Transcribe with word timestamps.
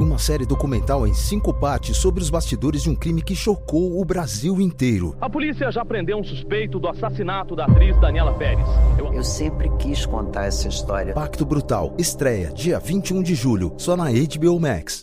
Uma 0.00 0.16
série 0.16 0.46
documental 0.46 1.06
em 1.06 1.12
cinco 1.12 1.52
partes 1.52 1.98
sobre 1.98 2.22
os 2.22 2.30
bastidores 2.30 2.82
de 2.82 2.88
um 2.88 2.94
crime 2.94 3.20
que 3.20 3.36
chocou 3.36 4.00
o 4.00 4.02
Brasil 4.02 4.58
inteiro. 4.58 5.14
A 5.20 5.28
polícia 5.28 5.70
já 5.70 5.84
prendeu 5.84 6.16
um 6.16 6.24
suspeito 6.24 6.80
do 6.80 6.88
assassinato 6.88 7.54
da 7.54 7.66
atriz 7.66 8.00
Daniela 8.00 8.32
Pérez. 8.32 8.66
Eu, 8.98 9.12
Eu 9.12 9.22
sempre 9.22 9.68
quis 9.78 10.06
contar 10.06 10.46
essa 10.46 10.66
história. 10.68 11.12
Pacto 11.12 11.44
Brutal 11.44 11.94
estreia 11.98 12.50
dia 12.50 12.78
21 12.78 13.22
de 13.22 13.34
julho, 13.34 13.74
só 13.76 13.94
na 13.94 14.06
HBO 14.10 14.58
Max. 14.58 15.02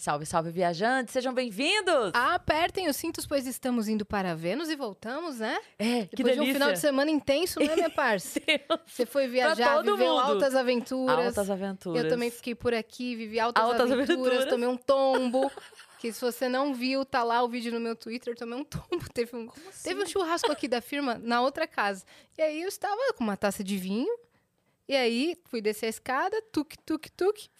Salve, 0.00 0.24
salve, 0.24 0.50
viajantes, 0.50 1.12
sejam 1.12 1.34
bem-vindos! 1.34 2.10
Apertem 2.14 2.88
os 2.88 2.96
cintos, 2.96 3.26
pois 3.26 3.46
estamos 3.46 3.86
indo 3.86 4.02
para 4.02 4.34
Vênus 4.34 4.70
e 4.70 4.74
voltamos, 4.74 5.40
né? 5.40 5.60
É, 5.78 6.06
que 6.06 6.16
Depois 6.16 6.36
delícia! 6.36 6.42
de 6.44 6.50
um 6.50 6.52
final 6.54 6.72
de 6.72 6.78
semana 6.78 7.10
intenso, 7.10 7.60
né, 7.60 7.74
minha 7.76 7.90
parça? 7.92 8.40
Você 8.86 9.04
foi 9.04 9.28
viajar, 9.28 9.82
viveu 9.82 9.98
mundo. 9.98 10.18
altas 10.18 10.54
aventuras. 10.54 11.26
Altas 11.26 11.50
aventuras. 11.50 12.02
Eu 12.02 12.08
também 12.08 12.30
fiquei 12.30 12.54
por 12.54 12.72
aqui, 12.72 13.14
vivi 13.14 13.38
altas, 13.38 13.62
Altas 13.62 13.92
aventuras, 13.92 14.26
aventuras. 14.26 14.44
tomei 14.46 14.68
um 14.68 14.76
tombo. 14.78 15.52
Que 15.98 16.10
se 16.10 16.20
você 16.22 16.48
não 16.48 16.72
viu, 16.72 17.04
tá 17.04 17.22
lá 17.22 17.42
o 17.42 17.48
vídeo 17.50 17.70
no 17.70 17.78
meu 17.78 17.94
Twitter, 17.94 18.34
tomei 18.34 18.58
um 18.58 18.64
tombo. 18.64 19.04
Teve 19.12 19.36
um, 19.36 19.48
teve 19.84 20.02
um 20.02 20.06
churrasco 20.06 20.50
aqui 20.50 20.66
da 20.66 20.80
firma 20.80 21.18
na 21.18 21.42
outra 21.42 21.66
casa. 21.66 22.06
E 22.38 22.40
aí 22.42 22.62
eu 22.62 22.68
estava 22.68 23.12
com 23.12 23.22
uma 23.22 23.36
taça 23.36 23.62
de 23.62 23.76
vinho. 23.76 24.18
E 24.88 24.96
aí 24.96 25.36
fui 25.44 25.60
descer 25.60 25.86
a 25.86 25.90
escada, 25.90 26.40
tuk, 26.50 26.74
tuk, 26.86 27.10
tuk, 27.12 27.50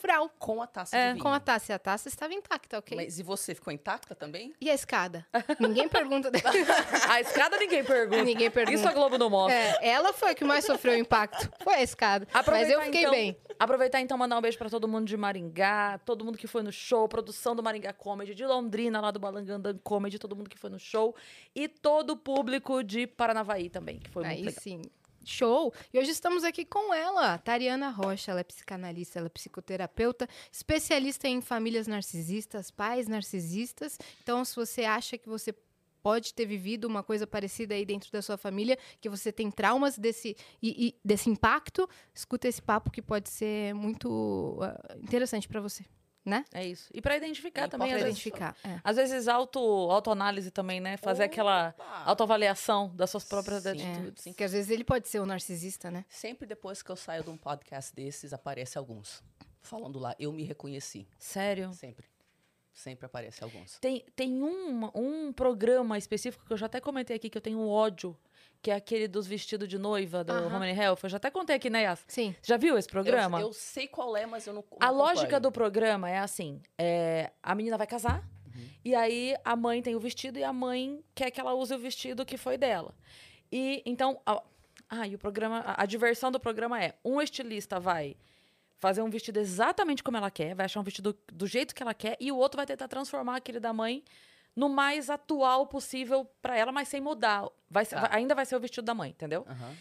vral. 0.00 0.30
Com 0.38 0.62
a 0.62 0.66
taça 0.66 0.96
É. 0.96 1.14
Com 1.16 1.28
a 1.28 1.40
taça. 1.40 1.72
E 1.72 1.74
a 1.74 1.78
taça 1.78 2.08
estava 2.08 2.32
intacta, 2.34 2.78
ok? 2.78 2.96
Mas 2.96 3.18
e 3.18 3.22
você 3.22 3.54
ficou 3.54 3.72
intacta 3.72 4.14
também? 4.14 4.54
E 4.60 4.70
a 4.70 4.74
escada? 4.74 5.26
Ninguém 5.60 5.88
pergunta. 5.88 6.30
A 7.08 7.20
escada 7.20 7.56
ninguém 7.58 7.84
pergunta. 7.84 8.22
Ninguém 8.24 8.50
pergunta. 8.50 8.74
Isso 8.78 8.88
a 8.88 8.92
Globo 8.92 9.18
não 9.18 9.30
mostra. 9.30 9.54
É, 9.58 9.88
ela 9.88 10.12
foi 10.12 10.30
a 10.30 10.34
que 10.34 10.44
mais 10.44 10.64
sofreu 10.64 10.94
impacto. 10.96 11.50
Foi 11.62 11.74
a 11.74 11.82
escada. 11.82 12.26
Mas 12.32 12.40
Aproveitar, 12.40 12.72
eu 12.72 12.82
fiquei 12.82 13.00
então- 13.00 13.10
bem. 13.12 13.36
Aproveitar 13.58 14.00
então 14.00 14.16
mandar 14.16 14.38
um 14.38 14.40
beijo 14.40 14.56
pra 14.58 14.70
todo 14.70 14.86
mundo 14.86 15.06
de 15.06 15.16
Maringá, 15.16 15.98
todo 16.04 16.24
mundo 16.24 16.38
que 16.38 16.46
foi 16.46 16.62
no 16.62 16.70
show, 16.72 17.08
produção 17.08 17.56
do 17.56 17.62
Maringá 17.62 17.92
Comedy, 17.92 18.34
de 18.34 18.46
Londrina, 18.46 19.00
lá 19.00 19.10
do 19.10 19.18
Balangandã 19.18 19.76
Comedy, 19.82 20.18
todo 20.18 20.36
mundo 20.36 20.48
que 20.48 20.58
foi 20.58 20.70
no 20.70 20.78
show 20.78 21.14
e 21.54 21.66
todo 21.68 22.10
o 22.10 22.16
público 22.16 22.82
de 22.84 23.06
Paranavaí 23.06 23.68
também, 23.68 23.98
que 23.98 24.08
foi 24.10 24.22
muito 24.24 24.36
Aí 24.36 24.44
legal. 24.44 24.62
sim. 24.62 24.82
Show! 25.28 25.74
E 25.92 25.98
hoje 25.98 26.10
estamos 26.10 26.42
aqui 26.42 26.64
com 26.64 26.92
ela, 26.94 27.36
Tariana 27.36 27.90
Rocha. 27.90 28.30
Ela 28.30 28.40
é 28.40 28.44
psicanalista, 28.44 29.18
ela 29.18 29.26
é 29.26 29.28
psicoterapeuta, 29.28 30.26
especialista 30.50 31.28
em 31.28 31.42
famílias 31.42 31.86
narcisistas, 31.86 32.70
pais 32.70 33.06
narcisistas. 33.06 33.98
Então, 34.22 34.42
se 34.42 34.56
você 34.56 34.84
acha 34.84 35.18
que 35.18 35.28
você 35.28 35.54
pode 36.02 36.32
ter 36.32 36.46
vivido 36.46 36.86
uma 36.86 37.02
coisa 37.02 37.26
parecida 37.26 37.74
aí 37.74 37.84
dentro 37.84 38.10
da 38.10 38.22
sua 38.22 38.38
família, 38.38 38.78
que 39.02 39.08
você 39.10 39.30
tem 39.30 39.50
traumas 39.50 39.98
desse, 39.98 40.34
e, 40.62 40.88
e 40.88 40.94
desse 41.04 41.28
impacto, 41.28 41.86
escuta 42.14 42.48
esse 42.48 42.62
papo 42.62 42.90
que 42.90 43.02
pode 43.02 43.28
ser 43.28 43.74
muito 43.74 44.58
ah, 44.62 44.96
interessante 44.96 45.46
para 45.46 45.60
você, 45.60 45.84
né? 46.28 46.44
É 46.52 46.64
isso. 46.66 46.88
E 46.94 47.00
pra 47.00 47.16
identificar 47.16 47.62
É 47.62 47.68
também, 47.68 47.88
às 47.92 47.98
Pra 47.98 48.04
vezes, 48.06 48.20
identificar. 48.20 48.56
é. 48.64 48.80
às 48.84 48.96
vezes 48.96 49.26
auto, 49.26 49.58
autoanálise 49.58 50.50
também, 50.50 50.78
né? 50.80 50.96
Fazer 50.96 51.24
aquela 51.24 51.70
Opa! 51.76 52.02
autoavaliação 52.04 52.92
das 52.94 53.10
suas 53.10 53.24
próprias 53.24 53.62
Sim. 53.62 53.70
atitudes. 53.70 54.24
Porque 54.24 54.44
às 54.44 54.52
vezes 54.52 54.70
ele 54.70 54.84
pode 54.84 55.08
ser 55.08 55.20
um 55.20 55.26
narcisista, 55.26 55.90
né? 55.90 56.04
Sempre 56.08 56.46
depois 56.46 56.82
que 56.82 56.90
eu 56.90 56.96
saio 56.96 57.24
de 57.24 57.30
um 57.30 57.36
podcast 57.36 57.94
desses, 57.94 58.32
aparece 58.32 58.76
alguns. 58.78 59.22
Falando 59.62 59.98
lá, 59.98 60.14
eu 60.18 60.32
me 60.32 60.44
reconheci. 60.44 61.06
Sério? 61.18 61.72
Sempre. 61.74 62.06
Sempre 62.72 63.06
aparece 63.06 63.42
alguns. 63.42 63.78
Tem, 63.80 64.04
tem 64.14 64.40
um, 64.42 64.88
um 64.94 65.32
programa 65.32 65.98
específico 65.98 66.44
que 66.46 66.52
eu 66.52 66.56
já 66.56 66.66
até 66.66 66.80
comentei 66.80 67.16
aqui 67.16 67.28
que 67.28 67.36
eu 67.36 67.42
tenho 67.42 67.66
ódio, 67.66 68.16
que 68.60 68.70
é 68.70 68.74
aquele 68.74 69.06
dos 69.06 69.26
vestidos 69.26 69.68
de 69.68 69.78
noiva 69.78 70.24
do 70.24 70.32
Aham. 70.32 70.48
Romany 70.48 70.78
Health. 70.78 70.98
Eu 71.02 71.08
já 71.08 71.16
até 71.16 71.30
contei 71.30 71.56
aqui, 71.56 71.70
né, 71.70 71.82
Yas? 71.84 72.04
Sim. 72.08 72.34
Já 72.42 72.56
viu 72.56 72.76
esse 72.76 72.88
programa? 72.88 73.40
Eu, 73.40 73.48
eu 73.48 73.52
sei 73.52 73.86
qual 73.86 74.16
é, 74.16 74.26
mas 74.26 74.46
eu 74.46 74.52
não. 74.52 74.64
A 74.80 74.86
não 74.86 74.98
lógica 74.98 75.22
acompanho. 75.22 75.40
do 75.42 75.52
programa 75.52 76.10
é 76.10 76.18
assim: 76.18 76.60
é, 76.76 77.30
a 77.42 77.54
menina 77.54 77.76
vai 77.76 77.86
casar, 77.86 78.22
e 78.84 78.94
aí 78.94 79.36
a 79.44 79.54
mãe 79.54 79.82
tem 79.82 79.94
o 79.94 80.00
vestido 80.00 80.38
e 80.38 80.44
a 80.44 80.52
mãe 80.52 81.02
quer 81.14 81.30
que 81.30 81.40
ela 81.40 81.54
use 81.54 81.74
o 81.74 81.78
vestido 81.78 82.26
que 82.26 82.36
foi 82.36 82.58
dela. 82.58 82.94
E 83.50 83.82
então. 83.86 84.20
A, 84.26 84.42
ah, 84.90 85.06
e 85.06 85.14
o 85.14 85.18
programa. 85.18 85.60
A, 85.60 85.82
a 85.82 85.86
diversão 85.86 86.32
do 86.32 86.40
programa 86.40 86.82
é: 86.82 86.94
um 87.04 87.20
estilista 87.20 87.78
vai 87.78 88.16
fazer 88.78 89.02
um 89.02 89.10
vestido 89.10 89.38
exatamente 89.38 90.02
como 90.02 90.16
ela 90.16 90.30
quer, 90.30 90.54
vai 90.54 90.66
achar 90.66 90.80
um 90.80 90.84
vestido 90.84 91.16
do 91.32 91.46
jeito 91.46 91.74
que 91.74 91.82
ela 91.82 91.94
quer, 91.94 92.16
e 92.20 92.30
o 92.30 92.36
outro 92.36 92.56
vai 92.56 92.66
tentar 92.66 92.88
transformar 92.88 93.36
aquele 93.36 93.58
da 93.58 93.72
mãe 93.72 94.04
no 94.58 94.68
mais 94.68 95.08
atual 95.08 95.66
possível 95.68 96.24
pra 96.42 96.56
ela, 96.56 96.72
mas 96.72 96.88
sem 96.88 97.00
mudar. 97.00 97.48
Vai 97.70 97.84
ser- 97.84 97.94
Tá. 97.96 98.08
ainda 98.10 98.34
vai 98.34 98.44
ser 98.44 98.56
o 98.56 98.60
vestido 98.60 98.84
da 98.84 98.94
mãe, 98.94 99.10
entendeu? 99.10 99.46
Aham. 99.48 99.76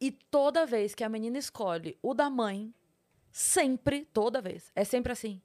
E 0.00 0.10
toda 0.10 0.64
vez 0.64 0.94
que 0.94 1.04
a 1.04 1.08
menina 1.08 1.38
escolhe 1.38 1.98
o 2.02 2.14
da 2.14 2.30
mãe, 2.30 2.74
sempre, 3.30 4.04
toda 4.06 4.40
vez, 4.40 4.72
é 4.74 4.82
sempre 4.84 5.12
assim. 5.12 5.40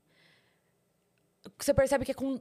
Você 1.58 1.74
percebe 1.74 2.06
que 2.06 2.12
é 2.12 2.14
com 2.14 2.40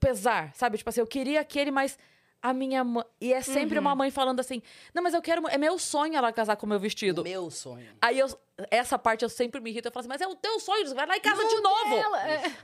pesar, 0.00 0.52
sabe? 0.54 0.78
Tipo 0.78 0.90
assim, 0.90 1.00
eu 1.00 1.06
queria 1.06 1.40
aquele, 1.40 1.70
mas 1.70 1.98
a 2.40 2.52
minha 2.52 2.84
mãe. 2.84 3.04
E 3.20 3.32
é 3.32 3.42
sempre 3.42 3.78
uma 3.78 3.94
mãe 3.94 4.10
falando 4.10 4.40
assim: 4.40 4.62
não, 4.94 5.02
mas 5.02 5.14
eu 5.14 5.20
quero. 5.22 5.46
É 5.48 5.58
meu 5.58 5.78
sonho 5.78 6.14
ela 6.16 6.32
casar 6.32 6.56
com 6.56 6.66
o 6.66 6.68
meu 6.68 6.78
vestido. 6.78 7.22
Meu 7.24 7.50
sonho. 7.50 7.90
Aí 8.00 8.18
eu, 8.18 8.28
essa 8.70 8.98
parte 8.98 9.22
eu 9.24 9.28
sempre 9.28 9.60
me 9.60 9.70
irrito. 9.70 9.88
Eu 9.88 9.92
falo 9.92 10.00
assim, 10.00 10.08
mas 10.08 10.20
é 10.20 10.26
o 10.26 10.34
teu 10.34 10.58
sonho, 10.60 10.94
vai 10.94 11.06
lá 11.06 11.16
e 11.16 11.20
casa 11.20 11.42
de 11.44 11.60
novo. 11.60 11.96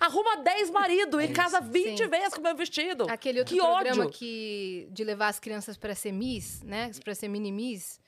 Arruma 0.01 0.37
10 0.37 0.71
maridos 0.71 1.23
e 1.23 1.29
casa 1.29 1.61
20 1.61 1.99
Sim. 1.99 2.09
vezes 2.09 2.34
com 2.34 2.41
o 2.41 2.45
meu 2.45 2.55
vestido. 2.57 3.07
Aquele 3.11 3.41
outro 3.41 3.55
que 3.55 3.61
programa 3.61 4.05
ódio. 4.05 4.11
que 4.19 4.89
de 4.91 5.03
levar 5.05 5.29
as 5.29 5.41
crianças 5.41 5.77
para 5.77 5.95
ser 5.95 6.13
Miss, 6.13 6.63
né? 6.63 6.91
Para 7.03 7.15
ser 7.15 7.29
mini 7.29 7.51
Miss. 7.53 8.01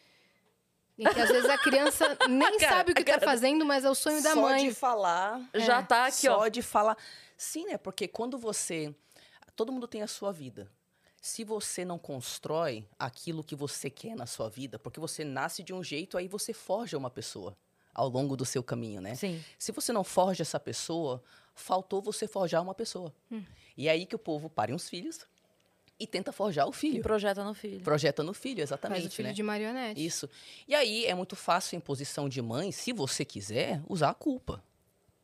Em 0.99 1.05
que 1.05 1.21
às 1.21 1.29
vezes 1.29 1.51
a 1.51 1.59
criança 1.59 2.17
nem 2.27 2.59
Cara, 2.59 2.73
sabe 2.77 2.93
o 2.93 2.95
que 2.95 3.05
tá 3.05 3.13
cara- 3.13 3.25
fazendo, 3.27 3.67
mas 3.67 3.85
é 3.85 3.91
o 3.91 3.95
sonho 3.95 4.23
da 4.23 4.33
Só 4.33 4.41
mãe. 4.41 4.69
de 4.69 4.75
falar. 4.75 5.43
Já 5.55 5.83
tá 5.83 6.07
aqui, 6.07 6.27
ó. 6.29 6.39
Só 6.39 6.49
de 6.49 6.63
falar. 6.63 6.97
Sim, 7.37 7.67
né? 7.67 7.77
Porque 7.77 8.09
quando 8.09 8.39
você. 8.39 8.95
Todo 9.55 9.73
mundo 9.73 9.87
tem 9.87 10.03
a 10.03 10.07
sua 10.07 10.33
vida. 10.33 10.71
Se 11.21 11.43
você 11.45 11.85
não 11.85 11.99
constrói 11.99 12.85
aquilo 12.99 13.43
que 13.43 13.57
você 13.57 13.91
quer 13.91 14.15
na 14.15 14.27
sua 14.27 14.49
vida, 14.49 14.79
porque 14.79 15.01
você 15.01 15.25
nasce 15.25 15.63
de 15.63 15.73
um 15.75 15.83
jeito, 15.83 16.17
aí 16.17 16.29
você 16.29 16.53
forja 16.53 16.97
uma 16.97 17.11
pessoa 17.11 17.57
ao 17.93 18.09
longo 18.09 18.37
do 18.37 18.45
seu 18.45 18.63
caminho, 18.63 19.01
né? 19.01 19.15
Sim. 19.15 19.43
Se 19.59 19.73
você 19.73 19.93
não 19.93 20.05
forja 20.05 20.43
essa 20.43 20.61
pessoa, 20.61 21.23
faltou 21.55 22.01
você 22.03 22.29
forjar 22.29 22.63
uma 22.63 22.75
pessoa. 22.75 23.13
E 23.77 23.89
é 23.89 23.91
aí 23.91 24.07
que 24.07 24.15
o 24.15 24.19
povo 24.19 24.49
pare 24.51 24.73
uns 24.73 24.89
filhos 24.89 25.21
e 25.99 26.07
tenta 26.07 26.31
forjar 26.31 26.67
o 26.67 26.71
E 26.71 26.75
filho. 26.75 27.03
projeta 27.03 27.43
no 27.43 27.55
filho. 27.55 27.81
Projeta 27.81 28.23
no 28.23 28.35
filho, 28.35 28.57
Faz 28.59 28.69
exatamente, 28.69 29.07
o 29.07 29.11
filho 29.11 29.29
né? 29.29 29.35
de 29.35 29.43
marionete. 29.43 30.05
Isso. 30.05 30.29
E 30.69 30.75
aí 30.75 31.07
é 31.07 31.15
muito 31.15 31.35
fácil, 31.35 31.77
em 31.77 31.81
posição 31.81 32.29
de 32.29 32.41
mãe, 32.43 32.71
se 32.71 32.93
você 32.93 33.25
quiser, 33.25 33.83
usar 33.89 34.11
a 34.11 34.15
culpa. 34.15 34.63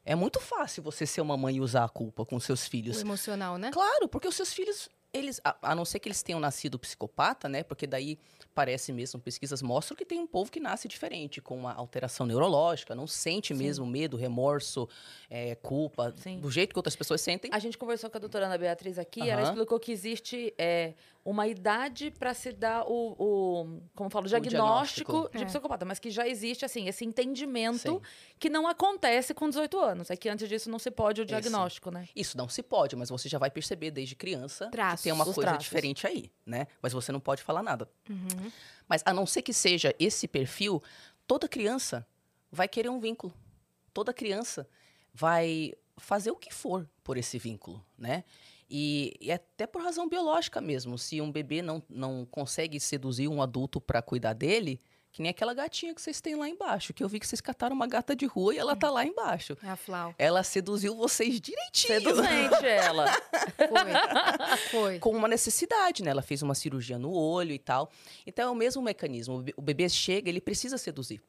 É 0.05 0.15
muito 0.17 0.41
fácil 0.41 0.83
você 0.83 1.07
ser 1.07 1.21
uma 1.21 1.37
mãe 1.37 1.57
e 1.57 1.61
usar 1.61 1.85
a 1.85 1.89
culpa 1.89 2.25
com 2.25 2.41
seus 2.41 2.67
O 2.67 2.71
filhos. 2.71 3.01
emocional, 3.01 3.57
né? 3.59 3.71
Claro, 3.71 4.09
porque 4.09 4.27
os 4.27 4.35
seus 4.35 4.53
filhos, 4.53 4.89
eles, 5.13 5.41
a, 5.45 5.71
a 5.71 5.75
não 5.75 5.85
ser 5.85 5.99
que 5.99 6.09
eles 6.09 6.23
tenham 6.23 6.41
nascido 6.41 6.79
psicopata, 6.79 7.49
né? 7.49 7.63
Porque 7.63 7.87
daí 7.87 8.19
parece 8.55 8.93
mesmo, 8.93 9.21
pesquisas 9.21 9.63
mostram 9.63 9.97
que 9.97 10.05
tem 10.05 10.19
um 10.19 10.27
povo 10.27 10.51
que 10.51 10.61
nasce 10.61 10.89
diferente, 10.89 11.41
com 11.41 11.57
uma 11.57 11.73
alteração 11.73 12.27
neurológica, 12.27 12.95
não 12.95 13.07
sente 13.07 13.55
mesmo 13.55 13.87
medo, 13.87 14.17
remorso, 14.17 14.89
é, 15.31 15.55
culpa, 15.57 16.15
Sim. 16.17 16.39
do 16.39 16.51
jeito 16.51 16.73
que 16.73 16.79
outras 16.79 16.97
pessoas 16.97 17.21
sentem. 17.21 17.51
A 17.53 17.59
gente 17.59 17.79
conversou 17.79 18.11
com 18.11 18.17
a 18.17 18.21
doutora 18.21 18.47
Ana 18.47 18.59
Beatriz 18.59 18.99
aqui, 18.99 19.29
ela 19.29 19.43
Aham. 19.43 19.51
explicou 19.51 19.79
que 19.81 19.93
existe 19.93 20.55
é, 20.59 20.95
uma 21.25 21.47
idade 21.47 22.11
para 22.11 22.35
se 22.35 22.53
dar 22.53 22.85
o, 22.85 23.15
o 23.19 23.81
como 23.95 24.11
falo, 24.11 24.27
diagnóstico, 24.27 25.13
diagnóstico. 25.13 25.39
de 25.39 25.45
É. 25.45 25.47
psicopata, 25.47 25.85
mas 25.85 25.99
que 26.01 26.11
já 26.11 26.27
existe 26.27 26.65
assim 26.65 26.89
esse 26.89 27.05
entendimento 27.05 27.79
Sim. 27.79 28.01
que 28.39 28.51
não 28.51 28.67
acontece 28.67 29.33
com 29.33 29.49
18 29.49 29.79
anos. 29.79 30.11
É 30.11 30.17
que 30.17 30.29
antes 30.29 30.49
disso 30.49 30.69
não 30.69 30.79
se 30.81 30.91
pode 30.91 31.21
o 31.21 31.23
Esse. 31.23 31.29
diagnóstico, 31.29 31.91
né? 31.91 32.09
Isso 32.17 32.37
não 32.37 32.49
se 32.49 32.63
pode, 32.63 32.97
mas 32.97 33.09
você 33.09 33.29
já 33.29 33.39
vai 33.39 33.51
perceber 33.51 33.91
desde 33.93 34.17
criança 34.17 34.69
Traços, 34.71 35.01
que 35.01 35.05
tem 35.05 35.13
uma 35.13 35.25
coisa 35.25 35.41
traços. 35.43 35.63
diferente 35.63 36.07
aí, 36.07 36.31
né? 36.45 36.67
Mas 36.81 36.93
você 36.93 37.13
não 37.13 37.21
pode 37.21 37.43
falar 37.43 37.63
nada. 37.63 37.89
Uhum. 38.11 38.51
Mas 38.89 39.03
a 39.07 39.13
não 39.13 39.25
ser 39.25 39.43
que 39.43 39.53
seja 39.53 39.95
esse 40.01 40.27
perfil, 40.27 40.83
toda 41.27 41.47
criança 41.49 42.07
vai 42.51 42.67
querer 42.67 42.89
um 42.89 42.99
vínculo. 42.99 43.33
Toda 43.95 44.13
criança 44.13 44.69
vai 45.15 45.73
fazer 45.97 46.31
o 46.31 46.37
que 46.37 46.53
for 46.53 46.89
por 47.05 47.17
esse 47.17 47.39
vínculo, 47.39 47.85
né? 47.97 48.25
E, 48.75 49.15
e 49.21 49.31
até 49.31 49.67
por 49.67 49.83
razão 49.83 50.09
biológica 50.09 50.59
mesmo. 50.59 50.97
Se 50.97 51.21
um 51.21 51.31
bebê 51.31 51.61
não, 51.61 51.83
não 51.91 52.25
consegue 52.31 52.81
seduzir 52.81 53.29
um 53.29 53.43
adulto 53.43 53.79
para 53.79 54.01
cuidar 54.01 54.33
dele, 54.33 54.81
que 55.13 55.21
nem 55.21 55.29
aquela 55.29 55.53
gatinha 55.53 55.95
que 55.95 56.01
vocês 56.01 56.23
têm 56.23 56.35
lá 56.37 56.49
embaixo, 56.49 56.95
que 56.95 57.05
eu 57.05 57.09
vi 57.09 57.21
que 57.21 57.27
vocês 57.27 57.43
cataram 57.43 57.77
uma 57.77 57.87
gata 57.87 58.17
de 58.17 58.25
rua 58.25 58.55
e 58.55 58.59
ela 58.59 58.75
tá 58.75 58.89
lá 58.91 59.05
embaixo. 59.05 59.59
É 59.63 59.69
a 59.69 59.77
Flau. 59.77 60.15
Ela 60.19 60.43
seduziu 60.43 60.97
vocês 60.97 61.39
direitinho. 61.39 62.01
Seduzente 62.01 62.65
ela. 62.65 63.07
Foi. 63.69 64.57
Foi. 64.71 64.99
com 65.01 65.11
uma 65.15 65.29
necessidade, 65.29 66.03
né? 66.03 66.11
Ela 66.11 66.23
fez 66.23 66.41
uma 66.41 66.55
cirurgia 66.55 66.99
no 66.99 67.13
olho 67.13 67.53
e 67.53 67.59
tal. 67.59 67.91
Então 68.27 68.49
é 68.49 68.51
o 68.51 68.55
mesmo 68.55 68.81
mecanismo. 68.83 69.39
O 69.41 69.43
be- 69.43 69.55
O 69.55 69.61
bebê 69.61 69.87
chega, 69.91 70.31
ele 70.31 70.41
precisa 70.41 70.79
seduzir. 70.79 71.21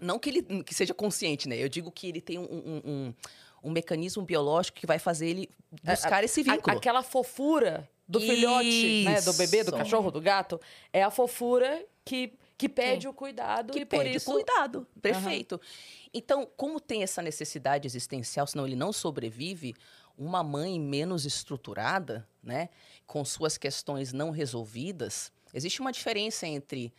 Não 0.00 0.18
que 0.18 0.28
ele 0.28 0.42
que 0.62 0.74
seja 0.74 0.92
consciente, 0.92 1.48
né? 1.48 1.56
Eu 1.56 1.68
digo 1.70 1.90
que 1.90 2.08
ele 2.08 2.20
tem 2.20 2.38
um, 2.38 2.42
um, 2.44 2.82
um- 2.84 3.14
um 3.62 3.70
mecanismo 3.70 4.22
biológico 4.24 4.78
que 4.78 4.86
vai 4.86 4.98
fazer 4.98 5.28
ele 5.28 5.50
buscar 5.82 6.24
esse 6.24 6.40
A- 6.40 6.54
vínculo. 6.54 6.76
aquela 6.76 7.02
fofura 7.02 7.88
do 8.08 8.20
filhote, 8.20 9.04
né? 9.04 9.20
Do 9.20 9.32
bebê, 9.34 9.62
do 9.64 9.68
Isso. 9.68 9.76
cachorro, 9.78 10.10
do 10.10 10.20
gato, 10.20 10.60
é 10.92 11.02
a 11.02 11.10
fofura 11.10 11.84
que, 12.04 12.32
Que 12.58 12.68
pede 12.68 13.06
o 13.08 13.12
cuidado 13.14 13.72
que 13.72 13.80
e 13.80 13.84
por 13.86 14.02
pede 14.02 14.16
isso... 14.16 14.30
cuidado. 14.30 14.86
Perfeito. 15.00 15.60
Então, 16.12 16.46
como 16.56 16.78
tem 16.80 17.02
essa 17.02 17.22
necessidade 17.22 17.86
existencial, 17.88 18.46
senão 18.46 18.66
ele 18.66 18.76
não 18.76 18.92
sobrevive, 18.92 19.74
uma 20.18 20.42
mãe 20.42 20.78
menos 20.78 21.24
estruturada, 21.24 22.28
né, 22.42 22.68
com 23.06 23.24
suas 23.24 23.56
questões 23.56 24.12
não 24.12 24.30
resolvidas, 24.30 25.32
existe 25.54 25.80
uma 25.80 25.90
diferença 25.92 26.46
entre 26.46 26.92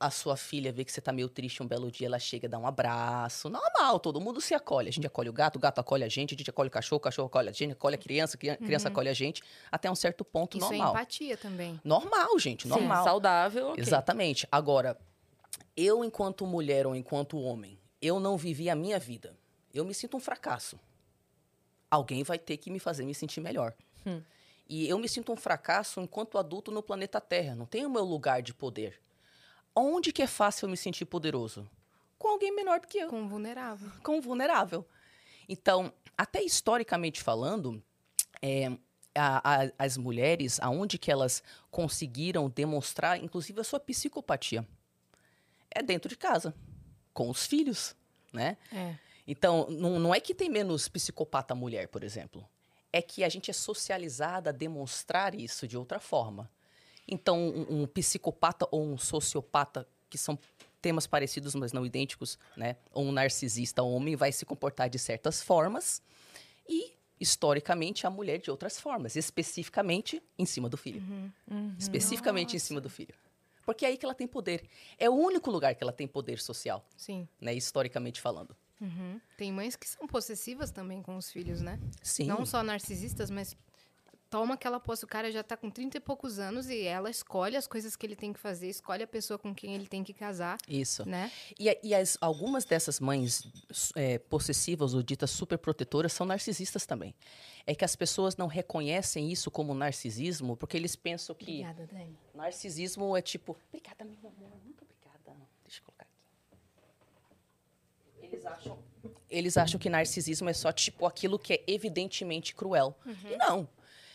a 0.00 0.10
sua 0.10 0.36
filha 0.36 0.72
ver 0.72 0.84
que 0.84 0.92
você 0.92 1.00
tá 1.00 1.12
meio 1.12 1.28
triste 1.28 1.60
um 1.62 1.66
belo 1.66 1.90
dia, 1.90 2.06
ela 2.06 2.18
chega, 2.20 2.48
dá 2.48 2.56
um 2.58 2.66
abraço. 2.66 3.48
Normal, 3.48 3.98
todo 3.98 4.20
mundo 4.20 4.40
se 4.40 4.54
acolhe. 4.54 4.88
A 4.88 4.92
gente 4.92 5.06
acolhe 5.06 5.28
o 5.28 5.32
gato, 5.32 5.56
o 5.56 5.58
gato 5.58 5.80
acolhe 5.80 6.04
a 6.04 6.08
gente, 6.08 6.34
a 6.34 6.38
gente 6.38 6.48
acolhe 6.48 6.68
o 6.68 6.70
cachorro, 6.70 6.98
o 6.98 7.00
cachorro 7.00 7.26
acolhe 7.26 7.48
a 7.48 7.52
gente, 7.52 7.72
acolhe 7.72 7.96
a 7.96 7.98
criança, 7.98 8.36
a 8.36 8.56
criança 8.56 8.88
acolhe 8.88 9.08
a 9.08 9.12
gente, 9.12 9.42
até 9.72 9.90
um 9.90 9.96
certo 9.96 10.24
ponto 10.24 10.56
Isso 10.56 10.66
é 10.66 10.76
normal. 10.76 10.94
empatia 10.94 11.36
também. 11.36 11.80
normal, 11.82 12.38
gente, 12.38 12.62
Sim, 12.62 12.68
normal. 12.68 13.02
saudável, 13.02 13.70
ok. 13.70 13.82
Exatamente. 13.82 14.46
Agora, 14.52 14.96
eu, 15.76 16.04
enquanto 16.04 16.46
mulher 16.46 16.86
ou 16.86 16.94
enquanto 16.94 17.38
homem, 17.40 17.76
eu 18.00 18.20
não 18.20 18.36
vivi 18.36 18.70
a 18.70 18.76
minha 18.76 19.00
vida. 19.00 19.36
Eu 19.74 19.84
me 19.84 19.94
sinto 19.94 20.16
um 20.16 20.20
fracasso. 20.20 20.78
Alguém 21.90 22.22
vai 22.22 22.38
ter 22.38 22.56
que 22.56 22.70
me 22.70 22.78
fazer 22.78 23.04
me 23.04 23.14
sentir 23.14 23.40
melhor. 23.40 23.74
Hum. 24.06 24.22
E 24.68 24.88
eu 24.88 24.98
me 24.98 25.08
sinto 25.08 25.32
um 25.32 25.36
fracasso 25.36 26.00
enquanto 26.00 26.38
adulto 26.38 26.70
no 26.70 26.82
planeta 26.82 27.20
Terra. 27.20 27.54
Não 27.56 27.66
tenho 27.66 27.88
o 27.88 27.92
meu 27.92 28.04
lugar 28.04 28.42
de 28.42 28.54
poder. 28.54 29.00
Onde 29.80 30.12
que 30.12 30.22
é 30.22 30.26
fácil 30.26 30.66
eu 30.66 30.70
me 30.70 30.76
sentir 30.76 31.04
poderoso? 31.04 31.68
Com 32.18 32.28
alguém 32.28 32.54
menor 32.54 32.80
do 32.80 32.86
que 32.88 32.98
eu 32.98 33.08
Com 33.08 33.28
vulnerável. 33.28 33.90
com 34.02 34.20
vulnerável. 34.20 34.86
Então, 35.48 35.92
até 36.16 36.42
historicamente 36.42 37.22
falando, 37.22 37.82
é, 38.42 38.66
a- 39.14 39.62
a- 39.64 39.72
as 39.78 39.96
mulheres, 39.96 40.58
aonde 40.60 40.98
que 40.98 41.10
elas 41.10 41.42
conseguiram 41.70 42.48
demonstrar, 42.50 43.22
inclusive, 43.22 43.60
a 43.60 43.64
sua 43.64 43.78
psicopatia? 43.80 44.66
É 45.70 45.82
dentro 45.82 46.08
de 46.08 46.16
casa, 46.16 46.54
com 47.14 47.28
os 47.30 47.46
filhos, 47.46 47.94
né? 48.32 48.56
É. 48.72 48.94
Então, 49.26 49.66
não, 49.70 49.98
não 50.00 50.14
é 50.14 50.20
que 50.20 50.34
tem 50.34 50.48
menos 50.48 50.88
psicopata 50.88 51.54
mulher, 51.54 51.88
por 51.88 52.02
exemplo. 52.02 52.48
É 52.92 53.02
que 53.02 53.22
a 53.22 53.28
gente 53.28 53.50
é 53.50 53.54
socializada 53.54 54.50
a 54.50 54.52
demonstrar 54.52 55.34
isso 55.34 55.68
de 55.68 55.76
outra 55.76 56.00
forma. 56.00 56.50
Então, 57.08 57.38
um, 57.38 57.82
um 57.82 57.86
psicopata 57.86 58.68
ou 58.70 58.84
um 58.84 58.98
sociopata, 58.98 59.88
que 60.10 60.18
são 60.18 60.38
temas 60.80 61.06
parecidos, 61.06 61.54
mas 61.54 61.72
não 61.72 61.84
idênticos, 61.84 62.38
né? 62.56 62.76
Ou 62.92 63.04
um 63.04 63.12
narcisista 63.12 63.82
homem 63.82 64.14
vai 64.14 64.30
se 64.30 64.44
comportar 64.44 64.88
de 64.88 64.98
certas 64.98 65.42
formas 65.42 66.02
e, 66.68 66.92
historicamente, 67.18 68.06
a 68.06 68.10
mulher 68.10 68.38
de 68.38 68.50
outras 68.50 68.78
formas, 68.78 69.16
especificamente 69.16 70.22
em 70.38 70.46
cima 70.46 70.68
do 70.68 70.76
filho. 70.76 71.02
Especificamente 71.78 72.54
em 72.54 72.58
cima 72.58 72.80
do 72.80 72.90
filho. 72.90 73.14
Porque 73.64 73.84
é 73.84 73.88
aí 73.88 73.98
que 73.98 74.06
ela 74.06 74.14
tem 74.14 74.26
poder. 74.26 74.64
É 74.98 75.10
o 75.10 75.14
único 75.14 75.50
lugar 75.50 75.74
que 75.74 75.82
ela 75.82 75.92
tem 75.92 76.06
poder 76.06 76.38
social, 76.38 76.86
Sim. 76.96 77.28
né? 77.40 77.54
Historicamente 77.54 78.20
falando. 78.20 78.56
Uhum. 78.80 79.20
Tem 79.36 79.52
mães 79.52 79.76
que 79.76 79.88
são 79.88 80.06
possessivas 80.06 80.70
também 80.70 81.02
com 81.02 81.16
os 81.16 81.30
filhos, 81.30 81.60
né? 81.60 81.78
Sim. 82.02 82.26
Não 82.26 82.46
só 82.46 82.62
narcisistas, 82.62 83.28
mas 83.28 83.56
toma 84.30 84.54
aquela 84.54 84.78
posse. 84.78 85.04
O 85.04 85.08
cara 85.08 85.30
já 85.30 85.42
tá 85.42 85.56
com 85.56 85.70
30 85.70 85.96
e 85.96 86.00
poucos 86.00 86.38
anos 86.38 86.68
e 86.68 86.82
ela 86.82 87.10
escolhe 87.10 87.56
as 87.56 87.66
coisas 87.66 87.96
que 87.96 88.06
ele 88.06 88.16
tem 88.16 88.32
que 88.32 88.38
fazer, 88.40 88.68
escolhe 88.68 89.02
a 89.02 89.06
pessoa 89.06 89.38
com 89.38 89.54
quem 89.54 89.74
ele 89.74 89.86
tem 89.86 90.04
que 90.04 90.12
casar, 90.12 90.58
Isso. 90.68 91.08
né? 91.08 91.30
E, 91.58 91.78
e 91.82 91.94
as, 91.94 92.16
algumas 92.20 92.64
dessas 92.64 93.00
mães 93.00 93.46
é, 93.94 94.18
possessivas 94.18 94.94
ou 94.94 95.02
ditas 95.02 95.30
superprotetoras 95.30 96.12
são 96.12 96.26
narcisistas 96.26 96.86
também. 96.86 97.14
É 97.66 97.74
que 97.74 97.84
as 97.84 97.94
pessoas 97.94 98.36
não 98.36 98.46
reconhecem 98.46 99.30
isso 99.30 99.50
como 99.50 99.74
narcisismo 99.74 100.56
porque 100.56 100.76
eles 100.76 100.96
pensam 100.96 101.34
que 101.34 101.62
Obrigada, 101.62 101.86
Dani. 101.86 102.18
narcisismo 102.34 103.16
é 103.16 103.20
tipo. 103.22 103.56
Obrigada, 103.68 104.04
meu 104.04 104.16
amor. 104.30 104.58
Muito 104.64 104.84
obrigada. 104.84 105.36
Deixa 105.64 105.80
eu 105.80 105.84
colocar 105.84 106.04
aqui. 106.04 106.18
Eles 108.22 108.44
acham, 108.46 108.78
eles 109.30 109.56
acham 109.56 109.78
que 109.80 109.88
narcisismo 109.90 110.48
é 110.48 110.52
só 110.52 110.72
tipo 110.72 111.06
aquilo 111.06 111.38
que 111.38 111.52
é 111.54 111.64
evidentemente 111.66 112.54
cruel. 112.54 112.96
E 113.30 113.36
não. 113.36 113.68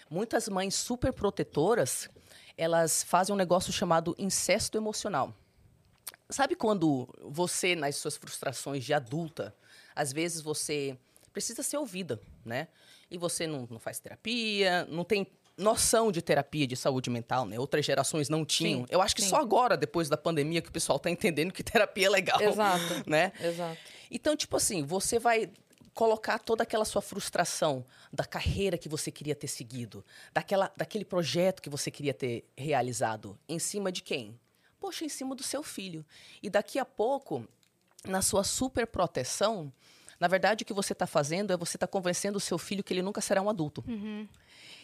Muitas 0.10 0.48
mães 0.48 0.76
superprotetoras, 0.76 2.10
elas 2.58 3.04
fazem 3.04 3.34
um 3.34 3.38
negócio 3.38 3.72
chamado 3.72 4.16
incesto 4.18 4.78
emocional. 4.78 5.34
Sabe 6.30 6.56
quando 6.56 7.08
você, 7.22 7.76
nas 7.76 7.96
suas 7.96 8.18
frustrações 8.18 8.84
de 8.84 8.94
adulta, 8.94 9.56
às 9.96 10.12
vezes 10.12 10.42
você 10.42 10.98
precisa 11.32 11.64
ser 11.64 11.78
ouvida, 11.78 12.20
né? 12.46 12.68
E 13.10 13.18
você 13.18 13.46
não, 13.46 13.68
não 13.70 13.80
faz 13.80 14.00
terapia, 14.00 14.86
não 14.90 15.04
tem 15.04 15.28
noção 15.58 16.12
de 16.12 16.22
terapia 16.22 16.66
de 16.66 16.76
saúde 16.76 17.10
mental, 17.10 17.46
né? 17.46 17.60
Outras 17.60 17.86
gerações 17.86 18.30
não 18.30 18.44
tinham. 18.44 18.82
Sim, 18.82 18.88
Eu 18.90 19.02
acho 19.02 19.16
que 19.16 19.22
sim. 19.22 19.30
só 19.30 19.38
agora, 19.38 19.78
depois 19.78 20.10
da 20.10 20.18
pandemia, 20.18 20.62
que 20.62 20.70
o 20.70 20.72
pessoal 20.72 20.98
tá 20.98 21.10
entendendo 21.10 21.52
que 21.52 21.64
terapia 21.64 22.08
é 22.08 22.10
legal. 22.10 22.42
Exato. 22.42 23.04
Né? 23.06 23.32
Exato. 23.40 23.78
Então, 24.10 24.36
tipo 24.36 24.56
assim, 24.56 24.84
você 24.84 25.20
vai 25.20 25.50
colocar 25.94 26.40
toda 26.40 26.64
aquela 26.64 26.86
sua 26.86 27.02
frustração 27.02 27.86
da 28.12 28.26
carreira 28.26 28.78
que 28.78 28.90
você 28.90 29.12
queria 29.12 29.36
ter 29.36 29.48
seguido, 29.48 30.04
daquela, 30.34 30.72
daquele 30.76 31.06
projeto 31.06 31.62
que 31.62 31.70
você 31.70 31.92
queria 31.92 32.14
ter 32.14 32.46
realizado, 32.58 33.38
em 33.48 33.60
cima 33.60 33.92
de 33.92 34.02
quem? 34.02 34.40
Poxa, 34.80 35.06
em 35.06 35.10
cima 35.10 35.36
do 35.36 35.44
seu 35.44 35.64
filho. 35.64 36.06
E 36.42 36.50
daqui 36.50 36.78
a 36.78 36.86
pouco, 36.86 37.48
na 38.06 38.22
sua 38.22 38.44
super 38.44 38.86
proteção, 38.88 39.72
na 40.20 40.28
verdade 40.28 40.64
o 40.64 40.66
que 40.66 40.74
você 40.74 40.94
está 40.94 41.08
fazendo 41.08 41.54
é 41.54 41.58
você 41.58 41.78
está 41.78 41.88
convencendo 41.88 42.38
o 42.38 42.42
seu 42.42 42.58
filho 42.58 42.84
que 42.84 42.94
ele 42.94 43.02
nunca 43.02 43.22
será 43.22 43.42
um 43.42 43.50
adulto. 43.50 43.84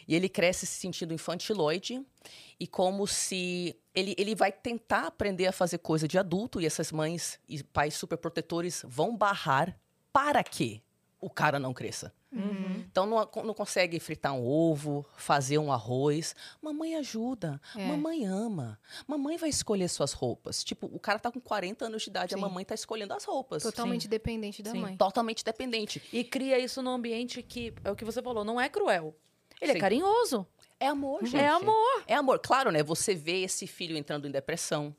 E 0.07 0.15
ele 0.15 0.29
cresce 0.29 0.65
se 0.65 0.79
sentindo 0.79 1.13
infantiloide 1.13 2.03
e 2.59 2.65
como 2.65 3.05
se 3.05 3.75
ele, 3.93 4.15
ele 4.17 4.35
vai 4.35 4.51
tentar 4.51 5.07
aprender 5.07 5.47
a 5.47 5.51
fazer 5.51 5.79
coisa 5.79 6.07
de 6.07 6.17
adulto 6.17 6.59
e 6.59 6.65
essas 6.65 6.91
mães 6.91 7.39
e 7.47 7.61
pais 7.61 7.93
superprotetores 7.93 8.83
vão 8.87 9.15
barrar 9.15 9.77
para 10.11 10.43
que 10.43 10.81
o 11.21 11.29
cara 11.29 11.59
não 11.59 11.73
cresça. 11.73 12.13
Então 12.31 13.05
não, 13.07 13.27
não 13.43 13.53
consegue 13.55 13.99
fritar 13.99 14.33
um 14.33 14.45
ovo, 14.45 15.03
fazer 15.17 15.57
um 15.57 15.71
arroz. 15.71 16.35
Mamãe 16.61 16.95
ajuda, 16.95 17.59
É. 17.75 17.85
mamãe 17.87 18.25
ama, 18.25 18.79
mamãe 19.07 19.35
vai 19.35 19.49
escolher 19.49 19.87
suas 19.89 20.13
roupas. 20.13 20.63
Tipo, 20.63 20.85
o 20.93 20.99
cara 20.99 21.17
tá 21.19 21.31
com 21.31 21.39
40 21.41 21.85
anos 21.85 22.03
de 22.03 22.09
idade, 22.09 22.33
Sim. 22.33 22.39
a 22.39 22.41
mamãe 22.41 22.63
tá 22.63 22.75
escolhendo 22.75 23.13
as 23.13 23.23
roupas. 23.23 23.63
Totalmente 23.63 24.07
dependente 24.07 24.61
da 24.61 24.71
Sim, 24.71 24.79
mãe. 24.81 24.95
Totalmente 24.95 25.43
dependente. 25.43 26.01
E 26.13 26.23
cria 26.23 26.59
isso 26.59 26.81
num 26.83 26.91
ambiente 26.91 27.41
que, 27.41 27.73
é 27.83 27.91
o 27.91 27.95
que 27.95 28.05
você 28.05 28.21
falou, 28.21 28.43
não 28.45 28.61
é 28.61 28.69
cruel. 28.69 29.15
Ele 29.59 29.71
Sim. 29.73 29.77
é 29.77 29.81
carinhoso. 29.81 30.47
É 30.79 30.87
amor, 30.87 31.25
gente. 31.25 31.35
É 31.41 31.47
amor. 31.49 32.03
É 32.07 32.13
amor. 32.15 32.39
Claro, 32.39 32.71
né? 32.71 32.81
Você 32.83 33.13
vê 33.13 33.41
esse 33.43 33.67
filho 33.67 33.97
entrando 33.97 34.27
em 34.27 34.31
depressão, 34.31 34.95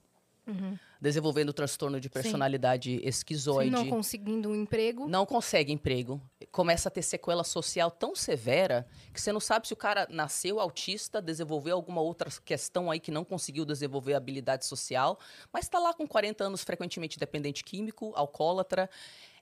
desenvolvendo 1.00 1.52
transtorno 1.52 1.99
de 1.99 2.11
personalidade 2.11 3.00
esquizoide. 3.02 3.70
Não 3.70 3.89
conseguindo 3.89 4.51
um 4.51 4.55
emprego. 4.55 5.08
não 5.08 5.25
consegue 5.25 5.72
emprego, 5.72 6.20
começa 6.53 6.89
a 6.89 6.93
ter 6.93 7.03
sequela 7.03 7.43
social 7.43 7.91
tão 7.91 8.15
severa 8.15 8.86
que 9.15 9.20
você 9.20 9.32
não 9.32 9.41
sabe 9.41 9.67
se 9.67 9.72
o 9.72 9.77
cara 9.77 10.06
nasceu 10.10 10.60
autista, 10.60 11.22
desenvolveu 11.22 11.75
alguma 11.77 12.01
outra 12.03 12.29
questão 12.44 12.91
aí 12.91 13.01
que 13.01 13.10
não 13.10 13.25
conseguiu 13.25 13.65
desenvolver 13.65 14.15
habilidade 14.15 14.67
social, 14.67 15.19
mas 15.53 15.65
está 15.65 15.79
lá 15.79 15.94
com 15.94 16.06
40 16.06 16.44
anos, 16.44 16.63
frequentemente 16.63 17.19
dependente 17.19 17.65
químico, 17.65 18.13
alcoólatra, 18.15 18.91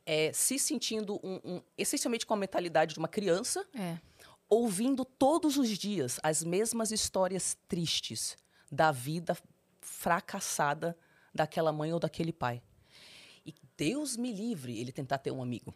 é, 0.07 0.33
se 0.33 0.59
sentindo 0.59 1.19
um- 1.25 1.41
um- 1.45 1.63
essencialmente 1.77 2.25
com 2.25 2.35
a 2.35 2.37
mentalidade 2.37 2.95
de 2.95 2.99
uma 2.99 3.09
criança, 3.09 3.67
É. 3.75 3.99
ouvindo 4.49 5.05
todos 5.05 5.57
os 5.59 5.69
dias 5.77 6.19
as 6.23 6.43
mesmas 6.45 6.93
histórias 6.93 7.57
tristes 7.67 8.37
da 8.71 8.91
vida 8.93 9.37
fracassada 9.81 10.97
daquela 11.35 11.73
mãe 11.73 11.93
ou 11.93 12.01
daquele 12.01 12.33
pai. 12.33 12.63
E 13.45 13.55
Deus 13.77 14.17
me 14.17 14.33
livre 14.33 14.79
ele 14.79 14.93
tentar 14.93 15.19
ter 15.19 15.31
um 15.31 15.43
amigo. 15.43 15.75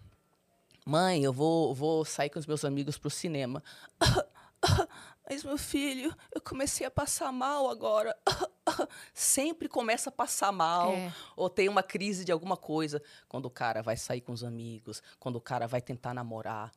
Mãe, 0.84 1.22
eu 1.22 1.32
vou, 1.32 1.74
vou 1.74 2.04
sair 2.04 2.28
com 2.28 2.38
os 2.38 2.46
meus 2.46 2.64
amigos 2.64 2.98
pro 2.98 3.08
cinema. 3.08 3.62
Mas, 5.28 5.44
meu 5.44 5.56
filho, 5.56 6.14
eu 6.34 6.40
comecei 6.40 6.84
a 6.84 6.90
passar 6.90 7.32
mal 7.32 7.70
agora. 7.70 8.16
Sempre 9.14 9.68
começa 9.68 10.10
a 10.10 10.12
passar 10.12 10.50
mal. 10.52 10.92
É. 10.92 11.12
Ou 11.36 11.48
tem 11.48 11.68
uma 11.68 11.82
crise 11.82 12.24
de 12.24 12.32
alguma 12.32 12.56
coisa. 12.56 13.00
Quando 13.28 13.46
o 13.46 13.50
cara 13.50 13.80
vai 13.80 13.96
sair 13.96 14.20
com 14.20 14.32
os 14.32 14.42
amigos, 14.42 15.02
quando 15.18 15.36
o 15.36 15.40
cara 15.40 15.66
vai 15.68 15.80
tentar 15.80 16.12
namorar. 16.12 16.72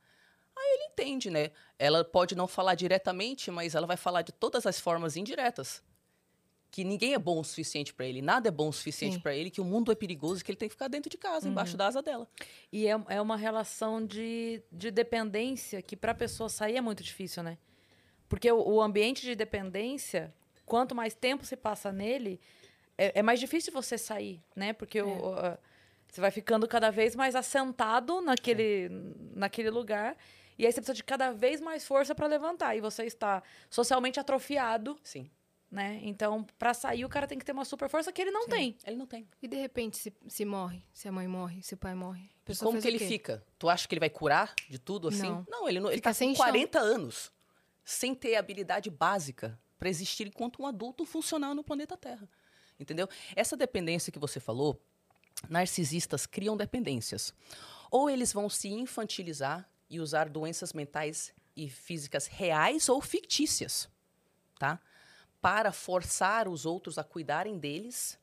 Aí 0.56 0.74
ele 0.76 0.86
entende, 0.86 1.30
né? 1.30 1.52
Ela 1.78 2.06
pode 2.06 2.36
não 2.36 2.48
falar 2.48 2.76
diretamente, 2.76 3.52
mas 3.52 3.76
ela 3.76 3.88
vai 3.88 3.98
falar 3.98 4.22
de 4.22 4.32
todas 4.32 4.66
as 4.66 4.80
formas 4.80 5.18
indiretas. 5.18 5.84
Que 6.76 6.84
ninguém 6.84 7.14
é 7.14 7.18
bom 7.20 7.40
o 7.40 7.44
suficiente 7.44 7.94
pra 7.94 8.06
ele, 8.06 8.22
nada 8.22 8.50
é 8.50 8.52
bom 8.52 8.68
o 8.68 8.74
suficiente 8.74 9.18
pra 9.22 9.34
ele, 9.34 9.50
que 9.50 9.62
o 9.62 9.64
mundo 9.64 9.94
é 9.94 9.96
perigoso, 9.96 10.44
que 10.44 10.52
ele 10.52 10.58
tem 10.58 10.68
que 10.68 10.74
ficar 10.76 10.90
dentro 10.90 11.10
de 11.10 11.18
casa, 11.18 11.48
embaixo 11.48 11.78
da 11.78 11.88
asa 11.88 12.02
dela. 12.02 12.28
E 12.70 12.86
é, 12.86 13.00
é 13.08 13.22
uma 13.22 13.38
relação 13.38 14.06
de, 14.06 14.62
de 14.70 14.92
dependência 14.92 15.82
que 15.82 15.96
para 15.96 16.12
a 16.12 16.16
pessoa 16.16 16.50
sair 16.50 16.76
é 16.76 16.82
muito 16.82 17.02
difícil, 17.02 17.42
né? 17.44 17.58
Porque 18.28 18.52
o, 18.52 18.58
o 18.74 18.82
ambiente 18.82 19.22
de 19.22 19.36
dependência, 19.36 20.34
quanto 20.66 20.94
mais 20.94 21.16
tempo 21.16 21.46
se 21.46 21.56
passa 21.56 21.94
nele, 21.94 22.42
é, 22.98 23.20
é 23.20 23.24
mais 23.24 23.40
difícil 23.40 23.72
você 23.72 23.98
sair, 23.98 24.42
né? 24.54 24.74
Porque 24.74 25.02
o- 25.02 25.08
o, 25.30 25.34
a- 25.34 25.58
você 26.12 26.20
vai 26.20 26.30
ficando 26.32 26.68
cada 26.68 26.90
vez 26.92 27.16
mais 27.16 27.36
assentado 27.36 28.20
naquele, 28.20 28.90
naquele 29.34 29.70
lugar. 29.70 30.18
E 30.60 30.66
aí 30.66 30.72
você 30.74 30.82
precisa 30.82 30.94
de 30.94 31.04
cada 31.06 31.32
vez 31.32 31.62
mais 31.62 31.86
força 31.86 32.14
para 32.14 32.28
levantar. 32.28 32.76
E 32.76 32.82
você 32.82 33.04
está 33.06 33.42
socialmente 33.70 34.20
atrofiado 34.20 34.98
Sim. 35.04 35.30
Né? 35.70 36.00
Então, 36.04 36.46
pra 36.58 36.74
sair, 36.74 37.06
o 37.06 37.10
cara 37.10 37.28
tem 37.28 37.38
que 37.38 37.46
ter 37.46 37.52
uma 37.52 37.66
super 37.66 37.90
força 37.90 38.12
que 38.12 38.22
ele 38.22 38.32
não 38.32 38.48
tem. 38.48 38.78
Ele 38.86 38.96
não 38.96 39.06
tem. 39.06 39.28
E 39.42 39.48
de 39.48 39.58
repente, 39.58 39.98
se, 39.98 40.14
se 40.28 40.46
morre, 40.46 40.84
se 40.94 41.08
a 41.08 41.12
mãe 41.12 41.28
morre, 41.28 41.62
se 41.62 41.74
o 41.74 41.78
pai 41.78 41.96
morre. 41.96 42.30
E 42.48 42.56
como 42.58 42.82
que 42.82 42.88
ele 42.88 43.00
quê? 43.00 43.08
fica? 43.08 43.44
Tu 43.58 43.68
acha 43.68 43.88
que 43.88 43.94
ele 43.94 44.00
vai 44.00 44.10
curar 44.10 44.54
de 44.70 44.78
tudo 44.78 45.08
assim? 45.08 45.44
Não. 45.50 45.68
ele 45.68 45.80
não. 45.80 45.90
Ele 45.90 45.98
Fica 45.98 46.10
tá 46.10 46.14
sem 46.14 46.30
com 46.30 46.36
chão. 46.36 46.46
40 46.46 46.80
anos 46.80 47.32
sem 47.84 48.16
ter 48.16 48.36
habilidade 48.36 48.90
básica 48.90 49.60
para 49.78 49.90
existir 49.90 50.28
enquanto 50.28 50.62
um 50.62 50.66
adulto 50.66 51.06
funcional 51.06 51.54
no 51.54 51.64
planeta 51.64 51.96
Terra. 51.96 52.28
Entendeu? 52.80 53.08
Essa 53.36 53.56
dependência 53.56 54.12
que 54.12 54.20
você 54.20 54.40
falou, 54.40 54.82
narcisistas 55.50 56.26
criam 56.26 56.58
dependências. 56.58 57.34
Ou 57.92 58.10
eles 58.10 58.34
vão 58.34 58.50
se 58.50 58.70
infantilizar 58.70 59.70
e 59.90 60.00
usar 60.00 60.30
doenças 60.30 60.74
mentais 60.74 61.34
e 61.56 61.70
físicas 61.70 62.28
reais 62.28 62.90
ou 62.90 63.00
fictícias, 63.00 63.88
tá? 64.60 64.80
Para 65.46 65.72
forçar 65.72 66.48
os 66.48 66.66
outros 66.66 66.98
a 66.98 67.04
cuidarem 67.04 67.60
deles, 67.60 68.18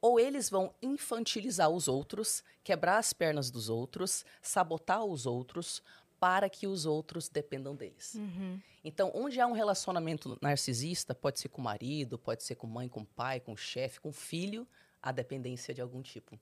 ou 0.00 0.20
eles 0.20 0.48
vão 0.48 0.72
infantilizar 0.80 1.68
os 1.68 1.88
outros, 1.88 2.44
quebrar 2.62 2.98
as 2.98 3.12
pernas 3.12 3.50
dos 3.50 3.68
outros, 3.68 4.24
sabotar 4.40 5.04
os 5.04 5.26
outros 5.26 5.82
para 6.20 6.48
que 6.48 6.68
os 6.68 6.86
outros 6.86 7.28
dependam 7.28 7.74
deles. 7.74 8.14
Uhum. 8.14 8.60
Então, 8.84 9.10
onde 9.12 9.40
há 9.40 9.48
um 9.48 9.52
relacionamento 9.52 10.38
narcisista, 10.40 11.12
pode 11.12 11.40
ser 11.40 11.48
com 11.48 11.60
o 11.60 11.64
marido, 11.64 12.16
pode 12.16 12.44
ser 12.44 12.54
com 12.54 12.68
mãe, 12.68 12.88
com 12.88 13.04
pai, 13.04 13.40
com 13.40 13.56
chefe, 13.56 13.98
com 13.98 14.12
filho, 14.12 14.64
há 15.02 15.10
dependência 15.10 15.74
de 15.74 15.80
algum 15.80 16.00
tipo. 16.00 16.38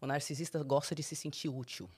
O 0.00 0.06
narcisista 0.06 0.62
gosta 0.62 0.94
de 0.94 1.02
se 1.02 1.16
sentir 1.16 1.48
útil. 1.48 1.90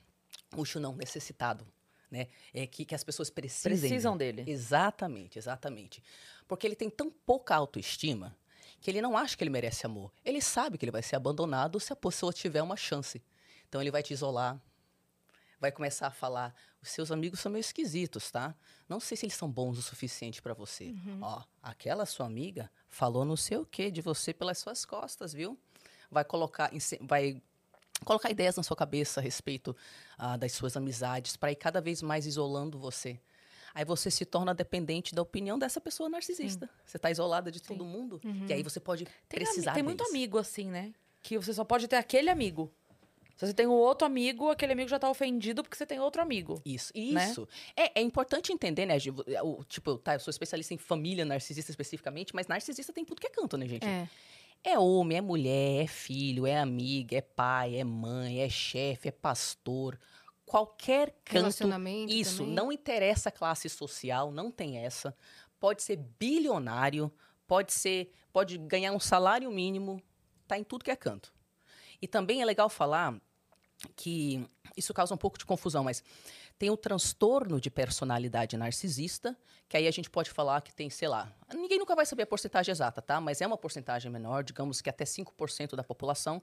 Útil 0.56 0.80
não, 0.80 0.96
necessitado. 0.96 1.66
Né? 2.14 2.28
É 2.54 2.64
que, 2.64 2.84
que 2.84 2.94
as 2.94 3.02
pessoas. 3.02 3.28
Precisam 3.28 4.16
dele. 4.16 4.44
Exatamente, 4.46 5.36
exatamente. 5.36 6.00
Porque 6.46 6.64
ele 6.64 6.76
tem 6.76 6.88
tão 6.88 7.10
pouca 7.10 7.56
autoestima 7.56 8.36
que 8.80 8.88
ele 8.88 9.02
não 9.02 9.16
acha 9.16 9.36
que 9.36 9.42
ele 9.42 9.50
merece 9.50 9.84
amor. 9.84 10.12
Ele 10.24 10.40
sabe 10.40 10.78
que 10.78 10.84
ele 10.84 10.92
vai 10.92 11.02
ser 11.02 11.16
abandonado 11.16 11.80
se 11.80 11.92
a 11.92 11.96
pessoa 11.96 12.32
tiver 12.32 12.62
uma 12.62 12.76
chance. 12.76 13.20
Então 13.68 13.80
ele 13.80 13.90
vai 13.90 14.02
te 14.02 14.12
isolar, 14.12 14.60
vai 15.58 15.72
começar 15.72 16.06
a 16.06 16.10
falar: 16.12 16.54
os 16.80 16.90
seus 16.90 17.10
amigos 17.10 17.40
são 17.40 17.50
meio 17.50 17.60
esquisitos, 17.60 18.30
tá? 18.30 18.54
Não 18.88 19.00
sei 19.00 19.16
se 19.16 19.26
eles 19.26 19.34
são 19.34 19.50
bons 19.50 19.76
o 19.76 19.82
suficiente 19.82 20.40
para 20.40 20.54
você. 20.54 20.94
Ó, 21.20 21.42
aquela 21.60 22.06
sua 22.06 22.26
amiga 22.26 22.70
falou 22.88 23.24
não 23.24 23.36
sei 23.36 23.56
o 23.56 23.66
que 23.66 23.90
de 23.90 24.00
você 24.00 24.32
pelas 24.32 24.58
suas 24.58 24.84
costas, 24.84 25.32
viu? 25.32 25.58
Vai 26.10 26.24
colocar, 26.24 26.70
vai 27.00 27.42
colocar 28.04 28.30
ideias 28.30 28.56
na 28.56 28.62
sua 28.62 28.76
cabeça 28.76 29.20
a 29.20 29.22
respeito 29.22 29.76
ah, 30.18 30.36
das 30.36 30.52
suas 30.52 30.76
amizades 30.76 31.36
para 31.36 31.52
ir 31.52 31.56
cada 31.56 31.80
vez 31.80 32.02
mais 32.02 32.26
isolando 32.26 32.78
você. 32.78 33.18
Aí 33.74 33.84
você 33.84 34.10
se 34.10 34.24
torna 34.24 34.54
dependente 34.54 35.14
da 35.14 35.22
opinião 35.22 35.58
dessa 35.58 35.80
pessoa 35.80 36.08
narcisista. 36.08 36.70
Você 36.86 36.96
está 36.96 37.10
isolada 37.10 37.50
de 37.50 37.60
todo 37.60 37.84
mundo. 37.84 38.20
E 38.48 38.52
aí 38.52 38.62
você 38.62 38.78
pode 38.78 39.04
Tem, 39.28 39.40
precisar 39.40 39.74
tem 39.74 39.82
muito 39.82 39.98
deles. 39.98 40.12
amigo 40.12 40.38
assim, 40.38 40.70
né? 40.70 40.94
Que 41.20 41.36
você 41.36 41.52
só 41.52 41.64
pode 41.64 41.88
ter 41.88 41.96
aquele 41.96 42.30
amigo. 42.30 42.70
Se 43.36 43.46
você 43.46 43.52
tem 43.52 43.66
um 43.66 43.72
outro 43.72 44.06
amigo, 44.06 44.48
aquele 44.48 44.72
amigo 44.72 44.88
já 44.88 44.96
tá 44.96 45.10
ofendido 45.10 45.64
porque 45.64 45.76
você 45.76 45.84
tem 45.84 45.98
outro 45.98 46.22
amigo. 46.22 46.62
Isso, 46.64 46.92
né? 46.94 47.28
isso. 47.30 47.48
É, 47.76 47.98
é 47.98 48.02
importante 48.02 48.52
entender, 48.52 48.86
né? 48.86 48.96
Gi? 48.96 49.10
O, 49.10 49.64
tipo, 49.64 49.98
tá, 49.98 50.14
eu 50.14 50.20
sou 50.20 50.30
especialista 50.30 50.72
em 50.72 50.78
família 50.78 51.24
narcisista 51.24 51.72
especificamente, 51.72 52.32
mas 52.32 52.46
narcisista 52.46 52.92
tem 52.92 53.04
tudo 53.04 53.20
que 53.20 53.26
é 53.26 53.30
canto, 53.30 53.56
né, 53.56 53.66
gente? 53.66 53.84
É. 53.84 54.08
É 54.66 54.78
homem, 54.78 55.18
é 55.18 55.20
mulher, 55.20 55.84
é 55.84 55.86
filho, 55.86 56.46
é 56.46 56.58
amiga, 56.58 57.18
é 57.18 57.20
pai, 57.20 57.76
é 57.76 57.84
mãe, 57.84 58.40
é 58.40 58.48
chefe, 58.48 59.08
é 59.08 59.12
pastor. 59.12 60.00
Qualquer 60.46 61.14
canto. 61.22 61.48
Isso, 62.08 62.38
também. 62.38 62.54
não 62.54 62.72
interessa 62.72 63.28
a 63.28 63.32
classe 63.32 63.68
social, 63.68 64.32
não 64.32 64.50
tem 64.50 64.78
essa. 64.78 65.14
Pode 65.60 65.82
ser 65.82 65.96
bilionário, 66.18 67.12
pode 67.46 67.74
ser, 67.74 68.10
pode 68.32 68.56
ganhar 68.56 68.92
um 68.92 69.00
salário 69.00 69.50
mínimo, 69.50 70.02
tá 70.48 70.58
em 70.58 70.64
tudo 70.64 70.84
que 70.84 70.90
é 70.90 70.96
canto. 70.96 71.32
E 72.00 72.08
também 72.08 72.40
é 72.40 72.44
legal 72.46 72.70
falar 72.70 73.20
que 73.94 74.48
isso 74.76 74.94
causa 74.94 75.14
um 75.14 75.18
pouco 75.18 75.38
de 75.38 75.44
confusão, 75.44 75.84
mas 75.84 76.02
tem 76.58 76.70
o 76.70 76.76
transtorno 76.76 77.60
de 77.60 77.70
personalidade 77.70 78.56
narcisista, 78.56 79.36
que 79.68 79.76
aí 79.76 79.88
a 79.88 79.90
gente 79.90 80.08
pode 80.08 80.30
falar 80.30 80.60
que 80.60 80.72
tem, 80.72 80.88
sei 80.88 81.08
lá, 81.08 81.32
ninguém 81.52 81.78
nunca 81.78 81.94
vai 81.96 82.06
saber 82.06 82.22
a 82.22 82.26
porcentagem 82.26 82.70
exata, 82.70 83.02
tá? 83.02 83.20
Mas 83.20 83.40
é 83.40 83.46
uma 83.46 83.56
porcentagem 83.58 84.10
menor, 84.10 84.44
digamos 84.44 84.80
que 84.80 84.88
até 84.88 85.04
5% 85.04 85.74
da 85.74 85.82
população. 85.82 86.42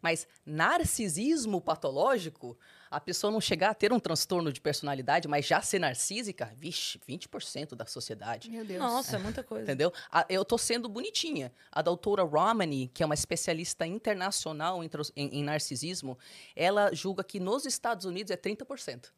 Mas 0.00 0.26
narcisismo 0.44 1.60
patológico, 1.60 2.58
a 2.90 2.98
pessoa 2.98 3.30
não 3.30 3.40
chegar 3.40 3.70
a 3.70 3.74
ter 3.74 3.92
um 3.92 4.00
transtorno 4.00 4.52
de 4.52 4.60
personalidade, 4.60 5.28
mas 5.28 5.46
já 5.46 5.62
ser 5.62 5.78
narcísica, 5.78 6.52
vixe, 6.56 6.98
20% 7.08 7.74
da 7.76 7.86
sociedade. 7.86 8.50
Meu 8.50 8.64
Deus. 8.64 8.80
Nossa, 8.80 9.16
é 9.16 9.18
muita 9.18 9.44
coisa. 9.44 9.62
Entendeu? 9.64 9.92
A- 10.10 10.26
eu 10.28 10.44
tô 10.44 10.58
sendo 10.58 10.88
bonitinha. 10.88 11.52
A 11.70 11.82
doutora 11.82 12.24
Romani, 12.24 12.88
que 12.92 13.02
é 13.02 13.06
uma 13.06 13.14
especialista 13.14 13.86
internacional 13.86 14.82
em, 14.82 14.90
em- 15.14 15.38
em 15.38 15.44
narcisismo, 15.44 16.18
ela 16.56 16.92
julga 16.92 17.22
que 17.22 17.38
nos 17.38 17.64
Estados 17.64 18.04
Unidos 18.04 18.30
é 18.32 18.36
30%. 18.36 19.12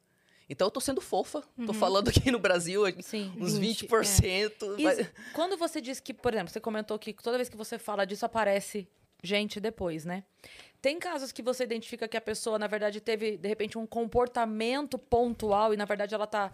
Então 0.49 0.67
eu 0.67 0.71
tô 0.71 0.81
sendo 0.81 1.01
fofa, 1.01 1.43
tô 1.67 1.73
falando 1.73 2.09
aqui 2.09 2.31
no 2.31 2.39
Brasil 2.39 2.83
Sim. 3.03 3.33
uns 3.39 3.57
20, 3.57 3.87
20%. 3.87 4.75
E 4.79 4.85
mas- 4.85 5.11
quando 5.33 5.57
você 5.57 5.81
diz 5.81 6.01
que, 6.01 6.13
por 6.13 6.33
exemplo, 6.35 6.53
você 6.53 6.61
comentou 6.61 6.99
que 6.99 7.13
toda 7.15 7.37
vez 7.39 7.49
que 7.49 7.57
você 7.57 7.79
fala 7.79 8.05
disso 8.05 8.27
aparece 8.27 8.87
gente 9.23 9.59
depois, 9.59 10.05
né? 10.05 10.23
Tem 10.83 10.99
casos 10.99 11.33
que 11.33 11.43
você 11.43 11.65
identifica 11.65 12.07
que 12.07 12.17
a 12.17 12.21
pessoa, 12.21 12.59
na 12.59 12.67
verdade, 12.67 13.01
teve, 13.01 13.39
de 13.39 13.49
repente, 13.49 13.79
um 13.79 13.87
comportamento 13.87 14.99
pontual 14.99 15.73
e, 15.73 15.77
na 15.79 15.87
verdade, 15.87 16.15
ela 16.15 16.27
tá. 16.27 16.53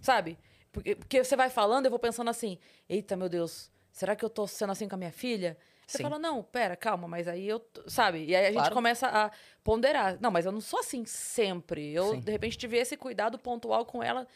Sabe? 0.00 0.36
Porque, 0.72 0.96
porque 0.96 1.22
você 1.22 1.36
vai 1.36 1.48
falando, 1.48 1.86
eu 1.86 1.90
vou 1.90 1.98
pensando 1.98 2.28
assim: 2.28 2.58
eita, 2.88 3.16
meu 3.16 3.28
Deus, 3.28 3.70
será 3.92 4.16
que 4.16 4.24
eu 4.24 4.30
tô 4.30 4.46
sendo 4.48 4.70
assim 4.72 4.88
com 4.88 4.96
a 4.96 4.98
minha 4.98 5.12
filha? 5.12 5.56
Você 5.88 5.96
Sim. 5.98 6.02
fala, 6.02 6.18
não, 6.18 6.42
pera, 6.42 6.76
calma, 6.76 7.08
mas 7.08 7.26
aí 7.26 7.48
eu. 7.48 7.64
Sabe? 7.86 8.22
E 8.26 8.36
aí 8.36 8.44
a 8.44 8.48
gente 8.50 8.60
Claro. 8.60 8.74
começa 8.74 9.08
a 9.08 9.30
ponderar. 9.64 10.18
Não, 10.20 10.30
mas 10.30 10.44
eu 10.44 10.52
não 10.52 10.60
sou 10.60 10.80
assim 10.80 11.06
sempre. 11.06 11.90
Eu, 11.94 12.10
Sim. 12.10 12.20
de 12.20 12.30
repente, 12.30 12.58
tive 12.58 12.76
esse 12.76 12.94
cuidado 12.94 13.38
pontual 13.38 13.86
com 13.86 14.02
ela. 14.02 14.28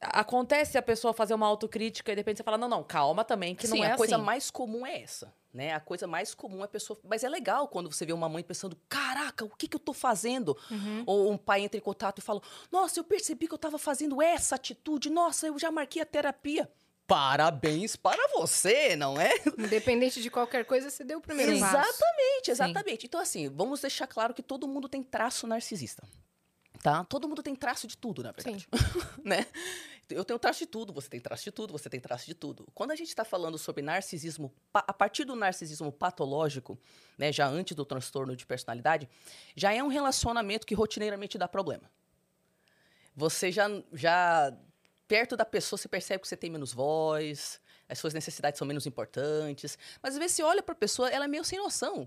Acontece 0.00 0.76
a 0.76 0.82
pessoa 0.82 1.12
fazer 1.14 1.34
uma 1.34 1.46
autocrítica 1.46 2.10
e 2.10 2.14
de 2.16 2.20
repente 2.20 2.38
você 2.38 2.42
fala, 2.42 2.58
não, 2.58 2.68
não, 2.68 2.82
calma 2.82 3.24
também, 3.24 3.54
que 3.54 3.66
Sim, 3.66 3.78
não 3.78 3.84
é 3.84 3.92
a 3.92 3.96
coisa 3.96 4.16
assim. 4.16 4.24
mais 4.24 4.50
comum 4.50 4.84
é 4.86 5.02
essa, 5.02 5.32
né? 5.52 5.72
A 5.72 5.80
coisa 5.80 6.06
mais 6.06 6.34
comum 6.34 6.62
é 6.62 6.64
a 6.64 6.68
pessoa. 6.68 6.98
Mas 7.04 7.22
é 7.22 7.28
legal 7.28 7.68
quando 7.68 7.92
você 7.92 8.04
vê 8.04 8.12
uma 8.12 8.28
mãe 8.28 8.42
pensando: 8.42 8.76
caraca, 8.88 9.44
o 9.44 9.50
que, 9.50 9.68
que 9.68 9.76
eu 9.76 9.80
tô 9.80 9.92
fazendo? 9.92 10.56
Uhum. 10.70 11.02
Ou 11.06 11.30
um 11.32 11.36
pai 11.36 11.62
entra 11.62 11.78
em 11.78 11.82
contato 11.82 12.18
e 12.18 12.22
fala: 12.22 12.40
nossa, 12.72 12.98
eu 12.98 13.04
percebi 13.04 13.46
que 13.46 13.54
eu 13.54 13.58
tava 13.58 13.78
fazendo 13.78 14.20
essa 14.20 14.56
atitude, 14.56 15.10
nossa, 15.10 15.46
eu 15.46 15.56
já 15.58 15.70
marquei 15.70 16.02
a 16.02 16.06
terapia. 16.06 16.68
Parabéns 17.08 17.96
para 17.96 18.28
você, 18.36 18.94
não 18.94 19.18
é? 19.18 19.32
Independente 19.56 20.20
de 20.20 20.28
qualquer 20.28 20.66
coisa, 20.66 20.90
você 20.90 21.02
deu 21.02 21.20
o 21.20 21.22
primeiro 21.22 21.54
Sim. 21.54 21.60
passo. 21.60 21.88
Exatamente, 21.88 22.50
exatamente. 22.50 23.06
Então, 23.06 23.18
assim, 23.18 23.48
vamos 23.48 23.80
deixar 23.80 24.06
claro 24.06 24.34
que 24.34 24.42
todo 24.42 24.68
mundo 24.68 24.90
tem 24.90 25.02
traço 25.02 25.46
narcisista. 25.46 26.06
Tá? 26.82 27.04
Todo 27.04 27.26
mundo 27.26 27.42
tem 27.42 27.56
traço 27.56 27.86
de 27.86 27.96
tudo, 27.96 28.22
na 28.22 28.30
verdade. 28.30 28.68
né? 29.24 29.46
Eu 30.10 30.22
tenho 30.22 30.38
traço 30.38 30.58
de 30.58 30.66
tudo, 30.66 30.92
você 30.92 31.08
tem 31.08 31.18
traço 31.18 31.44
de 31.44 31.50
tudo, 31.50 31.72
você 31.72 31.88
tem 31.88 31.98
traço 31.98 32.26
de 32.26 32.34
tudo. 32.34 32.68
Quando 32.74 32.90
a 32.90 32.96
gente 32.96 33.08
está 33.08 33.24
falando 33.24 33.56
sobre 33.56 33.82
narcisismo, 33.82 34.52
a 34.74 34.92
partir 34.92 35.24
do 35.24 35.34
narcisismo 35.34 35.90
patológico, 35.90 36.78
né, 37.16 37.32
já 37.32 37.48
antes 37.48 37.74
do 37.74 37.86
transtorno 37.86 38.36
de 38.36 38.44
personalidade, 38.44 39.08
já 39.56 39.72
é 39.72 39.82
um 39.82 39.88
relacionamento 39.88 40.66
que 40.66 40.74
rotineiramente 40.74 41.38
dá 41.38 41.48
problema. 41.48 41.90
Você 43.16 43.50
já, 43.50 43.66
já 43.94 44.54
perto 45.08 45.36
da 45.36 45.44
pessoa, 45.44 45.78
você 45.78 45.88
percebe 45.88 46.20
que 46.20 46.28
você 46.28 46.36
tem 46.36 46.50
menos 46.50 46.72
voz, 46.72 47.60
as 47.88 47.98
suas 47.98 48.12
necessidades 48.12 48.58
são 48.58 48.66
menos 48.66 48.86
importantes. 48.86 49.78
Mas 50.02 50.14
às 50.14 50.18
vezes 50.18 50.36
você 50.36 50.42
olha 50.42 50.62
para 50.62 50.74
a 50.74 50.76
pessoa, 50.76 51.08
ela 51.08 51.24
é 51.24 51.28
meio 51.28 51.42
sem 51.42 51.58
noção. 51.58 52.06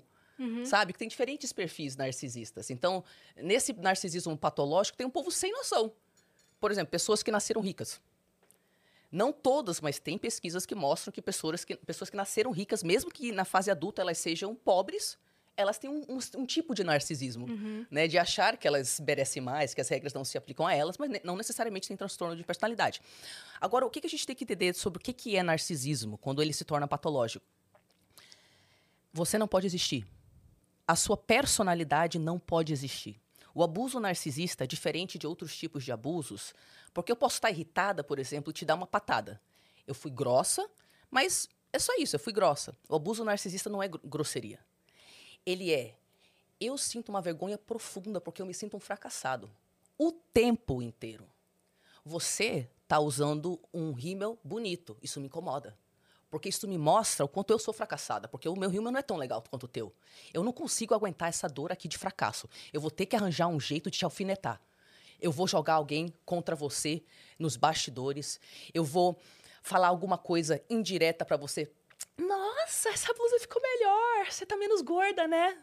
Sabe? 0.65 0.93
Que 0.93 0.99
tem 0.99 1.07
diferentes 1.07 1.51
perfis 1.51 1.95
narcisistas. 1.95 2.69
Então, 2.69 3.03
nesse 3.35 3.73
narcisismo 3.73 4.37
patológico, 4.37 4.97
tem 4.97 5.05
um 5.05 5.09
povo 5.11 5.31
sem 5.31 5.51
noção. 5.51 5.93
Por 6.59 6.71
exemplo, 6.71 6.91
pessoas 6.91 7.21
que 7.21 7.31
nasceram 7.31 7.61
ricas. 7.61 7.99
Não 9.11 9.33
todas, 9.33 9.81
mas 9.81 9.99
tem 9.99 10.17
pesquisas 10.17 10.65
que 10.65 10.73
mostram 10.73 11.11
que 11.11 11.21
pessoas 11.21 11.65
que, 11.65 11.75
pessoas 11.75 12.09
que 12.09 12.15
nasceram 12.15 12.51
ricas, 12.51 12.81
mesmo 12.81 13.11
que 13.11 13.31
na 13.31 13.43
fase 13.43 13.69
adulta 13.69 14.01
elas 14.01 14.17
sejam 14.17 14.55
pobres, 14.55 15.17
elas 15.57 15.77
têm 15.77 15.89
um, 15.89 16.01
um- 16.09 16.41
um 16.41 16.45
tipo 16.45 16.73
de 16.73 16.83
narcisismo, 16.83 17.45
né? 17.91 18.07
De 18.07 18.17
achar 18.17 18.57
que 18.57 18.67
elas 18.67 18.99
merecem 18.99 19.41
mais, 19.41 19.73
que 19.73 19.81
as 19.81 19.87
regras 19.89 20.13
não 20.13 20.23
se 20.25 20.37
aplicam 20.37 20.65
a 20.65 20.73
elas, 20.73 20.97
mas 20.97 21.09
não 21.23 21.35
necessariamente 21.35 21.87
tem 21.87 21.95
transtorno 21.97 22.35
de 22.35 22.43
personalidade. 22.43 23.01
Agora, 23.59 23.85
o 23.85 23.89
que, 23.89 24.01
que 24.01 24.07
a 24.07 24.09
gente 24.09 24.25
tem 24.25 24.35
que 24.35 24.43
entender 24.43 24.73
sobre 24.73 24.99
o 24.99 25.01
que, 25.01 25.13
que 25.13 25.35
é 25.35 25.43
narcisismo 25.43 26.17
quando 26.17 26.41
ele 26.41 26.53
se 26.53 26.63
torna 26.65 26.87
patológico? 26.87 27.45
Você 29.13 29.37
não 29.37 29.47
pode 29.47 29.67
existir. 29.67 30.05
A 30.87 30.95
sua 30.95 31.17
personalidade 31.17 32.17
não 32.17 32.39
pode 32.39 32.73
existir. 32.73 33.19
O 33.53 33.63
abuso 33.63 33.99
narcisista 33.99 34.63
é 34.63 34.67
diferente 34.67 35.17
de 35.17 35.27
outros 35.27 35.55
tipos 35.55 35.83
de 35.83 35.91
abusos, 35.91 36.53
porque 36.93 37.11
eu 37.11 37.15
posso 37.15 37.35
estar 37.35 37.51
irritada, 37.51 38.03
por 38.03 38.17
exemplo, 38.19 38.49
e 38.51 38.53
te 38.53 38.63
dar 38.65 38.75
uma 38.75 38.87
patada. 38.87 39.41
Eu 39.85 39.93
fui 39.93 40.09
grossa, 40.09 40.65
mas 41.09 41.49
é 41.73 41.77
só 41.79 41.93
isso, 41.97 42.15
eu 42.15 42.19
fui 42.19 42.31
grossa. 42.31 42.75
O 42.87 42.95
abuso 42.95 43.23
narcisista 43.25 43.69
não 43.69 43.83
é 43.83 43.89
gr- 43.89 43.99
grosseria. 44.03 44.59
Ele 45.45 45.73
é, 45.73 45.95
eu 46.59 46.77
sinto 46.77 47.09
uma 47.09 47.21
vergonha 47.21 47.57
profunda 47.57 48.21
porque 48.21 48.41
eu 48.41 48.45
me 48.45 48.53
sinto 48.53 48.77
um 48.77 48.79
fracassado. 48.79 49.49
O 49.97 50.11
tempo 50.11 50.81
inteiro. 50.81 51.27
Você 52.03 52.69
está 52.83 52.99
usando 52.99 53.59
um 53.73 53.91
rímel 53.93 54.37
bonito, 54.43 54.97
isso 55.01 55.19
me 55.19 55.27
incomoda. 55.27 55.77
Porque 56.29 56.49
isso 56.49 56.67
me 56.67 56.77
mostra 56.77 57.25
o 57.25 57.27
quanto 57.27 57.51
eu 57.51 57.59
sou 57.59 57.73
fracassada. 57.73 58.27
Porque 58.27 58.47
o 58.47 58.55
meu 58.55 58.69
rio 58.69 58.81
não 58.81 58.97
é 58.97 59.01
tão 59.01 59.17
legal 59.17 59.43
quanto 59.49 59.65
o 59.65 59.67
teu. 59.67 59.93
Eu 60.33 60.43
não 60.43 60.53
consigo 60.53 60.93
aguentar 60.93 61.27
essa 61.27 61.47
dor 61.47 61.71
aqui 61.71 61.87
de 61.87 61.97
fracasso. 61.97 62.49
Eu 62.71 62.79
vou 62.79 62.89
ter 62.89 63.05
que 63.05 63.15
arranjar 63.15 63.47
um 63.47 63.59
jeito 63.59 63.91
de 63.91 63.97
te 63.97 64.05
alfinetar. 64.05 64.61
Eu 65.19 65.31
vou 65.31 65.47
jogar 65.47 65.73
alguém 65.73 66.13
contra 66.25 66.55
você 66.55 67.03
nos 67.37 67.57
bastidores. 67.57 68.39
Eu 68.73 68.83
vou 68.83 69.19
falar 69.61 69.89
alguma 69.89 70.17
coisa 70.17 70.63
indireta 70.69 71.25
pra 71.25 71.35
você. 71.35 71.69
Nossa, 72.17 72.89
essa 72.89 73.13
blusa 73.13 73.39
ficou 73.39 73.61
melhor. 73.61 74.25
Você 74.29 74.45
tá 74.45 74.55
menos 74.57 74.81
gorda, 74.81 75.27
né? 75.27 75.57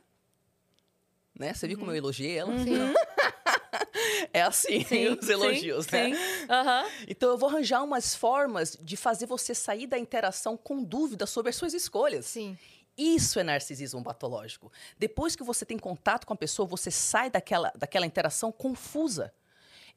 Né? 1.38 1.54
Você 1.54 1.68
viu 1.68 1.78
como 1.78 1.90
eu 1.92 1.96
elogiei 1.96 2.38
ela? 2.38 2.52
Sim. 2.58 2.74
É 4.32 4.42
assim, 4.42 4.84
os 5.20 5.28
elogios, 5.28 5.86
sim, 5.86 5.92
né? 5.92 6.14
Sim. 6.14 6.46
Aham. 6.48 6.86
Então 7.06 7.30
eu 7.30 7.38
vou 7.38 7.48
arranjar 7.48 7.82
umas 7.82 8.14
formas 8.14 8.76
de 8.80 8.96
fazer 8.96 9.26
você 9.26 9.54
sair 9.54 9.86
da 9.86 9.98
interação 9.98 10.56
com 10.56 10.82
dúvida 10.82 11.26
sobre 11.26 11.50
as 11.50 11.56
suas 11.56 11.74
escolhas. 11.74 12.26
Sim. 12.26 12.56
Isso 12.96 13.38
é 13.38 13.42
narcisismo 13.42 14.02
patológico. 14.02 14.72
Depois 14.98 15.36
que 15.36 15.42
você 15.42 15.64
tem 15.64 15.78
contato 15.78 16.26
com 16.26 16.32
a 16.32 16.36
pessoa, 16.36 16.66
você 16.66 16.90
sai 16.90 17.30
daquela, 17.30 17.72
daquela 17.76 18.06
interação 18.06 18.50
confusa, 18.50 19.32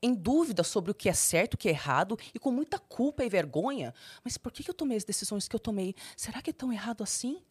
em 0.01 0.13
dúvida 0.13 0.63
sobre 0.63 0.91
o 0.91 0.95
que 0.95 1.07
é 1.09 1.13
certo, 1.13 1.53
o 1.53 1.57
que 1.57 1.67
é 1.67 1.71
errado, 1.71 2.17
e 2.33 2.39
com 2.39 2.51
muita 2.51 2.79
culpa 2.79 3.23
e 3.23 3.29
vergonha. 3.29 3.93
Mas 4.23 4.37
por 4.37 4.51
que 4.51 4.67
eu 4.69 4.73
tomei 4.73 4.97
as 4.97 5.03
decisões 5.03 5.47
que 5.47 5.55
eu 5.55 5.59
tomei? 5.59 5.95
Será 6.17 6.41
que 6.41 6.49
é 6.49 6.53
tão 6.53 6.71
errado 6.73 7.03
assim? 7.03 7.41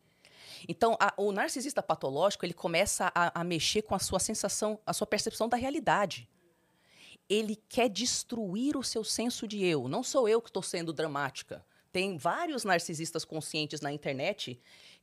Então, 0.69 0.97
a- 1.00 1.14
o 1.16 1.33
narcisista 1.33 1.83
patológico, 1.83 2.45
ele 2.45 2.52
começa 2.52 3.11
a, 3.14 3.40
a 3.40 3.45
mexer 3.45 3.83
com 3.83 3.95
a 3.95 3.99
sua 3.99 4.19
sensação, 4.19 4.78
a 4.85 4.92
sua 4.92 5.07
percepção 5.07 5.49
da 5.49 5.57
realidade. 5.57 6.28
Ele 7.28 7.57
quer 7.69 7.88
destruir 7.88 8.76
o 8.76 8.83
seu 8.83 9.04
senso 9.04 9.47
de 9.47 9.64
eu. 9.64 9.87
Não 9.88 10.02
sou 10.02 10.28
eu 10.28 10.42
que 10.42 10.49
estou 10.49 10.62
sendo 10.62 10.92
dramática. 10.92 11.64
Tem 11.92 12.16
vários 12.16 12.64
narcisistas 12.64 13.25
conscientes 13.25 13.80
na 13.80 13.92
internet 13.92 14.61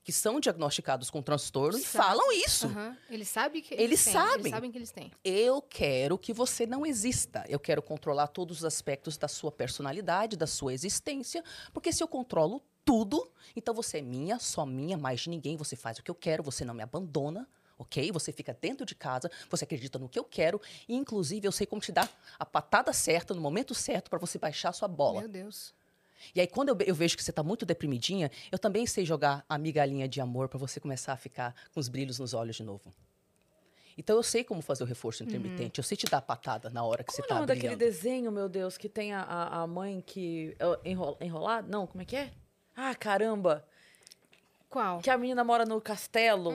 que 0.07 0.13
são 0.13 0.39
diagnosticados 0.39 1.09
com 1.09 1.21
transtorno 1.21 1.77
e 1.77 1.81
Sabe. 1.81 2.05
falam 2.07 2.31
isso. 2.31 2.67
Aham. 2.67 2.97
Eles 3.09 3.27
sabem 3.27 3.61
que 3.61 3.73
Eles 3.73 4.01
têm, 4.05 4.13
sabem. 4.13 4.39
Eles 4.39 4.51
sabem 4.51 4.71
que 4.71 4.77
eles 4.77 4.89
têm. 4.89 5.11
Eu 5.21 5.61
quero 5.61 6.17
que 6.17 6.31
você 6.31 6.65
não 6.65 6.85
exista. 6.85 7.43
Eu 7.49 7.59
quero 7.59 7.81
controlar 7.81 8.27
todos 8.27 8.59
os 8.59 8.63
aspectos 8.63 9.17
da 9.17 9.27
sua 9.27 9.51
personalidade, 9.51 10.37
da 10.37 10.47
sua 10.47 10.73
existência, 10.73 11.43
porque 11.73 11.91
se 11.91 12.01
eu 12.01 12.07
controlo 12.07 12.63
tudo, 12.85 13.29
então 13.53 13.73
você 13.73 13.97
é 13.97 14.01
minha, 14.01 14.39
só 14.39 14.65
minha, 14.65 14.97
mais 14.97 15.19
de 15.19 15.29
ninguém. 15.29 15.57
Você 15.57 15.75
faz 15.75 15.97
o 15.97 16.03
que 16.03 16.09
eu 16.09 16.15
quero, 16.15 16.41
você 16.41 16.63
não 16.63 16.73
me 16.73 16.83
abandona, 16.83 17.45
ok? 17.77 18.09
Você 18.13 18.31
fica 18.31 18.57
dentro 18.61 18.85
de 18.85 18.95
casa, 18.95 19.29
você 19.49 19.65
acredita 19.65 19.99
no 19.99 20.07
que 20.07 20.17
eu 20.17 20.23
quero, 20.23 20.61
e 20.87 20.95
inclusive 20.95 21.45
eu 21.45 21.51
sei 21.51 21.67
como 21.67 21.81
te 21.81 21.91
dar 21.91 22.09
a 22.39 22.45
patada 22.45 22.93
certa 22.93 23.33
no 23.33 23.41
momento 23.41 23.75
certo 23.75 24.09
para 24.09 24.19
você 24.19 24.39
baixar 24.39 24.69
a 24.69 24.73
sua 24.73 24.87
bola. 24.87 25.19
Meu 25.19 25.29
Deus. 25.29 25.75
E 26.35 26.41
aí, 26.41 26.47
quando 26.47 26.69
eu, 26.69 26.77
eu 26.85 26.95
vejo 26.95 27.15
que 27.17 27.23
você 27.23 27.31
tá 27.31 27.43
muito 27.43 27.65
deprimidinha, 27.65 28.31
eu 28.51 28.57
também 28.59 28.85
sei 28.85 29.05
jogar 29.05 29.45
a 29.47 29.57
migalhinha 29.57 30.07
de 30.07 30.19
amor 30.21 30.47
para 30.49 30.57
você 30.59 30.79
começar 30.79 31.13
a 31.13 31.17
ficar 31.17 31.53
com 31.73 31.79
os 31.79 31.87
brilhos 31.87 32.19
nos 32.19 32.33
olhos 32.33 32.55
de 32.55 32.63
novo. 32.63 32.93
Então 33.97 34.15
eu 34.15 34.21
sei 34.23 34.43
como 34.43 34.61
fazer 34.61 34.83
o 34.83 34.85
reforço 34.87 35.23
intermitente, 35.23 35.79
eu 35.79 35.83
sei 35.83 35.97
te 35.97 36.05
dar 36.05 36.17
a 36.19 36.21
patada 36.21 36.69
na 36.69 36.83
hora 36.83 37.03
que 37.03 37.11
Como 37.11 37.23
é 37.23 37.27
você 37.27 37.33
nome 37.33 37.47
tá 37.47 37.53
daquele 37.53 37.75
brilhando. 37.75 37.95
desenho, 37.95 38.31
meu 38.31 38.47
Deus, 38.47 38.77
que 38.77 38.87
tem 38.87 39.11
a, 39.11 39.21
a, 39.23 39.61
a 39.63 39.67
mãe 39.67 40.03
que. 40.05 40.55
é, 40.59 40.89
enrola- 40.91 41.17
Enrolada? 41.19 41.67
Não, 41.67 41.87
como 41.87 42.03
é 42.03 42.05
que 42.05 42.15
é? 42.15 42.31
Ah, 42.75 42.93
caramba! 42.93 43.65
Qual? 44.69 44.99
Que 44.99 45.09
a 45.09 45.17
menina 45.17 45.43
mora 45.43 45.65
no 45.65 45.81
castelo. 45.81 46.53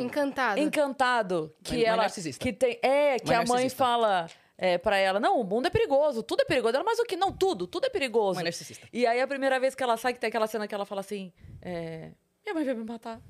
Encantado. 0.00 0.60
Encantado. 0.60 1.54
Que 1.62 1.72
Mãe- 1.74 1.80
mãe 1.82 1.88
ela. 1.92 2.02
narcisista. 2.02 2.42
Que 2.42 2.52
tem, 2.52 2.78
é, 2.82 3.18
que 3.18 3.26
Mãe 3.26 3.36
a 3.36 3.38
mãe 3.40 3.46
narcisista. 3.48 3.76
fala 3.78 4.30
é, 4.58 4.76
pra 4.76 4.98
ela: 4.98 5.20
não, 5.20 5.40
o 5.40 5.44
mundo 5.44 5.66
é 5.66 5.70
perigoso, 5.70 6.22
tudo 6.22 6.42
é 6.42 6.44
perigoso. 6.44 6.74
Ela, 6.74 6.84
mas 6.84 6.98
o 6.98 7.04
que? 7.04 7.16
Não, 7.16 7.32
tudo, 7.32 7.66
tudo 7.66 7.86
é 7.86 7.90
perigoso. 7.90 8.42
Narcisista. 8.42 8.86
E 8.92 9.06
aí 9.06 9.20
a 9.20 9.26
primeira 9.26 9.58
vez 9.60 9.74
que 9.74 9.82
ela 9.82 9.96
sai, 9.96 10.12
que 10.12 10.18
tem 10.20 10.28
aquela 10.28 10.48
cena 10.48 10.66
que 10.66 10.74
ela 10.74 10.84
fala 10.84 11.00
assim: 11.00 11.32
é, 11.62 12.10
minha 12.44 12.54
mãe 12.54 12.64
vai 12.64 12.74
me 12.74 12.84
matar. 12.84 13.22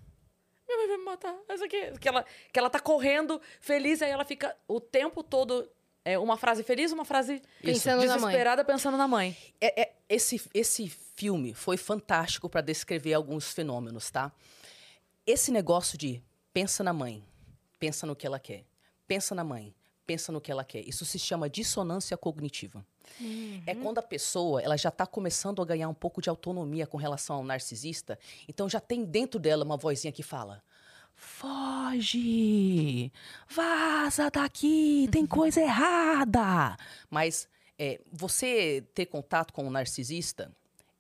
Minha 0.67 0.79
mãe 0.79 0.89
vai 0.89 0.97
me 0.99 1.05
matar. 1.05 1.37
Isso 1.51 1.65
aqui. 1.65 1.99
Que 1.99 2.09
ela, 2.09 2.25
que 2.53 2.59
ela 2.59 2.71
tá 2.71 2.81
correndo, 2.81 3.41
feliz, 3.61 4.01
aí 4.03 4.11
ela 4.11 4.25
fica 4.25 4.57
o 4.67 4.81
tempo 4.81 5.23
todo. 5.23 5.71
É 6.05 6.19
uma 6.19 6.39
frase 6.39 6.63
feliz, 6.63 6.91
uma 6.91 7.05
frase 7.05 7.43
Pensando 7.63 8.01
na 8.01 8.07
mãe. 8.07 8.17
desesperada, 8.17 8.65
pensando 8.65 8.97
na 8.97 9.07
mãe. 9.07 9.37
É- 9.61 9.83
é- 9.83 9.93
esse, 10.09 10.41
esse 10.55 10.89
filme 10.89 11.53
foi 11.53 11.77
fantástico 11.77 12.49
para 12.49 12.63
descrever 12.63 13.13
alguns 13.13 13.53
fenômenos, 13.53 14.11
tá? 14.11 14.33
Esse 15.27 15.51
negócio 15.51 15.99
de 15.99 16.23
pensa 16.53 16.83
na 16.83 16.95
mãe, 16.95 17.23
pensa 17.79 18.07
no 18.07 18.17
que 18.17 18.27
ela 18.27 18.39
quer, 18.39 18.65
pensa 19.07 19.35
na 19.35 19.45
mãe, 19.45 19.75
pensa 20.09 20.33
no 20.33 20.41
que 20.41 20.51
ela 20.51 20.65
quer. 20.65 20.89
Isso 20.89 21.05
se 21.05 21.19
chama 21.19 21.51
dissonância 21.51 22.17
cognitiva. 22.17 22.83
É 23.67 23.75
quando 23.75 23.99
a 23.99 24.03
pessoa 24.03 24.63
ela 24.63 24.75
já 24.75 24.89
está 24.89 25.07
começando 25.07 25.61
a 25.61 25.67
ganhar 25.67 25.87
um 25.87 25.95
pouco 25.95 26.23
de 26.23 26.31
autonomia 26.31 26.87
com 26.87 26.97
relação 26.97 27.37
ao 27.37 27.45
narcisista, 27.45 28.19
então 28.49 28.71
já 28.71 28.81
tem 28.81 29.05
dentro 29.05 29.39
dela 29.39 29.65
uma 29.65 29.77
vozinha 29.77 30.11
que 30.11 30.23
fala: 30.23 30.63
Foge! 31.15 33.13
Vaza 33.47 34.31
daqui! 34.31 35.09
Tem 35.13 35.27
coisa 35.27 35.61
errada! 35.61 36.75
Mas 37.11 37.47
é, 37.79 38.01
você 38.11 38.83
ter 38.95 39.07
contato 39.07 39.53
com 39.53 39.67
um 39.67 39.71
narcisista 39.71 40.51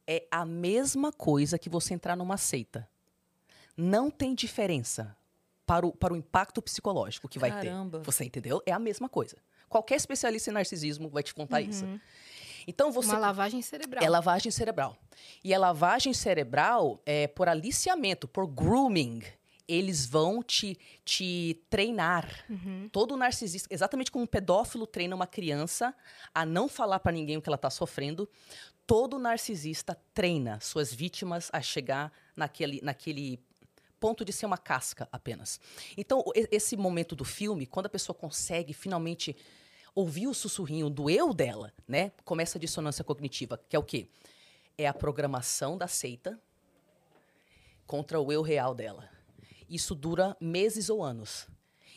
é 0.07 0.27
a 0.31 0.45
mesma 0.45 1.11
coisa 1.13 1.59
que 1.59 1.71
você 1.71 1.95
entrar 1.95 2.15
numa 2.15 2.37
seita. 2.37 2.87
Não 3.75 4.11
tem 4.11 4.35
diferença 4.35 5.17
para 5.69 5.87
o, 5.87 5.93
para 5.93 6.15
o 6.15 6.17
impacto 6.17 6.63
psicológico 6.63 7.29
que 7.29 7.39
vai 7.39 7.51
Caramba. 7.51 7.99
ter. 7.99 8.05
Você 8.07 8.25
entendeu? 8.25 8.63
É 8.65 8.73
a 8.73 8.79
mesma 8.79 9.07
coisa. 9.07 9.37
Qualquer 9.69 9.97
especialista 9.97 10.49
em 10.49 10.55
narcisismo 10.55 11.11
vai 11.11 11.23
te 11.23 11.35
contar 11.35 11.61
isso. 11.61 11.85
Então 12.67 12.91
você 12.91 13.11
Uma 13.11 13.19
lavagem 13.19 13.61
cerebral. 13.61 14.03
é 14.03 14.09
lavagem 14.09 14.51
cerebral. 14.51 14.97
E 15.45 15.53
a 15.53 15.59
lavagem 15.59 16.15
cerebral 16.15 16.99
é 17.05 17.27
por 17.27 17.51
aliciamento, 17.51 18.27
por 18.27 18.47
grooming. 18.47 19.23
Eles 19.67 20.07
vão 20.07 20.43
te, 20.43 20.79
te 21.05 21.63
treinar. 21.69 22.27
Todo 22.91 23.15
narcisista, 23.15 23.69
exatamente 23.71 24.11
como 24.11 24.25
um 24.25 24.27
pedófilo 24.27 24.87
treina 24.87 25.15
uma 25.15 25.27
criança 25.27 25.95
a 26.35 26.47
não 26.47 26.67
falar 26.67 27.01
para 27.01 27.13
ninguém 27.13 27.37
o 27.37 27.43
que 27.43 27.49
ela 27.51 27.57
está 27.57 27.69
sofrendo, 27.69 28.27
todo 28.87 29.19
narcisista 29.19 29.95
treina 30.15 30.59
suas 30.61 30.95
vítimas 30.95 31.51
a 31.53 31.61
chegar 31.61 32.11
naquele, 32.35 32.81
naquele 32.83 33.39
ponto 33.99 34.25
de 34.25 34.33
ser 34.33 34.47
uma 34.47 34.59
casca 34.59 35.09
apenas. 35.11 35.61
Então, 35.97 36.25
esse 36.35 36.77
momento 36.77 37.15
do 37.17 37.25
filme, 37.25 37.67
quando 37.67 37.87
a 37.87 37.91
pessoa 37.91 38.15
consegue 38.15 38.73
finalmente 38.73 39.37
ouvir 39.95 40.27
o 40.29 40.35
sussurrinho 40.35 40.89
do 40.89 41.11
eu 41.11 41.35
dela, 41.35 41.73
né? 41.87 42.13
Começa 42.25 42.59
a 42.59 42.61
dissonância 42.61 43.05
cognitiva, 43.05 43.61
que 43.69 43.75
é 43.75 43.79
o 43.79 43.83
quê? 43.83 44.09
É 44.77 44.87
a 44.87 44.95
programação 44.95 45.77
da 45.77 45.89
seita 45.89 46.41
contra 47.87 48.21
o 48.21 48.33
eu 48.33 48.43
real 48.43 48.75
dela. 48.75 49.09
Isso 49.69 49.95
dura 49.95 50.37
meses 50.41 50.89
ou 50.89 51.03
anos. 51.03 51.49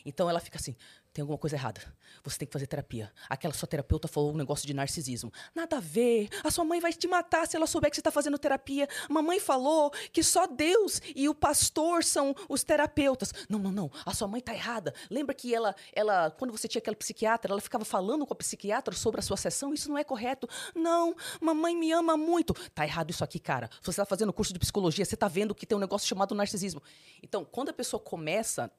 Então 0.06 0.30
ela 0.30 0.40
fica 0.40 0.58
assim: 0.58 0.76
tem 1.14 1.22
alguma 1.22 1.38
coisa 1.38 1.56
errada. 1.56 1.82
Você 2.24 2.40
tem 2.40 2.48
que 2.48 2.54
fazer 2.54 2.68
terapia. 2.68 3.12
Aquela 3.30 3.54
sua 3.54 3.68
terapeuta 3.68 4.08
falou 4.08 4.34
um 4.34 4.38
negócio 4.38 4.66
de 4.66 4.74
narcisismo. 4.74 5.32
Nada 5.54 5.78
a 5.78 5.80
ver. 5.80 6.30
A 6.44 6.50
sua 6.50 6.64
mãe 6.64 6.80
vai 6.80 6.94
te 6.94 7.08
matar 7.08 7.46
se 7.48 7.58
ela 7.58 7.68
souber 7.68 7.90
que 7.90 7.96
você 7.96 8.02
está 8.02 8.12
fazendo 8.12 8.38
terapia. 8.38 8.88
Mamãe 9.10 9.40
falou 9.40 9.92
que 10.14 10.24
só 10.24 10.48
Deus 10.48 11.02
e 11.16 11.28
o 11.28 11.36
pastor 11.36 12.04
são 12.04 12.34
os 12.48 12.64
terapeutas. 12.64 13.34
Não, 13.50 13.60
não, 13.60 13.72
não. 13.72 13.92
A 14.06 14.14
sua 14.14 14.28
mãe 14.28 14.40
tá 14.40 14.54
errada. 14.54 14.94
Lembra 15.10 15.36
que 15.36 15.54
ela, 15.54 15.76
ela, 15.94 16.32
quando 16.32 16.52
você 16.52 16.68
tinha 16.68 16.80
aquela 16.80 16.96
psiquiatra, 16.96 17.52
ela 17.52 17.62
ficava 17.62 17.84
falando 17.84 18.26
com 18.26 18.34
a 18.34 18.38
psiquiatra 18.38 18.96
sobre 18.96 19.20
a 19.20 19.24
sua 19.24 19.36
sessão? 19.36 19.74
Isso 19.74 19.90
não 19.90 19.98
é 19.98 20.04
correto. 20.04 20.48
Não, 20.74 21.14
mamãe 21.42 21.76
me 21.76 21.92
ama 21.92 22.16
muito. 22.16 22.54
Tá 22.74 22.86
errado 22.86 23.10
isso 23.10 23.24
aqui, 23.24 23.40
cara. 23.40 23.70
Se 23.82 23.88
você 23.88 23.98
tá 23.98 24.06
fazendo 24.06 24.32
curso 24.32 24.54
de 24.54 24.60
psicologia, 24.60 25.04
você 25.04 25.18
tá 25.18 25.28
vendo 25.28 25.54
que 25.54 25.66
tem 25.66 25.78
um 25.78 25.82
negócio 25.82 26.08
chamado 26.08 26.34
narcisismo. 26.34 26.82
Então, 27.22 27.44
quando 27.44 27.70
a 27.70 27.74
pessoa 27.74 28.00
começa 28.00 28.72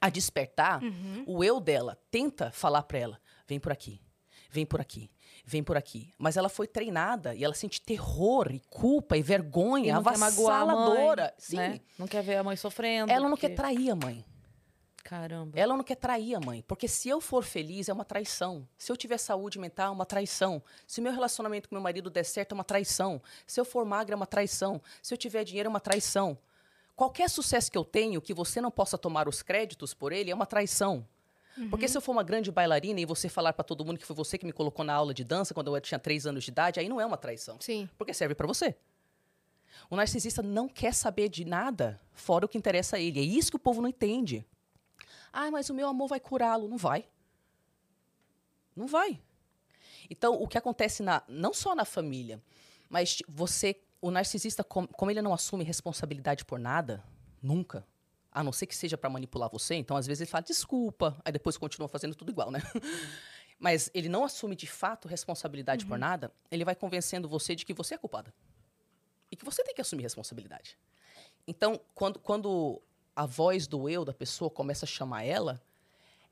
a 0.00 0.08
despertar, 0.10 0.80
o 1.26 1.42
eu 1.42 1.60
dela 1.60 1.98
tenta 2.10 2.50
falar 2.50 2.82
pra 2.82 2.98
ela: 2.98 3.20
vem 3.46 3.58
por 3.58 3.72
aqui, 3.72 4.00
vem 4.50 4.64
por 4.66 4.80
aqui, 4.80 5.10
vem 5.44 5.62
por 5.62 5.76
aqui. 5.76 6.12
Mas 6.18 6.36
ela 6.36 6.48
foi 6.48 6.66
treinada 6.66 7.34
e 7.34 7.42
ela 7.44 7.54
sente 7.54 7.80
terror 7.80 8.50
e 8.52 8.60
culpa 8.68 9.16
e 9.16 9.22
vergonha, 9.22 9.90
E 9.90 9.92
não 9.94 10.02
quer 10.02 10.18
magoar 10.18 10.62
a 10.62 10.66
mãe, 10.66 10.74
avassaladora. 10.74 11.34
Sim. 11.38 11.56
né? 11.56 11.80
Não 11.98 12.06
quer 12.06 12.22
ver 12.22 12.36
a 12.36 12.44
mãe 12.44 12.56
sofrendo. 12.56 13.10
Ela 13.10 13.24
não 13.28 13.30
porque- 13.36 13.48
quer 13.48 13.54
trair 13.54 13.90
a 13.90 13.96
mãe. 13.96 14.24
Caramba. 15.04 15.58
Ela 15.58 15.74
não 15.74 15.82
quer 15.84 15.94
trair 15.94 16.34
a 16.34 16.40
mãe. 16.40 16.62
Porque 16.68 16.86
se 16.86 17.08
eu 17.08 17.18
for 17.18 17.42
feliz, 17.42 17.88
é 17.88 17.92
uma 17.94 18.04
traição. 18.04 18.68
Se 18.76 18.92
eu 18.92 18.96
tiver 18.96 19.16
saúde 19.16 19.58
mental, 19.58 19.88
é 19.88 19.94
uma 19.94 20.04
traição. 20.04 20.62
Se 20.86 21.00
meu 21.00 21.12
relacionamento 21.14 21.66
com 21.66 21.74
meu 21.74 21.82
marido 21.82 22.10
der 22.10 22.24
certo, 22.24 22.52
é 22.52 22.54
uma 22.54 22.64
traição. 22.64 23.22
Se 23.46 23.58
eu 23.58 23.64
for 23.64 23.86
magra, 23.86 24.14
é 24.14 24.16
uma 24.16 24.26
traição. 24.26 24.82
Se 25.00 25.14
eu 25.14 25.18
tiver 25.18 25.44
dinheiro, 25.44 25.66
é 25.68 25.70
uma 25.70 25.80
traição. 25.80 26.36
Qualquer 26.98 27.30
sucesso 27.30 27.70
que 27.70 27.78
eu 27.78 27.84
tenho, 27.84 28.20
que 28.20 28.34
você 28.34 28.60
não 28.60 28.72
possa 28.72 28.98
tomar 28.98 29.28
os 29.28 29.40
créditos 29.40 29.94
por 29.94 30.10
ele, 30.10 30.32
é 30.32 30.34
uma 30.34 30.46
traição. 30.46 31.06
Porque 31.70 31.86
se 31.86 31.96
eu 31.96 32.00
for 32.00 32.10
uma 32.10 32.24
grande 32.24 32.50
bailarina 32.50 32.98
e 32.98 33.06
você 33.06 33.28
falar 33.28 33.52
pra 33.52 33.62
todo 33.62 33.84
mundo 33.84 34.00
que 34.00 34.04
foi 34.04 34.16
você 34.16 34.36
que 34.36 34.44
me 34.44 34.52
colocou 34.52 34.84
na 34.84 34.94
aula 34.94 35.14
de 35.14 35.22
dança 35.22 35.54
quando 35.54 35.76
eu 35.76 35.80
tinha 35.80 35.96
três 36.00 36.26
anos 36.26 36.42
de 36.42 36.50
idade, 36.50 36.80
aí 36.80 36.88
não 36.88 37.00
é 37.00 37.06
uma 37.06 37.16
traição. 37.16 37.56
Sim. 37.60 37.88
Porque 37.96 38.12
serve 38.12 38.34
pra 38.34 38.48
você. 38.48 38.74
O 39.88 39.94
narcisista 39.94 40.42
não 40.42 40.68
quer 40.68 40.92
saber 40.92 41.28
de 41.28 41.44
nada 41.44 42.00
fora 42.14 42.46
o 42.46 42.48
que 42.48 42.58
interessa 42.58 42.96
a 42.96 43.00
ele. 43.00 43.20
É 43.20 43.22
isso 43.22 43.52
que 43.52 43.56
o 43.56 43.60
povo 43.60 43.80
não 43.80 43.88
entende. 43.88 44.44
Ah, 45.32 45.52
mas 45.52 45.70
o 45.70 45.74
meu 45.74 45.86
amor 45.86 46.08
vai 46.08 46.18
curá-lo. 46.18 46.66
Não 46.66 46.76
vai. 46.76 47.04
Não 48.74 48.88
vai. 48.88 49.20
Então, 50.10 50.34
o 50.34 50.48
que 50.48 50.58
acontece 50.58 51.04
na, 51.04 51.22
não 51.28 51.54
só 51.54 51.76
na 51.76 51.84
família, 51.84 52.42
mas 52.90 53.18
você 53.28 53.80
o 54.00 54.10
narcisista, 54.10 54.62
com- 54.62 54.86
como 54.86 55.10
ele 55.10 55.22
não 55.22 55.34
assume 55.34 55.64
responsabilidade 55.64 56.44
por 56.44 56.58
nada, 56.58 57.02
nunca, 57.42 57.86
a 58.30 58.42
não 58.42 58.52
ser 58.52 58.66
que 58.66 58.76
seja 58.76 58.96
para 58.96 59.10
manipular 59.10 59.50
você, 59.50 59.74
então 59.74 59.96
às 59.96 60.06
vezes 60.06 60.22
ele 60.22 60.30
fala 60.30 60.42
desculpa, 60.42 61.20
aí 61.24 61.32
depois 61.32 61.56
continua 61.56 61.88
fazendo 61.88 62.14
tudo 62.14 62.30
igual, 62.30 62.50
né? 62.50 62.60
Mas 63.58 63.90
ele 63.92 64.08
não 64.08 64.24
assume 64.24 64.54
de 64.54 64.68
fato 64.68 65.08
responsabilidade 65.08 65.84
por 65.84 65.98
nada, 65.98 66.32
ele 66.50 66.64
vai 66.64 66.76
convencendo 66.76 67.28
você 67.28 67.56
de 67.56 67.66
que 67.66 67.74
você 67.74 67.94
é 67.94 67.98
culpada. 67.98 68.32
E 69.30 69.36
que 69.36 69.44
você 69.44 69.64
tem 69.64 69.74
que 69.74 69.80
assumir 69.80 70.04
responsabilidade. 70.04 70.78
Então, 71.46 71.80
quando, 71.94 72.18
quando 72.20 72.80
a 73.16 73.26
voz 73.26 73.66
do 73.66 73.88
eu 73.88 74.04
da 74.04 74.14
pessoa 74.14 74.48
começa 74.48 74.84
a 74.84 74.88
chamar 74.88 75.24
ela, 75.24 75.60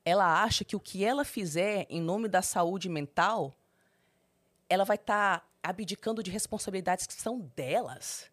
ela 0.05 0.41
acha 0.43 0.65
que 0.65 0.77
o 0.77 0.81
que 0.81 1.05
ela 1.05 1.25
fizer 1.25 1.85
em 1.91 2.01
nome 2.01 2.29
da 2.29 2.41
saúde 2.43 2.89
mental, 2.89 3.59
ela 4.69 4.85
vai 4.85 4.95
estar 4.97 5.45
abdicando 5.71 6.23
de 6.23 6.31
responsabilidades 6.31 7.07
que 7.07 7.15
são 7.15 7.41
delas. 7.55 8.31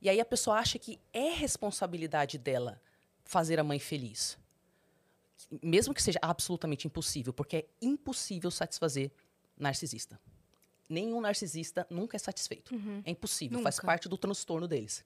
E 0.00 0.08
aí 0.08 0.20
a 0.20 0.24
pessoa 0.24 0.58
acha 0.58 0.78
que 0.78 1.00
é 1.12 1.30
responsabilidade 1.30 2.38
dela 2.38 2.80
fazer 3.24 3.58
a 3.58 3.64
mãe 3.64 3.78
feliz. 3.78 4.38
Mesmo 5.62 5.92
que 5.92 6.02
seja 6.02 6.18
absolutamente 6.22 6.86
impossível, 6.86 7.32
porque 7.32 7.56
é 7.56 7.66
impossível 7.82 8.50
satisfazer 8.50 9.10
narcisista. 9.56 10.18
Nenhum 10.88 11.20
narcisista 11.20 11.86
nunca 11.90 12.16
é 12.16 12.18
satisfeito. 12.18 12.74
É 13.04 13.10
impossível, 13.10 13.60
faz 13.60 13.76
Nunca. 13.76 13.86
parte 13.86 14.08
do 14.08 14.16
transtorno 14.16 14.68
deles. 14.68 15.04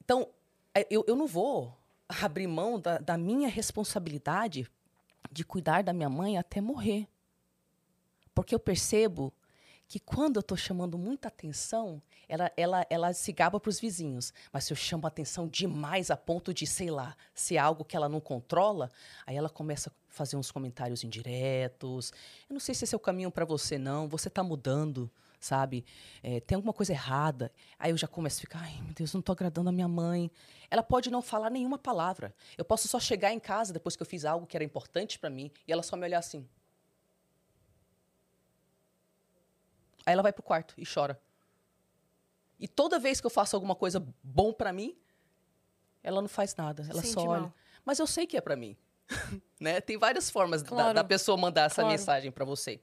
Então, 0.00 0.28
é, 0.74 0.86
eu, 0.88 1.04
eu 1.08 1.16
não 1.16 1.26
vou 1.26 1.76
abrir 2.08 2.46
mão 2.46 2.80
da, 2.80 2.98
da 2.98 3.18
minha 3.18 3.48
responsabilidade 3.48 4.70
de 5.30 5.44
cuidar 5.44 5.82
da 5.82 5.92
minha 5.92 6.08
mãe 6.08 6.38
até 6.38 6.60
morrer. 6.60 7.08
Porque 8.34 8.54
eu 8.54 8.60
percebo 8.60 9.32
que 9.88 9.98
quando 9.98 10.36
eu 10.36 10.40
estou 10.40 10.56
chamando 10.56 10.98
muita 10.98 11.28
atenção, 11.28 12.02
ela, 12.28 12.52
ela, 12.58 12.86
ela 12.90 13.12
se 13.14 13.32
gaba 13.32 13.58
para 13.58 13.70
os 13.70 13.80
vizinhos. 13.80 14.34
Mas 14.52 14.64
se 14.64 14.72
eu 14.72 14.76
chamo 14.76 15.06
atenção 15.06 15.48
demais 15.48 16.10
a 16.10 16.16
ponto 16.16 16.52
de, 16.52 16.66
sei 16.66 16.90
lá, 16.90 17.16
ser 17.34 17.56
algo 17.56 17.86
que 17.86 17.96
ela 17.96 18.06
não 18.06 18.20
controla, 18.20 18.90
aí 19.26 19.34
ela 19.34 19.48
começa 19.48 19.88
a 19.88 19.92
fazer 20.08 20.36
uns 20.36 20.50
comentários 20.50 21.02
indiretos. 21.02 22.12
Eu 22.50 22.52
não 22.52 22.60
sei 22.60 22.74
se 22.74 22.84
esse 22.84 22.94
é 22.94 22.96
o 22.96 23.00
caminho 23.00 23.30
para 23.30 23.46
você, 23.46 23.78
não. 23.78 24.06
Você 24.08 24.28
está 24.28 24.42
mudando, 24.42 25.10
sabe? 25.40 25.86
É, 26.22 26.38
tem 26.40 26.56
alguma 26.56 26.74
coisa 26.74 26.92
errada. 26.92 27.50
Aí 27.78 27.90
eu 27.90 27.96
já 27.96 28.06
começo 28.06 28.38
a 28.38 28.40
ficar, 28.42 28.58
ai 28.60 28.82
meu 28.82 28.92
Deus, 28.92 29.14
não 29.14 29.20
estou 29.20 29.32
agradando 29.32 29.70
a 29.70 29.72
minha 29.72 29.88
mãe. 29.88 30.30
Ela 30.70 30.82
pode 30.82 31.10
não 31.10 31.22
falar 31.22 31.48
nenhuma 31.48 31.78
palavra. 31.78 32.34
Eu 32.58 32.64
posso 32.64 32.86
só 32.88 33.00
chegar 33.00 33.32
em 33.32 33.40
casa 33.40 33.72
depois 33.72 33.96
que 33.96 34.02
eu 34.02 34.06
fiz 34.06 34.26
algo 34.26 34.46
que 34.46 34.54
era 34.54 34.64
importante 34.64 35.18
para 35.18 35.30
mim 35.30 35.50
e 35.66 35.72
ela 35.72 35.82
só 35.82 35.96
me 35.96 36.04
olhar 36.04 36.18
assim. 36.18 36.46
Aí 40.08 40.14
ela 40.14 40.22
vai 40.22 40.32
pro 40.32 40.42
quarto 40.42 40.74
e 40.78 40.84
chora. 40.86 41.20
E 42.58 42.66
toda 42.66 42.98
vez 42.98 43.20
que 43.20 43.26
eu 43.26 43.30
faço 43.30 43.54
alguma 43.54 43.74
coisa 43.74 44.02
bom 44.22 44.52
pra 44.54 44.72
mim, 44.72 44.96
ela 46.02 46.22
não 46.22 46.28
faz 46.28 46.56
nada. 46.56 46.82
Ela 46.88 47.02
Sente 47.02 47.12
só 47.12 47.20
olha. 47.26 47.40
mal. 47.42 47.54
Mas 47.84 47.98
eu 47.98 48.06
sei 48.06 48.26
que 48.26 48.36
é 48.36 48.40
pra 48.40 48.56
mim. 48.56 48.74
né? 49.60 49.80
Tem 49.82 49.98
várias 49.98 50.30
formas 50.30 50.62
da- 50.62 50.68
Claro. 50.70 50.94
da, 50.94 51.04
pessoa 51.04 51.36
mandar 51.36 51.64
essa 51.66 51.76
Claro. 51.82 51.90
mensagem 51.90 52.32
pra 52.32 52.44
você. 52.44 52.80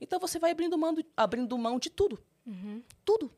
Então 0.00 0.18
você 0.18 0.38
vai 0.38 0.50
abrindo 0.50 0.76
mão, 0.76 0.96
abrindo 1.16 1.56
mão 1.56 1.78
de 1.78 1.90
tudo. 1.90 2.22
Uhum. 2.44 2.82
Tudo. 3.04 3.32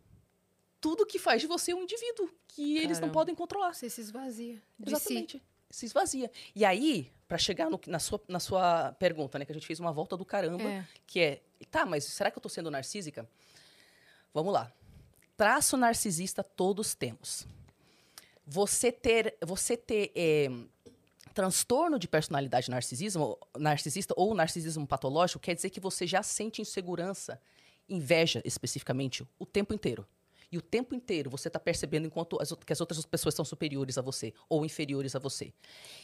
Tudo 0.80 1.04
que 1.04 1.18
faz 1.18 1.42
de 1.42 1.46
você 1.46 1.74
um 1.74 1.82
indivíduo 1.82 2.30
que 2.48 2.78
eles 2.78 2.98
não 2.98 3.08
Caramba. 3.08 3.12
podem 3.12 3.34
controlar. 3.34 3.74
Você 3.74 3.90
se 3.90 4.00
esvazia. 4.00 4.54
de 4.78 4.86
si. 4.90 4.94
Exatamente. 4.96 5.42
Se 5.68 5.84
esvazia. 5.86 6.30
E 6.54 6.64
aí, 6.64 7.12
pra 7.28 7.36
chegar 7.38 7.68
no- 7.70 7.80
na, 7.86 7.98
sua, 7.98 8.20
na 8.26 8.40
sua 8.40 8.92
pergunta, 8.94 9.38
né? 9.38 9.44
Que 9.44 9.52
a 9.52 9.54
gente 9.54 9.66
fez 9.66 9.78
uma 9.78 9.92
volta 9.92 10.16
do 10.16 10.24
caramba, 10.24 10.64
É. 10.64 10.86
que 11.06 11.20
é, 11.20 11.42
tá, 11.64 11.84
mas 11.86 12.04
será 12.04 12.30
que 12.30 12.38
eu 12.38 12.42
tô 12.42 12.48
sendo 12.48 12.70
narcísica? 12.70 13.28
Vamos 14.32 14.52
lá. 14.52 14.72
Traço 15.36 15.76
narcisista 15.76 16.42
todos 16.42 16.94
temos. 16.94 17.46
Você 18.46 18.92
ter, 18.92 19.36
você 19.40 19.76
ter 19.76 20.12
eh, 20.14 20.50
transtorno 21.32 21.98
de 21.98 22.08
personalidade 22.08 22.70
narcisismo, 22.70 23.38
narcisista 23.58 24.14
ou 24.16 24.34
narcisismo 24.34 24.86
patológico 24.86 25.40
quer 25.40 25.54
dizer 25.54 25.70
que 25.70 25.80
você 25.80 26.06
já 26.06 26.22
sente 26.22 26.60
insegurança, 26.60 27.40
inveja 27.88 28.42
especificamente, 28.44 29.26
o 29.38 29.46
tempo 29.46 29.72
inteiro. 29.72 30.06
E 30.52 30.58
o 30.58 30.60
tempo 30.60 30.94
inteiro 30.94 31.30
você 31.30 31.48
está 31.48 31.60
percebendo 31.60 32.06
enquanto 32.06 32.36
as, 32.40 32.52
que 32.52 32.72
as 32.72 32.80
outras 32.80 33.04
pessoas 33.06 33.34
são 33.34 33.44
superiores 33.44 33.96
a 33.96 34.02
você 34.02 34.34
ou 34.48 34.64
inferiores 34.64 35.14
a 35.14 35.18
você. 35.20 35.52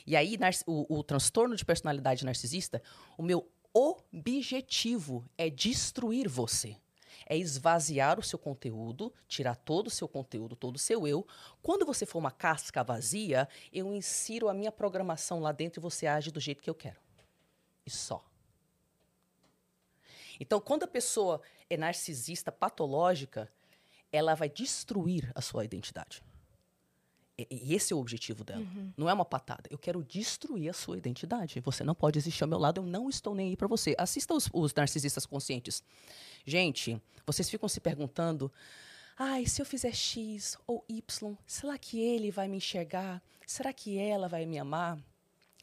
E 0.07 0.15
aí, 0.15 0.39
o, 0.67 0.99
o 0.99 1.03
transtorno 1.03 1.57
de 1.57 1.65
personalidade 1.65 2.25
narcisista, 2.25 2.81
o 3.19 3.23
meu 3.23 3.49
objetivo 3.77 5.29
é 5.37 5.51
destruir 5.51 6.29
você. 6.29 6.79
É 7.29 7.37
esvaziar 7.37 8.19
o 8.19 8.23
seu 8.23 8.39
conteúdo, 8.39 9.13
tirar 9.29 9.55
todo 9.55 9.89
o 9.89 9.91
seu 9.91 10.09
conteúdo, 10.09 10.57
todo 10.57 10.77
o 10.77 10.79
seu 10.79 11.07
eu. 11.07 11.27
Quando 11.61 11.85
você 11.85 12.07
for 12.07 12.19
uma 12.19 12.31
casca 12.31 12.83
vazia, 12.83 13.47
eu 13.73 13.95
insiro 13.95 14.49
a 14.49 14.55
minha 14.55 14.73
programação 14.73 15.41
lá 15.41 15.53
dentro 15.53 15.81
e 15.81 15.83
você 15.83 16.07
age 16.07 16.31
do 16.31 16.41
jeito 16.41 16.63
que 16.63 16.71
eu 16.71 16.75
quero. 16.75 17.01
E 17.85 17.91
só. 17.91 18.25
Então, 20.41 20.59
quando 20.61 20.85
a 20.85 20.89
pessoa 20.89 21.43
é 21.69 21.77
narcisista 21.77 22.51
patológica, 22.51 23.53
ela 24.11 24.35
vai 24.35 24.49
destruir 24.49 25.31
a 25.35 25.43
sua 25.43 25.65
identidade. 25.65 26.23
E, 27.39 27.75
esse 27.75 27.93
é 27.93 27.97
o 27.97 27.99
objetivo 27.99 28.45
dela. 28.45 28.65
Não 28.97 29.09
é 29.09 29.13
uma 29.13 29.25
patada. 29.25 29.69
Eu 29.71 29.79
quero 29.79 30.03
destruir 30.03 30.71
a 30.71 30.73
sua 30.73 30.97
identidade. 30.97 31.61
Você 31.61 31.85
não 31.85 31.95
pode 31.95 32.19
existir 32.19 32.45
ao 32.45 32.49
meu 32.49 32.59
lado, 32.59 32.81
eu 32.81 32.87
não 32.87 33.09
estou 33.11 33.35
nem 33.35 33.49
aí 33.49 33.57
pra 33.57 33.69
você. 33.69 33.95
Assista 33.99 34.35
os, 34.35 34.49
os 34.53 34.75
narcisistas 34.75 35.27
conscientes. 35.27 35.83
Gente, 36.45 37.01
vocês 37.27 37.51
ficam 37.51 37.69
se 37.69 37.81
perguntando: 37.81 38.51
ai, 39.19 39.47
se 39.47 39.61
eu 39.61 39.67
fizer 39.67 39.93
X 39.93 40.57
ou 40.67 40.85
Y, 40.89 41.37
será 41.47 41.77
que 41.77 42.01
ele 42.01 42.31
vai 42.31 42.49
me 42.49 42.57
enxergar? 42.57 43.23
Será 43.47 43.73
que 43.73 43.99
ela 43.99 44.29
vai 44.29 44.47
me 44.47 44.59
amar? 44.59 44.99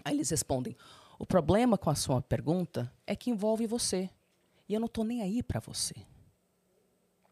Aí 0.04 0.16
eles 0.16 0.30
respondem: 0.30 0.76
o 1.18 1.26
problema 1.26 1.78
com 1.78 1.90
a 1.90 1.96
sua 1.96 2.22
pergunta 2.22 2.92
é 3.08 3.16
que 3.16 3.30
envolve 3.30 3.66
você. 3.66 4.10
E 4.68 4.74
eu 4.74 4.80
não 4.80 4.88
estou 4.88 5.04
nem 5.04 5.22
aí 5.22 5.42
para 5.42 5.60
você. 5.60 5.96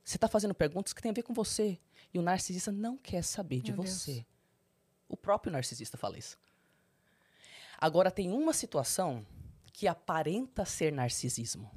Você 0.04 0.18
está 0.18 0.28
fazendo 0.28 0.54
perguntas 0.54 0.94
que 0.94 1.02
têm 1.02 1.12
a 1.12 1.14
ver 1.14 1.24
com 1.24 1.34
você. 1.34 1.78
E 2.14 2.20
o 2.20 2.22
narcisista 2.22 2.72
não 2.72 2.98
quer 2.98 3.24
saber 3.24 3.62
de 3.62 3.72
Meu 3.72 3.82
Deus. 3.84 3.96
você. 4.02 4.26
O 5.08 5.16
próprio 5.18 5.52
narcisista 5.52 5.98
fala 5.98 6.18
isso. 6.18 6.38
Agora, 7.78 8.12
tem 8.12 8.32
uma 8.32 8.54
situação 8.54 9.26
que 9.74 9.88
aparenta 9.88 10.66
ser 10.66 10.92
narcisismo. 10.92 11.70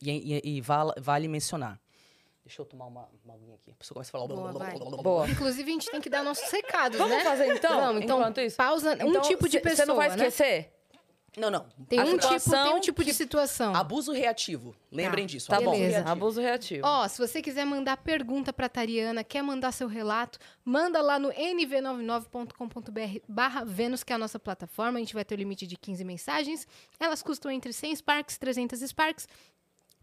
E, 0.00 0.10
e- 0.10 0.56
e 0.56 0.60
val- 0.60 0.94
vale 0.98 1.28
mencionar. 1.28 1.80
Deixa 2.44 2.62
eu 2.62 2.66
tomar 2.66 2.86
uma, 2.86 3.08
uma 3.24 3.34
aguinha 3.34 3.54
aqui. 3.54 3.70
A 3.70 3.74
pessoa 3.74 3.94
começa 3.94 4.10
a 4.10 4.12
falar... 4.12 4.26
Boa, 4.26 4.52
vai. 4.52 4.78
Boa. 4.78 5.28
Inclusive, 5.30 5.70
a 5.70 5.72
gente 5.74 5.90
tem 5.90 6.00
que 6.00 6.10
dar 6.10 6.22
nossos 6.24 6.50
recados, 6.50 6.98
Vamos 6.98 7.16
né? 7.16 7.22
fazer 7.24 7.46
então? 7.54 7.80
Vamos, 7.80 8.02
então, 8.02 8.18
enquanto 8.18 8.40
isso? 8.40 8.56
pausa. 8.56 8.90
um 9.04 9.08
Então, 9.10 9.22
tipo 9.22 9.48
de 9.48 9.60
pessoa, 9.60 9.76
Você 9.76 9.86
não 9.86 9.96
vai 9.96 10.08
né? 10.16 10.16
Não, 11.36 11.48
não. 11.50 11.66
Tem 11.88 11.98
A 12.00 12.02
um, 12.04 12.16
tipo, 12.18 12.20
tem 12.28 12.36
um 12.36 12.38
situação 12.40 12.80
tipo 12.80 13.04
de 13.04 13.14
situação. 13.14 13.74
Abuso 13.74 14.12
reativo. 14.12 14.74
Lembrem 14.90 15.24
Tá. 15.26 15.30
disso. 15.32 15.48
Tá 15.48 15.56
abuso 15.58 15.70
bom. 15.70 15.76
Reativo. 15.78 16.08
Abuso 16.08 16.40
reativo. 16.40 16.82
Ó, 16.86 17.06
se 17.08 17.18
você 17.18 17.40
quiser 17.40 17.64
mandar 17.64 17.96
pergunta 17.98 18.52
pra 18.52 18.68
Tariana, 18.68 19.22
quer 19.22 19.40
mandar 19.42 19.70
seu 19.72 19.86
relato, 19.86 20.38
manda 20.64 21.00
lá 21.00 21.18
no 21.18 21.30
nv99.com.br 21.30 23.18
barra 23.28 23.64
Vênus, 23.64 24.02
que 24.02 24.12
é 24.12 24.16
a 24.16 24.18
nossa 24.18 24.38
plataforma. 24.38 24.98
A 24.98 25.00
gente 25.00 25.14
vai 25.14 25.24
ter 25.24 25.34
o 25.34 25.38
limite 25.38 25.66
de 25.66 25.76
15 25.76 26.04
mensagens. 26.04 26.66
Elas 26.98 27.22
custam 27.22 27.50
entre 27.50 27.72
100 27.72 27.96
Sparks 27.96 28.36
e 28.36 28.40
300 28.40 28.80
Sparks. 28.80 29.28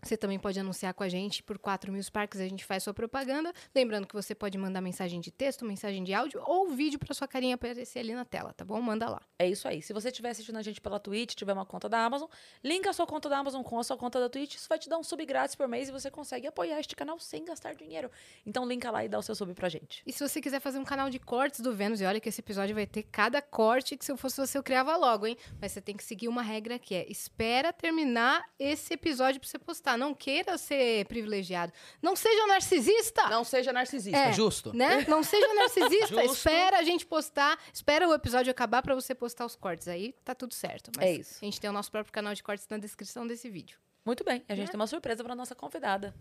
Você 0.04 0.16
também 0.16 0.38
pode 0.38 0.60
anunciar 0.60 0.94
com 0.94 1.04
a 1.04 1.10
gente 1.10 1.42
por 1.42 1.58
4 1.58 1.92
mil 1.92 2.02
Sparks, 2.02 2.40
a 2.40 2.48
gente 2.48 2.64
faz 2.64 2.84
sua 2.84 2.94
propaganda. 2.94 3.52
Lembrando 3.74 4.08
que 4.08 4.14
você 4.14 4.36
pode 4.36 4.58
mandar 4.58 4.80
mensagem 4.80 5.20
de 5.20 5.32
texto, 5.32 5.66
mensagem 5.66 6.04
de 6.04 6.14
áudio 6.14 6.42
ou 6.46 6.70
vídeo 6.70 7.00
pra 7.00 7.14
sua 7.14 7.28
carinha 7.28 7.56
aparecer 7.56 8.00
ali 8.00 8.14
na 8.14 8.24
tela, 8.24 8.54
tá 8.54 8.64
bom? 8.64 8.80
Manda 8.80 9.10
lá. 9.10 9.22
É 9.40 9.48
isso 9.50 9.68
aí. 9.68 9.82
Se 9.82 9.94
você 9.94 10.10
estiver 10.10 10.30
assistindo 10.30 10.58
a 10.58 10.62
gente 10.62 10.80
pela 10.80 11.00
Twitch, 11.00 11.34
tiver 11.34 11.54
uma 11.54 11.66
conta 11.66 11.90
da 11.90 12.06
Amazon, 12.06 12.30
linka 12.64 12.90
a 12.90 12.94
sua 12.94 13.08
conta 13.08 13.28
da 13.28 13.40
Amazon 13.40 13.64
com 13.64 13.80
a 13.80 13.84
sua 13.84 13.98
conta 13.98 14.20
da 14.20 14.30
Twitch. 14.30 14.56
Isso 14.56 14.70
vai 14.70 14.78
te 14.78 14.88
dar 14.88 14.98
um 14.98 15.04
sub 15.04 15.26
grátis 15.26 15.56
por 15.56 15.68
mês 15.68 15.90
e 15.90 15.92
você 15.92 16.12
consegue 16.12 16.46
apoiar 16.46 16.80
este 16.80 16.96
canal 16.96 17.20
sem 17.20 17.44
gastar 17.44 17.74
dinheiro. 17.74 18.12
Então 18.46 18.68
linka 18.68 18.92
lá 18.92 19.04
e 19.04 19.10
dá 19.10 19.18
o 19.18 19.24
seu 19.24 19.36
sub 19.36 19.54
pra 19.56 19.68
gente. 19.68 20.04
E 20.06 20.14
se 20.14 20.28
você 20.28 20.40
quiser 20.40 20.60
fazer 20.60 20.78
um 20.78 20.86
canal 20.86 21.10
de 21.10 21.18
cortes 21.20 21.60
do 21.60 21.74
Vênus, 21.74 22.02
e 22.02 22.06
olha 22.06 22.20
que 22.20 22.30
esse 22.30 22.42
episódio 22.42 22.76
vai 22.76 22.86
ter 22.86 23.04
cada 23.04 23.42
corte 23.42 23.98
que 23.98 24.06
se 24.06 24.12
eu 24.12 24.18
fosse 24.18 24.38
você 24.38 24.58
eu 24.58 24.64
criava 24.64 24.96
logo, 24.96 25.26
hein? 25.26 25.38
Mas 25.60 25.72
você 25.72 25.82
tem 25.82 25.96
que 25.96 26.04
seguir 26.04 26.28
uma 26.28 26.42
regra 26.42 26.78
que 26.78 26.94
é: 26.94 27.10
espera 27.12 27.74
terminar 27.74 28.44
esse 28.60 28.94
episódio 28.94 29.40
pra 29.40 29.50
você 29.50 29.58
postar. 29.58 29.87
Não 29.96 30.14
queira 30.14 30.58
ser 30.58 31.06
privilegiado. 31.06 31.72
Não 32.02 32.16
seja 32.16 32.48
narcisista! 32.48 33.30
Não 33.30 33.44
seja 33.44 33.72
narcisista, 33.72 34.18
É, 34.18 34.34
justo? 34.34 34.74
Né? 34.76 35.06
Não 35.08 35.22
seja 35.22 35.48
narcisista. 35.54 36.24
Espera 36.26 36.80
a 36.80 36.84
gente 36.84 37.06
postar, 37.06 37.58
espera 37.72 38.08
o 38.10 38.14
episódio 38.14 38.50
acabar 38.52 38.82
pra 38.82 38.96
você 38.96 39.14
postar 39.14 39.46
os 39.46 39.56
cortes. 39.56 39.88
Aí 39.88 40.14
tá 40.26 40.34
tudo 40.34 40.54
certo. 40.56 40.92
Mas 40.98 41.06
É 41.06 41.12
isso. 41.14 41.38
A 41.42 41.46
gente 41.46 41.62
tem 41.62 41.70
o 41.70 41.74
nosso 41.74 41.92
próprio 41.92 42.12
canal 42.12 42.34
de 42.34 42.42
cortes 42.44 42.68
na 42.68 42.78
descrição 42.78 43.26
desse 43.28 43.50
vídeo. 43.50 43.78
Muito 44.04 44.24
bem. 44.24 44.44
E 44.50 44.52
a 44.54 44.56
gente 44.56 44.72
tem 44.72 44.80
uma 44.80 44.88
surpresa 44.88 45.24
pra 45.24 45.36
nossa 45.36 45.54
convidada. 45.54 46.14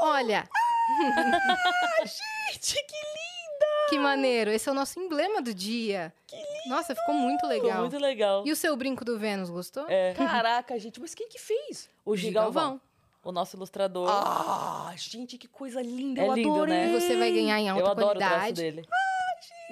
Olha, 0.00 0.48
Gente, 2.04 2.74
que 2.74 2.96
lindo! 2.96 3.41
Que 3.92 3.98
maneiro. 3.98 4.50
Esse 4.50 4.68
é 4.68 4.72
o 4.72 4.74
nosso 4.74 4.98
emblema 4.98 5.42
do 5.42 5.52
dia. 5.54 6.12
Nossa, 6.66 6.94
ficou 6.94 7.14
muito 7.14 7.46
legal. 7.46 7.68
Ficou 7.68 7.80
muito 7.82 7.98
legal. 7.98 8.42
E 8.46 8.52
o 8.52 8.56
seu 8.56 8.74
brinco 8.76 9.04
do 9.04 9.18
Vênus, 9.18 9.50
gostou? 9.50 9.84
É. 9.88 10.14
Caraca, 10.14 10.78
gente, 10.78 11.00
mas 11.00 11.14
quem 11.14 11.28
que 11.28 11.38
fez? 11.38 11.88
O 12.04 12.16
Gigalvão. 12.16 12.80
o 13.24 13.30
nosso 13.30 13.56
ilustrador. 13.56 14.08
Ah, 14.08 14.92
gente, 14.96 15.36
que 15.38 15.46
coisa 15.46 15.80
linda. 15.82 16.22
É 16.22 16.26
eu 16.28 16.34
lindo, 16.34 16.50
adorei. 16.54 16.74
né? 16.74 16.88
E 16.88 17.00
você 17.00 17.16
vai 17.16 17.30
ganhar 17.30 17.60
em 17.60 17.68
eu 17.68 17.76
alta 17.76 17.90
adoro 17.92 18.16
o 18.16 18.18
traço 18.18 18.34
qualidade. 18.34 18.62
dele. 18.62 18.88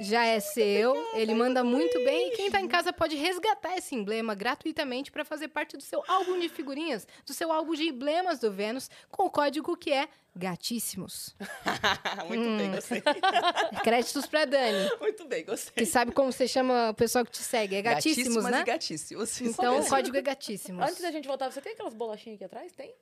Já 0.00 0.24
é 0.24 0.40
seu, 0.40 0.96
ele 1.14 1.34
manda 1.34 1.62
muito 1.62 2.02
bem 2.04 2.28
e 2.28 2.30
quem 2.36 2.50
tá 2.50 2.58
em 2.60 2.66
casa 2.66 2.90
pode 2.92 3.16
resgatar 3.16 3.76
esse 3.76 3.94
emblema 3.94 4.34
gratuitamente 4.34 5.12
para 5.12 5.24
fazer 5.24 5.48
parte 5.48 5.76
do 5.76 5.82
seu 5.82 6.02
álbum 6.08 6.38
de 6.40 6.48
figurinhas, 6.48 7.06
do 7.26 7.34
seu 7.34 7.52
álbum 7.52 7.74
de 7.74 7.84
emblemas 7.88 8.38
do 8.40 8.50
Vênus, 8.50 8.88
com 9.10 9.24
o 9.26 9.30
código 9.30 9.76
que 9.76 9.92
é 9.92 10.08
gatíssimos. 10.34 11.36
Muito 12.28 12.42
Hum. 12.48 12.56
bem, 12.56 12.70
gostei. 12.72 13.02
Créditos 13.84 14.26
pra 14.26 14.44
Dani, 14.44 14.90
Muito 15.00 15.24
bem, 15.26 15.44
que 15.44 15.50
gostei. 15.50 15.84
sabe 15.86 16.12
como 16.12 16.32
você 16.32 16.48
chama 16.48 16.90
o 16.90 16.94
pessoal 16.94 17.24
que 17.24 17.30
te 17.32 17.42
segue, 17.42 17.76
é 17.76 17.82
gatíssimos, 17.82 18.36
Gatíssimas 18.36 18.52
né? 18.52 18.60
e 18.60 18.64
gatíssimos. 18.64 19.40
Então 19.42 19.80
o 19.80 19.86
código 19.88 20.16
é 20.16 20.22
gatíssimos. 20.22 20.82
Antes 20.82 21.02
da 21.02 21.10
gente 21.10 21.26
voltar, 21.28 21.50
você 21.50 21.60
tem 21.60 21.72
aquelas 21.72 21.92
bolachinhas 21.94 22.36
aqui 22.36 22.44
atrás? 22.44 22.72
Tem? 22.72 22.94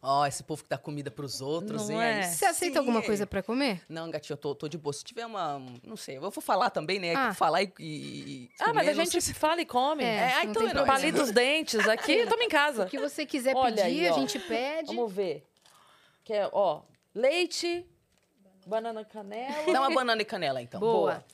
Ó, 0.00 0.24
esse 0.26 0.44
povo 0.44 0.62
que 0.62 0.68
dá 0.70 0.78
comida 0.78 1.10
pros 1.10 1.40
outros, 1.40 1.88
Não 1.88 2.00
hein? 2.00 2.20
é? 2.20 2.22
Você 2.22 2.44
aceita 2.44 2.74
sim, 2.74 2.78
alguma 2.78 3.02
coisa 3.02 3.26
pra 3.26 3.42
comer? 3.42 3.82
Não, 3.88 4.08
gatinho, 4.08 4.34
eu 4.34 4.38
tô, 4.38 4.54
tô 4.54 4.68
de 4.68 4.78
boa. 4.78 4.92
Se 4.92 5.02
tiver 5.02 5.26
uma. 5.26 5.60
Não 5.84 5.96
sei, 5.96 6.18
eu 6.18 6.20
vou 6.20 6.30
falar 6.30 6.70
também, 6.70 7.00
né? 7.00 7.14
Ah. 7.16 7.34
Falar 7.34 7.62
e. 7.64 7.70
e 7.80 8.50
Ah, 8.60 8.66
mas 8.72 8.74
comer, 8.74 8.90
a 8.90 8.94
não 8.94 9.04
gente 9.04 9.20
se- 9.20 9.34
fala 9.34 9.60
e 9.60 9.66
come. 9.66 10.04
É, 10.04 10.06
É, 10.06 10.32
ah, 10.34 10.44
então 10.44 10.62
é 10.62 10.70
problema. 10.70 10.86
Palito 10.86 11.20
os 11.20 11.32
dentes 11.32 11.88
aqui, 11.88 12.24
toma 12.26 12.44
em 12.44 12.48
casa. 12.48 12.84
O 12.84 12.88
que 12.88 12.96
você 12.98 13.26
quiser 13.26 13.56
Olha 13.56 13.74
pedir, 13.74 14.06
aí, 14.06 14.08
a 14.08 14.12
gente 14.12 14.38
pede. 14.38 14.94
Vamos 14.94 15.12
ver. 15.12 15.44
Que 16.22 16.32
é, 16.32 16.48
ó, 16.52 16.82
leite, 17.12 17.84
banana 18.64 19.04
canela. 19.04 19.72
Dá 19.72 19.80
uma 19.80 19.90
banana 19.92 20.22
e 20.22 20.24
canela, 20.24 20.62
então. 20.62 20.78
Boa. 20.78 21.24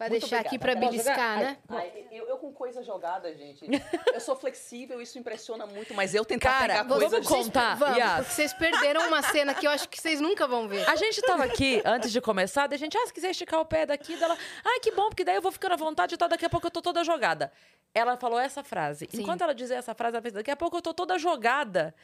Pra 0.00 0.08
Muito 0.08 0.22
deixar 0.22 0.40
aqui 0.40 0.58
pra 0.58 0.72
obrigada. 0.72 0.96
Posso 0.96 1.08
jogar? 1.10 1.36
beliscar, 1.36 1.52
né? 1.52 1.58
Ai, 1.68 2.06
eu, 2.10 2.26
eu 2.26 2.38
com 2.38 2.50
coisa 2.54 2.82
jogada, 2.82 3.34
gente. 3.34 3.66
Eu 4.14 4.20
sou 4.20 4.34
flexível, 4.34 4.98
isso 4.98 5.18
impressiona 5.18 5.66
muito, 5.66 5.92
mas 5.92 6.14
eu 6.14 6.24
tentar 6.24 6.50
Cara, 6.50 6.72
pegar 6.72 6.82
vamos 6.84 7.10
coisa. 7.10 7.20
contar. 7.44 7.76
Vamos, 7.76 7.98
Yas. 7.98 8.12
porque 8.16 8.32
vocês 8.32 8.52
perderam 8.54 9.08
uma 9.08 9.20
cena 9.20 9.52
que 9.52 9.66
eu 9.66 9.70
acho 9.70 9.86
que 9.90 10.00
vocês 10.00 10.18
nunca 10.18 10.46
vão 10.46 10.66
ver. 10.66 10.88
A 10.88 10.96
gente 10.96 11.20
tava 11.20 11.44
aqui, 11.44 11.82
antes 11.84 12.10
de 12.10 12.18
começar, 12.18 12.66
daí 12.66 12.76
a 12.76 12.78
gente, 12.78 12.96
ah, 12.96 13.06
se 13.06 13.12
quiser 13.12 13.30
esticar 13.30 13.60
o 13.60 13.64
pé 13.66 13.84
daqui, 13.84 14.16
dela, 14.16 14.38
ai, 14.64 14.80
que 14.80 14.90
bom, 14.90 15.10
porque 15.10 15.22
daí 15.22 15.36
eu 15.36 15.42
vou 15.42 15.52
ficando 15.52 15.72
à 15.72 15.76
vontade 15.76 16.14
e 16.14 16.16
tal, 16.18 16.30
daqui 16.30 16.46
a 16.46 16.50
pouco 16.50 16.66
eu 16.66 16.70
tô 16.70 16.80
toda 16.80 17.04
jogada. 17.04 17.52
Ela 17.94 18.16
falou 18.16 18.38
essa 18.38 18.64
frase. 18.64 19.06
Sim. 19.10 19.20
Enquanto 19.20 19.42
ela 19.42 19.54
dizia 19.54 19.76
essa 19.76 19.94
frase, 19.94 20.16
ela 20.16 20.22
fez, 20.22 20.32
daqui 20.32 20.50
a 20.50 20.56
pouco 20.56 20.78
eu 20.78 20.82
tô 20.82 20.94
toda 20.94 21.18
jogada. 21.18 21.94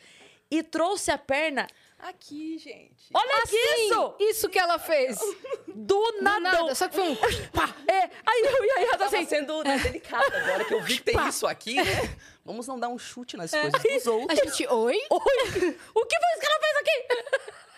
E 0.50 0.62
trouxe 0.62 1.10
a 1.10 1.16
perna. 1.16 1.66
Aqui, 1.98 2.58
gente. 2.58 3.08
Olha 3.12 3.42
isso! 3.46 4.14
Isso 4.20 4.48
que 4.48 4.58
ela 4.58 4.78
fez. 4.78 5.18
Do 5.66 5.74
Do 5.74 6.22
nada. 6.22 6.40
nada, 6.40 6.74
só 6.74 6.88
que 6.88 6.94
foi 6.94 7.08
um... 7.08 7.16
Pá. 7.52 7.74
É, 7.88 8.02
aí 8.24 8.42
eu 8.44 8.64
e 8.64 8.70
a 8.70 8.78
Yas 8.80 8.90
Tava 8.90 9.04
assim, 9.06 9.26
sendo 9.26 9.64
né, 9.64 9.78
delicada 9.78 10.38
agora 10.38 10.64
que 10.64 10.74
eu 10.74 10.82
vi 10.82 10.98
que 10.98 11.04
tem 11.04 11.28
isso 11.28 11.46
aqui, 11.46 11.76
né? 11.76 12.16
Vamos 12.44 12.66
não 12.68 12.78
dar 12.78 12.88
um 12.88 12.98
chute 12.98 13.36
nas 13.36 13.50
coisas 13.50 13.72
dos 13.72 14.06
A 14.06 14.12
outros. 14.12 14.38
gente, 14.38 14.66
oi? 14.68 14.94
oi, 14.94 14.98
o 15.10 16.06
que 16.06 16.16
foi 16.16 16.30
isso 16.32 16.40
que 16.40 16.46
ela 16.46 16.60
fez 16.60 16.76
aqui? 16.76 17.06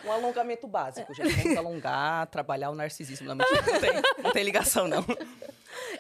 Um 0.05 0.13
alongamento 0.13 0.67
básico, 0.67 1.13
gente. 1.15 1.35
Vamos 1.43 1.57
alongar, 1.57 2.27
trabalhar 2.29 2.71
o 2.71 2.75
narcisismo. 2.75 3.35
Não, 3.35 3.45
tem, 3.81 4.23
não 4.23 4.33
tem 4.33 4.45
ligação, 4.45 4.87
não. 4.87 5.05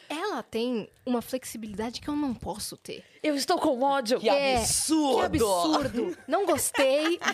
Ela 0.09 0.43
tem 0.43 0.89
uma 1.05 1.21
flexibilidade 1.21 2.01
que 2.01 2.09
eu 2.09 2.17
não 2.17 2.33
posso 2.35 2.77
ter. 2.77 3.05
Eu 3.23 3.35
estou 3.35 3.59
com 3.59 3.81
ódio. 3.83 4.19
Que 4.19 4.29
É, 4.29 4.57
absurdo! 4.59 5.31
Que 5.31 5.37
absurdo. 5.37 6.19
Não 6.27 6.47
gostei. 6.47 7.19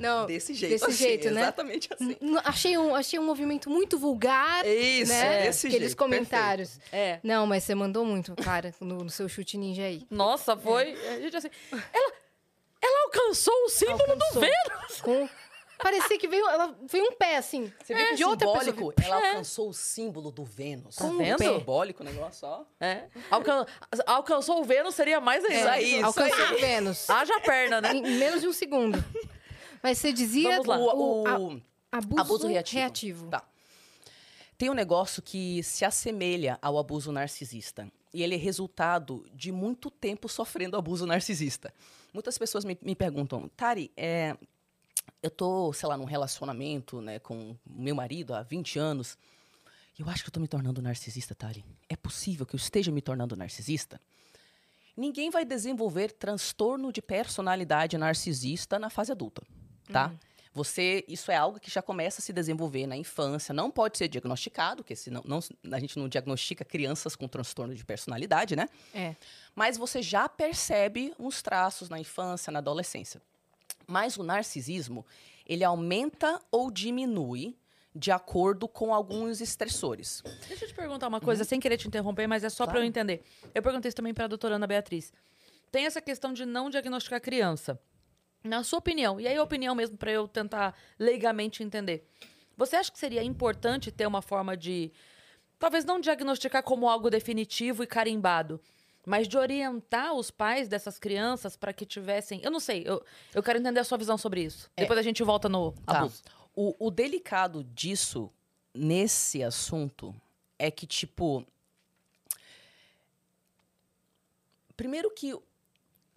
Não, 0.00 0.26
Desse 0.26 0.54
jeito, 0.54 0.86
Desse 0.86 0.92
jeito, 0.92 1.30
né? 1.30 1.42
Exatamente 1.42 1.88
assim. 1.92 2.16
N- 2.20 2.40
achei, 2.44 2.78
um, 2.78 2.94
achei 2.94 3.18
um 3.18 3.24
movimento 3.24 3.68
muito 3.68 3.98
vulgar. 3.98 4.64
Isso, 4.66 5.12
né? 5.12 5.42
desse 5.42 5.66
Aqueles 5.66 5.88
jeito. 5.88 5.96
comentários. 5.98 6.78
É. 6.92 7.18
Não, 7.22 7.46
mas 7.46 7.64
você 7.64 7.74
mandou 7.74 8.04
muito, 8.04 8.34
cara, 8.36 8.74
no, 8.80 8.98
no 9.04 9.10
seu 9.10 9.28
chute 9.28 9.56
ninja 9.58 9.82
aí. 9.82 10.06
Nossa, 10.10 10.56
foi. 10.56 10.96
Gente 11.20 11.36
assim. 11.36 11.50
Ela, 11.92 12.12
ela 12.86 13.04
alcançou 13.06 13.54
o 13.64 13.68
símbolo 13.68 14.00
Alcançou. 14.12 14.32
do 14.34 14.40
Vênus. 14.40 15.00
Com... 15.02 15.28
Parecia 15.78 16.18
que 16.18 16.26
veio, 16.26 16.48
ela 16.48 16.74
veio 16.90 17.04
um 17.04 17.12
pé, 17.12 17.36
assim. 17.36 17.70
Você 17.84 17.94
viu 17.94 18.06
que 18.08 18.14
de 18.14 18.24
outra 18.24 18.48
simbólico? 18.48 18.92
pessoa. 18.94 19.14
Ela 19.18 19.26
É. 19.26 19.30
alcançou 19.30 19.68
o 19.68 19.74
símbolo 19.74 20.30
do 20.30 20.42
Vênus. 20.42 20.96
Tá 20.96 21.04
Um 21.04 21.18
vendo? 21.18 21.38
Simbólico 21.38 22.02
o 22.02 22.06
negócio, 22.06 22.48
ó. 22.48 22.64
É. 22.80 23.04
Alcan- 23.30 23.66
alcançou 24.06 24.60
o 24.60 24.64
Vênus 24.64 24.94
seria 24.94 25.20
mais 25.20 25.44
ainda. 25.44 25.58
Isso 25.58 25.68
aí, 25.68 25.94
isso 25.96 26.04
Alcançou 26.06 26.44
aí. 26.46 26.54
o 26.54 26.58
Vênus. 26.60 27.10
Haja 27.10 27.38
perna, 27.40 27.80
né? 27.82 27.92
Em 27.92 28.00
menos 28.02 28.40
de 28.40 28.48
um 28.48 28.52
segundo. 28.54 29.04
Mas 29.82 29.98
você 29.98 30.12
dizia 30.14 30.50
Vamos 30.52 30.66
lá. 30.66 30.78
O, 30.78 31.22
o, 31.22 31.28
a- 31.28 31.38
o- 31.38 31.62
abuso, 31.92 32.20
abuso 32.22 32.46
reativo. 32.48 32.78
reativo. 32.80 33.28
Tá. 33.28 33.42
Tem 34.56 34.70
um 34.70 34.74
negócio 34.74 35.20
que 35.20 35.62
se 35.62 35.84
assemelha 35.84 36.58
ao 36.62 36.78
abuso 36.78 37.12
narcisista. 37.12 37.86
E 38.12 38.22
ele 38.22 38.34
é 38.34 38.38
resultado 38.38 39.26
de 39.34 39.52
muito 39.52 39.90
tempo 39.90 40.28
sofrendo 40.28 40.76
abuso 40.76 41.06
narcisista. 41.06 41.72
Muitas 42.12 42.38
pessoas 42.38 42.64
me, 42.64 42.78
me 42.80 42.94
perguntam, 42.94 43.48
Tari, 43.56 43.92
é, 43.96 44.36
eu 45.22 45.30
tô, 45.30 45.72
sei 45.72 45.88
lá, 45.88 45.96
num 45.96 46.04
relacionamento 46.04 47.00
né, 47.00 47.18
com 47.18 47.56
meu 47.66 47.94
marido 47.94 48.34
há 48.34 48.42
20 48.42 48.78
anos. 48.78 49.18
Eu 49.98 50.08
acho 50.08 50.22
que 50.22 50.28
eu 50.28 50.32
tô 50.32 50.40
me 50.40 50.48
tornando 50.48 50.80
narcisista, 50.82 51.34
Tari. 51.34 51.64
É 51.88 51.96
possível 51.96 52.46
que 52.46 52.54
eu 52.54 52.58
esteja 52.58 52.90
me 52.92 53.02
tornando 53.02 53.36
narcisista? 53.36 54.00
Ninguém 54.96 55.30
vai 55.30 55.44
desenvolver 55.44 56.12
transtorno 56.12 56.90
de 56.90 57.02
personalidade 57.02 57.98
narcisista 57.98 58.78
na 58.78 58.88
fase 58.88 59.12
adulta, 59.12 59.42
tá? 59.92 60.12
Você, 60.56 61.04
isso 61.06 61.30
é 61.30 61.36
algo 61.36 61.60
que 61.60 61.70
já 61.70 61.82
começa 61.82 62.22
a 62.22 62.24
se 62.24 62.32
desenvolver 62.32 62.86
na 62.86 62.96
infância, 62.96 63.52
não 63.52 63.70
pode 63.70 63.98
ser 63.98 64.08
diagnosticado, 64.08 64.82
porque 64.82 64.96
senão 64.96 65.22
não, 65.26 65.38
a 65.70 65.78
gente 65.78 65.98
não 65.98 66.08
diagnostica 66.08 66.64
crianças 66.64 67.14
com 67.14 67.28
transtorno 67.28 67.74
de 67.74 67.84
personalidade, 67.84 68.56
né? 68.56 68.66
É. 68.94 69.14
Mas 69.54 69.76
você 69.76 70.00
já 70.00 70.26
percebe 70.30 71.12
uns 71.18 71.42
traços 71.42 71.90
na 71.90 72.00
infância, 72.00 72.50
na 72.50 72.60
adolescência. 72.60 73.20
Mas 73.86 74.16
o 74.16 74.22
narcisismo, 74.22 75.04
ele 75.46 75.62
aumenta 75.62 76.40
ou 76.50 76.70
diminui 76.70 77.54
de 77.94 78.10
acordo 78.10 78.66
com 78.66 78.94
alguns 78.94 79.42
estressores. 79.42 80.22
Deixa 80.48 80.64
eu 80.64 80.68
te 80.68 80.74
perguntar 80.74 81.08
uma 81.08 81.20
coisa, 81.20 81.44
sem 81.44 81.60
querer 81.60 81.76
te 81.76 81.86
interromper, 81.86 82.26
mas 82.26 82.42
é 82.42 82.48
só 82.48 82.64
pra 82.64 82.76
eu 82.76 82.80
Claro. 82.80 82.86
entender. 82.86 83.22
Eu 83.54 83.62
perguntei 83.62 83.90
isso 83.90 83.96
também 83.96 84.14
pra 84.14 84.26
doutora 84.26 84.54
Ana 84.54 84.66
Beatriz. 84.66 85.12
Tem 85.70 85.84
essa 85.84 86.00
questão 86.00 86.32
de 86.32 86.46
não 86.46 86.70
diagnosticar 86.70 87.20
criança. 87.20 87.78
Na 88.44 88.62
sua 88.62 88.78
opinião, 88.78 89.20
e 89.20 89.26
aí 89.26 89.36
a 89.36 89.42
opinião 89.42 89.74
mesmo 89.74 89.96
pra 89.96 90.10
eu 90.12 90.28
tentar 90.28 90.74
leigamente 90.98 91.62
entender. 91.62 92.06
Você 92.56 92.76
acha 92.76 92.90
que 92.92 92.98
seria 92.98 93.22
importante 93.22 93.90
ter 93.90 94.06
uma 94.06 94.22
forma 94.22 94.56
de 94.56 94.92
talvez 95.58 95.84
não 95.84 96.00
diagnosticar 96.00 96.62
como 96.62 96.88
algo 96.88 97.10
definitivo 97.10 97.82
e 97.82 97.86
carimbado, 97.86 98.60
mas 99.04 99.26
de 99.28 99.36
orientar 99.36 100.14
os 100.14 100.30
pais 100.30 100.68
dessas 100.68 100.98
crianças 100.98 101.56
para 101.56 101.72
que 101.72 101.84
tivessem, 101.84 102.40
eu 102.42 102.50
não 102.50 102.60
sei, 102.60 102.82
eu, 102.86 103.04
eu 103.34 103.42
quero 103.42 103.58
entender 103.58 103.80
a 103.80 103.84
sua 103.84 103.98
visão 103.98 104.16
sobre 104.16 104.42
isso. 104.42 104.70
É. 104.76 104.82
Depois 104.82 104.98
a 104.98 105.02
gente 105.02 105.22
volta 105.22 105.48
no 105.48 105.72
Tá. 105.84 105.98
abuso. 106.00 106.22
O, 106.54 106.86
o 106.86 106.90
delicado 106.90 107.62
disso, 107.64 108.32
nesse 108.74 109.42
assunto, 109.42 110.14
é 110.58 110.70
que, 110.70 110.86
tipo. 110.86 111.44
Primeiro 114.76 115.10
que, 115.10 115.34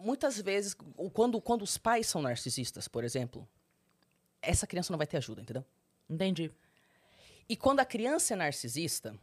muitas 0.00 0.40
vezes, 0.40 0.74
quando, 1.12 1.40
quando 1.40 1.62
os 1.62 1.76
pais 1.76 2.06
são 2.06 2.22
narcisistas, 2.22 2.88
por 2.88 3.04
exemplo, 3.04 3.46
essa 4.40 4.66
criança 4.66 4.92
não 4.92 4.98
vai 4.98 5.06
ter 5.06 5.18
ajuda, 5.18 5.42
entendeu? 5.42 5.64
Entendi. 6.08 6.50
E 7.48 7.56
quando 7.56 7.80
a 7.80 7.84
criança 7.84 8.34
é 8.34 8.36
narcisista, 8.36 9.14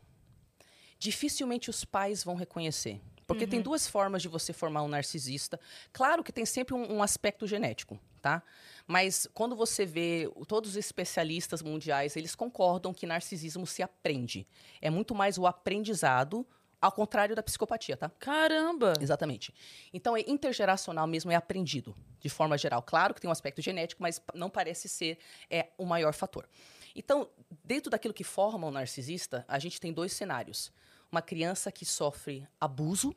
dificilmente 0.99 1.69
os 1.69 1.83
pais 1.83 2.23
vão 2.23 2.35
reconhecer. 2.35 3.01
Porque 3.25 3.45
tem 3.45 3.61
duas 3.61 3.85
formas 3.85 4.21
de 4.21 4.29
você 4.29 4.53
formar 4.53 4.83
um 4.83 4.87
narcisista. 4.87 5.59
Claro 5.91 6.23
que 6.23 6.31
tem 6.31 6.45
sempre 6.45 6.73
um, 6.73 6.93
um 6.93 7.03
aspecto 7.03 7.45
genético, 7.45 7.99
tá? 8.21 8.41
Mas 8.87 9.27
quando 9.33 9.53
você 9.53 9.85
vê 9.85 10.31
todos 10.47 10.71
os 10.71 10.75
especialistas 10.77 11.61
mundiais, 11.61 12.15
eles 12.15 12.35
concordam 12.35 12.93
que 12.93 13.05
narcisismo 13.05 13.67
se 13.67 13.83
aprende. 13.83 14.47
É 14.81 14.89
muito 14.89 15.13
mais 15.13 15.37
o 15.37 15.45
aprendizado, 15.45 16.47
ao 16.81 16.91
contrário 16.91 17.35
da 17.35 17.43
psicopatia, 17.43 17.97
tá? 17.97 18.09
Caramba! 18.19 18.93
Exatamente. 19.01 19.53
Então, 19.93 20.15
é 20.15 20.21
intergeracional 20.27 21.07
mesmo, 21.07 21.31
é 21.31 21.35
aprendido, 21.35 21.95
de 22.19 22.29
forma 22.29 22.57
geral. 22.57 22.81
Claro 22.81 23.13
que 23.13 23.21
tem 23.21 23.27
um 23.27 23.31
aspecto 23.31 23.61
genético, 23.61 24.01
mas 24.01 24.21
não 24.33 24.49
parece 24.49 24.87
ser 24.87 25.17
é, 25.49 25.69
o 25.77 25.85
maior 25.85 26.13
fator. 26.13 26.47
Então, 26.95 27.29
dentro 27.63 27.89
daquilo 27.89 28.13
que 28.13 28.23
forma 28.23 28.67
o 28.67 28.71
narcisista, 28.71 29.45
a 29.47 29.59
gente 29.59 29.79
tem 29.79 29.93
dois 29.93 30.13
cenários. 30.13 30.71
Uma 31.11 31.21
criança 31.21 31.71
que 31.71 31.85
sofre 31.85 32.47
abuso, 32.59 33.15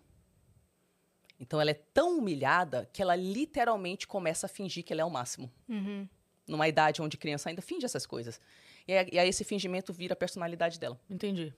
então 1.38 1.58
ela 1.60 1.70
é 1.70 1.74
tão 1.74 2.18
humilhada 2.18 2.88
que 2.92 3.00
ela 3.00 3.16
literalmente 3.16 4.06
começa 4.06 4.44
a 4.44 4.48
fingir 4.48 4.84
que 4.84 4.92
ela 4.92 5.00
é 5.00 5.04
o 5.04 5.10
máximo. 5.10 5.50
Uhum. 5.66 6.06
Numa 6.46 6.68
idade 6.68 7.00
onde 7.00 7.16
criança 7.16 7.48
ainda 7.48 7.62
finge 7.62 7.86
essas 7.86 8.04
coisas. 8.04 8.38
E 8.86 8.92
aí, 8.92 9.08
e 9.12 9.18
aí 9.18 9.28
esse 9.28 9.44
fingimento 9.44 9.92
vira 9.92 10.12
a 10.12 10.16
personalidade 10.16 10.78
dela. 10.78 11.00
Entendi. 11.08 11.54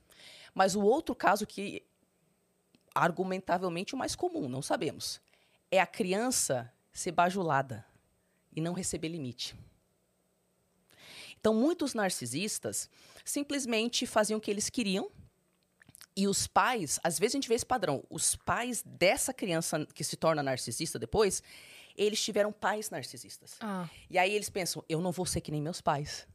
Mas 0.55 0.77
o 0.77 0.83
outro 0.83 1.15
caso 1.15 1.47
que 1.47 1.83
argumentavelmente 2.95 3.95
o 3.95 3.99
mais 3.99 4.15
comum, 4.15 4.49
não 4.49 4.63
sabemos, 4.63 5.21
é 5.71 5.81
a 5.81 5.87
criança 5.87 6.73
ser 6.93 7.13
bajulada 7.13 7.85
e 8.55 8.61
não 8.61 8.73
receber 8.73 9.09
limite. 9.09 9.55
Então, 11.41 11.55
muitos 11.55 11.95
narcisistas 11.95 12.89
simplesmente 13.25 14.07
faziam 14.07 14.39
o 14.39 14.41
que 14.41 14.51
eles 14.51 14.71
queriam 14.71 15.11
e 16.15 16.29
os 16.29 16.47
pais, 16.47 17.01
às 17.03 17.19
vezes 17.19 17.35
a 17.35 17.39
gente 17.39 17.49
vê 17.49 17.55
esse 17.55 17.67
padrão, 17.67 18.05
os 18.11 18.37
pais 18.37 18.83
dessa 18.87 19.33
criança 19.33 19.87
que 19.95 20.05
se 20.05 20.17
torna 20.17 20.43
narcisista 20.43 20.99
depois, 20.99 21.43
eles 21.97 22.23
tiveram 22.23 22.53
pais 22.53 22.91
narcisistas. 22.91 23.57
Ah, 23.61 23.89
E 24.11 24.19
aí 24.19 24.33
eles 24.33 24.51
pensam, 24.51 24.85
eu 24.89 25.01
não 25.01 25.11
vou 25.11 25.27
ser 25.27 25.41
que 25.41 25.51
nem 25.51 25.63
meus 25.63 25.81
pais. 25.81 26.27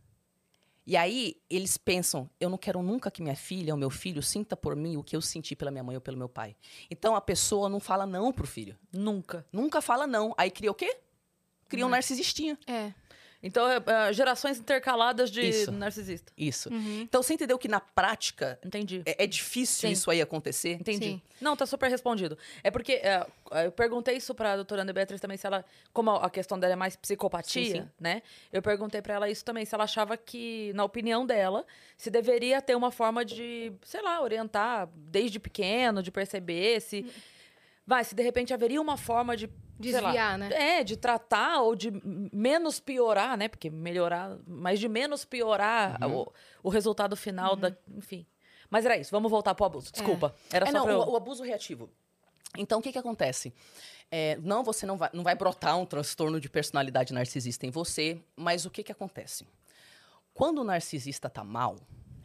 E 0.88 0.96
aí 0.96 1.36
eles 1.50 1.76
pensam, 1.76 2.30
eu 2.40 2.50
não 2.50 2.58
quero 2.58 2.82
nunca 2.82 3.12
que 3.12 3.22
minha 3.22 3.36
filha 3.36 3.74
ou 3.74 3.78
meu 3.78 3.90
filho 3.90 4.24
sinta 4.24 4.56
por 4.56 4.74
mim 4.74 4.96
o 4.96 5.04
que 5.04 5.18
eu 5.18 5.22
senti 5.22 5.54
pela 5.54 5.70
minha 5.70 5.84
mãe 5.84 5.98
ou 5.98 6.02
pelo 6.02 6.18
meu 6.18 6.30
pai. 6.30 6.56
Então 6.90 7.14
a 7.14 7.20
pessoa 7.20 7.68
não 7.68 7.82
fala 7.82 8.06
não 8.06 8.32
pro 8.32 8.48
filho. 8.48 8.80
Nunca. 8.90 9.46
Nunca 9.52 9.82
fala 9.82 10.08
não. 10.08 10.34
Aí 10.38 10.50
cria 10.50 10.72
o 10.72 10.74
quê? 10.74 10.98
Cria 11.68 11.86
um 11.86 11.90
narcisistinha. 11.90 12.58
é. 12.66 12.94
Então, 13.48 13.66
é, 13.70 13.82
é, 14.10 14.14
gerações 14.14 14.60
intercaladas 14.60 15.32
de 15.32 15.42
Isso. 15.42 15.72
narcisista. 15.72 16.34
Isso. 16.38 16.70
Uhum. 16.70 17.02
Então 17.02 17.24
você 17.24 17.34
entendeu 17.34 17.58
que 17.58 17.68
na 17.70 17.80
prática 17.80 18.60
Entendi. 18.64 19.02
é, 19.06 19.24
é 19.24 19.28
difícil 19.28 19.88
Sim. 19.88 19.94
isso 19.94 20.12
aí 20.12 20.22
acontecer? 20.22 20.74
Entendi. 20.74 21.06
Sim. 21.06 21.22
Não, 21.40 21.56
tá 21.56 21.66
super 21.66 21.90
respondido. 21.90 22.38
É 22.62 22.70
porque 22.70 22.94
é, 22.94 23.26
eu 23.66 23.72
perguntei 23.72 24.18
isso 24.18 24.36
pra 24.36 24.56
doutora 24.56 24.82
Ana 24.82 24.92
Beatriz 24.92 25.22
também, 25.22 25.38
se 25.38 25.48
ela. 25.48 25.64
Como 25.94 26.12
a 26.12 26.30
questão 26.30 26.60
dela 26.60 26.74
é 26.74 26.76
mais 26.76 26.96
psicopatia, 26.96 27.64
Sim, 27.64 27.82
sim. 27.84 27.90
né? 28.00 28.22
Eu 28.52 28.62
perguntei 28.62 29.02
pra 29.02 29.14
ela 29.14 29.30
isso 29.30 29.46
também, 29.46 29.64
se 29.64 29.74
ela 29.74 29.86
achava 29.86 30.18
que, 30.18 30.72
na 30.76 30.84
opinião 30.84 31.26
dela, 31.26 31.66
se 31.98 32.10
deveria 32.10 32.62
ter 32.62 32.76
uma 32.76 32.92
forma 32.92 33.24
de, 33.24 33.72
sei 33.84 34.02
lá, 34.02 34.22
orientar 34.22 34.90
desde 34.94 35.40
pequeno, 35.40 36.04
de 36.04 36.12
perceber 36.12 36.82
se. 36.82 37.06
Vai, 37.88 38.04
se 38.04 38.14
de 38.14 38.22
repente 38.22 38.54
haveria 38.54 38.82
uma 38.82 38.98
forma 38.98 39.36
de. 39.38 39.50
sei 39.82 39.92
lá, 39.94 40.02
Desviar, 40.02 40.38
né? 40.38 40.50
É, 40.80 40.84
de 40.84 40.98
tratar 40.98 41.62
ou 41.62 41.74
de 41.74 41.90
menos 42.34 42.80
piorar, 42.82 43.38
né? 43.38 43.48
Porque 43.48 43.70
melhorar, 43.70 44.38
mas 44.46 44.78
de 44.80 44.90
menos 44.90 45.24
piorar 45.24 45.98
Uhum. 46.04 46.18
o, 46.24 46.34
o 46.64 46.70
resultado 46.70 47.16
final 47.16 47.56
da. 47.56 47.74
Enfim. 47.96 48.26
Mas 48.70 48.86
era 48.86 48.98
isso, 48.98 49.10
vamos 49.12 49.32
voltar 49.32 49.56
pro 49.56 49.66
abuso. 49.66 49.90
Desculpa. 49.92 50.36
Era 50.52 50.68
É, 50.68 50.72
só 50.72 50.78
não, 50.80 50.84
pra 50.84 50.94
eu... 50.94 51.00
o, 51.00 51.12
o 51.12 51.16
abuso 51.16 51.42
reativo. 51.44 51.90
Então, 52.58 52.80
o 52.80 52.82
que 52.82 52.92
que 52.92 52.98
acontece? 52.98 53.54
É, 54.12 54.38
não, 54.42 54.64
você 54.64 54.86
não 54.86 54.98
vai, 54.98 55.10
não 55.14 55.24
vai 55.24 55.36
brotar 55.36 55.78
um 55.78 55.86
transtorno 55.86 56.40
de 56.42 56.50
personalidade 56.50 57.14
narcisista 57.14 57.66
em 57.66 57.70
você, 57.70 58.20
mas 58.36 58.66
o 58.66 58.70
que 58.70 58.84
que 58.84 58.92
acontece? 58.92 59.46
Quando 60.34 60.60
o 60.60 60.64
narcisista 60.64 61.30
tá 61.30 61.44
mal, 61.44 61.78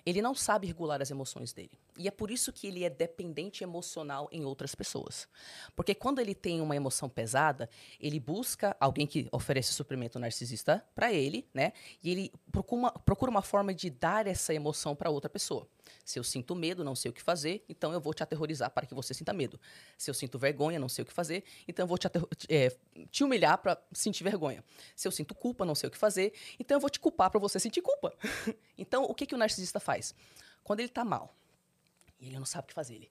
ele 0.05 0.21
não 0.21 0.35
sabe 0.35 0.67
regular 0.67 1.01
as 1.01 1.11
emoções 1.11 1.53
dele. 1.53 1.71
E 1.99 2.09
é 2.09 2.11
por 2.11 2.31
isso 2.31 2.53
que 2.53 2.67
ele 2.67 2.85
é 2.85 2.91
dependente 2.91 3.63
emocional 3.63 4.29
em 4.33 4.45
outras 4.45 4.75
pessoas. 4.75 5.29
Porque 5.77 5.95
quando 5.95 6.21
ele 6.21 6.35
tem 6.35 6.61
uma 6.61 6.75
emoção 6.75 7.09
pesada, 7.09 7.69
ele 8.01 8.19
busca 8.19 8.75
alguém 8.81 9.07
que 9.07 9.29
oferece 9.31 9.73
suprimento 9.75 10.19
narcisista 10.19 10.85
para 10.95 11.13
ele, 11.13 11.47
né? 11.53 11.73
E 12.03 12.11
ele 12.11 12.33
procura 12.51 12.81
uma, 12.81 12.91
procura 12.93 13.31
uma 13.31 13.43
forma 13.43 13.75
de 13.75 13.91
dar 13.91 14.27
essa 14.27 14.55
emoção 14.55 14.97
para 14.97 15.11
outra 15.11 15.29
pessoa. 15.29 15.69
Se 16.05 16.19
eu 16.19 16.25
sinto 16.25 16.55
medo, 16.55 16.83
não 16.83 16.95
sei 16.95 17.11
o 17.11 17.15
que 17.15 17.23
fazer, 17.23 17.65
então 17.69 17.93
eu 17.93 18.01
vou 18.01 18.15
te 18.15 18.23
aterrorizar 18.23 18.71
para 18.71 18.87
que 18.87 18.95
você 18.95 19.13
sinta 19.13 19.33
medo. 19.33 19.61
Se 19.99 20.11
eu 20.11 20.15
sinto 20.15 20.39
vergonha, 20.39 20.79
não 20.79 20.89
sei 20.89 21.03
o 21.03 21.07
que 21.07 21.13
fazer, 21.13 21.45
então 21.69 21.85
eu 21.85 21.89
vou 21.89 21.99
te, 21.99 22.09
é, 22.49 22.75
te 23.11 23.23
humilhar 23.23 23.59
para 23.59 23.81
sentir 23.93 24.25
vergonha. 24.25 24.65
Se 24.97 25.07
eu 25.07 25.13
sinto 25.13 25.35
culpa, 25.35 25.65
não 25.65 25.75
sei 25.75 25.89
o 25.89 25.91
que 25.91 25.99
fazer, 25.99 26.33
então 26.59 26.77
eu 26.77 26.81
vou 26.81 26.89
te 26.91 26.99
culpar 26.99 27.31
para 27.31 27.41
você 27.41 27.61
sentir 27.61 27.83
culpa. 27.83 28.15
então, 28.79 29.05
o 29.05 29.15
que, 29.15 29.27
que 29.27 29.35
o 29.35 29.39
narcisista 29.39 29.79
faz? 29.79 30.15
Quando 30.63 30.81
ele 30.81 30.89
tá 30.89 31.05
mal, 31.05 31.37
e 32.23 32.29
ele 32.29 32.39
não 32.39 32.47
sabe 32.47 32.65
o 32.65 32.69
que 32.69 32.75
fazer, 32.75 32.95
ele, 32.95 33.11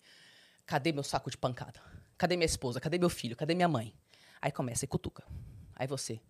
cadê 0.65 0.91
meu 0.91 1.03
saco 1.03 1.29
de 1.29 1.37
pancada? 1.37 1.81
Cadê 2.17 2.37
minha 2.37 2.45
esposa? 2.45 2.79
Cadê 2.79 2.97
meu 2.97 3.09
filho? 3.09 3.35
Cadê 3.35 3.53
minha 3.53 3.67
mãe? 3.67 3.93
Aí 4.41 4.51
começa 4.51 4.85
e 4.85 4.87
cutuca. 4.87 5.23
Aí 5.75 5.85
você. 5.85 6.21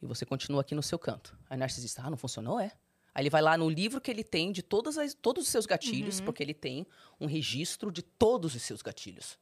E 0.00 0.06
você 0.06 0.26
continua 0.26 0.62
aqui 0.62 0.74
no 0.74 0.82
seu 0.82 0.98
canto. 0.98 1.38
Aí 1.48 1.56
o 1.56 1.60
narcisista, 1.60 2.02
ah, 2.02 2.10
não 2.10 2.16
funcionou, 2.16 2.58
é? 2.58 2.72
Aí 3.14 3.22
ele 3.22 3.30
vai 3.30 3.42
lá 3.42 3.56
no 3.56 3.68
livro 3.68 4.00
que 4.00 4.10
ele 4.10 4.24
tem 4.24 4.50
de 4.50 4.62
todas 4.62 4.98
as, 4.98 5.14
todos 5.14 5.44
os 5.44 5.50
seus 5.50 5.66
gatilhos, 5.66 6.20
porque 6.20 6.42
ele 6.42 6.54
tem 6.54 6.86
um 7.20 7.26
registro 7.26 7.92
de 7.92 8.02
todos 8.02 8.54
os 8.54 8.62
seus 8.62 8.82
gatilhos. 8.82 9.38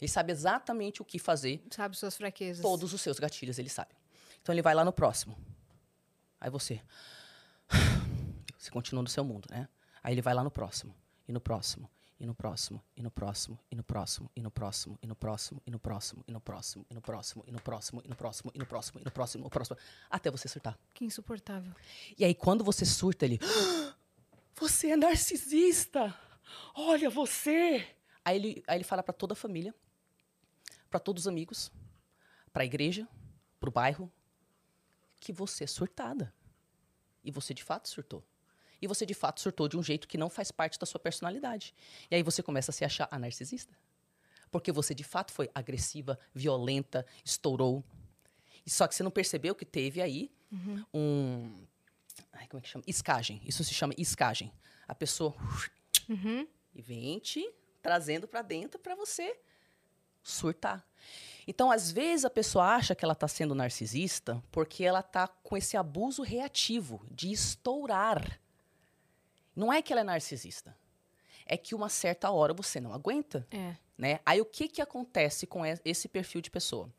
Ele 0.00 0.08
sabe 0.08 0.30
exatamente 0.30 1.00
o 1.00 1.04
que 1.04 1.18
fazer, 1.18 1.64
Sabe 1.70 1.96
suas 1.96 2.16
fraquezas. 2.16 2.62
todos 2.62 2.92
os 2.92 3.00
seus 3.00 3.18
gatilhos 3.18 3.58
ele 3.58 3.70
sabe. 3.70 3.94
Então 4.42 4.54
ele 4.54 4.62
vai 4.62 4.74
lá 4.74 4.84
no 4.84 4.92
próximo. 4.92 5.36
Aí 6.40 6.50
você. 6.50 6.80
Você 8.58 8.70
continua 8.70 9.02
no 9.02 9.08
seu 9.08 9.22
mundo, 9.22 9.46
né? 9.48 9.68
Aí 10.02 10.12
ele 10.12 10.22
vai 10.22 10.34
lá 10.34 10.42
no 10.42 10.50
próximo, 10.50 10.92
e 11.28 11.32
no 11.32 11.40
próximo, 11.40 11.90
e 12.18 12.26
no 12.26 12.34
próximo, 12.34 12.82
e 12.96 13.02
no 13.02 13.10
próximo, 13.10 13.58
e 13.70 13.74
no 13.76 13.82
próximo, 13.82 14.30
e 14.36 14.40
no 14.40 14.50
próximo, 14.50 14.98
e 15.02 15.06
no 15.06 15.14
próximo, 15.14 15.62
e 15.66 15.70
no 15.70 15.78
próximo, 15.80 16.24
e 16.26 16.32
no 16.32 16.40
próximo, 16.40 16.84
e 16.86 16.92
no 16.92 17.20
próximo, 17.20 17.44
e 17.46 17.52
no 17.52 17.60
próximo, 17.60 18.02
e 18.04 18.08
no 18.08 18.16
próximo, 18.16 18.52
e 18.54 18.58
no 18.58 18.66
próximo, 18.66 19.00
e 19.00 19.04
no 19.04 19.10
próximo, 19.10 19.40
e 19.40 19.44
no 19.44 19.50
próximo, 19.50 19.76
até 20.10 20.30
você 20.30 20.48
surtar. 20.48 20.78
Que 20.94 21.04
insuportável. 21.04 21.74
E 22.18 22.24
aí, 22.24 22.34
quando 22.34 22.64
você 22.64 22.84
surta, 22.86 23.24
ele. 23.24 23.38
"Ah, 23.42 23.94
Você 24.58 24.90
é 24.92 24.96
narcisista! 24.96 26.18
Olha 26.74 27.10
você! 27.10 27.86
Aí 28.24 28.36
ele, 28.36 28.64
aí 28.66 28.78
ele 28.78 28.84
fala 28.84 29.02
pra 29.02 29.12
toda 29.12 29.34
a 29.34 29.36
família, 29.36 29.74
pra 30.88 30.98
todos 30.98 31.24
os 31.24 31.28
amigos, 31.28 31.70
pra 32.52 32.64
igreja, 32.64 33.06
pro 33.60 33.70
bairro, 33.70 34.10
que 35.20 35.32
você 35.32 35.64
é 35.64 35.66
surtada. 35.66 36.32
E 37.22 37.30
você 37.30 37.52
de 37.52 37.62
fato 37.62 37.88
surtou. 37.88 38.24
E 38.80 38.86
você 38.86 39.06
de 39.06 39.14
fato 39.14 39.40
surtou 39.40 39.68
de 39.68 39.76
um 39.76 39.82
jeito 39.82 40.06
que 40.06 40.18
não 40.18 40.28
faz 40.28 40.50
parte 40.50 40.78
da 40.78 40.86
sua 40.86 41.00
personalidade. 41.00 41.74
E 42.10 42.14
aí 42.14 42.22
você 42.22 42.42
começa 42.42 42.70
a 42.70 42.74
se 42.74 42.84
achar 42.84 43.08
a 43.10 43.18
narcisista. 43.18 43.74
Porque 44.50 44.70
você 44.70 44.94
de 44.94 45.04
fato 45.04 45.32
foi 45.32 45.50
agressiva, 45.54 46.18
violenta, 46.34 47.04
estourou. 47.24 47.84
E 48.64 48.70
Só 48.70 48.86
que 48.86 48.94
você 48.94 49.02
não 49.02 49.10
percebeu 49.10 49.54
que 49.54 49.64
teve 49.64 50.00
aí 50.00 50.30
um. 50.92 51.66
Ai, 52.32 52.46
como 52.48 52.58
é 52.58 52.62
que 52.62 52.68
chama? 52.68 52.84
Escagem. 52.86 53.40
Isso 53.44 53.62
se 53.64 53.74
chama 53.74 53.94
escagem. 53.96 54.52
A 54.86 54.94
pessoa. 54.94 55.34
E 56.74 56.82
vem 56.82 57.18
te 57.18 57.48
trazendo 57.82 58.26
pra 58.28 58.42
dentro 58.42 58.78
pra 58.78 58.94
você 58.94 59.38
surtar. 60.22 60.84
Então, 61.46 61.70
às 61.70 61.92
vezes, 61.92 62.24
a 62.24 62.30
pessoa 62.30 62.74
acha 62.74 62.94
que 62.94 63.04
ela 63.04 63.14
tá 63.14 63.28
sendo 63.28 63.54
narcisista 63.54 64.42
porque 64.50 64.82
ela 64.82 65.02
tá 65.02 65.28
com 65.28 65.56
esse 65.56 65.76
abuso 65.76 66.22
reativo 66.22 67.04
de 67.10 67.30
estourar. 67.30 68.40
Não 69.56 69.72
é 69.72 69.80
que 69.82 69.92
ela 69.92 70.02
é 70.02 70.04
narcisista. 70.04 70.76
É 71.46 71.56
que 71.56 71.74
uma 71.74 71.88
certa 71.88 72.30
hora 72.30 72.52
você 72.52 72.78
não 72.80 72.92
aguenta 72.92 73.46
É. 73.50 73.74
né? 73.96 74.20
Aí 74.26 74.40
o 74.40 74.44
que 74.44 74.68
que 74.68 74.82
acontece 74.82 75.46
com 75.46 75.62
esse 75.84 76.06
perfil 76.08 76.40
de 76.42 76.50
pessoa? 76.50 76.92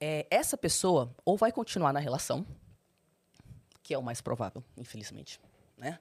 É, 0.00 0.26
essa 0.30 0.56
pessoa 0.56 1.14
ou 1.24 1.36
vai 1.36 1.50
continuar 1.50 1.92
na 1.92 2.00
relação, 2.00 2.44
que 3.82 3.94
é 3.94 3.98
o 3.98 4.02
mais 4.02 4.20
provável, 4.20 4.62
infelizmente, 4.76 5.40
né? 5.76 5.98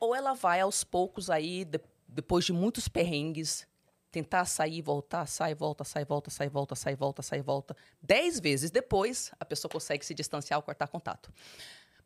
Ou 0.00 0.14
ela 0.14 0.34
vai 0.34 0.60
aos 0.60 0.84
poucos 0.84 1.30
aí, 1.30 1.64
de- 1.64 1.80
depois 2.06 2.44
de 2.44 2.52
muitos 2.52 2.88
perrengues, 2.88 3.66
tentar 4.10 4.44
sair, 4.46 4.80
voltar, 4.82 5.26
sai, 5.26 5.54
volta, 5.54 5.84
sai, 5.84 6.04
volta, 6.04 6.30
sai, 6.30 6.48
volta, 6.48 6.74
sai, 6.74 6.96
volta, 6.96 7.22
sai, 7.22 7.42
volta. 7.42 7.76
Dez 8.02 8.40
vezes 8.40 8.70
depois, 8.70 9.30
a 9.38 9.44
pessoa 9.44 9.70
consegue 9.70 10.04
se 10.04 10.14
distanciar 10.14 10.58
ou 10.58 10.62
cortar 10.62 10.88
contato. 10.88 11.32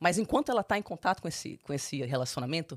Mas 0.03 0.19
enquanto 0.19 0.51
ela 0.51 0.63
está 0.63 0.77
em 0.77 0.83
contato 0.83 1.23
com 1.23 1.29
esse, 1.29 1.59
com 1.59 1.73
esse 1.73 2.03
relacionamento, 2.03 2.77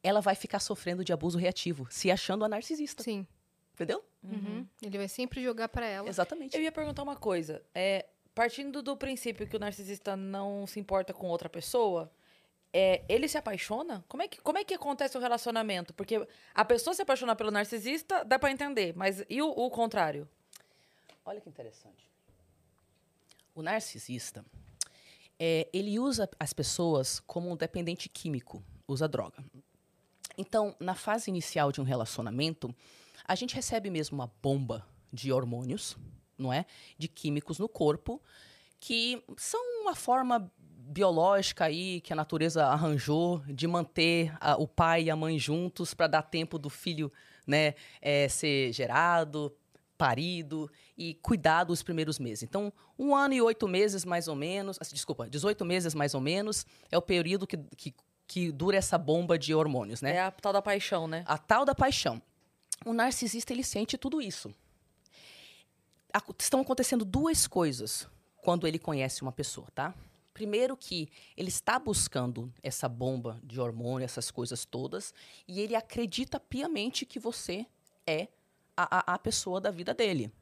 ela 0.00 0.20
vai 0.20 0.36
ficar 0.36 0.60
sofrendo 0.60 1.04
de 1.04 1.12
abuso 1.12 1.36
reativo, 1.36 1.88
se 1.90 2.08
achando 2.08 2.44
a 2.44 2.48
narcisista. 2.48 3.02
Sim. 3.02 3.26
Entendeu? 3.74 4.04
Uhum. 4.22 4.64
Ele 4.80 4.96
vai 4.96 5.08
sempre 5.08 5.42
jogar 5.42 5.68
pra 5.68 5.84
ela. 5.84 6.08
Exatamente. 6.08 6.56
Eu 6.56 6.62
ia 6.62 6.70
perguntar 6.70 7.02
uma 7.02 7.16
coisa. 7.16 7.60
É, 7.74 8.06
partindo 8.32 8.80
do 8.80 8.96
princípio 8.96 9.44
que 9.44 9.56
o 9.56 9.58
narcisista 9.58 10.16
não 10.16 10.64
se 10.64 10.78
importa 10.78 11.12
com 11.12 11.26
outra 11.26 11.48
pessoa, 11.48 12.08
é, 12.72 13.02
ele 13.08 13.26
se 13.26 13.36
apaixona? 13.36 14.04
Como 14.06 14.22
é, 14.22 14.28
que, 14.28 14.40
como 14.40 14.56
é 14.56 14.62
que 14.62 14.72
acontece 14.72 15.18
o 15.18 15.20
relacionamento? 15.20 15.92
Porque 15.92 16.24
a 16.54 16.64
pessoa 16.64 16.94
se 16.94 17.02
apaixonar 17.02 17.34
pelo 17.34 17.50
narcisista, 17.50 18.24
dá 18.24 18.38
pra 18.38 18.52
entender. 18.52 18.94
Mas 18.96 19.24
e 19.28 19.42
o, 19.42 19.48
o 19.48 19.68
contrário? 19.68 20.28
Olha 21.24 21.40
que 21.40 21.48
interessante. 21.48 22.08
O 23.52 23.62
narcisista, 23.62 24.44
é, 25.38 25.68
ele 25.72 25.98
usa 25.98 26.28
as 26.38 26.52
pessoas 26.52 27.20
como 27.20 27.50
um 27.50 27.56
dependente 27.56 28.08
químico, 28.08 28.62
usa 28.86 29.08
droga. 29.08 29.44
Então, 30.38 30.74
na 30.80 30.94
fase 30.94 31.30
inicial 31.30 31.70
de 31.72 31.80
um 31.80 31.84
relacionamento, 31.84 32.74
a 33.24 33.34
gente 33.34 33.54
recebe 33.54 33.90
mesmo 33.90 34.14
uma 34.16 34.30
bomba 34.42 34.86
de 35.12 35.32
hormônios, 35.32 35.96
não 36.38 36.52
é? 36.52 36.64
De 36.98 37.08
químicos 37.08 37.58
no 37.58 37.68
corpo, 37.68 38.20
que 38.80 39.22
são 39.36 39.60
uma 39.82 39.94
forma 39.94 40.50
biológica 40.58 41.64
aí 41.66 42.00
que 42.00 42.12
a 42.12 42.16
natureza 42.16 42.66
arranjou 42.66 43.40
de 43.46 43.66
manter 43.66 44.34
a- 44.40 44.56
o 44.56 44.66
pai 44.66 45.04
e 45.04 45.10
a 45.10 45.16
mãe 45.16 45.38
juntos 45.38 45.94
para 45.94 46.06
dar 46.06 46.22
tempo 46.22 46.58
do 46.58 46.68
filho, 46.68 47.12
né, 47.46 47.74
é, 48.00 48.28
ser 48.28 48.72
gerado, 48.72 49.54
parido 49.96 50.70
e 50.96 51.14
cuidar 51.14 51.64
dos 51.64 51.82
primeiros 51.82 52.18
meses. 52.18 52.42
Então, 52.42 52.72
um 52.98 53.14
ano 53.14 53.34
e 53.34 53.42
oito 53.42 53.68
meses 53.68 54.04
mais 54.04 54.28
ou 54.28 54.34
menos, 54.34 54.76
assim, 54.80 54.94
desculpa, 54.94 55.28
18 55.28 55.64
meses 55.64 55.94
mais 55.94 56.14
ou 56.14 56.20
menos 56.20 56.66
é 56.90 56.98
o 56.98 57.02
período 57.02 57.46
que, 57.46 57.56
que, 57.76 57.94
que 58.26 58.52
dura 58.52 58.76
essa 58.76 58.98
bomba 58.98 59.38
de 59.38 59.54
hormônios, 59.54 60.02
né? 60.02 60.16
É 60.16 60.20
a 60.20 60.30
tal 60.30 60.52
da 60.52 60.62
paixão, 60.62 61.06
né? 61.06 61.24
A 61.26 61.38
tal 61.38 61.64
da 61.64 61.74
paixão. 61.74 62.20
O 62.84 62.92
narcisista, 62.92 63.52
ele 63.52 63.62
sente 63.62 63.96
tudo 63.96 64.20
isso. 64.20 64.52
Estão 66.38 66.60
acontecendo 66.60 67.04
duas 67.04 67.46
coisas 67.46 68.06
quando 68.36 68.66
ele 68.66 68.78
conhece 68.78 69.22
uma 69.22 69.32
pessoa, 69.32 69.68
tá? 69.74 69.94
Primeiro 70.34 70.76
que 70.76 71.08
ele 71.36 71.48
está 71.48 71.78
buscando 71.78 72.52
essa 72.62 72.88
bomba 72.88 73.40
de 73.44 73.60
hormônio, 73.60 74.04
essas 74.04 74.30
coisas 74.30 74.64
todas, 74.64 75.14
e 75.46 75.60
ele 75.60 75.76
acredita 75.76 76.40
piamente 76.40 77.06
que 77.06 77.18
você 77.18 77.66
é 78.06 78.28
a, 78.76 79.12
a, 79.12 79.14
a 79.14 79.18
pessoa 79.18 79.60
da 79.60 79.70
vida 79.70 79.92
dele. 79.94 80.32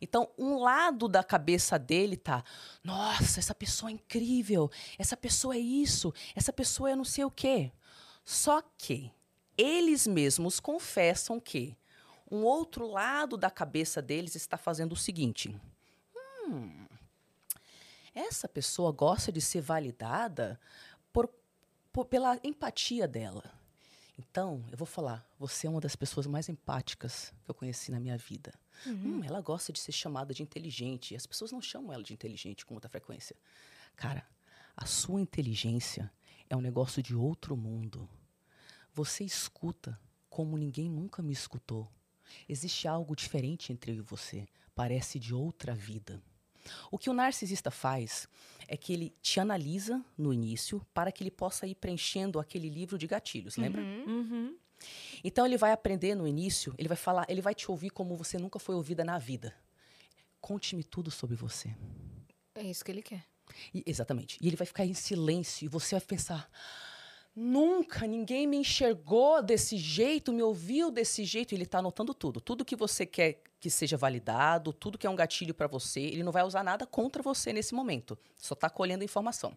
Então, 0.00 0.28
um 0.36 0.58
lado 0.58 1.06
da 1.06 1.22
cabeça 1.22 1.78
dele 1.78 2.16
tá, 2.16 2.42
nossa, 2.82 3.38
essa 3.38 3.54
pessoa 3.54 3.88
é 3.90 3.94
incrível, 3.94 4.70
essa 4.98 5.16
pessoa 5.16 5.54
é 5.54 5.60
isso, 5.60 6.12
essa 6.34 6.52
pessoa 6.52 6.90
é 6.90 6.96
não 6.96 7.04
sei 7.04 7.24
o 7.24 7.30
quê. 7.30 7.70
Só 8.24 8.62
que 8.76 9.12
eles 9.56 10.06
mesmos 10.06 10.58
confessam 10.58 11.38
que 11.38 11.76
um 12.30 12.44
outro 12.44 12.86
lado 12.86 13.36
da 13.36 13.50
cabeça 13.50 14.00
deles 14.02 14.34
está 14.34 14.56
fazendo 14.56 14.92
o 14.92 14.96
seguinte: 14.96 15.54
hum, 16.48 16.86
essa 18.14 18.48
pessoa 18.48 18.90
gosta 18.90 19.30
de 19.30 19.40
ser 19.40 19.60
validada 19.60 20.58
por, 21.12 21.28
por- 21.92 22.06
pela 22.06 22.38
empatia 22.42 23.06
dela. 23.06 23.44
Então, 24.30 24.64
eu 24.70 24.76
vou 24.76 24.86
falar, 24.86 25.26
você 25.38 25.66
é 25.66 25.70
uma 25.70 25.80
das 25.80 25.96
pessoas 25.96 26.26
mais 26.26 26.48
empáticas 26.48 27.32
que 27.44 27.50
eu 27.50 27.54
conheci 27.54 27.90
na 27.90 27.98
minha 27.98 28.16
vida. 28.16 28.54
Hum, 28.86 29.22
ela 29.24 29.40
gosta 29.40 29.72
de 29.72 29.78
ser 29.78 29.92
chamada 29.92 30.32
de 30.32 30.42
inteligente. 30.42 31.16
As 31.16 31.26
pessoas 31.26 31.50
não 31.50 31.60
chamam 31.60 31.92
ela 31.92 32.02
de 32.02 32.12
inteligente 32.12 32.64
com 32.64 32.74
muita 32.74 32.88
frequência. 32.88 33.34
Cara, 33.96 34.26
a 34.76 34.86
sua 34.86 35.20
inteligência 35.20 36.10
é 36.48 36.56
um 36.56 36.60
negócio 36.60 37.02
de 37.02 37.14
outro 37.14 37.56
mundo. 37.56 38.08
Você 38.94 39.24
escuta 39.24 39.98
como 40.30 40.56
ninguém 40.56 40.88
nunca 40.88 41.22
me 41.22 41.32
escutou. 41.32 41.90
Existe 42.48 42.86
algo 42.86 43.16
diferente 43.16 43.72
entre 43.72 43.92
eu 43.92 43.96
e 43.96 44.00
você. 44.00 44.46
Parece 44.74 45.18
de 45.18 45.34
outra 45.34 45.74
vida. 45.74 46.22
O 46.90 46.98
que 46.98 47.10
o 47.10 47.12
narcisista 47.12 47.70
faz 47.70 48.28
é 48.68 48.76
que 48.76 48.92
ele 48.92 49.14
te 49.20 49.40
analisa 49.40 50.04
no 50.16 50.32
início 50.32 50.84
para 50.94 51.10
que 51.12 51.22
ele 51.22 51.30
possa 51.30 51.66
ir 51.66 51.74
preenchendo 51.74 52.38
aquele 52.38 52.68
livro 52.68 52.96
de 52.96 53.06
gatilhos, 53.06 53.56
lembra? 53.56 53.82
Uhum. 53.82 54.56
Então 55.22 55.46
ele 55.46 55.56
vai 55.56 55.72
aprender 55.72 56.14
no 56.14 56.26
início, 56.26 56.74
ele 56.78 56.88
vai 56.88 56.96
falar, 56.96 57.26
ele 57.28 57.40
vai 57.40 57.54
te 57.54 57.70
ouvir 57.70 57.90
como 57.90 58.16
você 58.16 58.38
nunca 58.38 58.58
foi 58.58 58.74
ouvida 58.74 59.04
na 59.04 59.18
vida. 59.18 59.54
Conte-me 60.40 60.82
tudo 60.82 61.10
sobre 61.10 61.36
você. 61.36 61.74
É 62.54 62.62
isso 62.62 62.84
que 62.84 62.90
ele 62.90 63.02
quer. 63.02 63.24
E- 63.72 63.82
exatamente. 63.86 64.38
E 64.40 64.48
ele 64.48 64.56
vai 64.56 64.66
ficar 64.66 64.84
em 64.84 64.94
silêncio 64.94 65.64
e 65.64 65.68
você 65.68 65.94
vai 65.94 66.04
pensar: 66.04 66.50
nunca 67.34 68.06
ninguém 68.06 68.46
me 68.46 68.56
enxergou 68.56 69.42
desse 69.42 69.76
jeito, 69.76 70.32
me 70.32 70.42
ouviu 70.42 70.90
desse 70.90 71.24
jeito. 71.24 71.52
E 71.52 71.56
ele 71.56 71.64
está 71.64 71.78
anotando 71.78 72.12
tudo. 72.12 72.40
Tudo 72.40 72.64
que 72.64 72.74
você 72.74 73.06
quer 73.06 73.42
que 73.62 73.70
seja 73.70 73.96
validado, 73.96 74.72
tudo 74.72 74.98
que 74.98 75.06
é 75.06 75.10
um 75.10 75.14
gatilho 75.14 75.54
para 75.54 75.68
você, 75.68 76.00
ele 76.00 76.24
não 76.24 76.32
vai 76.32 76.42
usar 76.42 76.64
nada 76.64 76.84
contra 76.84 77.22
você 77.22 77.52
nesse 77.52 77.72
momento. 77.76 78.18
Só 78.36 78.54
está 78.54 78.68
colhendo 78.68 79.04
informação. 79.04 79.56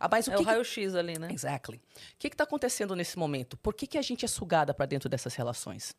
Ah, 0.00 0.08
mas 0.10 0.26
o 0.26 0.32
É 0.32 0.34
que 0.34 0.42
o 0.42 0.44
que- 0.44 0.50
raio-x 0.50 0.92
ali, 0.96 1.16
né? 1.20 1.28
Exactly. 1.30 1.76
O 1.76 1.80
que 2.18 2.26
está 2.26 2.42
acontecendo 2.42 2.96
nesse 2.96 3.16
momento? 3.16 3.56
Por 3.56 3.72
que, 3.72 3.86
que 3.86 3.96
a 3.96 4.02
gente 4.02 4.24
é 4.24 4.28
sugada 4.28 4.74
para 4.74 4.86
dentro 4.86 5.08
dessas 5.08 5.36
relações? 5.36 5.94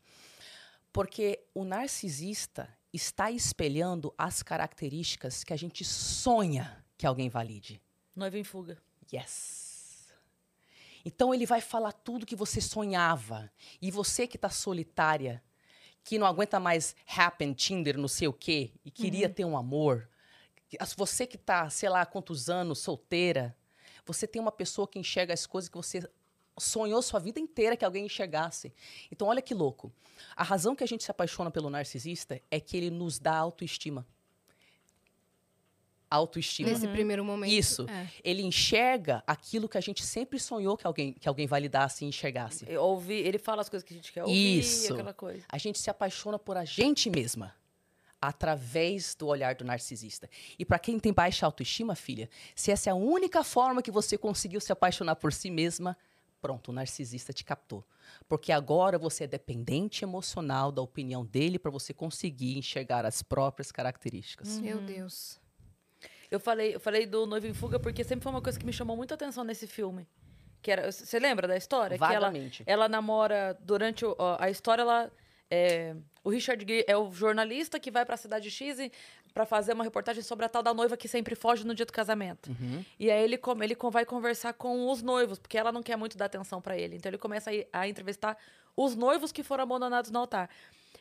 Porque 0.92 1.40
o 1.54 1.64
narcisista 1.64 2.68
está 2.92 3.30
espelhando 3.30 4.12
as 4.18 4.42
características 4.42 5.42
que 5.42 5.54
a 5.54 5.56
gente 5.56 5.82
sonha 5.82 6.84
que 6.98 7.06
alguém 7.06 7.30
valide. 7.30 7.80
Noiva 8.14 8.36
em 8.38 8.44
fuga. 8.44 8.76
Yes. 9.10 10.12
Então 11.06 11.32
ele 11.32 11.46
vai 11.46 11.62
falar 11.62 11.92
tudo 11.92 12.26
que 12.26 12.36
você 12.36 12.60
sonhava. 12.60 13.50
E 13.80 13.90
você 13.90 14.26
que 14.26 14.36
está 14.36 14.50
solitária, 14.50 15.42
que 16.06 16.18
não 16.20 16.26
aguenta 16.26 16.60
mais 16.60 16.94
Happen, 17.04 17.52
Tinder, 17.52 17.98
não 17.98 18.06
sei 18.06 18.28
o 18.28 18.32
quê, 18.32 18.70
e 18.84 18.92
queria 18.92 19.28
ter 19.28 19.44
um 19.44 19.56
amor. 19.56 20.08
Você 20.96 21.26
que 21.26 21.34
está, 21.34 21.68
sei 21.68 21.88
lá, 21.88 22.06
quantos 22.06 22.48
anos, 22.48 22.78
solteira, 22.78 23.56
você 24.04 24.24
tem 24.24 24.40
uma 24.40 24.52
pessoa 24.52 24.86
que 24.86 25.00
enxerga 25.00 25.34
as 25.34 25.46
coisas 25.46 25.68
que 25.68 25.76
você 25.76 26.08
sonhou 26.56 27.02
sua 27.02 27.18
vida 27.18 27.40
inteira 27.40 27.76
que 27.76 27.84
alguém 27.84 28.06
enxergasse. 28.06 28.72
Então, 29.10 29.26
olha 29.26 29.42
que 29.42 29.52
louco. 29.52 29.92
A 30.36 30.44
razão 30.44 30.76
que 30.76 30.84
a 30.84 30.86
gente 30.86 31.02
se 31.02 31.10
apaixona 31.10 31.50
pelo 31.50 31.68
narcisista 31.68 32.40
é 32.52 32.60
que 32.60 32.76
ele 32.76 32.88
nos 32.88 33.18
dá 33.18 33.36
autoestima. 33.36 34.06
Autoestima. 36.10 36.70
Nesse 36.70 36.86
primeiro 36.88 37.24
momento. 37.24 37.52
Isso. 37.52 37.86
é. 37.88 38.08
Ele 38.22 38.42
enxerga 38.42 39.22
aquilo 39.26 39.68
que 39.68 39.76
a 39.76 39.80
gente 39.80 40.04
sempre 40.04 40.38
sonhou 40.38 40.76
que 40.76 40.86
alguém, 40.86 41.12
que 41.12 41.28
alguém 41.28 41.46
validasse 41.46 42.04
e 42.04 42.08
enxergasse. 42.08 42.64
Eu 42.68 42.82
ouvi, 42.82 43.14
ele 43.14 43.38
fala 43.38 43.62
as 43.62 43.68
coisas 43.68 43.86
que 43.86 43.92
a 43.92 43.96
gente 43.96 44.12
quer 44.12 44.22
ouvir, 44.22 44.58
Isso. 44.60 44.92
aquela 44.92 45.12
coisa. 45.12 45.44
A 45.48 45.58
gente 45.58 45.78
se 45.78 45.90
apaixona 45.90 46.38
por 46.38 46.56
a 46.56 46.64
gente 46.64 47.10
mesma 47.10 47.54
através 48.20 49.14
do 49.14 49.26
olhar 49.26 49.54
do 49.54 49.64
narcisista. 49.64 50.28
E 50.58 50.64
para 50.64 50.78
quem 50.78 50.98
tem 50.98 51.12
baixa 51.12 51.46
autoestima, 51.46 51.94
filha, 51.94 52.28
se 52.54 52.70
essa 52.70 52.90
é 52.90 52.92
a 52.92 52.96
única 52.96 53.44
forma 53.44 53.82
que 53.82 53.90
você 53.90 54.16
conseguiu 54.16 54.60
se 54.60 54.72
apaixonar 54.72 55.16
por 55.16 55.32
si 55.32 55.50
mesma, 55.50 55.96
pronto, 56.40 56.70
o 56.70 56.74
narcisista 56.74 57.32
te 57.32 57.44
captou. 57.44 57.84
Porque 58.28 58.52
agora 58.52 58.98
você 58.98 59.24
é 59.24 59.26
dependente 59.26 60.04
emocional 60.04 60.72
da 60.72 60.82
opinião 60.82 61.24
dele 61.24 61.58
para 61.58 61.70
você 61.70 61.92
conseguir 61.92 62.56
enxergar 62.56 63.04
as 63.04 63.22
próprias 63.22 63.70
características. 63.70 64.58
Meu 64.58 64.80
Deus. 64.80 65.40
Eu 66.30 66.40
falei, 66.40 66.74
eu 66.74 66.80
falei 66.80 67.06
do 67.06 67.26
Noivo 67.26 67.46
em 67.46 67.54
Fuga 67.54 67.78
porque 67.78 68.02
sempre 68.04 68.22
foi 68.24 68.32
uma 68.32 68.42
coisa 68.42 68.58
que 68.58 68.66
me 68.66 68.72
chamou 68.72 68.96
muita 68.96 69.14
atenção 69.14 69.44
nesse 69.44 69.66
filme. 69.66 70.06
Que 70.62 70.70
era, 70.70 70.90
você 70.90 71.18
lembra 71.18 71.46
da 71.46 71.56
história? 71.56 71.96
Que 71.96 72.02
ela, 72.04 72.12
Vagamente. 72.26 72.62
ela 72.66 72.88
namora 72.88 73.56
durante 73.60 74.04
o- 74.04 74.16
a 74.38 74.50
história 74.50 74.82
ela 74.82 75.10
é, 75.50 75.94
o 76.24 76.30
Richard 76.30 76.64
Gere 76.66 76.84
é 76.88 76.96
o 76.96 77.12
jornalista 77.12 77.78
que 77.78 77.90
vai 77.90 78.04
pra 78.04 78.16
cidade 78.16 78.50
X 78.50 78.78
para 79.32 79.46
fazer 79.46 79.74
uma 79.74 79.84
reportagem 79.84 80.22
sobre 80.22 80.44
a 80.44 80.48
tal 80.48 80.62
da 80.62 80.72
noiva 80.74 80.96
que 80.96 81.06
sempre 81.06 81.34
foge 81.36 81.64
no 81.64 81.74
dia 81.74 81.86
do 81.86 81.92
casamento. 81.92 82.50
E 82.98 83.10
aí 83.10 83.22
ele, 83.22 83.38
ele 83.62 83.76
vai 83.92 84.04
conversar 84.04 84.54
com 84.54 84.90
os 84.90 85.02
noivos, 85.02 85.38
porque 85.38 85.56
ela 85.56 85.70
não 85.70 85.82
quer 85.82 85.96
muito 85.96 86.16
dar 86.16 86.24
atenção 86.24 86.60
pra 86.60 86.76
ele. 86.76 86.96
Então 86.96 87.10
ele 87.10 87.18
começa 87.18 87.50
a, 87.72 87.80
a 87.82 87.86
entrevistar 87.88 88.36
os 88.74 88.96
noivos 88.96 89.30
que 89.30 89.42
foram 89.44 89.62
abandonados 89.62 90.10
no 90.10 90.18
altar. 90.18 90.50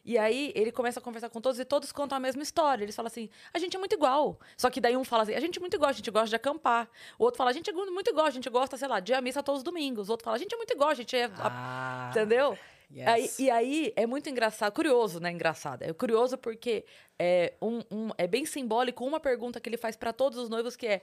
E 0.06 0.20
aí 0.20 0.52
ele 0.56 0.72
começa 0.72 1.00
a 1.00 1.02
conversar 1.02 1.30
com 1.30 1.42
todos 1.42 1.60
e 1.60 1.66
todos 1.66 1.92
contam 1.92 2.16
a 2.16 2.20
mesma 2.20 2.44
história. 2.44 2.84
Eles 2.86 2.96
falam 2.96 3.08
assim: 3.08 3.28
a 3.52 3.58
gente 3.58 3.76
é 3.76 3.80
muito 3.80 3.94
igual. 3.96 4.40
Só 4.56 4.70
que 4.70 4.80
daí 4.80 4.96
um 4.96 5.04
fala 5.04 5.24
assim: 5.24 5.34
a 5.34 5.40
gente 5.40 5.58
é 5.58 5.60
muito 5.60 5.74
igual, 5.76 5.90
a 5.90 5.94
gente 5.94 6.12
gosta 6.12 6.30
de 6.30 6.36
acampar. 6.36 6.88
O 7.18 7.24
outro 7.24 7.38
fala: 7.40 7.50
a 7.50 7.54
gente 7.54 7.70
é 7.70 7.74
muito 7.74 8.10
igual, 8.12 8.28
a 8.28 8.30
gente 8.30 8.48
gosta, 8.50 8.78
sei 8.78 8.88
lá, 8.88 9.00
de 9.00 9.12
ir 9.14 9.16
à 9.16 9.22
missa 9.22 9.42
todos 9.42 9.60
os 9.60 9.64
domingos. 9.64 10.08
O 10.08 10.12
outro 10.12 10.24
fala: 10.24 10.36
a 10.38 10.40
gente 10.40 10.54
é 10.54 10.58
muito 10.58 10.72
igual, 10.72 10.90
a 10.90 10.94
gente 10.94 11.16
é. 11.16 11.30
Ah, 11.40 12.10
Entendeu? 12.12 12.56
yes. 12.96 13.08
Aí- 13.08 13.30
e 13.40 13.50
aí 13.50 13.94
é 13.96 14.06
muito 14.06 14.30
engraçado, 14.30 14.72
curioso, 14.72 15.20
né? 15.20 15.32
Engraçado. 15.32 15.82
É 15.82 15.92
curioso 15.92 16.38
porque 16.38 16.86
é, 17.18 17.54
um, 17.60 17.80
um- 17.90 18.10
é 18.16 18.28
bem 18.28 18.46
simbólico 18.46 19.04
uma 19.04 19.20
pergunta 19.20 19.60
que 19.60 19.68
ele 19.68 19.78
faz 19.78 19.96
pra 19.96 20.14
todos 20.14 20.38
os 20.38 20.50
noivos 20.50 20.76
que 20.76 20.86
é 20.86 21.02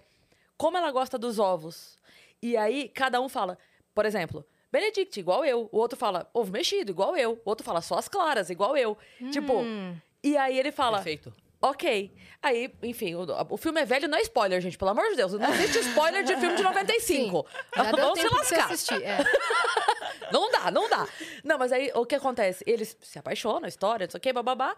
como 0.57 0.77
ela 0.77 0.93
gosta 0.93 1.19
dos 1.19 1.41
ovos. 1.41 1.99
E 2.41 2.57
aí 2.57 2.89
cada 2.89 3.21
um 3.21 3.29
fala, 3.29 3.59
por 3.93 4.07
exemplo, 4.07 4.47
Benedict, 4.73 5.21
igual 5.21 5.45
eu. 5.45 5.69
O 5.71 5.79
outro 5.79 5.99
fala, 5.99 6.29
ovo 6.33 6.51
mexido, 6.51 6.91
igual 6.91 7.15
eu. 7.17 7.33
O 7.45 7.51
outro 7.51 7.63
fala, 7.65 7.81
só 7.83 7.97
as 7.99 8.09
claras, 8.09 8.49
igual 8.49 8.77
eu. 8.77 8.97
Tipo, 9.31 9.59
Hum. 9.61 9.95
e 10.25 10.35
aí 10.37 10.59
ele 10.59 10.73
fala, 10.73 10.97
Perfeito. 10.97 11.33
ok. 11.61 12.11
Aí, 12.43 12.75
enfim, 12.83 13.15
o, 13.15 13.27
o 13.51 13.57
filme 13.59 13.81
é 13.81 13.85
velho, 13.85 14.09
não 14.09 14.17
é 14.19 14.23
spoiler, 14.23 14.61
gente, 14.61 14.77
pelo 14.79 14.91
amor 14.91 15.09
de 15.11 15.17
Deus. 15.17 15.33
Não 15.35 15.53
existe 15.55 15.79
spoiler 15.91 16.25
de 16.25 16.35
filme 16.37 16.57
de 16.57 16.63
95. 16.65 17.47
Já 17.77 17.83
deu 17.93 18.05
Vamos 18.05 18.19
se 18.19 18.29
lascar. 18.29 18.65
assistir. 18.73 19.03
É. 19.03 19.19
Não 20.33 20.51
dá, 20.51 20.71
não 20.71 20.89
dá. 20.89 21.07
Não, 21.45 21.59
mas 21.59 21.73
aí 21.73 21.91
o 21.95 22.07
que 22.07 22.15
acontece? 22.15 22.65
Eles 22.67 22.97
se 23.03 23.19
apaixonam, 23.19 23.65
a 23.65 23.69
história, 23.69 24.07
não 24.07 24.11
sei 24.11 24.17
o 24.19 24.21
quê, 24.21 24.33
bababá. 24.33 24.75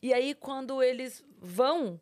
E 0.00 0.14
aí, 0.14 0.34
quando 0.34 0.82
eles 0.82 1.22
vão 1.38 2.00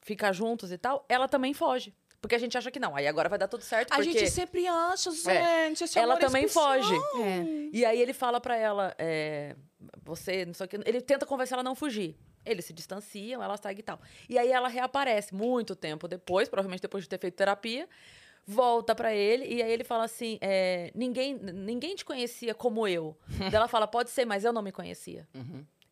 ficar 0.00 0.32
juntos 0.32 0.72
e 0.72 0.78
tal, 0.78 1.04
ela 1.06 1.28
também 1.28 1.52
foge. 1.52 1.94
Porque 2.20 2.34
a 2.34 2.38
gente 2.38 2.58
acha 2.58 2.70
que 2.70 2.80
não. 2.80 2.96
Aí 2.96 3.06
agora 3.06 3.28
vai 3.28 3.38
dar 3.38 3.48
tudo 3.48 3.62
certo. 3.62 3.92
A 3.92 3.96
porque 3.96 4.12
gente 4.12 4.30
sempre 4.30 4.66
acha, 4.66 5.10
gente. 5.10 5.84
esse 5.84 5.98
ela 5.98 6.14
amor 6.14 6.22
é 6.22 6.26
também 6.26 6.44
especial. 6.44 6.82
foge. 6.82 6.94
É. 7.22 7.68
E 7.72 7.84
aí 7.84 8.00
ele 8.00 8.12
fala 8.12 8.40
pra 8.40 8.56
ela, 8.56 8.94
é, 8.98 9.54
você, 10.02 10.44
não 10.44 10.54
sei 10.54 10.66
o 10.66 10.68
que. 10.68 10.76
Ele 10.84 11.00
tenta 11.00 11.24
convencer 11.24 11.52
ela 11.54 11.60
a 11.60 11.64
não 11.64 11.74
fugir. 11.74 12.16
Eles 12.44 12.64
se 12.64 12.72
distanciam, 12.72 13.42
ela 13.42 13.56
segue 13.56 13.80
e 13.80 13.82
tal. 13.82 14.00
E 14.28 14.38
aí 14.38 14.50
ela 14.50 14.68
reaparece 14.68 15.34
muito 15.34 15.76
tempo 15.76 16.08
depois, 16.08 16.48
provavelmente 16.48 16.80
depois 16.80 17.04
de 17.04 17.08
ter 17.08 17.18
feito 17.18 17.34
terapia, 17.34 17.88
volta 18.46 18.94
pra 18.94 19.14
ele 19.14 19.44
e 19.44 19.62
aí 19.62 19.70
ele 19.70 19.84
fala 19.84 20.04
assim: 20.04 20.38
é, 20.40 20.90
ninguém, 20.94 21.34
ninguém 21.34 21.94
te 21.94 22.04
conhecia 22.04 22.54
como 22.54 22.88
eu. 22.88 23.16
Daí 23.38 23.54
ela 23.54 23.68
fala: 23.68 23.86
pode 23.86 24.10
ser, 24.10 24.24
mas 24.24 24.44
eu 24.44 24.52
não 24.52 24.62
me 24.62 24.72
conhecia. 24.72 25.28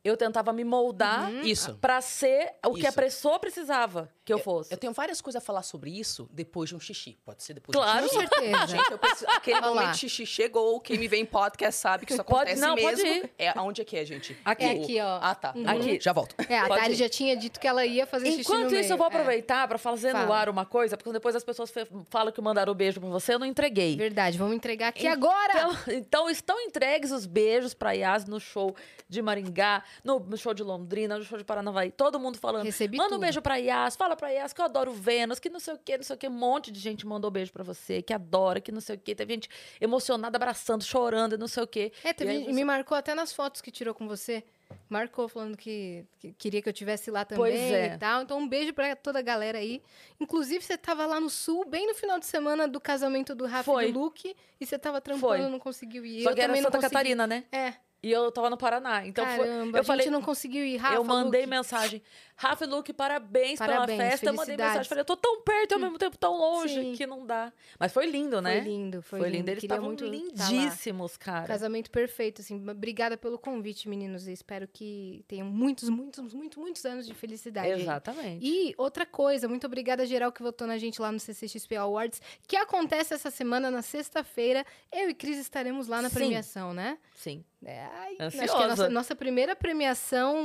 Eu 0.03 0.17
tentava 0.17 0.53
me 0.53 0.65
moldar 0.65 1.33
Isso. 1.45 1.77
pra 1.77 2.01
ser 2.01 2.55
o 2.65 2.75
que 2.75 2.87
a 2.87 2.91
Isso. 2.91 2.99
pessoa 2.99 3.39
precisava 3.39 4.11
que 4.27 4.33
eu 4.33 4.39
fosse. 4.39 4.73
Eu 4.75 4.77
tenho 4.77 4.93
várias 4.93 5.21
coisas 5.21 5.41
a 5.41 5.45
falar 5.45 5.63
sobre 5.63 5.91
isso 5.91 6.29
depois 6.33 6.69
de 6.69 6.75
um 6.77 6.81
xixi. 6.81 7.17
Pode 7.25 7.43
ser 7.43 7.55
depois 7.55 7.75
Claro. 7.77 8.01
de 8.01 8.05
um 8.05 8.09
xixi. 8.21 8.29
certeza. 8.35 8.67
Gente, 8.67 8.91
eu 8.91 8.99
preciso, 8.99 9.31
aquele 9.31 9.57
Olha 9.59 9.67
lá. 9.67 9.75
momento 9.83 9.97
xixi 9.97 10.27
chegou. 10.27 10.81
Quem 10.81 10.99
me 10.99 11.07
vê 11.09 11.17
em 11.19 11.25
podcast 11.25 11.81
sabe 11.81 12.05
que 12.05 12.13
isso 12.13 12.23
Pode- 12.25 12.51
acontece 12.51 12.61
não, 12.61 12.75
pode 12.77 13.03
mesmo. 13.03 13.25
ir. 13.25 13.31
É, 13.39 13.49
aonde 13.57 13.81
é 13.81 13.85
que 13.85 13.97
é, 13.97 14.05
gente? 14.05 14.37
Aqui. 14.45 14.65
É 14.65 14.71
aqui, 14.73 15.01
ó. 15.01 15.19
Ah, 15.23 15.35
tá. 15.35 15.53
Uhum. 15.55 15.69
Aqui. 15.69 15.99
Já 16.01 16.13
volto. 16.13 16.35
É, 16.49 16.59
a 16.59 16.91
ir. 16.91 16.95
já 16.97 17.09
tinha 17.09 17.37
dito 17.37 17.61
que 17.61 17.69
ela 17.69 17.87
ia 17.87 18.05
fazer 18.07 18.27
xixi 18.27 18.41
Enquanto 18.41 18.71
no 18.73 18.77
isso, 18.77 18.93
eu 18.93 18.97
meio. 18.97 18.97
vou 18.99 19.07
É. 19.07 19.09
aproveitar 19.09 19.69
pra 19.69 19.79
fazer 19.79 20.13
no 20.13 20.19
Fala. 20.21 20.37
ar 20.41 20.49
uma 20.49 20.67
coisa, 20.67 20.97
porque 20.97 21.13
depois 21.13 21.37
as 21.37 21.45
pessoas 21.45 21.73
falam 22.11 22.33
que 22.33 22.41
mandaram 22.41 22.73
o 22.73 22.75
beijo 22.75 22.99
pra 23.01 23.09
você, 23.09 23.33
eu 23.35 23.39
não 23.39 23.47
entreguei. 23.47 23.97
Verdade, 23.97 24.37
vamos 24.37 24.57
entregar 24.57 24.89
aqui 24.89 25.07
agora. 25.07 25.53
Então, 25.55 25.77
então 25.95 26.31
estão 26.31 26.61
entregues 26.61 27.13
os 27.13 27.27
beijos 27.27 27.75
pra 27.75 27.93
Yas 27.93 28.25
no 28.25 28.41
show 28.41 28.75
de 29.09 29.23
Maringá, 29.23 29.85
no, 30.03 30.19
no 30.19 30.37
show 30.37 30.53
de 30.53 30.65
Londrina, 30.65 31.17
no 31.17 31.25
show 31.25 31.39
de 31.39 31.45
Paranavaí. 31.45 31.93
Todo 31.93 32.19
mundo 32.19 32.39
falando. 32.39 32.65
Recebi 32.65 32.97
Manda 32.97 33.11
um 33.11 33.13
tudo. 33.13 33.21
beijo 33.21 33.41
pra 33.41 33.55
Yas, 33.57 33.95
fala 33.95 34.16
pra 34.17 34.31
Yas 34.31 34.53
que 34.53 34.61
eu 34.61 34.65
adoro 34.65 34.93
Vênus, 34.93 35.39
que 35.39 35.49
não 35.49 35.61
sei 35.61 35.75
o 35.75 35.79
que, 35.79 35.97
não 35.97 36.05
sei 36.05 36.17
o 36.17 36.19
que. 36.19 36.27
Um 36.29 36.31
monte 36.33 36.71
de 36.73 36.81
gente 36.81 37.07
mandou 37.07 37.31
beijo 37.31 37.53
pra 37.53 37.63
você, 37.63 38.03
que 38.03 38.13
adora, 38.13 38.61
que 38.61 38.73
não 38.73 38.81
sei 38.81 38.97
o 38.97 38.99
que. 38.99 39.15
Teve 39.15 39.35
gente 39.35 39.49
emocionada, 39.81 40.37
abraçando, 40.37 40.83
chorando 40.85 41.35
e 41.35 41.39
não 41.39 41.49
sei 41.49 41.63
o 41.63 41.67
que. 41.67 41.93
É, 42.03 42.13
teve, 42.13 42.33
E 42.33 42.47
aí 42.49 42.53
me 42.53 42.65
marcou 42.65 42.97
até 42.97 43.15
nas 43.15 43.33
fotos 43.33 43.61
que 43.61 43.71
tirou 43.71 43.95
com 43.95 44.07
você. 44.09 44.43
marcou 44.89 45.29
falando 45.29 45.57
que, 45.57 46.05
que 46.19 46.33
queria 46.33 46.61
que 46.61 46.69
eu 46.69 46.73
tivesse 46.73 47.09
lá 47.11 47.25
também 47.25 47.53
Pois 47.53 47.55
é. 47.73 47.95
e 47.95 47.99
tal. 47.99 48.23
Então, 48.23 48.39
um 48.39 48.49
beijo 48.49 48.73
pra 48.73 48.97
toda 48.97 49.21
a 49.21 49.23
galera 49.23 49.59
aí. 49.59 49.81
Inclusive, 50.21 50.65
você 50.65 50.77
tava 50.77 51.07
lá 51.07 51.21
no 51.21 51.31
sul, 51.31 51.65
bem 51.65 51.87
no 51.87 51.95
final 51.95 52.19
de 52.19 52.27
semana 52.27 52.67
do 52.67 52.81
casamento 52.81 53.35
do 53.35 53.47
Rafa 53.47 53.65
Foi. 53.73 53.89
e 53.89 53.93
do 53.93 54.01
Luke, 54.01 54.35
e 54.61 54.67
você 54.67 54.77
tava 54.79 55.01
trampando, 55.01 55.43
Foi. 55.43 55.51
não 55.51 55.59
conseguiu 55.61 56.05
ir. 56.05 56.23
Só 56.25 56.31
eu 56.31 56.35
que 56.35 56.41
era 56.41 56.49
também 56.53 56.63
Santa. 56.63 56.81
Catarina, 56.81 57.27
né? 57.27 57.45
É, 57.53 57.75
E 58.03 58.13
eu 58.13 58.31
tava 58.31 58.51
no 58.51 58.57
Paraná. 58.57 59.05
Então 59.07 59.25
foi- 59.27 59.47
caramba, 59.47 59.79
eu 59.79 59.83
a 59.83 59.85
falei, 59.85 60.05
gente 60.05 60.13
não 60.13 60.23
conseguiu 60.23 60.65
ir, 60.65 60.77
Rafa, 60.77 60.95
eu 60.97 61.03
mandei 61.05 61.41
Luke. 61.43 61.51
mensagem. 61.51 62.03
Rafa 62.39 62.65
e 62.65 62.69
Luke, 62.69 62.93
parabéns, 62.93 63.59
Parabéns, 63.59 63.97
pela 63.97 64.11
festa. 64.11 64.27
Eu 64.27 64.35
mandei 64.35 64.57
mensagem. 64.59 64.85
Falei, 64.85 65.01
eu 65.01 65.07
tô 65.07 65.17
tão 65.17 65.41
perto 65.41 65.73
e 65.73 65.75
ao 65.75 65.81
mesmo 65.81 65.99
tempo 65.99 66.19
tão 66.19 66.37
longe 66.37 66.75
Sim. 66.75 66.93
que 66.95 67.07
não 67.07 67.25
dá. 67.25 67.51
Mas 67.79 67.93
foi 67.93 68.05
lindo, 68.07 68.43
né? 68.43 68.61
Foi 68.61 68.71
lindo, 68.71 69.03
foi, 69.03 69.21
Foi 69.21 69.29
lindo. 69.31 69.39
lindo. 69.39 69.51
Eles 69.53 69.63
estavam 69.65 69.87
muito 69.87 70.05
tá 70.05 70.11
lindíssimos, 70.11 71.17
cara. 71.17 71.47
Casamento 71.47 71.91
perfeito, 71.91 72.43
assim. 72.43 72.63
Obrigada 72.69 73.17
pelo 73.17 73.39
convite, 73.39 73.89
meninos. 73.89 74.27
Eu 74.29 74.35
espero 74.35 74.69
que 74.69 75.25
tenham 75.27 75.47
muitos, 75.47 75.89
muitos, 75.89 76.35
muitos, 76.35 76.59
muitos 76.59 76.85
anos 76.85 77.07
de 77.07 77.15
felicidade. 77.15 77.71
Exatamente. 77.71 78.45
E 78.47 78.75
outra 78.77 79.07
coisa, 79.07 79.49
muito 79.49 79.67
obrigada 79.67 80.05
geral 80.05 80.31
que 80.31 80.43
votou 80.43 80.67
na 80.67 80.77
gente 80.77 81.01
lá 81.01 81.11
no 81.11 81.19
CCXP 81.19 81.77
Awards, 81.77 82.21
que 82.47 82.57
acontece 82.57 83.15
essa 83.15 83.31
semana, 83.31 83.71
na 83.71 83.81
sexta-feira. 83.81 84.65
Eu 84.93 85.09
e 85.09 85.15
Cris 85.15 85.39
estaremos 85.39 85.89
lá 85.89 86.03
na 86.03 86.11
Sim. 86.11 86.15
premiação, 86.17 86.75
né? 86.75 86.99
Sim. 87.15 87.43
É, 87.65 87.81
ai, 87.81 88.17
acho 88.21 88.37
que 88.37 88.45
é 88.45 88.65
a 88.65 88.69
nossa, 88.69 88.89
nossa 88.91 89.17
primeira 89.17 89.57
premiação 89.57 90.37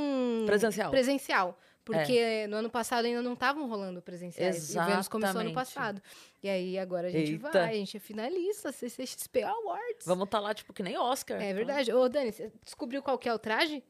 Presencial. 0.45 0.89
Presencial. 0.89 1.59
Porque 1.83 2.45
no 2.47 2.57
ano 2.57 2.69
passado 2.69 3.05
ainda 3.05 3.21
não 3.21 3.33
estavam 3.33 3.67
rolando 3.67 4.01
presenciais. 4.01 4.73
E 4.73 4.77
o 4.79 4.85
Vênus 4.85 5.07
começou 5.07 5.41
ano 5.41 5.49
Exatamente. 5.49 5.53
passado. 5.73 6.01
E 6.43 6.49
aí 6.49 6.77
agora 6.77 7.07
a 7.07 7.11
gente 7.11 7.33
Eita. 7.33 7.51
vai, 7.51 7.69
a 7.69 7.73
gente 7.73 7.97
é 7.97 7.99
finalista, 7.99 8.71
CCXP 8.71 9.43
Awards. 9.43 10.05
Vamos 10.05 10.25
estar 10.25 10.39
lá, 10.39 10.53
tipo, 10.53 10.73
que 10.73 10.83
nem 10.83 10.97
Oscar. 10.97 11.41
É 11.41 11.53
verdade. 11.53 11.91
Ô, 11.91 12.07
Dani, 12.07 12.31
você 12.31 12.51
descobriu 12.63 13.01
qual 13.01 13.17
que 13.17 13.27
é 13.27 13.33
o 13.33 13.39
traje? 13.39 13.83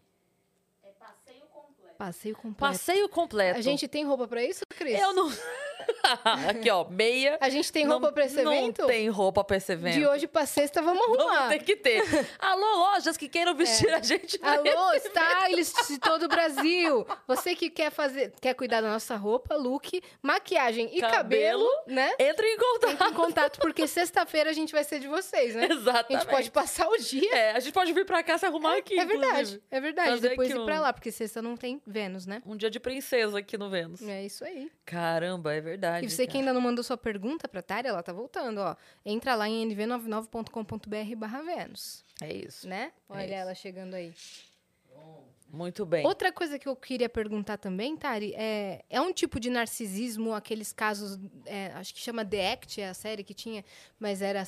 É 0.84 0.90
passeio 0.92 1.42
completo. 1.52 1.98
Passeio 1.98 2.36
completo. 2.36 2.58
Passeio 2.60 3.10
completo. 3.10 3.60
A 3.60 3.62
gente 3.62 3.88
tem 3.88 4.06
roupa 4.06 4.28
pra 4.28 4.44
isso, 4.44 4.64
Cris? 4.70 5.00
Eu 5.00 5.14
não. 5.14 5.30
Aqui, 6.50 6.70
ó, 6.70 6.86
meia. 6.90 7.38
A 7.42 7.50
gente 7.50 7.72
tem 7.72 7.86
roupa 7.86 8.08
não, 8.08 8.14
pra 8.14 8.26
esse 8.26 8.40
evento? 8.40 8.82
Não 8.82 8.88
tem 8.88 9.10
roupa 9.10 9.44
pra 9.44 9.58
esse 9.58 9.72
evento. 9.72 9.94
De 9.94 10.06
hoje 10.06 10.28
pra 10.28 10.46
sexta, 10.46 10.82
vamos 10.82 11.02
Vamos 11.02 11.20
arrumar. 11.20 11.50
ter 11.50 11.60
que 11.64 11.76
ter. 11.76 12.04
Alô, 12.40 12.78
lojas 12.92 13.18
que 13.18 13.28
queiram 13.28 13.56
vestir 13.56 13.90
a 13.94 14.02
gente. 14.02 14.38
pra 14.40 14.54
Alô, 14.54 14.94
stylists 14.96 15.88
de 15.88 16.00
todo 16.00 16.24
o 16.24 16.28
Brasil. 16.28 17.06
Você 17.28 17.56
que 17.56 17.70
quer 17.70 17.92
fazer, 17.92 18.34
quer 18.42 18.54
cuidar 18.54 18.82
da 18.82 18.90
nossa 18.90 19.16
roupa, 19.16 19.56
look, 19.56 20.02
maquiagem 20.22 20.90
e 20.96 21.02
cabelo, 21.02 21.22
Cabelo. 21.22 21.70
né? 21.88 22.12
Entra 22.20 22.46
em 22.48 22.58
contato. 22.58 22.92
Entre 22.92 23.08
em 23.08 23.14
contato, 23.14 23.60
porque 23.60 23.88
sexta-feira 23.88 24.50
a 24.50 24.54
gente 24.54 24.72
vai 24.72 24.84
ser 24.84 25.00
de 25.00 25.08
vocês, 25.08 25.56
né? 25.56 25.68
Exatamente. 25.72 26.16
A 26.16 26.20
gente 26.20 26.30
pode 26.30 26.52
passar 26.52 26.88
o 26.88 26.98
dia. 26.98 27.34
É, 27.34 27.52
a 27.52 27.60
gente 27.60 27.74
pode 27.74 27.92
vir 27.94 28.06
pra 28.06 28.24
cá 28.24 28.38
se 28.38 28.46
arrumar 28.46 28.78
aqui. 28.78 29.00
É 29.00 29.06
verdade, 29.06 29.34
inclusive. 29.34 29.62
é 29.72 29.80
verdade. 29.82 30.10
Fazer 30.12 30.30
Depois 30.30 30.50
ir 30.50 30.66
pra 30.66 30.76
um- 30.76 30.82
lá, 30.82 30.94
porque 30.94 31.12
sexta 31.12 31.42
não 31.42 31.56
tem 31.58 31.82
Vênus, 31.86 32.26
né? 32.26 32.42
Um 32.46 32.56
dia 32.56 32.70
de 32.70 32.80
princesa 32.80 33.40
aqui 33.40 33.58
no 33.58 33.70
Vênus. 33.70 34.02
É 34.02 34.24
isso 34.24 34.44
aí. 34.44 34.72
Caramba, 34.86 35.54
é 35.54 35.62
verdade. 35.62 35.71
E 36.06 36.10
você 36.10 36.26
que 36.26 36.34
cara. 36.34 36.40
ainda 36.40 36.54
não 36.54 36.62
mandou 36.62 36.84
sua 36.84 36.98
pergunta 36.98 37.48
pra 37.48 37.62
Tari, 37.62 37.88
ela 37.88 38.02
tá 38.04 38.12
voltando, 38.14 38.60
ó. 38.60 38.76
Entra 39.06 39.36
lá 39.36 39.48
em 39.48 39.68
nv99.com.br 39.68 41.16
barra 41.18 41.42
Vênus, 41.42 42.04
É 42.22 42.34
isso. 42.34 42.68
né? 42.68 42.92
Olha 43.10 43.24
isso. 43.26 43.34
ela 43.34 43.56
chegando 43.56 43.94
aí. 43.96 44.14
Muito 45.54 45.86
bem. 45.86 46.06
Outra 46.06 46.32
coisa 46.32 46.58
que 46.58 46.68
eu 46.68 46.76
queria 46.78 47.10
perguntar 47.10 47.58
também, 47.58 47.98
Tari, 47.98 48.34
é, 48.36 48.86
é 48.90 49.02
um 49.02 49.12
tipo 49.12 49.38
de 49.38 49.50
narcisismo, 49.50 50.34
aqueles 50.34 50.72
casos, 50.72 51.20
é, 51.46 51.68
acho 51.76 51.94
que 51.94 52.00
chama 52.00 52.24
The 52.24 52.54
Act, 52.54 52.80
é 52.80 52.88
a 52.88 52.94
série 52.94 53.22
que 53.22 53.34
tinha, 53.34 53.66
mas 54.00 54.22
era, 54.22 54.40
é, 54.44 54.46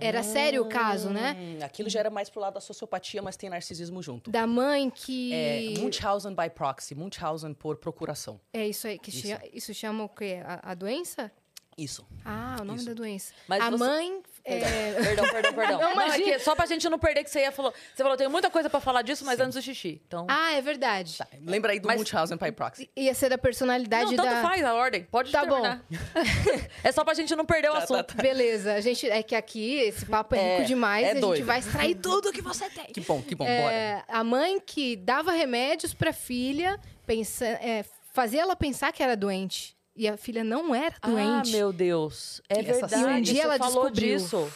era 0.00 0.22
sério 0.22 0.62
o 0.62 0.68
caso, 0.68 1.10
né? 1.10 1.36
Hum, 1.38 1.64
aquilo 1.64 1.88
já 1.88 2.00
era 2.00 2.10
mais 2.10 2.28
pro 2.28 2.40
lado 2.40 2.54
da 2.54 2.60
sociopatia, 2.60 3.22
mas 3.22 3.36
tem 3.36 3.48
narcisismo 3.50 4.02
junto. 4.02 4.30
Da 4.30 4.46
mãe 4.46 4.90
que... 4.90 5.32
É 5.32 5.74
Munchausen 5.78 6.34
by 6.34 6.50
proxy, 6.50 6.94
Munchausen 6.94 7.54
por 7.54 7.76
procuração. 7.76 8.40
É 8.52 8.66
isso 8.66 8.86
aí, 8.86 8.98
que 8.98 9.10
Isso. 9.10 9.26
isso, 9.28 9.38
isso 9.52 9.74
chama 9.74 10.04
o 10.04 10.08
quê? 10.08 10.40
A, 10.44 10.70
a 10.72 10.74
doença? 10.74 11.30
Isso. 11.78 12.06
Ah, 12.24 12.56
o 12.60 12.64
nome 12.64 12.78
Isso. 12.78 12.86
da 12.88 12.94
doença. 12.94 13.32
Mas 13.48 13.62
a 13.62 13.70
você- 13.70 13.78
mãe... 13.84 14.22
é, 14.44 14.92
Perdão, 15.02 15.28
perdão, 15.28 15.52
perdão. 15.54 15.80
Não, 15.80 15.94
Não, 15.94 16.02
é 16.02 16.18
que 16.18 16.38
só 16.38 16.54
pra 16.54 16.66
gente 16.66 16.88
não 16.88 16.98
perder 16.98 17.24
que 17.24 17.30
você 17.30 17.40
ia 17.40 17.52
falou. 17.52 17.72
Você 17.94 18.02
falou, 18.02 18.16
tem 18.16 18.28
muita 18.28 18.50
coisa 18.50 18.68
pra 18.70 18.80
falar 18.80 19.02
disso, 19.02 19.24
mas 19.24 19.38
antes 19.40 19.54
do 19.54 19.62
xixi. 19.62 20.00
Então. 20.06 20.26
Ah, 20.28 20.52
é 20.52 20.60
verdade. 20.62 21.18
Tá, 21.18 21.26
lembra 21.42 21.72
aí 21.72 21.80
do 21.80 21.86
Mas- 21.88 21.98
Munchausen 21.98 22.36
by 22.36 22.52
proxy. 22.52 22.90
Ia 22.96 23.14
ser 23.14 23.28
da 23.28 23.38
personalidade 23.38 24.16
não, 24.16 24.24
tanto 24.24 24.34
da... 24.36 24.42
faz 24.42 24.64
a 24.64 24.74
ordem. 24.74 25.04
Pode 25.04 25.30
Tá 25.32 25.44
bom. 25.44 25.60
terminar. 25.60 25.84
é 26.84 26.92
só 26.92 27.04
pra 27.04 27.14
gente 27.14 27.34
não 27.36 27.44
perder 27.44 27.68
o 27.68 27.72
Tá, 27.72 27.78
tá, 27.78 27.84
assunto. 27.84 28.16
Beleza, 28.16 28.74
a 28.74 28.80
gente 28.80 29.08
é 29.08 29.22
que 29.22 29.34
aqui 29.34 29.74
esse 29.80 30.06
papo 30.06 30.34
é, 30.34 30.38
É, 30.38 30.56
rico 30.56 30.66
demais 30.68 31.06
é 31.06 31.10
a 31.10 31.14
gente 31.14 31.20
doido. 31.22 31.44
vai 31.44 31.58
extrair 31.58 31.94
tudo 31.96 32.32
que 32.32 32.42
você 32.42 32.68
tem. 32.70 32.86
Que 32.86 33.00
bom, 33.00 33.20
que 33.22 33.34
bom, 33.34 33.44
bora. 33.44 33.72
É, 33.72 34.02
a 34.08 34.24
mãe 34.24 34.60
que 34.60 34.96
dava 34.96 35.32
remédios 35.32 35.92
pra 35.94 36.12
filha, 36.12 36.78
pensa, 37.06 37.44
é, 37.46 37.84
fazia 38.12 38.42
ela 38.42 38.56
pensar 38.56 38.92
que 38.92 39.02
era 39.02 39.16
doente. 39.16 39.76
E 39.96 40.08
a 40.08 40.16
filha 40.16 40.42
não 40.44 40.74
era 40.74 40.94
Ah, 41.02 41.08
doente. 41.08 41.52
meu 41.52 41.72
Deus. 41.72 42.40
É 42.48 42.56
E 42.62 42.66
essa 42.66 42.86
verdade. 42.86 43.02
E 43.02 43.18
um 43.18 43.22
dia 43.22 43.34
você 43.34 43.40
ela 43.48 43.58
falou 43.58 43.90
descobriu. 43.90 44.16
disso. 44.18 44.52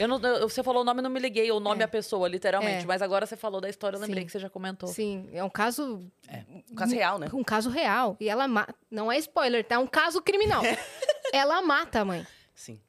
Eu 0.00 0.08
não, 0.08 0.18
eu- 0.20 0.48
você 0.48 0.62
falou 0.62 0.80
o 0.82 0.84
nome, 0.84 1.00
eu 1.00 1.02
não 1.04 1.10
me 1.10 1.20
liguei. 1.20 1.50
O 1.52 1.60
nome 1.60 1.82
É. 1.82 1.84
a 1.84 1.88
pessoa, 1.88 2.26
literalmente. 2.28 2.84
É. 2.84 2.86
Mas 2.86 3.02
agora 3.02 3.26
você 3.26 3.36
falou 3.36 3.60
da 3.60 3.68
história, 3.68 3.96
eu 3.96 4.00
lembrei 4.00 4.22
Sim. 4.22 4.26
que 4.26 4.32
você 4.32 4.38
já 4.38 4.48
comentou. 4.50 4.88
Sim, 4.88 5.28
é 5.32 5.44
um 5.44 5.50
caso. 5.50 6.02
Um 6.70 6.74
caso 6.74 6.94
real, 6.94 7.18
né? 7.18 7.28
Um 7.32 7.44
caso 7.44 7.68
real. 7.70 8.16
E 8.18 8.28
ela 8.28 8.48
mata. 8.48 8.74
Não 8.90 9.12
é 9.12 9.18
spoiler, 9.18 9.64
tá? 9.64 9.74
É 9.74 9.78
um 9.78 9.86
caso 9.86 10.20
criminal. 10.22 10.62
ela 11.32 11.60
mata 11.62 12.00
a 12.00 12.04
mãe. 12.04 12.26
Sim. 12.54 12.80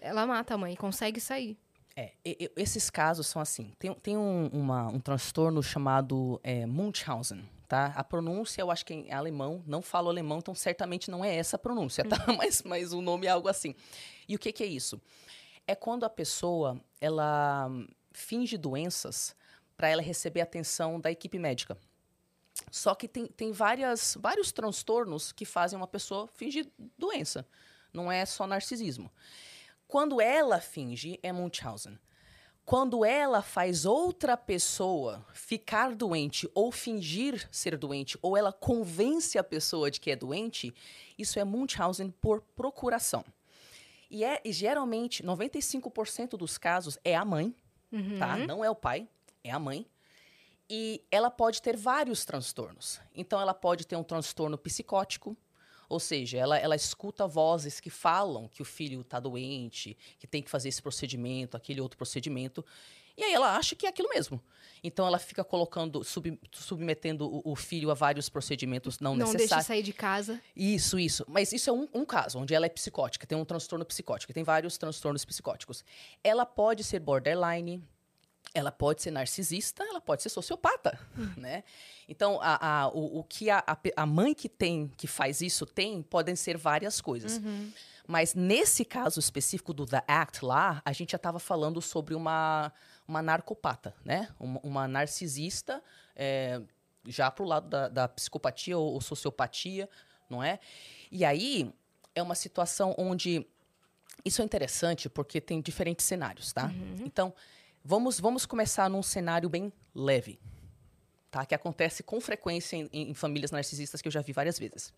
Ela 0.00 0.26
mata 0.26 0.54
a 0.54 0.58
mãe 0.58 0.74
e 0.74 0.76
consegue 0.76 1.20
sair. 1.20 1.56
É, 1.96 2.12
esses 2.56 2.88
casos 2.88 3.26
são 3.26 3.40
assim. 3.42 3.70
Tem, 3.78 3.92
tem 3.94 4.16
um, 4.16 4.46
uma- 4.52 4.88
um 4.88 4.98
transtorno 4.98 5.62
chamado 5.62 6.40
é, 6.42 6.64
Munchausen, 6.66 7.46
tá? 7.72 7.86
A 7.96 8.04
pronúncia 8.04 8.60
eu 8.60 8.70
acho 8.70 8.84
que 8.84 9.06
é 9.08 9.14
alemão, 9.14 9.64
não 9.66 9.80
falo 9.80 10.10
alemão, 10.10 10.40
então 10.40 10.54
certamente 10.54 11.10
não 11.10 11.24
é 11.24 11.34
essa 11.34 11.56
a 11.56 11.58
pronúncia, 11.58 12.04
tá? 12.04 12.18
Mas, 12.36 12.62
mas 12.62 12.92
o 12.92 13.00
nome 13.00 13.26
é 13.26 13.30
algo 13.30 13.48
assim. 13.48 13.74
E 14.28 14.36
o 14.36 14.38
que, 14.38 14.52
que 14.52 14.62
é 14.62 14.66
isso? 14.66 15.00
É 15.66 15.74
quando 15.74 16.04
a 16.04 16.10
pessoa, 16.10 16.78
ela 17.00 17.70
finge 18.12 18.58
doenças 18.58 19.34
para 19.74 19.88
ela 19.88 20.02
receber 20.02 20.42
atenção 20.42 21.00
da 21.00 21.10
equipe 21.10 21.38
médica. 21.38 21.78
Só 22.70 22.94
que 22.94 23.08
tem, 23.08 23.26
tem 23.26 23.52
várias, 23.52 24.18
vários 24.20 24.52
transtornos 24.52 25.32
que 25.32 25.46
fazem 25.46 25.78
uma 25.78 25.88
pessoa 25.88 26.28
fingir 26.28 26.70
doença. 26.98 27.48
Não 27.90 28.12
é 28.12 28.26
só 28.26 28.46
narcisismo. 28.46 29.10
Quando 29.88 30.20
ela 30.20 30.60
finge, 30.60 31.18
é 31.22 31.32
Munchausen. 31.32 31.98
Quando 32.64 33.04
ela 33.04 33.42
faz 33.42 33.84
outra 33.84 34.36
pessoa 34.36 35.26
ficar 35.34 35.94
doente 35.94 36.48
ou 36.54 36.70
fingir 36.70 37.48
ser 37.50 37.76
doente, 37.76 38.16
ou 38.22 38.36
ela 38.36 38.52
convence 38.52 39.36
a 39.36 39.44
pessoa 39.44 39.90
de 39.90 40.00
que 40.00 40.10
é 40.10 40.16
doente, 40.16 40.72
isso 41.18 41.38
é 41.38 41.44
Munchausen 41.44 42.10
por 42.10 42.40
procuração. 42.54 43.24
E, 44.08 44.24
é, 44.24 44.40
e 44.44 44.52
geralmente, 44.52 45.22
95% 45.22 46.36
dos 46.36 46.56
casos 46.58 46.98
é 47.04 47.16
a 47.16 47.24
mãe, 47.24 47.54
tá? 48.18 48.36
Não 48.36 48.64
é 48.64 48.70
o 48.70 48.74
pai, 48.74 49.08
é 49.42 49.50
a 49.50 49.58
mãe. 49.58 49.86
E 50.70 51.02
ela 51.10 51.30
pode 51.30 51.60
ter 51.60 51.76
vários 51.76 52.24
transtornos. 52.24 53.00
Então, 53.14 53.40
ela 53.40 53.54
pode 53.54 53.86
ter 53.86 53.96
um 53.96 54.04
transtorno 54.04 54.56
psicótico, 54.56 55.36
ou 55.92 56.00
seja, 56.00 56.38
ela, 56.38 56.58
ela 56.58 56.74
escuta 56.74 57.26
vozes 57.26 57.78
que 57.80 57.90
falam 57.90 58.48
que 58.48 58.62
o 58.62 58.64
filho 58.64 59.00
está 59.02 59.20
doente, 59.20 59.96
que 60.18 60.26
tem 60.26 60.42
que 60.42 60.50
fazer 60.50 60.68
esse 60.68 60.80
procedimento, 60.82 61.56
aquele 61.56 61.80
outro 61.80 61.96
procedimento. 61.98 62.64
E 63.14 63.22
aí 63.22 63.32
ela 63.34 63.54
acha 63.56 63.76
que 63.76 63.84
é 63.84 63.90
aquilo 63.90 64.08
mesmo. 64.08 64.40
Então 64.82 65.06
ela 65.06 65.18
fica 65.18 65.44
colocando, 65.44 66.02
sub- 66.02 66.38
submetendo 66.50 67.26
o, 67.26 67.52
o 67.52 67.54
filho 67.54 67.90
a 67.90 67.94
vários 67.94 68.28
procedimentos 68.30 68.98
não, 69.00 69.10
Não 69.14 69.26
deixa 69.26 69.32
necessários. 69.34 69.66
sair 69.66 69.82
de 69.82 69.92
casa. 69.92 70.40
Isso, 70.56 70.98
isso. 70.98 71.24
Mas 71.28 71.52
isso 71.52 71.68
é 71.68 71.72
um, 71.72 71.86
um 71.92 72.04
caso, 72.06 72.38
onde 72.38 72.54
ela 72.54 72.64
é 72.64 72.70
psicótica, 72.70 73.26
tem 73.26 73.36
um 73.36 73.44
transtorno 73.44 73.84
psicótico, 73.84 74.32
tem 74.32 74.42
vários 74.42 74.78
transtornos 74.78 75.24
psicóticos. 75.26 75.84
Ela 76.24 76.46
pode 76.46 76.82
ser 76.84 77.00
borderline, 77.00 77.84
ela 78.54 78.70
pode 78.70 79.02
ser 79.02 79.10
narcisista, 79.10 79.82
ela 79.84 80.00
pode 80.00 80.22
ser 80.22 80.28
sociopata, 80.28 80.98
né? 81.36 81.64
Então, 82.08 82.38
a, 82.42 82.82
a- 82.82 82.88
o, 82.88 83.20
o 83.20 83.24
que 83.24 83.48
a, 83.50 83.64
a 83.96 84.06
mãe 84.06 84.34
que 84.34 84.48
tem, 84.48 84.88
que 84.96 85.06
faz 85.06 85.40
isso 85.40 85.64
tem, 85.64 86.02
podem 86.02 86.36
ser 86.36 86.56
várias 86.58 87.00
coisas. 87.00 87.40
Mas 88.06 88.34
nesse 88.34 88.84
caso 88.84 89.20
específico 89.20 89.72
do 89.72 89.86
The 89.86 90.02
Act 90.06 90.44
lá, 90.44 90.82
a 90.84 90.92
gente 90.92 91.12
já 91.12 91.16
estava 91.16 91.38
falando 91.38 91.80
sobre 91.80 92.14
uma, 92.14 92.72
uma 93.08 93.22
narcopata, 93.22 93.94
né? 94.04 94.28
Uma, 94.38 94.60
uma 94.62 94.88
narcisista, 94.88 95.82
é, 96.14 96.60
já 97.06 97.30
pro 97.30 97.44
lado 97.44 97.68
da, 97.68 97.88
da 97.88 98.08
psicopatia 98.08 98.76
ou, 98.76 98.92
ou 98.94 99.00
sociopatia, 99.00 99.88
não 100.28 100.42
é? 100.42 100.58
E 101.10 101.24
aí, 101.24 101.72
é 102.14 102.22
uma 102.22 102.34
situação 102.34 102.94
onde... 102.98 103.46
Isso 104.24 104.42
é 104.42 104.44
interessante 104.44 105.08
porque 105.08 105.40
tem 105.40 105.60
diferentes 105.60 106.04
cenários, 106.04 106.52
tá? 106.52 106.70
Então, 107.04 107.32
vamos, 107.84 108.20
vamos 108.20 108.46
começar 108.46 108.88
num 108.88 109.02
cenário 109.02 109.48
bem 109.48 109.72
leve, 109.94 110.40
tá? 111.30 111.44
Que 111.44 111.54
acontece 111.54 112.02
com 112.02 112.20
frequência 112.20 112.76
em, 112.76 112.88
em 112.92 113.14
famílias 113.14 113.50
narcisistas 113.50 114.00
que 114.00 114.08
eu 114.08 114.12
já 114.12 114.20
vi 114.20 114.32
várias 114.32 114.58
vezes. 114.58 114.92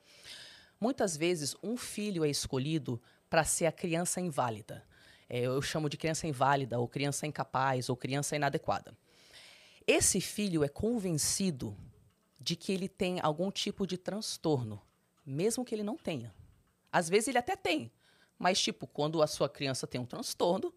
Muitas 0.80 1.16
vezes, 1.16 1.56
um 1.62 1.76
filho 1.76 2.24
é 2.24 2.28
escolhido 2.28 3.00
para 3.30 3.44
ser 3.44 3.66
a 3.66 3.72
criança 3.72 4.20
inválida. 4.20 4.84
É, 5.28 5.40
eu 5.40 5.62
chamo 5.62 5.88
de 5.88 5.96
criança 5.96 6.26
inválida, 6.26 6.78
ou 6.78 6.86
criança 6.86 7.26
incapaz, 7.26 7.88
ou 7.88 7.96
criança 7.96 8.36
inadequada. 8.36 8.96
Esse 9.86 10.20
filho 10.20 10.64
é 10.64 10.68
convencido 10.68 11.76
de 12.40 12.56
que 12.56 12.72
ele 12.72 12.88
tem 12.88 13.20
algum 13.20 13.50
tipo 13.50 13.86
de 13.86 13.96
transtorno, 13.96 14.80
mesmo 15.24 15.64
que 15.64 15.74
ele 15.74 15.82
não 15.82 15.96
tenha. 15.96 16.34
Às 16.92 17.08
vezes 17.08 17.28
ele 17.28 17.38
até 17.38 17.56
tem, 17.56 17.90
mas 18.38 18.60
tipo, 18.60 18.86
quando 18.86 19.22
a 19.22 19.26
sua 19.26 19.48
criança 19.48 19.86
tem 19.86 20.00
um 20.00 20.06
transtorno, 20.06 20.72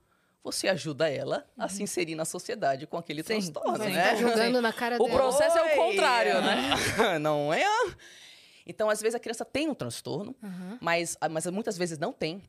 você 0.52 0.68
ajuda 0.68 1.10
ela 1.10 1.45
a 1.58 1.68
se 1.70 1.84
inserir 1.84 2.16
na 2.16 2.26
sociedade 2.26 2.86
com 2.88 2.98
aquele 2.98 3.22
Sim. 3.22 3.28
transtorno, 3.34 3.78
Vai 3.78 3.91
né? 3.91 4.04
ficar 4.04 4.16
jogando 4.16 4.62
na 4.62 4.74
cara 4.74 4.95
O 4.95 5.06
dela. 5.06 5.18
processo 5.18 5.58
é 5.58 5.62
o 5.62 5.66
Oi! 5.66 5.76
contrário, 5.76 6.41
né? 6.41 7.20
não 7.20 7.54
é? 7.54 7.66
Então, 8.66 8.89
às 8.89 9.00
vezes, 9.02 9.16
a 9.16 9.20
criança 9.20 9.45
tem 9.45 9.70
um 9.70 9.74
transtorno, 9.74 10.36
Aham. 10.43 10.78
mas, 10.82 11.18
mas 11.32 11.45
muitas 11.48 11.78
vezes 11.78 11.98
não 11.98 12.12
tem. 12.12 12.41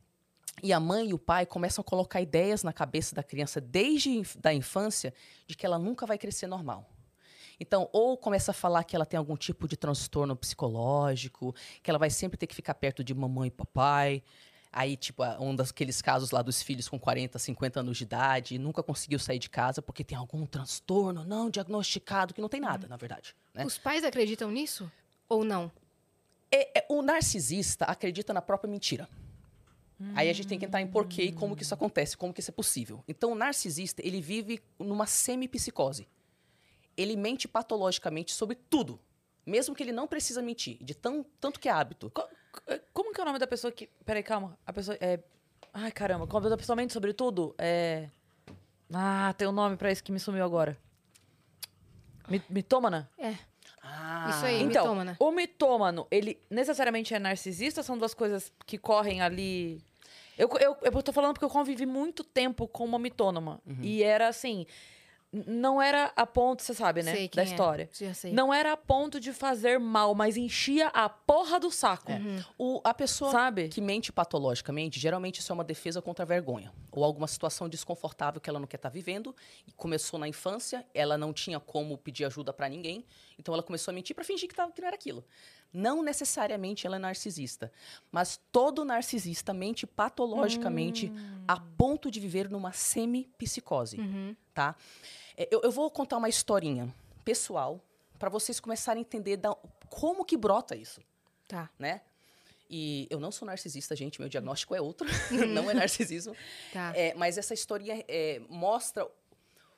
E 0.61 0.73
a 0.73 0.79
mãe 0.79 1.09
e 1.09 1.13
o 1.13 1.17
pai 1.19 1.45
começam 1.45 1.81
a 1.81 1.85
colocar 1.85 2.19
ideias 2.19 2.63
na 2.63 2.73
cabeça 2.73 3.15
da 3.15 3.23
criança 3.23 3.61
desde 3.61 4.21
da 4.37 4.53
infância 4.53 5.13
de 5.47 5.55
que 5.55 5.65
ela 5.65 5.79
nunca 5.79 6.05
vai 6.05 6.17
crescer 6.17 6.47
normal. 6.47 6.89
Então, 7.61 7.89
ou 7.93 8.17
começa 8.17 8.51
a 8.51 8.53
falar 8.53 8.83
que 8.83 8.95
ela 8.95 9.05
tem 9.05 9.17
algum 9.17 9.35
tipo 9.37 9.67
de 9.67 9.75
transtorno 9.77 10.35
psicológico, 10.35 11.53
que 11.83 11.89
ela 11.89 11.99
vai 11.99 12.09
sempre 12.09 12.37
ter 12.37 12.47
que 12.47 12.55
ficar 12.55 12.73
perto 12.73 13.03
de 13.03 13.13
mamãe 13.13 13.47
e 13.47 13.51
papai. 13.51 14.23
Aí, 14.71 14.95
tipo, 14.95 15.23
um 15.39 15.55
daqueles 15.55 16.01
casos 16.01 16.29
lá 16.29 16.41
dos 16.43 16.61
filhos 16.61 16.87
com 16.87 16.99
40, 16.99 17.39
50 17.39 17.79
anos 17.79 17.97
de 17.97 18.03
idade, 18.03 18.55
e 18.55 18.59
nunca 18.59 18.83
conseguiu 18.83 19.17
sair 19.17 19.39
de 19.39 19.49
casa 19.49 19.81
porque 19.81 20.03
tem 20.03 20.17
algum 20.17 20.45
transtorno 20.45 21.23
não 21.23 21.49
diagnosticado, 21.49 22.33
que 22.33 22.41
não 22.41 22.49
tem 22.49 22.61
nada, 22.61 22.87
na 22.87 22.95
verdade. 22.95 23.35
Né? 23.53 23.65
Os 23.65 23.77
pais 23.79 24.03
acreditam 24.03 24.51
nisso? 24.51 24.91
Ou 25.27 25.43
não? 25.43 25.71
É- 26.51 26.79
é- 26.79 26.85
o 26.87 27.01
narcisista 27.01 27.85
acredita 27.85 28.31
na 28.33 28.41
própria 28.41 28.69
mentira. 28.69 29.09
Aí 30.15 30.29
a 30.29 30.33
gente 30.33 30.47
tem 30.47 30.57
que 30.57 30.65
entrar 30.65 30.79
em 30.79 30.87
porquê 30.87 31.23
e 31.23 31.31
como 31.33 31.57
que 31.57 31.63
isso 31.63 31.73
acontece, 31.73 32.15
como 32.15 32.33
que 32.33 32.39
isso 32.39 32.51
é 32.51 32.53
possível. 32.53 33.03
Então, 33.05 33.33
o 33.33 33.35
narcisista, 33.35 34.01
ele 34.05 34.21
vive 34.21 34.61
numa 34.79 35.05
semipsicose. 35.05 36.07
Ele 36.95 37.17
mente 37.17 37.49
patologicamente 37.49 38.33
sobre 38.33 38.55
tudo, 38.55 38.97
mesmo 39.45 39.75
que 39.75 39.83
ele 39.83 39.91
não 39.91 40.07
precisa 40.07 40.41
mentir, 40.41 40.77
de 40.81 40.95
tão, 40.95 41.25
tanto 41.41 41.59
que 41.59 41.67
é 41.67 41.71
hábito. 41.71 42.09
Co- 42.51 42.61
Como 42.93 43.13
que 43.13 43.19
é 43.19 43.23
o 43.23 43.25
nome 43.25 43.39
da 43.39 43.47
pessoa 43.47 43.71
que. 43.71 43.87
Peraí, 44.05 44.23
calma. 44.23 44.57
A 44.65 44.73
pessoa. 44.73 44.97
É... 44.99 45.19
Ai, 45.73 45.91
caramba. 45.91 46.25
Quando 46.27 46.51
a 46.51 46.57
pessoa 46.57 46.75
mente 46.75 46.93
sobre 46.93 47.13
tudo, 47.13 47.53
é. 47.57 48.09
Ah, 48.93 49.33
tem 49.37 49.47
um 49.47 49.51
nome 49.51 49.77
pra 49.77 49.91
isso 49.91 50.03
que 50.03 50.11
me 50.11 50.19
sumiu 50.19 50.43
agora. 50.43 50.77
Mi- 52.27 52.43
Mitômana? 52.49 53.09
É. 53.17 53.35
Ah, 53.81 54.27
Isso 54.29 54.45
aí. 54.45 54.61
Então, 54.61 54.83
mitômana. 54.83 55.17
o 55.19 55.31
mitômano, 55.31 56.07
ele 56.11 56.39
necessariamente 56.49 57.13
é 57.13 57.19
narcisista? 57.19 57.81
São 57.81 57.97
duas 57.97 58.13
coisas 58.13 58.51
que 58.65 58.77
correm 58.77 59.21
ali. 59.21 59.81
Eu, 60.37 60.49
eu, 60.59 60.77
eu 60.81 61.03
tô 61.03 61.11
falando 61.11 61.33
porque 61.33 61.45
eu 61.45 61.49
convivi 61.49 61.85
muito 61.85 62.23
tempo 62.23 62.67
com 62.67 62.85
uma 62.85 62.99
mitônoma. 62.99 63.59
Uhum. 63.65 63.77
E 63.81 64.03
era 64.03 64.27
assim. 64.27 64.65
Não 65.31 65.79
era 65.79 66.11
a 66.15 66.25
ponto, 66.25 66.63
você 66.63 66.73
sabe, 66.73 67.03
né? 67.03 67.13
Sei 67.13 67.29
da 67.29 67.43
é. 67.43 67.45
história. 67.45 67.87
Já 67.93 68.13
sei. 68.15 68.33
Não 68.33 68.51
era 68.51 68.73
a 68.73 68.77
ponto 68.77 69.19
de 69.19 69.31
fazer 69.31 69.79
mal, 69.79 70.15
mas 70.15 70.35
enchia 70.35 70.87
a 70.87 71.07
porra 71.07 71.59
do 71.59 71.69
saco. 71.69 72.11
Uhum. 72.11 72.43
O- 72.57 72.81
a 72.83 72.95
pessoa 72.95 73.29
Sabe? 73.31 73.67
que 73.69 73.79
mente 73.79 74.11
patologicamente, 74.11 74.99
geralmente 74.99 75.39
isso 75.39 75.51
é 75.51 75.53
uma 75.53 75.63
defesa 75.63 76.01
contra 76.01 76.23
a 76.23 76.27
vergonha. 76.27 76.73
Ou 76.91 77.03
alguma 77.03 77.27
situação 77.27 77.69
desconfortável 77.69 78.41
que 78.41 78.49
ela 78.49 78.59
não 78.59 78.65
quer 78.65 78.77
estar 78.77 78.89
vivendo. 78.89 79.35
E 79.67 79.71
começou 79.71 80.19
na 80.19 80.27
infância, 80.27 80.83
ela 80.95 81.15
não 81.15 81.31
tinha 81.31 81.59
como 81.59 81.95
pedir 81.95 82.25
ajuda 82.25 82.51
pra 82.51 82.67
ninguém. 82.67 83.05
Então 83.37 83.53
ela 83.53 83.61
começou 83.61 83.91
a 83.91 83.95
mentir 83.95 84.15
pra 84.15 84.25
fingir 84.25 84.49
que, 84.49 84.55
tava, 84.55 84.71
que 84.71 84.81
não 84.81 84.87
era 84.87 84.95
aquilo. 84.95 85.23
Não 85.71 86.01
necessariamente 86.01 86.87
ela 86.87 86.95
é 86.95 86.99
narcisista. 86.99 87.71
Mas 88.11 88.39
todo 88.51 88.83
narcisista 88.83 89.53
mente 89.53 89.85
patologicamente 89.85 91.11
a 91.47 91.59
ponto 91.59 92.09
de 92.09 92.19
viver 92.19 92.49
numa 92.49 92.71
semi-psicose 92.73 93.99
Uhum. 93.99 94.35
tá? 94.53 94.75
É, 95.37 95.47
Eu, 95.51 95.61
eu 95.63 95.71
vou 95.71 95.89
contar 95.91 96.17
uma 96.17 96.29
historinha 96.29 96.93
pessoal 97.23 97.79
para 98.17 98.29
vocês 98.29 98.59
começarem 98.59 99.01
a 99.01 99.05
entender 99.05 99.37
da- 99.37 99.55
como 99.89 100.25
que 100.25 100.35
brota 100.35 100.75
isso, 100.75 101.01
Tá. 101.47 101.69
né? 101.79 102.01
E 102.69 103.07
eu 103.09 103.19
não 103.19 103.31
sou 103.31 103.45
narcisista, 103.47 103.95
gente, 103.95 104.19
meu 104.19 104.29
diagnóstico 104.29 104.75
é 104.75 104.81
outro, 104.81 105.07
não 105.65 105.69
é 105.69 105.73
narcisismo. 105.73 106.35
Tá. 106.73 106.91
É, 106.95 107.13
mas 107.15 107.37
essa 107.37 107.53
historinha 107.53 108.03
é, 108.07 108.41
mostra 108.49 109.07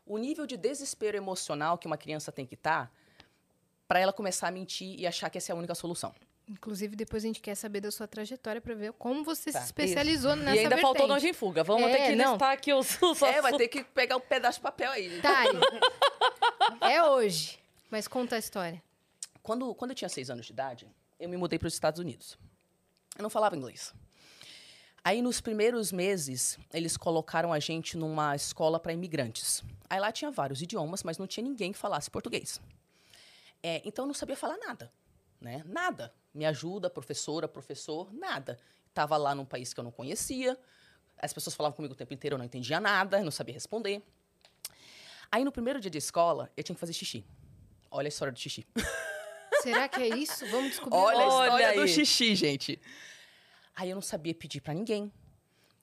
o 0.05 0.17
nível 0.17 0.45
de 0.47 0.57
desespero 0.57 1.15
emocional 1.15 1.77
que 1.77 1.87
uma 1.87 1.97
criança 1.97 2.31
tem 2.31 2.45
que 2.45 2.55
estar 2.55 2.91
para 3.91 3.99
ela 3.99 4.13
começar 4.13 4.47
a 4.47 4.51
mentir 4.51 4.97
e 4.97 5.05
achar 5.05 5.29
que 5.29 5.37
essa 5.37 5.51
é 5.51 5.53
a 5.53 5.57
única 5.57 5.75
solução. 5.75 6.15
Inclusive, 6.47 6.95
depois 6.95 7.25
a 7.25 7.27
gente 7.27 7.41
quer 7.41 7.55
saber 7.55 7.81
da 7.81 7.91
sua 7.91 8.07
trajetória 8.07 8.61
pra 8.61 8.73
ver 8.73 8.93
como 8.93 9.21
você 9.21 9.51
Tá, 9.51 9.59
se 9.59 9.65
especializou 9.65 10.33
nessa 10.33 10.55
E 10.55 10.59
ainda 10.59 10.77
faltou 10.77 11.05
vertente. 11.05 11.09
nós 11.09 11.23
em 11.25 11.33
fuga. 11.33 11.61
Vamos 11.61 11.89
É, 11.89 11.97
ter 11.97 12.05
que 12.11 12.15
não. 12.15 12.31
listar 12.31 12.53
aqui 12.53 12.73
os, 12.73 13.01
os 13.01 13.21
É, 13.21 13.41
vai 13.41 13.51
ter 13.57 13.67
que 13.67 13.83
pegar 13.83 14.15
um 14.15 14.21
pedaço 14.21 14.59
de 14.59 14.63
papel 14.63 14.89
aí. 14.91 15.19
Tari, 15.19 15.57
é 16.79 17.03
hoje. 17.03 17.59
Mas 17.89 18.07
conta 18.07 18.37
a 18.37 18.39
história. 18.39 18.81
Quando, 19.43 19.75
quando 19.75 19.91
eu 19.91 19.95
tinha 19.95 20.07
seis 20.07 20.29
anos 20.29 20.45
de 20.45 20.53
idade, 20.53 20.87
eu 21.19 21.27
me 21.27 21.35
mudei 21.35 21.59
para 21.59 21.67
os 21.67 21.73
Estados 21.73 21.99
Unidos. 21.99 22.37
Eu 23.17 23.23
não 23.23 23.29
falava 23.29 23.57
inglês. 23.57 23.93
Aí, 25.03 25.21
nos 25.21 25.41
primeiros 25.41 25.91
meses, 25.91 26.57
eles 26.73 26.95
colocaram 26.95 27.51
a 27.51 27.59
gente 27.59 27.97
numa 27.97 28.33
escola 28.37 28.79
para 28.79 28.93
imigrantes. 28.93 29.61
Aí 29.89 29.99
lá 29.99 30.13
tinha 30.13 30.31
vários 30.31 30.61
idiomas, 30.61 31.03
mas 31.03 31.17
não 31.17 31.27
tinha 31.27 31.43
ninguém 31.43 31.73
que 31.73 31.77
falasse 31.77 32.09
português. 32.09 32.61
É, 33.63 33.81
então, 33.85 34.03
eu 34.03 34.07
não 34.07 34.13
sabia 34.13 34.35
falar 34.35 34.57
nada. 34.57 34.91
Né? 35.39 35.63
Nada. 35.65 36.13
Me 36.33 36.45
ajuda, 36.45 36.89
professora, 36.89 37.47
professor, 37.47 38.13
nada. 38.13 38.57
Estava 38.87 39.17
lá 39.17 39.33
num 39.35 39.45
país 39.45 39.73
que 39.73 39.79
eu 39.79 39.83
não 39.83 39.91
conhecia. 39.91 40.57
As 41.17 41.33
pessoas 41.33 41.55
falavam 41.55 41.75
comigo 41.75 41.93
o 41.93 41.97
tempo 41.97 42.13
inteiro, 42.13 42.35
eu 42.35 42.37
não 42.37 42.45
entendia 42.45 42.79
nada, 42.79 43.19
eu 43.19 43.23
não 43.23 43.31
sabia 43.31 43.53
responder. 43.53 44.01
Aí, 45.31 45.43
no 45.45 45.51
primeiro 45.51 45.79
dia 45.79 45.89
de 45.91 45.97
escola, 45.97 46.51
eu 46.57 46.63
tinha 46.63 46.75
que 46.75 46.79
fazer 46.79 46.93
xixi. 46.93 47.25
Olha 47.89 48.07
a 48.07 48.09
história 48.09 48.31
do 48.33 48.39
xixi. 48.39 48.65
Será 49.61 49.87
que 49.87 50.01
é 50.01 50.07
isso? 50.17 50.45
Vamos 50.47 50.71
descobrir. 50.71 50.97
Olha 50.97 51.17
a 51.17 51.27
Olha 51.27 51.45
história 51.63 51.81
do 51.81 51.87
xixi, 51.87 52.35
gente. 52.35 52.81
Aí 53.75 53.89
eu 53.89 53.95
não 53.95 54.01
sabia 54.01 54.33
pedir 54.33 54.61
pra 54.61 54.73
ninguém. 54.73 55.11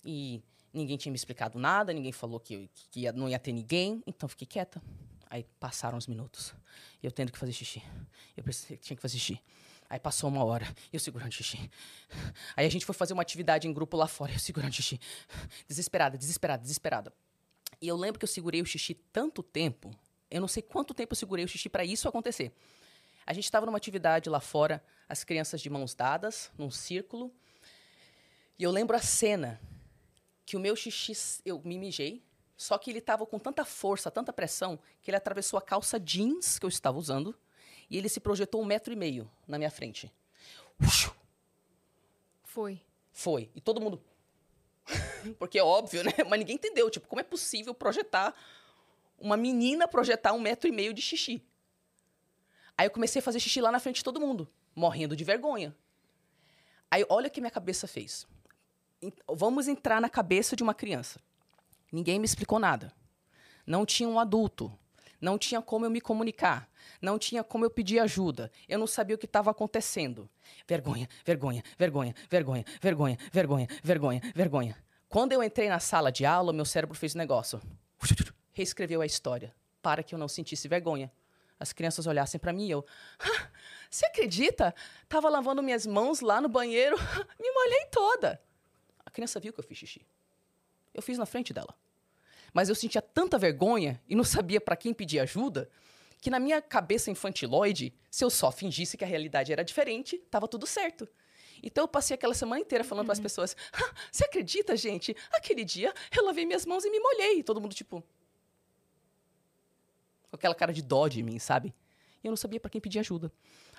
E 0.05 0.43
ninguém 0.72 0.97
tinha 0.97 1.11
me 1.12 1.16
explicado 1.16 1.59
nada, 1.59 1.93
ninguém 1.93 2.12
falou 2.12 2.41
que, 2.41 2.55
eu- 2.55 2.68
que 2.91 3.01
ia- 3.01 3.12
não 3.12 3.29
ia 3.29 3.39
ter 3.39 3.53
ninguém, 3.53 4.03
então 4.07 4.26
eu 4.26 4.31
fiquei 4.31 4.47
quieta. 4.47 4.83
Aí 5.31 5.45
passaram 5.61 5.99
os 5.99 6.07
minutos. 6.07 6.55
E 7.03 7.07
eu 7.07 7.12
tendo 7.12 7.31
que 7.31 7.39
fazer 7.39 7.53
xixi. 7.53 7.83
Eu 8.37 8.43
precisei, 8.43 8.76
tinha 8.76 8.97
que 8.97 9.03
fazer 9.03 9.18
xixi. 9.18 9.43
Aí 9.91 9.99
passou 9.99 10.29
uma 10.29 10.45
hora, 10.45 10.66
eu 10.93 11.01
segurando 11.01 11.33
xixi. 11.33 11.70
Aí 12.55 12.66
a 12.66 12.70
gente 12.70 12.85
foi 12.85 12.95
fazer 12.95 13.14
uma 13.14 13.22
atividade 13.22 13.66
em 13.66 13.72
grupo 13.72 13.97
lá 13.97 14.07
fora, 14.07 14.33
eu 14.33 14.39
segurando 14.39 14.72
xixi. 14.72 15.01
Desesperada, 15.66 16.18
desesperada, 16.18 16.61
desesperada. 16.61 17.12
E 17.81 17.89
eu 17.89 17.97
lembro 17.97 18.18
que 18.18 18.24
eu 18.24 18.29
segurei 18.29 18.61
o 18.61 18.66
xixi 18.66 18.95
tanto 18.95 19.43
tempo, 19.43 19.91
eu 20.31 20.41
não 20.41 20.49
sei 20.49 20.62
quanto 20.62 20.93
tempo 20.93 21.12
eu 21.12 21.16
segurei 21.16 21.45
o 21.45 21.49
xixi 21.49 21.70
pra 21.70 21.85
isso 21.85 22.07
acontecer. 22.07 22.53
A 23.24 23.33
gente 23.33 23.45
estava 23.45 23.64
numa 23.64 23.79
atividade 23.79 24.29
lá 24.29 24.41
fora, 24.41 24.83
as 25.09 25.24
crianças 25.24 25.61
de 25.61 25.70
mãos 25.70 25.95
dadas, 25.95 26.51
num 26.59 26.70
círculo. 26.70 27.33
E 28.59 28.62
eu 28.62 28.70
lembro 28.70 28.97
a 28.97 29.01
cena 29.01 29.61
que 30.45 30.57
o 30.57 30.61
meu 30.61 30.74
xixi, 30.76 31.41
eu 31.45 31.61
me 31.64 31.79
mijei, 31.79 32.22
só 32.59 32.76
que 32.76 32.90
ele 32.90 32.98
estava 32.98 33.24
com 33.24 33.38
tanta 33.38 33.64
força, 33.64 34.11
tanta 34.11 34.32
pressão, 34.32 34.80
que 35.00 35.09
ele 35.09 35.16
atravessou 35.16 35.56
a 35.56 35.62
calça 35.62 35.98
jeans 35.98 36.59
que 36.59 36.66
eu 36.66 36.68
estava 36.68 36.98
usando 36.98 37.32
e 37.88 37.96
ele 37.96 38.09
se 38.09 38.18
projetou 38.18 38.61
um 38.61 38.64
metro 38.64 38.92
e 38.92 38.96
meio 38.96 39.30
na 39.46 39.59
minha 39.59 39.70
frente. 39.70 40.12
Foi. 42.42 42.82
Foi. 43.12 43.48
E 43.54 43.61
todo 43.61 43.80
mundo. 43.80 44.02
Porque 45.38 45.56
é 45.56 45.62
óbvio, 45.62 46.02
né? 46.02 46.12
Mas 46.28 46.40
ninguém 46.40 46.56
entendeu. 46.56 46.90
Tipo, 46.90 47.06
como 47.06 47.20
é 47.20 47.24
possível 47.24 47.72
projetar. 47.72 48.34
Uma 49.16 49.36
menina 49.36 49.86
projetar 49.86 50.32
um 50.32 50.40
metro 50.40 50.68
e 50.68 50.72
meio 50.72 50.92
de 50.92 51.00
xixi? 51.00 51.40
Aí 52.76 52.86
eu 52.86 52.90
comecei 52.90 53.20
a 53.20 53.22
fazer 53.22 53.38
xixi 53.38 53.61
lá 53.61 53.70
na 53.70 53.78
frente 53.78 53.96
de 53.96 54.04
todo 54.04 54.20
mundo, 54.20 54.48
morrendo 54.74 55.14
de 55.14 55.22
vergonha. 55.22 55.76
Aí 56.90 57.06
olha 57.09 57.28
o 57.28 57.30
que 57.30 57.40
minha 57.40 57.50
cabeça 57.52 57.86
fez. 57.86 58.26
Vamos 59.28 59.68
entrar 59.68 60.00
na 60.00 60.09
cabeça 60.09 60.56
de 60.56 60.62
uma 60.64 60.74
criança. 60.74 61.20
Ninguém 61.93 62.18
me 62.18 62.24
explicou 62.24 62.59
nada. 62.59 62.93
Não 63.66 63.84
tinha 63.86 64.09
um 64.09 64.18
adulto. 64.18 64.76
Não 65.20 65.36
tinha 65.36 65.61
como 65.61 65.84
eu 65.84 65.91
me 65.91 66.01
comunicar. 66.01 66.68
Não 67.03 67.18
tinha 67.18 67.43
como 67.43 67.64
eu 67.64 67.70
pedir 67.70 67.99
ajuda. 67.99 68.51
Eu 68.68 68.78
não 68.78 68.86
sabia 68.86 69.16
o 69.16 69.18
que 69.18 69.26
estava 69.26 69.51
acontecendo. 69.51 70.28
Vergonha, 70.66 71.09
vergonha, 71.24 71.62
vergonha, 71.78 72.14
vergonha, 72.30 72.64
vergonha, 72.80 73.18
vergonha, 73.32 73.68
vergonha, 73.82 74.20
vergonha. 74.34 74.76
Quando 75.09 75.32
eu 75.32 75.43
entrei 75.43 75.68
na 75.68 75.80
sala 75.80 76.12
de 76.12 76.24
aula, 76.24 76.53
meu 76.53 76.64
cérebro 76.64 76.95
fez 76.97 77.14
um 77.14 77.18
negócio. 77.18 77.61
Reescreveu 78.53 79.01
a 79.01 79.07
história 79.07 79.55
para 79.82 80.03
que 80.03 80.14
eu 80.14 80.18
não 80.18 80.28
sentisse 80.28 80.68
vergonha. 80.68 81.11
As 81.59 81.72
crianças 81.72 82.07
olhassem 82.07 82.39
para 82.39 82.53
mim 82.53 82.66
e 82.66 82.70
eu. 82.70 82.84
"Ah, 83.18 83.49
Você 83.91 84.07
acredita? 84.07 84.74
Tava 85.09 85.28
lavando 85.28 85.62
minhas 85.62 85.86
mãos 85.86 86.20
lá 86.20 86.41
no 86.41 86.49
banheiro, 86.49 86.97
me 87.41 87.51
molhei 87.51 87.86
toda. 87.91 88.41
A 89.05 89.11
criança 89.11 89.41
viu 89.41 89.53
que 89.53 89.59
eu 89.59 89.64
fiz 89.64 89.78
xixi. 89.78 90.07
Eu 90.99 91.03
fiz 91.03 91.16
na 91.16 91.24
frente 91.26 91.53
dela. 91.53 91.72
Mas 92.53 92.68
eu 92.68 92.74
sentia 92.74 93.01
tanta 93.01 93.38
vergonha 93.38 94.03
e 94.09 94.16
não 94.16 94.24
sabia 94.24 94.61
para 94.61 94.74
quem 94.74 94.92
pedir 94.92 95.20
ajuda, 95.20 95.70
que 96.20 96.28
na 96.28 96.40
minha 96.40 96.61
cabeça 96.61 97.09
infantiloide, 97.09 97.94
se 98.11 98.24
eu 98.24 98.30
só 98.30 98.51
fingisse 98.51 98.96
que 98.96 99.05
a 99.05 99.07
realidade 99.07 99.53
era 99.53 99.62
diferente, 99.62 100.18
tava 100.28 100.49
tudo 100.49 100.66
certo. 100.66 101.09
Então 101.62 101.84
eu 101.84 101.88
passei 101.88 102.16
aquela 102.16 102.34
semana 102.34 102.61
inteira 102.61 102.82
falando 102.82 103.07
para 103.07 103.12
as 103.12 103.20
pessoas: 103.20 103.57
"Ah, 103.72 103.94
Você 104.11 104.24
acredita, 104.24 104.76
gente? 104.76 105.16
Aquele 105.32 105.64
dia 105.64 105.94
eu 106.16 106.24
lavei 106.24 106.44
minhas 106.44 106.66
mãos 106.66 106.84
e 106.84 106.90
me 106.90 106.99
molhei. 106.99 107.38
E 107.38 107.42
todo 107.44 107.61
mundo 107.61 107.76
tipo: 107.76 108.03
com 110.28 110.34
aquela 110.34 110.55
cara 110.57 110.72
de 110.72 110.82
dó 110.82 111.07
de 111.07 111.22
mim, 111.22 111.38
sabe? 111.38 111.72
E 112.24 112.26
eu 112.26 112.30
não 112.32 112.36
sabia 112.36 112.59
para 112.59 112.70
quem 112.70 112.80
pedir 112.80 112.99
ajuda. 112.99 113.30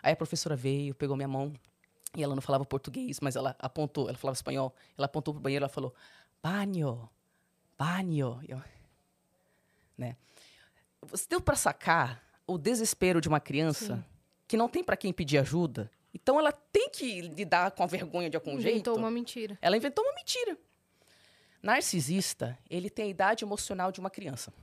Aí 0.02 0.14
a 0.14 0.16
professora 0.16 0.56
veio, 0.56 0.96
pegou 0.96 1.18
minha 1.18 1.28
mão, 1.28 1.54
e 2.16 2.24
ela 2.24 2.34
não 2.34 2.42
falava 2.42 2.64
português, 2.64 3.20
mas 3.20 3.36
ela 3.36 3.58
apontou, 3.60 4.08
ela 4.08 4.18
falava 4.18 4.36
espanhol, 4.36 4.74
ela 4.98 5.06
apontou 5.06 5.34
pro 5.34 5.44
banheiro, 5.44 5.64
ela 5.64 5.70
falou, 5.70 5.94
banho, 6.42 7.10
banho. 7.78 8.40
Eu, 8.48 8.62
né? 9.98 10.16
Você 11.04 11.26
deu 11.30 11.42
para 11.42 11.56
sacar 11.56 12.24
o 12.48 12.58
desespero 12.58 13.22
de 13.22 13.28
uma 13.28 13.40
criança 13.40 13.98
Sim. 13.98 14.04
que 14.48 14.58
não 14.58 14.68
tem 14.70 14.84
para 14.84 14.98
quem 14.98 15.14
pedir 15.14 15.38
ajuda? 15.38 15.90
Então 16.14 16.40
ela 16.40 16.52
tem 16.52 16.90
que 16.90 17.22
lidar 17.22 17.72
com 17.72 17.84
a 17.84 17.86
vergonha 17.86 18.30
de 18.30 18.36
algum 18.36 18.52
Inventou 18.54 18.94
jeito. 18.94 18.94
uma 18.96 19.12
mentira. 19.12 19.58
Ela 19.62 19.78
inventou 19.78 20.04
uma 20.04 20.14
mentira. 20.16 20.58
Narcisista, 21.62 22.58
ele 22.70 22.90
tem 22.90 23.06
a 23.06 23.10
idade 23.10 23.44
emocional 23.44 23.92
de 23.92 24.00
uma 24.00 24.10
criança. 24.10 24.54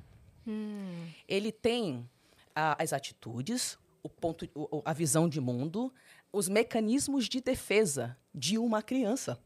Hum. 0.46 1.08
Ele 1.28 1.52
tem 1.52 2.08
ah, 2.54 2.76
as 2.82 2.92
atitudes, 2.92 3.78
o 4.02 4.08
ponto, 4.08 4.48
o- 4.54 4.82
a 4.84 4.92
visão 4.94 5.28
de 5.28 5.40
mundo, 5.40 5.92
os 6.32 6.48
mecanismos 6.48 7.28
de 7.28 7.40
defesa 7.40 8.16
de 8.34 8.56
uma 8.56 8.82
criança. 8.82 9.38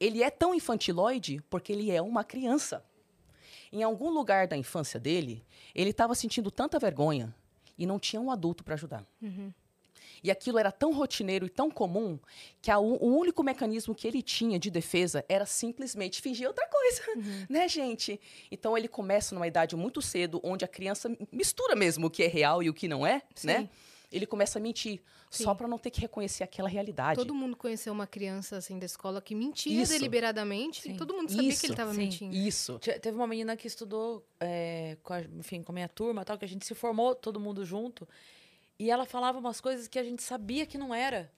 Ele 0.00 0.22
é 0.22 0.30
tão 0.30 0.54
infantiloide 0.54 1.42
porque 1.50 1.72
ele 1.72 1.90
é 1.90 2.00
uma 2.00 2.24
criança. 2.24 2.82
Em 3.72 3.82
algum 3.84 4.10
lugar 4.10 4.48
da 4.48 4.56
infância 4.56 4.98
dele, 4.98 5.44
ele 5.74 5.90
estava 5.90 6.14
sentindo 6.14 6.50
tanta 6.50 6.78
vergonha 6.78 7.32
e 7.78 7.86
não 7.86 7.98
tinha 8.00 8.20
um 8.20 8.30
adulto 8.30 8.64
para 8.64 8.74
ajudar. 8.74 9.06
E 10.22 10.30
aquilo 10.30 10.58
era 10.58 10.70
tão 10.70 10.92
rotineiro 10.92 11.46
e 11.46 11.48
tão 11.48 11.70
comum 11.70 12.18
que 12.60 12.70
a 12.70 12.78
o 12.78 13.06
único 13.16 13.42
mecanismo 13.42 13.94
que 13.94 14.06
ele 14.06 14.20
tinha 14.20 14.58
de 14.58 14.70
defesa 14.70 15.24
era 15.28 15.46
simplesmente 15.46 16.20
fingir 16.20 16.46
outra 16.46 16.66
coisa, 16.68 17.02
né, 17.48 17.66
gente? 17.68 18.20
Então 18.50 18.76
ele 18.76 18.88
começa 18.88 19.34
numa 19.34 19.46
idade 19.46 19.76
muito 19.76 20.02
cedo, 20.02 20.40
onde 20.42 20.62
a 20.64 20.68
criança 20.68 21.10
mistura 21.32 21.74
mesmo 21.74 22.08
o 22.08 22.10
que 22.10 22.22
é 22.22 22.26
real 22.26 22.62
e 22.62 22.68
o 22.68 22.74
que 22.74 22.86
não 22.88 23.06
é, 23.06 23.22
né? 23.44 23.68
Ele 24.12 24.26
começa 24.26 24.58
a 24.58 24.62
mentir 24.62 25.00
só 25.30 25.52
Sim. 25.52 25.56
para 25.56 25.68
não 25.68 25.78
ter 25.78 25.90
que 25.90 26.00
reconhecer 26.00 26.42
aquela 26.42 26.68
realidade. 26.68 27.16
Todo 27.16 27.32
mundo 27.32 27.56
conheceu 27.56 27.92
uma 27.92 28.06
criança 28.06 28.56
assim 28.56 28.76
da 28.78 28.84
escola 28.86 29.22
que 29.22 29.34
mentia 29.36 29.82
Isso. 29.82 29.92
deliberadamente. 29.92 30.82
Sim. 30.82 30.94
E 30.94 30.96
todo 30.96 31.14
mundo 31.14 31.30
sabia 31.30 31.48
Isso. 31.48 31.60
que 31.60 31.66
ele 31.66 31.72
estava 31.74 31.94
mentindo. 31.94 32.34
Isso. 32.34 32.78
Te- 32.80 32.98
Teve 32.98 33.16
uma 33.16 33.26
menina 33.28 33.56
que 33.56 33.68
estudou 33.68 34.26
é, 34.40 34.96
com, 35.04 35.12
a, 35.12 35.20
enfim, 35.20 35.62
com 35.62 35.70
a 35.70 35.74
minha 35.74 35.88
turma, 35.88 36.24
tal, 36.24 36.36
que 36.36 36.44
a 36.44 36.48
gente 36.48 36.66
se 36.66 36.74
formou 36.74 37.14
todo 37.14 37.38
mundo 37.38 37.64
junto. 37.64 38.08
E 38.78 38.90
ela 38.90 39.04
falava 39.06 39.38
umas 39.38 39.60
coisas 39.60 39.86
que 39.86 39.98
a 39.98 40.02
gente 40.02 40.22
sabia 40.22 40.66
que 40.66 40.76
não 40.76 40.92
era. 40.92 41.30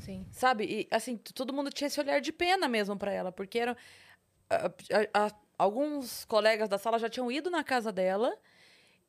Sim. 0.00 0.26
Sabe? 0.32 0.64
E 0.64 0.88
assim, 0.94 1.16
todo 1.16 1.52
mundo 1.52 1.70
tinha 1.70 1.86
esse 1.86 1.98
olhar 2.00 2.20
de 2.20 2.32
pena 2.32 2.68
mesmo 2.68 2.96
pra 2.96 3.12
ela, 3.12 3.30
porque 3.32 3.58
eram. 3.58 3.76
a- 4.50 4.66
a- 4.66 5.26
a- 5.28 5.34
alguns 5.58 6.24
colegas 6.26 6.68
da 6.68 6.76
sala 6.76 6.98
já 6.98 7.08
tinham 7.08 7.30
ido 7.32 7.48
na 7.50 7.62
casa 7.64 7.90
dela 7.92 8.36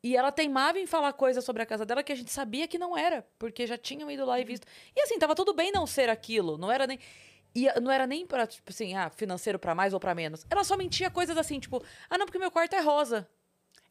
e 0.04 0.18
ela 0.18 0.32
teimava 0.32 0.78
em 0.80 0.86
falar 0.86 1.14
coisas 1.14 1.44
sobre 1.46 1.64
a 1.64 1.66
casa 1.66 1.86
dela 1.86 2.04
que 2.04 2.12
a 2.12 2.16
gente 2.16 2.30
sabia 2.32 2.68
que 2.68 2.78
não 2.78 2.98
era, 2.98 3.26
porque 3.40 3.66
já 3.66 3.78
tinham 3.78 4.12
ido 4.12 4.26
lá 4.26 4.40
e 4.40 4.44
visto. 4.44 4.68
E 4.96 5.02
assim, 5.02 5.18
tava 5.18 5.34
tudo 5.34 5.54
bem 5.54 5.72
não 5.72 5.88
ser 5.88 6.10
aquilo, 6.10 6.58
não 6.58 6.70
era 6.72 6.86
nem. 6.86 7.00
E 7.56 7.70
a- 7.70 7.80
não 7.80 7.92
era 7.92 8.06
nem 8.06 8.26
pra, 8.26 8.46
tipo 8.46 8.70
assim, 8.72 8.96
ah, 8.96 9.10
financeiro 9.10 9.58
pra 9.58 9.74
mais 9.74 9.94
ou 9.94 10.00
pra 10.00 10.14
menos. 10.14 10.46
Ela 10.50 10.64
só 10.64 10.76
mentia 10.76 11.10
coisas 11.10 11.38
assim, 11.38 11.60
tipo, 11.60 11.82
ah, 12.10 12.18
não, 12.18 12.26
porque 12.26 12.40
meu 12.40 12.52
quarto 12.52 12.76
é 12.76 12.82
rosa. 12.82 13.28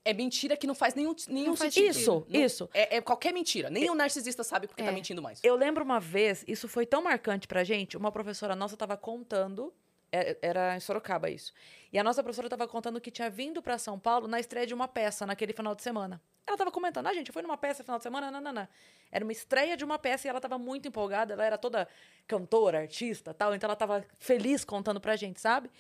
É 0.04 0.12
mentira 0.12 0.56
que 0.56 0.66
não 0.66 0.74
faz 0.74 0.94
nenhum, 0.96 1.14
nenhum 1.28 1.50
Não 1.50 1.56
faz 1.56 1.72
sentido. 1.72 1.90
Isso, 1.96 2.26
Não- 2.28 2.40
isso. 2.40 2.68
É, 2.74 2.96
é 2.96 3.00
qualquer 3.00 3.32
mentira. 3.32 3.70
Nem 3.70 3.88
o 3.88 3.94
narcisista 3.94 4.42
sabe 4.42 4.66
porque 4.66 4.82
tá 4.82 4.90
É. 4.90 4.92
mentindo 4.92 5.22
mais. 5.22 5.38
Eu 5.44 5.54
lembro 5.54 5.84
uma 5.84 6.00
vez, 6.00 6.44
isso 6.48 6.66
foi 6.66 6.84
tão 6.84 7.00
marcante 7.02 7.46
pra 7.46 7.62
gente, 7.62 7.96
uma 7.96 8.10
professora 8.10 8.56
nossa 8.56 8.76
tava 8.76 8.96
contando, 8.96 9.72
era 10.12 10.76
em 10.76 10.80
Sorocaba 10.80 11.30
isso. 11.30 11.52
E 11.90 11.98
a 11.98 12.04
nossa 12.04 12.22
professora 12.22 12.48
tava 12.48 12.68
contando 12.68 13.00
que 13.00 13.10
tinha 13.10 13.30
vindo 13.30 13.62
pra 13.62 13.78
São 13.78 13.98
Paulo 13.98 14.28
na 14.28 14.38
estreia 14.38 14.66
de 14.66 14.74
uma 14.74 14.86
peça 14.86 15.26
naquele 15.26 15.52
final 15.54 15.74
de 15.74 15.82
semana. 15.82 16.20
Ela 16.46 16.56
tava 16.56 16.70
comentando, 16.70 17.06
ah, 17.06 17.14
gente, 17.14 17.32
fui 17.32 17.40
numa 17.40 17.56
peça 17.56 17.82
final 17.82 17.98
de 17.98 18.02
semana, 18.02 18.30
não. 18.30 18.68
Era 19.10 19.24
uma 19.24 19.32
estreia 19.32 19.76
de 19.76 19.84
uma 19.84 19.98
peça 19.98 20.26
e 20.26 20.30
ela 20.30 20.40
tava 20.40 20.58
muito 20.58 20.86
empolgada, 20.86 21.32
ela 21.32 21.44
era 21.44 21.56
toda 21.56 21.88
cantora, 22.26 22.80
artista, 22.80 23.32
tal, 23.32 23.54
então 23.54 23.68
ela 23.68 23.76
tava 23.76 24.04
feliz 24.18 24.64
contando 24.64 25.00
pra 25.00 25.16
gente, 25.16 25.40
sabe? 25.40 25.70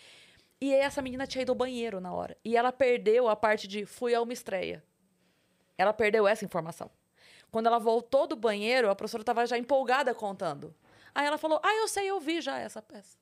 E 0.60 0.72
essa 0.72 1.02
menina 1.02 1.26
tinha 1.26 1.42
ido 1.42 1.52
ao 1.52 1.56
banheiro 1.56 2.00
na 2.00 2.12
hora. 2.12 2.36
E 2.44 2.56
ela 2.56 2.72
perdeu 2.72 3.28
a 3.28 3.34
parte 3.34 3.66
de 3.66 3.84
fui 3.84 4.14
a 4.14 4.22
uma 4.22 4.32
estreia. 4.32 4.82
Ela 5.76 5.92
perdeu 5.92 6.26
essa 6.26 6.44
informação. 6.44 6.90
Quando 7.50 7.66
ela 7.66 7.78
voltou 7.78 8.26
do 8.26 8.36
banheiro, 8.36 8.88
a 8.88 8.94
professora 8.94 9.22
estava 9.22 9.44
já 9.44 9.58
empolgada 9.58 10.14
contando. 10.14 10.74
Aí 11.14 11.26
ela 11.26 11.36
falou: 11.36 11.60
Ah, 11.62 11.74
eu 11.74 11.88
sei, 11.88 12.08
eu 12.08 12.20
vi 12.20 12.40
já 12.40 12.58
essa 12.58 12.80
peça. 12.80 13.18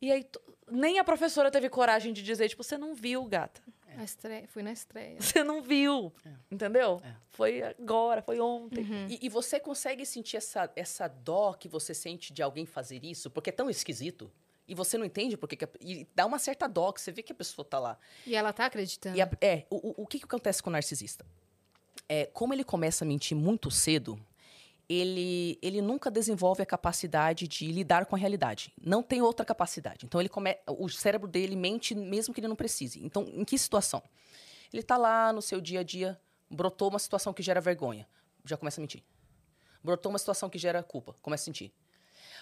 E 0.00 0.12
aí, 0.12 0.26
nem 0.70 0.98
a 0.98 1.04
professora 1.04 1.50
teve 1.50 1.68
coragem 1.68 2.12
de 2.12 2.22
dizer, 2.22 2.48
tipo, 2.48 2.62
você 2.62 2.76
não 2.76 2.94
viu, 2.94 3.24
gata. 3.24 3.62
A 3.98 4.04
estreia, 4.04 4.46
fui 4.48 4.62
na 4.62 4.72
estreia. 4.72 5.16
Você 5.18 5.42
não 5.42 5.62
viu. 5.62 6.12
Entendeu? 6.50 7.00
É. 7.02 7.14
Foi 7.30 7.62
agora, 7.62 8.20
foi 8.20 8.38
ontem. 8.40 8.86
E, 9.08 9.24
e 9.24 9.28
você 9.30 9.58
consegue 9.58 10.04
sentir 10.04 10.36
essa, 10.36 10.70
essa 10.76 11.08
dó 11.08 11.54
que 11.54 11.66
você 11.66 11.94
sente 11.94 12.30
de 12.30 12.42
alguém 12.42 12.66
fazer 12.66 13.02
isso? 13.02 13.30
Porque 13.30 13.48
é 13.48 13.52
tão 13.54 13.70
esquisito. 13.70 14.30
E 14.68 14.74
você 14.74 14.98
não 14.98 15.04
entende 15.06 15.34
porque... 15.36 15.56
que 15.56 15.64
a- 15.64 15.68
e 15.80 16.06
dá 16.14 16.26
uma 16.26 16.38
certa 16.38 16.66
dó, 16.68 16.92
que 16.92 17.00
você 17.00 17.10
vê 17.10 17.22
que 17.22 17.32
a 17.32 17.34
pessoa 17.34 17.64
tá 17.64 17.78
lá. 17.78 17.98
E 18.26 18.34
ela 18.36 18.52
tá 18.52 18.66
acreditando. 18.66 19.16
E 19.16 19.22
a- 19.22 19.30
é, 19.40 19.64
o, 19.70 19.76
o- 19.76 20.02
o 20.02 20.06
que, 20.06 20.18
que 20.18 20.24
acontece 20.26 20.62
com 20.62 20.68
o 20.68 20.72
narcisista? 20.74 21.24
É, 22.06 22.26
como 22.26 22.52
ele 22.52 22.64
começa 22.64 23.02
a 23.02 23.08
mentir 23.08 23.34
muito 23.36 23.70
cedo, 23.70 24.20
ele, 24.88 25.58
ele 25.60 25.82
nunca 25.82 26.10
desenvolve 26.10 26.62
a 26.62 26.66
capacidade 26.66 27.48
de 27.48 27.70
lidar 27.72 28.06
com 28.06 28.14
a 28.14 28.18
realidade. 28.18 28.72
Não 28.80 29.02
tem 29.02 29.20
outra 29.20 29.44
capacidade. 29.44 30.06
Então, 30.06 30.20
ele 30.20 30.28
come, 30.28 30.56
o 30.66 30.88
cérebro 30.88 31.28
dele 31.28 31.56
mente 31.56 31.94
mesmo 31.94 32.32
que 32.32 32.40
ele 32.40 32.48
não 32.48 32.56
precise. 32.56 33.04
Então, 33.04 33.24
em 33.32 33.44
que 33.44 33.58
situação? 33.58 34.02
Ele 34.72 34.82
está 34.82 34.96
lá 34.96 35.32
no 35.32 35.42
seu 35.42 35.60
dia 35.60 35.80
a 35.80 35.82
dia, 35.82 36.20
brotou 36.50 36.88
uma 36.88 36.98
situação 36.98 37.32
que 37.32 37.42
gera 37.42 37.60
vergonha, 37.60 38.06
já 38.44 38.56
começa 38.56 38.80
a 38.80 38.82
mentir. 38.82 39.02
Brotou 39.82 40.10
uma 40.10 40.18
situação 40.18 40.48
que 40.48 40.58
gera 40.58 40.82
culpa, 40.82 41.14
começa 41.22 41.42
a 41.42 41.46
sentir. 41.46 41.72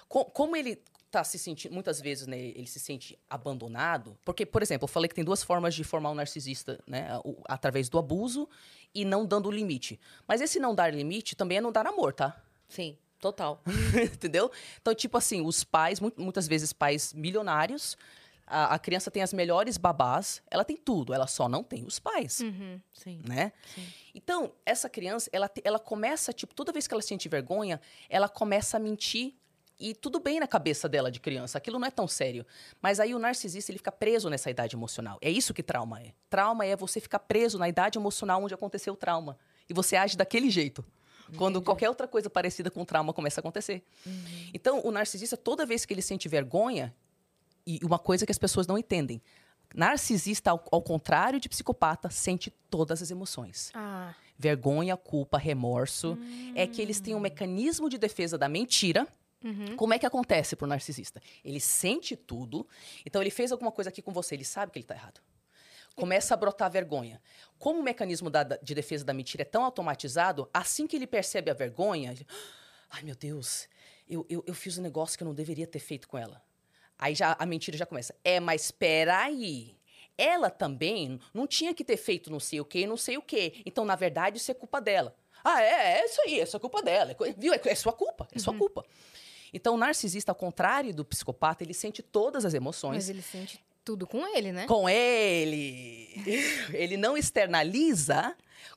Co- 0.09 0.25
como 0.27 0.57
ele 0.57 0.81
tá 1.11 1.23
se 1.23 1.39
sentindo, 1.39 1.73
muitas 1.73 2.01
vezes, 2.01 2.27
né, 2.27 2.37
ele 2.39 2.67
se 2.67 2.81
sente 2.81 3.17
abandonado, 3.31 4.19
porque, 4.25 4.45
por 4.45 4.63
exemplo, 4.63 4.85
eu 4.85 4.89
falei 4.89 5.09
que 5.09 5.15
tem 5.15 5.25
duas 5.25 5.45
formas 5.45 5.73
de 5.75 5.85
formar 5.85 6.11
um 6.11 6.15
narcisista, 6.15 6.81
né, 6.87 7.09
através 7.45 7.89
do 7.89 7.99
abuso 7.99 8.49
e 8.93 9.05
não 9.05 9.25
dando 9.25 9.49
limite. 9.51 10.01
Mas 10.27 10.41
esse 10.41 10.59
não 10.59 10.75
dar 10.75 10.93
limite 10.93 11.37
também 11.37 11.59
é 11.59 11.61
não 11.61 11.71
dar 11.71 11.87
amor, 11.87 12.13
tá? 12.13 12.43
Sim, 12.69 12.99
total. 13.21 13.63
Entendeu? 14.13 14.51
Então, 14.83 14.93
tipo 14.93 15.17
assim, 15.17 15.41
os 15.41 15.63
pais, 15.63 16.01
mu- 16.01 16.13
muitas 16.17 16.49
vezes 16.49 16.73
pais 16.73 17.13
milionários, 17.13 17.97
a, 18.45 18.75
a 18.75 18.79
criança 18.81 19.09
tem 19.09 19.23
as 19.23 19.33
melhores 19.33 19.77
babás, 19.79 20.43
ela 20.51 20.65
tem 20.65 20.77
tudo, 20.77 21.15
ela 21.15 21.29
só 21.29 21.49
não 21.49 21.63
tem 21.63 21.85
os 21.85 22.01
pais, 22.01 22.41
Uhum. 22.41 22.81
Sim. 22.93 23.21
né? 23.25 23.53
Sim. 23.75 23.87
Então, 24.17 24.53
essa 24.67 24.89
criança, 24.91 25.31
ela, 25.33 25.49
ela 25.63 25.79
começa, 25.79 26.33
tipo, 26.33 26.55
toda 26.57 26.73
vez 26.73 26.89
que 26.89 26.93
ela 26.95 27.03
sente 27.03 27.29
vergonha, 27.29 27.81
ela 28.09 28.29
começa 28.29 28.77
a 28.77 28.81
mentir 28.81 29.33
e 29.79 29.95
tudo 29.95 30.20
bem 30.20 30.39
na 30.41 30.47
cabeça 30.47 30.89
dela 30.89 31.11
de 31.11 31.20
criança, 31.20 31.59
aquilo 31.59 31.79
não 31.79 31.87
é 31.87 31.91
tão 31.91 32.07
sério. 32.07 32.47
Mas 32.81 33.01
aí 33.01 33.14
o 33.14 33.18
narcisista, 33.18 33.70
ele 33.72 33.79
fica 33.79 33.93
preso 33.93 34.31
nessa 34.31 34.51
idade 34.51 34.77
emocional. 34.77 35.18
É 35.20 35.31
isso 35.31 35.53
que 35.53 35.62
trauma 35.62 36.01
é. 36.01 36.12
Trauma 36.31 36.64
é 36.64 36.77
você 36.77 37.01
ficar 37.01 37.18
preso 37.18 37.59
na 37.59 37.68
idade 37.68 37.99
emocional 37.99 38.43
onde 38.43 38.55
aconteceu 38.55 38.93
o 38.93 38.97
trauma. 38.97 39.37
E 39.68 39.75
você 39.75 39.97
age 39.97 40.16
daquele 40.16 40.51
jeito. 40.51 40.85
Quando 41.37 41.61
qualquer 41.62 41.89
outra 41.89 42.07
coisa 42.07 42.29
parecida 42.29 42.70
com 42.70 42.85
trauma 42.85 43.12
começa 43.12 43.41
a 43.41 43.43
acontecer. 43.43 43.83
Então, 44.53 44.81
o 44.85 44.91
narcisista, 44.91 45.37
toda 45.37 45.64
vez 45.64 45.85
que 45.85 45.95
ele 45.95 46.03
sente 46.03 46.29
vergonha, 46.29 46.95
e 47.66 47.81
uma 47.83 47.99
coisa 47.99 48.27
que 48.27 48.33
as 48.33 48.39
pessoas 48.39 48.66
não 48.66 48.77
entendem, 48.77 49.22
narcisista, 49.75 50.51
ao, 50.51 50.62
ao 50.70 50.83
contrário 50.83 51.41
de 51.41 51.49
psicopata, 51.49 52.11
sente 52.11 52.51
todas 52.70 53.03
as 53.03 53.11
emoções 53.11 53.70
Ah, 53.75 54.14
vergonha, 54.39 54.97
culpa, 54.97 55.39
remorso, 55.39 56.18
é 56.55 56.66
que 56.66 56.81
eles 56.83 57.01
têm 57.01 57.14
um 57.14 57.20
mecanismo 57.20 57.89
de 57.89 57.99
defesa 57.99 58.37
da 58.37 58.49
mentira. 58.49 59.09
Como 59.76 59.92
é 59.95 59.99
que 59.99 60.07
acontece 60.07 60.57
pro 60.57 60.66
narcisista? 60.66 61.20
Ele 61.45 61.61
sente 61.61 62.16
tudo, 62.16 62.66
então 63.05 63.20
ele 63.22 63.30
fez 63.30 63.53
alguma 63.53 63.70
coisa 63.70 63.90
aqui 63.90 64.01
com 64.03 64.12
você, 64.12 64.34
ele 64.34 64.45
sabe 64.45 64.72
que 64.72 64.78
ele 64.78 64.86
tá 64.86 64.95
errado. 64.95 65.20
Começa 65.95 66.34
a 66.34 66.36
brotar 66.36 66.70
vergonha. 66.70 67.20
Como 67.59 67.78
o 67.78 67.82
mecanismo 67.82 68.28
da- 68.28 68.42
de 68.42 68.74
defesa 68.74 69.05
da 69.05 69.14
mentira 69.14 69.42
é 69.42 69.45
tão 69.45 69.62
automatizado, 69.64 70.49
assim 70.53 70.86
que 70.86 70.97
ele 70.97 71.07
percebe 71.07 71.51
a 71.51 71.55
vergonha, 71.55 72.11
ele, 72.11 72.26
ai 72.90 73.03
meu 73.03 73.14
Deus, 73.14 73.68
eu, 74.09 74.26
eu, 74.28 74.42
eu 74.47 74.55
fiz 74.55 74.76
um 74.76 74.82
negócio 74.82 75.16
que 75.16 75.22
eu 75.22 75.26
não 75.26 75.34
deveria 75.34 75.66
ter 75.66 75.78
feito 75.78 76.09
com 76.09 76.18
ela. 76.18 76.42
Aí 76.99 77.14
já 77.14 77.36
a 77.38 77.47
mentira 77.47 77.76
já 77.76 77.86
começa. 77.86 78.14
É, 78.24 78.40
mas 78.40 78.70
peraí. 78.70 79.76
Ela 80.16 80.49
também 80.49 81.20
não 81.32 81.45
tinha 81.47 81.74
que 81.74 81.84
ter 81.84 81.97
feito 81.97 82.30
não 82.30 82.38
sei 82.38 82.61
o 82.61 82.64
quê, 82.64 82.86
não 82.86 82.97
sei 82.97 83.16
o 83.16 83.22
quê. 83.22 83.61
Então, 83.66 83.84
na 83.84 83.97
verdade, 83.97 84.36
isso 84.38 84.51
é 84.51 84.55
culpa 84.55 84.80
dela. 84.80 85.14
Ah, 85.42 85.61
é, 85.62 86.01
é 86.01 86.05
isso 86.07 86.20
aí, 86.22 86.40
é 86.40 86.47
culpa 86.59 86.82
dela. 86.82 87.11
É 87.12 87.32
viu? 87.36 87.53
É, 87.53 87.61
é 87.64 87.74
sua 87.74 87.92
culpa, 87.92 88.28
é 88.32 88.38
sua 88.38 88.57
culpa. 88.57 88.84
Então, 89.55 89.75
o 89.75 89.79
narcisista, 89.79 90.33
ao 90.33 90.37
contrário 90.37 90.93
do 90.93 91.05
psicopata, 91.05 91.63
ele 91.63 91.73
sente 91.73 92.03
todas 92.03 92.45
as 92.45 92.53
emoções 92.53 92.97
mas 92.97 93.09
ele 93.09 93.23
sente 93.23 93.63
tudo 93.85 94.07
com 94.07 94.27
ele, 94.27 94.51
né? 94.51 94.67
com 94.67 94.89
ele. 94.89 96.09
ele 96.73 96.97
não 96.97 97.17
externaliza, 97.17 98.35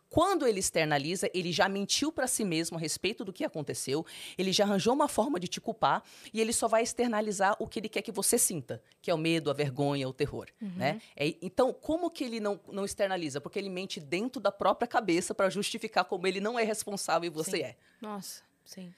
Quando 0.10 0.46
ele 0.48 0.60
externaliza, 0.60 1.30
ele 1.34 1.52
já 1.52 1.68
mentiu 1.68 2.12
para 2.12 2.28
si 2.28 2.46
mesmo 2.46 2.78
a 2.78 2.80
respeito 2.80 3.26
do 3.26 3.34
que 3.34 3.44
aconteceu, 3.44 4.06
ele 4.38 4.52
já 4.52 4.64
arranjou 4.64 4.94
uma 4.94 5.08
forma 5.08 5.40
de 5.40 5.48
te 5.48 5.60
culpar 5.60 6.02
e 6.34 6.40
ele 6.40 6.54
só 6.54 6.68
vai 6.68 6.82
externalizar 6.84 7.56
o 7.60 7.68
que 7.68 7.80
ele 7.80 7.90
quer 7.90 8.02
que 8.02 8.12
você 8.12 8.38
sinta, 8.38 8.82
que 9.02 9.12
é 9.12 9.14
o 9.14 9.18
medo, 9.18 9.50
a 9.50 9.54
vergonha, 9.54 10.08
o 10.08 10.14
terror, 10.14 10.48
né? 10.62 11.02
É, 11.16 11.36
então, 11.42 11.74
como 11.74 12.10
que 12.10 12.24
ele 12.24 12.40
não, 12.40 12.60
não 12.72 12.86
externaliza? 12.86 13.42
Porque 13.42 13.60
ele 13.60 13.70
mente 13.70 14.00
dentro 14.00 14.42
da 14.42 14.52
própria 14.52 14.88
cabeça 14.88 15.34
para 15.34 15.50
justificar 15.50 16.06
como 16.06 16.26
ele 16.26 16.40
não 16.40 16.58
é 16.58 16.64
responsável 16.64 17.28
e 17.28 17.30
você 17.30 17.58
Sim. 17.58 17.64
é. 17.64 17.76
Nossa. 18.02 18.42
Sim. 18.64 18.94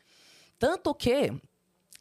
Tanto 0.60 0.94
que 0.94 1.34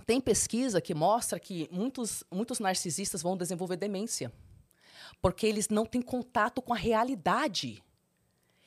tem 0.06 0.20
pesquisa 0.20 0.80
que 0.80 0.94
mostra 0.94 1.38
que 1.38 1.68
muitos, 1.70 2.24
muitos 2.30 2.58
narcisistas 2.58 3.22
vão 3.22 3.36
desenvolver 3.36 3.76
demência. 3.76 4.32
Porque 5.20 5.46
eles 5.46 5.68
não 5.68 5.84
têm 5.84 6.02
contato 6.02 6.62
com 6.62 6.72
a 6.72 6.76
realidade. 6.76 7.82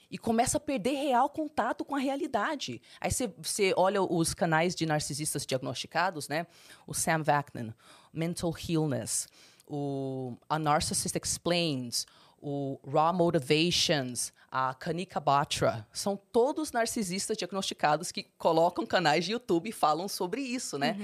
E 0.09 0.17
começa 0.17 0.57
a 0.57 0.59
perder 0.59 0.95
real 0.95 1.29
contato 1.29 1.85
com 1.85 1.95
a 1.95 1.99
realidade. 1.99 2.81
Aí 2.99 3.09
você- 3.09 3.73
olha 3.77 4.01
os 4.01 4.33
canais 4.33 4.75
de 4.75 4.85
narcisistas 4.85 5.45
diagnosticados, 5.45 6.27
né? 6.27 6.45
O 6.85 6.93
Sam 6.93 7.23
Vaknin, 7.23 7.73
Mental 8.11 8.53
Illness, 8.67 9.27
o 9.65 10.35
A 10.49 10.59
Narcissist 10.59 11.15
Explains, 11.15 12.05
o 12.41 12.79
Raw 12.85 13.13
Motivations, 13.13 14.33
a 14.51 14.73
Kanika 14.73 15.19
Batra. 15.19 15.87
São 15.93 16.17
todos 16.17 16.71
narcisistas 16.71 17.37
diagnosticados 17.37 18.11
que 18.11 18.23
colocam 18.37 18.85
canais 18.85 19.25
de 19.25 19.31
YouTube 19.33 19.69
e 19.69 19.71
falam 19.71 20.07
sobre 20.07 20.41
isso, 20.41 20.77
né? 20.77 20.97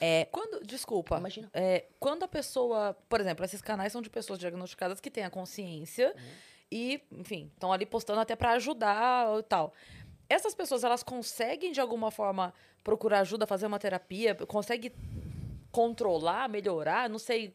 É, 0.00 0.24
Quando, 0.26 0.66
desculpa, 0.66 1.18
Imagina. 1.18 1.48
é, 1.54 1.84
quando 2.00 2.24
a 2.24 2.28
pessoa, 2.28 2.96
por 3.08 3.20
exemplo, 3.20 3.44
esses 3.44 3.62
canais 3.62 3.92
são 3.92 4.02
de 4.02 4.10
pessoas 4.10 4.38
diagnosticadas 4.38 5.00
que 5.00 5.08
têm 5.10 5.24
a 5.24 5.30
consciência 5.30 6.12
Uhum. 6.16 6.22
e, 6.70 7.00
enfim, 7.12 7.48
estão 7.54 7.72
ali 7.72 7.86
postando 7.86 8.18
até 8.20 8.34
pra 8.34 8.50
ajudar 8.52 9.38
e 9.38 9.42
tal. 9.44 9.72
Essas 10.28 10.54
pessoas, 10.54 10.82
elas 10.82 11.02
conseguem 11.04 11.70
de 11.70 11.80
alguma 11.80 12.10
forma 12.10 12.52
procurar 12.82 13.20
ajuda, 13.20 13.46
fazer 13.46 13.66
uma 13.66 13.78
terapia, 13.78 14.34
conseguem 14.34 14.90
controlar, 15.70 16.48
melhorar, 16.48 17.08
não 17.08 17.18
sei, 17.18 17.54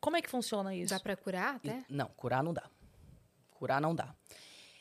como 0.00 0.16
é 0.16 0.22
que 0.22 0.30
funciona 0.30 0.74
isso? 0.74 0.90
Dá 0.94 1.00
pra 1.00 1.16
curar 1.16 1.60
E- 1.62 1.68
até? 1.70 1.84
Não, 1.88 2.08
curar 2.16 2.42
não 2.42 2.52
dá. 2.54 2.64
Curar 3.50 3.80
não 3.80 3.94
dá. 3.94 4.14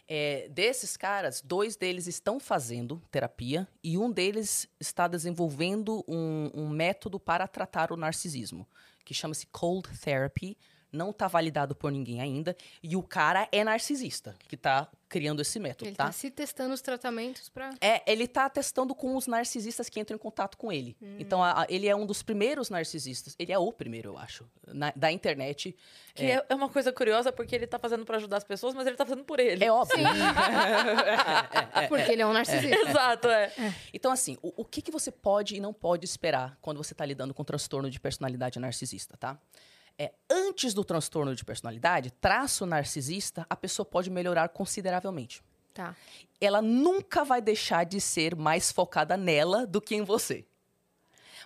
É, 0.07 0.49
desses 0.49 0.97
caras, 0.97 1.39
dois 1.41 1.75
deles 1.75 2.07
estão 2.07 2.39
fazendo 2.39 2.99
terapia 3.11 3.67
e 3.83 3.95
um 3.97 4.11
deles 4.11 4.67
está 4.79 5.07
desenvolvendo 5.07 6.03
um, 6.07 6.49
um 6.53 6.67
método 6.69 7.19
para 7.19 7.47
tratar 7.47 7.91
o 7.91 7.95
narcisismo, 7.97 8.67
que 9.05 9.13
chama-se 9.13 9.45
Cold 9.47 9.87
Therapy. 9.99 10.57
Não 10.91 11.11
está 11.11 11.27
validado 11.27 11.75
por 11.75 11.91
ninguém 11.91 12.19
ainda. 12.21 12.55
E 12.81 12.95
o 12.95 13.03
cara 13.03 13.47
é 13.51 13.63
narcisista, 13.63 14.35
que 14.47 14.55
está 14.55 14.87
criando 15.07 15.41
esse 15.41 15.59
método, 15.59 15.89
Ele 15.89 15.95
tá? 15.95 16.05
tá 16.05 16.11
se 16.11 16.29
testando 16.29 16.73
os 16.73 16.81
tratamentos 16.81 17.49
pra. 17.49 17.71
É, 17.81 18.01
ele 18.11 18.27
tá 18.27 18.47
testando 18.49 18.93
com 18.93 19.15
os 19.15 19.25
narcisistas 19.27 19.89
que 19.89 19.99
entram 19.99 20.15
em 20.15 20.19
contato 20.19 20.55
com 20.57 20.71
ele. 20.71 20.95
Hum. 21.01 21.15
Então, 21.19 21.43
a- 21.43 21.61
a- 21.63 21.65
ele 21.67 21.87
é 21.87 21.95
um 21.95 22.05
dos 22.05 22.21
primeiros 22.21 22.69
narcisistas. 22.69 23.35
Ele 23.39 23.51
é 23.51 23.57
o 23.57 23.71
primeiro, 23.71 24.09
eu 24.09 24.17
acho, 24.19 24.47
na- 24.67 24.93
da 24.95 25.11
internet. 25.11 25.75
Que 26.13 26.25
é. 26.25 26.45
é 26.47 26.55
uma 26.55 26.69
coisa 26.69 26.91
curiosa 26.93 27.31
porque 27.31 27.55
ele 27.55 27.65
tá 27.67 27.79
fazendo 27.79 28.05
pra 28.05 28.17
ajudar 28.17 28.37
as 28.37 28.43
pessoas, 28.43 28.73
mas 28.75 28.85
ele 28.85 28.95
tá 28.97 29.05
fazendo 29.05 29.23
por 29.23 29.39
ele. 29.39 29.63
É 29.63 29.71
óbvio. 29.71 29.97
Porque 31.87 32.11
ele 32.11 32.21
é 32.21 32.25
um 32.27 32.33
narcisista. 32.33 32.75
Exato, 32.89 33.27
é. 33.29 33.51
Então, 33.93 34.11
assim, 34.11 34.37
o, 34.41 34.61
o 34.61 34.65
que, 34.65 34.81
que 34.81 34.91
você 34.91 35.11
pode 35.11 35.55
e 35.55 35.59
não 35.59 35.73
pode 35.73 36.05
esperar 36.05 36.57
quando 36.61 36.77
você 36.77 36.93
está 36.93 37.05
lidando 37.05 37.33
com 37.33 37.43
transtorno 37.43 37.89
de 37.89 37.99
personalidade 37.99 38.59
narcisista, 38.59 39.17
tá? 39.17 39.37
É, 40.01 40.13
antes 40.29 40.73
do 40.73 40.85
transtorno 40.85 41.35
de 41.35 41.43
personalidade, 41.43 42.09
traço 42.09 42.65
narcisista, 42.65 43.45
a 43.49 43.55
pessoa 43.55 43.85
pode 43.85 44.09
melhorar 44.09 44.47
consideravelmente. 44.47 45.43
Tá. 45.73 45.93
Ela 46.39 46.61
nunca 46.61 47.25
vai 47.25 47.41
deixar 47.41 47.83
de 47.83 47.99
ser 47.99 48.33
mais 48.33 48.71
focada 48.71 49.17
nela 49.17 49.67
do 49.67 49.81
que 49.81 49.93
em 49.93 50.01
você. 50.01 50.45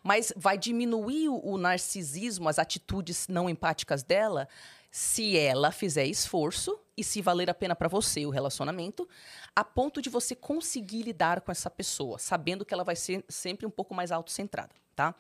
Mas 0.04 0.32
vai 0.36 0.56
diminuir 0.56 1.30
o, 1.30 1.40
o 1.44 1.58
narcisismo, 1.58 2.48
as 2.48 2.60
atitudes 2.60 3.28
não 3.28 3.50
empáticas 3.50 4.04
dela, 4.04 4.48
se 4.92 5.36
ela 5.36 5.72
fizer 5.72 6.06
esforço 6.06 6.80
e 6.96 7.04
se 7.04 7.24
valer 7.24 7.50
a 7.50 7.54
pena 7.56 7.76
para 7.76 7.88
você 7.88 8.24
o 8.24 8.30
relacionamento, 8.30 9.10
a 9.56 9.64
ponto 9.64 10.00
de 10.00 10.12
você 10.12 10.36
conseguir 10.36 11.02
lidar 11.02 11.42
com 11.42 11.52
essa 11.52 11.72
pessoa, 11.72 12.20
sabendo 12.20 12.64
que 12.64 12.72
ela 12.72 12.84
vai 12.84 12.96
ser 12.96 13.26
sempre 13.28 13.66
um 13.66 13.72
pouco 13.72 13.96
mais 13.96 14.12
autocentrada, 14.12 14.76
tá? 14.96 15.16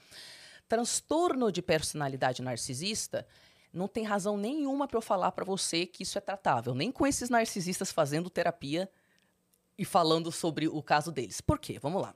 Transtorno 0.74 1.51
de 1.51 1.61
personalidade 1.61 2.41
narcisista 2.41 3.28
não 3.71 3.88
tem 3.88 4.03
razão 4.03 4.36
nenhuma 4.36 4.88
para 4.88 4.97
eu 4.97 5.03
falar 5.03 5.32
para 5.32 5.45
você 5.45 5.86
que 5.86 6.01
isso 6.01 6.17
é 6.17 6.21
tratável, 6.21 6.74
nem 6.74 6.91
com 6.91 7.05
esses 7.05 7.30
narcisistas 7.30 7.91
fazendo 7.91 8.28
terapia 8.28 8.89
e 9.78 9.86
falando 9.86 10.32
sobre 10.32 10.67
o 10.67 10.82
caso 10.82 11.11
deles. 11.11 11.41
Por 11.41 11.59
quê? 11.59 11.78
Vamos 11.78 12.01
lá. 12.01 12.15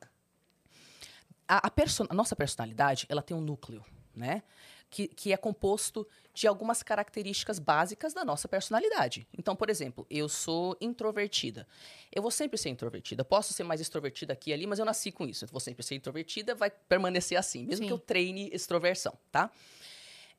A, 1.48 1.68
a 1.68 1.70
perso- 1.70 2.08
a 2.10 2.16
nossa 2.16 2.36
personalidade, 2.36 3.06
ela 3.10 3.22
tem 3.22 3.38
um 3.38 3.42
núcleo, 3.42 3.86
né? 4.16 4.42
Que, 4.90 5.08
que 5.10 5.34
é 5.34 5.38
composto 5.38 6.08
de 6.34 6.48
algumas 6.48 6.82
características 6.82 7.60
básicas 7.60 8.14
da 8.14 8.24
nossa 8.24 8.48
personalidade. 8.48 9.28
Então, 9.38 9.56
por 9.56 9.70
exemplo, 9.70 10.06
eu 10.10 10.30
sou 10.30 10.78
introvertida. 10.80 11.68
Eu 12.14 12.22
vou 12.22 12.32
sempre 12.32 12.58
ser 12.58 12.70
introvertida. 12.70 13.26
Posso 13.26 13.54
ser 13.54 13.64
mais 13.64 13.82
extrovertida 13.82 14.34
aqui 14.34 14.52
e 14.52 14.54
ali, 14.54 14.68
mas 14.68 14.80
eu 14.80 14.86
nasci 14.86 15.12
com 15.12 15.26
isso. 15.26 15.46
Eu 15.46 15.50
vou 15.50 15.60
sempre 15.60 15.84
ser 15.84 15.96
introvertida, 15.96 16.56
vai 16.56 16.70
permanecer 16.70 17.38
assim, 17.38 17.66
mesmo 17.66 17.84
Sim. 17.84 17.88
que 17.88 17.94
eu 17.94 18.00
treine 18.00 18.50
extroversão, 18.54 19.18
tá? 19.32 19.52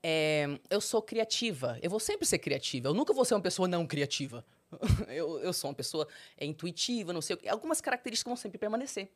É, 0.03 0.47
eu 0.71 0.81
sou 0.81 1.03
criativa. 1.03 1.79
Eu 1.83 1.91
vou 1.91 2.01
sempre 2.01 2.27
ser 2.27 2.39
criativa. 2.39 2.89
Eu 2.89 2.95
nunca 2.95 3.13
vou 3.13 3.25
ser 3.25 3.35
uma 3.35 3.41
pessoa 3.41 3.67
não 3.67 3.87
criativa. 3.87 4.45
eu, 5.09 5.41
eu 5.41 5.53
sou 5.53 5.71
uma 5.71 5.75
pessoa 5.75 6.07
é, 6.37 6.47
intuitiva, 6.47 7.13
não 7.13 7.21
sei 7.21 7.35
o 7.35 7.39
quê. 7.39 7.49
Algumas 7.49 7.81
características 7.81 8.31
vão 8.31 8.37
sempre 8.37 8.59
permanecer. 8.59 9.11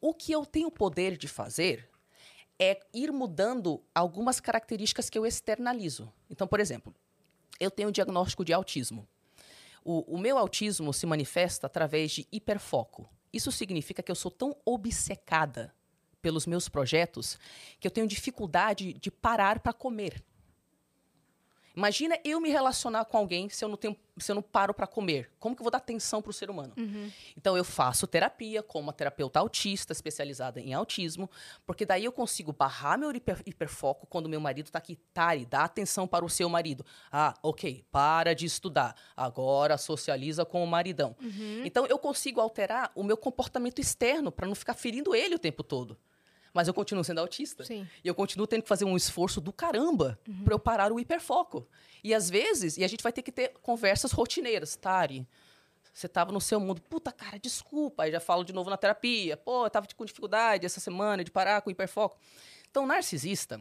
O 0.00 0.14
que 0.14 0.32
eu 0.32 0.46
tenho 0.46 0.68
o 0.68 0.72
poder 0.72 1.16
de 1.16 1.28
fazer 1.28 1.88
é 2.58 2.80
ir 2.92 3.12
mudando 3.12 3.82
algumas 3.94 4.40
características 4.40 5.08
que 5.08 5.18
eu 5.18 5.24
externalizo. 5.24 6.12
Então, 6.28 6.46
por 6.46 6.60
exemplo, 6.60 6.94
eu 7.60 7.70
tenho 7.70 7.88
um 7.88 7.92
diagnóstico 7.92 8.44
de 8.44 8.52
autismo. 8.52 9.06
O, 9.84 10.16
o 10.16 10.18
meu 10.18 10.36
autismo 10.36 10.92
se 10.92 11.06
manifesta 11.06 11.66
através 11.66 12.10
de 12.10 12.26
hiperfoco. 12.32 13.08
Isso 13.32 13.52
significa 13.52 14.02
que 14.02 14.10
eu 14.10 14.16
sou 14.16 14.30
tão 14.30 14.56
obcecada 14.64 15.72
pelos 16.20 16.46
meus 16.46 16.68
projetos 16.68 17.38
que 17.78 17.86
eu 17.86 17.90
tenho 17.90 18.06
dificuldade 18.06 18.94
de 18.94 19.10
parar 19.10 19.60
para 19.60 19.72
comer. 19.72 20.22
Imagina 21.78 22.18
eu 22.24 22.40
me 22.40 22.50
relacionar 22.50 23.04
com 23.04 23.16
alguém 23.16 23.48
se 23.48 23.64
eu 23.64 23.68
não, 23.68 23.76
tenho, 23.76 23.96
se 24.16 24.32
eu 24.32 24.34
não 24.34 24.42
paro 24.42 24.74
para 24.74 24.84
comer. 24.84 25.30
Como 25.38 25.54
que 25.54 25.60
eu 25.60 25.64
vou 25.64 25.70
dar 25.70 25.78
atenção 25.78 26.20
para 26.20 26.30
o 26.30 26.32
ser 26.32 26.50
humano? 26.50 26.72
Então 27.36 27.56
eu 27.56 27.62
faço 27.62 28.04
terapia 28.04 28.64
com 28.64 28.80
uma 28.80 28.92
terapeuta 28.92 29.38
autista 29.38 29.92
especializada 29.92 30.60
em 30.60 30.74
autismo, 30.74 31.30
porque 31.64 31.86
daí 31.86 32.04
eu 32.04 32.10
consigo 32.10 32.52
barrar 32.52 32.98
meu 32.98 33.12
hiper- 33.14 33.42
hiperfoco 33.46 34.08
quando 34.08 34.28
meu 34.28 34.40
marido 34.40 34.66
está 34.66 34.78
aqui. 34.80 34.96
Tari, 35.14 35.46
dá 35.46 35.62
atenção 35.62 36.04
para 36.04 36.24
o 36.24 36.28
seu 36.28 36.48
marido. 36.48 36.84
Ah, 37.12 37.32
ok, 37.44 37.84
para 37.92 38.34
de 38.34 38.44
estudar. 38.44 38.96
Agora 39.16 39.78
socializa 39.78 40.44
com 40.44 40.64
o 40.64 40.66
maridão. 40.66 41.14
Então 41.64 41.86
eu 41.86 41.98
consigo 41.98 42.40
alterar 42.40 42.90
o 42.96 43.04
meu 43.04 43.16
comportamento 43.16 43.78
externo 43.80 44.32
para 44.32 44.48
não 44.48 44.54
ficar 44.56 44.74
ferindo 44.74 45.14
ele 45.14 45.36
o 45.36 45.38
tempo 45.38 45.62
todo. 45.62 45.96
Mas 46.54 46.66
eu 46.68 46.74
continuo 46.74 47.04
sendo 47.04 47.20
autista. 47.20 47.64
Sim. 47.64 47.86
E 48.02 48.08
eu 48.08 48.14
continuo 48.14 48.46
tendo 48.46 48.62
que 48.62 48.68
fazer 48.68 48.84
um 48.84 48.96
esforço 48.96 49.40
do 49.40 49.52
caramba 49.52 50.18
para 50.44 50.54
eu 50.54 50.58
parar 50.58 50.92
o 50.92 50.98
hiperfoco. 51.00 51.66
E 52.02 52.14
às 52.14 52.28
vezes, 52.30 52.76
e 52.76 52.84
a 52.84 52.88
gente 52.88 53.02
vai 53.02 53.12
ter 53.12 53.22
que 53.22 53.30
ter 53.32 53.52
conversas 53.60 54.12
rotineiras. 54.12 54.74
Tari, 54.76 55.26
você 55.92 56.06
estava 56.06 56.32
no 56.32 56.40
seu 56.40 56.58
mundo. 56.60 56.80
Puta, 56.82 57.12
cara, 57.12 57.38
desculpa. 57.38 58.04
Aí 58.04 58.12
já 58.12 58.20
falo 58.20 58.44
de 58.44 58.52
novo 58.52 58.70
na 58.70 58.76
terapia. 58.76 59.36
Pô, 59.36 59.66
eu 59.66 59.70
tava 59.70 59.86
com 59.96 60.04
dificuldade 60.04 60.64
essa 60.64 60.80
semana 60.80 61.22
de 61.24 61.30
parar 61.30 61.60
com 61.60 61.68
o 61.68 61.72
hiperfoco. 61.72 62.18
Então, 62.70 62.84
o 62.84 62.86
narcisista, 62.86 63.60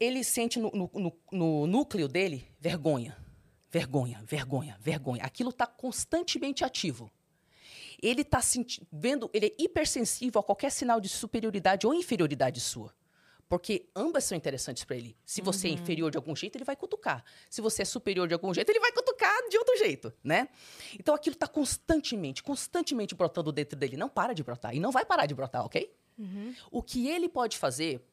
ele 0.00 0.22
sente 0.22 0.58
no, 0.58 0.70
no- 0.70 0.90
no- 0.94 1.18
no 1.32 1.66
núcleo 1.66 2.08
dele 2.08 2.46
vergonha. 2.60 3.16
Vergonha, 3.70 4.22
vergonha, 4.24 4.76
vergonha. 4.80 5.22
Aquilo 5.24 5.50
está 5.50 5.66
constantemente 5.66 6.64
ativo. 6.64 7.10
Ele 8.00 8.22
está 8.22 8.40
vendo, 8.92 9.30
ele 9.32 9.46
é 9.46 9.62
hipersensível 9.62 10.40
a 10.40 10.44
qualquer 10.44 10.70
sinal 10.70 11.00
de 11.00 11.08
superioridade 11.08 11.86
ou 11.86 11.94
inferioridade 11.94 12.60
sua. 12.60 12.94
Porque 13.48 13.88
ambas 13.96 14.24
são 14.24 14.36
interessantes 14.36 14.84
para 14.84 14.96
ele. 14.96 15.16
Se 15.24 15.40
você 15.40 15.68
é 15.68 15.70
inferior 15.70 16.10
de 16.10 16.18
algum 16.18 16.36
jeito, 16.36 16.56
ele 16.56 16.64
vai 16.64 16.76
cutucar. 16.76 17.24
Se 17.48 17.62
você 17.62 17.80
é 17.80 17.84
superior 17.84 18.28
de 18.28 18.34
algum 18.34 18.52
jeito, 18.52 18.68
ele 18.68 18.78
vai 18.78 18.92
cutucar 18.92 19.48
de 19.48 19.56
outro 19.56 19.76
jeito, 19.78 20.12
né? 20.22 20.48
Então 20.98 21.14
aquilo 21.14 21.32
está 21.32 21.48
constantemente, 21.48 22.42
constantemente 22.42 23.14
brotando 23.14 23.50
dentro 23.50 23.78
dele. 23.78 23.96
Não 23.96 24.08
para 24.08 24.34
de 24.34 24.42
brotar. 24.42 24.76
E 24.76 24.80
não 24.80 24.92
vai 24.92 25.06
parar 25.06 25.24
de 25.24 25.34
brotar, 25.34 25.64
ok? 25.64 25.90
O 26.70 26.82
que 26.82 27.08
ele 27.08 27.28
pode 27.28 27.56
fazer, 27.56 28.04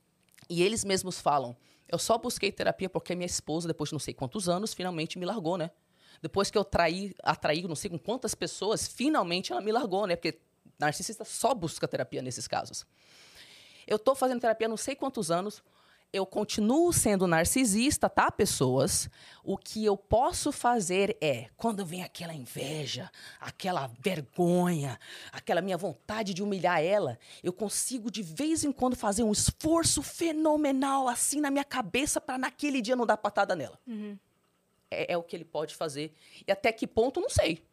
e 0.50 0.64
eles 0.64 0.86
mesmos 0.86 1.20
falam, 1.20 1.56
eu 1.88 2.00
só 2.00 2.18
busquei 2.18 2.52
terapia 2.52 2.90
porque 2.90 3.14
minha 3.14 3.26
esposa, 3.26 3.68
depois 3.68 3.90
de 3.90 3.94
não 3.94 4.00
sei 4.00 4.14
quantos 4.14 4.48
anos, 4.48 4.74
finalmente 4.74 5.20
me 5.20 5.26
largou, 5.26 5.58
né? 5.58 5.70
Depois 6.26 6.50
que 6.50 6.58
eu 6.58 6.66
traí, 6.66 7.14
atraí 7.22 7.62
não 7.68 7.76
sei 7.76 7.88
com 7.88 8.00
quantas 8.00 8.34
pessoas, 8.34 8.88
finalmente 8.88 9.52
ela 9.52 9.62
me 9.62 9.72
largou, 9.72 10.08
né? 10.08 10.16
Porque 10.16 10.40
narcisista 10.80 11.24
só 11.24 11.54
busca 11.54 11.88
terapia 11.88 12.20
nesses 12.20 12.48
casos. 12.48 12.84
Eu 13.86 14.00
tô 14.00 14.16
fazendo 14.16 14.42
terapia 14.42 14.68
não 14.68 14.76
sei 14.76 14.96
quantos 14.96 15.30
anos. 15.30 15.62
eu 16.14 16.26
continuo 16.26 16.94
sendo 16.94 17.28
narcisista, 17.28 18.10
tá, 18.10 18.32
pessoas? 18.32 19.10
O 19.44 19.58
que 19.58 19.84
eu 19.84 19.98
posso 19.98 20.50
fazer 20.52 21.18
é, 21.20 21.50
quando 21.58 21.86
vem 21.86 22.04
aquela 22.04 22.34
inveja, 22.34 23.12
aquela 23.40 23.88
vergonha, 24.00 24.98
aquela 25.32 25.62
minha 25.62 25.78
vontade 25.78 26.34
de 26.34 26.42
humilhar 26.42 26.82
ela, 26.82 27.20
eu 27.44 27.52
consigo 27.52 28.10
de 28.10 28.24
vez 28.24 28.64
em 28.64 28.72
quando 28.72 28.96
fazer 28.96 29.24
um 29.24 29.32
esforço 29.32 30.02
fenomenal 30.02 31.10
assim 31.10 31.42
na 31.42 31.52
minha 31.52 31.66
cabeça 31.66 32.22
para 32.22 32.38
naquele 32.38 32.82
dia 32.82 32.96
não 32.96 33.06
dar 33.06 33.18
patada 33.18 33.54
nela. 33.56 33.78
É, 34.96 35.14
é 35.14 35.18
o 35.18 35.24
que 35.24 35.36
ele 35.36 35.46
pode 35.46 35.76
fazer. 35.76 36.14
E 36.48 36.52
até 36.52 36.72
que 36.72 36.88
ponto, 36.88 37.20
não 37.20 37.30
sei. 37.30 37.64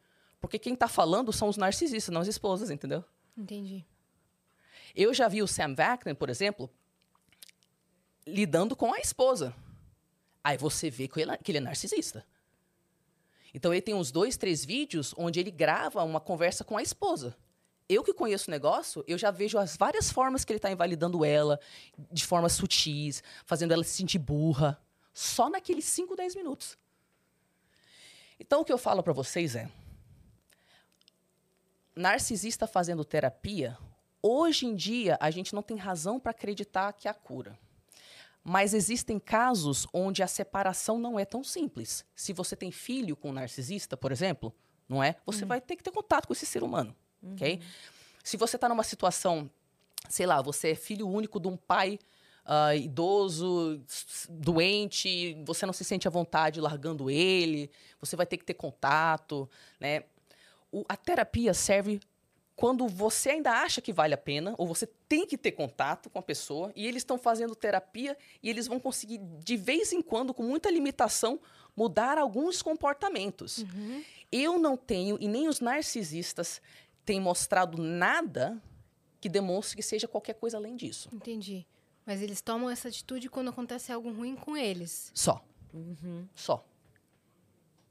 Porque 0.40 0.58
quem 0.58 0.74
tá 0.74 0.88
falando 0.88 1.32
são 1.32 1.48
os 1.48 1.56
narcisistas, 1.56 2.12
não 2.12 2.20
as 2.20 2.28
esposas, 2.28 2.70
entendeu? 2.70 3.04
Entendi. 3.36 3.84
Eu 4.94 5.14
já 5.14 5.28
vi 5.28 5.42
o 5.42 5.46
Sam 5.46 5.74
Vaknin, 5.74 6.14
por 6.14 6.28
exemplo, 6.28 6.70
lidando 8.26 8.76
com 8.76 8.92
a 8.92 8.98
esposa. 8.98 9.54
Aí 10.44 10.58
você 10.58 10.90
vê 10.90 11.08
que 11.08 11.20
ele, 11.20 11.36
que 11.38 11.50
ele 11.52 11.58
é 11.58 11.60
narcisista. 11.60 12.26
Então 13.54 13.72
ele 13.72 13.82
tem 13.82 13.94
uns 13.94 14.10
dois, 14.10 14.36
três 14.36 14.64
vídeos 14.64 15.14
onde 15.16 15.38
ele 15.38 15.50
grava 15.50 16.02
uma 16.02 16.20
conversa 16.20 16.64
com 16.64 16.76
a 16.76 16.82
esposa. 16.82 17.36
Eu 17.88 18.02
que 18.02 18.14
conheço 18.14 18.48
o 18.48 18.50
negócio, 18.50 19.04
eu 19.06 19.18
já 19.18 19.30
vejo 19.30 19.58
as 19.58 19.76
várias 19.76 20.10
formas 20.10 20.44
que 20.44 20.52
ele 20.52 20.58
está 20.58 20.70
invalidando 20.70 21.24
ela, 21.24 21.60
de 22.10 22.24
formas 22.24 22.52
sutis, 22.52 23.22
fazendo 23.44 23.72
ela 23.72 23.84
se 23.84 23.90
sentir 23.90 24.18
burra, 24.18 24.80
só 25.12 25.50
naqueles 25.50 25.84
5, 25.84 26.16
10 26.16 26.36
minutos. 26.36 26.78
Então 28.42 28.62
o 28.62 28.64
que 28.64 28.72
eu 28.72 28.78
falo 28.78 29.04
para 29.04 29.12
vocês 29.12 29.54
é: 29.54 29.70
narcisista 31.94 32.66
fazendo 32.66 33.04
terapia, 33.04 33.78
hoje 34.20 34.66
em 34.66 34.74
dia 34.74 35.16
a 35.20 35.30
gente 35.30 35.54
não 35.54 35.62
tem 35.62 35.76
razão 35.76 36.18
para 36.18 36.32
acreditar 36.32 36.92
que 36.92 37.06
há 37.06 37.14
cura. 37.14 37.56
Mas 38.42 38.74
existem 38.74 39.20
casos 39.20 39.86
onde 39.92 40.20
a 40.24 40.26
separação 40.26 40.98
não 40.98 41.16
é 41.16 41.24
tão 41.24 41.44
simples. 41.44 42.04
Se 42.16 42.32
você 42.32 42.56
tem 42.56 42.72
filho 42.72 43.14
com 43.14 43.30
um 43.30 43.32
narcisista, 43.32 43.96
por 43.96 44.10
exemplo, 44.10 44.52
não 44.88 45.00
é? 45.00 45.14
Você 45.24 45.44
vai 45.44 45.60
ter 45.60 45.76
que 45.76 45.84
ter 45.84 45.92
contato 45.92 46.26
com 46.26 46.32
esse 46.32 46.44
ser 46.44 46.64
humano, 46.64 46.96
ok? 47.22 47.60
Se 48.24 48.36
você 48.36 48.56
está 48.56 48.68
numa 48.68 48.82
situação, 48.82 49.48
sei 50.08 50.26
lá, 50.26 50.42
você 50.42 50.72
é 50.72 50.74
filho 50.74 51.08
único 51.08 51.38
de 51.38 51.46
um 51.46 51.56
pai 51.56 51.96
ah, 52.44 52.74
idoso, 52.74 53.80
doente, 54.28 55.36
você 55.44 55.64
não 55.66 55.72
se 55.72 55.84
sente 55.84 56.08
à 56.08 56.10
vontade 56.10 56.60
largando 56.60 57.10
ele, 57.10 57.70
você 58.00 58.16
vai 58.16 58.26
ter 58.26 58.36
que 58.36 58.44
ter 58.44 58.54
contato, 58.54 59.48
né? 59.80 60.04
O- 60.70 60.84
a 60.88 60.96
terapia 60.96 61.54
serve 61.54 62.00
quando 62.56 62.86
você 62.86 63.30
ainda 63.30 63.50
acha 63.50 63.80
que 63.80 63.92
vale 63.92 64.14
a 64.14 64.18
pena, 64.18 64.54
ou 64.58 64.66
você 64.66 64.86
tem 65.08 65.26
que 65.26 65.36
ter 65.38 65.52
contato 65.52 66.08
com 66.10 66.18
a 66.18 66.22
pessoa, 66.22 66.72
e 66.76 66.86
eles 66.86 67.00
estão 67.00 67.18
fazendo 67.18 67.54
terapia 67.56 68.16
e 68.42 68.48
eles 68.50 68.66
vão 68.66 68.78
conseguir, 68.78 69.18
de 69.18 69.56
vez 69.56 69.92
em 69.92 70.02
quando, 70.02 70.32
com 70.34 70.42
muita 70.42 70.70
limitação, 70.70 71.40
mudar 71.76 72.18
alguns 72.18 72.60
comportamentos. 72.62 73.64
Eu 74.30 74.58
não 74.58 74.76
tenho, 74.76 75.16
e 75.20 75.26
nem 75.28 75.48
os 75.48 75.60
narcisistas 75.60 76.60
têm 77.04 77.20
mostrado 77.20 77.78
nada 77.82 78.62
que 79.20 79.28
demonstre 79.28 79.76
que 79.76 79.82
seja 79.82 80.06
qualquer 80.06 80.34
coisa 80.34 80.56
além 80.56 80.76
disso. 80.76 81.08
Entendi. 81.12 81.66
Mas 82.04 82.20
eles 82.20 82.40
tomam 82.40 82.68
essa 82.68 82.88
atitude 82.88 83.28
quando 83.28 83.50
acontece 83.50 83.92
algo 83.92 84.12
ruim 84.12 84.34
com 84.34 84.56
eles. 84.56 85.10
Só. 85.14 85.44
Só. 86.34 86.66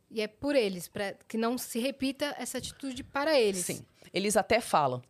E 0.09 0.19
é 0.21 0.27
por 0.27 0.55
eles, 0.55 0.87
para 0.89 1.13
que 1.27 1.37
não 1.37 1.57
se 1.57 1.79
repita 1.79 2.35
essa 2.37 2.57
atitude 2.57 3.03
para 3.03 3.39
eles. 3.39 3.65
Sim. 3.65 3.85
Eles 4.13 4.35
até 4.35 4.59
falam: 4.59 5.01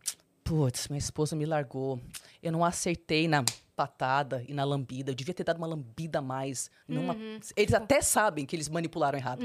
putz, 0.44 0.88
minha 0.88 0.98
esposa 0.98 1.34
me 1.34 1.44
largou. 1.44 2.00
Eu 2.40 2.52
não 2.52 2.64
acertei 2.64 3.26
na 3.26 3.44
patada 3.74 4.44
e 4.46 4.54
na 4.54 4.64
lambida. 4.64 5.10
Eu 5.10 5.14
devia 5.14 5.34
ter 5.34 5.44
dado 5.44 5.58
uma 5.58 5.66
lambida 5.66 6.20
a 6.20 6.22
mais. 6.22 6.70
Numa... 6.86 7.14
Uhum. 7.14 7.40
Eles 7.56 7.74
até 7.74 8.00
sabem 8.00 8.46
que 8.46 8.54
eles 8.54 8.68
manipularam 8.68 9.18
errado. 9.18 9.42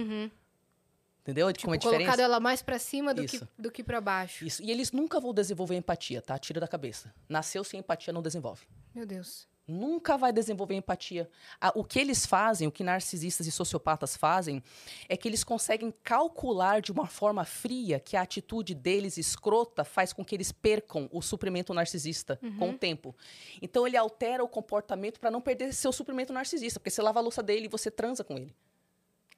Entendeu? 1.27 1.47
Como 1.61 1.75
é 1.75 1.77
Tipo, 1.77 1.89
colocado 1.89 1.99
diferença? 1.99 2.21
ela 2.21 2.39
mais 2.39 2.61
pra 2.61 2.79
cima 2.79 3.13
do 3.13 3.25
que, 3.25 3.35
Isso. 3.35 3.47
do 3.59 3.69
que 3.69 3.83
para 3.83 3.99
baixo. 3.99 4.45
Isso. 4.45 4.63
E 4.63 4.71
eles 4.71 4.93
nunca 4.93 5.19
vão 5.19 5.33
desenvolver 5.33 5.75
empatia, 5.75 6.21
tá? 6.21 6.37
Tira 6.39 6.61
da 6.61 6.69
cabeça. 6.69 7.13
Nasceu 7.27 7.65
sem 7.65 7.81
empatia, 7.81 8.13
não 8.13 8.21
desenvolve. 8.21 8.65
Meu 8.95 9.05
Deus. 9.05 9.45
Nunca 9.67 10.17
vai 10.17 10.31
desenvolver 10.31 10.75
empatia. 10.75 11.29
O 11.75 11.83
que 11.83 11.99
eles 11.99 12.25
fazem, 12.25 12.69
o 12.69 12.71
que 12.71 12.85
narcisistas 12.85 13.45
e 13.45 13.51
sociopatas 13.51 14.15
fazem, 14.15 14.63
é 15.09 15.17
que 15.17 15.27
eles 15.27 15.43
conseguem 15.43 15.93
calcular 16.01 16.79
de 16.79 16.89
uma 16.93 17.05
forma 17.05 17.43
fria 17.43 17.99
que 17.99 18.15
a 18.15 18.21
atitude 18.21 18.73
deles 18.73 19.17
escrota 19.17 19.83
faz 19.83 20.13
com 20.13 20.23
que 20.23 20.33
eles 20.33 20.53
percam 20.53 21.09
o 21.11 21.21
suprimento 21.21 21.73
narcisista 21.73 22.39
com 22.57 22.69
o 22.69 22.77
tempo. 22.77 23.13
Então 23.61 23.85
ele 23.85 23.97
altera 23.97 24.41
o 24.41 24.47
comportamento 24.47 25.19
para 25.19 25.29
não 25.29 25.41
perder 25.41 25.73
seu 25.73 25.91
suprimento 25.91 26.31
narcisista, 26.31 26.79
porque 26.79 26.89
você 26.89 27.01
lava 27.01 27.19
a 27.19 27.21
louça 27.21 27.43
dele 27.43 27.65
e 27.65 27.69
você 27.69 27.91
transa 27.91 28.23
com 28.23 28.37
ele. 28.37 28.55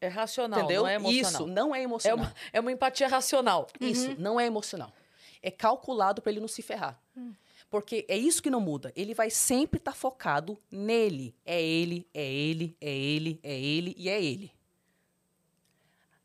É 0.01 0.07
racional, 0.07 0.59
entendeu? 0.59 0.81
não 0.83 0.87
é 0.89 0.93
emocional. 0.95 1.31
Isso, 1.31 1.47
não 1.47 1.75
é 1.75 1.79
É 1.79 1.83
emocional. 1.83 2.17
uma, 2.25 2.35
é 2.53 2.59
uma 2.59 2.71
empatia 2.71 3.07
racional. 3.07 3.67
Isso, 3.81 4.15
não 4.19 4.39
é 4.39 4.45
emocional. 4.45 4.93
É 5.41 5.51
calculado 5.51 6.21
para 6.21 6.31
ele 6.31 6.39
não 6.39 6.47
se 6.47 6.61
ferrar. 6.61 7.01
Porque 7.69 8.05
é 8.07 8.17
isso 8.17 8.41
que 8.41 8.49
não 8.49 8.59
muda. 8.61 8.91
Ele 8.95 9.13
vai 9.13 9.29
sempre 9.29 9.77
estar 9.77 9.93
focado 9.93 10.57
nele. 10.71 11.35
É 11.45 11.61
ele, 11.61 12.07
é 12.13 12.23
ele, 12.25 12.75
é 12.81 12.89
ele, 12.89 13.39
é 13.43 13.59
ele 13.59 13.93
e 13.97 14.09
é 14.09 14.23
ele. 14.23 14.51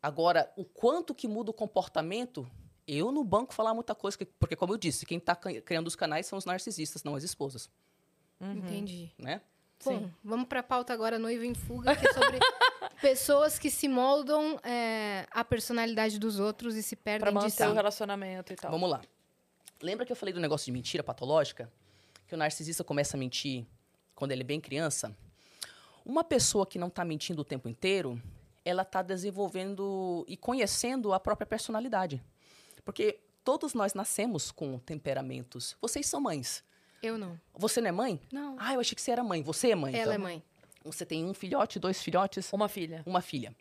Agora, 0.02 0.52
o 0.56 0.64
quanto 0.64 1.14
que 1.14 1.26
muda 1.26 1.50
o 1.50 1.54
comportamento, 1.54 2.48
eu 2.86 3.10
no 3.10 3.24
banco 3.24 3.54
falar 3.54 3.72
muita 3.74 3.94
coisa, 3.94 4.16
que- 4.18 4.26
porque 4.26 4.54
como 4.56 4.72
eu 4.74 4.78
disse, 4.78 5.06
quem 5.06 5.18
está 5.18 5.34
criando 5.34 5.86
os 5.86 5.96
canais 5.96 6.26
são 6.26 6.38
os 6.38 6.44
narcisistas, 6.44 7.02
não 7.02 7.14
as 7.14 7.22
esposas, 7.24 7.70
Entendi. 8.40 9.10
né? 9.18 9.40
Bom, 9.82 10.08
vamos 10.22 10.46
pra 10.48 10.62
pauta 10.62 10.92
agora, 10.92 11.18
Noiva 11.18 11.44
em 11.44 11.54
Fuga, 11.54 11.94
que 11.96 12.06
é 12.06 12.12
sobre 12.12 12.38
pessoas 13.04 13.58
que 13.58 13.70
se 13.70 13.86
moldam 13.86 14.58
é, 14.62 15.26
à 15.30 15.44
personalidade 15.44 16.18
dos 16.18 16.40
outros 16.40 16.74
e 16.74 16.82
se 16.82 16.96
Pra 16.96 17.04
perdem 17.04 17.28
de 17.28 17.34
manter 17.34 17.50
si. 17.50 17.62
o 17.62 17.72
relacionamento 17.74 18.52
e 18.54 18.56
tal. 18.56 18.70
Vamos 18.70 18.88
lá. 18.88 19.02
Lembra 19.82 20.06
que 20.06 20.12
eu 20.12 20.16
falei 20.16 20.32
do 20.32 20.40
negócio 20.40 20.64
de 20.64 20.72
mentira 20.72 21.02
patológica? 21.02 21.70
Que 22.26 22.34
o 22.34 22.38
narcisista 22.38 22.82
começa 22.82 23.16
a 23.16 23.20
mentir 23.20 23.66
quando 24.14 24.32
ele 24.32 24.40
é 24.40 24.44
bem 24.44 24.58
criança? 24.58 25.14
Uma 26.02 26.24
pessoa 26.24 26.66
que 26.66 26.78
não 26.78 26.88
está 26.88 27.04
mentindo 27.04 27.42
o 27.42 27.44
tempo 27.44 27.68
inteiro, 27.68 28.18
ela 28.64 28.80
está 28.82 29.02
desenvolvendo 29.02 30.24
e 30.26 30.34
conhecendo 30.34 31.12
a 31.12 31.20
própria 31.20 31.46
personalidade. 31.46 32.22
Porque 32.86 33.20
todos 33.44 33.74
nós 33.74 33.92
nascemos 33.92 34.50
com 34.50 34.78
temperamentos. 34.78 35.76
Vocês 35.78 36.06
são 36.06 36.22
mães. 36.22 36.64
Eu 37.02 37.18
não. 37.18 37.38
Você 37.54 37.82
não 37.82 37.88
é 37.88 37.92
mãe? 37.92 38.18
Não. 38.32 38.56
Ah, 38.58 38.72
eu 38.72 38.80
achei 38.80 38.94
que 38.94 39.02
você 39.02 39.10
era 39.10 39.22
mãe. 39.22 39.42
Você 39.42 39.70
é 39.72 39.74
mãe. 39.74 39.94
Ela 39.94 40.12
é 40.12 40.16
então. 40.16 40.22
mãe. 40.22 40.42
Você 40.84 41.06
tem 41.06 41.24
um 41.24 41.34
filhote, 41.34 41.78
dois 41.78 42.02
filhotes? 42.02 42.52
Uma 42.52 42.68
filha. 42.68 43.02
uma 43.06 43.20
filha. 43.20 43.54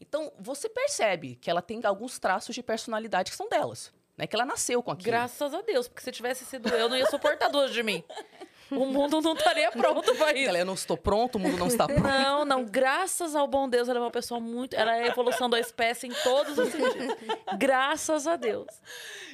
Então, 0.00 0.32
você 0.38 0.68
percebe 0.68 1.36
que 1.36 1.48
ela 1.48 1.62
tem 1.62 1.80
alguns 1.84 2.18
traços 2.18 2.54
de 2.54 2.62
personalidade 2.62 3.30
que 3.30 3.36
são 3.36 3.48
delas. 3.48 3.92
Né? 4.16 4.26
Que 4.26 4.34
ela 4.34 4.44
nasceu 4.44 4.82
com 4.82 4.90
aquilo. 4.90 5.10
Graças 5.10 5.54
a 5.54 5.62
Deus, 5.62 5.88
porque 5.88 6.02
se 6.02 6.10
tivesse 6.12 6.44
sido 6.44 6.68
eu, 6.68 6.88
não 6.88 6.96
ia 6.96 7.06
suportar 7.06 7.48
duas 7.48 7.72
de 7.72 7.82
mim. 7.82 8.02
O 8.70 8.86
mundo 8.86 9.20
não 9.20 9.34
estaria 9.34 9.70
pronto 9.72 10.14
pra 10.16 10.32
isso. 10.32 10.48
Ela, 10.48 10.58
eu 10.58 10.64
não 10.66 10.74
estou 10.74 10.96
pronto, 10.96 11.36
o 11.36 11.38
mundo 11.38 11.56
não 11.56 11.68
está 11.68 11.86
pronto. 11.86 12.02
Não, 12.02 12.44
não. 12.44 12.64
Graças 12.64 13.34
ao 13.34 13.46
bom 13.46 13.68
Deus, 13.68 13.88
ela 13.88 13.98
é 13.98 14.02
uma 14.02 14.10
pessoa 14.10 14.40
muito. 14.40 14.74
Ela 14.74 14.96
é 14.96 15.04
a 15.04 15.06
evolução 15.06 15.48
da 15.48 15.60
espécie 15.60 16.06
em 16.06 16.12
todos 16.22 16.58
os 16.58 16.70
sentidos. 16.70 17.16
Graças 17.58 18.26
a 18.26 18.36
Deus. 18.36 18.66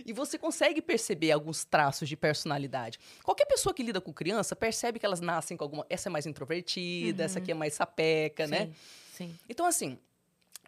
E 0.05 0.13
você 0.13 0.37
consegue 0.37 0.83
perceber 0.83 1.33
alguns 1.33 1.65
traços 1.65 2.09
de 2.09 2.17
personalidade. 2.17 2.99
Qualquer 3.23 3.47
pessoa 3.47 3.75
que 3.75 3.83
lida 3.83 4.01
com 4.01 4.13
criança 4.13 4.55
percebe 4.55 4.99
que 4.99 5.07
elas 5.07 5.21
nascem 5.21 5.57
com 5.57 5.65
alguma. 5.65 5.87
Essa 5.89 6.09
é 6.09 6.11
mais 6.11 6.27
introvertida, 6.27 7.25
essa 7.25 7.39
aqui 7.39 7.53
é 7.53 7.55
mais 7.55 7.75
sapeca, 7.75 8.47
né? 8.47 8.71
Sim. 9.13 9.35
Então, 9.49 9.67
assim, 9.67 9.99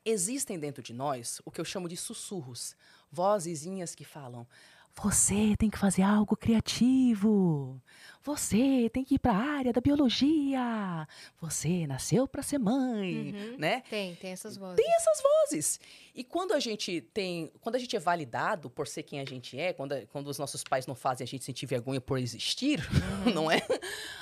existem 0.05 0.59
dentro 0.59 0.83
de 0.83 0.93
nós 0.93 1.41
o 1.45 1.51
que 1.51 1.61
eu 1.61 1.65
chamo 1.65 1.89
de 1.89 1.97
sussurros. 1.97 2.77
Vozezinhas 3.11 3.95
que 3.95 4.05
falam: 4.05 4.47
Você 4.95 5.55
tem 5.59 5.71
que 5.71 5.79
fazer 5.79 6.03
algo 6.03 6.37
criativo. 6.37 7.81
Você 8.25 8.89
tem 8.91 9.05
que 9.05 9.17
ir 9.17 9.19
para 9.19 9.33
a 9.33 9.37
área 9.37 9.71
da 9.71 9.83
biologia. 9.83 11.07
Você 11.43 11.87
nasceu 11.87 12.27
para 12.27 12.43
ser 12.43 12.57
mãe, 12.57 13.55
né? 13.59 13.83
Tem, 13.91 14.15
tem 14.15 14.33
essas 14.33 14.57
vozes. 14.57 14.77
tem 14.77 14.95
essas 14.95 15.23
vozes. 15.23 15.81
E 16.15 16.25
quando 16.25 16.53
a 16.53 16.59
gente 16.61 17.03
tem, 17.13 17.53
quando 17.61 17.75
a 17.75 17.79
gente 17.79 17.95
é 17.95 17.99
validado 17.99 18.71
por 18.71 18.89
ser 18.89 19.03
quem 19.03 19.21
a 19.21 19.27
gente 19.27 19.59
é, 19.59 19.75
quando, 19.75 20.07
quando 20.07 20.29
os 20.29 20.39
nossos 20.39 20.65
pais 20.65 20.87
não 20.87 20.95
fazem 20.95 21.25
a 21.25 21.29
gente 21.29 21.45
sentir 21.45 21.67
vergonha 21.67 22.01
por 22.01 22.19
existir, 22.19 22.81
não 23.35 23.51
é? 23.51 23.61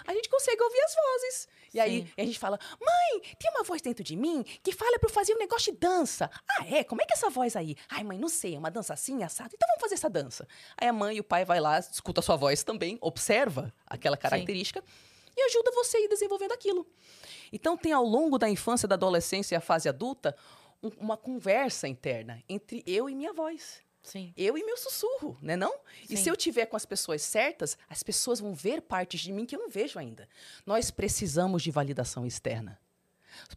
A 0.04 0.12
gente 0.12 0.28
consegue 0.28 0.60
ouvir 0.60 0.80
as 0.80 0.94
vozes. 0.96 1.48
E 1.72 1.78
aí 1.78 2.02
Sim. 2.02 2.12
a 2.18 2.24
gente 2.24 2.38
fala: 2.40 2.58
"Mãe, 2.80 3.20
tem 3.38 3.52
uma 3.52 3.62
voz 3.62 3.80
dentro 3.80 4.02
de 4.02 4.16
mim 4.16 4.42
que 4.64 4.72
fala 4.72 4.98
para 4.98 5.08
eu 5.08 5.14
fazer 5.14 5.34
um 5.34 5.38
negócio 5.38 5.72
de 5.72 5.78
dança". 5.78 6.28
Ah, 6.50 6.66
é? 6.66 6.82
Como 6.82 7.00
é 7.00 7.04
que 7.04 7.12
é 7.12 7.16
essa 7.16 7.30
voz 7.30 7.54
aí? 7.54 7.76
Ai, 7.88 8.02
mãe, 8.02 8.18
não 8.18 8.28
sei, 8.28 8.56
é 8.56 8.58
uma 8.58 8.70
dança 8.70 8.92
assim, 8.94 9.22
assado. 9.22 9.50
Então 9.54 9.68
vamos 9.68 9.80
fazer 9.80 9.94
essa 9.94 10.10
dança. 10.10 10.48
Aí 10.76 10.88
a 10.88 10.92
mãe 10.92 11.18
e 11.18 11.20
o 11.20 11.24
pai 11.24 11.44
vai 11.44 11.60
lá, 11.60 11.78
escuta 11.78 12.18
a 12.18 12.22
sua 12.22 12.34
voz 12.34 12.64
também, 12.64 12.98
observa 13.00 13.72
aquela 13.94 14.16
característica 14.16 14.82
e 15.36 15.42
ajuda 15.42 15.70
você 15.72 15.96
a 15.96 16.00
ir 16.00 16.08
desenvolvendo 16.08 16.52
aquilo. 16.52 16.86
Então, 17.52 17.76
tem 17.76 17.92
ao 17.92 18.04
longo 18.04 18.38
da 18.38 18.48
infância, 18.48 18.88
da 18.88 18.94
adolescência 18.94 19.54
e 19.54 19.56
a 19.56 19.60
fase 19.60 19.88
adulta, 19.88 20.36
um- 20.82 20.88
uma 20.98 21.16
conversa 21.16 21.86
interna 21.88 22.42
entre 22.48 22.82
eu 22.86 23.08
e 23.08 23.14
minha 23.14 23.32
voz. 23.32 23.80
Sim. 24.02 24.32
Eu 24.36 24.58
e 24.58 24.64
meu 24.64 24.76
sussurro, 24.76 25.38
né 25.40 25.54
não? 25.54 25.72
E 26.10 26.16
Sim. 26.16 26.24
se 26.24 26.28
eu 26.28 26.36
tiver 26.36 26.66
com 26.66 26.76
as 26.76 26.84
pessoas 26.84 27.22
certas, 27.22 27.78
as 27.88 28.02
pessoas 28.02 28.40
vão 28.40 28.52
ver 28.52 28.82
partes 28.82 29.20
de 29.20 29.30
mim 29.32 29.46
que 29.46 29.54
eu 29.54 29.60
não 29.60 29.70
vejo 29.70 29.96
ainda. 29.98 30.28
Nós 30.66 30.90
precisamos 30.90 31.62
de 31.62 31.70
validação 31.70 32.26
externa. 32.26 32.80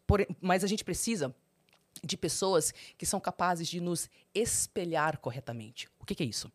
Porém- 0.06 0.28
mas 0.40 0.62
a 0.62 0.68
gente 0.68 0.84
precisa 0.84 1.34
de 2.04 2.16
pessoas 2.16 2.72
que 2.96 3.04
são 3.04 3.18
capazes 3.18 3.66
de 3.66 3.80
nos 3.80 4.08
espelhar 4.32 5.18
corretamente. 5.18 5.88
O 5.98 6.06
que, 6.06 6.14
que 6.14 6.22
é 6.22 6.26
isso? 6.26 6.50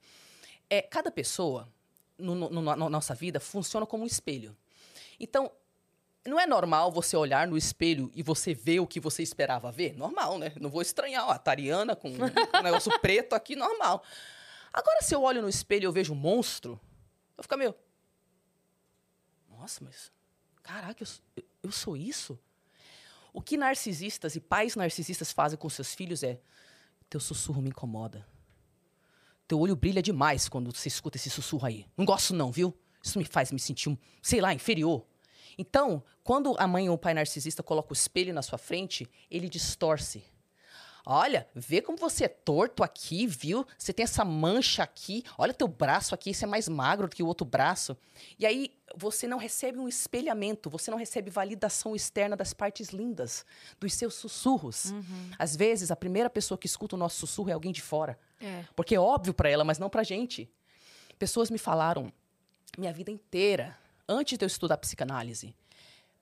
É, 0.70 0.82
cada 0.82 1.12
pessoa 1.12 1.68
no, 2.22 2.50
no- 2.50 2.62
na 2.62 2.90
nossa 2.90 3.14
vida 3.16 3.40
funciona 3.40 3.86
como 3.86 4.04
um 4.04 4.08
espelho. 4.08 4.56
Então, 5.20 5.52
não 6.26 6.40
é 6.40 6.46
normal 6.46 6.92
você 6.92 7.18
olhar 7.18 7.48
no 7.48 7.58
espelho 7.58 8.12
e 8.16 8.22
você 8.24 8.54
ver 8.54 8.80
o 8.80 8.88
que 8.88 9.00
você 9.00 9.24
esperava 9.24 9.72
ver? 9.72 9.98
Normal, 9.98 10.38
né? 10.38 10.54
Não 10.60 10.70
vou 10.70 10.82
estranhar. 10.82 11.28
Ó, 11.28 11.32
a 11.32 11.38
Tariana 11.40 11.96
com 11.96 12.10
um 12.14 12.62
negócio 12.64 12.98
preto 13.00 13.34
aqui, 13.34 13.56
normal. 13.56 14.04
Agora, 14.72 15.02
se 15.02 15.14
eu 15.16 15.22
olho 15.24 15.42
no 15.42 15.50
espelho 15.50 15.84
e 15.84 15.86
eu 15.86 15.92
vejo 15.92 16.14
um 16.14 16.16
monstro, 16.16 16.80
eu 17.38 17.44
fico 17.44 17.58
meio. 17.58 17.76
Nossa, 19.50 19.84
mas. 19.84 20.12
Caraca, 20.64 21.04
eu- 21.04 21.44
eu 21.64 21.72
sou 21.72 21.98
isso? 21.98 22.40
O 23.34 23.42
que 23.42 23.58
narcisistas 23.58 24.36
e 24.36 24.40
pais 24.42 24.76
narcisistas 24.76 25.32
fazem 25.32 25.58
com 25.58 25.70
seus 25.70 25.94
filhos 25.96 26.24
é: 26.24 26.40
teu 27.10 27.20
sussurro 27.20 27.62
me 27.62 27.70
incomoda. 27.70 28.26
Teu 29.52 29.60
olho 29.60 29.76
brilha 29.76 30.02
demais 30.02 30.48
quando 30.48 30.74
você 30.74 30.88
escuta 30.88 31.18
esse 31.18 31.30
sussurro 31.30 31.68
aí. 31.68 31.86
Não 31.98 32.06
gosto, 32.06 32.34
não, 32.34 32.54
viu? 32.54 32.74
Isso 33.04 33.20
me 33.20 33.26
faz 33.26 33.52
me 33.52 33.60
sentir, 33.60 34.00
sei 34.22 34.40
lá, 34.40 34.54
inferior. 34.54 35.06
Então, 35.58 36.02
quando 36.24 36.56
a 36.58 36.66
mãe 36.66 36.88
ou 36.88 36.96
o 36.96 36.98
pai 36.98 37.14
narcisista 37.14 37.62
coloca 37.62 37.92
o 37.92 37.94
espelho 37.94 38.34
na 38.34 38.42
sua 38.42 38.58
frente, 38.58 39.06
ele 39.30 39.50
distorce. 39.50 40.24
Olha, 41.06 41.48
vê 41.56 41.82
como 41.82 41.98
você 41.98 42.26
é 42.26 42.28
torto 42.28 42.84
aqui, 42.84 43.26
viu? 43.26 43.66
Você 43.78 43.92
tem 43.92 44.04
essa 44.04 44.24
mancha 44.24 44.84
aqui. 44.84 45.24
Olha 45.38 45.54
teu 45.54 45.68
braço 45.68 46.14
aqui, 46.14 46.30
esse 46.30 46.44
é 46.44 46.48
mais 46.48 46.70
magro 46.70 47.08
do 47.08 47.16
que 47.16 47.24
o 47.24 47.28
outro 47.28 47.46
braço. 47.46 47.98
E 48.38 48.46
aí 48.46 48.72
você 48.96 49.28
não 49.28 49.38
recebe 49.38 49.80
um 49.80 49.88
espelhamento, 49.88 50.70
você 50.70 50.92
não 50.92 50.98
recebe 50.98 51.30
validação 51.30 51.96
externa 51.96 52.36
das 52.36 52.54
partes 52.54 52.90
lindas, 52.90 53.46
dos 53.80 53.94
seus 53.94 54.14
sussurros. 54.14 54.94
Às 55.40 55.56
vezes, 55.56 55.92
a 55.92 55.96
primeira 55.96 56.30
pessoa 56.30 56.58
que 56.58 56.68
escuta 56.68 56.96
o 56.96 57.00
nosso 57.00 57.20
sussurro 57.20 57.50
é 57.50 57.54
alguém 57.54 57.72
de 57.72 57.82
fora. 57.82 58.20
É. 58.40 58.66
Porque 58.76 58.96
é 58.96 59.00
óbvio 59.00 59.34
pra 59.34 59.50
ela, 59.50 59.64
mas 59.64 59.80
não 59.80 59.90
pra 59.90 60.04
gente. 60.04 60.52
Pessoas 61.18 61.50
me 61.50 61.58
falaram 61.58 62.12
minha 62.78 62.94
vida 62.94 63.12
inteira, 63.12 63.78
antes 64.08 64.38
de 64.38 64.46
eu 64.46 64.48
estudar 64.48 64.78
psicanálise, 64.78 65.56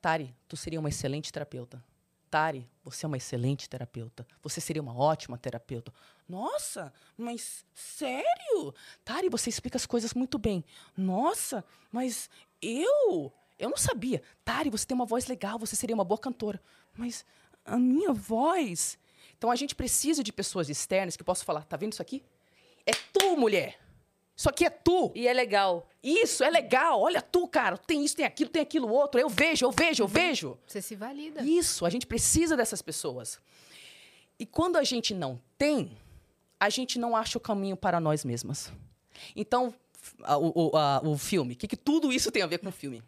Tari, 0.02 0.34
tu 0.48 0.56
seria 0.56 0.80
uma 0.80 0.90
excelente 0.90 1.32
terapeuta. 1.32 1.84
Tari, 2.30 2.70
você 2.84 3.06
é 3.06 3.08
uma 3.08 3.18
excelente 3.18 3.70
terapeuta. 3.70 4.26
Você 4.44 4.62
seria 4.62 4.82
uma 4.82 4.96
ótima 4.96 5.38
terapeuta. 5.38 5.92
Nossa, 6.28 6.94
mas 7.18 7.66
sério? 7.74 8.74
Tari, 9.04 9.30
você 9.30 9.50
explica 9.50 9.78
as 9.78 9.86
coisas 9.86 10.14
muito 10.14 10.38
bem. 10.38 10.64
Nossa, 10.96 11.66
mas 11.92 12.30
eu? 12.62 13.34
Eu 13.58 13.70
não 13.70 13.78
sabia. 13.78 14.22
Tari, 14.46 14.70
você 14.70 14.86
tem 14.86 14.96
uma 14.96 15.06
voz 15.06 15.28
legal, 15.28 15.58
você 15.58 15.76
seria 15.76 15.96
uma 15.96 16.04
boa 16.04 16.20
cantora. 16.20 16.62
Mas 16.96 17.26
a 17.66 17.78
minha 17.78 18.14
voz. 18.14 18.98
Então 19.38 19.50
a 19.50 19.56
gente 19.56 19.74
precisa 19.74 20.24
de 20.24 20.32
pessoas 20.32 20.70
externas 20.70 21.18
que 21.18 21.24
possam 21.24 21.46
falar: 21.46 21.64
tá 21.64 21.78
vendo 21.78 21.94
isso 21.94 22.02
aqui? 22.02 22.24
É 22.86 22.92
tu, 23.12 23.36
mulher. 23.38 23.80
Isso 24.40 24.48
aqui 24.48 24.64
é 24.64 24.70
tu. 24.70 25.12
E 25.14 25.28
é 25.28 25.34
legal. 25.34 25.86
Isso, 26.02 26.46
é 26.46 26.50
legal. 26.50 27.02
Olha 27.02 27.22
tu, 27.22 27.46
cara. 27.46 27.78
Tem 27.78 28.06
isso, 28.06 28.16
tem 28.16 28.26
aquilo, 28.26 28.50
tem 28.50 28.62
aquilo 28.62 28.88
outro. 28.90 29.20
Eu 29.20 29.28
vejo, 29.28 29.66
eu 29.66 29.72
vejo, 29.72 30.02
eu 30.04 30.08
vejo. 30.08 30.58
Você 30.66 30.82
se 30.82 30.96
valida. 30.96 31.42
Isso, 31.42 31.86
a 31.86 31.90
gente 31.90 32.08
precisa 32.08 32.56
dessas 32.56 32.82
pessoas. 32.82 33.38
E 34.40 34.46
quando 34.46 34.78
a 34.78 34.84
gente 34.86 35.14
não 35.14 35.42
tem, 35.58 35.92
a 36.58 36.70
gente 36.70 36.98
não 36.98 37.18
acha 37.18 37.38
o 37.38 37.42
caminho 37.42 37.76
para 37.76 38.00
nós 38.00 38.24
mesmas. 38.24 38.72
Então, 39.36 39.76
o, 40.40 40.70
o- 40.70 40.78
a- 40.78 41.02
o 41.04 41.18
filme, 41.18 41.54
o 41.54 41.58
que, 41.58 41.68
que 41.68 41.76
tudo 41.76 42.10
isso 42.14 42.32
tem 42.32 42.42
a 42.42 42.48
ver 42.48 42.60
com 42.60 42.70
o 42.70 42.72
filme? 42.72 43.04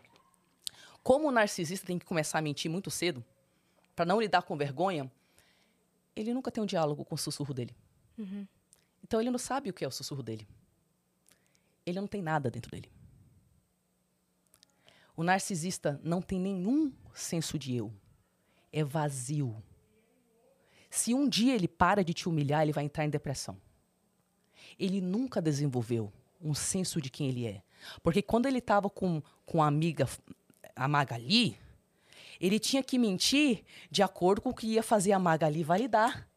Como 1.01 1.29
o 1.29 1.32
narcisista 1.32 1.88
tem 1.88 1.97
que 1.97 2.05
começar 2.05 2.39
a 2.39 2.41
mentir 2.41 2.69
muito 2.69 2.91
cedo, 2.91 3.23
para 3.95 4.03
não 4.03 4.19
lidar 4.19 4.41
com 4.41 4.57
vergonha, 4.57 5.09
ele 6.13 6.34
nunca 6.34 6.51
tem 6.51 6.61
um 6.61 6.65
diálogo 6.67 7.05
com 7.05 7.15
o 7.15 7.17
sussurro 7.17 7.53
dele. 7.53 7.73
Então, 9.01 9.21
ele 9.21 9.32
não 9.32 9.39
sabe 9.39 9.69
o 9.69 9.73
que 9.73 9.86
é 9.86 9.88
o 9.88 9.91
sussurro 9.91 10.21
dele. 10.21 10.45
Ele 11.86 11.99
não 11.99 12.07
tem 12.07 12.21
nada 12.21 12.49
dentro 12.49 12.71
dele. 12.71 12.89
O 15.15 15.23
narcisista 15.23 15.99
não 16.03 16.21
tem 16.21 16.39
nenhum 16.39 16.91
senso 17.13 17.57
de 17.59 17.75
eu. 17.75 17.93
É 18.71 18.84
vazio. 18.84 19.61
Se 20.89 21.13
um 21.13 21.27
dia 21.27 21.55
ele 21.55 21.67
para 21.67 22.03
de 22.03 22.13
te 22.13 22.27
humilhar, 22.27 22.61
ele 22.61 22.71
vai 22.71 22.84
entrar 22.84 23.05
em 23.05 23.09
depressão. 23.09 23.57
Ele 24.79 25.01
nunca 25.01 25.41
desenvolveu 25.41 26.11
um 26.41 26.53
senso 26.53 27.01
de 27.01 27.09
quem 27.09 27.29
ele 27.29 27.45
é. 27.45 27.61
Porque 28.01 28.21
quando 28.21 28.45
ele 28.45 28.59
estava 28.59 28.89
com, 28.89 29.21
com 29.45 29.61
a 29.61 29.67
amiga, 29.67 30.07
a 30.75 30.88
Magali, 30.88 31.57
ele 32.39 32.59
tinha 32.59 32.82
que 32.82 32.97
mentir 32.97 33.63
de 33.89 34.01
acordo 34.01 34.41
com 34.41 34.49
o 34.49 34.53
que 34.53 34.67
ia 34.67 34.84
fazer 34.84 35.11
a 35.11 35.19
Magali 35.19 35.63
validar. 35.63 36.27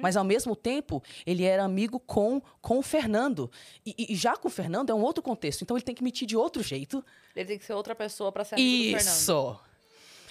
Mas, 0.00 0.16
ao 0.16 0.24
mesmo 0.24 0.54
tempo, 0.56 1.02
ele 1.26 1.44
era 1.44 1.64
amigo 1.64 1.98
com, 2.00 2.40
com 2.60 2.78
o 2.78 2.82
Fernando. 2.82 3.50
E, 3.84 4.12
e- 4.12 4.14
já 4.16 4.36
com 4.36 4.48
o 4.48 4.50
Fernando 4.50 4.90
é 4.90 4.94
um 4.94 5.02
outro 5.02 5.22
contexto. 5.22 5.62
Então, 5.62 5.76
ele 5.76 5.84
tem 5.84 5.94
que 5.94 6.02
mentir 6.04 6.26
de 6.26 6.36
outro 6.36 6.62
jeito. 6.62 7.04
Ele 7.34 7.46
tem 7.46 7.58
que 7.58 7.64
ser 7.64 7.72
outra 7.74 7.94
pessoa 7.94 8.30
pra 8.32 8.44
ser 8.44 8.54
amigo 8.56 8.68
do 8.68 8.96
Fernando. 8.96 9.14
Isso! 9.14 9.60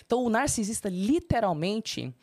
Então, 0.06 0.24
o 0.24 0.30
narcisista, 0.30 0.90
literalmente, 0.90 2.14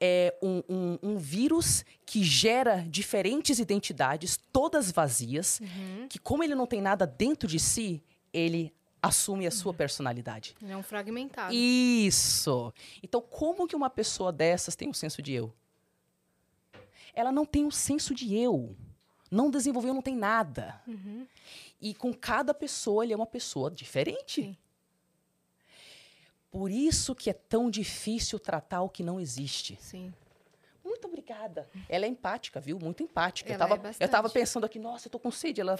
é 0.00 0.34
um, 0.42 0.62
um- 0.68 0.98
um 1.02 1.16
vírus 1.18 1.84
que 2.06 2.24
gera 2.24 2.84
diferentes 2.88 3.58
identidades, 3.58 4.38
todas 4.52 4.90
vazias, 4.90 5.60
que, 6.08 6.18
como 6.18 6.42
ele 6.42 6.54
não 6.54 6.66
tem 6.66 6.80
nada 6.80 7.06
dentro 7.06 7.46
de 7.48 7.60
si, 7.60 8.02
ele 8.32 8.72
assume 9.02 9.46
a 9.46 9.50
sua 9.50 9.72
personalidade. 9.72 10.54
Ele 10.62 10.72
é 10.72 10.76
um 10.76 10.82
fragmentado. 10.82 11.54
Isso! 11.54 12.72
Então, 13.02 13.20
como 13.20 13.66
que 13.66 13.76
uma 13.76 13.88
pessoa 13.90 14.32
dessas 14.32 14.74
tem 14.76 14.88
um 14.88 14.92
senso 14.94 15.22
de 15.22 15.32
eu? 15.32 15.52
Ela 17.14 17.32
não 17.32 17.44
tem 17.44 17.64
um 17.64 17.70
senso 17.70 18.14
de 18.14 18.36
eu. 18.36 18.76
Não 19.30 19.50
desenvolveu, 19.50 19.94
não 19.94 20.02
tem 20.02 20.16
nada. 20.16 20.80
E 21.80 21.94
com 21.94 22.12
cada 22.12 22.52
pessoa, 22.52 23.04
ele 23.04 23.12
é 23.12 23.16
uma 23.16 23.26
pessoa 23.26 23.70
diferente. 23.70 24.42
Sim. 24.42 24.56
Por 26.50 26.70
isso 26.70 27.14
que 27.14 27.30
é 27.30 27.32
tão 27.32 27.70
difícil 27.70 28.38
tratar 28.38 28.82
o 28.82 28.88
que 28.88 29.04
não 29.04 29.20
existe. 29.20 29.78
Sim. 29.80 30.12
Muito 30.84 31.06
obrigada. 31.06 31.68
Ela 31.88 32.06
é 32.06 32.08
empática, 32.08 32.58
viu? 32.58 32.78
Muito 32.78 33.02
empática. 33.02 33.50
Eu 33.50 33.54
Ela 33.54 33.64
tava, 33.68 33.74
é 33.74 33.78
bastante. 33.78 34.02
eu 34.02 34.08
tava 34.10 34.28
pensando 34.30 34.64
aqui, 34.66 34.78
nossa, 34.78 35.06
eu 35.06 35.10
tô 35.12 35.20
com 35.20 35.30
sede. 35.30 35.60
Ela 35.60 35.76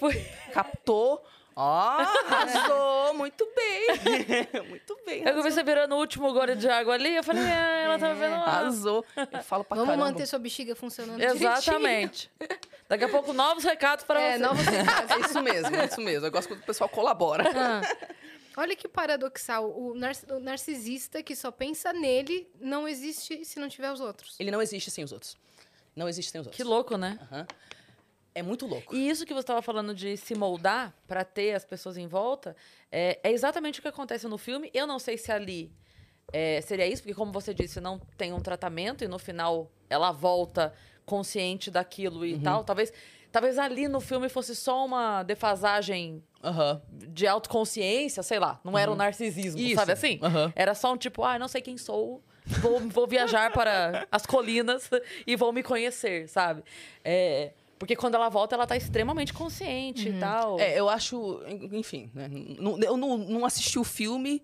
captou. 0.53 1.21
Ó, 1.55 1.89
arrasou. 1.99 3.13
Muito 3.21 3.45
bem. 3.55 3.87
Muito 4.69 4.97
bem. 5.05 5.23
Eu 5.27 5.43
você 5.43 5.61
virando 5.63 5.95
o 5.95 5.97
último 5.99 6.31
gole 6.33 6.55
de 6.55 6.67
água 6.69 6.93
ali, 6.93 7.15
eu 7.15 7.23
falei, 7.23 7.43
ah, 7.43 7.81
ela 7.83 7.99
tá 7.99 8.13
vendo 8.13 8.31
lá. 8.31 8.43
Arrasou. 8.45 9.05
Eu 9.31 9.43
falo 9.43 9.63
pra 9.63 9.75
Vamos 9.75 9.89
caramba. 9.91 10.11
manter 10.11 10.25
sua 10.25 10.39
bexiga 10.39 10.75
funcionando 10.75 11.17
direitinho. 11.19 11.49
Exatamente. 11.51 12.31
Daqui 12.87 13.03
a 13.03 13.09
pouco, 13.09 13.33
novos 13.33 13.63
recados 13.63 14.03
pra 14.05 14.19
É, 14.19 14.33
você. 14.33 14.43
novos 14.43 14.65
recados. 14.65 15.11
É 15.11 15.19
isso 15.27 15.41
mesmo, 15.41 15.75
é 15.75 15.85
isso 15.85 16.01
mesmo. 16.01 16.25
Eu 16.27 16.31
gosto 16.31 16.47
quando 16.47 16.61
o 16.61 16.65
pessoal 16.65 16.89
colabora. 16.89 17.43
Ah, 17.55 17.81
olha 18.57 18.75
que 18.75 18.87
paradoxal. 18.87 19.69
O, 19.71 19.93
nar- 19.93 20.15
o 20.29 20.39
narcisista 20.39 21.21
que 21.23 21.35
só 21.35 21.51
pensa 21.51 21.93
nele 21.93 22.49
não 22.59 22.87
existe 22.87 23.43
se 23.45 23.59
não 23.59 23.67
tiver 23.69 23.91
os 23.91 23.99
outros. 24.01 24.35
Ele 24.39 24.51
não 24.51 24.61
existe 24.61 24.89
sem 24.91 25.03
os 25.03 25.11
outros. 25.11 25.37
Não 25.95 26.07
existe 26.07 26.31
sem 26.31 26.39
os 26.41 26.47
outros. 26.47 26.57
Que 26.57 26.63
louco, 26.67 26.97
né? 26.97 27.19
Aham. 27.31 27.47
É 28.33 28.41
muito 28.41 28.65
louco. 28.65 28.95
E 28.95 29.09
isso 29.09 29.25
que 29.25 29.33
você 29.33 29.41
estava 29.41 29.61
falando 29.61 29.93
de 29.93 30.15
se 30.15 30.33
moldar 30.35 30.93
pra 31.07 31.23
ter 31.23 31.53
as 31.53 31.65
pessoas 31.65 31.97
em 31.97 32.07
volta, 32.07 32.55
é, 32.91 33.19
é 33.23 33.31
exatamente 33.31 33.79
o 33.79 33.81
que 33.81 33.87
acontece 33.87 34.27
no 34.27 34.37
filme. 34.37 34.69
Eu 34.73 34.87
não 34.87 34.99
sei 34.99 35.17
se 35.17 35.31
ali 35.31 35.71
é, 36.31 36.61
seria 36.61 36.87
isso, 36.87 37.01
porque 37.01 37.13
como 37.13 37.31
você 37.31 37.53
disse, 37.53 37.79
não 37.81 37.99
tem 38.17 38.31
um 38.31 38.39
tratamento 38.39 39.03
e 39.03 39.07
no 39.07 39.19
final 39.19 39.69
ela 39.89 40.11
volta 40.11 40.73
consciente 41.05 41.69
daquilo 41.69 42.25
e 42.25 42.39
tal. 42.39 42.63
Talvez, 42.63 42.93
talvez 43.31 43.57
ali 43.59 43.87
no 43.87 43.99
filme 43.99 44.29
fosse 44.29 44.55
só 44.55 44.85
uma 44.85 45.23
defasagem 45.23 46.23
Aham. 46.41 46.81
de 46.89 47.27
autoconsciência, 47.27 48.23
sei 48.23 48.39
lá. 48.39 48.61
Não 48.63 48.77
era 48.77 48.89
o 48.89 48.95
narcisismo, 48.95 49.59
Isso. 49.59 49.75
sabe 49.75 49.91
assim? 49.91 50.19
Era 50.55 50.73
só 50.73 50.93
um 50.93 50.97
tipo, 50.97 51.23
ah, 51.23 51.37
não 51.37 51.49
sei 51.49 51.61
quem 51.61 51.77
sou, 51.77 52.23
vou, 52.45 52.79
vou 52.79 53.07
viajar 53.07 53.51
para 53.51 54.07
as 54.09 54.25
colinas 54.25 54.89
e 55.27 55.35
vou 55.35 55.51
me 55.51 55.61
conhecer, 55.61 56.29
sabe? 56.29 56.63
É, 57.03 57.51
porque 57.81 57.95
quando 57.95 58.13
ela 58.13 58.29
volta, 58.29 58.53
ela 58.53 58.67
tá 58.67 58.77
extremamente 58.77 59.33
consciente 59.33 60.07
e 60.07 60.19
tal. 60.19 60.59
É, 60.59 60.79
eu 60.79 60.87
acho, 60.87 61.41
enfim, 61.71 62.11
né? 62.13 62.29
Eu 62.85 62.95
não, 62.95 63.17
não 63.17 63.43
assisti 63.43 63.79
o 63.79 63.83
filme. 63.83 64.43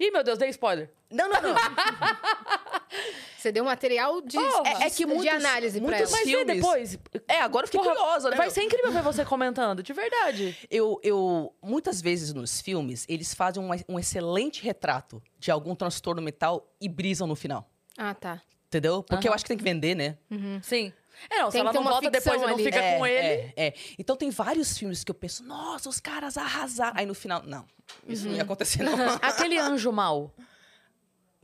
Ih, 0.00 0.10
meu 0.10 0.24
Deus, 0.24 0.38
dei 0.38 0.48
spoiler. 0.48 0.90
Não, 1.10 1.28
não, 1.28 1.42
não. 1.42 1.54
Você 3.36 3.52
deu 3.52 3.64
material 3.64 4.20
de, 4.22 4.38
É- 4.38 4.40
é 4.84 4.88
de- 4.88 4.96
que 4.96 5.04
de 5.04 5.06
muitos- 5.06 5.26
análise 5.44 5.78
pra 5.78 5.88
muitos 5.90 6.00
ela. 6.08 6.10
Mas 6.10 6.20
filmes. 6.30 6.56
depois. 6.56 6.98
É, 7.28 7.40
agora 7.42 7.64
eu 7.64 7.68
fiquei 7.68 7.80
Porra, 7.80 7.94
curiosa, 7.94 8.30
né? 8.30 8.36
Vai 8.36 8.46
meu? 8.46 8.54
ser 8.54 8.62
incrível 8.62 8.90
ver 8.92 9.02
você 9.02 9.24
comentando, 9.24 9.82
de 9.82 9.92
verdade. 9.92 10.56
Eu, 10.70 10.98
eu, 11.02 11.54
muitas 11.62 12.00
vezes 12.00 12.32
nos 12.32 12.62
filmes, 12.62 13.04
eles 13.10 13.34
fazem 13.34 13.62
um, 13.62 13.68
um 13.88 13.98
excelente 13.98 14.62
retrato 14.62 15.22
de 15.38 15.50
algum 15.50 15.74
transtorno 15.74 16.22
mental 16.22 16.66
e 16.80 16.88
brisam 16.88 17.26
no 17.26 17.36
final. 17.36 17.68
Ah, 17.98 18.14
tá. 18.14 18.40
Entendeu? 18.68 19.02
Porque 19.02 19.28
eu 19.28 19.30
Aham. 19.30 19.34
acho 19.36 19.44
que 19.44 19.48
tem 19.48 19.58
que 19.58 19.62
vender, 19.64 19.94
né? 19.94 20.16
Sim. 20.62 20.92
É, 21.30 21.38
não, 21.38 21.46
se 21.46 21.52
Tem 21.52 21.60
ela 21.60 21.70
que 21.70 21.76
ter 21.76 21.78
não 21.78 21.82
uma 21.82 21.90
volta 21.92 22.10
ficção 22.10 22.32
depois 22.32 22.42
e 22.42 22.46
não 22.46 22.54
ali. 22.54 22.64
fica 22.64 22.78
É, 22.84 22.98
com 22.98 23.06
ele. 23.06 23.52
É, 23.56 23.66
é. 23.68 23.74
Então 23.98 24.16
tem 24.16 24.30
vários 24.30 24.76
filmes 24.78 25.02
que 25.02 25.10
eu 25.10 25.14
penso, 25.14 25.42
nossa, 25.44 25.88
os 25.88 25.98
caras 26.00 26.36
arrasaram. 26.36 26.92
Aí 26.98 27.06
no 27.06 27.14
final, 27.14 27.42
não, 27.42 27.66
isso 28.06 28.24
Uhum. 28.24 28.30
não 28.30 28.36
ia 28.36 28.42
acontecer, 28.42 28.82
não. 28.82 28.94
Aquele 29.22 29.58
anjo 29.58 29.90
mal, 29.92 30.34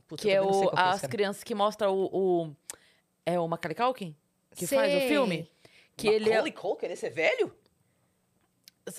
Puta, 0.07 0.21
que 0.21 0.29
é 0.29 0.39
sei 0.39 0.49
o, 0.49 0.63
é 0.69 0.69
as 0.75 1.01
crianças 1.01 1.43
que 1.43 1.55
mostra 1.55 1.89
o, 1.89 2.05
o- 2.11 2.55
É 3.25 3.39
o 3.39 3.47
Macaulay 3.47 3.75
Culkin? 3.75 4.15
Que 4.55 4.67
faz 4.67 4.93
o 4.93 4.97
Sei. 4.99 5.07
filme? 5.07 5.49
Que 5.97 6.07
ele 6.07 6.25
é, 6.25 6.33
Macaulay 6.33 6.51
Culkin, 6.51 6.85
esse 6.87 7.05
é 7.07 7.09
velho? 7.09 7.51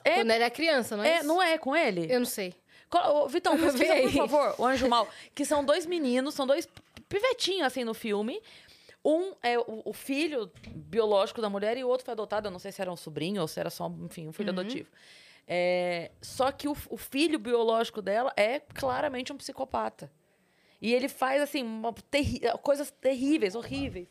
é, 0.05 0.15
Quando 0.17 0.31
era 0.31 0.51
criança, 0.51 0.97
não 0.97 1.05
é? 1.05 1.09
é, 1.09 1.19
isso? 1.19 1.27
não 1.27 1.43
é 1.43 1.59
com 1.59 1.77
ele? 1.77 2.07
Eu 2.13 2.19
não 2.21 2.27
sei. 2.27 2.55
Ô, 2.93 3.27
Vitão, 3.29 3.57
pesquisa, 3.59 3.95
por 4.03 4.13
favor, 4.29 4.55
o 4.59 4.65
Anjo 4.67 4.89
Mal. 4.89 5.09
Que 5.35 5.45
são 5.45 5.65
dois 5.65 5.85
meninos, 5.85 6.35
são 6.35 6.47
dois 6.47 6.69
pivetinhos, 7.09 7.67
assim, 7.67 7.85
no 7.85 7.93
filme. 7.93 8.41
Um 9.05 9.35
é 9.43 9.59
o, 9.59 9.83
o 9.85 9.93
filho 9.93 10.51
biológico 10.71 11.41
da 11.43 11.51
mulher 11.51 11.77
e 11.77 11.85
o 11.85 11.89
outro 11.89 12.05
foi 12.07 12.13
adotado. 12.13 12.49
Eu 12.49 12.51
não 12.53 12.59
sei 12.59 12.73
se 12.73 12.81
era 12.81 12.91
um 12.91 12.97
sobrinho 12.97 13.43
ou 13.43 13.49
se 13.49 13.61
era 13.61 13.69
só, 13.71 13.87
enfim, 14.03 14.29
um 14.29 14.33
filho 14.33 14.53
Uhum. 14.53 14.61
adotivo. 14.61 14.89
É, 15.47 16.11
só 16.23 16.51
que 16.51 16.67
o, 16.67 16.77
o 16.89 16.97
filho 16.97 17.39
biológico 17.39 18.01
dela 18.01 18.33
é 18.37 18.61
claramente 18.61 19.31
um 19.33 19.37
psicopata. 19.37 20.11
E 20.81 20.93
ele 20.95 21.09
faz, 21.09 21.43
assim, 21.43 21.63
uma 21.63 21.93
terri- 22.11 22.41
coisas 22.63 22.91
terríveis, 22.91 23.55
horríveis. 23.55 24.09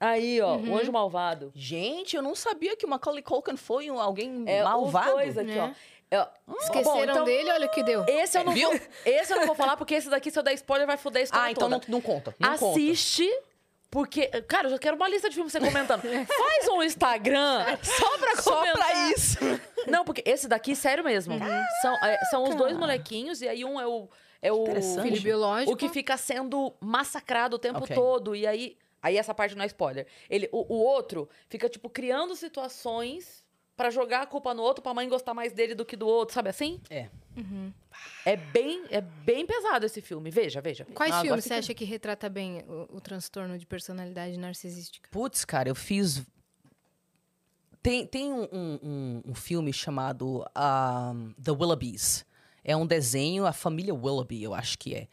Aí, 0.00 0.40
ó, 0.40 0.56
Uhum. 0.56 0.72
o 0.72 0.76
Anjo 0.78 0.90
Malvado. 0.90 1.52
Gente, 1.54 2.16
eu 2.16 2.22
não 2.22 2.34
sabia 2.34 2.76
que 2.76 2.84
o 2.84 2.88
Macaulay 2.88 3.22
Culkin 3.22 3.56
foi 3.56 3.90
um- 3.90 4.00
alguém 4.00 4.42
É 4.46 4.62
malvado. 4.64 5.08
os 5.08 5.12
dois 5.14 5.38
aqui, 5.38 5.52
É. 5.58 5.62
ó. 5.62 5.70
É, 6.10 6.28
Esqueceram 6.60 6.84
bom, 6.96 7.04
então- 7.04 7.24
dele, 7.24 7.50
olha 7.50 7.66
o 7.66 7.70
que 7.70 7.82
deu. 7.82 8.04
Esse 8.06 8.36
eu, 8.36 8.44
não 8.44 8.52
Viu? 8.52 8.68
vou, 8.70 8.80
esse 9.06 9.32
eu 9.32 9.36
não 9.38 9.46
vou 9.46 9.54
falar, 9.54 9.76
porque 9.78 9.94
esse 9.94 10.10
daqui, 10.10 10.30
se 10.30 10.38
eu 10.38 10.42
der 10.42 10.52
spoiler, 10.54 10.86
vai 10.86 10.96
foder 10.98 11.20
a 11.20 11.24
história 11.24 11.46
Ah, 11.46 11.50
então 11.50 11.70
toda. 11.70 11.84
não, 11.88 11.92
não 11.92 12.00
conta. 12.02 12.34
Não 12.38 12.58
conta. 12.58 12.74
Porque... 13.92 14.26
Cara, 14.48 14.68
eu 14.68 14.70
já 14.70 14.78
quero 14.78 14.96
uma 14.96 15.06
lista 15.06 15.28
de 15.28 15.34
filmes 15.34 15.52
você 15.52 15.60
comentando. 15.60 16.00
Faz 16.26 16.68
um 16.68 16.82
Instagram 16.82 17.76
só 17.82 18.18
pra 18.18 18.36
Só 18.42 18.56
comentar. 18.56 18.86
pra 18.86 19.10
isso. 19.10 19.38
Não, 19.86 20.02
porque 20.02 20.22
esse 20.24 20.48
daqui, 20.48 20.74
sério 20.74 21.04
mesmo. 21.04 21.34
São, 21.82 21.94
é, 21.96 22.24
são 22.30 22.42
os 22.44 22.54
dois 22.54 22.74
molequinhos, 22.74 23.42
e 23.42 23.48
aí 23.48 23.62
um 23.66 23.78
é 23.78 23.86
o... 23.86 24.08
É 24.40 24.50
o. 24.50 24.64
Filho 25.02 25.20
biológico. 25.20 25.72
o 25.72 25.76
que 25.76 25.90
fica 25.90 26.16
sendo 26.16 26.72
massacrado 26.80 27.56
o 27.56 27.58
tempo 27.58 27.84
Ok. 27.84 27.94
todo. 27.94 28.34
E 28.34 28.46
aí... 28.46 28.78
Aí 29.02 29.18
essa 29.18 29.34
parte 29.34 29.54
não 29.56 29.64
é 29.64 29.66
spoiler. 29.66 30.06
Ele, 30.30 30.48
o, 30.52 30.74
o 30.74 30.78
outro 30.78 31.28
fica, 31.48 31.68
tipo, 31.68 31.90
criando 31.90 32.34
situações 32.36 33.41
pra 33.76 33.90
jogar 33.90 34.22
a 34.22 34.26
culpa 34.26 34.52
no 34.54 34.62
outro, 34.62 34.82
pra 34.82 34.92
mãe 34.94 35.08
gostar 35.08 35.34
mais 35.34 35.52
dele 35.52 35.74
do 35.74 35.84
que 35.84 35.96
do 35.96 36.06
outro, 36.06 36.34
sabe 36.34 36.50
assim? 36.50 36.80
É. 36.90 37.08
É 38.26 38.36
bem, 38.36 38.84
é 38.90 39.00
bem 39.00 39.46
pesado 39.46 39.86
esse 39.86 40.00
filme. 40.00 40.30
Veja, 40.30 40.60
veja. 40.60 40.84
Quais 40.94 41.12
Ah, 41.14 41.20
filmes 41.22 41.44
você 41.44 41.54
acha 41.54 41.74
que 41.74 41.84
retrata 41.84 42.28
bem 42.28 42.62
o, 42.68 42.96
o 42.96 43.00
transtorno 43.00 43.58
de 43.58 43.66
personalidade 43.66 44.36
narcisística? 44.38 45.08
Putz, 45.10 45.44
cara, 45.44 45.68
eu 45.68 45.74
fiz. 45.74 46.22
Tem, 47.82 48.06
tem 48.06 48.32
um, 48.32 48.42
um- 48.52 48.78
um- 48.82 49.22
um 49.30 49.34
filme 49.34 49.72
chamado 49.72 50.44
ah, 50.54 51.12
The 51.42 51.50
Willoughbys. 51.50 52.24
É 52.64 52.76
um 52.76 52.86
desenho, 52.86 53.44
a 53.44 53.52
família 53.52 53.92
Willoughby, 53.94 54.42
eu 54.42 54.54
acho 54.54 54.78
que 54.78 54.94
é. 54.94 55.08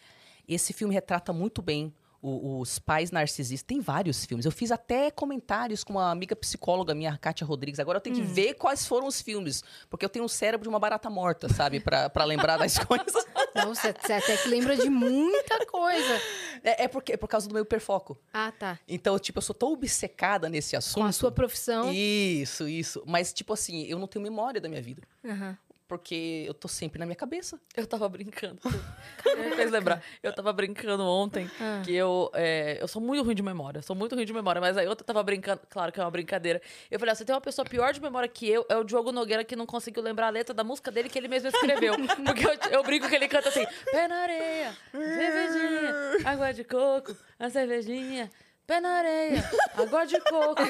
Esse 0.47 0.71
filme 0.73 0.93
retrata 0.93 1.33
muito 1.33 1.61
bem 1.61 1.91
o- 2.21 2.59
os 2.59 2.79
pais 2.79 3.11
narcisistas. 3.11 3.65
Tem 3.65 3.79
vários 3.79 4.25
filmes. 4.25 4.45
Eu 4.45 4.51
fiz 4.51 4.71
até 4.71 5.09
comentários 5.11 5.83
com 5.83 5.93
uma 5.93 6.11
amiga 6.11 6.35
psicóloga 6.35 6.93
minha, 6.93 7.17
Kátia 7.17 7.45
Rodrigues. 7.45 7.79
Agora 7.79 7.97
eu 7.97 8.01
tenho 8.01 8.15
que 8.15 8.21
ver 8.21 8.53
quais 8.55 8.85
foram 8.85 9.07
os 9.07 9.21
filmes. 9.21 9.63
Porque 9.89 10.03
eu 10.05 10.09
tenho 10.09 10.25
um 10.25 10.27
cérebro 10.27 10.63
de 10.63 10.69
uma 10.69 10.79
barata 10.79 11.09
morta, 11.09 11.47
sabe? 11.49 11.79
Pra, 11.79 12.09
pra 12.09 12.25
lembrar 12.25 12.57
das 12.57 12.77
coisas. 12.83 13.25
Não, 13.55 13.73
você, 13.73 13.93
você 13.93 14.13
até 14.13 14.37
que 14.37 14.47
lembra 14.49 14.75
de 14.75 14.89
muita 14.89 15.65
coisa. 15.65 16.21
É, 16.63 16.83
é 16.83 16.87
porque, 16.87 17.13
é 17.13 17.17
por 17.17 17.27
causa 17.27 17.47
do 17.47 17.53
meu 17.53 17.63
hiperfoco. 17.63 18.17
Ah, 18.33 18.51
tá. 18.51 18.77
Então, 18.87 19.17
tipo, 19.17 19.37
eu 19.39 19.41
sou 19.43 19.55
tão 19.55 19.71
obcecada 19.71 20.49
nesse 20.49 20.75
assunto. 20.75 21.01
Com 21.03 21.07
a 21.07 21.11
sua 21.11 21.31
profissão. 21.31 21.91
Isso, 21.93 22.67
isso. 22.67 23.01
Mas, 23.05 23.31
tipo 23.33 23.53
assim, 23.53 23.83
eu 23.85 23.97
não 23.97 24.07
tenho 24.07 24.21
memória 24.23 24.59
da 24.59 24.67
minha 24.69 24.81
vida. 24.81 25.01
Aham. 25.25 25.57
Porque 25.89 26.45
eu 26.47 26.53
tô 26.53 26.67
sempre 26.67 26.99
na 26.99 27.05
minha 27.07 27.15
cabeça. 27.15 27.59
Eu 27.75 27.87
tava 27.87 28.07
brincando. 28.07 28.59
Me 28.63 29.55
fez 29.55 29.71
lembrar. 29.71 30.03
Eu 30.21 30.31
tava 30.31 30.53
brincando 30.53 31.03
ontem 31.03 31.49
Ah. 31.59 31.81
que 31.83 31.95
eu. 31.95 32.29
é, 32.35 32.77
eu 32.79 32.87
sou 32.87 33.01
muito 33.01 33.23
ruim 33.25 33.33
de 33.33 33.41
memória. 33.41 33.81
Sou 33.81 33.95
muito 33.95 34.13
ruim 34.13 34.23
de 34.25 34.31
memória. 34.31 34.61
Mas 34.61 34.77
aí 34.77 34.85
eu 34.85 34.95
tava 34.95 35.23
brincando. 35.23 35.61
Claro 35.67 35.91
que 35.91 35.99
é 35.99 36.03
uma 36.03 36.11
brincadeira. 36.11 36.61
Eu 36.91 36.99
falei: 36.99 37.11
ah, 37.11 37.15
você 37.15 37.25
tem 37.25 37.33
uma 37.33 37.41
pessoa 37.41 37.65
pior 37.65 37.91
de 37.91 37.99
memória 37.99 38.29
que 38.29 38.47
eu, 38.47 38.63
é 38.69 38.77
o 38.77 38.83
Diogo 38.83 39.11
Nogueira 39.11 39.43
que 39.43 39.55
não 39.55 39.65
conseguiu 39.65 40.03
lembrar 40.03 40.27
a 40.27 40.29
letra 40.29 40.53
da 40.53 40.63
música 40.63 40.91
dele 40.91 41.09
que 41.09 41.17
ele 41.17 41.27
mesmo 41.27 41.49
escreveu. 41.49 41.95
Porque 42.23 42.45
eu, 42.45 42.71
eu 42.71 42.83
brinco 42.83 43.09
que 43.09 43.15
ele 43.15 43.27
canta 43.27 43.49
assim: 43.49 43.65
pé 43.91 44.07
na 44.07 44.15
areia, 44.17 44.77
cervejinha, 44.91 45.95
água 46.25 46.51
de 46.53 46.63
coco, 46.63 47.15
a 47.39 47.49
cervejinha. 47.49 48.29
Pé 48.69 48.79
na 48.79 48.97
areia, 48.99 49.43
água 49.75 50.05
de 50.05 50.19
coco, 50.21 50.61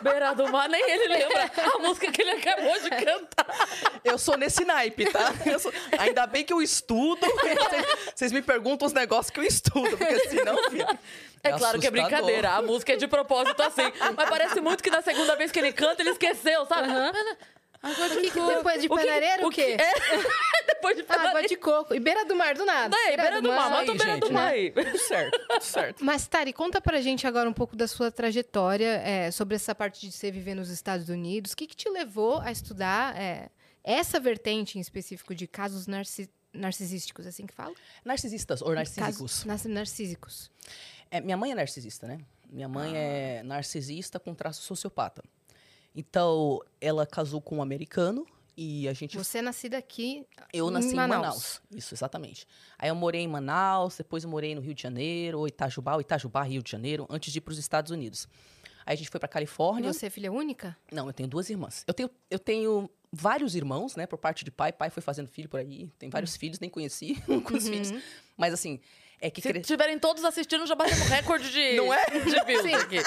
beira 0.00 0.32
do 0.32 0.48
mar. 0.48 0.68
Nem 0.68 0.80
ele 0.92 1.08
lembra 1.08 1.50
a 1.74 1.78
música 1.80 2.12
que 2.12 2.22
ele 2.22 2.30
acabou 2.30 2.78
de 2.80 2.88
cantar. 2.88 3.46
Eu 4.04 4.16
sou 4.16 4.36
nesse 4.36 4.64
naipe, 4.64 5.10
tá? 5.10 5.34
Eu 5.44 5.58
sou- 5.58 5.72
Ainda 5.98 6.24
bem 6.28 6.44
que 6.44 6.52
eu 6.52 6.62
estudo. 6.62 7.26
Vocês- 8.14 8.30
me 8.30 8.42
perguntam 8.42 8.86
os 8.86 8.92
negócios 8.92 9.30
que 9.30 9.40
eu 9.40 9.44
estudo. 9.44 9.96
Porque 9.98 10.28
senão, 10.28 10.70
filho. 10.70 10.86
É 11.42 11.50
claro 11.50 11.80
que 11.80 11.86
é 11.88 11.90
brincadeira, 11.90 12.50
a 12.52 12.62
música 12.62 12.92
é 12.92 12.96
de 12.96 13.08
propósito 13.08 13.60
assim. 13.60 13.92
Mas 14.16 14.28
parece 14.28 14.60
muito 14.60 14.80
que 14.80 14.90
na 14.90 15.02
segunda 15.02 15.34
vez 15.34 15.50
que 15.50 15.58
ele 15.58 15.72
canta, 15.72 16.00
ele 16.00 16.10
esqueceu, 16.10 16.64
sabe? 16.66 16.86
Água 17.82 18.08
de 18.08 18.14
O 18.16 18.20
que 18.22 18.30
que 18.30 18.38
coco. 18.40 18.54
depois 18.54 18.80
de 18.80 18.86
O 18.86 18.90
que- 18.96 18.96
panareira, 19.06 19.46
o 19.46 19.50
quê? 19.50 19.76
É, 19.78 19.92
depois 20.66 20.96
de 20.96 21.02
Ah, 21.02 21.04
água 21.14 21.16
panareira. 21.24 21.48
de 21.48 21.56
coco. 21.56 21.94
E 21.94 22.00
beira 22.00 22.24
do 22.24 22.34
mar, 22.34 22.54
do 22.54 22.64
nada. 22.64 22.88
Daí, 22.88 23.16
beira 23.16 23.40
do 23.40 23.48
mar, 23.48 23.70
mata 23.70 23.84
beira 23.94 24.16
do 24.18 24.26
gente, 24.26 24.32
mar 24.32 24.46
né? 24.46 24.50
aí. 24.50 24.70
Tudo 24.72 24.98
certo, 24.98 25.38
tudo 25.48 25.62
certo. 25.62 26.04
Mas, 26.04 26.26
Tari, 26.26 26.52
conta 26.52 26.80
pra 26.80 27.00
gente 27.00 27.26
agora 27.26 27.48
um 27.48 27.52
pouco 27.52 27.76
da 27.76 27.86
sua 27.86 28.10
trajetória 28.10 29.00
é, 29.04 29.30
sobre 29.30 29.54
essa 29.54 29.74
parte 29.74 30.00
de 30.00 30.12
você 30.12 30.30
viver 30.30 30.54
nos 30.54 30.70
Estados 30.70 31.08
Unidos. 31.08 31.52
O 31.52 31.56
que, 31.56 31.66
que 31.66 31.76
te 31.76 31.88
levou 31.88 32.40
a 32.40 32.50
estudar 32.50 33.16
é, 33.16 33.48
essa 33.84 34.18
vertente 34.18 34.76
em 34.76 34.80
específico 34.80 35.34
de 35.34 35.46
casos 35.46 35.86
narci- 35.86 36.28
narcisísticos, 36.52 37.26
assim 37.26 37.46
que 37.46 37.54
fala? 37.54 37.74
Narcisistas 38.04 38.60
ou 38.60 38.74
narcísicos. 38.74 39.04
Casos 39.44 39.44
nas- 39.44 39.64
narcísicos. 39.66 40.50
É, 41.10 41.20
minha 41.20 41.36
mãe 41.36 41.52
é 41.52 41.54
narcisista, 41.54 42.06
né? 42.06 42.18
Minha 42.50 42.68
mãe 42.68 42.92
é 42.96 43.42
narcisista 43.44 44.18
com 44.18 44.34
traço 44.34 44.62
sociopata. 44.62 45.22
Então, 45.98 46.60
ela 46.80 47.04
casou 47.04 47.40
com 47.40 47.56
um 47.56 47.62
americano 47.62 48.24
e 48.56 48.86
a 48.88 48.92
gente 48.92 49.18
Você 49.18 49.38
é 49.38 49.42
nascida 49.42 49.76
aqui 49.76 50.24
Eu 50.52 50.70
nasci 50.70 50.92
em 50.92 50.94
Manaus. 50.94 51.20
Manaus. 51.24 51.62
Isso, 51.74 51.92
exatamente. 51.92 52.46
Aí 52.78 52.88
eu 52.88 52.94
morei 52.94 53.22
em 53.22 53.26
Manaus, 53.26 53.96
depois 53.96 54.22
eu 54.22 54.30
morei 54.30 54.54
no 54.54 54.60
Rio 54.60 54.74
de 54.74 54.80
Janeiro, 54.82 55.44
Itajubá, 55.48 55.94
ou 55.94 56.00
Itajubá, 56.00 56.44
Rio 56.44 56.62
de 56.62 56.70
Janeiro, 56.70 57.04
antes 57.10 57.32
de 57.32 57.38
ir 57.38 57.40
para 57.40 57.50
os 57.50 57.58
Estados 57.58 57.90
Unidos. 57.90 58.28
Aí 58.86 58.94
a 58.94 58.96
gente 58.96 59.10
foi 59.10 59.18
para 59.18 59.26
E 59.28 59.32
Califórnia. 59.32 59.92
você 59.92 60.06
é 60.06 60.10
filha 60.10 60.30
única? 60.30 60.76
Não, 60.92 61.08
eu 61.08 61.12
tenho 61.12 61.28
duas 61.28 61.50
irmãs. 61.50 61.82
Eu 61.84 61.92
tenho, 61.92 62.08
eu 62.30 62.38
tenho 62.38 62.88
vários 63.12 63.56
irmãos, 63.56 63.96
né, 63.96 64.06
por 64.06 64.18
parte 64.18 64.44
de 64.44 64.52
pai. 64.52 64.72
Pai 64.72 64.90
foi 64.90 65.02
fazendo 65.02 65.26
filho 65.28 65.48
por 65.48 65.58
aí. 65.58 65.90
Tem 65.98 66.08
vários 66.08 66.36
filhos, 66.36 66.60
nem 66.60 66.70
conheci 66.70 67.20
com 67.44 67.56
os 67.56 67.68
filhos. 67.68 67.92
Mas 68.36 68.54
assim, 68.54 68.80
é 69.20 69.30
que 69.30 69.40
Se 69.42 69.48
cre... 69.48 69.60
tiverem 69.60 69.98
todos 69.98 70.24
assistindo, 70.24 70.66
já 70.66 70.74
batemos 70.74 71.08
recorde 71.08 71.50
de, 71.50 71.76
Não 71.76 71.92
é? 71.92 72.04
de 72.06 72.44
views 72.44 72.62
Sim. 72.62 72.74
aqui. 72.74 72.98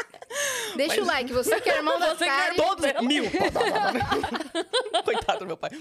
Deixa 0.75 1.01
o 1.01 1.05
like, 1.05 1.31
você 1.33 1.59
que 1.61 1.69
é 1.69 1.77
irmão 1.77 1.97
da 1.99 2.13
Você 2.13 2.25
que 2.25 2.29
é 2.29 2.53
todos 2.55 2.85
mil. 3.07 3.23
Coitado 5.03 5.39
do 5.39 5.45
meu 5.47 5.57
pai. 5.57 5.71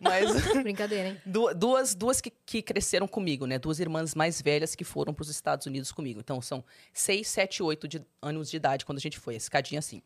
Mas 0.00 0.30
Brincadeira, 0.62 1.08
hein? 1.10 1.20
Du- 1.24 1.52
duas 1.54 1.94
duas 1.94 2.20
que, 2.20 2.30
que 2.30 2.62
cresceram 2.62 3.06
comigo, 3.08 3.46
né? 3.46 3.58
Duas 3.58 3.80
irmãs 3.80 4.14
mais 4.14 4.40
velhas 4.40 4.74
que 4.74 4.84
foram 4.84 5.12
para 5.14 5.22
os 5.22 5.28
Estados 5.30 5.66
Unidos 5.66 5.90
comigo. 5.92 6.20
Então, 6.20 6.40
são 6.40 6.64
seis, 6.92 7.28
sete, 7.28 7.62
oito 7.62 7.86
de- 7.88 8.04
anos 8.22 8.50
de 8.50 8.56
idade 8.56 8.84
quando 8.84 8.98
a 8.98 9.00
gente 9.00 9.18
foi, 9.18 9.34
a 9.34 9.36
escadinha 9.36 9.78
assim. 9.78 10.02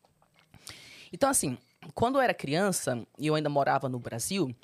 Então, 1.13 1.29
assim, 1.29 1.57
quando 1.95 2.17
eu 2.17 2.21
era 2.23 2.35
criança 2.35 3.07
e 3.19 3.27
eu 3.27 3.35
ainda 3.35 3.49
morava 3.49 3.89
no 3.89 3.99
Brasil, 3.99 4.55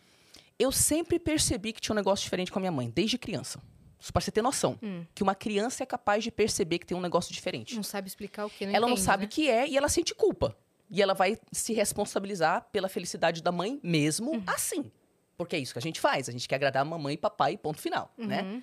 eu 0.59 0.72
sempre 0.72 1.18
percebi 1.18 1.72
que 1.72 1.81
tinha 1.81 1.93
um 1.94 1.97
negócio 1.97 2.22
diferente 2.24 2.51
com 2.51 2.59
a 2.59 2.60
minha 2.60 2.72
mãe, 2.72 2.90
desde 2.90 3.16
criança. 3.18 3.60
Isso 4.01 4.12
para 4.12 4.20
você 4.22 4.31
ter 4.31 4.40
noção. 4.43 4.78
Que 5.14 5.22
uma 5.22 5.35
criança 5.35 5.82
é 5.82 5.86
capaz 5.86 6.24
de 6.24 6.31
perceber 6.31 6.78
que 6.78 6.86
tem 6.86 6.97
um 6.97 7.01
negócio 7.01 7.32
diferente. 7.35 7.77
Não 7.77 7.82
sabe 7.82 8.09
explicar 8.09 8.47
o 8.47 8.51
que, 8.51 8.64
não 8.66 8.72
ela 8.74 8.86
não 8.86 8.94
entende, 8.94 9.05
sabe 9.05 9.24
o 9.24 9.27
né? 9.27 9.31
que 9.31 9.48
é 9.51 9.68
e 9.68 9.77
ela 9.77 9.89
sente 9.89 10.14
culpa. 10.14 10.56
E 10.90 11.01
ela 11.02 11.12
vai 11.14 11.39
se 11.52 11.72
responsabilizar 11.74 12.66
pela 12.72 12.89
felicidade 12.89 13.43
da 13.43 13.52
mãe 13.52 13.78
mesmo 13.82 14.32
Uhum. 14.32 14.43
assim. 14.47 14.90
Porque 15.36 15.55
é 15.55 15.59
isso 15.59 15.72
que 15.72 15.78
a 15.78 15.82
gente 15.82 16.01
faz. 16.01 16.28
A 16.28 16.32
gente 16.32 16.48
quer 16.48 16.56
agradar 16.56 16.82
a 16.82 16.85
mamãe 16.85 17.14
e 17.14 17.18
papai, 17.18 17.56
ponto 17.56 17.81
final, 17.81 18.12
Uhum. 18.18 18.27
né? 18.27 18.62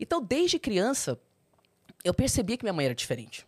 Então, 0.00 0.22
desde 0.22 0.58
criança, 0.58 1.18
eu 2.04 2.14
percebia 2.14 2.56
que 2.56 2.64
minha 2.64 2.72
mãe 2.72 2.86
era 2.86 2.94
diferente. 2.94 3.46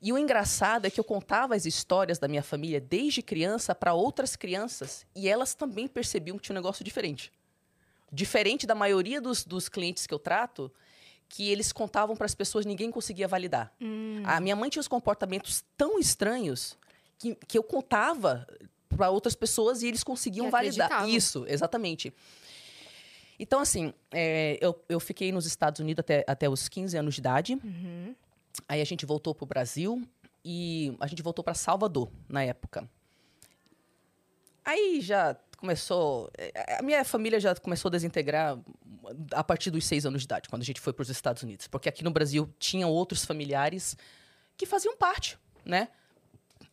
E 0.00 0.12
o 0.12 0.18
engraçado 0.18 0.86
é 0.86 0.90
que 0.90 1.00
eu 1.00 1.04
contava 1.04 1.54
as 1.54 1.64
histórias 1.66 2.18
da 2.18 2.28
minha 2.28 2.42
família 2.42 2.80
desde 2.80 3.22
criança 3.22 3.74
para 3.74 3.94
outras 3.94 4.36
crianças 4.36 5.06
e 5.14 5.26
elas 5.28 5.54
também 5.54 5.88
percebiam 5.88 6.36
que 6.36 6.44
tinha 6.44 6.54
um 6.54 6.58
negócio 6.60 6.84
diferente. 6.84 7.32
Diferente 8.16 8.66
da 8.66 8.74
maioria 8.74 9.20
dos, 9.20 9.44
dos 9.44 9.68
clientes 9.68 10.06
que 10.06 10.14
eu 10.14 10.18
trato, 10.18 10.72
que 11.28 11.50
eles 11.50 11.70
contavam 11.70 12.16
para 12.16 12.24
as 12.24 12.34
pessoas 12.34 12.64
e 12.64 12.68
ninguém 12.68 12.90
conseguia 12.90 13.28
validar. 13.28 13.70
Hum. 13.78 14.22
A 14.24 14.40
minha 14.40 14.56
mãe 14.56 14.70
tinha 14.70 14.80
os 14.80 14.88
comportamentos 14.88 15.62
tão 15.76 15.98
estranhos 15.98 16.78
que, 17.18 17.34
que 17.34 17.58
eu 17.58 17.62
contava 17.62 18.46
para 18.88 19.10
outras 19.10 19.34
pessoas 19.34 19.82
e 19.82 19.88
eles 19.88 20.02
conseguiam 20.02 20.46
Que 20.46 20.52
validar. 20.52 21.06
Isso, 21.06 21.44
exatamente. 21.46 22.10
Então, 23.38 23.60
assim, 23.60 23.92
é, 24.10 24.56
eu, 24.62 24.82
eu 24.88 24.98
fiquei 24.98 25.30
nos 25.30 25.44
Estados 25.44 25.78
Unidos 25.78 26.00
até, 26.00 26.24
até 26.26 26.48
os 26.48 26.70
15 26.70 26.96
anos 26.96 27.14
de 27.14 27.20
idade. 27.20 27.54
Uhum. 27.62 28.14
Aí 28.66 28.80
a 28.80 28.84
gente 28.86 29.04
voltou 29.04 29.34
pro 29.34 29.44
Brasil 29.44 30.02
e 30.42 30.96
a 30.98 31.06
gente 31.06 31.22
voltou 31.22 31.44
para 31.44 31.52
Salvador 31.52 32.10
na 32.26 32.42
época. 32.42 32.88
Aí 34.64 35.00
já 35.00 35.36
começou. 35.56 36.30
eh, 36.36 36.76
A 36.78 36.82
minha 36.82 37.04
família 37.04 37.40
já 37.40 37.54
começou 37.54 37.88
a 37.88 37.92
desintegrar 37.92 38.58
a 39.32 39.44
partir 39.44 39.70
dos 39.70 39.84
seis 39.86 40.04
anos 40.04 40.22
de 40.22 40.26
idade, 40.26 40.48
quando 40.48 40.62
a 40.62 40.64
gente 40.64 40.80
foi 40.80 40.92
para 40.92 41.02
os 41.02 41.10
Estados 41.10 41.42
Unidos. 41.42 41.66
Porque 41.66 41.88
aqui 41.88 42.02
no 42.04 42.10
Brasil 42.10 42.52
tinham 42.58 42.90
outros 42.90 43.24
familiares 43.24 43.96
que 44.56 44.66
faziam 44.66 44.96
parte, 44.96 45.38
né? 45.64 45.88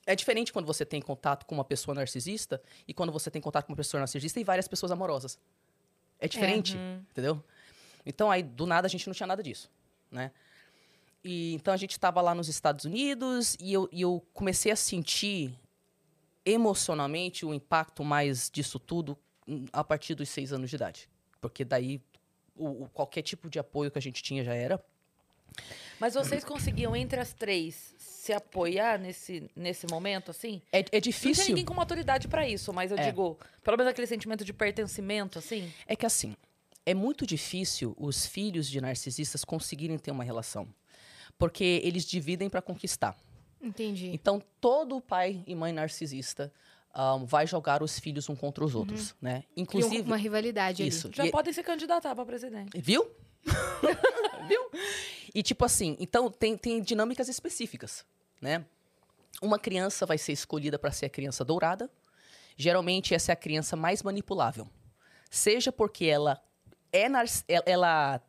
É 0.06 0.16
diferente 0.16 0.52
quando 0.52 0.66
você 0.66 0.86
tem 0.86 1.02
contato 1.02 1.46
com 1.46 1.56
uma 1.56 1.64
pessoa 1.64 1.96
narcisista 1.96 2.62
e 2.88 2.94
quando 2.94 3.12
você 3.12 3.32
tem 3.32 3.42
contato 3.42 3.66
com 3.66 3.72
uma 3.72 3.78
pessoa 3.78 4.00
narcisista 4.00 4.40
e 4.40 4.44
várias 4.44 4.68
pessoas 4.68 4.92
amorosas. 4.92 5.40
É 6.20 6.28
diferente, 6.28 6.78
entendeu? 7.12 7.42
Então 8.06 8.30
aí 8.30 8.44
do 8.44 8.66
nada 8.66 8.88
a 8.88 8.90
gente 8.90 9.08
não 9.08 9.14
tinha 9.14 9.28
nada 9.28 9.42
disso, 9.42 9.70
né? 10.12 10.32
E 11.24 11.54
então 11.54 11.74
a 11.74 11.78
gente 11.78 11.92
estava 11.92 12.20
lá 12.22 12.36
nos 12.36 12.50
Estados 12.50 12.84
Unidos 12.84 13.56
e 13.60 13.72
eu, 13.72 13.88
e 13.92 14.02
eu 14.02 14.22
comecei 14.34 14.72
a 14.72 14.76
sentir 14.76 15.58
emocionalmente 16.46 17.46
o 17.46 17.54
impacto 17.54 18.04
mais 18.04 18.50
disso 18.50 18.80
tudo 18.80 19.18
hum, 19.48 19.66
a 19.72 19.84
partir 19.84 20.16
dos 20.16 20.30
seis 20.30 20.52
anos 20.54 20.70
de 20.70 20.76
idade, 20.76 21.10
porque 21.42 21.64
daí 21.66 22.02
o, 22.56 22.84
o- 22.84 22.90
qualquer 22.94 23.22
tipo 23.22 23.50
de 23.50 23.60
apoio 23.60 23.90
que 23.92 23.98
a 23.98 24.02
gente 24.02 24.22
tinha 24.22 24.44
já 24.44 24.54
era. 24.54 24.84
Mas 26.00 26.16
vocês 26.16 26.44
conseguiam, 26.44 26.96
entre 26.96 27.20
as 27.20 27.32
três, 27.34 27.94
se 28.00 28.34
apoiar 28.34 28.98
nesse, 29.00 29.50
nesse 29.56 29.86
momento, 29.88 30.32
assim? 30.32 30.62
É, 30.72 30.80
é 30.80 30.82
Não 30.82 30.90
tinha 30.90 31.02
difícil. 31.02 31.46
ninguém 31.50 31.64
com 31.64 31.74
maturidade 31.76 32.28
pra 32.28 32.48
isso, 32.48 32.74
mas 32.74 32.92
eu 32.92 32.98
É. 32.98 33.04
digo, 33.06 33.38
pelo 33.64 33.78
menos 33.78 33.92
aquele 33.92 34.08
sentimento 34.08 34.44
de 34.44 34.52
pertencimento, 34.52 35.38
assim. 35.38 35.72
É 35.86 35.96
que 35.96 36.06
assim, 36.06 36.36
é 36.86 36.94
muito 36.96 37.26
difícil 37.28 37.96
os 38.00 38.26
filhos 38.26 38.68
de 38.68 38.82
narcisistas 38.82 39.46
conseguirem 39.46 39.98
ter 40.00 40.10
uma 40.12 40.24
relação. 40.24 40.68
Porque 41.38 41.82
eles 41.84 42.04
dividem 42.06 42.50
para 42.50 42.62
conquistar. 42.62 43.16
Entendi. 43.64 44.12
Então, 44.14 44.42
todo 44.60 45.00
pai 45.02 45.42
e 45.48 45.56
mãe 45.56 45.72
narcisista 45.72 46.52
ahn, 46.94 47.26
vai 47.26 47.48
jogar 47.48 47.82
os 47.82 47.98
filhos 47.98 48.28
um 48.30 48.36
contra 48.36 48.64
os 48.64 48.76
outros, 48.76 49.16
né? 49.22 49.40
Cria 49.42 49.48
um- 49.58 49.62
Inclusive. 49.62 50.02
uma 50.02 50.18
rivalidade 50.18 50.86
Isso. 50.86 51.08
ali. 51.08 51.16
Já 51.16 51.26
E- 51.26 51.32
podem 51.32 51.54
se 51.54 51.64
candidatar 51.64 52.14
pra 52.14 52.26
presidente. 52.26 52.80
Viu? 52.80 53.10
Viu? 54.48 54.70
E 55.34 55.42
tipo 55.42 55.66
assim, 55.66 55.96
então 56.00 56.30
tem, 56.30 56.56
tem 56.58 56.82
dinâmicas 56.82 57.28
específicas, 57.30 58.06
né? 58.42 58.66
Uma 59.42 59.58
criança 59.58 60.06
vai 60.06 60.18
ser 60.18 60.32
escolhida 60.34 60.78
para 60.78 60.92
ser 60.92 61.06
a 61.08 61.10
criança 61.10 61.44
dourada. 61.44 61.90
Geralmente 62.56 63.16
essa 63.16 63.32
é 63.32 63.34
a 63.34 63.36
criança 63.36 63.76
mais 63.76 64.04
manipulável. 64.04 64.68
Seja 65.32 65.72
porque 65.72 66.06
ela 66.06 66.40
é 66.92 67.08
ela 67.66 68.22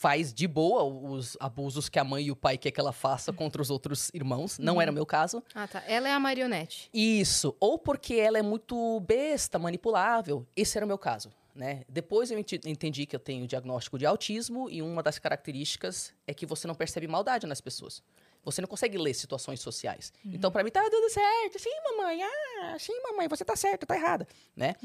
faz 0.00 0.32
de 0.32 0.48
boa 0.48 0.82
os 0.82 1.36
abusos 1.38 1.90
que 1.90 1.98
a 1.98 2.04
mãe 2.04 2.24
e 2.24 2.30
o 2.30 2.36
pai 2.36 2.56
quer 2.56 2.70
que 2.70 2.80
ela 2.80 2.90
faça 2.90 3.34
contra 3.34 3.60
os 3.60 3.68
outros 3.68 4.10
irmãos, 4.14 4.58
não 4.58 4.80
era 4.80 4.90
o 4.90 4.94
meu 4.94 5.04
caso. 5.04 5.44
Ah, 5.54 5.68
tá. 5.68 5.84
Ela 5.86 6.08
é 6.08 6.12
a 6.12 6.18
marionete. 6.18 6.88
Isso, 6.90 7.54
ou 7.60 7.78
porque 7.78 8.14
ela 8.14 8.38
é 8.38 8.42
muito 8.42 8.98
besta, 9.00 9.58
manipulável. 9.58 10.46
Esse 10.56 10.78
era 10.78 10.86
o 10.86 10.88
meu 10.88 10.96
caso, 10.96 11.30
né? 11.54 11.84
Depois 11.86 12.30
eu 12.30 12.38
entendi 12.38 13.04
que 13.04 13.14
eu 13.14 13.20
tenho 13.20 13.46
diagnóstico 13.46 13.98
de 13.98 14.06
autismo 14.06 14.70
e 14.70 14.80
uma 14.80 15.02
das 15.02 15.18
características 15.18 16.14
é 16.26 16.32
que 16.32 16.46
você 16.46 16.66
não 16.66 16.74
percebe 16.74 17.06
maldade 17.06 17.46
nas 17.46 17.60
pessoas. 17.60 18.02
Você 18.42 18.62
não 18.62 18.68
consegue 18.68 18.96
ler 18.96 19.12
situações 19.12 19.60
sociais. 19.60 20.14
Então, 20.24 20.50
pra 20.50 20.64
mim, 20.64 20.70
tá 20.70 20.82
tudo 20.90 21.10
certo. 21.10 21.58
Sim, 21.58 21.78
mamãe. 21.84 22.22
Ah, 22.22 22.78
sim, 22.78 22.98
mamãe. 23.02 23.28
Você 23.28 23.44
tá 23.44 23.54
certa, 23.54 23.84
tá 23.84 23.94
errada, 23.94 24.26
né? 24.56 24.76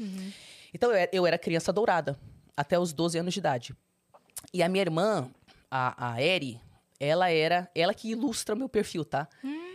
Então, 0.74 0.90
eu 0.90 0.96
era, 0.96 1.10
eu 1.10 1.26
era 1.26 1.38
criança 1.38 1.72
dourada 1.72 2.18
até 2.54 2.78
os 2.78 2.92
12 2.92 3.18
anos 3.18 3.32
de 3.32 3.40
idade. 3.40 3.74
E 4.52 4.62
a 4.62 4.68
minha 4.68 4.82
irmã, 4.82 5.30
a, 5.70 6.12
a 6.12 6.22
Eri, 6.22 6.60
ela 6.98 7.30
era... 7.30 7.70
Ela 7.74 7.92
que 7.92 8.10
ilustra 8.10 8.54
meu 8.54 8.68
perfil, 8.68 9.04
tá? 9.04 9.28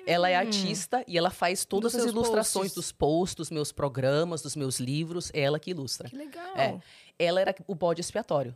Ela 0.05 0.29
é 0.29 0.35
artista 0.35 1.03
e 1.07 1.17
ela 1.17 1.29
faz 1.29 1.63
todas 1.63 1.91
Dos 1.93 2.01
as 2.01 2.07
ilustrações 2.09 2.73
posts. 2.73 2.75
dos 2.75 2.91
posts, 2.91 3.35
dos 3.35 3.51
meus 3.51 3.71
programas, 3.71 4.41
dos 4.41 4.55
meus 4.55 4.79
livros. 4.79 5.29
É 5.33 5.41
ela 5.41 5.59
que 5.59 5.69
ilustra. 5.71 6.09
Que 6.09 6.15
legal. 6.15 6.57
É. 6.57 6.79
Ela 7.19 7.39
era 7.41 7.55
o 7.67 7.75
bode 7.75 8.01
expiatório. 8.01 8.55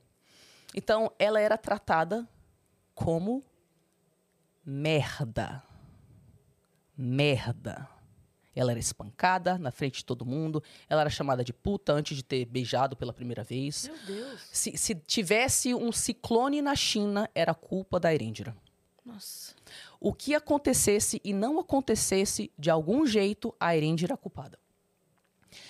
Então, 0.73 1.11
ela 1.19 1.39
era 1.39 1.57
tratada 1.57 2.27
como 2.95 3.43
merda. 4.65 5.61
Merda. 6.97 7.87
Ela 8.55 8.71
era 8.71 8.79
espancada 8.79 9.57
na 9.57 9.69
frente 9.69 9.97
de 9.97 10.05
todo 10.05 10.25
mundo. 10.25 10.63
Ela 10.87 11.01
era 11.01 11.09
chamada 11.09 11.43
de 11.43 11.51
puta 11.51 11.91
antes 11.91 12.15
de 12.15 12.23
ter 12.23 12.45
beijado 12.45 12.95
pela 12.95 13.11
primeira 13.11 13.43
vez. 13.43 13.87
Meu 13.87 13.97
Deus. 14.05 14.41
Se, 14.51 14.77
se 14.77 14.95
tivesse 14.95 15.73
um 15.73 15.91
ciclone 15.91 16.61
na 16.61 16.75
China, 16.75 17.29
era 17.35 17.53
culpa 17.53 17.99
da 17.99 18.13
Erendira. 18.13 18.55
Nossa. 19.05 19.53
O 19.99 20.13
que 20.13 20.33
acontecesse 20.33 21.21
e 21.23 21.33
não 21.33 21.59
acontecesse, 21.59 22.51
de 22.57 22.69
algum 22.69 23.05
jeito, 23.05 23.53
a 23.59 23.75
Erendira 23.75 24.13
era 24.13 24.17
culpada. 24.17 24.57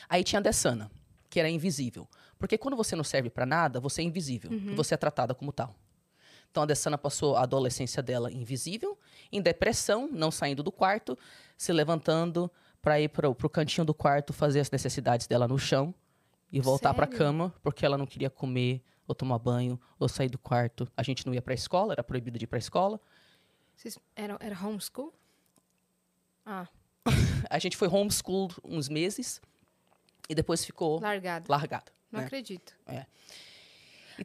Aí 0.07 0.23
tinha 0.23 0.39
a 0.39 0.43
Dessana, 0.43 0.91
que 1.29 1.39
era 1.39 1.49
invisível. 1.49 2.07
Porque 2.37 2.57
quando 2.57 2.77
você 2.77 2.95
não 2.95 3.03
serve 3.03 3.29
pra 3.29 3.45
nada, 3.45 3.79
você 3.79 4.01
é 4.01 4.05
invisível. 4.05 4.51
E 4.53 4.75
você 4.75 4.93
é 4.93 4.97
tratada 4.97 5.33
como 5.33 5.51
tal. 5.51 5.75
Então 6.51 6.63
a 6.63 6.65
Dessana 6.65 6.97
passou 6.97 7.35
a 7.35 7.43
adolescência 7.43 8.01
dela 8.01 8.31
invisível, 8.31 8.97
em 9.29 9.41
depressão, 9.41 10.07
não 10.09 10.31
saindo 10.31 10.63
do 10.63 10.71
quarto, 10.71 11.17
se 11.57 11.73
levantando 11.73 12.49
pra 12.85 13.01
ir 13.01 13.09
pro, 13.09 13.33
pro 13.33 13.49
cantinho 13.49 13.83
do 13.83 13.95
quarto 13.95 14.31
fazer 14.31 14.59
as 14.59 14.69
necessidades 14.69 15.25
dela 15.25 15.47
no 15.47 15.57
chão 15.57 15.91
e 16.51 16.61
voltar 16.61 16.93
pra 16.93 17.07
Sério? 17.07 17.17
cama, 17.17 17.53
porque 17.63 17.83
ela 17.83 17.97
não 17.97 18.05
queria 18.05 18.29
comer, 18.29 18.83
ou 19.07 19.15
tomar 19.15 19.39
banho, 19.39 19.81
ou 19.97 20.07
sair 20.07 20.29
do 20.29 20.37
quarto. 20.37 20.87
A 20.95 21.01
gente 21.01 21.25
não 21.25 21.33
ia 21.33 21.41
pra 21.41 21.55
escola, 21.55 21.93
era 21.93 22.03
proibido 22.03 22.37
de 22.37 22.43
ir 22.43 22.47
pra 22.47 22.59
escola. 22.59 23.01
Vocês 23.75 23.97
eram, 24.15 24.37
era 24.39 24.55
homeschool? 24.55 25.11
Ah, 26.45 26.67
A 27.49 27.57
gente 27.57 27.75
foi 27.75 27.87
homeschool 27.87 28.51
uns 28.63 28.87
meses 28.87 29.41
e 30.29 30.35
depois 30.35 30.63
ficou 30.63 30.99
largado. 30.99 31.49
largado. 31.49 31.91
Não 32.11 32.19
né? 32.19 32.27
acredito. 32.27 32.75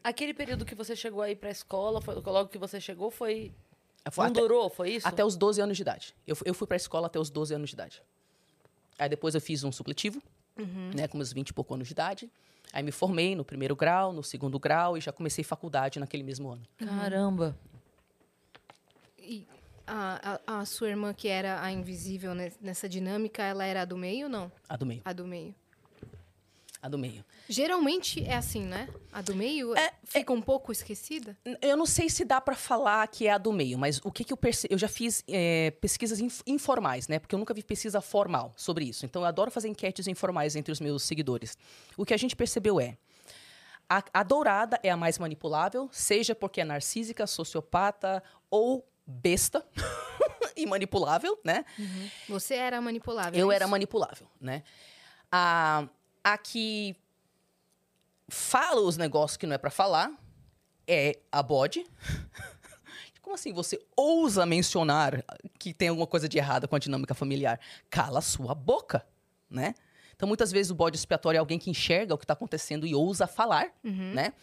Aquele 0.04 0.34
período 0.34 0.66
que 0.66 0.74
você 0.74 0.94
chegou 0.94 1.22
aí 1.22 1.34
pra 1.34 1.48
escola, 1.50 2.02
foi, 2.02 2.14
logo 2.14 2.50
que 2.50 2.58
você 2.58 2.78
chegou, 2.78 3.10
foi. 3.10 3.54
Foi 4.10 4.24
Não 4.24 4.32
até, 4.32 4.40
durou, 4.40 4.68
foi 4.68 4.90
isso? 4.90 5.08
até 5.08 5.24
os 5.24 5.34
12 5.34 5.62
anos 5.62 5.78
de 5.78 5.82
idade. 5.82 6.14
Eu, 6.26 6.36
eu 6.44 6.52
fui 6.52 6.66
pra 6.66 6.76
escola 6.76 7.06
até 7.06 7.18
os 7.18 7.30
12 7.30 7.54
anos 7.54 7.70
de 7.70 7.74
idade. 7.74 8.02
Aí 9.00 9.08
depois 9.08 9.34
eu 9.34 9.40
fiz 9.40 9.64
um 9.64 9.72
supletivo, 9.72 10.22
né, 10.94 11.08
com 11.08 11.16
meus 11.16 11.32
20 11.32 11.48
e 11.48 11.52
pouco 11.54 11.72
anos 11.74 11.86
de 11.88 11.92
idade. 11.92 12.30
Aí 12.72 12.82
me 12.82 12.92
formei 12.92 13.34
no 13.34 13.44
primeiro 13.44 13.74
grau, 13.74 14.12
no 14.12 14.22
segundo 14.22 14.58
grau 14.58 14.96
e 14.96 15.00
já 15.00 15.10
comecei 15.10 15.42
faculdade 15.42 15.98
naquele 15.98 16.22
mesmo 16.22 16.50
ano. 16.50 16.62
Caramba. 16.78 17.56
E 19.18 19.46
a, 19.86 20.38
a, 20.46 20.60
a 20.60 20.64
sua 20.66 20.88
irmã, 20.90 21.12
que 21.14 21.28
era 21.28 21.62
a 21.62 21.72
invisível 21.72 22.34
ne- 22.34 22.52
nessa 22.60 22.88
dinâmica, 22.88 23.42
ela 23.42 23.64
era 23.64 23.82
a 23.82 23.84
do 23.84 23.96
meio 23.96 24.26
ou 24.26 24.30
não? 24.30 24.52
A 24.68 24.76
do 24.76 24.86
meio. 24.86 25.00
A 25.04 25.12
do 25.12 25.26
meio. 25.26 25.54
A 26.82 26.88
do 26.88 26.96
meio. 26.96 27.22
Geralmente 27.48 28.24
é 28.24 28.34
assim, 28.34 28.62
né? 28.64 28.88
A 29.12 29.20
do 29.20 29.34
meio 29.34 29.76
É, 29.76 29.92
fica 30.04 30.32
um 30.32 30.40
pouco 30.40 30.72
esquecida. 30.72 31.36
Eu 31.60 31.76
não 31.76 31.84
sei 31.84 32.08
se 32.08 32.24
dá 32.24 32.40
pra 32.40 32.54
falar 32.56 33.06
que 33.08 33.26
é 33.26 33.32
a 33.32 33.38
do 33.38 33.52
meio, 33.52 33.78
mas 33.78 34.00
o 34.02 34.10
que, 34.10 34.24
que 34.24 34.32
eu 34.32 34.36
percebi. 34.36 34.72
Eu 34.72 34.78
já 34.78 34.88
fiz 34.88 35.22
é, 35.28 35.72
pesquisas 35.72 36.20
inf- 36.20 36.40
informais, 36.46 37.06
né? 37.06 37.18
Porque 37.18 37.34
eu 37.34 37.38
nunca 37.38 37.52
vi 37.52 37.62
pesquisa 37.62 38.00
formal 38.00 38.54
sobre 38.56 38.86
isso. 38.86 39.04
Então 39.04 39.20
eu 39.22 39.26
adoro 39.26 39.50
fazer 39.50 39.68
enquetes 39.68 40.06
informais 40.06 40.56
entre 40.56 40.72
os 40.72 40.80
meus 40.80 41.02
seguidores. 41.02 41.56
O 41.98 42.04
que 42.06 42.14
a 42.14 42.16
gente 42.16 42.34
percebeu 42.34 42.80
é. 42.80 42.96
A, 43.88 44.02
a 44.14 44.22
dourada 44.22 44.78
é 44.82 44.88
a 44.90 44.96
mais 44.96 45.18
manipulável, 45.18 45.88
seja 45.92 46.34
porque 46.34 46.60
é 46.60 46.64
narcísica, 46.64 47.26
sociopata 47.26 48.22
ou 48.48 48.88
besta 49.06 49.66
e 50.56 50.64
manipulável, 50.64 51.38
né? 51.44 51.64
Você 52.28 52.54
era 52.54 52.80
manipulável. 52.80 53.38
Eu 53.38 53.50
é 53.52 53.56
era 53.56 53.66
manipulável, 53.66 54.26
né? 54.40 54.62
A, 55.30 55.88
a 56.22 56.36
que 56.38 56.96
fala 58.28 58.80
os 58.80 58.96
negócios 58.96 59.36
que 59.36 59.46
não 59.46 59.54
é 59.54 59.58
pra 59.58 59.70
falar 59.70 60.12
é 60.86 61.18
a 61.30 61.42
bode. 61.42 61.86
Como 63.22 63.34
assim 63.34 63.52
você 63.52 63.78
ousa 63.96 64.44
mencionar 64.44 65.22
que 65.58 65.72
tem 65.72 65.88
alguma 65.88 66.06
coisa 66.06 66.28
de 66.28 66.38
errada 66.38 66.66
com 66.66 66.74
a 66.74 66.78
dinâmica 66.78 67.14
familiar? 67.14 67.60
Cala 67.88 68.20
sua 68.20 68.54
boca, 68.54 69.06
né? 69.48 69.74
Então, 70.16 70.26
muitas 70.26 70.52
vezes 70.52 70.70
o 70.70 70.74
bode 70.74 70.98
expiatório 70.98 71.38
é 71.38 71.40
alguém 71.40 71.58
que 71.58 71.70
enxerga 71.70 72.14
o 72.14 72.18
que 72.18 72.24
está 72.24 72.34
acontecendo 72.34 72.86
e 72.86 72.94
ousa 72.94 73.26
falar, 73.26 73.72
né? 74.14 74.34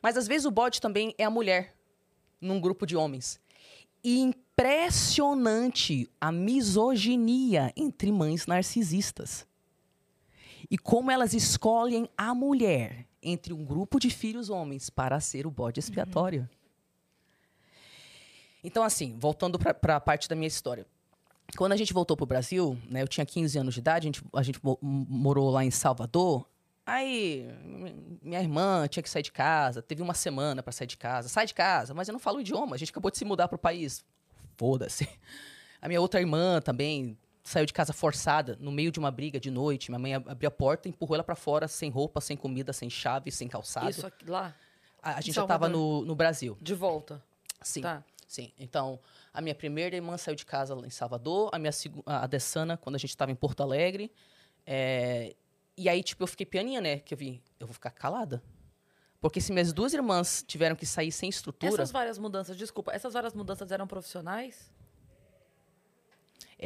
Mas 0.00 0.16
às 0.16 0.28
vezes 0.28 0.44
o 0.44 0.50
bode 0.50 0.80
também 0.80 1.12
é 1.18 1.24
a 1.24 1.30
mulher 1.30 1.74
num 2.40 2.60
grupo 2.60 2.86
de 2.86 2.94
homens. 2.94 3.40
E 4.02 4.20
impressionante 4.20 6.08
a 6.20 6.30
misoginia 6.30 7.72
entre 7.76 8.12
mães 8.12 8.46
narcisistas. 8.46 9.44
E 10.70 10.78
como 10.78 11.10
elas 11.10 11.34
escolhem 11.34 12.08
a 12.16 12.34
mulher 12.34 13.06
entre 13.22 13.52
um 13.52 13.64
grupo 13.64 13.98
de 13.98 14.10
filhos 14.10 14.50
homens 14.50 14.90
para 14.90 15.18
ser 15.20 15.46
o 15.46 15.50
bode 15.50 15.80
expiatório. 15.80 16.48
Então, 18.62 18.82
assim, 18.82 19.16
voltando 19.18 19.58
para 19.58 19.96
a 19.96 20.00
parte 20.00 20.28
da 20.28 20.34
minha 20.34 20.48
história. 20.48 20.86
Quando 21.56 21.72
a 21.72 21.76
gente 21.76 21.92
voltou 21.92 22.16
pro 22.16 22.24
Brasil, 22.26 22.78
né, 22.90 23.02
eu 23.02 23.08
tinha 23.08 23.26
15 23.26 23.58
anos 23.58 23.74
de 23.74 23.80
idade, 23.80 24.06
a 24.06 24.08
gente, 24.08 24.22
a 24.34 24.42
gente 24.42 24.58
mo- 24.64 24.78
morou 24.82 25.50
lá 25.50 25.64
em 25.64 25.70
Salvador. 25.70 26.48
Aí, 26.86 27.46
mi- 27.62 28.18
minha 28.22 28.40
irmã 28.40 28.86
tinha 28.88 29.02
que 29.02 29.10
sair 29.10 29.22
de 29.22 29.30
casa, 29.32 29.82
teve 29.82 30.02
uma 30.02 30.14
semana 30.14 30.62
para 30.62 30.72
sair 30.72 30.86
de 30.86 30.96
casa. 30.96 31.28
Sai 31.28 31.46
de 31.46 31.54
casa, 31.54 31.92
mas 31.92 32.08
eu 32.08 32.12
não 32.12 32.18
falo 32.18 32.38
o 32.38 32.40
idioma, 32.40 32.74
a 32.74 32.78
gente 32.78 32.90
acabou 32.90 33.10
de 33.10 33.18
se 33.18 33.24
mudar 33.24 33.48
pro 33.48 33.58
país. 33.58 34.04
Foda-se. 34.56 35.08
A 35.80 35.88
minha 35.88 36.00
outra 36.00 36.18
irmã 36.20 36.60
também 36.62 37.18
saiu 37.44 37.66
de 37.66 37.72
casa 37.72 37.92
forçada, 37.92 38.56
no 38.58 38.72
meio 38.72 38.90
de 38.90 38.98
uma 38.98 39.10
briga 39.10 39.38
de 39.38 39.50
noite. 39.50 39.90
Minha 39.90 39.98
mãe 39.98 40.14
ab- 40.14 40.28
abriu 40.30 40.48
a 40.48 40.50
porta, 40.50 40.88
empurrou 40.88 41.14
ela 41.14 41.22
pra 41.22 41.36
fora, 41.36 41.68
sem 41.68 41.90
roupa, 41.90 42.20
sem 42.20 42.36
comida, 42.36 42.72
sem 42.72 42.88
chave, 42.90 43.30
sem 43.30 43.46
calçado. 43.46 43.90
Isso 43.90 44.06
aqui, 44.06 44.28
lá, 44.28 44.54
A, 45.02 45.16
a 45.16 45.20
gente 45.20 45.34
já 45.34 45.42
tava 45.46 45.66
Salvador. 45.66 46.00
no, 46.00 46.04
no 46.06 46.14
Brasil. 46.16 46.56
de 46.60 46.74
volta. 46.74 47.22
Sim. 47.62 47.82
Tá. 47.82 48.02
Sim. 48.26 48.50
Então, 48.58 48.98
a 49.32 49.40
minha 49.40 49.54
primeira 49.54 49.94
irmã 49.94 50.16
saiu 50.16 50.34
de 50.34 50.44
casa 50.46 50.74
lá 50.74 50.86
em 50.86 50.90
Salvador, 50.90 51.50
a 51.52 51.58
minha 51.58 51.70
segu- 51.70 52.02
a 52.06 52.24
a 52.24 52.26
Dessana, 52.26 52.76
quando 52.76 52.96
a 52.96 52.98
gente 52.98 53.10
estava 53.10 53.30
em 53.30 53.34
Porto 53.36 53.62
Alegre. 53.62 54.10
É, 54.66 55.34
E 55.76 55.88
aí, 55.88 56.02
tipo, 56.02 56.22
eu 56.22 56.26
fiquei 56.28 56.46
pianinha, 56.46 56.80
né? 56.80 56.98
Que 57.00 57.12
eu 57.14 57.18
vi, 57.18 57.42
eu 57.60 57.66
vou 57.66 57.74
ficar 57.74 57.90
calada. 57.90 58.42
Porque 59.20 59.40
se 59.40 59.52
minhas 59.52 59.72
duas 59.72 59.92
irmãs 59.92 60.44
tiveram 60.46 60.76
que 60.76 60.86
sair 60.86 61.10
sem 61.10 61.28
estrutura, 61.28 61.72
Essas 61.74 61.90
várias 61.90 62.16
mudanças, 62.18 62.56
desculpa, 62.56 62.92
essas 62.92 63.12
várias 63.12 63.34
mudanças 63.34 63.70
eram 63.72 63.86
profissionais? 63.86 64.70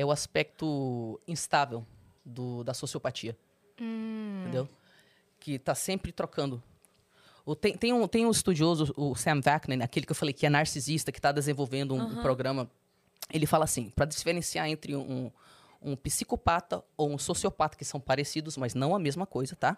É 0.00 0.04
o 0.04 0.12
aspecto 0.12 1.20
instável 1.26 1.84
do, 2.24 2.62
da 2.62 2.72
sociopatia. 2.72 3.36
Entendeu? 4.42 4.68
Que 5.40 5.58
tá 5.58 5.74
sempre 5.74 6.12
trocando. 6.12 6.62
O- 7.44 7.56
tem, 7.56 7.76
tem, 7.76 7.92
um, 7.92 8.06
tem 8.06 8.24
um 8.24 8.30
estudioso, 8.30 8.94
o 8.96 9.16
Sam 9.16 9.40
Vaknin, 9.40 9.82
aquele 9.82 10.06
que 10.06 10.12
eu 10.12 10.16
falei 10.16 10.32
que 10.32 10.46
é 10.46 10.50
narcisista, 10.50 11.10
que 11.10 11.18
está 11.18 11.32
desenvolvendo 11.32 11.94
um, 11.96 12.00
um 12.18 12.22
programa. 12.22 12.70
Ele 13.32 13.44
fala 13.44 13.64
assim: 13.64 13.90
para 13.90 14.04
diferenciar 14.04 14.68
entre 14.68 14.94
um, 14.94 15.32
um 15.82 15.96
psicopata 15.96 16.84
ou 16.96 17.10
um 17.10 17.18
sociopata, 17.18 17.76
que 17.76 17.84
são 17.84 17.98
parecidos, 17.98 18.56
mas 18.56 18.74
não 18.74 18.94
a 18.94 19.00
mesma 19.00 19.26
coisa, 19.26 19.56
tá? 19.56 19.76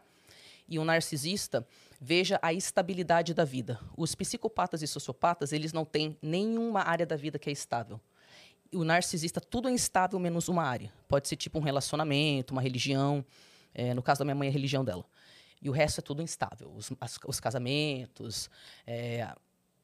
E 0.68 0.78
um 0.78 0.84
narcisista, 0.84 1.66
veja 1.98 2.38
a 2.42 2.52
estabilidade 2.52 3.32
da 3.32 3.44
vida. 3.46 3.80
Os 3.96 4.14
psicopatas 4.14 4.82
e 4.82 4.86
sociopatas, 4.86 5.50
eles 5.50 5.72
não 5.72 5.84
têm 5.86 6.14
nenhuma 6.20 6.82
área 6.82 7.06
da 7.06 7.16
vida 7.16 7.38
que 7.38 7.48
é 7.48 7.52
estável. 7.52 7.98
O 8.72 8.84
narcisista, 8.84 9.40
tudo 9.40 9.68
é 9.68 9.72
instável 9.72 10.18
menos 10.18 10.48
uma 10.48 10.62
área. 10.62 10.92
Pode 11.08 11.26
ser 11.28 11.36
tipo 11.36 11.58
um 11.58 11.62
relacionamento, 11.62 12.52
uma 12.52 12.62
religião. 12.62 13.24
É, 13.74 13.92
no 13.94 14.02
caso 14.02 14.20
da 14.20 14.24
minha 14.24 14.34
mãe, 14.34 14.48
é 14.48 14.50
a 14.50 14.52
religião 14.52 14.84
dela. 14.84 15.04
E 15.62 15.68
o 15.68 15.72
resto 15.72 15.98
é 16.00 16.02
tudo 16.02 16.22
instável. 16.22 16.72
Os, 16.76 16.90
as- 17.00 17.18
os 17.26 17.40
casamentos, 17.40 18.48
é, 18.86 19.28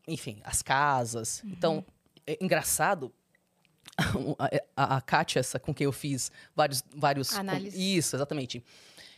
enfim, 0.08 0.40
as 0.44 0.62
casas. 0.62 1.42
Então, 1.44 1.84
é 2.26 2.38
engraçado. 2.42 3.12
A, 4.76 4.96
a 4.96 5.00
Kátia, 5.00 5.38
essa 5.40 5.58
com 5.58 5.72
quem 5.72 5.84
eu 5.86 5.92
fiz 5.92 6.30
vários. 6.54 6.82
vários 6.94 7.30
com- 7.30 7.38
Análise. 7.38 7.96
Isso, 7.96 8.14
exatamente. 8.16 8.62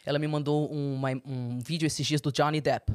Ela 0.06 0.18
me 0.18 0.28
mandou 0.28 0.70
uma- 0.70 1.10
um 1.24 1.58
vídeo 1.58 1.86
esses 1.86 2.06
dias 2.06 2.20
do 2.20 2.30
Johnny 2.30 2.60
Depp. 2.60 2.92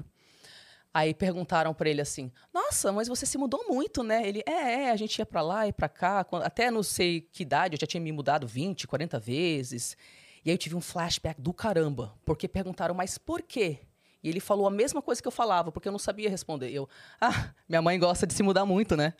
Aí 0.94 1.14
perguntaram 1.14 1.74
pra 1.74 1.90
ele 1.90 2.02
assim: 2.02 2.32
Nossa, 2.54 2.92
mas 2.92 3.08
você 3.08 3.26
se 3.26 3.38
mudou 3.38 3.66
muito, 3.68 4.04
né? 4.04 4.28
Ele: 4.28 4.44
É, 4.46 4.84
é, 4.86 4.92
a 4.92 4.96
gente 4.96 5.18
ia 5.18 5.26
pra 5.26 5.42
lá 5.42 5.68
e 5.68 5.74
pra 5.74 5.90
cá. 5.90 6.26
Até 6.44 6.70
não 6.70 6.84
sei 6.84 7.22
que 7.22 7.42
idade, 7.42 7.76
eu 7.76 7.80
já 7.80 7.88
tinha 7.88 8.00
me 8.00 8.12
mudado 8.12 8.46
20, 8.46 8.86
40 8.88 9.20
vezes. 9.20 9.98
E 10.46 10.50
aí 10.50 10.54
eu 10.54 10.58
tive 10.58 10.76
um 10.76 10.82
flashback 10.82 11.42
do 11.42 11.52
caramba, 11.52 12.14
porque 12.24 12.48
perguntaram: 12.48 12.94
Mas 12.94 13.18
por 13.18 13.42
quê? 13.42 13.80
E 14.24 14.30
ele 14.30 14.40
falou 14.40 14.68
a 14.68 14.72
mesma 14.72 15.02
coisa 15.02 15.22
que 15.22 15.28
eu 15.28 15.32
falava, 15.32 15.72
porque 15.72 15.88
eu 15.88 15.92
não 15.92 16.00
sabia 16.00 16.30
responder. 16.30 16.70
Eu: 16.72 16.88
Ah, 17.20 17.54
minha 17.68 17.82
mãe 17.82 17.98
gosta 17.98 18.28
de 18.28 18.34
se 18.34 18.44
mudar 18.44 18.66
muito, 18.66 18.96
né? 18.96 19.16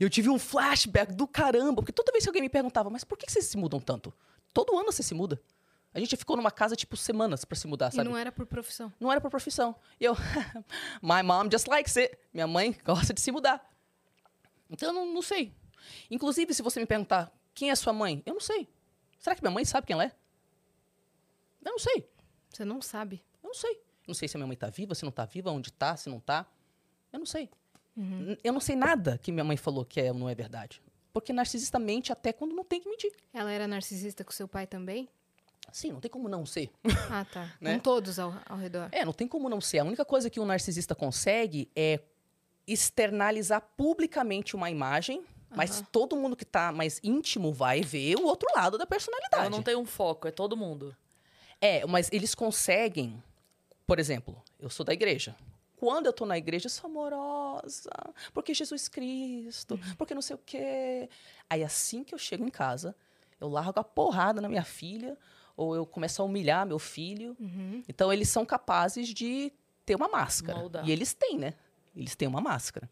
E 0.00 0.04
eu 0.04 0.08
tive 0.08 0.30
um 0.30 0.38
flashback 0.38 1.12
do 1.12 1.28
caramba, 1.28 1.82
porque 1.82 1.92
toda 1.92 2.10
vez 2.10 2.24
que 2.24 2.30
alguém 2.30 2.42
me 2.42 2.48
perguntava: 2.48 2.88
Mas 2.88 3.04
por 3.04 3.18
que 3.18 3.30
vocês 3.30 3.44
se 3.44 3.58
mudam 3.58 3.80
tanto? 3.80 4.14
Todo 4.54 4.76
ano 4.78 4.90
você 4.90 5.02
se 5.02 5.14
muda. 5.14 5.38
A 5.94 6.00
gente 6.00 6.16
ficou 6.16 6.36
numa 6.36 6.50
casa, 6.50 6.74
tipo, 6.74 6.96
semanas 6.96 7.44
pra 7.44 7.54
se 7.56 7.66
mudar, 7.66 7.88
E 7.88 7.96
sabe? 7.96 8.08
não 8.08 8.16
era 8.16 8.32
por 8.32 8.46
profissão. 8.46 8.92
Não 8.98 9.10
era 9.12 9.20
por 9.20 9.30
profissão. 9.30 9.74
E 10.00 10.04
eu, 10.04 10.14
my 11.02 11.22
mom 11.22 11.50
just 11.50 11.66
likes 11.66 11.96
it. 11.96 12.16
Minha 12.32 12.46
mãe 12.46 12.74
gosta 12.84 13.12
de 13.12 13.20
se 13.20 13.30
mudar. 13.30 13.68
Então, 14.70 14.88
eu 14.88 14.92
não, 14.94 15.06
não 15.12 15.22
sei. 15.22 15.54
Inclusive, 16.10 16.54
se 16.54 16.62
você 16.62 16.80
me 16.80 16.86
perguntar 16.86 17.30
quem 17.54 17.70
é 17.70 17.74
sua 17.74 17.92
mãe, 17.92 18.22
eu 18.24 18.32
não 18.32 18.40
sei. 18.40 18.66
Será 19.18 19.36
que 19.36 19.42
minha 19.42 19.50
mãe 19.50 19.64
sabe 19.64 19.86
quem 19.86 19.94
ela 19.94 20.04
é? 20.04 20.12
Eu 21.64 21.72
não 21.72 21.78
sei. 21.78 22.08
Você 22.48 22.64
não 22.64 22.80
sabe. 22.80 23.22
Eu 23.42 23.48
não 23.48 23.54
sei. 23.54 23.80
Não 24.06 24.14
sei 24.14 24.28
se 24.28 24.36
a 24.36 24.38
minha 24.38 24.46
mãe 24.46 24.56
tá 24.56 24.68
viva, 24.70 24.94
se 24.94 25.04
não 25.04 25.12
tá 25.12 25.24
viva, 25.24 25.50
onde 25.50 25.72
tá, 25.72 25.96
se 25.96 26.08
não 26.08 26.18
tá. 26.18 26.46
Eu 27.12 27.18
não 27.18 27.26
sei. 27.26 27.50
N- 27.96 28.38
Eu 28.42 28.52
não 28.52 28.60
sei 28.60 28.74
nada 28.74 29.18
que 29.18 29.30
minha 29.30 29.44
mãe 29.44 29.56
falou 29.56 29.84
que 29.84 30.00
é 30.00 30.10
ou 30.10 30.18
não 30.18 30.28
é 30.28 30.34
verdade. 30.34 30.82
Porque 31.12 31.32
narcisista 31.32 31.78
mente 31.78 32.10
até 32.10 32.32
quando 32.32 32.54
não 32.54 32.64
tem 32.64 32.80
que 32.80 32.88
mentir. 32.88 33.12
Ela 33.34 33.52
era 33.52 33.68
narcisista 33.68 34.24
com 34.24 34.32
seu 34.32 34.48
pai 34.48 34.66
também? 34.66 35.08
Sim, 35.70 35.92
não 35.92 36.00
tem 36.00 36.10
como 36.10 36.28
não 36.28 36.44
ser. 36.44 36.70
Ah, 37.10 37.24
tá. 37.24 37.50
Né? 37.60 37.74
Com 37.74 37.80
todos 37.80 38.18
ao, 38.18 38.34
ao 38.46 38.58
redor. 38.58 38.88
É, 38.92 39.04
não 39.04 39.12
tem 39.12 39.28
como 39.28 39.48
não 39.48 39.60
ser. 39.60 39.78
A 39.78 39.84
única 39.84 40.04
coisa 40.04 40.28
que 40.28 40.40
um 40.40 40.44
narcisista 40.44 40.94
consegue 40.94 41.70
é 41.74 42.00
externalizar 42.66 43.62
publicamente 43.76 44.54
uma 44.54 44.70
imagem, 44.70 45.24
mas 45.54 45.82
todo 45.92 46.16
mundo 46.16 46.36
que 46.36 46.44
tá 46.44 46.72
mais 46.72 47.00
íntimo 47.02 47.52
vai 47.52 47.82
ver 47.82 48.16
o 48.16 48.24
outro 48.24 48.48
lado 48.54 48.78
da 48.78 48.86
personalidade. 48.86 49.42
Ela 49.42 49.50
não 49.50 49.62
tem 49.62 49.76
um 49.76 49.84
foco, 49.84 50.28
é 50.28 50.30
todo 50.30 50.56
mundo. 50.56 50.96
É, 51.60 51.86
mas 51.86 52.08
eles 52.12 52.34
conseguem, 52.34 53.22
por 53.86 53.98
exemplo, 53.98 54.42
eu 54.58 54.70
sou 54.70 54.84
da 54.84 54.92
igreja. 54.92 55.36
Quando 55.76 56.06
eu 56.06 56.12
tô 56.12 56.24
na 56.24 56.38
igreja, 56.38 56.66
eu 56.66 56.70
sou 56.70 56.88
amorosa, 56.88 57.90
porque 58.32 58.54
Jesus 58.54 58.88
Cristo, 58.88 59.78
porque 59.98 60.14
não 60.14 60.22
sei 60.22 60.36
o 60.36 60.40
quê. 60.44 61.08
Aí 61.50 61.64
assim 61.64 62.04
que 62.04 62.14
eu 62.14 62.18
chego 62.18 62.44
em 62.44 62.50
casa, 62.50 62.94
eu 63.40 63.48
largo 63.48 63.80
a 63.80 63.84
porrada 63.84 64.40
na 64.40 64.48
minha 64.48 64.64
filha, 64.64 65.18
ou 65.56 65.74
eu 65.74 65.86
começo 65.86 66.22
a 66.22 66.24
humilhar 66.24 66.66
meu 66.66 66.78
filho. 66.78 67.36
Então 67.88 68.12
eles 68.12 68.28
são 68.28 68.44
capazes 68.44 69.08
de 69.08 69.52
ter 69.84 69.94
uma 69.94 70.08
máscara. 70.08 70.58
Moldar. 70.58 70.88
E 70.88 70.92
eles 70.92 71.12
têm, 71.14 71.38
né? 71.38 71.54
Eles 71.94 72.14
têm 72.16 72.28
uma 72.28 72.40
máscara. 72.40 72.88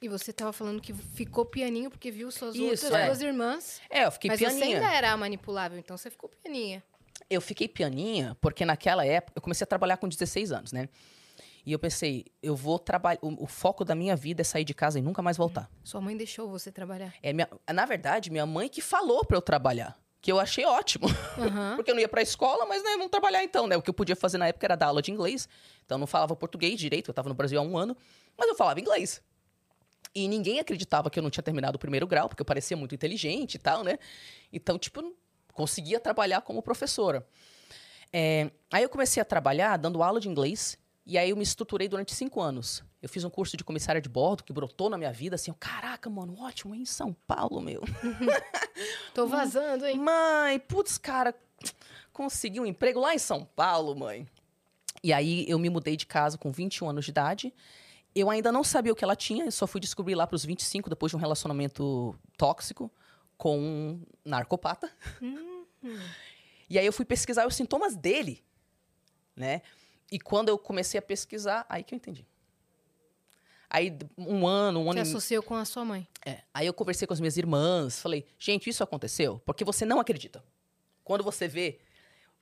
E 0.00 0.08
você 0.08 0.32
tava 0.32 0.52
falando 0.52 0.80
que 0.80 0.92
ficou 0.92 1.44
pianinho 1.44 1.90
porque 1.90 2.10
viu 2.10 2.30
suas 2.30 2.54
Isso, 2.54 2.64
outras 2.64 2.92
é. 2.92 3.06
duas 3.06 3.20
irmãs. 3.20 3.80
É, 3.90 4.04
eu 4.04 4.12
fiquei 4.12 4.30
mas 4.30 4.38
você 4.38 4.46
pianinha. 4.46 4.78
ainda 4.78 4.92
era 4.92 5.16
manipulável, 5.16 5.78
então 5.78 5.96
você 5.96 6.10
ficou 6.10 6.28
pianinha. 6.28 6.82
Eu 7.28 7.40
fiquei 7.40 7.68
pianinha 7.68 8.36
porque 8.40 8.64
naquela 8.64 9.04
época 9.04 9.38
eu 9.38 9.42
comecei 9.42 9.64
a 9.64 9.66
trabalhar 9.66 9.96
com 9.96 10.08
16 10.08 10.52
anos, 10.52 10.72
né? 10.72 10.88
E 11.66 11.72
eu 11.72 11.78
pensei, 11.78 12.24
eu 12.42 12.56
vou 12.56 12.78
trabalhar. 12.78 13.18
O, 13.20 13.44
o 13.44 13.46
foco 13.46 13.84
da 13.84 13.94
minha 13.94 14.16
vida 14.16 14.40
é 14.40 14.44
sair 14.44 14.64
de 14.64 14.72
casa 14.72 14.98
e 14.98 15.02
nunca 15.02 15.20
mais 15.20 15.36
voltar. 15.36 15.68
Sua 15.84 16.00
mãe 16.00 16.16
deixou 16.16 16.48
você 16.48 16.72
trabalhar. 16.72 17.12
É 17.22 17.32
minha, 17.32 17.48
na 17.72 17.84
verdade, 17.84 18.30
minha 18.30 18.46
mãe 18.46 18.68
que 18.68 18.80
falou 18.80 19.24
pra 19.24 19.36
eu 19.36 19.42
trabalhar. 19.42 19.94
Que 20.28 20.32
eu 20.32 20.38
achei 20.38 20.66
ótimo. 20.66 21.06
Aham. 21.40 21.76
Porque 21.76 21.90
eu 21.90 21.94
não 21.94 22.02
ia 22.02 22.08
pra 22.08 22.20
escola, 22.20 22.66
mas 22.66 22.84
né, 22.84 22.90
vamos 22.98 23.08
trabalhar 23.08 23.42
então, 23.42 23.66
né? 23.66 23.78
O 23.78 23.80
que 23.80 23.88
eu 23.88 23.94
podia 23.94 24.14
fazer 24.14 24.36
na 24.36 24.46
época 24.46 24.66
era 24.66 24.76
dar 24.76 24.88
aula 24.88 25.00
de 25.00 25.10
inglês. 25.10 25.48
Então 25.86 25.96
eu 25.96 26.00
não 26.00 26.06
falava 26.06 26.36
português 26.36 26.78
direito, 26.78 27.08
eu 27.08 27.14
tava 27.14 27.30
no 27.30 27.34
Brasil 27.34 27.58
há 27.58 27.62
um 27.62 27.78
ano, 27.78 27.96
mas 28.36 28.46
eu 28.46 28.54
falava 28.54 28.78
inglês. 28.78 29.22
E 30.14 30.28
ninguém 30.28 30.60
acreditava 30.60 31.08
que 31.08 31.18
eu 31.18 31.22
não 31.22 31.30
tinha 31.30 31.42
terminado 31.42 31.76
o 31.76 31.78
primeiro 31.78 32.06
grau, 32.06 32.28
porque 32.28 32.42
eu 32.42 32.44
parecia 32.44 32.76
muito 32.76 32.94
inteligente 32.94 33.54
e 33.54 33.58
tal, 33.58 33.82
né? 33.82 33.98
Então, 34.52 34.78
tipo, 34.78 35.16
conseguia 35.54 35.98
trabalhar 35.98 36.42
como 36.42 36.60
professora. 36.60 37.26
É, 38.12 38.50
aí 38.70 38.82
eu 38.82 38.90
comecei 38.90 39.22
a 39.22 39.24
trabalhar 39.24 39.78
dando 39.78 40.02
aula 40.02 40.20
de 40.20 40.28
inglês, 40.28 40.78
e 41.06 41.16
aí 41.16 41.30
eu 41.30 41.36
me 41.38 41.42
estruturei 41.42 41.88
durante 41.88 42.14
cinco 42.14 42.42
anos. 42.42 42.84
Eu 43.00 43.08
fiz 43.08 43.22
um 43.22 43.30
curso 43.30 43.56
de 43.56 43.62
comissária 43.62 44.00
de 44.00 44.08
bordo 44.08 44.42
que 44.42 44.52
brotou 44.52 44.90
na 44.90 44.98
minha 44.98 45.12
vida, 45.12 45.36
assim, 45.36 45.50
eu, 45.50 45.56
caraca, 45.58 46.10
mano, 46.10 46.36
ótimo, 46.40 46.74
em 46.74 46.84
São 46.84 47.12
Paulo, 47.26 47.60
meu. 47.60 47.82
Tô 49.14 49.26
vazando, 49.26 49.86
hein? 49.86 49.98
Mãe, 49.98 50.58
putz, 50.58 50.98
cara, 50.98 51.32
consegui 52.12 52.58
um 52.58 52.66
emprego 52.66 52.98
lá 52.98 53.14
em 53.14 53.18
São 53.18 53.44
Paulo, 53.44 53.94
mãe. 53.94 54.26
E 55.02 55.12
aí 55.12 55.44
eu 55.48 55.58
me 55.60 55.70
mudei 55.70 55.96
de 55.96 56.06
casa 56.06 56.36
com 56.36 56.50
21 56.50 56.90
anos 56.90 57.04
de 57.04 57.12
idade. 57.12 57.54
Eu 58.14 58.28
ainda 58.28 58.50
não 58.50 58.64
sabia 58.64 58.92
o 58.92 58.96
que 58.96 59.04
ela 59.04 59.14
tinha, 59.14 59.44
eu 59.44 59.52
só 59.52 59.66
fui 59.66 59.80
descobrir 59.80 60.16
lá 60.16 60.26
pros 60.26 60.44
25, 60.44 60.90
depois 60.90 61.10
de 61.10 61.16
um 61.16 61.20
relacionamento 61.20 62.18
tóxico 62.36 62.90
com 63.36 63.58
um 63.58 64.02
narcopata. 64.24 64.90
E 66.70 66.78
aí 66.78 66.84
eu 66.84 66.92
fui 66.92 67.04
pesquisar 67.04 67.46
os 67.46 67.54
sintomas 67.54 67.96
dele, 67.96 68.44
né? 69.34 69.62
E 70.10 70.18
quando 70.18 70.50
eu 70.50 70.58
comecei 70.58 70.98
a 70.98 71.02
pesquisar, 71.02 71.64
aí 71.66 71.82
que 71.82 71.94
eu 71.94 71.96
entendi. 71.96 72.26
Aí 73.70 73.96
um 74.16 74.46
ano, 74.46 74.80
um 74.80 74.84
Você 74.84 74.90
ano 74.90 74.98
e 74.98 75.02
associou 75.02 75.42
com 75.42 75.54
a 75.54 75.64
sua 75.64 75.84
mãe. 75.84 76.08
é. 76.24 76.40
Aí 76.54 76.66
eu 76.66 76.72
conversei 76.72 77.06
com 77.06 77.12
as 77.12 77.20
minhas 77.20 77.36
irmãs, 77.36 78.00
falei, 78.00 78.24
gente, 78.38 78.70
isso 78.70 78.82
aconteceu 78.82 79.40
porque 79.44 79.64
você 79.64 79.84
não 79.84 80.00
acredita. 80.00 80.42
Quando 81.04 81.22
você 81.22 81.46
vê, 81.48 81.78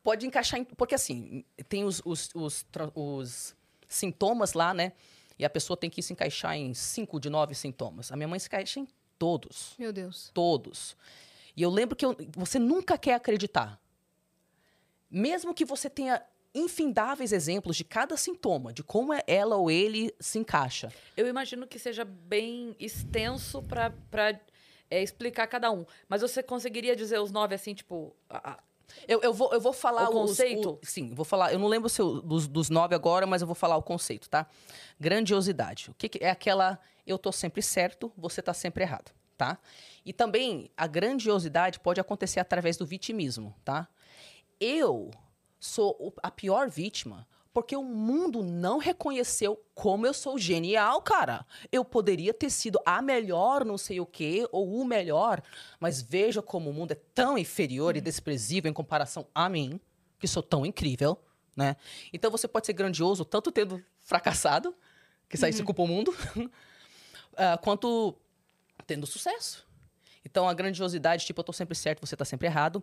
pode 0.03 0.27
encaixar 0.27 0.61
em. 0.61 0.65
Porque 0.65 0.95
assim, 0.95 1.45
tem 1.69 1.85
os, 1.85 2.01
os, 2.05 2.31
os, 2.35 2.65
os 2.95 3.57
sintomas 3.89 4.53
lá, 4.55 4.73
né? 4.73 4.93
E 5.39 5.45
a 5.45 5.51
pessoa 5.51 5.77
tem 5.77 5.91
que 5.91 6.01
se 6.01 6.13
encaixar 6.13 6.57
em 6.57 6.73
cinco 6.75 7.19
de 7.21 7.29
nove 7.29 7.55
sintomas. 7.55 8.11
A 8.13 8.17
minha 8.17 8.29
mãe 8.29 8.39
se 8.39 8.47
encaixa 8.47 8.81
em 8.81 8.89
todos. 9.19 9.75
Meu 9.79 9.93
Deus. 9.93 10.31
Todos. 10.33 10.97
E 11.57 11.63
eu 11.63 11.71
lembro 11.71 11.95
que 11.97 12.05
eu- 12.07 12.17
você 12.37 12.59
nunca 12.59 12.97
quer 12.97 13.15
acreditar. 13.15 13.81
Mesmo 15.11 15.55
que 15.55 15.65
você 15.65 15.89
tenha 15.89 16.23
infindáveis 16.59 17.33
exemplos 17.33 17.77
de 17.77 17.85
cada 17.85 18.17
sintoma, 18.17 18.73
de 18.73 18.83
como 18.83 19.13
é 19.13 19.23
ela 19.27 19.57
ou 19.57 19.71
ele 19.71 20.15
se 20.19 20.39
encaixa. 20.39 20.93
Eu 21.17 21.27
imagino 21.29 21.67
que 21.67 21.79
seja 21.79 22.05
bem 22.05 22.75
extenso 22.81 23.63
pra 23.63 23.93
é, 24.91 25.03
explicar 25.03 25.47
cada 25.47 25.71
um. 25.71 25.85
Mas 26.09 26.23
você 26.23 26.43
conseguiria 26.43 26.97
dizer 26.97 27.21
os 27.21 27.31
nove 27.31 27.55
assim, 27.55 27.75
tipo. 27.75 28.15
a- 28.31 28.59
Eu, 29.09 29.21
eu, 29.21 29.33
vou, 29.35 29.53
eu 29.53 29.61
vou 29.61 29.73
falar 29.73 30.05
O 30.09 30.23
os- 30.23 30.29
conceito? 30.31 30.79
o- 30.81 30.87
sim, 30.87 31.13
vou 31.13 31.25
falar. 31.25 31.53
Eu 31.53 31.59
não 31.59 31.67
lembro 31.67 31.89
se 31.89 32.01
eu- 32.01 32.23
dos, 32.23 32.47
dos 32.47 32.71
nove 32.71 32.95
agora, 32.95 33.27
mas 33.27 33.41
eu 33.43 33.47
vou 33.47 33.55
falar 33.57 33.77
o 33.77 33.83
conceito, 33.83 34.29
tá? 34.31 34.47
Grandiosidade. 35.01 35.91
O 35.91 35.95
que, 35.95 36.09
que 36.09 36.25
é 36.25 36.31
aquela. 36.31 36.79
Eu 37.07 37.19
tô 37.19 37.31
sempre 37.33 37.63
certo, 37.63 38.13
você 38.17 38.41
tá 38.43 38.55
sempre 38.55 38.83
errado. 38.85 39.13
tá? 39.37 39.59
E 40.03 40.15
também 40.15 40.71
a 40.75 40.87
grandiosidade 40.87 41.79
pode 41.81 42.01
acontecer 42.01 42.41
através 42.41 42.79
do 42.79 42.87
vitimismo, 42.87 43.55
tá? 43.63 43.87
Eu 44.59 45.11
sou 45.67 46.15
a 46.23 46.31
pior 46.31 46.69
vítima 46.69 47.27
porque 47.57 47.75
o 47.75 47.83
mundo 47.83 48.43
não 48.43 48.77
reconheceu 48.77 49.59
como 49.75 50.07
eu 50.07 50.13
sou 50.13 50.39
genial, 50.39 51.01
cara. 51.01 51.47
Eu 51.73 51.87
poderia 51.87 52.35
ter 52.35 52.51
sido 52.51 52.79
a 52.85 53.01
melhor 53.01 53.65
não 53.65 53.79
sei 53.79 53.99
o 53.99 54.05
quê, 54.05 54.47
ou 54.53 54.79
o 54.79 54.85
melhor, 54.85 55.43
mas 55.81 56.03
veja 56.03 56.43
como 56.43 56.69
o 56.69 56.73
mundo 56.75 56.93
é 56.93 56.99
tão 57.15 57.39
inferior 57.39 57.97
e 57.97 58.01
desprezível 58.03 58.71
em 58.71 58.75
comparação 58.75 59.27
a 59.35 59.49
mim, 59.49 59.81
que 60.19 60.29
sou 60.29 60.43
tão 60.43 60.67
incrível, 60.67 61.19
né? 61.57 61.77
Então 62.13 62.31
você 62.31 62.47
pode 62.47 62.67
ser 62.67 62.75
grandioso 62.75 63.25
tanto 63.25 63.51
tendo 63.51 63.83
fracassado, 64.01 64.77
que 65.27 65.37
isso 65.37 65.47
aí 65.47 65.53
se 65.55 65.63
culpa 65.63 65.81
o 65.81 65.87
mundo, 65.89 66.15
ah, 67.39 67.57
quanto 67.57 68.15
tendo 68.87 69.07
sucesso. 69.07 69.67
Então, 70.27 70.49
a 70.49 70.53
grandiosidade, 70.53 71.25
tipo, 71.25 71.39
eu 71.41 71.45
tô 71.45 71.53
sempre 71.53 71.77
certo, 71.77 72.05
você 72.05 72.17
tá 72.17 72.25
sempre 72.25 72.49
errado. 72.49 72.83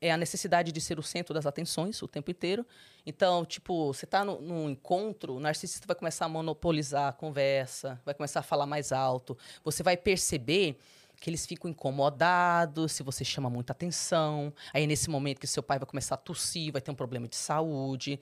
É 0.00 0.10
a 0.10 0.16
necessidade 0.16 0.72
de 0.72 0.80
ser 0.80 0.98
o 0.98 1.02
centro 1.02 1.32
das 1.32 1.46
atenções 1.46 2.02
o 2.02 2.08
tempo 2.08 2.30
inteiro. 2.32 2.66
Então, 3.06 3.44
tipo, 3.44 3.94
você 3.94 4.06
tá 4.06 4.24
no- 4.24 4.40
num 4.40 4.68
encontro, 4.68 5.36
o 5.36 5.40
narcisista 5.40 5.86
vai 5.86 5.94
começar 5.94 6.24
a 6.24 6.28
monopolizar 6.28 7.08
a 7.08 7.12
conversa, 7.12 8.00
vai 8.04 8.12
começar 8.12 8.40
a 8.40 8.42
falar 8.42 8.66
mais 8.66 8.90
alto. 8.90 9.38
Você 9.64 9.82
vai 9.84 9.96
perceber 9.96 10.76
que 11.20 11.30
eles 11.30 11.46
ficam 11.46 11.70
incomodados 11.70 12.92
se 12.92 13.02
você 13.02 13.24
chama 13.24 13.48
muita 13.48 13.72
atenção. 13.72 14.52
Aí, 14.74 14.86
nesse 14.86 15.08
momento 15.08 15.38
que 15.38 15.46
seu 15.46 15.62
pai 15.62 15.78
vai 15.78 15.86
começar 15.86 16.14
a 16.16 16.18
tossir, 16.18 16.72
vai 16.72 16.80
ter 16.82 16.90
um 16.90 16.94
problema 16.94 17.28
de 17.28 17.36
saúde. 17.36 18.18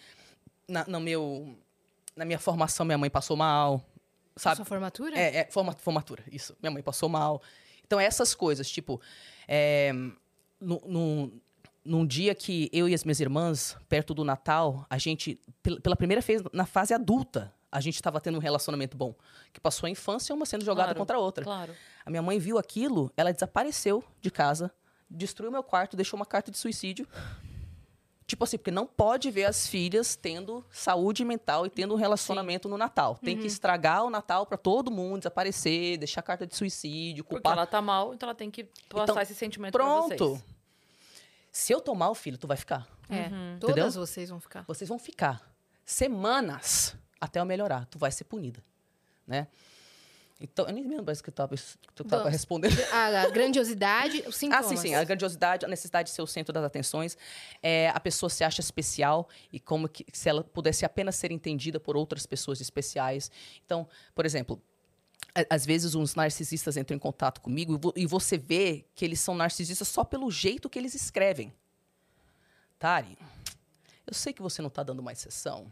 Na, 0.66 0.84
no 0.86 1.00
meu, 1.00 1.56
na 2.14 2.24
minha 2.24 2.38
formação, 2.38 2.84
minha 2.84 2.98
mãe 2.98 3.08
passou 3.08 3.36
mal, 3.36 3.82
sabe? 4.36 4.56
Sua 4.56 4.64
formatura? 4.64 5.16
É, 5.18 5.36
é 5.38 5.44
forma- 5.50 5.72
formatura, 5.72 6.22
isso. 6.30 6.54
Minha 6.60 6.70
mãe 6.72 6.82
passou 6.82 7.08
mal. 7.08 7.40
Então, 7.88 7.98
essas 7.98 8.34
coisas, 8.34 8.70
tipo, 8.70 9.00
é, 9.48 9.92
no, 10.60 10.78
no- 10.86 11.32
num 11.82 12.06
dia 12.06 12.34
que 12.34 12.68
eu 12.70 12.86
e 12.86 12.92
as 12.92 13.02
minhas 13.02 13.18
irmãs, 13.18 13.74
perto 13.88 14.12
do 14.12 14.22
Natal, 14.24 14.86
a 14.90 14.98
gente, 14.98 15.40
pel- 15.62 15.80
pela 15.80 15.96
primeira 15.96 16.20
vez 16.20 16.42
na 16.52 16.66
fase 16.66 16.92
adulta, 16.92 17.50
a 17.72 17.80
gente 17.80 17.94
estava 17.94 18.20
tendo 18.20 18.36
um 18.36 18.40
relacionamento 18.40 18.94
bom. 18.94 19.14
Que 19.54 19.58
passou 19.60 19.86
a 19.86 19.90
infância, 19.90 20.34
uma 20.34 20.44
sendo 20.44 20.66
jogada 20.66 20.88
Claro, 20.88 20.98
contra 20.98 21.16
a 21.16 21.18
outra. 21.18 21.42
Claro. 21.44 21.74
A 22.04 22.10
minha 22.10 22.20
mãe 22.22 22.38
viu 22.38 22.58
aquilo, 22.58 23.10
ela 23.16 23.32
desapareceu 23.32 24.04
de 24.20 24.30
casa, 24.30 24.70
destruiu 25.10 25.50
meu 25.50 25.62
quarto, 25.62 25.96
deixou 25.96 26.18
uma 26.20 26.26
carta 26.26 26.50
de 26.50 26.58
suicídio. 26.58 27.08
Tipo 28.28 28.44
assim, 28.44 28.58
porque 28.58 28.70
não 28.70 28.86
pode 28.86 29.30
ver 29.30 29.46
as 29.46 29.66
filhas 29.66 30.14
tendo 30.14 30.62
saúde 30.70 31.24
mental 31.24 31.64
e 31.64 31.70
tendo 31.70 31.94
um 31.94 31.96
relacionamento 31.96 32.68
no 32.68 32.76
Natal. 32.76 33.16
Tem 33.16 33.34
Uhum. 33.34 33.40
que 33.40 33.46
estragar 33.46 34.04
o 34.04 34.10
Natal 34.10 34.44
pra 34.44 34.58
todo 34.58 34.90
mundo 34.90 35.20
desaparecer, 35.20 35.96
deixar 35.96 36.20
carta 36.20 36.46
de 36.46 36.54
suicídio, 36.54 37.24
Porque 37.24 37.36
culpar. 37.36 37.54
ela 37.54 37.66
tá 37.66 37.80
mal, 37.80 38.12
então 38.12 38.28
ela 38.28 38.34
tem 38.36 38.50
que 38.50 38.64
passar 38.90 39.04
Então, 39.04 39.20
esse 39.22 39.34
sentimento 39.34 39.72
pra 39.72 39.82
Pronto. 39.82 40.28
vocês. 40.28 40.44
Se 41.50 41.72
eu 41.72 41.80
tomar 41.80 42.10
o 42.10 42.14
filho, 42.14 42.36
tu 42.36 42.46
vai 42.46 42.58
ficar. 42.58 42.86
É. 43.08 43.28
Uhum. 43.28 43.56
Todas 43.58 43.76
Entendeu? 43.78 43.90
vocês 44.06 44.28
vão 44.28 44.38
ficar. 44.38 44.62
Vocês 44.68 44.86
vão 44.90 44.98
ficar 44.98 45.42
semanas 45.86 46.94
até 47.18 47.40
eu 47.40 47.46
melhorar. 47.46 47.86
Tu 47.86 47.98
vai 47.98 48.12
ser 48.12 48.24
punida, 48.24 48.62
né? 49.26 49.48
Então, 50.40 50.66
eu 50.66 50.72
nem 50.72 50.86
lembro 50.86 51.04
mais 51.04 51.20
que 51.20 51.30
tu 51.32 51.34
tava 51.34 51.56
Vamos. 52.22 52.30
respondendo. 52.30 52.72
A, 52.92 53.22
a 53.22 53.28
grandiosidade, 53.30 54.18
os 54.20 54.26
Ah, 54.36 54.38
sintomas. 54.38 54.66
sim, 54.66 54.76
sim. 54.76 54.94
A 54.94 55.02
grandiosidade, 55.02 55.64
a 55.64 55.68
necessidade 55.68 56.10
de 56.10 56.14
ser 56.14 56.22
o 56.22 56.26
centro 56.28 56.52
das 56.52 56.62
atenções. 56.64 57.16
É, 57.60 57.88
a 57.88 57.98
pessoa 57.98 58.30
se 58.30 58.44
acha 58.44 58.60
especial 58.60 59.28
e 59.52 59.58
como 59.58 59.88
que, 59.88 60.06
se 60.12 60.28
ela 60.28 60.44
pudesse 60.44 60.84
apenas 60.84 61.16
ser 61.16 61.32
entendida 61.32 61.80
por 61.80 61.96
outras 61.96 62.24
pessoas 62.24 62.60
especiais. 62.60 63.30
Então, 63.66 63.88
por 64.14 64.24
exemplo, 64.24 64.62
às 65.50 65.66
vezes 65.66 65.96
uns 65.96 66.14
narcisistas 66.14 66.76
entram 66.76 66.94
em 66.94 67.00
contato 67.00 67.40
comigo 67.40 67.74
e 67.74 67.78
vo- 67.78 67.92
e 67.96 68.06
você 68.06 68.38
vê 68.38 68.84
que 68.94 69.04
eles 69.04 69.18
são 69.18 69.34
narcisistas 69.34 69.88
só 69.88 70.04
pelo 70.04 70.30
jeito 70.30 70.70
que 70.70 70.78
eles 70.78 70.94
escrevem. 70.94 71.52
Tari, 72.78 73.18
eu 74.06 74.14
sei 74.14 74.32
que 74.32 74.40
você 74.40 74.62
não 74.62 74.68
está 74.68 74.84
dando 74.84 75.02
mais 75.02 75.18
sessão, 75.18 75.70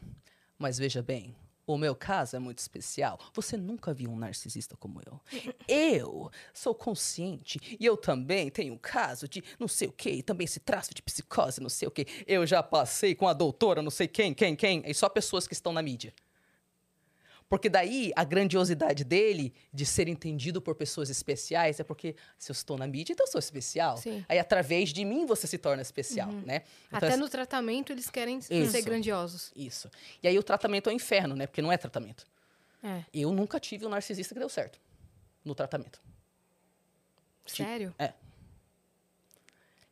mas 0.58 0.76
veja 0.76 1.02
bem, 1.02 1.36
o 1.66 1.76
meu 1.76 1.94
caso 1.94 2.36
é 2.36 2.38
muito 2.38 2.58
especial. 2.58 3.18
Você 3.34 3.56
nunca 3.56 3.92
viu 3.92 4.10
um 4.10 4.16
narcisista 4.18 4.76
como 4.76 5.00
eu. 5.04 5.20
Eu 5.68 6.30
sou 6.54 6.74
consciente 6.74 7.76
e 7.78 7.84
eu 7.84 7.96
também 7.96 8.50
tenho 8.50 8.74
um 8.74 8.78
caso 8.78 9.28
de 9.28 9.42
não 9.58 9.66
sei 9.66 9.88
o 9.88 9.92
quê, 9.92 10.10
e 10.10 10.22
também 10.22 10.44
esse 10.44 10.60
traço 10.60 10.94
de 10.94 11.02
psicose, 11.02 11.60
não 11.60 11.68
sei 11.68 11.88
o 11.88 11.90
quê. 11.90 12.06
Eu 12.26 12.46
já 12.46 12.62
passei 12.62 13.14
com 13.14 13.26
a 13.26 13.32
doutora, 13.32 13.82
não 13.82 13.90
sei 13.90 14.06
quem, 14.06 14.32
quem, 14.32 14.54
quem, 14.54 14.82
e 14.86 14.94
só 14.94 15.08
pessoas 15.08 15.46
que 15.46 15.54
estão 15.54 15.72
na 15.72 15.82
mídia. 15.82 16.14
Porque 17.48 17.68
daí 17.68 18.12
a 18.16 18.24
grandiosidade 18.24 19.04
dele 19.04 19.54
de 19.72 19.86
ser 19.86 20.08
entendido 20.08 20.60
por 20.60 20.74
pessoas 20.74 21.08
especiais 21.10 21.78
é 21.78 21.84
porque 21.84 22.16
se 22.36 22.50
eu 22.50 22.52
estou 22.52 22.76
na 22.76 22.86
mídia, 22.88 23.12
então 23.12 23.24
eu 23.24 23.30
sou 23.30 23.38
especial. 23.38 23.96
Sim. 23.98 24.24
Aí 24.28 24.38
através 24.38 24.92
de 24.92 25.04
mim 25.04 25.26
você 25.26 25.46
se 25.46 25.56
torna 25.56 25.80
especial, 25.80 26.30
né? 26.32 26.62
Então, 26.88 26.96
Até 26.98 27.06
essa- 27.08 27.16
no 27.16 27.28
tratamento 27.28 27.92
eles 27.92 28.10
querem 28.10 28.40
ser 28.40 28.54
Isso. 28.54 28.82
grandiosos. 28.84 29.52
Isso. 29.54 29.88
E 30.22 30.26
aí 30.26 30.36
o 30.36 30.42
tratamento 30.42 30.90
é 30.90 30.92
o 30.92 30.96
inferno, 30.96 31.36
né? 31.36 31.46
Porque 31.46 31.62
não 31.62 31.70
é 31.70 31.76
tratamento. 31.76 32.26
É. 32.82 33.04
Eu 33.14 33.32
nunca 33.32 33.60
tive 33.60 33.86
um 33.86 33.90
narcisista 33.90 34.34
que 34.34 34.40
deu 34.40 34.48
certo 34.48 34.80
no 35.44 35.54
tratamento. 35.54 36.00
Sério? 37.46 37.94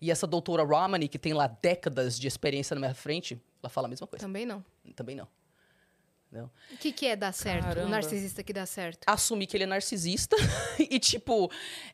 E 0.00 0.10
essa 0.10 0.26
doutora 0.26 0.62
Romani, 0.64 1.08
que 1.08 1.18
tem 1.18 1.32
lá 1.32 1.46
décadas 1.46 2.18
de 2.18 2.26
experiência 2.26 2.74
na 2.74 2.80
minha 2.80 2.94
frente, 2.94 3.40
ela 3.62 3.70
fala 3.70 3.86
a 3.86 3.90
mesma 3.90 4.06
coisa. 4.06 4.24
Também 4.26 4.44
não. 4.44 4.62
Também 4.94 5.14
não. 5.16 5.26
Entendeu? 6.34 6.50
O 6.72 6.76
que, 6.78 6.90
que 6.90 7.06
é 7.06 7.14
dar 7.14 7.30
certo? 7.32 7.64
O 7.64 7.68
Caramba. 7.68 7.88
narcisista 7.90 8.42
que 8.42 8.52
dá 8.52 8.66
certo. 8.66 9.04
Assumir 9.06 9.46
que 9.46 9.56
ele 9.56 9.62
é 9.62 9.66
narcisista 9.68 10.34
e, 10.90 10.98
tipo, 10.98 11.48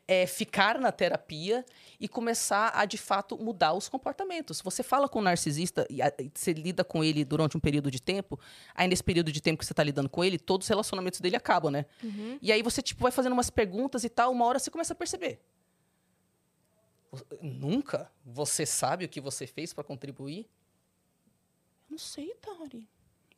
é, 0.07 0.25
ficar 0.25 0.79
na 0.79 0.91
terapia 0.91 1.63
e 1.99 2.07
começar 2.07 2.71
a, 2.73 2.83
de 2.85 2.97
fato, 2.97 3.37
mudar 3.37 3.73
os 3.73 3.87
comportamentos. 3.87 4.59
Você 4.61 4.81
fala 4.81 5.07
com 5.07 5.19
um 5.19 5.21
narcisista 5.21 5.85
e, 5.91 6.01
a- 6.01 6.11
e 6.19 6.31
você 6.33 6.53
lida 6.53 6.83
com 6.83 7.03
ele 7.03 7.23
durante 7.23 7.55
um 7.55 7.59
período 7.59 7.91
de 7.91 8.01
tempo, 8.01 8.39
aí 8.73 8.87
nesse 8.87 9.03
período 9.03 9.31
de 9.31 9.39
tempo 9.39 9.59
que 9.59 9.65
você 9.65 9.75
tá 9.75 9.83
lidando 9.83 10.09
com 10.09 10.23
ele, 10.23 10.39
todos 10.39 10.65
os 10.65 10.69
relacionamentos 10.69 11.19
dele 11.21 11.35
acabam, 11.35 11.69
né? 11.71 11.85
E 12.41 12.51
aí 12.51 12.63
você, 12.63 12.81
tipo, 12.81 13.03
vai 13.03 13.11
fazendo 13.11 13.33
umas 13.33 13.51
perguntas 13.51 14.03
e 14.03 14.09
tal, 14.09 14.31
uma 14.31 14.45
hora 14.45 14.57
você 14.57 14.71
começa 14.71 14.93
a 14.93 14.95
perceber. 14.95 15.39
Nunca 17.39 18.11
você 18.25 18.65
sabe 18.65 19.05
o 19.05 19.09
que 19.09 19.21
você 19.21 19.45
fez 19.45 19.71
para 19.71 19.83
contribuir? 19.83 20.49
Eu 21.87 21.91
não 21.91 21.97
sei, 21.99 22.33
Tari. 22.41 22.87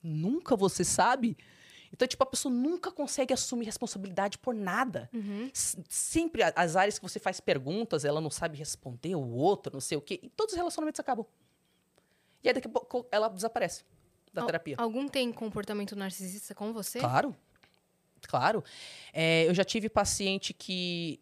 Nunca 0.03 0.55
você 0.55 0.83
sabe? 0.83 1.37
Então, 1.91 2.07
tipo, 2.07 2.23
a 2.23 2.25
pessoa 2.25 2.53
nunca 2.53 2.91
consegue 2.91 3.33
assumir 3.33 3.65
responsabilidade 3.65 4.37
por 4.39 4.53
nada. 4.53 5.09
S- 5.53 5.77
Sempre 5.87 6.41
as 6.43 6.75
áreas 6.75 6.97
que 6.97 7.03
você 7.07 7.19
faz 7.19 7.39
perguntas, 7.39 8.03
ela 8.03 8.19
não 8.19 8.31
sabe 8.31 8.57
responder 8.57 9.15
o 9.15 9.29
outro, 9.29 9.71
não 9.73 9.79
sei 9.81 9.97
o 9.97 10.01
quê. 10.01 10.19
E 10.23 10.29
todos 10.29 10.53
os 10.53 10.57
relacionamentos 10.57 10.99
acabam. 10.99 11.25
E 12.43 12.47
aí, 12.49 12.53
daqui 12.53 12.67
a 12.67 12.71
pouco, 12.71 13.05
ela 13.11 13.27
desaparece 13.29 13.83
da 14.33 14.41
Al- 14.41 14.47
terapia. 14.47 14.75
Algum 14.79 15.07
tem 15.07 15.31
comportamento 15.31 15.95
narcisista 15.95 16.55
com 16.55 16.73
você? 16.73 16.99
Claro. 16.99 17.35
Claro. 18.23 18.63
É, 19.13 19.47
eu 19.47 19.53
já 19.53 19.63
tive 19.63 19.87
paciente 19.87 20.51
que 20.53 21.19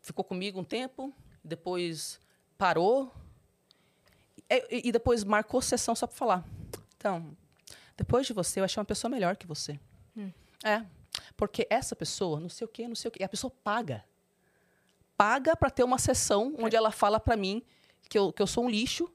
ficou 0.00 0.24
comigo 0.24 0.58
um 0.58 0.64
tempo, 0.64 1.12
depois 1.44 2.18
parou 2.56 3.12
e, 4.48 4.54
e- 4.70 4.88
e 4.88 4.92
depois 4.92 5.24
marcou 5.24 5.60
sessão 5.60 5.94
só 5.94 6.06
para 6.06 6.16
falar. 6.16 6.44
Então, 6.96 7.36
depois 8.00 8.26
de 8.26 8.32
você, 8.32 8.60
eu 8.60 8.64
achei 8.64 8.80
uma 8.80 8.84
pessoa 8.92 9.10
melhor 9.10 9.36
que 9.36 9.46
você. 9.46 9.78
É. 10.64 10.84
Porque 11.36 11.66
essa 11.70 11.94
pessoa, 11.94 12.40
não 12.40 12.48
sei 12.48 12.64
o 12.64 12.68
quê, 12.68 12.88
não 12.88 12.94
sei 12.94 13.08
o 13.08 13.12
quê. 13.12 13.18
E 13.20 13.24
a 13.24 13.28
pessoa 13.28 13.50
paga. 13.62 14.04
Paga 15.16 15.54
para 15.54 15.70
ter 15.70 15.84
uma 15.84 15.98
sessão 15.98 16.54
onde 16.58 16.74
ela 16.76 16.90
fala 16.90 17.20
para 17.20 17.36
mim 17.36 17.62
que 18.08 18.18
eu, 18.18 18.32
que 18.32 18.40
eu 18.42 18.46
sou 18.46 18.64
um 18.64 18.70
lixo. 18.70 19.12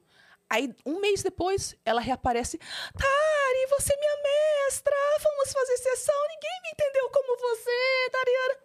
Aí, 0.50 0.74
um 0.86 1.00
mês 1.00 1.24
depois, 1.24 1.76
ela 1.84 2.00
reaparece. 2.00 2.58
Tari, 2.60 3.68
você 3.72 3.94
é 3.94 3.98
minha 3.98 4.18
mestra. 4.24 4.96
Vamos 5.24 5.52
fazer 5.52 5.78
sessão. 5.78 6.16
Ninguém 6.30 6.62
me 6.64 6.70
entendeu 6.74 7.10
como 7.10 7.38
você, 7.40 8.10
Tariana. 8.12 8.56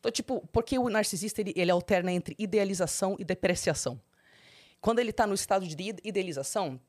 Então, 0.00 0.12
tipo, 0.12 0.46
porque 0.52 0.78
o 0.78 0.88
narcisista, 0.88 1.40
ele, 1.40 1.52
ele 1.56 1.70
alterna 1.70 2.12
entre 2.12 2.34
idealização 2.38 3.16
e 3.18 3.24
depreciação. 3.24 4.00
Quando 4.80 4.98
ele 5.00 5.12
tá 5.12 5.26
no 5.26 5.34
estado 5.34 5.66
de 5.66 5.72
ide- 5.74 6.00
idealização, 6.04 6.80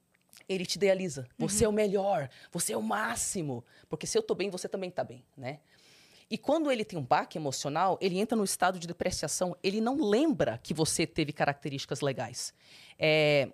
ele 0.48 0.66
te 0.66 0.76
idealiza. 0.76 1.28
Você 1.38 1.66
é 1.66 1.68
o 1.68 1.72
melhor, 1.72 2.30
você 2.52 2.74
é 2.74 2.78
o 2.78 2.82
máximo. 2.84 3.64
Porque 3.88 4.06
se 4.08 4.18
eu 4.18 4.22
tô 4.24 4.34
bem, 4.36 4.50
você 4.50 4.68
também 4.70 4.90
tá 4.92 5.04
bem, 5.04 5.24
né? 5.38 5.60
E 6.32 6.38
quando 6.38 6.72
ele 6.72 6.86
tem 6.86 6.98
um 7.00 7.04
baque 7.04 7.38
emocional, 7.40 7.98
ele 8.00 8.20
entra 8.20 8.36
no 8.38 8.44
estado 8.44 8.78
de 8.78 8.86
depreciação. 8.88 9.58
Ele 9.64 9.82
não 9.82 10.00
lembra 10.02 10.60
que 10.62 10.74
você 10.76 11.08
teve 11.08 11.34
características 11.34 12.02
legais. 12.02 12.54
É, 13.00 13.50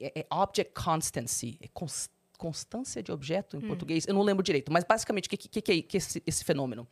é- 0.00 0.20
é 0.20 0.26
object 0.30 0.72
constancy, 0.72 1.58
é 1.60 1.66
cons- 1.68 2.08
constância 2.38 3.02
de 3.02 3.10
objeto 3.10 3.56
em 3.56 3.60
português. 3.66 4.06
Eu 4.06 4.14
não 4.14 4.22
lembro 4.22 4.42
direito, 4.42 4.70
mas 4.72 4.84
basicamente 4.84 5.26
o 5.26 5.30
que, 5.30 5.36
que, 5.36 5.60
que 5.62 5.72
é 5.72 5.82
que 5.82 5.96
esse, 5.96 6.22
esse 6.26 6.44
fenômeno? 6.44 6.86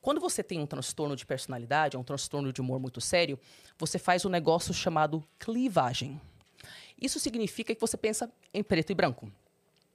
Quando 0.00 0.20
você 0.20 0.42
tem 0.42 0.60
um 0.60 0.66
transtorno 0.66 1.16
de 1.16 1.26
personalidade, 1.26 1.96
um 1.96 2.04
transtorno 2.04 2.52
de 2.52 2.60
humor 2.60 2.78
muito 2.78 3.00
sério, 3.00 3.38
você 3.76 3.98
faz 3.98 4.24
um 4.24 4.28
negócio 4.28 4.72
chamado 4.72 5.22
clivagem. 5.38 6.20
Isso 7.00 7.20
significa 7.20 7.74
que 7.74 7.80
você 7.80 7.96
pensa 7.96 8.32
em 8.52 8.62
preto 8.62 8.90
e 8.90 8.94
branco. 8.94 9.30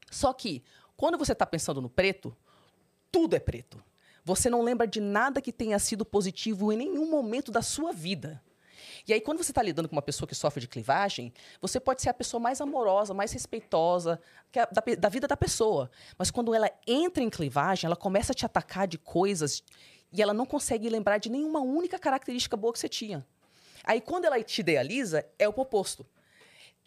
Só 0.10 0.34
que, 0.34 0.64
quando 0.96 1.18
você 1.18 1.32
está 1.32 1.46
pensando 1.46 1.82
no 1.82 1.90
preto, 1.90 2.36
tudo 3.12 3.36
é 3.36 3.40
preto. 3.40 3.84
Você 4.24 4.50
não 4.50 4.62
lembra 4.62 4.86
de 4.86 5.02
nada 5.02 5.42
que 5.42 5.52
tenha 5.52 5.80
sido 5.80 6.06
positivo 6.06 6.72
em 6.72 6.78
nenhum 6.78 7.10
momento 7.10 7.52
da 7.52 7.62
sua 7.62 7.92
vida. 7.92 8.42
E 9.08 9.14
aí, 9.14 9.22
quando 9.22 9.44
você 9.44 9.52
está 9.52 9.62
lidando 9.64 9.90
com 9.90 9.96
uma 9.96 10.02
pessoa 10.02 10.28
que 10.28 10.36
sofre 10.36 10.62
de 10.62 10.68
clivagem, 10.68 11.34
você 11.60 11.80
pode 11.80 12.02
ser 12.02 12.10
a 12.10 12.14
pessoa 12.14 12.40
mais 12.40 12.62
amorosa, 12.62 13.14
mais 13.14 13.32
respeitosa 13.32 14.22
da, 14.54 14.84
da 14.98 15.10
vida 15.10 15.28
da 15.28 15.38
pessoa. 15.38 15.90
Mas 16.18 16.30
quando 16.30 16.54
ela 16.54 16.70
entra 16.86 17.24
em 17.24 17.30
clivagem, 17.30 17.88
ela 17.88 17.96
começa 17.96 18.32
a 18.32 18.36
te 18.36 18.46
atacar 18.46 18.88
de 18.88 18.98
coisas 18.98 19.64
e 20.14 20.22
ela 20.22 20.34
não 20.34 20.46
consegue 20.46 20.90
lembrar 20.90 21.18
de 21.18 21.30
nenhuma 21.30 21.62
única 21.62 21.98
característica 21.98 22.56
boa 22.56 22.74
que 22.74 22.80
você 22.80 22.90
tinha. 22.90 23.26
Aí, 23.84 24.00
quando 24.00 24.26
ela 24.26 24.42
te 24.44 24.62
idealiza, 24.62 25.26
é 25.40 25.48
o 25.48 25.54
oposto. 25.56 26.06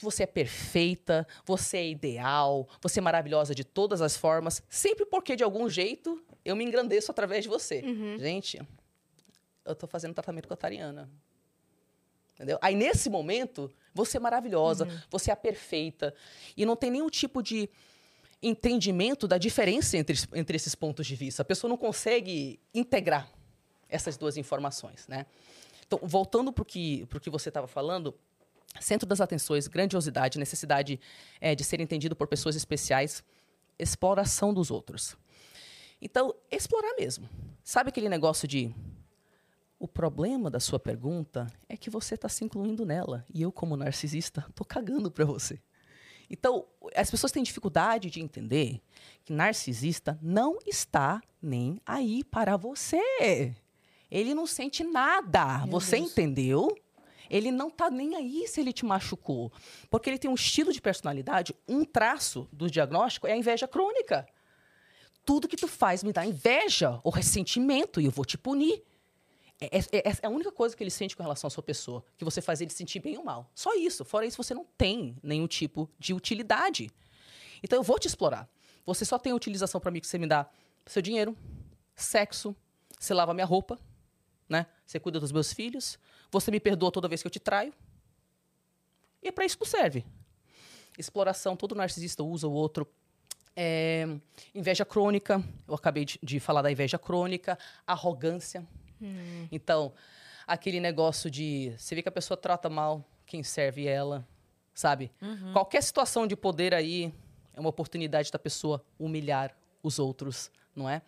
Você 0.01 0.25
é 0.25 0.27
perfeita, 0.27 1.27
você 1.45 1.79
é 1.79 1.89
ideal, 1.89 2.69
você 2.81 2.99
é 2.99 3.03
maravilhosa 3.03 3.55
de 3.55 3.65
todas 3.65 4.03
as 4.03 4.17
formas, 4.17 4.63
sempre 4.69 5.07
porque, 5.07 5.37
de 5.37 5.45
algum 5.45 5.69
jeito, 5.69 6.23
eu 6.45 6.57
me 6.57 6.65
engrandeço 6.65 7.11
através 7.11 7.45
de 7.45 7.49
você. 7.49 7.81
Gente, 8.19 8.61
eu 9.65 9.75
tô 9.75 9.87
fazendo 9.87 10.13
tratamento 10.15 10.49
com 10.49 10.55
a 10.55 10.57
Tariana. 10.57 11.09
Entendeu? 12.35 12.59
Aí, 12.61 12.75
nesse 12.75 13.09
momento, 13.09 13.71
você 13.95 14.17
é 14.17 14.21
maravilhosa, 14.21 14.87
você 15.09 15.31
é 15.31 15.33
a 15.33 15.37
perfeita. 15.37 16.13
E 16.57 16.67
não 16.67 16.75
tem 16.75 16.91
nenhum 16.91 17.09
tipo 17.09 17.41
de 17.41 17.71
entendimento 18.43 19.27
da 19.27 19.39
diferença 19.39 19.97
entre, 19.97 20.17
entre 20.35 20.57
esses 20.57 20.75
pontos 20.75 21.07
de 21.07 21.15
vista. 21.15 21.43
A 21.43 21.45
pessoa 21.45 21.69
não 21.69 21.77
consegue 21.77 22.61
integrar 22.75 23.31
essas 23.89 24.17
duas 24.17 24.37
informações, 24.37 25.07
né? 25.07 25.25
Então, 25.87 26.01
voltando 26.03 26.53
para 26.53 26.63
o 26.63 26.65
que, 26.65 27.07
pro 27.07 27.21
que 27.21 27.31
você 27.31 27.49
estava 27.49 27.67
falando, 27.67 28.15
centro 28.81 29.07
das 29.09 29.21
atenções, 29.21 29.67
grandiosidade, 29.69 30.39
necessidade 30.39 31.01
eh, 31.41 31.55
de 31.55 31.65
ser 31.65 31.81
entendido 31.81 32.17
por 32.17 32.27
pessoas 32.27 32.57
especiais, 32.57 33.23
exploração 33.79 34.53
dos 34.53 34.71
outros. 34.71 35.17
Então, 36.01 36.35
explorar 36.51 36.95
mesmo. 36.99 37.29
Sabe 37.63 37.89
aquele 37.89 38.09
negócio 38.09 38.47
de 38.47 38.75
o 39.79 39.89
problema 39.89 40.51
da 40.51 40.61
sua 40.61 40.79
pergunta 40.79 41.47
é 41.69 41.77
que 41.77 41.91
você 41.91 42.15
está 42.15 42.29
se 42.29 42.45
incluindo 42.45 42.85
nela 42.87 43.25
e 43.33 43.43
eu, 43.43 43.53
como 43.53 43.77
narcisista, 43.77 44.47
tô 44.55 44.65
cagando 44.65 45.11
para 45.11 45.25
você. 45.25 45.61
Então, 46.29 46.67
as 46.97 47.11
pessoas 47.11 47.33
têm 47.33 47.43
dificuldade 47.43 48.11
de 48.11 48.21
entender 48.21 48.81
que 49.25 49.33
narcisista 49.33 50.19
não 50.23 50.59
está 50.67 51.21
nem 51.41 51.81
aí 51.85 52.25
para 52.25 52.57
você. 52.57 53.55
Ele 54.11 54.35
não 54.35 54.47
sente 54.47 54.83
nada. 54.83 55.59
Meu 55.59 55.69
você 55.69 55.97
Deus. 55.97 56.11
entendeu? 56.13 56.75
Ele 57.31 57.51
não 57.51 57.71
tá 57.71 57.91
nem 57.91 58.15
aí 58.17 58.47
se 58.49 58.61
ele 58.61 58.73
te 58.73 58.85
machucou. 58.85 59.53
Porque 59.91 60.09
ele 60.11 60.19
tem 60.19 60.31
um 60.31 60.35
estilo 60.35 60.73
de 60.73 60.81
personalidade, 60.81 61.55
um 61.69 61.85
traço 61.85 62.49
do 62.53 62.71
diagnóstico 62.71 63.27
é 63.27 63.33
a 63.33 63.37
inveja 63.37 63.67
crônica. 63.69 64.27
Tudo 65.25 65.49
que 65.49 65.57
tu 65.57 65.67
faz 65.67 66.03
me 66.03 66.13
dá 66.13 66.25
inveja 66.27 67.01
ou 67.03 67.11
ressentimento 67.11 68.01
e 68.01 68.05
eu 68.05 68.11
vou 68.11 68.25
te 68.25 68.37
punir. 68.37 68.83
É, 69.61 69.79
é- 69.79 70.11
é 70.23 70.27
a 70.27 70.29
única 70.29 70.53
coisa 70.53 70.77
que 70.77 70.83
ele 70.83 70.91
sente 70.91 71.17
com 71.17 71.23
relação 71.23 71.49
à 71.49 71.51
sua 71.51 71.63
pessoa, 71.63 72.05
que 72.19 72.25
você 72.25 72.43
faz 72.43 72.61
ele 72.61 72.71
se 72.71 72.77
sentir 72.77 73.01
bem 73.01 73.17
ou 73.17 73.25
mal. 73.25 73.51
Só 73.55 73.75
isso. 73.75 74.05
Fora 74.05 74.27
isso, 74.27 74.37
você 74.37 74.53
não 74.53 74.67
tem 74.77 75.17
nenhum 75.23 75.47
tipo 75.47 75.89
de 75.99 76.13
utilidade. 76.13 76.91
Então 77.63 77.79
eu 77.79 77.83
vou 77.83 77.99
te 77.99 78.07
explorar. 78.07 78.49
Você 78.85 79.05
só 79.05 79.19
tem 79.19 79.33
utilização 79.33 79.81
para 79.81 79.91
mim 79.91 80.01
que 80.01 80.07
você 80.07 80.19
me 80.19 80.27
dá 80.27 80.47
seu 80.87 81.01
dinheiro, 81.01 81.35
sexo, 81.95 82.55
você 82.99 83.15
lava 83.15 83.33
minha 83.33 83.47
roupa, 83.47 83.79
né? 84.47 84.67
Você 84.85 85.01
cuida 85.01 85.19
dos 85.19 85.33
meus 85.33 85.53
filhos, 85.55 85.99
você 86.35 86.51
me 86.51 86.61
perdoa 86.61 86.91
toda 86.91 87.09
vez 87.09 87.23
que 87.23 87.27
eu 87.27 87.31
te 87.31 87.41
traio. 87.41 87.73
E 89.23 89.29
é 89.29 89.33
para 89.33 89.45
isso 89.45 89.57
que 89.57 89.67
serve. 89.67 90.05
Exploração, 90.99 91.57
todo 91.57 91.75
narcisista 91.75 92.23
usa 92.23 92.47
o 92.47 92.53
outro. 92.53 92.87
É, 93.57 94.07
inveja 94.55 94.85
crônica, 94.85 95.43
eu 95.67 95.75
acabei 95.75 96.05
de, 96.05 96.19
de 96.23 96.41
falar 96.41 96.61
da 96.61 96.71
inveja 96.71 96.99
crônica, 96.99 97.59
arrogância. 97.87 98.67
Então, 99.51 99.93
aquele 100.47 100.81
negócio 100.81 101.31
de. 101.31 101.73
Você 101.79 101.95
vê 101.95 102.03
que 102.03 102.09
a 102.09 102.13
pessoa 102.13 102.37
trata 102.37 102.69
mal 102.69 103.05
quem 103.27 103.43
serve 103.43 103.87
ela, 103.87 104.27
sabe? 104.75 105.11
Qualquer 105.53 105.83
situação 105.83 106.27
de 106.27 106.37
poder 106.37 106.75
aí 106.75 107.13
é 107.55 107.61
uma 107.61 107.71
oportunidade 107.71 108.31
da 108.31 108.39
pessoa 108.39 108.85
humilhar 108.99 109.57
os 109.83 109.99
outros, 109.99 110.51
não 110.75 110.89
é? 110.89 111.01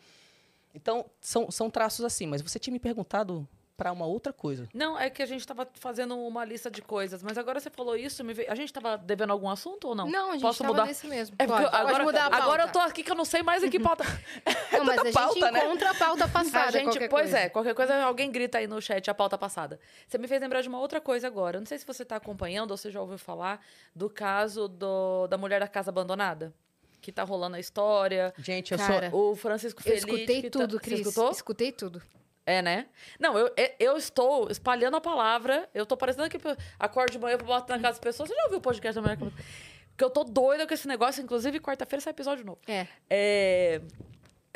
Então, 0.75 1.07
são, 1.21 1.51
são 1.51 1.71
traços 1.71 2.05
assim, 2.05 2.27
mas 2.27 2.43
você 2.43 2.59
tinha 2.59 2.73
me 2.73 2.79
perguntado 2.79 3.49
para 3.77 3.93
uma 3.93 4.07
outra 4.07 4.33
coisa. 4.33 4.67
Não, 4.73 4.99
é 4.99 5.11
que 5.11 5.23
a 5.23 5.27
gente 5.27 5.47
tava 5.47 5.69
fazendo 5.75 6.17
uma 6.19 6.45
lista 6.45 6.71
de 6.71 6.81
coisas, 6.81 7.23
mas 7.23 7.37
agora 7.37 7.61
você 7.61 7.69
falou 7.69 7.95
isso, 7.95 8.25
me 8.25 8.33
veio- 8.33 8.51
a 8.51 8.55
gente 8.55 8.73
tava 8.73 8.97
devendo 8.97 9.31
algum 9.33 9.51
assunto 9.51 9.89
ou 9.89 9.95
não? 9.95 10.09
Não, 10.09 10.31
a 10.31 10.33
gente 10.33 10.43
Posso 10.43 10.63
tava 10.63 10.73
mudar? 10.73 10.87
nesse 10.87 11.07
mesmo. 11.07 11.37
É 11.39 11.47
porque 11.47 11.63
Pode, 11.63 11.75
eu- 11.75 11.79
agora, 11.81 11.93
pode 11.95 12.05
mudar 12.07 12.27
a 12.27 12.31
pauta. 12.31 12.45
agora 12.45 12.63
eu 12.65 12.73
tô 12.73 12.79
aqui 12.79 13.03
que 13.03 13.11
eu 13.11 13.15
não 13.15 13.25
sei 13.27 13.43
mais 13.43 13.63
em 13.63 13.69
que 13.71 13.79
pauta. 13.79 14.05
Não, 14.73 14.85
mas 14.85 14.99
a 14.99 15.05
gente 15.05 15.15
pauta, 15.15 15.51
né? 15.51 15.65
encontra 15.65 15.91
a 15.91 15.95
pauta 15.95 16.25
A 16.25 16.29
passada, 16.29 16.73
gente, 16.73 16.85
qualquer 16.85 17.09
pois 17.09 17.23
coisa. 17.31 17.39
é, 17.39 17.49
qualquer 17.49 17.75
coisa, 17.75 17.97
alguém 18.05 18.31
grita 18.31 18.59
aí 18.59 18.67
no 18.67 18.81
chat 18.81 19.09
a 19.11 19.15
pauta 19.15 19.37
passada. 19.39 19.79
Você 20.07 20.19
me 20.19 20.29
fez 20.29 20.41
lembrar 20.41 20.61
de 20.61 20.69
uma 20.69 20.79
outra 20.79 21.01
coisa 21.01 21.27
agora. 21.27 21.57
Eu 21.57 21.61
Não 21.61 21.67
sei 21.67 21.79
se 21.79 21.87
você 21.87 22.05
tá 22.05 22.17
acompanhando 22.17 22.71
ou 22.73 22.77
você 22.77 22.91
já 22.91 23.01
ouviu 23.01 23.17
falar 23.19 23.65
do 23.95 24.09
caso 24.11 24.69
do, 24.69 25.27
da 25.29 25.37
mulher 25.39 25.61
da 25.61 25.69
casa 25.69 25.91
abandonada. 25.91 26.53
Que 27.01 27.11
tá 27.13 27.23
rolando 27.23 27.57
a 27.57 27.61
história. 27.61 28.35
Gente, 28.39 28.73
eu 28.73 28.79
Cara, 28.79 29.11
sou. 29.11 29.31
O 29.33 29.37
Francisco 29.37 29.81
Eu 29.81 29.85
Feliz. 29.85 29.99
escutei 30.01 30.43
que 30.43 30.51
tá- 30.51 30.59
tudo, 30.61 30.73
Você 30.79 30.81
Cris. 30.81 31.01
escutou? 31.07 31.31
Escutei 31.31 31.73
tudo. 31.73 32.03
É, 32.47 32.63
né? 32.63 32.87
Não, 33.19 33.37
eu, 33.37 33.53
eu- 33.57 33.71
eu 33.81 33.97
estou 33.97 34.49
espalhando 34.51 34.97
a 34.97 35.01
palavra. 35.01 35.69
Eu 35.75 35.85
tô 35.85 35.97
parecendo 35.97 36.29
que 36.31 36.39
acordo 36.79 37.11
de 37.11 37.19
manhã 37.19 37.37
pra 37.37 37.47
botar 37.47 37.75
na 37.77 37.83
casa 37.83 37.95
das 37.95 37.99
pessoas. 38.01 38.29
Você 38.29 38.37
já 38.37 38.45
ouviu 38.45 38.59
o 38.59 38.63
podcast 38.63 38.95
da 38.95 39.03
manhã? 39.03 39.17
Porque 39.19 40.05
eu 40.05 40.11
tô 40.11 40.23
doida 40.23 40.67
com 40.67 40.73
esse 40.73 40.87
negócio. 40.87 41.21
Inclusive, 41.23 41.59
quarta-feira 41.59 42.01
sai 42.01 42.13
episódio 42.13 42.45
novo. 42.45 42.61
É. 42.69 42.87
É, 43.11 43.81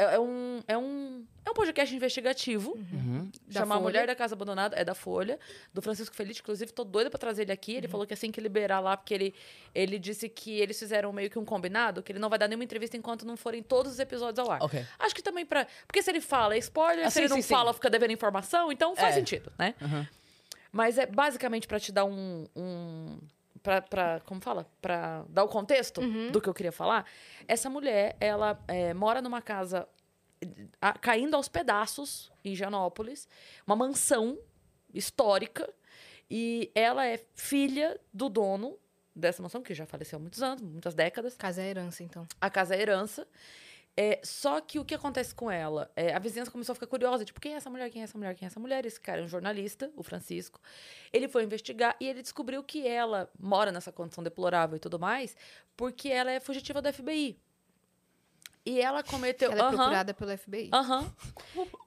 é, 0.02 0.14
é 0.14 0.18
um, 0.20 0.60
é, 0.66 0.78
um, 0.78 1.24
é 1.44 1.50
um 1.50 1.54
podcast 1.54 1.94
investigativo. 1.94 2.72
Uhum. 2.92 3.30
Da 3.46 3.60
Chama 3.60 3.76
A. 3.76 3.80
Mulher 3.80 4.06
da 4.06 4.14
Casa 4.14 4.34
Abandonada. 4.34 4.76
É 4.76 4.84
da 4.84 4.94
Folha. 4.94 5.38
Do 5.74 5.82
Francisco 5.82 6.14
Feliz. 6.14 6.38
Inclusive, 6.38 6.72
tô 6.72 6.84
doida 6.84 7.10
pra 7.10 7.18
trazer 7.18 7.42
ele 7.42 7.52
aqui. 7.52 7.74
Ele 7.74 7.88
falou 7.88 8.06
que 8.06 8.14
assim 8.14 8.30
que 8.30 8.40
liberar 8.40 8.80
lá, 8.80 8.96
porque 8.96 9.12
ele, 9.14 9.34
ele 9.74 9.98
disse 9.98 10.28
que 10.28 10.58
eles 10.58 10.78
fizeram 10.78 11.12
meio 11.12 11.28
que 11.30 11.38
um 11.38 11.44
combinado, 11.44 12.02
que 12.02 12.12
ele 12.12 12.18
não 12.18 12.28
vai 12.28 12.38
dar 12.38 12.48
nenhuma 12.48 12.64
entrevista 12.64 12.96
enquanto 12.96 13.26
não 13.26 13.36
forem 13.36 13.62
todos 13.62 13.92
os 13.92 13.98
episódios 13.98 14.38
ao 14.38 14.50
ar. 14.50 14.62
Ok. 14.62 14.84
Acho 14.98 15.14
que 15.14 15.22
também 15.22 15.44
pra. 15.44 15.66
Porque 15.86 16.02
se 16.02 16.10
ele 16.10 16.20
fala 16.20 16.54
é 16.54 16.58
spoiler, 16.58 17.06
Ah, 17.06 17.10
se 17.10 17.14
sim, 17.14 17.20
ele 17.20 17.28
não 17.28 17.36
sim, 17.36 17.42
sim. 17.42 17.54
fala, 17.54 17.72
fica 17.74 17.90
devendo 17.90 18.12
informação, 18.12 18.70
então 18.72 18.94
faz 18.96 19.14
É. 19.14 19.18
sentido, 19.18 19.52
né? 19.58 19.74
Uhum. 19.80 20.06
Mas 20.72 20.98
é 20.98 21.06
basicamente 21.06 21.66
pra 21.66 21.80
te 21.80 21.90
dar 21.92 22.04
um. 22.04 22.46
um 22.54 23.18
pra, 23.62 23.80
pra- 23.82 24.20
como 24.26 24.40
fala? 24.40 24.66
Pra 24.80 25.24
dar 25.28 25.44
o 25.44 25.48
contexto 25.48 26.00
do 26.30 26.40
que 26.40 26.48
eu 26.48 26.54
queria 26.54 26.72
falar. 26.72 27.04
Essa 27.46 27.68
mulher, 27.70 28.16
ela 28.20 28.58
é, 28.68 28.92
mora 28.94 29.20
numa 29.22 29.40
casa 29.42 29.86
a- 30.80 30.94
caindo 30.98 31.34
aos 31.36 31.48
pedaços 31.48 32.32
em 32.44 32.54
Janópolis, 32.54 33.28
uma 33.66 33.76
mansão 33.76 34.38
histórica, 34.92 35.68
e 36.30 36.70
ela 36.74 37.06
é 37.06 37.18
filha 37.34 38.00
do 38.12 38.28
dono 38.28 38.78
dessa 39.14 39.42
mansão, 39.42 39.60
que 39.62 39.74
já 39.74 39.84
faleceu 39.86 40.16
há 40.18 40.20
muitos 40.20 40.42
anos, 40.42 40.62
muitas 40.62 40.94
décadas. 40.94 41.36
Casa 41.36 41.60
é 41.62 41.68
herança, 41.68 42.02
então. 42.02 42.26
A 42.40 42.48
casa 42.48 42.74
é 42.74 42.80
herança. 42.80 43.26
É, 43.96 44.20
só 44.24 44.60
que 44.60 44.78
o 44.78 44.84
que 44.84 44.94
acontece 44.94 45.34
com 45.34 45.50
ela? 45.50 45.90
É, 45.94 46.14
a 46.14 46.18
vizinhança 46.18 46.50
começou 46.50 46.72
a 46.72 46.74
ficar 46.74 46.86
curiosa, 46.86 47.24
tipo, 47.24 47.40
quem 47.40 47.52
é 47.52 47.56
essa 47.56 47.68
mulher? 47.68 47.90
Quem 47.90 48.00
é 48.00 48.04
essa 48.04 48.16
mulher? 48.16 48.34
Quem 48.34 48.46
é 48.46 48.48
essa 48.48 48.60
mulher? 48.60 48.86
Esse 48.86 49.00
cara 49.00 49.20
é 49.20 49.24
um 49.24 49.28
jornalista, 49.28 49.90
o 49.96 50.02
Francisco. 50.02 50.60
Ele 51.12 51.28
foi 51.28 51.42
investigar 51.44 51.96
e 52.00 52.06
ele 52.06 52.22
descobriu 52.22 52.62
que 52.62 52.86
ela 52.86 53.28
mora 53.38 53.70
nessa 53.70 53.92
condição 53.92 54.24
deplorável 54.24 54.76
e 54.76 54.80
tudo 54.80 54.98
mais, 54.98 55.36
porque 55.76 56.08
ela 56.08 56.30
é 56.30 56.40
fugitiva 56.40 56.80
do 56.80 56.90
FBI. 56.92 57.38
E 58.64 58.80
ela 58.80 59.02
cometeu. 59.02 59.50
Ela 59.50 59.60
é 59.60 59.64
Aham, 59.64 59.76
procurada 59.76 60.14
pelo 60.14 60.36
FBI. 60.38 60.70
aham. 60.72 61.12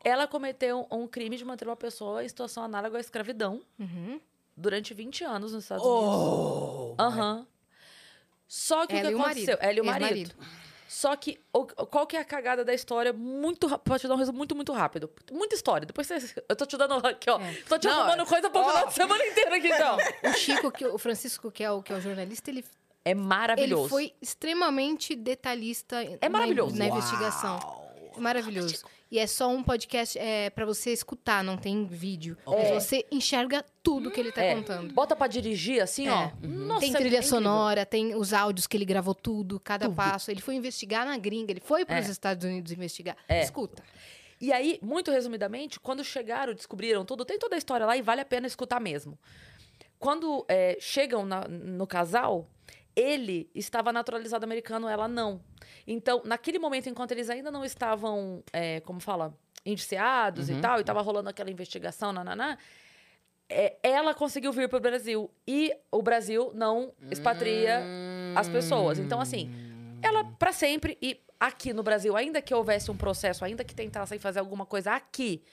Ela 0.03 0.27
cometeu 0.27 0.87
um 0.91 1.07
crime 1.07 1.37
de 1.37 1.45
manter 1.45 1.67
uma 1.67 1.75
pessoa 1.75 2.23
em 2.23 2.27
situação 2.27 2.63
análoga 2.63 2.97
à 2.97 2.99
escravidão 3.01 3.61
Uhum. 3.79 4.19
durante 4.57 4.93
20 4.93 5.23
anos 5.23 5.53
nos 5.53 5.63
Estados 5.63 5.85
Unidos. 5.85 6.13
Oh! 6.15 6.95
Aham. 6.99 7.47
Só 8.47 8.85
que 8.85 8.93
Ela 8.95 9.09
o 9.09 9.15
que 9.15 9.21
aconteceu? 9.21 9.57
marido. 9.57 9.63
Ela 9.63 9.77
e 9.77 9.81
o 9.81 9.85
marido. 9.85 10.35
Só 10.95 11.15
que, 11.15 11.39
o- 11.51 11.65
qual 11.65 12.05
que 12.05 12.15
é 12.15 12.19
a 12.19 12.23
cagada 12.23 12.63
da 12.63 12.71
história? 12.71 13.11
Muito 13.11 13.65
rápido. 13.65 13.83
Pode 13.89 14.01
te 14.01 14.07
dar 14.07 14.13
um 14.13 14.17
resumo 14.17 14.37
muito, 14.37 14.55
muito 14.55 14.71
rápido. 14.71 15.09
Muita 15.31 15.55
história. 15.55 15.87
Depois 15.87 16.05
você, 16.05 16.43
eu 16.47 16.55
tô 16.55 16.67
te 16.67 16.77
dando 16.77 16.93
aqui, 17.07 17.31
ó. 17.31 17.39
É. 17.41 17.53
Tô 17.67 17.79
te 17.79 17.87
Não, 17.87 18.01
arrumando 18.01 18.27
coisa 18.27 18.47
pro 18.47 18.61
ó. 18.61 18.69
final 18.69 18.87
de 18.87 18.93
semana 18.93 19.25
inteira 19.25 19.55
aqui, 19.55 19.67
então. 19.69 19.97
O 20.29 20.33
Chico, 20.37 20.71
que, 20.71 20.85
o 20.85 20.97
Francisco, 20.99 21.51
que 21.51 21.63
é 21.63 21.71
o, 21.71 21.81
que 21.81 21.91
é 21.91 21.95
o 21.95 21.99
jornalista, 22.01 22.51
ele, 22.51 22.63
É 23.03 23.09
ele 23.09 23.19
maravilhoso. 23.21 23.89
foi 23.89 24.13
extremamente 24.21 25.15
detalhista 25.15 25.95
É 26.03 26.19
na- 26.21 26.29
maravilhoso. 26.29 26.75
na, 26.77 26.85
investigação. 26.85 27.59
É 28.15 28.19
maravilhoso. 28.19 28.85
E 29.13 29.19
é 29.19 29.27
só 29.27 29.47
um 29.47 29.61
podcast 29.61 30.17
é, 30.17 30.49
para 30.49 30.65
você 30.65 30.91
escutar, 30.91 31.43
não 31.43 31.55
tem 31.55 31.85
vídeo. 31.85 32.35
Mas 32.47 32.71
você 32.71 33.05
enxerga 33.11 33.63
tudo 33.83 34.09
que 34.09 34.19
ele 34.19 34.31
tá 34.31 34.41
É. 34.43 34.55
contando. 34.55 34.91
Bota 34.91 35.15
pra 35.15 35.27
dirigir, 35.27 35.83
assim, 35.83 36.07
É. 36.07 36.11
ó. 36.11 36.31
Nossa, 36.41 36.79
tem 36.79 36.91
trilha 36.93 37.21
sonora, 37.21 37.85
tem 37.85 38.15
os 38.15 38.33
áudios 38.33 38.65
que 38.65 38.75
ele 38.75 38.85
gravou 38.85 39.13
tudo, 39.13 39.59
cada 39.59 39.87
passo. 39.87 40.31
Ele 40.31 40.41
foi 40.41 40.55
investigar 40.55 41.05
na 41.05 41.15
gringa, 41.15 41.51
ele 41.51 41.59
foi 41.59 41.85
para 41.85 41.99
os 42.01 42.07
É. 42.07 42.11
Estados 42.11 42.43
Unidos 42.43 42.71
investigar. 42.71 43.15
É. 43.29 43.43
Escuta. 43.43 43.83
E 44.41 44.51
aí, 44.51 44.79
muito 44.81 45.11
resumidamente, 45.11 45.79
quando 45.79 46.03
chegaram, 46.03 46.51
descobriram 46.55 47.05
tudo, 47.05 47.23
tem 47.23 47.37
toda 47.37 47.53
a 47.55 47.59
história 47.59 47.85
lá 47.85 47.95
e 47.95 48.01
vale 48.01 48.21
a 48.21 48.25
pena 48.25 48.47
escutar 48.47 48.79
mesmo. 48.81 49.15
Quando 49.99 50.43
chegam 50.79 51.23
na- 51.23 51.47
no 51.47 51.85
casal, 51.85 52.49
ele 52.95 53.49
estava 53.53 53.91
naturalizado 53.91 54.43
americano, 54.43 54.87
ela 54.87 55.07
não. 55.07 55.41
Então, 55.85 56.21
naquele 56.25 56.59
momento, 56.59 56.89
enquanto 56.89 57.11
eles 57.11 57.29
ainda 57.29 57.51
não 57.51 57.63
estavam, 57.65 58.43
é, 58.51 58.79
como 58.81 58.99
fala, 58.99 59.37
indiciados 59.65 60.49
e 60.49 60.55
tal, 60.59 60.79
e 60.79 60.83
tava 60.83 61.01
rolando 61.01 61.29
aquela 61.29 61.49
investigação, 61.49 62.11
nananá. 62.11 62.57
É, 63.49 63.77
ela 63.83 64.13
conseguiu 64.13 64.51
vir 64.51 64.67
pro 64.67 64.79
Brasil. 64.79 65.29
E 65.47 65.73
o 65.91 66.01
Brasil 66.01 66.51
não 66.53 66.93
expatria 67.11 67.81
as 68.35 68.49
pessoas. 68.49 68.99
Então, 68.99 69.21
assim, 69.21 69.49
ela 70.01 70.23
para 70.23 70.51
sempre. 70.51 70.97
E 71.01 71.21
aqui 71.39 71.73
no 71.73 71.83
Brasil, 71.83 72.15
ainda 72.15 72.41
que 72.41 72.53
houvesse 72.53 72.89
um 72.89 72.97
processo, 72.97 73.43
ainda 73.45 73.63
que 73.63 73.75
tentassem 73.75 74.19
fazer 74.19 74.39
alguma 74.39 74.65
coisa 74.65 74.93
aqui, 74.93 75.43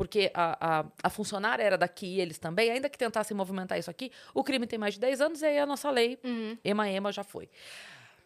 porque 0.00 0.30
a, 0.32 0.78
a, 0.78 0.84
a 1.02 1.10
funcionária 1.10 1.62
era 1.62 1.76
daqui 1.76 2.06
e 2.06 2.20
eles 2.22 2.38
também, 2.38 2.70
ainda 2.70 2.88
que 2.88 2.96
tentassem 2.96 3.36
movimentar 3.36 3.78
isso 3.78 3.90
aqui, 3.90 4.10
o 4.32 4.42
crime 4.42 4.66
tem 4.66 4.78
mais 4.78 4.94
de 4.94 5.00
10 5.00 5.20
anos 5.20 5.42
e 5.42 5.44
aí 5.44 5.58
a 5.58 5.66
nossa 5.66 5.90
lei, 5.90 6.18
ema-ema, 6.64 7.12
já 7.12 7.22
foi. 7.22 7.50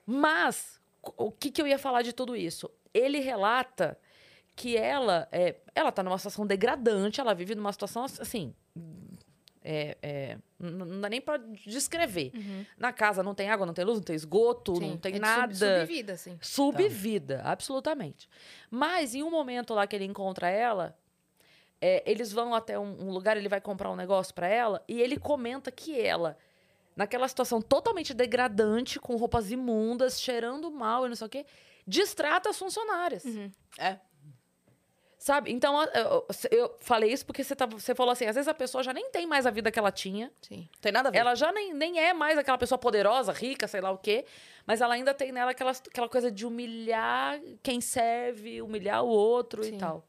Mas, 0.06 0.80
o 1.02 1.32
que, 1.32 1.50
que 1.50 1.60
eu 1.60 1.66
ia 1.66 1.76
falar 1.76 2.02
de 2.02 2.12
tudo 2.12 2.36
isso? 2.36 2.70
Ele 2.94 3.18
relata 3.18 3.98
que 4.54 4.76
ela, 4.76 5.26
é, 5.32 5.56
ela 5.74 5.90
tá 5.90 6.00
numa 6.00 6.16
situação 6.16 6.46
degradante, 6.46 7.20
ela 7.20 7.34
vive 7.34 7.56
numa 7.56 7.72
situação 7.72 8.04
assim. 8.04 8.54
É, 9.60 9.98
é, 10.00 10.38
não 10.60 11.00
dá 11.00 11.08
nem 11.08 11.20
pra 11.20 11.38
descrever. 11.66 12.30
Na 12.78 12.92
casa 12.92 13.20
não 13.20 13.34
tem 13.34 13.50
água, 13.50 13.66
não 13.66 13.74
tem 13.74 13.84
luz, 13.84 13.98
não 13.98 14.04
tem 14.04 14.14
esgoto, 14.14 14.74
não 14.74 14.92
Sim, 14.92 14.96
tem 14.98 15.16
é 15.16 15.18
nada. 15.18 15.52
Sub, 15.52 15.80
subvida, 15.80 16.12
assim. 16.12 16.38
Subvida, 16.40 17.42
absolutamente. 17.42 18.28
Mas 18.70 19.12
em 19.12 19.24
um 19.24 19.30
momento 19.32 19.74
lá 19.74 19.88
que 19.88 19.96
ele 19.96 20.04
encontra 20.04 20.48
ela, 20.48 20.96
é, 21.80 22.02
eles 22.10 22.32
vão 22.32 22.54
até 22.54 22.78
um, 22.78 23.08
um 23.08 23.10
lugar, 23.10 23.36
ele 23.36 23.48
vai 23.48 23.60
comprar 23.60 23.90
um 23.90 23.96
negócio 23.96 24.34
pra 24.34 24.46
ela, 24.46 24.82
e 24.88 25.00
ele 25.00 25.18
comenta 25.18 25.70
que 25.70 26.00
ela, 26.00 26.36
naquela 26.96 27.28
situação 27.28 27.60
totalmente 27.60 28.14
degradante, 28.14 28.98
com 28.98 29.16
roupas 29.16 29.50
imundas, 29.50 30.20
cheirando 30.20 30.70
mal 30.70 31.06
e 31.06 31.08
não 31.08 31.16
sei 31.16 31.26
o 31.26 31.30
quê, 31.30 31.46
distrata 31.86 32.50
as 32.50 32.58
funcionárias. 32.58 33.24
É. 33.78 33.98
Sabe? 35.24 35.50
Então, 35.50 35.74
eu, 36.50 36.76
falei 36.80 37.10
isso 37.10 37.24
porque 37.24 37.42
você, 37.42 37.56
tava, 37.56 37.80
você 37.80 37.94
falou 37.94 38.12
assim: 38.12 38.26
às 38.26 38.34
vezes 38.34 38.46
a 38.46 38.52
pessoa 38.52 38.84
já 38.84 38.92
nem 38.92 39.10
tem 39.10 39.26
mais 39.26 39.46
a 39.46 39.50
vida 39.50 39.70
que 39.72 39.78
ela 39.78 39.90
tinha. 39.90 40.30
Sim. 40.42 40.68
Tem 40.82 40.92
nada 40.92 41.08
a 41.08 41.12
ver. 41.12 41.16
Ela 41.16 41.34
já 41.34 41.50
nem, 41.50 41.72
nem 41.72 41.98
é 41.98 42.12
mais 42.12 42.36
aquela 42.36 42.58
pessoa 42.58 42.78
poderosa, 42.78 43.32
rica, 43.32 43.66
sei 43.66 43.80
lá 43.80 43.90
o 43.90 43.96
quê. 43.96 44.26
Mas 44.66 44.82
ela 44.82 44.92
ainda 44.92 45.14
tem 45.14 45.32
nela 45.32 45.52
aquela, 45.52 45.70
aquela 45.70 46.10
coisa 46.10 46.30
de 46.30 46.44
humilhar 46.44 47.40
quem 47.62 47.80
serve, 47.80 48.60
humilhar 48.60 49.02
o 49.02 49.08
outro 49.08 49.64
Sim. 49.64 49.76
e 49.76 49.78
tal. 49.78 50.06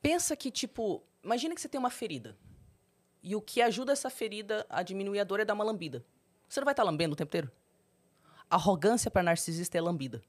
Pensa 0.00 0.36
que, 0.36 0.50
tipo, 0.50 1.02
imagina 1.22 1.54
que 1.54 1.60
você 1.60 1.68
tem 1.68 1.78
uma 1.78 1.90
ferida. 1.90 2.36
E 3.22 3.34
o 3.34 3.40
que 3.40 3.60
ajuda 3.60 3.92
essa 3.92 4.08
ferida 4.08 4.64
a 4.68 4.82
diminuir 4.82 5.20
a 5.20 5.24
dor 5.24 5.40
é 5.40 5.44
dar 5.44 5.54
uma 5.54 5.64
lambida. 5.64 6.04
Você 6.48 6.60
não 6.60 6.64
vai 6.64 6.72
estar 6.72 6.84
lambendo 6.84 7.14
o 7.14 7.16
tempo 7.16 7.30
inteiro? 7.30 7.50
Arrogância 8.48 9.10
para 9.10 9.22
narcisista 9.22 9.76
é 9.76 9.80
lambida. 9.80 10.22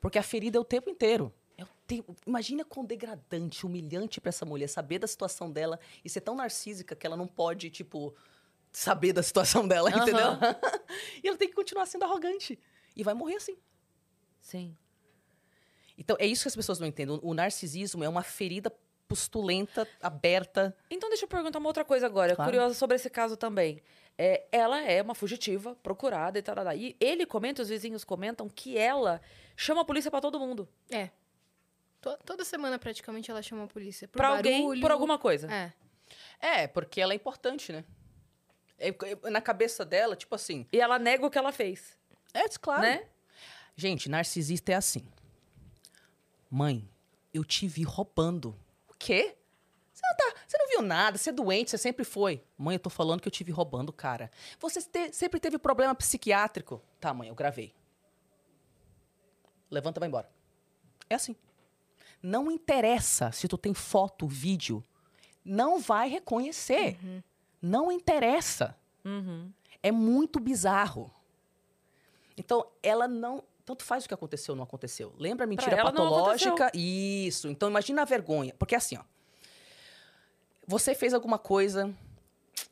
Porque 0.00 0.18
a 0.18 0.22
ferida 0.22 0.58
é 0.58 0.60
o 0.60 0.64
tempo 0.64 0.90
inteiro. 0.90 1.32
É 1.56 1.62
o 1.62 1.68
tempo. 1.86 2.14
Imagina 2.26 2.64
quão 2.64 2.84
degradante, 2.84 3.64
humilhante 3.64 4.20
para 4.20 4.28
essa 4.28 4.44
mulher 4.44 4.68
saber 4.68 4.98
da 4.98 5.06
situação 5.06 5.50
dela 5.50 5.80
e 6.04 6.10
ser 6.10 6.20
tão 6.20 6.34
narcísica 6.34 6.94
que 6.94 7.06
ela 7.06 7.16
não 7.16 7.26
pode, 7.26 7.70
tipo, 7.70 8.14
saber 8.70 9.12
da 9.14 9.22
situação 9.22 9.66
dela, 9.66 9.88
Aham. 9.94 10.02
entendeu? 10.02 10.26
e 11.22 11.28
ela 11.28 11.38
tem 11.38 11.48
que 11.48 11.54
continuar 11.54 11.86
sendo 11.86 12.04
arrogante. 12.04 12.58
E 12.94 13.02
vai 13.02 13.14
morrer 13.14 13.36
assim. 13.36 13.56
Sim. 14.40 14.76
Então, 15.96 16.16
é 16.18 16.26
isso 16.26 16.42
que 16.42 16.48
as 16.48 16.56
pessoas 16.56 16.78
não 16.78 16.86
entendem. 16.86 17.18
O 17.22 17.34
narcisismo 17.34 18.02
é 18.04 18.08
uma 18.08 18.22
ferida 18.22 18.72
pustulenta, 19.06 19.86
aberta. 20.02 20.76
Então, 20.90 21.08
deixa 21.08 21.24
eu 21.24 21.28
perguntar 21.28 21.58
uma 21.58 21.68
outra 21.68 21.84
coisa 21.84 22.06
agora. 22.06 22.34
Claro. 22.34 22.50
Curiosa 22.50 22.74
sobre 22.74 22.96
esse 22.96 23.08
caso 23.10 23.36
também. 23.36 23.80
É, 24.16 24.44
ela 24.50 24.80
é 24.82 25.02
uma 25.02 25.14
fugitiva, 25.14 25.74
procurada 25.82 26.38
e 26.38 26.42
tal. 26.42 26.56
E 26.74 26.96
ele 27.00 27.26
comenta, 27.26 27.62
os 27.62 27.68
vizinhos 27.68 28.02
comentam, 28.04 28.48
que 28.48 28.78
ela 28.78 29.20
chama 29.56 29.82
a 29.82 29.84
polícia 29.84 30.10
pra 30.10 30.20
todo 30.20 30.38
mundo. 30.40 30.68
É. 30.90 31.10
To- 32.00 32.18
toda 32.24 32.44
semana, 32.44 32.78
praticamente, 32.78 33.30
ela 33.30 33.42
chama 33.42 33.64
a 33.64 33.66
polícia. 33.66 34.08
Por 34.08 34.18
Pra 34.18 34.28
alguém, 34.36 34.62
barulho. 34.62 34.80
por 34.80 34.90
alguma 34.90 35.18
coisa. 35.18 35.52
É. 35.52 35.72
É, 36.40 36.66
porque 36.66 37.00
ela 37.00 37.12
é 37.12 37.16
importante, 37.16 37.72
né? 37.72 37.84
É, 38.78 38.88
é, 38.88 39.30
na 39.30 39.40
cabeça 39.40 39.84
dela, 39.84 40.14
tipo 40.16 40.34
assim. 40.34 40.66
E 40.72 40.80
ela 40.80 40.98
nega 40.98 41.24
o 41.26 41.30
que 41.30 41.38
ela 41.38 41.52
fez. 41.52 41.96
É, 42.32 42.48
claro. 42.60 42.82
Né? 42.82 43.04
Gente, 43.76 44.08
narcisista 44.08 44.72
é 44.72 44.74
assim. 44.76 45.06
Mãe, 46.56 46.88
eu 47.32 47.44
te 47.44 47.66
vi 47.66 47.82
roubando. 47.82 48.56
O 48.88 48.94
quê? 48.96 49.36
Você 49.92 50.06
não, 50.06 50.14
tá, 50.16 50.40
você 50.46 50.56
não 50.56 50.68
viu 50.68 50.82
nada, 50.82 51.18
você 51.18 51.30
é 51.30 51.32
doente, 51.32 51.70
você 51.72 51.78
sempre 51.78 52.04
foi. 52.04 52.44
Mãe, 52.56 52.76
eu 52.76 52.78
tô 52.78 52.88
falando 52.88 53.20
que 53.20 53.26
eu 53.26 53.32
te 53.32 53.42
vi 53.42 53.50
roubando, 53.50 53.92
cara. 53.92 54.30
Você 54.60 54.80
te- 54.80 55.12
sempre 55.12 55.40
teve 55.40 55.58
problema 55.58 55.92
psiquiátrico. 55.96 56.80
Tá, 57.00 57.12
mãe, 57.12 57.28
eu 57.28 57.34
gravei. 57.34 57.74
Levanta 59.68 59.98
e 59.98 60.00
vai 60.00 60.08
embora. 60.08 60.30
É 61.10 61.16
assim. 61.16 61.34
Não 62.22 62.48
interessa 62.52 63.32
se 63.32 63.48
tu 63.48 63.58
tem 63.58 63.74
foto, 63.74 64.24
vídeo. 64.28 64.84
Não 65.44 65.80
vai 65.80 66.08
reconhecer. 66.08 66.96
Não 67.60 67.90
interessa. 67.90 68.78
Uhum. 69.04 69.52
É 69.82 69.90
muito 69.90 70.38
bizarro. 70.38 71.12
Então, 72.36 72.64
ela 72.80 73.08
não. 73.08 73.42
Tanto 73.64 73.82
faz 73.82 74.04
o 74.04 74.08
que 74.08 74.14
aconteceu 74.14 74.52
ou 74.52 74.56
não 74.56 74.64
aconteceu. 74.64 75.14
Lembra 75.18 75.44
a 75.44 75.46
mentira 75.46 75.76
patológica? 75.82 76.70
Isso. 76.74 77.48
Então, 77.48 77.68
imagina 77.68 78.02
a 78.02 78.04
vergonha. 78.04 78.54
Porque 78.58 78.74
assim, 78.74 78.96
ó. 78.98 79.02
Você 80.66 80.94
fez 80.94 81.14
alguma 81.14 81.38
coisa. 81.38 81.92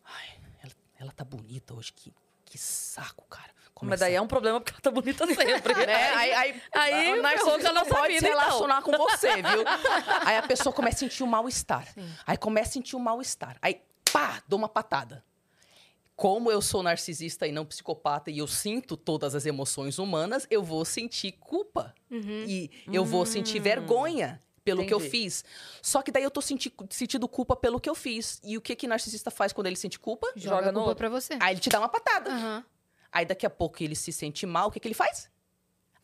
Ai, 0.05 0.29
ela, 0.63 0.73
ela 0.99 1.13
tá 1.13 1.25
bonita 1.25 1.75
hoje. 1.75 1.93
Que, 1.93 2.13
que 2.45 2.59
saco, 2.59 3.25
cara. 3.29 3.53
Mas 3.85 3.99
daí 3.99 4.15
é 4.15 4.21
um 4.21 4.29
problema 4.29 4.61
porque 4.61 4.73
ela 4.73 4.81
tá 4.81 4.91
bonita 4.93 5.27
sempre. 5.27 5.75
né? 5.75 6.11
Aí, 6.15 6.33
aí, 6.33 6.63
Aí 6.73 7.19
o 7.19 7.23
narcisista 7.23 7.71
a 7.71 7.73
nossa 7.73 7.91
pode 7.91 8.15
vida, 8.15 8.21
se 8.21 8.33
então. 8.33 8.41
relacionar 8.41 8.83
com 8.83 8.93
você, 8.93 9.35
viu? 9.43 9.65
Aí 10.25 10.37
a 10.37 10.43
pessoa 10.43 10.73
começa 10.73 10.99
a 10.99 11.01
sentir 11.01 11.25
um 11.25 11.27
mal-estar. 11.27 11.89
Aí 12.25 12.37
começa 12.37 12.69
a 12.71 12.73
sentir 12.75 12.95
um 12.95 13.01
mal-estar. 13.01 13.57
Aí, 13.61 13.83
pá, 14.13 14.41
dou 14.47 14.57
uma 14.57 14.69
patada. 14.69 15.25
Como 16.23 16.53
eu 16.53 16.63
sou 16.63 16.85
narcisista 16.85 17.49
e 17.49 17.51
não 17.51 17.67
psicopata 17.67 18.31
e 18.31 18.39
eu 18.39 18.47
sinto 18.47 18.97
todas 18.97 19.35
as 19.35 19.45
emoções 19.45 19.99
humanas, 19.99 20.47
eu 20.49 20.63
vou 20.63 20.85
sentir 20.85 21.33
culpa. 21.33 21.93
E 22.47 22.71
eu 22.93 23.05
vou 23.05 23.27
sentir 23.27 23.59
vergonha 23.59 24.41
pelo 24.65 24.87
que 24.87 24.95
eu 24.95 24.99
Entendi. 24.99 25.11
fiz. 25.11 25.45
Só 25.83 26.01
que 26.01 26.13
daí 26.13 26.23
eu 26.23 26.31
tô 26.31 26.41
senti 26.41 26.73
sentindo 26.91 27.27
culpa 27.27 27.57
pelo 27.57 27.81
que 27.81 27.91
eu 27.91 27.95
fiz. 27.97 28.41
E 28.45 28.57
o 28.57 28.61
que 28.61 28.77
que 28.77 28.87
narcisista 28.87 29.33
faz 29.33 29.53
quando 29.53 29.67
ele 29.67 29.75
sente 29.75 29.99
culpa? 29.99 30.29
Joga, 30.37 30.67
Joga 30.67 30.73
culpa 30.73 30.95
pra 30.95 31.09
você. 31.09 31.37
Aí 31.41 31.55
ele 31.55 31.61
te 31.61 31.69
dá 31.69 31.81
uma 31.81 31.89
patada. 31.89 32.31
Aham. 32.31 32.65
Aí 33.11 33.27
daqui 33.27 33.45
a 33.45 33.51
pouco 33.51 33.83
ele 33.83 33.97
se 33.97 34.13
sente 34.13 34.47
mal, 34.47 34.69
o 34.69 34.71
que 34.71 34.79
que 34.79 34.87
ele 34.87 34.95
faz? 34.95 35.29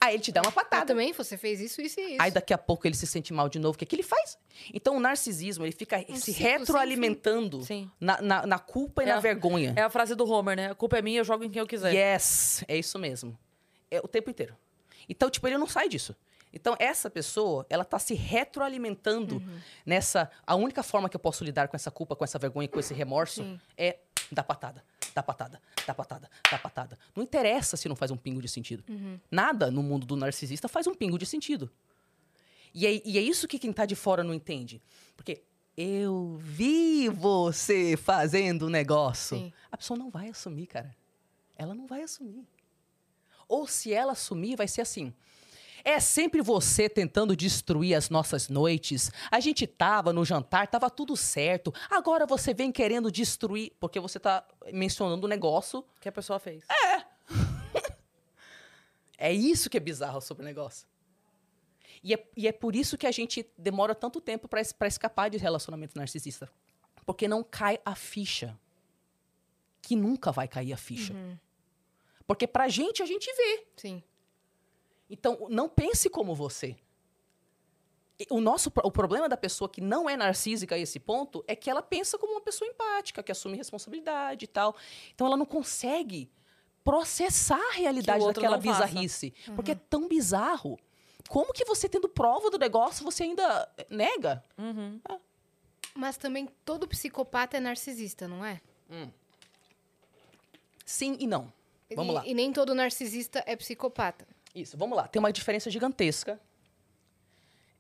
Aí 0.01 0.15
ele 0.15 0.23
te 0.23 0.31
dá 0.31 0.41
uma 0.43 0.51
Ah, 0.51 0.53
patada. 0.53 0.87
também, 0.87 1.13
você 1.13 1.37
fez 1.37 1.61
isso, 1.61 1.81
isso 1.81 1.99
e 1.99 2.13
isso. 2.15 2.23
Aí 2.23 2.31
daqui 2.31 2.55
a 2.55 2.59
pouco 2.59 2.87
ele 2.87 2.95
se 2.95 3.07
sente 3.07 3.33
mal 3.33 3.49
de 3.49 3.59
novo. 3.59 3.75
O 3.75 3.79
que, 3.79 3.85
que 3.85 3.97
ele 3.97 4.03
faz? 4.05 4.39
Então 4.73 4.97
o 4.97 5.01
narcisismo 5.01 5.65
ele 5.65 5.73
fica 5.73 6.05
Um 6.09 6.15
se 6.17 6.31
retroalimentando 6.33 7.61
na, 8.01 8.21
na, 8.23 8.47
na 8.47 8.59
culpa 8.59 9.03
e 9.03 9.07
É 9.07 9.09
na 9.11 9.17
a- 9.17 9.21
vergonha. 9.21 9.75
É 9.77 9.83
a 9.83 9.91
frase 9.91 10.15
do 10.15 10.25
Homer, 10.31 10.57
né? 10.57 10.71
A 10.71 10.75
culpa 10.75 10.99
é 10.99 11.03
minha, 11.03 11.21
eu 11.21 11.25
jogo 11.25 11.43
em 11.45 11.51
quem 11.51 11.61
eu 11.61 11.67
quiser. 11.67 11.93
Yes, 11.93 12.65
é 12.69 12.77
isso 12.77 12.99
mesmo. 12.99 13.37
É 13.91 13.99
o 14.01 14.07
tempo 14.09 14.31
inteiro. 14.31 14.57
Então, 15.09 15.29
tipo, 15.31 15.47
ele 15.49 15.59
não 15.59 15.67
sai 15.67 15.89
disso. 15.89 16.15
Então, 16.53 16.77
essa 16.79 17.11
pessoa, 17.11 17.67
ela 17.69 17.85
tá 17.85 17.99
se 17.99 18.15
retroalimentando 18.15 19.37
Uhum. 19.37 19.61
nessa. 19.85 20.31
A 20.47 20.55
única 20.55 20.83
forma 20.83 21.09
que 21.09 21.17
eu 21.17 21.21
posso 21.21 21.45
lidar 21.45 21.69
com 21.69 21.77
essa 21.77 21.91
culpa, 21.91 22.15
com 22.17 22.25
essa 22.25 22.39
vergonha, 22.39 22.69
com 22.69 22.79
esse 22.81 22.95
remorso 22.95 23.43
Sim. 23.43 23.61
é 23.77 23.99
dar 24.33 24.43
patada, 24.45 24.83
dar 25.15 25.23
patada, 25.23 25.61
dar 25.87 25.95
patada, 25.95 26.31
dar 26.51 26.63
patada. 26.63 26.99
Não 27.15 27.23
interessa 27.23 27.77
se 27.77 27.89
não 27.89 27.97
faz 27.97 28.11
um 28.11 28.17
pingo 28.17 28.41
de 28.41 28.49
sentido. 28.49 28.85
Uhum. 28.89 29.19
Nada 29.31 29.71
no 29.71 29.83
mundo 29.83 30.07
do 30.07 30.17
narcisista 30.17 30.69
faz 30.69 30.87
um 30.87 30.95
pingo 30.95 31.19
de 31.19 31.27
sentido. 31.27 31.71
E 32.75 32.87
é, 32.87 33.03
e 33.05 33.19
é 33.19 33.21
isso 33.21 33.49
que 33.49 33.59
quem 33.59 33.73
tá 33.73 33.87
de 33.87 33.95
fora 33.95 34.23
não 34.23 34.35
entende. 34.35 34.83
Porque 35.17 35.43
eu 35.77 36.39
vi 36.41 37.09
você 37.09 37.97
fazendo 37.97 38.67
o 38.67 38.71
negócio. 38.71 39.39
Sim. 39.39 39.53
A 39.71 39.77
pessoa 39.77 39.99
não 39.99 40.11
vai 40.11 40.29
assumir, 40.29 40.67
cara. 40.67 40.95
Ela 41.57 41.75
não 41.75 41.87
vai 41.87 42.03
assumir. 42.03 42.47
Ou 43.49 43.67
se 43.67 43.93
ela 43.93 44.13
assumir, 44.13 44.57
vai 44.57 44.69
ser 44.69 44.83
assim. 44.83 45.15
É 45.85 46.01
sempre 46.01 46.43
você 46.43 46.89
tentando 46.89 47.37
destruir 47.37 47.95
as 47.95 48.11
nossas 48.11 48.49
noites. 48.49 49.11
A 49.31 49.41
gente 49.41 49.67
tava 49.67 50.13
no 50.13 50.25
jantar, 50.25 50.67
tava 50.67 50.91
tudo 50.91 51.17
certo. 51.17 51.73
Agora 51.91 52.27
você 52.27 52.53
vem 52.53 52.73
querendo 52.73 53.11
destruir, 53.11 53.73
porque 53.79 54.01
você 54.01 54.19
tá 54.19 54.47
mencionando 54.73 55.27
um 55.27 55.31
negócio. 55.31 55.85
Que 56.01 56.09
a 56.09 56.13
pessoa 56.13 56.39
fez. 56.39 56.65
É 59.17 59.33
isso 59.33 59.71
que 59.71 59.77
é 59.77 59.81
bizarro 59.81 60.21
sobre 60.21 60.43
o 60.43 60.47
negócio. 60.47 60.87
E 62.03 62.15
é, 62.15 62.29
e 62.37 62.47
é 62.47 62.53
por 62.53 62.77
isso 62.77 62.97
que 62.97 63.07
a 63.07 63.11
gente 63.11 63.49
demora 63.57 63.95
tanto 63.95 64.21
tempo 64.21 64.49
pra 64.49 64.87
escapar 64.87 65.29
de 65.29 65.39
relacionamento 65.39 65.97
narcisista. 65.97 66.51
Porque 67.05 67.27
não 67.27 67.43
cai 67.43 67.79
a 67.85 67.95
ficha. 67.95 68.59
Que 69.83 69.97
nunca 69.97 70.31
vai 70.31 70.47
cair 70.47 70.73
a 70.73 70.77
ficha. 70.77 71.15
Porque 72.27 72.47
pra 72.47 72.69
gente, 72.69 73.03
a 73.03 73.07
gente 73.07 73.33
vê. 73.35 73.67
Sim. 73.77 74.03
Então, 75.09 75.47
não 75.49 75.69
pense 75.69 76.11
como 76.11 76.35
você. 76.35 76.77
O, 78.31 78.41
nosso, 78.41 78.73
o 78.83 78.91
problema 78.91 79.29
da 79.29 79.37
pessoa 79.37 79.69
que 79.69 79.81
não 79.81 80.11
é 80.11 80.17
narcísica 80.17 80.75
a 80.75 80.79
esse 80.79 80.99
ponto 80.99 81.45
é 81.47 81.55
que 81.55 81.71
ela 81.71 81.81
pensa 81.81 82.19
como 82.19 82.33
uma 82.33 82.41
pessoa 82.41 82.69
empática, 82.69 83.23
que 83.23 83.31
assume 83.31 83.57
responsabilidade 83.57 84.45
e 84.45 84.49
tal. 84.49 84.77
Então, 85.15 85.27
ela 85.27 85.37
não 85.37 85.47
consegue 85.47 86.29
processar 86.83 87.61
a 87.61 87.75
realidade 87.75 88.25
daquela 88.27 88.59
bizarrice. 88.59 89.33
Porque 89.55 89.73
é 89.73 89.75
tão 89.75 90.09
bizarro 90.09 90.79
Como 91.29 91.53
que 91.53 91.65
você 91.65 91.89
tendo 91.89 92.09
prova 92.09 92.51
do 92.51 92.59
negócio, 92.59 93.05
você 93.05 93.25
ainda 93.25 93.69
nega? 93.91 94.43
Uhum. 94.57 95.01
Mas 95.95 96.17
também 96.17 96.49
todo 96.65 96.89
psicopata 96.89 97.57
é 97.57 97.61
narcisista, 97.61 98.27
não 98.27 98.45
é? 98.45 98.61
Sim 100.85 101.17
e 101.21 101.27
não. 101.27 101.53
Vamos 101.95 102.13
e, 102.13 102.15
lá. 102.15 102.27
E 102.27 102.35
nem 102.35 102.53
todo 102.53 102.75
narcisista 102.75 103.43
é 103.47 103.55
psicopata. 103.55 104.27
Isso, 104.55 104.77
vamos 104.77 104.97
lá. 104.97 105.07
Tem 105.07 105.21
uma 105.21 105.33
diferença 105.33 105.71
gigantesca 105.71 106.41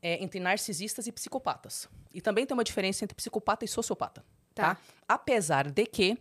é, 0.03 0.23
entre 0.23 0.39
narcisistas 0.41 1.07
e 1.07 1.13
psicopatas. 1.13 1.89
E 2.13 2.21
também 2.21 2.47
tem 2.47 2.55
uma 2.55 2.65
diferença 2.65 3.05
entre 3.05 3.15
psicopata 3.15 3.65
e 3.65 3.69
sociopata. 3.69 4.25
Tá. 4.55 4.75
Tá? 4.75 4.81
Apesar 5.07 5.71
de 5.71 5.87
que 5.87 6.19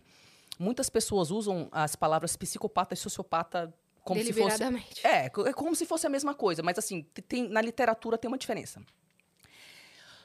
muitas 0.58 0.88
pessoas 0.88 1.30
usam 1.30 1.68
as 1.70 1.94
palavras 1.96 2.36
psicopata 2.36 2.94
e 2.94 2.96
sociopata 2.96 3.72
como 4.02 4.20
se 4.22 4.32
fosse. 4.32 4.62
É, 5.04 5.26
é 5.26 5.52
como 5.52 5.74
se 5.76 5.84
fosse 5.84 6.06
a 6.06 6.10
mesma 6.10 6.34
coisa, 6.34 6.62
mas 6.62 6.78
assim, 6.78 7.02
te- 7.14 7.20
tem, 7.22 7.48
na 7.48 7.60
literatura 7.60 8.16
tem 8.16 8.28
uma 8.28 8.38
diferença. 8.38 8.82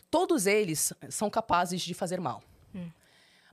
Todos 0.10 0.46
eles 0.46 0.94
são 1.10 1.30
capazes 1.30 1.82
de 1.82 1.94
fazer 1.94 2.20
mal. 2.20 2.44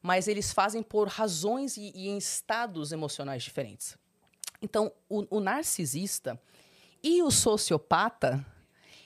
Mas 0.02 0.28
eles 0.28 0.50
fazem 0.52 0.82
por 0.82 1.08
razões 1.08 1.76
e, 1.76 1.92
e 1.94 2.08
em 2.08 2.16
estados 2.16 2.90
emocionais 2.90 3.42
diferentes. 3.42 3.98
Então, 4.62 4.90
o, 5.08 5.36
o 5.36 5.40
narcisista 5.40 6.40
e 7.02 7.22
o 7.22 7.30
sociopata, 7.30 8.44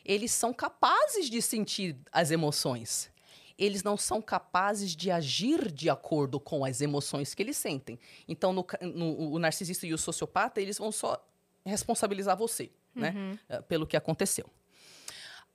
eles 0.04 0.32
são 0.32 0.52
capazes 0.52 1.28
de 1.30 1.40
sentir 1.40 1.96
as 2.12 2.30
emoções. 2.30 3.10
Eles 3.56 3.82
não 3.84 3.96
são 3.96 4.20
capazes 4.20 4.96
de 4.96 5.10
agir 5.10 5.70
de 5.70 5.88
acordo 5.88 6.40
com 6.40 6.64
as 6.64 6.80
emoções 6.80 7.34
que 7.34 7.42
eles 7.42 7.56
sentem. 7.56 7.98
Então, 8.26 8.52
no 8.52 8.66
no- 8.82 9.32
o 9.32 9.38
narcisista 9.38 9.86
e 9.86 9.94
o 9.94 9.98
sociopata, 9.98 10.60
eles 10.60 10.76
vão 10.78 10.90
só 10.90 11.24
responsabilizar 11.64 12.36
você, 12.36 12.70
né? 12.94 13.12
eh, 13.48 13.62
Pelo 13.62 13.86
que 13.86 13.96
aconteceu. 13.96 14.46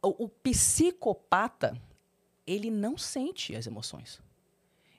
O, 0.02 0.24
o 0.26 0.30
psicopata, 0.30 1.78
ele 2.48 2.72
não 2.72 2.98
sente 2.98 3.56
as 3.56 3.68
emoções. 3.68 4.22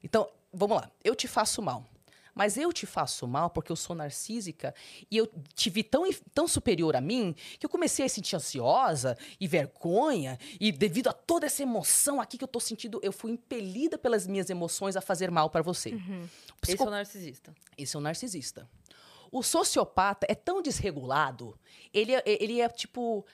Então, 0.04 0.30
vamos 0.52 0.76
lá. 0.76 0.90
Eu 1.02 1.14
te 1.16 1.26
faço 1.26 1.62
mal. 1.62 1.89
Mas 2.34 2.56
eu 2.56 2.72
te 2.72 2.86
faço 2.86 3.26
mal 3.26 3.50
porque 3.50 3.70
eu 3.72 3.76
sou 3.76 3.94
narcísica 3.96 4.74
e 5.10 5.16
eu 5.16 5.26
te 5.54 5.68
vi 5.70 5.82
tão, 5.82 6.04
tão 6.34 6.46
superior 6.48 6.94
a 6.96 7.00
mim 7.00 7.34
que 7.58 7.66
eu 7.66 7.70
comecei 7.70 8.04
a 8.04 8.08
sentir 8.08 8.36
ansiosa 8.36 9.16
e 9.40 9.46
vergonha. 9.46 10.38
E 10.60 10.70
devido 10.72 11.08
a 11.08 11.12
toda 11.12 11.46
essa 11.46 11.62
emoção 11.62 12.20
aqui 12.20 12.38
que 12.38 12.44
eu 12.44 12.48
tô 12.48 12.60
sentindo, 12.60 13.00
eu 13.02 13.12
fui 13.12 13.32
impelida 13.32 13.98
pelas 13.98 14.26
minhas 14.26 14.48
emoções 14.50 14.96
a 14.96 15.00
fazer 15.00 15.30
mal 15.30 15.50
para 15.50 15.62
você. 15.62 15.90
O 15.90 15.96
Esse 15.96 16.28
psico- 16.60 16.84
é 16.84 16.86
o 16.86 16.90
narcisista. 16.90 17.54
esse 17.76 17.96
é 17.96 17.98
um 17.98 18.02
narcisista. 18.02 18.68
O 19.32 19.42
sociopata 19.44 20.26
é 20.28 20.34
tão 20.34 20.60
desregulado, 20.60 21.56
ele 21.94 22.12
é, 22.14 22.22
ele 22.26 22.60
é 22.60 22.68
tipo 22.68 23.24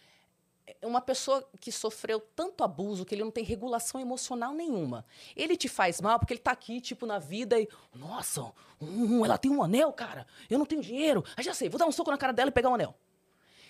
uma 0.82 1.00
pessoa 1.00 1.46
que 1.60 1.70
sofreu 1.70 2.20
tanto 2.20 2.64
abuso 2.64 3.04
que 3.04 3.14
ele 3.14 3.24
não 3.24 3.30
tem 3.30 3.44
regulação 3.44 4.00
emocional 4.00 4.52
nenhuma. 4.52 5.04
Ele 5.34 5.56
te 5.56 5.68
faz 5.68 6.00
mal 6.00 6.18
porque 6.18 6.34
ele 6.34 6.40
tá 6.40 6.50
aqui, 6.50 6.80
tipo, 6.80 7.06
na 7.06 7.18
vida 7.18 7.58
e. 7.58 7.68
Nossa, 7.94 8.52
hum, 8.80 9.24
ela 9.24 9.38
tem 9.38 9.50
um 9.50 9.62
anel, 9.62 9.92
cara. 9.92 10.26
Eu 10.50 10.58
não 10.58 10.66
tenho 10.66 10.82
dinheiro. 10.82 11.24
Ah, 11.36 11.42
já 11.42 11.54
sei, 11.54 11.68
vou 11.68 11.78
dar 11.78 11.86
um 11.86 11.92
soco 11.92 12.10
na 12.10 12.18
cara 12.18 12.32
dela 12.32 12.48
e 12.48 12.52
pegar 12.52 12.70
o 12.70 12.74
anel. 12.74 12.94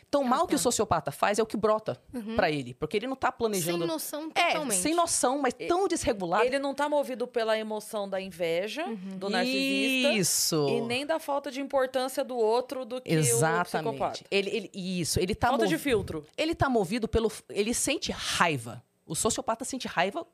Então, 0.08 0.22
o 0.22 0.24
mal 0.24 0.46
que 0.46 0.54
o 0.54 0.58
sociopata 0.58 1.10
faz 1.10 1.38
é 1.38 1.42
o 1.42 1.46
que 1.46 1.56
brota 1.56 2.00
pra 2.36 2.50
ele. 2.50 2.72
Porque 2.74 2.96
ele 2.96 3.06
não 3.08 3.16
tá 3.16 3.30
planejando. 3.32 3.78
Sem 3.78 3.86
noção 3.86 4.30
é, 4.34 4.46
totalmente. 4.52 4.78
sem 4.80 4.94
noção, 4.94 5.38
mas 5.40 5.52
tão 5.52 5.88
desregulado. 5.88 6.44
Ele 6.44 6.58
não 6.60 6.72
tá 6.74 6.88
movido 6.88 7.26
pela 7.26 7.58
emoção 7.58 8.08
da 8.08 8.20
inveja 8.20 8.84
do 9.18 9.28
narcisista. 9.28 10.12
Isso. 10.12 10.66
E 10.68 10.80
nem 10.82 11.04
da 11.04 11.18
falta 11.18 11.50
de 11.50 11.60
importância 11.60 12.24
do 12.24 12.36
outro 12.36 12.84
do 12.84 13.00
que 13.00 13.10
o 13.14 13.18
Exatamente. 13.18 13.90
psicopata. 13.94 14.24
Ele, 14.30 14.50
ele- 14.50 14.70
isso, 14.72 15.18
ele 15.20 15.34
tá 15.34 15.48
Falta 15.48 15.66
de 15.66 15.76
filtro. 15.76 16.24
Ele 16.36 16.54
tá 16.54 16.68
movido 16.68 17.08
pelo. 17.08 17.30
Ele 17.50 17.74
sente 17.74 18.12
raiva. 18.12 18.82
O 19.04 19.14
sociopata 19.14 19.64
sente 19.64 19.86
raiva, 19.88 20.26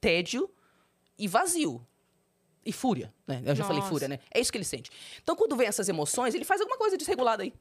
tédio 0.00 0.48
e 1.18 1.26
vazio. 1.26 1.84
E 2.64 2.72
fúria, 2.72 3.12
né? 3.26 3.42
Eu 3.44 3.54
já 3.54 3.62
falei 3.64 3.80
Nossa. 3.80 3.90
fúria, 3.90 4.08
né? 4.08 4.18
É 4.32 4.40
isso 4.40 4.50
que 4.50 4.56
ele 4.56 4.64
sente. 4.64 4.90
Então, 5.22 5.36
quando 5.36 5.54
vem 5.56 5.66
essas 5.66 5.86
emoções, 5.88 6.34
ele 6.34 6.44
faz 6.46 6.60
alguma 6.62 6.78
coisa 6.78 6.96
desregulada 6.96 7.42
aí. 7.42 7.52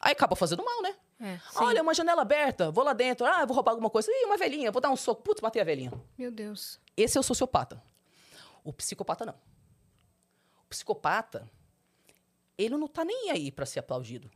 Aí 0.00 0.12
acaba 0.12 0.34
fazendo 0.34 0.64
mal, 0.64 0.82
né? 0.82 0.96
É. 1.20 1.38
Olha, 1.56 1.82
uma 1.82 1.92
janela 1.92 2.22
aberta, 2.22 2.70
vou 2.70 2.82
lá 2.82 2.94
dentro. 2.94 3.26
Ah, 3.26 3.44
vou 3.44 3.54
roubar 3.54 3.72
alguma 3.72 3.90
coisa. 3.90 4.10
Ih, 4.10 4.24
uma 4.24 4.38
velhinha, 4.38 4.72
vou 4.72 4.80
dar 4.80 4.90
um 4.90 4.96
soco. 4.96 5.22
Putz, 5.22 5.42
matei 5.42 5.60
a 5.60 5.64
velhinha. 5.64 5.92
Meu 6.16 6.30
Deus. 6.30 6.80
Esse 6.96 7.18
é 7.18 7.20
o 7.20 7.22
sociopata. 7.22 7.82
O 8.64 8.72
psicopata 8.72 9.26
não. 9.26 9.34
O 10.64 10.68
psicopata, 10.70 11.50
ele 12.56 12.76
não 12.78 12.88
tá 12.88 13.04
nem 13.04 13.30
aí 13.30 13.52
pra 13.52 13.66
ser 13.66 13.80
aplaudido. 13.80 14.30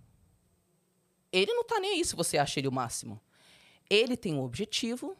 Ele 1.32 1.52
não 1.54 1.64
tá 1.64 1.80
nem 1.80 1.92
aí 1.92 2.04
se 2.04 2.14
você 2.14 2.36
acha 2.36 2.60
ele 2.60 2.68
o 2.68 2.72
máximo. 2.72 3.18
Ele 3.88 4.16
tem 4.16 4.34
um 4.34 4.42
objetivo, 4.42 5.16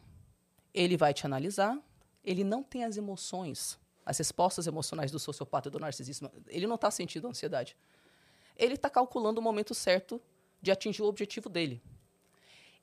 ele 0.73 0.95
vai 0.95 1.13
te 1.13 1.25
analisar, 1.25 1.77
ele 2.23 2.43
não 2.43 2.63
tem 2.63 2.83
as 2.83 2.97
emoções, 2.97 3.79
as 4.05 4.17
respostas 4.17 4.67
emocionais 4.67 5.11
do 5.11 5.19
sociopata 5.19 5.69
e 5.69 5.71
do 5.71 5.79
narcisismo. 5.79 6.31
Ele 6.47 6.67
não 6.67 6.77
tá 6.77 6.91
sentindo 6.91 7.27
ansiedade. 7.27 7.75
Ele 8.55 8.77
tá 8.77 8.89
calculando 8.89 9.39
o 9.39 9.43
momento 9.43 9.73
certo 9.73 10.21
de 10.61 10.71
atingir 10.71 11.01
o 11.01 11.05
objetivo 11.05 11.49
dele. 11.49 11.81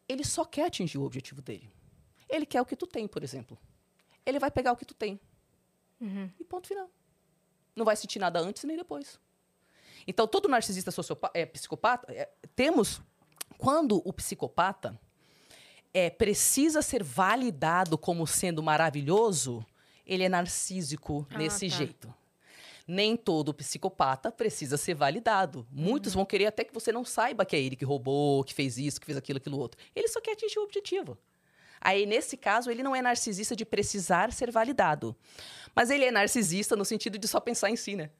Ele 0.08 0.24
só 0.24 0.44
quer 0.44 0.66
atingir 0.66 0.98
o 0.98 1.04
objetivo 1.04 1.40
dele. 1.40 1.70
Ele 2.28 2.46
quer 2.46 2.60
o 2.60 2.66
que 2.66 2.76
tu 2.76 2.86
tem, 2.86 3.06
por 3.06 3.22
exemplo 3.22 3.58
ele 4.24 4.38
vai 4.38 4.50
pegar 4.50 4.72
o 4.72 4.76
que 4.76 4.84
tu 4.84 4.94
tem. 4.94 5.20
E 6.38 6.44
ponto 6.44 6.66
final. 6.66 6.90
Não 7.76 7.84
vai 7.84 7.94
sentir 7.94 8.18
nada 8.18 8.40
antes 8.40 8.64
nem 8.64 8.76
depois. 8.76 9.20
Então, 10.06 10.26
todo 10.26 10.48
narcisista 10.48 10.90
é, 11.32 11.46
psicopata, 11.46 12.12
é, 12.12 12.28
temos. 12.56 13.00
Quando 13.56 14.02
o 14.04 14.12
psicopata 14.12 14.98
é, 15.94 16.10
precisa 16.10 16.82
ser 16.82 17.04
validado 17.04 17.96
como 17.96 18.26
sendo 18.26 18.62
maravilhoso, 18.62 19.64
ele 20.04 20.24
é 20.24 20.28
narcísico 20.28 21.24
Ah, 21.30 21.38
nesse 21.38 21.68
tá. 21.68 21.76
jeito. 21.76 22.14
Nem 22.86 23.16
todo 23.16 23.54
psicopata 23.54 24.30
precisa 24.32 24.76
ser 24.76 24.94
validado. 24.94 25.66
Muitos 25.70 26.14
vão 26.14 26.24
querer 26.24 26.46
até 26.46 26.64
que 26.64 26.74
você 26.74 26.90
não 26.92 27.04
saiba 27.04 27.44
que 27.44 27.54
é 27.56 27.60
ele 27.60 27.76
que 27.76 27.84
roubou, 27.84 28.42
que 28.44 28.52
fez 28.54 28.76
isso, 28.78 29.00
que 29.00 29.06
fez 29.06 29.16
aquilo, 29.18 29.36
aquilo 29.38 29.58
outro. 29.58 29.80
Ele 29.94 30.08
só 30.08 30.20
quer 30.20 30.32
atingir 30.32 30.58
o 30.58 30.62
objetivo. 30.64 31.16
Aí, 31.80 32.06
nesse 32.06 32.36
caso, 32.36 32.70
ele 32.70 32.82
não 32.82 32.94
é 32.94 33.02
narcisista 33.02 33.56
de 33.56 33.64
precisar 33.64 34.32
ser 34.32 34.50
validado. 34.52 35.16
Mas 35.74 35.90
ele 35.90 36.04
é 36.04 36.10
narcisista 36.12 36.76
no 36.76 36.84
sentido 36.84 37.18
de 37.18 37.26
só 37.26 37.40
pensar 37.40 37.70
em 37.70 37.76
si, 37.76 37.96
né? 37.96 38.10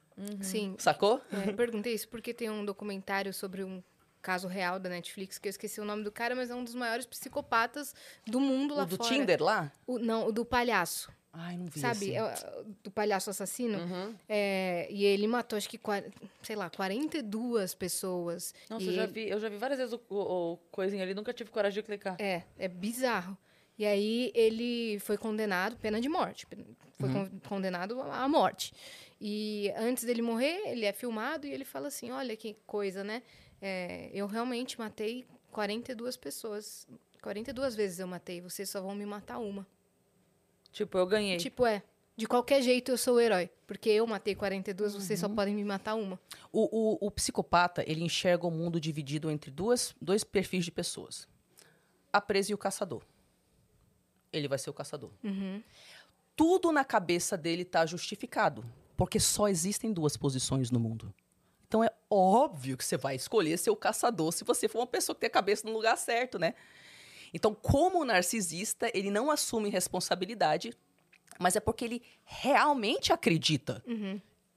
Sim. 0.41 0.75
Sacou? 0.77 1.21
É, 1.31 1.49
eu 1.49 1.53
perguntei 1.55 1.93
isso 1.93 2.07
porque 2.09 2.33
tem 2.33 2.49
um 2.49 2.65
documentário 2.65 3.33
sobre 3.33 3.63
um 3.63 3.81
caso 4.21 4.47
real 4.47 4.79
da 4.79 4.89
Netflix, 4.89 5.37
que 5.37 5.47
eu 5.47 5.49
esqueci 5.49 5.79
o 5.81 5.85
nome 5.85 6.03
do 6.03 6.11
cara, 6.11 6.35
mas 6.35 6.49
é 6.49 6.55
um 6.55 6.63
dos 6.63 6.75
maiores 6.75 7.05
psicopatas 7.05 7.93
do 8.27 8.39
mundo 8.39 8.75
lá 8.75 8.83
O 8.83 8.85
do 8.85 8.97
fora. 8.97 9.09
Tinder 9.09 9.41
lá? 9.43 9.71
O- 9.87 9.97
não, 9.99 10.27
o 10.27 10.31
do 10.31 10.43
palhaço. 10.45 11.09
Ai, 11.35 11.57
não 11.57 11.65
vi 11.65 11.79
Sabe? 11.79 12.11
esse. 12.11 12.13
É 12.15 12.23
o- 12.23 12.63
do 12.83 12.91
palhaço 12.91 13.29
assassino. 13.31 13.79
Uhum. 13.79 14.13
É, 14.29 14.87
e 14.91 15.03
ele 15.03 15.25
matou, 15.27 15.57
acho 15.57 15.67
que, 15.67 15.79
sei 16.43 16.55
lá, 16.55 16.69
42 16.69 17.73
pessoas. 17.73 18.53
Nossa, 18.69 18.83
E 18.83 18.87
eu 18.87 18.93
já, 18.93 19.05
vi, 19.07 19.29
eu 19.29 19.39
já 19.39 19.49
vi 19.49 19.57
várias 19.57 19.79
vezes 19.79 19.93
o, 19.93 20.01
o, 20.09 20.53
o 20.53 20.57
coisinha 20.71 21.01
ali, 21.03 21.13
nunca 21.13 21.33
tive 21.33 21.49
coragem 21.49 21.81
de 21.81 21.85
clicar. 21.85 22.15
É, 22.19 22.43
é 22.57 22.67
bizarro. 22.67 23.35
E 23.77 23.85
aí 23.85 24.31
ele 24.35 24.99
foi 24.99 25.17
condenado, 25.17 25.75
pena 25.77 25.99
de 25.99 26.07
morte. 26.07 26.45
Foi 26.99 27.09
Uhum. 27.09 27.27
con- 27.27 27.39
condenado 27.49 27.99
à 28.01 28.27
morte. 28.29 28.71
E 29.19 29.71
antes 29.75 30.03
dele 30.03 30.21
morrer, 30.21 30.61
ele 30.67 30.85
é 30.85 30.93
filmado 30.93 31.47
e 31.47 31.51
ele 31.51 31.65
fala 31.65 31.87
assim: 31.87 32.11
olha 32.11 32.35
que 32.37 32.55
coisa, 32.67 33.03
né? 33.03 33.23
É, 33.59 34.11
eu 34.13 34.27
realmente 34.27 34.77
matei 34.77 35.25
42 35.51 36.15
pessoas. 36.15 36.87
42 37.21 37.73
vezes 37.73 37.99
eu 37.99 38.05
matei, 38.07 38.41
vocês 38.41 38.69
só 38.69 38.79
vão 38.81 38.93
me 38.93 39.05
matar 39.05 39.39
uma. 39.39 39.65
Tipo, 40.73 40.97
eu 40.97 41.07
ganhei. 41.07 41.37
Tipo, 41.37 41.65
é. 41.65 41.81
De 42.15 42.27
qualquer 42.27 42.61
jeito 42.61 42.91
eu 42.91 42.97
sou 42.97 43.15
o 43.15 43.19
herói. 43.19 43.49
Porque 43.65 43.89
eu 43.89 44.05
matei 44.05 44.35
42, 44.35 44.93
vocês 44.93 45.21
Uhum. 45.23 45.29
só 45.29 45.33
podem 45.35 45.55
me 45.55 45.63
matar 45.63 45.95
uma. 45.95 46.19
O, 46.51 46.97
o- 47.03 47.07
o 47.07 47.09
psicopata, 47.11 47.83
ele 47.89 48.03
enxerga 48.03 48.45
o 48.45 48.51
mundo 48.51 48.79
dividido 48.79 49.31
entre 49.31 49.49
duas, 49.49 49.95
dois 50.01 50.23
perfis 50.23 50.65
de 50.65 50.71
pessoas. 50.71 51.27
A 52.11 52.19
presa 52.19 52.51
e 52.51 52.53
o 52.53 52.57
caçador. 52.57 53.01
Ele 54.31 54.47
vai 54.47 54.57
ser 54.59 54.69
o 54.69 54.73
caçador. 54.73 55.11
Tudo 56.35 56.71
na 56.71 56.83
cabeça 56.83 57.37
dele 57.37 57.61
está 57.61 57.85
justificado. 57.85 58.65
Porque 58.97 59.19
só 59.19 59.47
existem 59.47 59.91
duas 59.91 60.15
posições 60.17 60.69
no 60.71 60.79
mundo. 60.79 61.13
Então 61.67 61.83
é 61.83 61.91
óbvio 62.09 62.77
que 62.77 62.85
você 62.85 62.97
vai 62.97 63.15
escolher 63.15 63.57
ser 63.57 63.71
o 63.71 63.75
caçador 63.75 64.31
se 64.31 64.43
você 64.43 64.67
for 64.67 64.79
uma 64.79 64.87
pessoa 64.87 65.15
que 65.15 65.21
tem 65.21 65.27
a 65.27 65.31
cabeça 65.31 65.65
no 65.67 65.73
lugar 65.73 65.97
certo, 65.97 66.37
né? 66.37 66.53
Então, 67.33 67.53
como 67.53 68.05
narcisista, 68.05 68.91
ele 68.93 69.09
não 69.09 69.31
assume 69.31 69.69
responsabilidade, 69.69 70.73
mas 71.39 71.55
é 71.55 71.59
porque 71.59 71.83
ele 71.83 72.01
realmente 72.23 73.11
acredita 73.11 73.83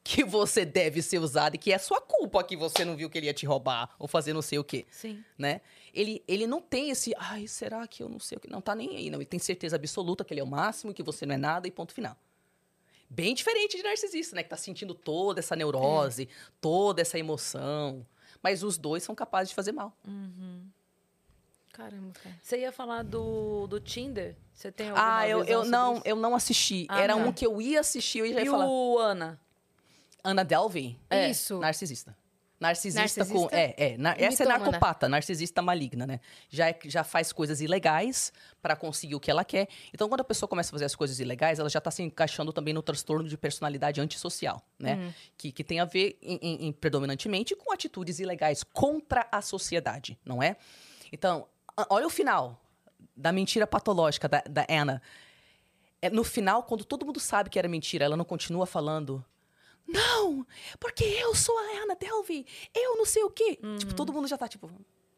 que 0.05 0.23
você 0.23 0.65
deve 0.65 1.03
ser 1.03 1.19
usado 1.19 1.57
e 1.57 1.59
que 1.59 1.73
é 1.73 1.79
sua 1.79 2.01
culpa 2.01 2.45
que 2.45 2.57
você 2.57 2.85
não 2.85 2.97
viu 2.97 3.11
que 3.11 3.19
ele 3.19 3.27
ia 3.27 3.35
te 3.35 3.45
roubar 3.45 3.93
ou 3.99 4.07
fazer 4.07 4.33
não 4.33 4.43
sei 4.43 4.59
o 4.59 4.63
quê, 4.63 4.87
Sim. 4.89 5.25
né? 5.37 5.61
Ele, 5.93 6.23
ele 6.29 6.47
não 6.47 6.61
tem 6.61 6.91
esse, 6.91 7.13
ai, 7.17 7.49
será 7.49 7.87
que 7.89 8.03
eu 8.03 8.09
não 8.09 8.21
sei 8.21 8.37
o 8.37 8.41
que? 8.41 8.49
Não 8.49 8.61
tá 8.61 8.75
nem 8.75 8.97
aí, 8.97 9.11
não. 9.11 9.19
Ele 9.19 9.27
tem 9.27 9.41
certeza 9.41 9.75
absoluta 9.75 10.25
que 10.25 10.33
ele 10.33 10.41
é 10.41 10.45
o 10.45 10.47
máximo, 10.47 10.95
que 10.95 11.03
você 11.03 11.27
não 11.27 11.35
é 11.35 11.39
nada 11.39 11.67
e 11.67 11.71
ponto 11.73 11.93
final. 11.93 12.17
Bem 13.09 13.35
diferente 13.35 13.77
de 13.77 13.83
narcisista, 13.83 14.37
né? 14.37 14.43
Que 14.43 14.51
tá 14.51 14.57
sentindo 14.57 14.95
toda 14.95 15.41
essa 15.41 15.57
neurose, 15.57 16.29
toda 16.61 17.01
essa 17.01 17.19
emoção. 17.19 18.07
Mas 18.43 18.63
os 18.63 18.77
dois 18.77 19.03
são 19.03 19.15
capazes 19.15 19.49
de 19.49 19.55
fazer 19.55 19.73
mal. 19.73 19.97
Caramba, 21.77 22.13
cara. 22.23 22.35
Você 22.43 22.59
ia 22.59 22.73
falar 22.73 23.03
do, 23.03 23.67
do 23.67 23.79
Tinder? 23.79 24.35
Você 24.55 24.73
tem 24.73 24.89
alguma 24.89 25.19
Ah, 25.19 25.29
eu, 25.29 25.45
eu 25.45 25.59
sobre 25.59 25.71
não, 25.71 25.95
isso? 25.95 26.03
eu 26.07 26.17
não 26.17 26.35
assisti. 26.35 26.87
Ah, 26.89 27.01
Era 27.03 27.15
tá. 27.15 27.21
um 27.21 27.33
que 27.33 27.47
eu 27.47 27.61
ia 27.61 27.81
assistir 27.81 28.25
e 28.25 28.33
já 28.33 28.41
ia 28.41 28.47
E 28.47 28.51
falar. 28.51 28.67
o 28.67 28.99
Ana? 28.99 29.39
Ana 30.25 30.43
Delvey? 30.45 30.99
É, 31.11 31.31
Isso. 31.31 31.59
Narcisista. 31.59 32.17
Narcisista, 32.59 33.01
Narcisista? 33.03 33.35
com. 33.51 33.55
É, 33.55 33.75
é. 33.77 33.97
na- 33.99 34.13
essa 34.13 34.43
é 34.43 34.47
Mitomana. 34.47 34.59
narcopata, 34.71 35.07
narcisista 35.11 35.61
maligna, 35.61 36.07
né? 36.07 36.21
Já, 36.49 36.71
é- 36.71 36.79
já 36.87 37.05
faz 37.05 37.31
coisas 37.31 37.61
ilegais 37.61 38.33
pra 38.63 38.75
conseguir 38.75 39.15
o 39.15 39.21
que 39.21 39.31
ela 39.31 39.45
quer. 39.45 39.69
Então, 39.93 40.09
quando 40.09 40.23
a 40.23 40.25
pessoa 40.25 40.49
começa 40.49 40.71
a 40.71 40.73
fazer 40.73 40.87
as 40.87 40.97
coisas 40.97 41.21
ilegais, 41.21 41.59
ela 41.59 41.69
já 41.69 41.83
tá 41.83 41.91
se 41.91 42.03
encaixando 42.03 42.55
também 42.55 42.73
no 42.73 42.81
transtorno 42.83 43.29
de 43.29 43.37
personalidade 43.37 44.01
antissocial, 44.01 44.63
né? 44.79 45.13
Que, 45.37 45.53
que 45.53 45.63
tem 45.63 45.81
a 45.81 45.85
ver, 45.85 46.19
em- 46.23 46.39
em- 46.41 46.67
em- 46.69 46.73
predominantemente, 46.73 47.55
com 47.55 47.71
atitudes 47.71 48.19
ilegais 48.21 48.65
contra 48.65 49.29
a 49.31 49.43
sociedade, 49.43 50.19
não 50.25 50.43
é? 50.43 50.57
Então, 51.13 51.47
olha 51.91 52.07
o 52.07 52.11
final 52.11 52.61
da 53.17 53.33
mentira 53.33 53.67
patológica 53.67 54.29
da, 54.29 54.43
da 54.49 54.67
Anna. 54.69 55.03
É, 56.01 56.11
no 56.11 56.23
final, 56.25 56.63
quando 56.63 56.85
todo 56.85 57.07
mundo 57.07 57.19
sabe 57.19 57.51
que 57.51 57.59
era 57.59 57.69
mentira, 57.69 58.05
ela 58.05 58.17
não 58.17 58.25
continua 58.25 58.67
falando. 58.67 59.25
Não, 59.87 60.45
porque 60.81 61.05
eu 61.05 61.35
sou 61.35 61.57
a 61.59 61.83
Anna 61.83 61.95
Delvey, 61.95 62.45
eu 62.75 62.97
não 62.97 63.07
sei 63.07 63.23
o 63.23 63.31
quê. 63.31 63.59
Tipo, 63.79 63.95
todo 63.95 64.13
mundo 64.13 64.27
já 64.27 64.37
tá 64.37 64.49
tipo, 64.49 64.69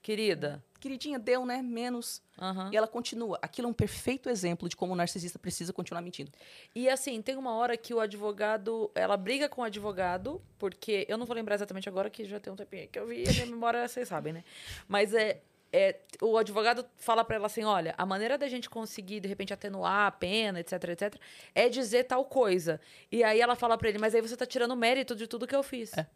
Querida. 0.02 0.64
queridinha, 0.80 1.18
deu, 1.18 1.44
né? 1.44 1.60
Menos. 1.60 2.22
Aham. 2.38 2.70
E 2.72 2.76
ela 2.76 2.86
continua. 2.86 3.38
Aquilo 3.42 3.68
é 3.68 3.70
um 3.70 3.74
perfeito 3.74 4.30
exemplo 4.30 4.68
de 4.68 4.76
como 4.76 4.92
o 4.92 4.96
narcisista 4.96 5.38
precisa 5.38 5.72
continuar 5.72 6.00
mentindo. 6.00 6.30
E 6.74 6.88
assim, 6.88 7.20
tem 7.20 7.36
uma 7.36 7.54
hora 7.54 7.76
que 7.76 7.92
o 7.92 8.00
advogado. 8.00 8.90
Ela 8.94 9.16
briga 9.16 9.48
com 9.48 9.60
o 9.60 9.64
advogado, 9.64 10.40
porque. 10.58 11.04
Eu 11.08 11.18
não 11.18 11.26
vou 11.26 11.34
lembrar 11.34 11.56
exatamente 11.56 11.88
agora, 11.88 12.08
que 12.08 12.24
já 12.24 12.40
tem 12.40 12.52
um 12.52 12.56
tempinho 12.56 12.88
que 12.88 12.98
eu 12.98 13.06
vi, 13.06 13.28
a 13.28 13.32
minha 13.32 13.46
memória, 13.46 13.86
vocês 13.86 14.08
sabem, 14.08 14.32
né? 14.32 14.44
Mas 14.86 15.12
é. 15.12 15.42
É 15.72 15.96
o 16.22 16.36
advogado 16.36 16.84
fala 16.96 17.24
pra 17.24 17.36
ela 17.36 17.46
assim: 17.46 17.64
olha, 17.64 17.94
a 17.96 18.06
maneira 18.06 18.38
da 18.38 18.48
gente 18.48 18.68
conseguir, 18.68 19.20
de 19.20 19.28
repente, 19.28 19.52
atenuar 19.52 20.06
a 20.06 20.10
pena, 20.10 20.60
etc, 20.60 20.72
etc, 20.84 21.14
é 21.54 21.68
dizer 21.68 22.04
tal 22.04 22.24
coisa. 22.24 22.80
E 23.10 23.22
aí 23.22 23.40
ela 23.40 23.54
fala 23.54 23.76
pra 23.76 23.88
ele, 23.88 23.98
mas 23.98 24.14
aí 24.14 24.20
você 24.20 24.36
tá 24.36 24.46
tirando 24.46 24.74
mérito 24.76 25.14
de 25.14 25.26
tudo 25.26 25.46
que 25.46 25.54
eu 25.54 25.62
fiz. 25.62 25.96
É. 25.96 26.06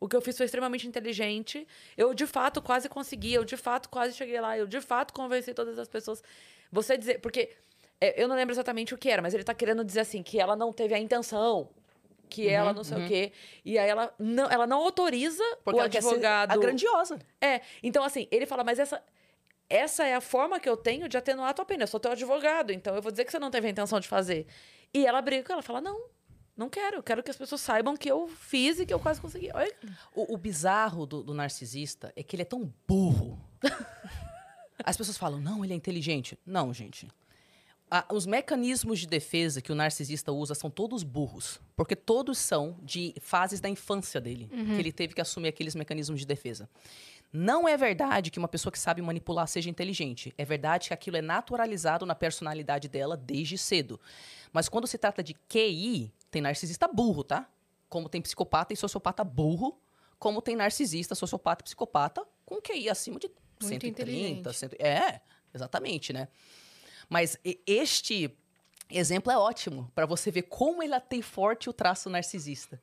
O 0.00 0.08
que 0.08 0.14
eu 0.14 0.20
fiz 0.20 0.36
foi 0.36 0.46
extremamente 0.46 0.86
inteligente. 0.86 1.66
Eu, 1.96 2.14
de 2.14 2.26
fato, 2.26 2.62
quase 2.62 2.88
consegui. 2.88 3.34
Eu, 3.34 3.44
de 3.44 3.56
fato, 3.56 3.88
quase 3.88 4.14
cheguei 4.14 4.40
lá. 4.40 4.56
Eu, 4.56 4.66
de 4.66 4.80
fato, 4.80 5.12
convenci 5.12 5.52
todas 5.52 5.78
as 5.78 5.88
pessoas. 5.88 6.22
Você 6.70 6.96
dizer... 6.96 7.18
Porque 7.18 7.56
é, 8.00 8.22
eu 8.22 8.28
não 8.28 8.36
lembro 8.36 8.54
exatamente 8.54 8.94
o 8.94 8.98
que 8.98 9.10
era, 9.10 9.20
mas 9.20 9.34
ele 9.34 9.42
tá 9.42 9.52
querendo 9.52 9.84
dizer 9.84 10.00
assim, 10.00 10.22
que 10.22 10.38
ela 10.38 10.54
não 10.54 10.72
teve 10.72 10.94
a 10.94 10.98
intenção. 10.98 11.68
Que 12.28 12.46
Uhum, 12.46 12.52
ela 12.52 12.72
não 12.72 12.84
sei 12.84 13.04
o 13.04 13.08
quê. 13.08 13.32
E 13.64 13.78
aí 13.78 13.88
ela 13.88 14.14
não, 14.18 14.50
ela 14.50 14.66
não 14.66 14.80
autoriza 14.82 15.42
Porque 15.64 15.78
o 15.78 15.80
ela 15.80 15.88
quer 15.88 16.02
ser 16.02 16.08
advogado... 16.08 16.52
a 16.52 16.56
grandiosa. 16.56 17.18
É, 17.40 17.60
então 17.82 18.04
assim, 18.04 18.28
ele 18.30 18.46
fala, 18.46 18.62
mas 18.62 18.78
essa... 18.78 19.02
Essa 19.70 20.06
é 20.06 20.14
a 20.14 20.20
forma 20.22 20.58
que 20.58 20.66
eu 20.66 20.78
tenho 20.78 21.10
de 21.10 21.18
atenuar 21.18 21.50
a 21.50 21.52
tua 21.52 21.64
pena. 21.64 21.82
Eu 21.82 21.86
sou 21.86 22.00
teu 22.00 22.12
advogado, 22.12 22.72
então 22.72 22.94
eu 22.94 23.02
vou 23.02 23.10
dizer 23.12 23.26
que 23.26 23.30
você 23.30 23.38
não 23.38 23.50
teve 23.50 23.66
a 23.66 23.70
intenção 23.70 24.00
de 24.00 24.08
fazer. 24.08 24.46
E 24.94 25.04
ela 25.04 25.20
briga 25.20 25.44
com 25.44 25.52
ela, 25.52 25.60
fala, 25.60 25.78
não, 25.78 26.06
não 26.56 26.70
quero. 26.70 26.96
Eu 26.96 27.02
quero 27.02 27.22
que 27.22 27.30
as 27.30 27.36
pessoas 27.36 27.60
saibam 27.60 27.94
que 27.94 28.10
eu 28.10 28.26
fiz 28.28 28.80
e 28.80 28.86
que 28.86 28.94
eu 28.94 28.98
quase 28.98 29.20
consegui. 29.20 29.50
Olha, 29.52 29.70
O, 30.14 30.32
o 30.32 30.38
bizarro 30.38 31.04
do, 31.04 31.22
do 31.22 31.34
narcisista 31.34 32.10
é 32.16 32.22
que 32.22 32.34
ele 32.34 32.42
é 32.42 32.46
tão 32.46 32.72
burro. 32.86 33.38
As 34.82 34.96
pessoas 34.96 35.18
falam, 35.18 35.38
não, 35.38 35.62
ele 35.62 35.74
é 35.74 35.76
inteligente. 35.76 36.38
Não, 36.46 36.72
gente. 36.72 37.06
Ah, 37.90 38.04
os 38.12 38.26
mecanismos 38.26 38.98
de 38.98 39.06
defesa 39.06 39.62
que 39.62 39.72
o 39.72 39.74
narcisista 39.74 40.30
usa 40.30 40.54
são 40.54 40.70
todos 40.70 41.02
burros. 41.02 41.60
Porque 41.74 41.96
todos 41.96 42.36
são 42.38 42.76
de 42.82 43.14
fases 43.20 43.60
da 43.60 43.68
infância 43.68 44.20
dele. 44.20 44.50
Que 44.50 44.80
ele 44.80 44.92
teve 44.92 45.14
que 45.14 45.20
assumir 45.20 45.48
aqueles 45.48 45.74
mecanismos 45.74 46.20
de 46.20 46.26
defesa. 46.26 46.68
Não 47.32 47.68
é 47.68 47.76
verdade 47.76 48.30
que 48.30 48.38
uma 48.38 48.48
pessoa 48.48 48.72
que 48.72 48.78
sabe 48.78 49.02
manipular 49.02 49.46
seja 49.46 49.68
inteligente. 49.68 50.34
É 50.38 50.44
verdade 50.44 50.88
que 50.88 50.94
aquilo 50.94 51.16
é 51.16 51.22
naturalizado 51.22 52.06
na 52.06 52.14
personalidade 52.14 52.88
dela 52.88 53.16
desde 53.16 53.58
cedo. 53.58 54.00
Mas 54.52 54.68
quando 54.68 54.86
se 54.86 54.96
trata 54.96 55.22
de 55.22 55.34
QI, 55.34 56.12
tem 56.30 56.40
narcisista 56.40 56.88
burro, 56.88 57.22
tá? 57.22 57.48
Como 57.88 58.08
tem 58.08 58.20
psicopata 58.20 58.72
e 58.72 58.76
sociopata 58.76 59.22
burro, 59.24 59.78
como 60.18 60.42
tem 60.42 60.56
narcisista, 60.56 61.14
sociopata 61.14 61.62
e 61.62 61.64
psicopata 61.64 62.26
com 62.44 62.60
QI 62.60 62.88
acima 62.88 63.18
de 63.18 63.28
Muito 63.28 63.68
130, 63.68 63.88
inteligente. 63.88 64.54
100, 64.54 64.70
é, 64.78 65.20
exatamente, 65.54 66.12
né? 66.12 66.28
Mas 67.08 67.38
este 67.66 68.36
exemplo 68.90 69.32
é 69.32 69.38
ótimo 69.38 69.90
para 69.94 70.06
você 70.06 70.30
ver 70.30 70.42
como 70.42 70.82
ela 70.82 71.00
tem 71.00 71.22
forte 71.22 71.68
o 71.68 71.72
traço 71.72 72.10
narcisista. 72.10 72.80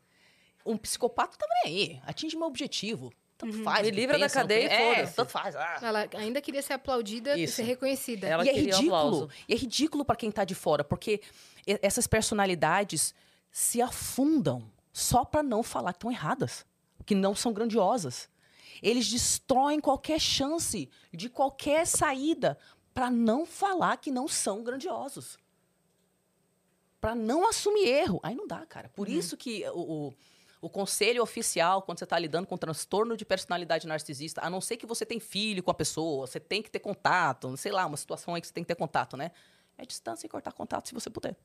Um 0.66 0.78
psicopata 0.78 1.38
tá 1.38 1.46
nem 1.64 1.74
aí, 1.74 2.02
atinge 2.06 2.36
meu 2.36 2.48
objetivo. 2.48 3.14
Tanto 3.38 3.64
faz. 3.64 3.86
Me 3.86 3.92
livra 3.92 4.18
da 4.18 4.26
pensa, 4.26 4.40
não 4.40 4.44
cadeia 4.44 4.68
e. 4.68 5.02
É, 5.02 5.06
tanto 5.08 5.30
faz. 5.30 5.56
ah. 5.56 5.78
Ela 5.82 6.10
ainda 6.16 6.42
queria 6.42 6.62
ser 6.62 6.74
aplaudida 6.74 7.38
e 7.38 7.48
ser 7.48 7.64
reconhecida. 7.64 8.28
Ela 8.28 8.46
e 8.46 8.50
é 8.50 8.54
ridículo. 8.54 9.30
E 9.48 9.54
é 9.54 9.58
ridículo 9.58 10.06
para 10.06 10.16
quem 10.16 10.32
tá 10.32 10.46
de 10.46 10.56
fora, 10.56 10.84
porque 10.84 11.22
essas 11.82 12.08
personalidades 12.08 13.14
se 13.52 13.82
afundam 13.82 14.72
só 14.92 15.26
para 15.26 15.44
não 15.44 15.62
falar 15.62 15.92
que 15.92 15.98
estão 15.98 16.12
erradas, 16.12 16.66
que 17.06 17.14
não 17.14 17.36
são 17.36 17.52
grandiosas. 17.52 18.30
Eles 18.82 19.08
destroem 19.08 19.80
qualquer 19.80 20.20
chance 20.20 20.90
de 21.14 21.30
qualquer 21.30 21.86
saída 21.86 22.58
para 22.96 23.12
não 23.12 23.46
falar 23.46 23.98
que 23.98 24.10
não 24.10 24.26
são 24.26 24.64
grandiosos. 24.64 25.38
Para 27.02 27.14
não 27.14 27.48
assumir 27.48 27.86
erro. 27.90 28.22
Aí 28.24 28.34
não 28.34 28.48
dá, 28.48 28.66
cara. 28.66 28.88
Por 28.88 29.10
isso 29.10 29.36
que 29.36 29.68
o, 29.72 30.08
o, 30.08 30.14
o 30.62 30.70
conselho 30.70 31.22
oficial, 31.22 31.82
quando 31.82 32.00
você 32.00 32.06
está 32.06 32.18
lidando 32.18 32.48
com 32.48 32.58
transtorno 32.58 33.18
de 33.18 33.26
personalidade 33.26 33.86
narcisista, 33.86 34.42
a 34.42 34.50
não 34.50 34.62
ser 34.62 34.78
que 34.78 34.86
você 34.86 35.06
tem 35.06 35.20
filho 35.20 35.62
com 35.62 35.70
a 35.70 35.74
pessoa, 35.74 36.26
você 36.26 36.40
tem 36.40 36.64
que 36.64 36.72
ter 36.72 36.80
contato, 36.80 37.58
sei 37.58 37.74
lá, 37.74 37.86
uma 37.86 37.98
situação 37.98 38.34
aí 38.34 38.40
que 38.40 38.48
você 38.48 38.54
tem 38.54 38.64
que 38.64 38.70
ter 38.70 38.76
contato, 38.76 39.18
né? 39.18 39.32
É 39.78 39.86
distância 39.86 40.26
e 40.26 40.30
cortar 40.30 40.54
contato 40.54 40.88
se 40.88 40.94
você 40.94 41.10
puder. 41.10 41.36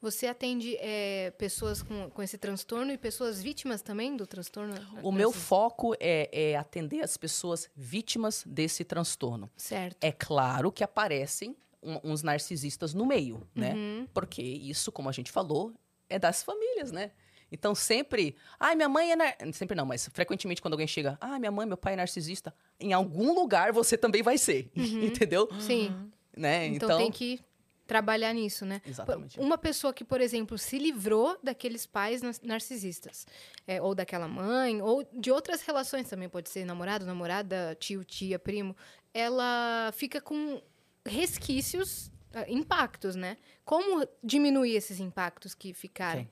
Você 0.00 0.26
atende 0.26 0.76
é, 0.78 1.30
pessoas 1.38 1.82
com, 1.82 2.08
com 2.10 2.22
esse 2.22 2.38
transtorno 2.38 2.92
e 2.92 2.98
pessoas 2.98 3.42
vítimas 3.42 3.82
também 3.82 4.16
do 4.16 4.26
transtorno? 4.26 4.74
O 5.02 5.10
meu 5.10 5.32
foco 5.32 5.94
é, 5.98 6.28
é 6.32 6.56
atender 6.56 7.00
as 7.02 7.16
pessoas 7.16 7.68
vítimas 7.74 8.44
desse 8.46 8.84
transtorno. 8.84 9.50
Certo. 9.56 9.96
É 10.02 10.12
claro 10.12 10.70
que 10.70 10.84
aparecem 10.84 11.56
um- 11.82 12.12
uns 12.12 12.22
narcisistas 12.22 12.94
no 12.94 13.04
meio, 13.06 13.46
né? 13.54 13.74
Uhum. 13.74 14.06
Porque 14.14 14.42
isso, 14.42 14.92
como 14.92 15.08
a 15.08 15.12
gente 15.12 15.30
falou, 15.32 15.72
é 16.08 16.18
das 16.18 16.42
famílias, 16.42 16.92
né? 16.92 17.10
Então 17.50 17.74
sempre, 17.74 18.36
ai, 18.60 18.74
minha 18.74 18.88
mãe 18.90 19.12
é 19.12 19.16
nar... 19.16 19.34
sempre 19.54 19.74
não, 19.74 19.86
mas 19.86 20.06
frequentemente 20.12 20.60
quando 20.60 20.74
alguém 20.74 20.86
chega, 20.86 21.16
ah, 21.20 21.38
minha 21.38 21.50
mãe, 21.50 21.66
meu 21.66 21.78
pai 21.78 21.94
é 21.94 21.96
narcisista, 21.96 22.54
em 22.78 22.92
algum 22.92 23.32
lugar 23.32 23.72
você 23.72 23.96
também 23.96 24.22
vai 24.22 24.36
ser, 24.36 24.70
entendeu? 24.76 25.48
Sim. 25.58 26.10
Né? 26.36 26.66
Então, 26.66 26.88
Então, 26.88 26.98
tem 26.98 27.10
que 27.10 27.40
trabalhar 27.88 28.32
nisso, 28.34 28.64
né? 28.64 28.80
Exatamente. 28.86 29.40
Uma 29.40 29.58
pessoa 29.58 29.92
que, 29.92 30.04
por 30.04 30.20
exemplo, 30.20 30.56
se 30.58 30.78
livrou 30.78 31.36
daqueles 31.42 31.86
pais 31.86 32.22
nar- 32.22 32.34
narcisistas, 32.44 33.26
é, 33.66 33.82
ou 33.82 33.94
daquela 33.94 34.28
mãe, 34.28 34.80
ou 34.82 35.02
de 35.12 35.32
outras 35.32 35.62
relações 35.62 36.08
também, 36.08 36.28
pode 36.28 36.50
ser 36.50 36.64
namorado, 36.66 37.04
namorada, 37.06 37.74
tio, 37.80 38.04
tia, 38.04 38.38
primo, 38.38 38.76
ela 39.12 39.90
fica 39.96 40.20
com 40.20 40.62
resquícios, 41.04 42.10
ah, 42.34 42.44
impactos, 42.48 43.16
né? 43.16 43.36
Como 43.64 44.06
diminuir 44.22 44.76
esses 44.76 45.00
impactos 45.00 45.54
que 45.54 45.72
ficaram? 45.72 46.28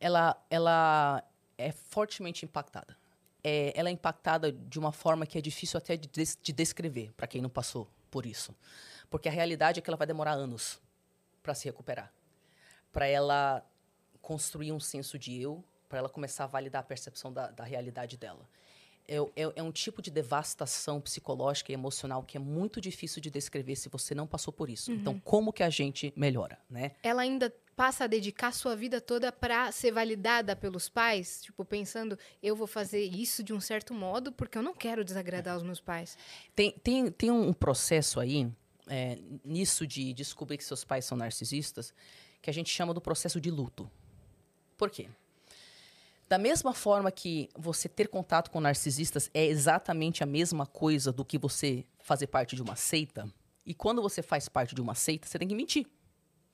Ela, 0.00 0.36
ela 0.50 1.22
é 1.56 1.70
fortemente 1.70 2.44
impactada. 2.44 2.96
É, 3.44 3.72
ela 3.76 3.88
é 3.88 3.92
impactada 3.92 4.50
de 4.52 4.78
uma 4.78 4.92
forma 4.92 5.26
que 5.26 5.38
é 5.38 5.40
difícil 5.40 5.78
até 5.78 5.96
de, 5.96 6.08
des- 6.08 6.38
de 6.42 6.52
descrever 6.52 7.12
para 7.16 7.26
quem 7.26 7.40
não 7.40 7.48
passou 7.50 7.88
por 8.10 8.26
isso. 8.26 8.54
Porque 9.12 9.28
a 9.28 9.32
realidade 9.32 9.78
é 9.78 9.82
que 9.82 9.88
ela 9.90 9.96
vai 9.96 10.06
demorar 10.06 10.32
anos 10.32 10.80
para 11.42 11.54
se 11.54 11.66
recuperar. 11.66 12.10
Para 12.90 13.06
ela 13.06 13.64
construir 14.20 14.72
um 14.72 14.80
senso 14.80 15.18
de 15.18 15.38
eu, 15.40 15.62
para 15.88 15.98
ela 15.98 16.08
começar 16.08 16.44
a 16.44 16.46
validar 16.46 16.80
a 16.80 16.84
percepção 16.84 17.32
da, 17.32 17.48
da 17.50 17.62
realidade 17.62 18.16
dela. 18.16 18.48
É, 19.06 19.16
é- 19.16 19.52
é 19.56 19.62
um 19.62 19.72
tipo 19.72 20.00
de 20.00 20.10
devastação 20.10 21.00
psicológica 21.00 21.70
e 21.72 21.74
emocional 21.74 22.22
que 22.22 22.36
é 22.36 22.40
muito 22.40 22.80
difícil 22.80 23.20
de 23.20 23.30
descrever 23.30 23.76
se 23.76 23.88
você 23.88 24.14
não 24.14 24.26
passou 24.26 24.52
por 24.52 24.70
isso. 24.70 24.90
Então, 24.92 25.18
como 25.20 25.52
que 25.52 25.62
a 25.62 25.68
gente 25.70 26.12
melhora, 26.16 26.58
né? 26.70 26.92
Ela 27.02 27.22
ainda 27.22 27.52
passa 27.76 28.04
a 28.04 28.06
dedicar 28.06 28.52
sua 28.52 28.76
vida 28.76 29.00
toda 29.00 29.32
para 29.32 29.72
ser 29.72 29.90
validada 29.92 30.54
pelos 30.54 30.88
pais, 30.88 31.42
tipo 31.42 31.64
pensando, 31.64 32.16
eu 32.42 32.54
vou 32.54 32.66
fazer 32.66 33.02
isso 33.02 33.42
de 33.42 33.52
um 33.52 33.60
certo 33.60 33.92
modo 33.92 34.30
porque 34.32 34.56
eu 34.56 34.62
não 34.62 34.74
quero 34.74 35.04
desagradar 35.04 35.56
os 35.56 35.62
meus 35.64 35.80
pais. 35.80 36.16
Tem, 36.54 36.70
tem, 36.70 37.10
tem 37.10 37.30
um 37.30 37.52
processo 37.52 38.20
aí, 38.20 38.48
é, 38.86 39.18
nisso 39.44 39.86
de 39.86 40.12
descobrir 40.12 40.58
que 40.58 40.64
seus 40.64 40.84
pais 40.84 41.04
são 41.04 41.16
narcisistas, 41.16 41.94
que 42.40 42.50
a 42.50 42.52
gente 42.52 42.70
chama 42.70 42.92
do 42.92 43.00
processo 43.00 43.40
de 43.40 43.50
luto. 43.50 43.90
Por 44.76 44.90
quê? 44.90 45.08
Da 46.28 46.38
mesma 46.38 46.72
forma 46.72 47.10
que 47.10 47.48
você 47.56 47.88
ter 47.88 48.08
contato 48.08 48.50
com 48.50 48.60
narcisistas 48.60 49.30
é 49.34 49.44
exatamente 49.44 50.22
a 50.22 50.26
mesma 50.26 50.66
coisa 50.66 51.12
do 51.12 51.24
que 51.24 51.38
você 51.38 51.84
fazer 52.00 52.26
parte 52.26 52.56
de 52.56 52.62
uma 52.62 52.74
seita, 52.74 53.30
e 53.64 53.74
quando 53.74 54.02
você 54.02 54.22
faz 54.22 54.48
parte 54.48 54.74
de 54.74 54.80
uma 54.80 54.94
seita, 54.94 55.28
você 55.28 55.38
tem 55.38 55.46
que 55.46 55.54
mentir. 55.54 55.86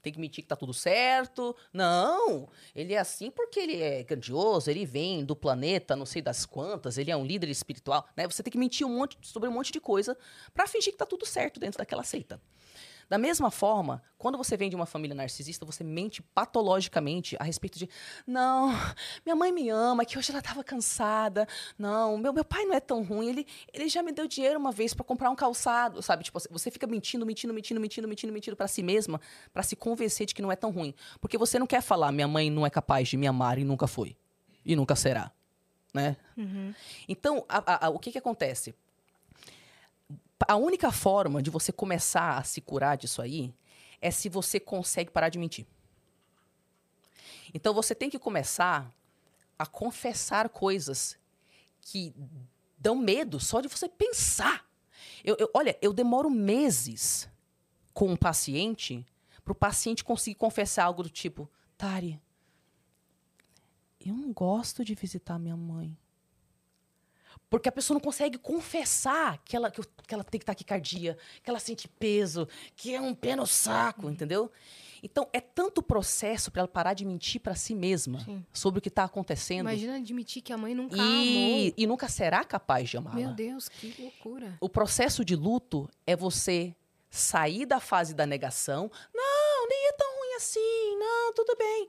Tem 0.02 0.12
que 0.12 0.20
mentir 0.20 0.42
que 0.42 0.48
tá 0.48 0.56
tudo 0.56 0.72
certo. 0.72 1.54
Não, 1.72 2.48
ele 2.74 2.94
é 2.94 2.98
assim 2.98 3.30
porque 3.30 3.60
ele 3.60 3.82
é 3.82 4.02
grandioso, 4.02 4.70
ele 4.70 4.84
vem 4.84 5.24
do 5.24 5.36
planeta, 5.36 5.96
não 5.96 6.06
sei 6.06 6.22
das 6.22 6.46
quantas, 6.46 6.98
ele 6.98 7.10
é 7.10 7.16
um 7.16 7.24
líder 7.24 7.48
espiritual, 7.48 8.06
né? 8.16 8.26
Você 8.26 8.42
tem 8.42 8.50
que 8.50 8.58
mentir 8.58 8.86
um 8.86 8.96
monte, 8.96 9.18
sobre 9.22 9.48
um 9.48 9.52
monte 9.52 9.72
de 9.72 9.80
coisa 9.80 10.16
para 10.52 10.66
fingir 10.66 10.92
que 10.92 10.98
tá 10.98 11.06
tudo 11.06 11.26
certo 11.26 11.60
dentro 11.60 11.78
daquela 11.78 12.02
seita. 12.02 12.40
Da 13.08 13.16
mesma 13.16 13.50
forma, 13.50 14.02
quando 14.18 14.36
você 14.36 14.54
vem 14.54 14.68
de 14.68 14.76
uma 14.76 14.84
família 14.84 15.14
narcisista, 15.14 15.64
você 15.64 15.82
mente 15.82 16.20
patologicamente 16.20 17.36
a 17.40 17.44
respeito 17.44 17.78
de 17.78 17.88
não, 18.26 18.70
minha 19.24 19.34
mãe 19.34 19.50
me 19.50 19.70
ama, 19.70 20.04
que 20.04 20.18
hoje 20.18 20.30
ela 20.30 20.40
estava 20.40 20.62
cansada. 20.62 21.48
Não, 21.78 22.18
meu, 22.18 22.34
meu 22.34 22.44
pai 22.44 22.66
não 22.66 22.74
é 22.74 22.80
tão 22.80 23.02
ruim, 23.02 23.30
ele, 23.30 23.46
ele 23.72 23.88
já 23.88 24.02
me 24.02 24.12
deu 24.12 24.28
dinheiro 24.28 24.58
uma 24.58 24.70
vez 24.70 24.92
para 24.92 25.04
comprar 25.04 25.30
um 25.30 25.36
calçado, 25.36 26.02
sabe? 26.02 26.22
Tipo, 26.24 26.38
você 26.50 26.70
fica 26.70 26.86
mentindo, 26.86 27.24
mentindo, 27.24 27.54
mentindo, 27.54 27.80
mentindo, 27.80 28.06
mentindo, 28.06 28.32
mentindo 28.32 28.56
para 28.56 28.68
si 28.68 28.82
mesma, 28.82 29.18
para 29.54 29.62
se 29.62 29.74
convencer 29.74 30.26
de 30.26 30.34
que 30.34 30.42
não 30.42 30.52
é 30.52 30.56
tão 30.56 30.70
ruim. 30.70 30.94
Porque 31.18 31.38
você 31.38 31.58
não 31.58 31.66
quer 31.66 31.80
falar, 31.80 32.12
minha 32.12 32.28
mãe 32.28 32.50
não 32.50 32.66
é 32.66 32.70
capaz 32.70 33.08
de 33.08 33.16
me 33.16 33.26
amar 33.26 33.58
e 33.58 33.64
nunca 33.64 33.86
foi. 33.86 34.16
E 34.66 34.76
nunca 34.76 34.94
será. 34.94 35.32
Né? 35.94 36.14
Uhum. 36.36 36.74
Então, 37.08 37.44
a, 37.48 37.86
a, 37.86 37.88
o 37.88 37.98
que, 37.98 38.12
que 38.12 38.18
acontece? 38.18 38.74
A 40.46 40.56
única 40.56 40.92
forma 40.92 41.42
de 41.42 41.50
você 41.50 41.72
começar 41.72 42.38
a 42.38 42.44
se 42.44 42.60
curar 42.60 42.96
disso 42.96 43.20
aí 43.20 43.52
é 44.00 44.10
se 44.10 44.28
você 44.28 44.60
consegue 44.60 45.10
parar 45.10 45.28
de 45.28 45.38
mentir. 45.38 45.66
Então 47.52 47.74
você 47.74 47.94
tem 47.94 48.10
que 48.10 48.18
começar 48.18 48.92
a 49.58 49.66
confessar 49.66 50.48
coisas 50.48 51.18
que 51.80 52.14
dão 52.78 52.94
medo 52.94 53.40
só 53.40 53.60
de 53.60 53.68
você 53.68 53.88
pensar. 53.88 54.64
Eu, 55.24 55.36
eu, 55.38 55.50
olha, 55.52 55.76
eu 55.82 55.92
demoro 55.92 56.30
meses 56.30 57.28
com 57.92 58.08
um 58.08 58.16
paciente 58.16 59.04
para 59.42 59.52
o 59.52 59.56
paciente 59.56 60.04
conseguir 60.04 60.36
confessar 60.36 60.84
algo 60.84 61.02
do 61.02 61.10
tipo: 61.10 61.50
Tari, 61.76 62.20
eu 63.98 64.14
não 64.14 64.32
gosto 64.32 64.84
de 64.84 64.94
visitar 64.94 65.38
minha 65.38 65.56
mãe. 65.56 65.96
Porque 67.50 67.68
a 67.68 67.72
pessoa 67.72 67.94
não 67.94 68.00
consegue 68.00 68.36
confessar 68.36 69.38
que 69.44 69.56
ela, 69.56 69.70
que, 69.70 69.80
que 70.06 70.14
ela 70.14 70.24
tem 70.24 70.40
taquicardia, 70.40 71.16
que 71.42 71.48
ela 71.48 71.58
sente 71.58 71.88
peso, 71.88 72.46
que 72.76 72.94
é 72.94 73.00
um 73.00 73.14
pé 73.14 73.34
no 73.34 73.46
saco, 73.46 74.10
entendeu? 74.10 74.50
Então, 75.02 75.28
é 75.32 75.40
tanto 75.40 75.82
processo 75.82 76.50
para 76.50 76.60
ela 76.60 76.68
parar 76.68 76.92
de 76.92 77.04
mentir 77.04 77.40
para 77.40 77.54
si 77.54 77.74
mesma 77.74 78.20
Sim. 78.24 78.44
sobre 78.52 78.78
o 78.78 78.82
que 78.82 78.88
está 78.88 79.04
acontecendo. 79.04 79.60
Imagina 79.60 79.96
admitir 79.96 80.42
que 80.42 80.52
a 80.52 80.58
mãe 80.58 80.74
nunca 80.74 80.96
e, 80.96 81.00
amou. 81.00 81.74
e 81.76 81.86
nunca 81.86 82.08
será 82.08 82.44
capaz 82.44 82.90
de 82.90 82.96
amá-la. 82.96 83.16
Meu 83.16 83.32
Deus, 83.32 83.68
que 83.68 83.94
loucura. 83.98 84.56
O 84.60 84.68
processo 84.68 85.24
de 85.24 85.36
luto 85.36 85.88
é 86.06 86.16
você 86.16 86.74
sair 87.08 87.64
da 87.64 87.80
fase 87.80 88.12
da 88.12 88.26
negação. 88.26 88.90
Não, 89.14 89.68
nem 89.68 89.88
é 89.88 89.92
tão 89.92 90.18
ruim 90.18 90.34
assim. 90.34 90.98
Não, 90.98 91.32
tudo 91.32 91.56
bem 91.56 91.88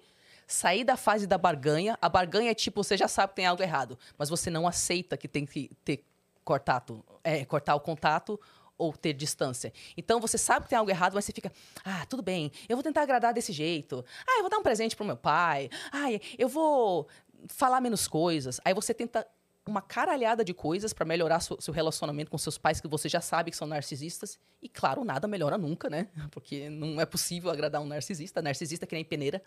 sair 0.50 0.84
da 0.84 0.98
fase 0.98 1.28
da 1.28 1.38
barganha. 1.38 1.98
A 2.02 2.10
barganha 2.10 2.52
é 2.52 2.56
tipo, 2.56 2.84
você 2.84 2.98
já 2.98 3.08
sabe 3.08 3.30
que 3.30 3.36
tem 3.38 3.46
algo 3.46 3.62
errado, 3.62 3.98
mas 4.18 4.30
você 4.30 4.50
não 4.50 4.68
aceita 4.68 5.16
que 5.16 5.28
tem 5.28 5.46
que 5.46 5.70
ter 5.86 6.04
contato, 6.44 7.06
é, 7.24 7.46
cortar 7.46 7.76
o 7.76 7.80
contato 7.80 8.40
ou 8.76 8.92
ter 8.94 9.14
distância. 9.14 9.72
Então 9.96 10.20
você 10.20 10.38
sabe 10.38 10.64
que 10.64 10.70
tem 10.70 10.80
algo 10.80 10.90
errado, 10.90 11.14
mas 11.14 11.26
você 11.26 11.32
fica, 11.32 11.52
ah, 11.86 12.06
tudo 12.08 12.24
bem, 12.24 12.52
eu 12.68 12.76
vou 12.76 12.84
tentar 12.84 13.04
agradar 13.04 13.34
desse 13.34 13.54
jeito. 13.54 14.04
Ah, 14.28 14.38
eu 14.38 14.42
vou 14.42 14.50
dar 14.50 14.58
um 14.58 14.64
presente 14.64 14.96
pro 14.96 15.06
meu 15.06 15.18
pai. 15.18 15.70
Ah, 15.92 16.08
eu 16.38 16.50
vou 16.50 17.08
falar 17.48 17.80
menos 17.80 18.08
coisas. 18.08 18.60
Aí 18.66 18.74
você 18.74 18.94
tenta 18.94 19.28
uma 19.68 19.82
caralhada 19.84 20.44
de 20.44 20.54
coisas 20.54 20.94
para 20.94 21.06
melhorar 21.06 21.42
seu, 21.42 21.62
seu, 21.62 21.72
relacionamento 21.72 22.32
com 22.32 22.38
seus 22.40 22.58
pais 22.58 22.82
que 22.82 22.88
você 22.88 23.08
já 23.08 23.22
sabe 23.22 23.52
que 23.52 23.58
são 23.58 23.68
narcisistas. 23.68 24.40
E 24.64 24.68
claro, 24.68 25.06
nada 25.06 25.28
melhora 25.28 25.60
nunca, 25.60 25.90
né? 25.90 26.08
Porque 26.32 26.70
não 26.70 27.00
é 27.00 27.06
possível 27.06 27.52
agradar 27.52 27.82
um 27.82 27.86
narcisista. 27.86 28.42
Narcisista 28.42 28.86
é 28.86 28.88
que 28.88 28.96
nem 28.96 29.06
peneira. 29.06 29.44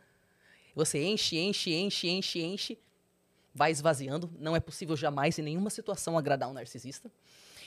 Você 0.75 1.03
enche, 1.03 1.39
enche, 1.39 1.73
enche, 1.75 2.09
enche, 2.09 2.43
enche, 2.43 2.79
vai 3.55 3.71
esvaziando. 3.71 4.33
Não 4.39 4.57
é 4.57 4.61
possível 4.61 4.97
jamais, 4.97 5.39
em 5.39 5.43
nenhuma 5.43 5.71
situação, 5.71 6.17
agradar 6.17 6.49
um 6.49 6.53
narcisista. 6.53 7.11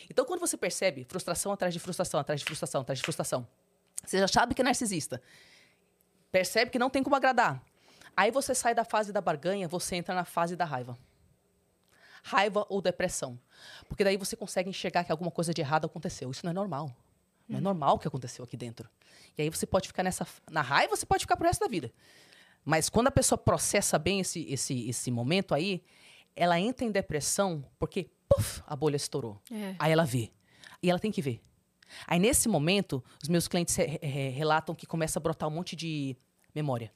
Então, 0.09 0.25
quando 0.25 0.39
você 0.39 0.57
percebe 0.57 1.03
frustração 1.03 1.51
atrás 1.51 1.73
de 1.73 1.79
frustração, 1.79 2.19
atrás 2.19 2.39
de 2.39 2.45
frustração, 2.45 2.81
atrás 2.81 2.99
de 2.99 3.03
frustração, 3.03 3.47
você 4.03 4.19
já 4.19 4.27
sabe 4.27 4.53
que 4.53 4.61
é 4.61 4.63
narcisista, 4.63 5.21
percebe 6.31 6.69
que 6.71 6.79
não 6.79 6.89
tem 6.89 7.01
como 7.01 7.15
agradar. 7.15 7.63
Aí 8.15 8.31
você 8.31 8.55
sai 8.55 8.73
da 8.73 8.85
fase 8.85 9.11
da 9.11 9.19
barganha, 9.19 9.67
você 9.67 9.95
entra 9.95 10.13
na 10.15 10.23
fase 10.23 10.55
da 10.55 10.63
raiva. 10.63 10.97
Raiva 12.23 12.65
ou 12.69 12.81
depressão. 12.81 13.39
Porque 13.87 14.03
daí 14.03 14.17
você 14.17 14.35
consegue 14.35 14.69
enxergar 14.69 15.03
que 15.03 15.11
alguma 15.11 15.29
coisa 15.29 15.53
de 15.53 15.61
errado 15.61 15.85
aconteceu. 15.85 16.31
Isso 16.31 16.45
não 16.45 16.51
é 16.51 16.53
normal. 16.53 16.95
Não 17.47 17.59
é 17.59 17.61
normal 17.61 17.95
o 17.95 17.99
que 17.99 18.07
aconteceu 18.07 18.43
aqui 18.43 18.57
dentro. 18.57 18.89
E 19.37 19.43
aí 19.43 19.49
você 19.49 19.65
pode 19.65 19.87
ficar 19.87 20.01
nessa. 20.01 20.25
Na 20.49 20.61
raiva, 20.61 20.95
você 20.95 21.05
pode 21.05 21.23
ficar 21.23 21.37
pro 21.37 21.45
resto 21.45 21.59
da 21.59 21.67
vida. 21.67 21.91
Mas 22.65 22.89
quando 22.89 23.07
a 23.07 23.11
pessoa 23.11 23.37
processa 23.37 23.99
bem 23.99 24.19
esse, 24.19 24.41
esse, 24.51 24.89
esse 24.89 25.11
momento 25.11 25.53
aí, 25.53 25.83
ela 26.35 26.59
entra 26.59 26.83
em 26.83 26.91
depressão 26.91 27.63
porque, 27.77 28.09
puf, 28.27 28.61
a 28.65 28.75
bolha 28.75 28.95
estourou. 28.95 29.39
É. 29.51 29.75
Aí 29.77 29.91
ela 29.91 30.03
vê. 30.03 30.31
E 30.81 30.89
ela 30.89 30.99
tem 30.99 31.11
que 31.11 31.21
ver. 31.21 31.41
Aí, 32.07 32.19
nesse 32.19 32.49
momento, 32.49 33.03
os 33.21 33.29
meus 33.29 33.47
clientes 33.47 33.75
re 33.75 33.99
re 34.01 34.29
relatam 34.29 34.73
que 34.73 34.87
começa 34.87 35.19
a 35.19 35.21
brotar 35.21 35.47
um 35.47 35.51
monte 35.51 35.75
de 35.75 36.17
memória. 36.53 36.91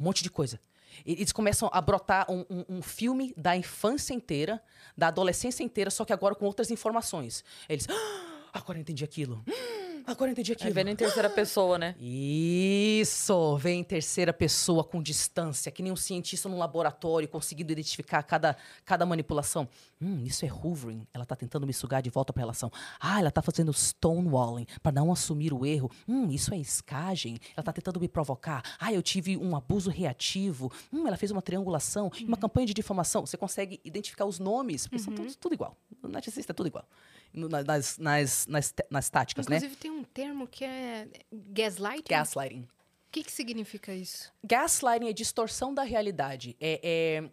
Um 0.00 0.04
monte 0.04 0.22
de 0.22 0.30
coisa. 0.30 0.58
Eles 1.04 1.32
começam 1.32 1.70
a 1.72 1.80
brotar 1.80 2.30
um, 2.30 2.44
um, 2.50 2.64
um, 2.68 2.82
filme 2.82 3.32
da 3.36 3.56
infância 3.56 4.12
inteira, 4.12 4.62
da 4.96 5.08
adolescência 5.08 5.62
inteira, 5.62 5.90
só 5.90 6.04
que 6.04 6.12
agora 6.12 6.34
com 6.34 6.44
outras 6.44 6.70
informações. 6.70 7.44
Eles, 7.68 7.86
ah, 7.88 8.48
agora 8.52 8.78
eu 8.78 8.82
entendi 8.82 9.04
aquilo. 9.04 9.44
Hum, 9.46 9.91
Agora 10.06 10.30
eu 10.30 10.32
entendi 10.32 10.52
aquilo. 10.52 10.68
Aí 10.68 10.74
vendo 10.74 10.88
em 10.88 10.96
terceira 10.96 11.30
pessoa, 11.30 11.78
né? 11.78 11.94
Isso! 12.00 13.56
Vem 13.56 13.80
em 13.80 13.84
terceira 13.84 14.32
pessoa 14.32 14.82
com 14.82 15.02
distância, 15.02 15.70
que 15.70 15.82
nem 15.82 15.92
um 15.92 15.96
cientista 15.96 16.48
no 16.48 16.58
laboratório 16.58 17.28
conseguindo 17.28 17.72
identificar 17.72 18.22
cada, 18.22 18.56
cada 18.84 19.06
manipulação. 19.06 19.68
Hum, 20.00 20.24
isso 20.24 20.44
é 20.44 20.52
hoovering. 20.52 21.06
Ela 21.12 21.24
tá 21.24 21.36
tentando 21.36 21.66
me 21.66 21.72
sugar 21.72 22.02
de 22.02 22.10
volta 22.10 22.32
pra 22.32 22.40
relação. 22.40 22.70
Ah, 23.00 23.20
ela 23.20 23.30
tá 23.30 23.42
fazendo 23.42 23.72
stonewalling 23.72 24.66
para 24.82 24.92
não 24.92 25.12
assumir 25.12 25.52
o 25.52 25.64
erro. 25.64 25.90
Hum, 26.08 26.30
isso 26.30 26.52
é 26.52 26.58
escagem. 26.58 27.38
Ela 27.56 27.64
tá 27.64 27.72
tentando 27.72 28.00
me 28.00 28.08
provocar. 28.08 28.62
Ah, 28.78 28.92
eu 28.92 29.02
tive 29.02 29.36
um 29.36 29.54
abuso 29.54 29.90
reativo. 29.90 30.72
Hum, 30.92 31.06
ela 31.06 31.16
fez 31.16 31.30
uma 31.30 31.42
triangulação, 31.42 32.10
uhum. 32.20 32.28
uma 32.28 32.36
campanha 32.36 32.66
de 32.66 32.74
difamação. 32.74 33.24
Você 33.24 33.36
consegue 33.36 33.80
identificar 33.84 34.24
os 34.24 34.38
nomes, 34.38 34.86
porque 34.86 34.96
uhum. 34.96 35.04
são 35.04 35.14
tudo, 35.14 35.36
tudo 35.36 35.54
igual. 35.54 35.76
O 36.02 36.08
narcisista 36.08 36.52
é 36.52 36.54
tudo 36.54 36.66
igual 36.66 36.86
nas, 37.32 37.96
nas, 37.98 38.46
nas, 38.46 38.74
nas 38.90 39.10
táticas, 39.10 39.46
Inclusive, 39.46 39.66
né? 39.66 39.72
Inclusive, 39.72 39.76
tem 39.76 39.90
um 39.90 40.04
termo 40.04 40.46
que 40.46 40.64
é 40.64 41.08
gaslighting. 41.32 42.08
Gaslighting. 42.08 42.62
O 42.62 43.12
que, 43.12 43.24
que 43.24 43.32
significa 43.32 43.94
isso? 43.94 44.32
Gaslighting 44.44 45.08
é 45.08 45.12
distorção 45.12 45.74
da 45.74 45.82
realidade. 45.82 46.56
É, 46.60 46.80
é, 46.82 47.30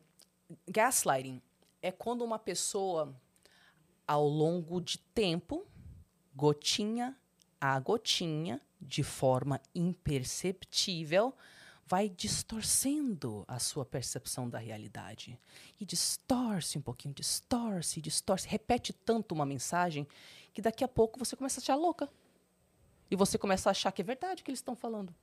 gaslighting 0.67 1.41
é 1.81 1.91
quando 1.91 2.23
uma 2.23 2.37
pessoa, 2.37 3.15
ao 4.07 4.27
longo 4.27 4.81
de 4.81 4.97
tempo, 4.97 5.65
gotinha 6.35 7.15
a 7.59 7.79
gotinha, 7.79 8.61
de 8.81 9.03
forma 9.03 9.61
imperceptível, 9.75 11.33
vai 11.89 12.07
distorcendo 12.07 13.43
a 13.47 13.57
sua 13.57 13.83
percepção 13.83 14.47
da 14.47 14.59
realidade. 14.59 15.39
E 15.79 15.85
distorce 15.85 16.77
um 16.77 16.81
pouquinho, 16.81 17.15
distorce, 17.15 17.99
distorce, 17.99 18.47
repete 18.47 18.93
tanto 18.93 19.33
uma 19.33 19.45
mensagem 19.45 20.07
que 20.53 20.61
daqui 20.61 20.83
a 20.83 20.87
pouco 20.87 21.17
você 21.17 21.35
começa 21.35 21.59
a 21.59 21.63
achar 21.63 21.75
louca. 21.75 22.07
E 23.09 23.15
você 23.15 23.39
começa 23.39 23.69
a 23.69 23.71
achar 23.71 23.91
que 23.91 24.03
é 24.03 24.05
verdade 24.05 24.41
o 24.41 24.45
que 24.45 24.51
eles 24.51 24.59
estão 24.59 24.75
falando. 24.75 25.13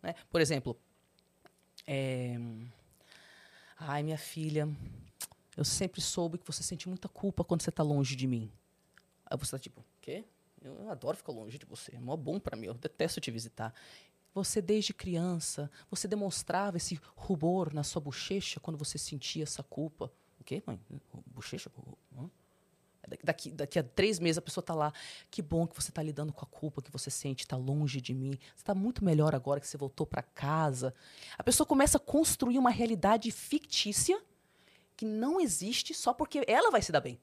Né? 0.00 0.14
Por 0.30 0.40
exemplo, 0.40 0.78
é... 1.84 2.38
ai, 3.76 4.04
minha 4.04 4.18
filha, 4.18 4.68
eu 5.56 5.64
sempre 5.64 6.00
soube 6.00 6.38
que 6.38 6.46
você 6.46 6.62
sente 6.62 6.88
muita 6.88 7.08
culpa 7.08 7.42
quando 7.42 7.62
você 7.62 7.70
está 7.70 7.82
longe 7.82 8.14
de 8.14 8.28
mim. 8.28 8.48
Aí 9.26 9.36
você 9.36 9.56
está 9.56 9.58
tipo, 9.58 9.84
quê? 10.00 10.24
Eu 10.62 10.90
adoro 10.90 11.16
ficar 11.16 11.32
longe 11.32 11.58
de 11.58 11.66
você, 11.66 11.96
é 11.96 12.00
mó 12.00 12.16
bom 12.16 12.38
para 12.38 12.56
mim, 12.56 12.66
eu 12.66 12.74
detesto 12.74 13.20
te 13.20 13.30
visitar. 13.30 13.74
Você, 14.34 14.60
desde 14.62 14.94
criança, 14.94 15.70
você 15.90 16.06
demonstrava 16.06 16.76
esse 16.76 17.00
rubor 17.16 17.72
na 17.74 17.82
sua 17.82 18.00
bochecha 18.00 18.60
quando 18.60 18.76
você 18.76 18.98
sentia 18.98 19.42
essa 19.42 19.62
culpa. 19.62 20.12
O 20.40 20.44
quê, 20.44 20.62
mãe? 20.66 20.78
Bochecha? 21.26 21.70
Daqui, 23.24 23.50
daqui 23.50 23.78
a 23.78 23.82
três 23.82 24.18
meses 24.18 24.38
a 24.38 24.42
pessoa 24.42 24.62
está 24.62 24.74
lá. 24.74 24.92
Que 25.30 25.40
bom 25.40 25.66
que 25.66 25.74
você 25.74 25.90
está 25.90 26.02
lidando 26.02 26.32
com 26.32 26.44
a 26.44 26.48
culpa 26.48 26.82
que 26.82 26.90
você 26.90 27.10
sente, 27.10 27.44
está 27.44 27.56
longe 27.56 28.00
de 28.00 28.12
mim. 28.12 28.38
Você 28.54 28.62
está 28.62 28.74
muito 28.74 29.04
melhor 29.04 29.34
agora 29.34 29.60
que 29.60 29.66
você 29.66 29.78
voltou 29.78 30.06
para 30.06 30.22
casa. 30.22 30.94
A 31.36 31.42
pessoa 31.42 31.66
começa 31.66 31.96
a 31.96 32.00
construir 32.00 32.58
uma 32.58 32.70
realidade 32.70 33.30
fictícia 33.30 34.20
que 34.96 35.04
não 35.04 35.40
existe 35.40 35.94
só 35.94 36.12
porque 36.12 36.44
ela 36.46 36.70
vai 36.70 36.82
se 36.82 36.92
dar 36.92 37.00
bem, 37.00 37.18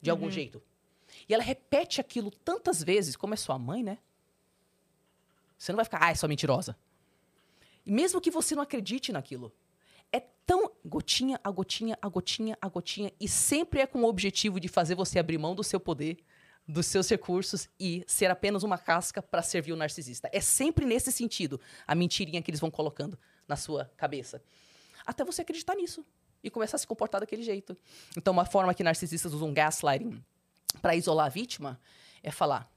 de 0.00 0.10
uhum. 0.10 0.16
algum 0.16 0.30
jeito. 0.30 0.62
E 1.28 1.34
ela 1.34 1.42
repete 1.42 2.00
aquilo 2.00 2.30
tantas 2.30 2.82
vezes, 2.82 3.14
como 3.14 3.34
é 3.34 3.36
sua 3.36 3.58
mãe, 3.58 3.82
né? 3.82 3.98
Você 5.60 5.72
não 5.72 5.76
vai 5.76 5.84
ficar, 5.84 5.98
ah, 6.02 6.10
é 6.10 6.14
só 6.14 6.26
mentirosa. 6.26 6.74
E 7.84 7.92
mesmo 7.92 8.18
que 8.18 8.30
você 8.30 8.54
não 8.54 8.62
acredite 8.62 9.12
naquilo, 9.12 9.52
é 10.10 10.18
tão 10.46 10.72
gotinha 10.82 11.38
a 11.44 11.50
gotinha, 11.50 11.98
a 12.00 12.08
gotinha, 12.08 12.56
a 12.62 12.68
gotinha, 12.68 13.12
e 13.20 13.28
sempre 13.28 13.80
é 13.80 13.86
com 13.86 14.00
o 14.00 14.08
objetivo 14.08 14.58
de 14.58 14.68
fazer 14.68 14.94
você 14.94 15.18
abrir 15.18 15.36
mão 15.36 15.54
do 15.54 15.62
seu 15.62 15.78
poder, 15.78 16.16
dos 16.66 16.86
seus 16.86 17.10
recursos 17.10 17.68
e 17.78 18.02
ser 18.06 18.30
apenas 18.30 18.62
uma 18.62 18.78
casca 18.78 19.20
para 19.20 19.42
servir 19.42 19.72
o 19.72 19.76
narcisista. 19.76 20.30
É 20.32 20.40
sempre 20.40 20.86
nesse 20.86 21.12
sentido 21.12 21.60
a 21.86 21.94
mentirinha 21.94 22.40
que 22.40 22.50
eles 22.50 22.60
vão 22.60 22.70
colocando 22.70 23.18
na 23.46 23.54
sua 23.54 23.84
cabeça. 23.98 24.42
Até 25.04 25.24
você 25.24 25.42
acreditar 25.42 25.74
nisso 25.74 26.06
e 26.42 26.48
começar 26.48 26.76
a 26.76 26.78
se 26.78 26.86
comportar 26.86 27.20
daquele 27.20 27.42
jeito. 27.42 27.76
Então, 28.16 28.32
uma 28.32 28.46
forma 28.46 28.72
que 28.72 28.82
narcisistas 28.82 29.34
usam 29.34 29.52
gaslighting 29.52 30.24
para 30.80 30.96
isolar 30.96 31.26
a 31.26 31.28
vítima 31.28 31.78
é 32.22 32.30
falar: 32.30 32.70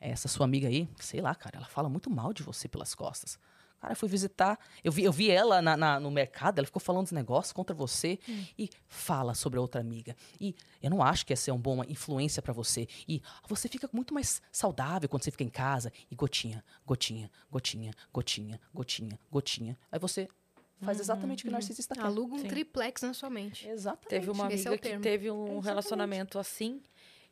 essa 0.00 0.28
sua 0.28 0.44
amiga 0.46 0.68
aí, 0.68 0.88
sei 0.98 1.20
lá, 1.20 1.34
cara, 1.34 1.58
ela 1.58 1.66
fala 1.66 1.88
muito 1.88 2.08
mal 2.10 2.32
de 2.32 2.42
você 2.42 2.68
pelas 2.68 2.94
costas. 2.94 3.38
Cara, 3.80 3.92
eu 3.92 3.96
fui 3.96 4.10
visitar, 4.10 4.58
eu 4.84 4.92
vi, 4.92 5.04
eu 5.04 5.12
vi 5.12 5.30
ela 5.30 5.62
na, 5.62 5.74
na- 5.74 5.98
no 5.98 6.10
mercado, 6.10 6.58
ela 6.58 6.66
ficou 6.66 6.80
falando 6.80 7.04
dos 7.04 7.12
negócios 7.12 7.50
contra 7.50 7.74
você 7.74 8.18
e 8.58 8.68
fala 8.86 9.32
sobre 9.34 9.58
a 9.58 9.62
outra 9.62 9.80
amiga. 9.80 10.14
E 10.38 10.54
eu 10.82 10.90
não 10.90 11.02
acho 11.02 11.24
que 11.24 11.32
essa 11.32 11.50
é 11.50 11.54
uma 11.54 11.58
boa 11.60 11.86
influência 11.88 12.42
pra 12.42 12.52
você. 12.52 12.86
E 13.08 13.22
você 13.48 13.68
fica 13.68 13.88
muito 13.90 14.12
mais 14.12 14.42
saudável 14.52 15.08
quando 15.08 15.22
você 15.22 15.30
fica 15.30 15.44
em 15.44 15.48
casa. 15.48 15.90
E 16.10 16.14
gotinha, 16.14 16.62
gotinha, 16.86 17.30
gotinha, 17.50 17.94
gotinha, 18.12 18.60
gotinha, 18.74 19.18
gotinha. 19.30 19.78
Aí 19.90 19.98
você 19.98 20.28
faz 20.82 21.00
exatamente 21.00 21.40
o 21.40 21.44
que 21.44 21.48
o 21.48 21.52
narcisista 21.52 21.94
quer. 21.94 22.02
Aluga 22.04 22.34
um 22.34 22.38
Sim. 22.40 22.48
triplex 22.48 23.00
na 23.00 23.14
sua 23.14 23.30
mente. 23.30 23.66
Exatamente. 23.66 24.08
Teve 24.10 24.30
uma 24.30 24.44
é 24.44 24.46
amiga 24.52 24.70
o 24.72 24.74
que 24.76 24.78
termo. 24.82 25.02
teve 25.02 25.30
um 25.30 25.42
Exatamente. 25.44 25.64
relacionamento 25.64 26.38
assim. 26.38 26.82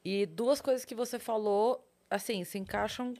E 0.02 0.24
duas 0.24 0.62
coisas 0.62 0.86
que 0.86 0.94
você 0.94 1.18
falou, 1.18 1.86
assim, 2.10 2.44
se 2.44 2.58
encaixam 2.58 3.14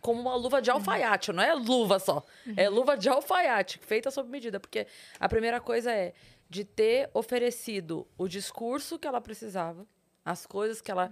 como 0.00 0.20
uma 0.20 0.36
luva 0.36 0.62
de 0.62 0.70
alfaiate. 0.70 1.32
Não 1.32 1.42
é 1.42 1.52
luva 1.54 1.98
só. 1.98 2.24
É 2.56 2.68
luva 2.68 2.96
de 2.96 3.08
alfaiate, 3.08 3.78
feita 3.80 4.10
sob 4.10 4.28
medida. 4.30 4.60
Porque 4.60 4.86
a 5.18 5.28
primeira 5.28 5.60
coisa 5.60 5.90
é 5.92 6.14
de 6.48 6.64
ter 6.64 7.10
oferecido 7.12 8.06
o 8.16 8.26
discurso 8.28 8.98
que 8.98 9.06
ela 9.06 9.20
precisava, 9.20 9.86
as 10.24 10.46
coisas 10.46 10.80
que 10.80 10.90
ela 10.90 11.10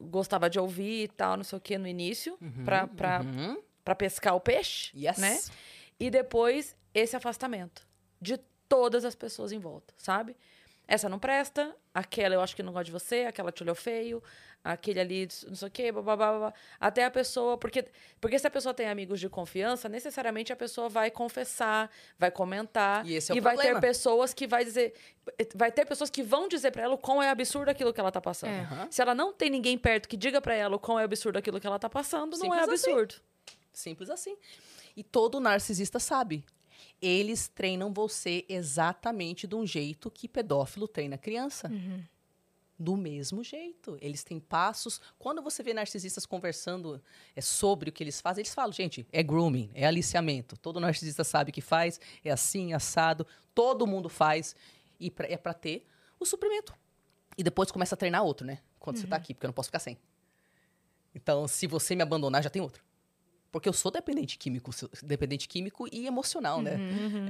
gostava 0.00 0.48
de 0.50 0.58
ouvir 0.60 1.04
e 1.04 1.08
tal, 1.08 1.36
não 1.36 1.44
sei 1.44 1.56
o 1.56 1.60
que, 1.60 1.78
no 1.78 1.88
início, 1.88 2.38
pra, 2.64 2.86
pra, 2.86 3.20
Uhum. 3.22 3.60
pra 3.84 3.94
pescar 3.94 4.34
o 4.36 4.40
peixe. 4.40 4.92
Yes. 4.96 5.16
né? 5.18 5.38
E 5.98 6.10
depois 6.10 6.76
esse 6.92 7.16
afastamento 7.16 7.86
de 8.20 8.36
todas 8.68 9.04
as 9.04 9.14
pessoas 9.14 9.50
em 9.52 9.58
volta, 9.58 9.94
sabe? 9.96 10.36
Essa 10.88 11.08
não 11.08 11.18
presta, 11.18 11.74
aquela 11.92 12.34
eu 12.34 12.40
acho 12.40 12.54
que 12.54 12.62
não 12.62 12.72
gosta 12.72 12.84
de 12.84 12.92
você, 12.92 13.24
aquela 13.24 13.50
te 13.50 13.62
olhou 13.62 13.74
feio, 13.74 14.22
aquele 14.62 15.00
ali 15.00 15.28
não 15.48 15.54
sei 15.56 15.68
o 15.68 15.70
quê, 15.70 15.90
blá, 15.90 16.02
blá, 16.02 16.16
blá, 16.16 16.38
blá. 16.38 16.54
até 16.78 17.04
a 17.04 17.10
pessoa, 17.10 17.58
porque 17.58 17.84
porque 18.20 18.38
se 18.38 18.46
a 18.46 18.50
pessoa 18.50 18.72
tem 18.72 18.88
amigos 18.88 19.18
de 19.18 19.28
confiança, 19.28 19.88
necessariamente 19.88 20.52
a 20.52 20.56
pessoa 20.56 20.88
vai 20.88 21.10
confessar, 21.10 21.90
vai 22.16 22.30
comentar 22.30 23.04
E 23.04 23.14
esse 23.14 23.32
é 23.32 23.34
o 23.34 23.42
vai 23.42 23.56
ter 23.56 23.62
problema. 23.62 23.80
pessoas 23.80 24.32
que 24.32 24.46
vai 24.46 24.64
dizer, 24.64 24.94
vai 25.54 25.72
ter 25.72 25.84
pessoas 25.84 26.08
que 26.08 26.22
vão 26.22 26.46
dizer 26.46 26.70
pra 26.70 26.82
ela 26.82 26.94
o 26.94 26.98
quão 26.98 27.20
é 27.20 27.30
absurdo 27.30 27.68
aquilo 27.68 27.92
que 27.92 27.98
ela 28.00 28.12
tá 28.12 28.20
passando. 28.20 28.50
É. 28.50 28.88
Se 28.90 29.02
ela 29.02 29.14
não 29.14 29.32
tem 29.32 29.50
ninguém 29.50 29.76
perto 29.76 30.08
que 30.08 30.16
diga 30.16 30.40
pra 30.40 30.54
ela 30.54 30.76
o 30.76 30.78
quão 30.78 31.00
é 31.00 31.04
absurdo 31.04 31.36
aquilo 31.36 31.60
que 31.60 31.66
ela 31.66 31.78
tá 31.80 31.90
passando, 31.90 32.36
não 32.38 32.54
é 32.54 32.60
Simples 32.60 32.80
assim. 32.80 32.90
absurdo. 32.92 33.14
Simples 33.72 34.10
assim. 34.10 34.36
E 34.96 35.02
todo 35.02 35.40
narcisista 35.40 35.98
sabe. 35.98 36.44
Eles 37.00 37.48
treinam 37.48 37.92
você 37.92 38.44
exatamente 38.48 39.46
de 39.46 39.54
um 39.54 39.66
jeito 39.66 40.10
que 40.10 40.26
pedófilo 40.28 40.88
treina 40.88 41.18
criança. 41.18 41.68
Do 42.78 42.94
mesmo 42.96 43.42
jeito. 43.42 43.96
Eles 44.02 44.22
têm 44.22 44.38
passos. 44.38 45.00
Quando 45.18 45.40
você 45.42 45.62
vê 45.62 45.72
narcisistas 45.72 46.26
conversando 46.26 47.02
é, 47.34 47.40
sobre 47.40 47.88
o 47.88 47.92
que 47.92 48.02
eles 48.04 48.20
fazem, 48.20 48.42
eles 48.42 48.52
falam, 48.54 48.70
gente, 48.72 49.06
é 49.12 49.22
grooming, 49.22 49.70
é 49.74 49.86
aliciamento. 49.86 50.56
Todo 50.58 50.78
narcisista 50.80 51.24
sabe 51.24 51.52
que 51.52 51.62
faz, 51.62 51.98
é 52.24 52.30
assim, 52.30 52.74
assado. 52.74 53.26
Todo 53.54 53.86
mundo 53.86 54.08
faz. 54.10 54.54
E 55.00 55.10
pra- 55.10 55.26
é 55.26 55.36
pra 55.38 55.54
ter 55.54 55.86
o 56.20 56.26
suprimento. 56.26 56.74
E 57.38 57.42
depois 57.42 57.70
começa 57.70 57.94
a 57.94 57.98
treinar 57.98 58.22
outro, 58.24 58.46
né? 58.46 58.58
Quando 58.78 58.96
você 58.98 59.06
tá 59.06 59.16
aqui, 59.16 59.32
porque 59.34 59.46
eu 59.46 59.48
não 59.48 59.54
posso 59.54 59.68
ficar 59.68 59.78
sem. 59.78 59.96
Então, 61.14 61.48
se 61.48 61.66
você 61.66 61.94
me 61.94 62.02
abandonar, 62.02 62.42
já 62.42 62.50
tem 62.50 62.60
outro. 62.60 62.84
Porque 63.52 63.68
eu 63.68 63.72
sou 63.72 63.90
dependente 63.90 64.36
químico, 64.36 64.70
dependente 65.02 65.48
químico 65.48 65.86
e 65.90 66.06
emocional, 66.06 66.60
né? 66.60 66.76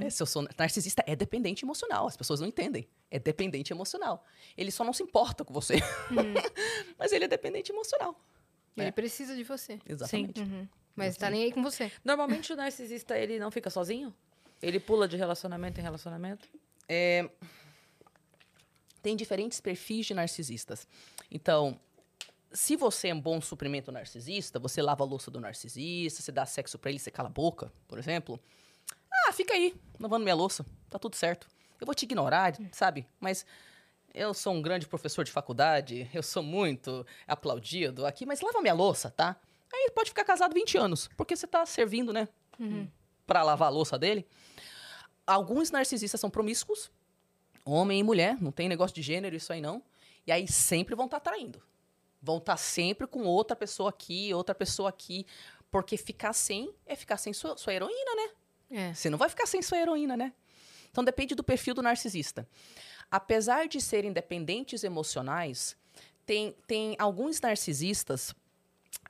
É, 0.05 0.09
se 0.09 0.21
eu 0.21 0.27
sou 0.27 0.45
narcisista, 0.57 1.03
é 1.07 1.15
dependente 1.15 1.63
emocional. 1.63 2.07
As 2.07 2.17
pessoas 2.17 2.39
não 2.41 2.47
entendem. 2.47 2.87
É 3.09 3.17
dependente 3.19 3.71
emocional. 3.71 4.25
Ele 4.57 4.71
só 4.71 4.83
não 4.83 4.91
se 4.93 5.01
importa 5.03 5.45
com 5.45 5.53
você. 5.53 5.75
Mas 6.99 7.11
ele 7.11 7.25
é 7.25 7.27
dependente 7.27 7.71
emocional. 7.71 8.19
Ele 8.75 8.87
É. 8.87 8.91
precisa 8.91 9.35
de 9.35 9.43
você. 9.43 9.79
Exatamente. 9.87 10.41
Mas 10.95 11.15
tá 11.15 11.29
nem 11.29 11.43
aí 11.43 11.51
com 11.51 11.61
você. 11.63 11.91
Normalmente 12.03 12.51
o 12.51 12.55
narcisista, 12.55 13.17
ele 13.17 13.39
não 13.39 13.51
fica 13.51 13.69
sozinho? 13.69 14.13
Ele 14.61 14.79
pula 14.79 15.07
de 15.07 15.15
relacionamento 15.15 15.79
em 15.79 15.83
relacionamento? 15.83 16.47
É, 16.89 17.29
Tem 19.01 19.15
diferentes 19.15 19.61
perfis 19.61 20.05
de 20.07 20.13
narcisistas. 20.13 20.87
Então, 21.31 21.79
se 22.57 22.75
você 22.75 23.09
é 23.09 23.13
um 23.13 23.21
bom 23.21 23.39
suprimento 23.39 23.91
narcisista, 23.91 24.57
você 24.57 24.81
lava 24.81 25.03
a 25.03 25.07
louça 25.07 25.29
do 25.29 25.39
narcisista, 25.39 26.23
você 26.23 26.31
dá 26.31 26.43
sexo 26.43 26.79
pra 26.79 26.89
ele, 26.89 26.97
você 26.97 27.11
cala 27.11 27.29
a 27.29 27.31
boca, 27.31 27.71
por 27.87 27.99
exemplo. 27.99 28.39
Ah, 29.11 29.31
fica 29.31 29.53
aí, 29.53 29.75
lavando 29.99 30.23
minha 30.23 30.33
louça. 30.33 30.65
Tá 30.89 30.97
tudo 30.97 31.15
certo. 31.15 31.47
Eu 31.79 31.85
vou 31.85 31.93
te 31.93 32.03
ignorar, 32.03 32.57
sabe? 32.71 33.05
Mas 33.19 33.45
eu 34.11 34.33
sou 34.33 34.53
um 34.55 34.61
grande 34.61 34.87
professor 34.87 35.23
de 35.23 35.31
faculdade, 35.31 36.09
eu 36.11 36.23
sou 36.23 36.41
muito 36.41 37.05
aplaudido 37.27 38.07
aqui, 38.07 38.25
mas 38.25 38.41
lava 38.41 38.59
minha 38.59 38.73
louça, 38.73 39.11
tá? 39.11 39.39
Aí 39.71 39.91
pode 39.93 40.09
ficar 40.09 40.23
casado 40.23 40.55
20 40.55 40.79
anos, 40.79 41.07
porque 41.15 41.35
você 41.35 41.45
tá 41.45 41.63
servindo, 41.63 42.11
né? 42.11 42.27
Pra 43.27 43.43
lavar 43.43 43.67
a 43.67 43.71
louça 43.71 43.99
dele. 43.99 44.25
Alguns 45.27 45.69
narcisistas 45.69 46.19
são 46.19 46.29
promíscuos, 46.31 46.89
homem 47.63 47.99
e 47.99 48.03
mulher, 48.03 48.41
não 48.41 48.51
tem 48.51 48.67
negócio 48.67 48.95
de 48.95 49.03
gênero, 49.03 49.35
isso 49.35 49.53
aí 49.53 49.61
não. 49.61 49.83
E 50.25 50.31
aí 50.31 50.47
sempre 50.47 50.95
vão 50.95 51.05
estar 51.05 51.19
traindo. 51.19 51.61
Vão 52.21 52.37
estar 52.37 52.57
sempre 52.57 53.07
com 53.07 53.23
outra 53.23 53.55
pessoa 53.55 53.89
aqui, 53.89 54.33
outra 54.33 54.55
pessoa 54.55 54.89
aqui. 54.89 55.25
Porque 55.69 55.97
ficar 55.97 56.33
sem 56.33 56.73
é 56.85 56.95
ficar 56.95 57.17
sem 57.17 57.33
sua, 57.33 57.57
sua 57.57 57.73
heroína, 57.73 58.15
né? 58.15 58.29
É. 58.69 58.93
Você 58.93 59.09
não 59.09 59.17
vai 59.17 59.29
ficar 59.29 59.45
sem 59.45 59.61
sua 59.61 59.77
heroína, 59.77 60.15
né? 60.17 60.33
Então 60.89 61.03
depende 61.03 61.35
do 61.35 61.43
perfil 61.43 61.73
do 61.73 61.81
narcisista. 61.81 62.47
Apesar 63.09 63.67
de 63.67 63.79
serem 63.79 64.11
dependentes 64.11 64.83
emocionais, 64.83 65.77
tem, 66.25 66.55
tem 66.65 66.95
alguns 66.99 67.39
narcisistas 67.39 68.33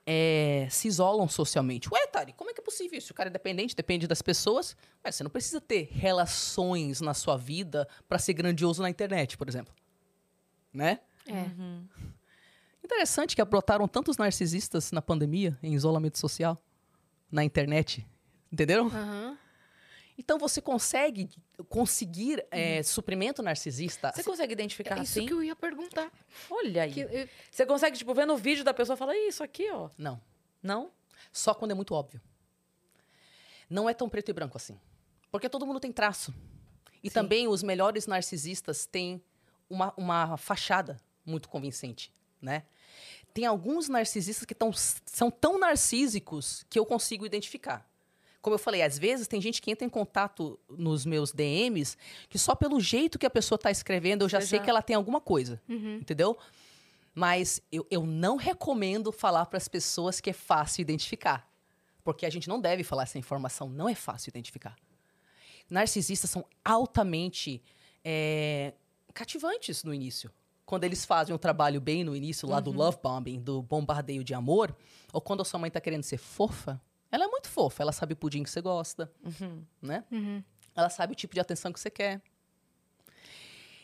é, 0.05 0.67
se 0.69 0.87
isolam 0.87 1.27
socialmente. 1.27 1.89
Ué, 1.91 2.07
Tari, 2.07 2.33
como 2.33 2.49
é 2.49 2.53
que 2.53 2.61
é 2.61 2.63
possível 2.63 2.97
isso? 2.97 3.11
O 3.11 3.15
cara 3.15 3.29
é 3.29 3.31
dependente, 3.31 3.75
depende 3.75 4.07
das 4.07 4.21
pessoas. 4.21 4.75
Mas 5.03 5.15
você 5.15 5.23
não 5.23 5.29
precisa 5.29 5.59
ter 5.59 5.89
relações 5.91 7.01
na 7.01 7.13
sua 7.13 7.35
vida 7.35 7.87
para 8.07 8.17
ser 8.17 8.33
grandioso 8.33 8.81
na 8.81 8.89
internet, 8.89 9.37
por 9.37 9.49
exemplo. 9.49 9.73
Né? 10.73 10.99
É. 11.27 11.45
Interessante 12.87 13.35
que 13.35 13.43
brotaram 13.43 13.85
tantos 13.85 14.15
narcisistas 14.15 14.93
na 14.93 15.01
pandemia, 15.01 15.57
em 15.61 15.73
isolamento 15.73 16.17
social, 16.17 16.57
na 17.29 17.43
internet. 17.43 18.07
Entenderam? 18.49 18.87
Aham. 18.87 19.37
Então 20.17 20.39
você 20.39 20.61
consegue 20.61 21.29
conseguir 21.67 22.47
é, 22.49 22.81
suprimento 22.83 23.43
narcisista. 23.43 24.13
Você 24.15 24.23
consegue 24.23 24.53
identificar 24.53 24.97
É 24.97 25.03
isso 25.03 25.19
assim? 25.19 25.27
que 25.27 25.33
eu 25.33 25.43
ia 25.43 25.53
perguntar. 25.55 26.09
Olha 26.49 26.83
aí. 26.83 26.93
Que 26.93 27.01
eu- 27.01 27.29
Você 27.51 27.65
consegue, 27.65 27.97
tipo, 27.97 28.13
ver 28.13 28.25
no 28.25 28.37
vídeo 28.37 28.63
da 28.63 28.73
pessoa 28.73 28.95
e 28.95 28.97
falar, 28.97 29.15
"Ih, 29.15 29.27
isso 29.27 29.43
aqui, 29.43 29.69
ó. 29.69 29.89
Não. 29.97 30.19
Não? 30.63 30.89
Só 31.31 31.53
quando 31.53 31.71
é 31.71 31.73
muito 31.73 31.93
óbvio. 31.93 32.21
Não 33.69 33.89
é 33.89 33.93
tão 33.93 34.07
preto 34.07 34.29
e 34.29 34.33
branco 34.33 34.55
assim. 34.57 34.79
Porque 35.29 35.49
todo 35.49 35.65
mundo 35.67 35.79
tem 35.81 35.91
traço. 35.91 36.33
E 37.03 37.11
também 37.11 37.49
os 37.49 37.61
melhores 37.61 38.07
narcisistas 38.07 38.85
têm 38.85 39.21
uma, 39.69 39.93
uma 39.97 40.37
fachada 40.37 40.97
muito 41.25 41.49
convincente, 41.49 42.13
né? 42.41 42.63
Tem 43.37 43.45
alguns 43.45 43.87
narcisistas 43.87 44.47
que 44.47 44.55
tão, 44.55 44.71
são 44.73 45.29
tão 45.29 45.59
narcísicos 45.59 46.65
que 46.67 46.79
eu 46.79 46.83
consigo 46.83 47.23
identificar. 47.23 47.87
Como 48.41 48.55
eu 48.55 48.57
falei, 48.57 48.81
às 48.81 48.97
vezes 48.97 49.27
tem 49.27 49.39
gente 49.39 49.61
que 49.61 49.69
entra 49.69 49.85
em 49.85 49.89
contato 49.89 50.59
nos 50.67 51.05
meus 51.05 51.31
DMs 51.31 51.95
que 52.29 52.39
só 52.39 52.55
pelo 52.55 52.79
jeito 52.79 53.19
que 53.19 53.27
a 53.27 53.29
pessoa 53.29 53.57
está 53.57 53.69
escrevendo 53.69 54.23
eu 54.23 54.29
já 54.29 54.41
sei 54.41 54.59
que 54.59 54.67
ela 54.67 54.81
tem 54.81 54.95
alguma 54.95 55.21
coisa. 55.21 55.61
Entendeu? 56.01 56.35
Mas 57.13 57.61
eu, 57.71 57.85
eu 57.91 58.07
não 58.07 58.37
recomendo 58.37 59.11
falar 59.11 59.45
para 59.45 59.57
as 59.57 59.67
pessoas 59.67 60.19
que 60.19 60.31
é 60.31 60.33
fácil 60.33 60.81
identificar. 60.81 61.47
Porque 62.03 62.25
a 62.25 62.31
gente 62.31 62.49
não 62.49 62.59
deve 62.59 62.83
falar 62.83 63.03
essa 63.03 63.19
informação, 63.19 63.69
não 63.69 63.87
é 63.87 63.93
fácil 63.93 64.31
identificar. 64.31 64.75
Narcisistas 65.69 66.31
são 66.31 66.43
altamente 66.65 67.61
é, 68.03 68.73
cativantes 69.13 69.83
no 69.83 69.93
início. 69.93 70.31
Quando 70.67 70.83
eles 70.83 71.05
fazem 71.05 71.33
um 71.33 71.37
trabalho 71.37 71.79
bem 71.79 72.03
no 72.03 72.13
início, 72.13 72.45
lá 72.47 72.59
do 72.59 72.71
love 72.71 72.97
bombing, 73.01 73.39
do 73.39 73.61
bombardeio 73.63 74.21
de 74.21 74.33
amor, 74.33 74.75
ou 75.13 75.21
quando 75.21 75.41
a 75.41 75.45
sua 75.45 75.57
mãe 75.57 75.71
tá 75.71 75.79
querendo 75.79 76.03
ser 76.03 76.17
fofa, 76.17 76.79
ela 77.09 77.23
é 77.23 77.27
muito 77.27 77.47
fofa, 77.47 77.81
ela 77.81 77.93
sabe 77.93 78.11
o 78.11 78.17
pudim 78.17 78.43
que 78.43 78.49
você 78.49 78.59
gosta, 78.59 79.09
né? 79.81 80.03
Ela 80.75 80.89
sabe 80.89 81.13
o 81.13 81.15
tipo 81.15 81.33
de 81.33 81.39
atenção 81.39 81.71
que 81.71 81.79
você 81.79 81.89
quer. 81.89 82.21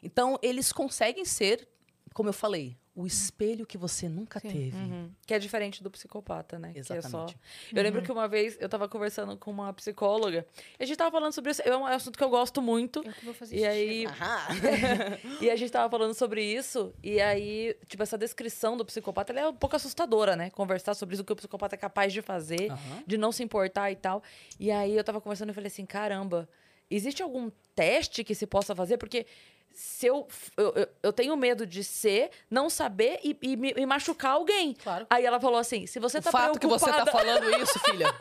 Então, 0.04 0.38
eles 0.42 0.74
conseguem 0.74 1.24
ser, 1.24 1.66
como 2.14 2.28
eu 2.28 2.34
falei, 2.34 2.78
o 2.96 3.08
espelho 3.08 3.66
que 3.66 3.78
você 3.78 4.08
nunca 4.08 4.40
Sim. 4.40 4.50
teve. 4.50 4.78
Uhum. 4.78 5.12
Que 5.26 5.34
é 5.34 5.40
diferente 5.40 5.82
do 5.82 5.90
psicopata, 5.90 6.60
né? 6.60 6.74
Que 6.74 6.80
é 6.80 6.84
só... 6.84 6.94
Exatamente. 6.94 7.38
Eu 7.74 7.82
lembro 7.82 8.04
que 8.04 8.12
uma 8.12 8.28
vez 8.28 8.56
eu 8.60 8.70
tava 8.70 8.88
conversando 8.88 9.36
com 9.36 9.50
uma 9.50 9.74
psicóloga 9.74 10.46
e 10.80 10.84
a 10.84 10.86
gente 10.86 10.98
tava 10.98 11.10
falando 11.10 11.34
sobre 11.34 11.52
isso. 11.52 11.62
É 11.66 11.76
um 11.76 11.88
assunto 11.88 12.16
que 12.16 12.24
eu 12.24 12.30
gosto 12.30 12.62
muito. 12.62 13.02
Eu 13.04 13.12
que 13.14 13.26
vou 13.26 13.34
fazer 13.34 13.58
E 13.58 13.66
aí, 13.66 14.06
e 15.42 15.50
a 15.50 15.56
gente 15.56 15.72
tava 15.72 15.90
falando 15.90 16.14
sobre 16.14 16.44
isso, 16.44 16.94
e 17.02 17.20
aí, 17.20 17.76
tipo, 17.88 18.04
essa 18.04 18.18
descrição 18.18 18.78
do 18.78 18.86
psicopata, 18.86 19.34
ela 19.34 19.42
é 19.42 19.48
um 19.48 19.56
pouco 19.56 19.76
assustadora, 19.76 20.36
né? 20.36 20.52
Conversar 20.52 20.94
sobre 20.94 21.14
isso, 21.16 21.24
o 21.24 21.26
que 21.26 21.34
o 21.34 21.36
psicopata 21.36 21.76
é 21.76 21.78
capaz 21.78 22.14
de 22.14 22.22
fazer, 22.22 22.70
Aham. 22.70 23.04
de 23.08 23.18
não 23.18 23.32
se 23.32 23.42
importar 23.42 23.90
e 23.92 23.96
tal. 23.96 24.22
E 24.60 24.70
aí 24.70 24.96
eu 24.96 25.04
tava 25.04 25.20
conversando 25.20 25.50
e 25.50 25.54
falei 25.54 25.68
assim, 25.68 25.86
caramba, 25.86 26.48
existe 26.92 27.24
algum 27.24 27.50
teste 27.76 28.24
que 28.24 28.36
se 28.36 28.46
possa 28.46 28.76
fazer? 28.76 28.98
Porque 28.98 29.26
se 29.74 30.06
eu, 30.06 30.28
eu, 30.56 30.88
eu- 31.02 31.14
tenho 31.14 31.36
medo 31.36 31.66
de 31.66 31.84
ser, 31.84 32.30
não 32.50 32.70
saber 32.70 33.20
e, 33.24 33.38
e 33.42 33.56
me- 33.58 33.74
e 33.76 33.86
machucar 33.86 34.34
alguém. 34.34 34.74
Claro. 34.76 35.06
Aí 35.10 35.26
ela 35.26 35.40
falou 35.40 35.58
assim, 35.60 35.88
se 35.88 36.00
você 36.00 36.20
O 36.20 36.22
tá 36.22 36.32
fato 36.32 36.60
que 36.60 36.68
você 36.68 36.86
preocupada... 36.86 37.12
tá 37.12 37.18
falando 37.18 37.50
isso, 37.62 37.80
filha. 37.80 38.08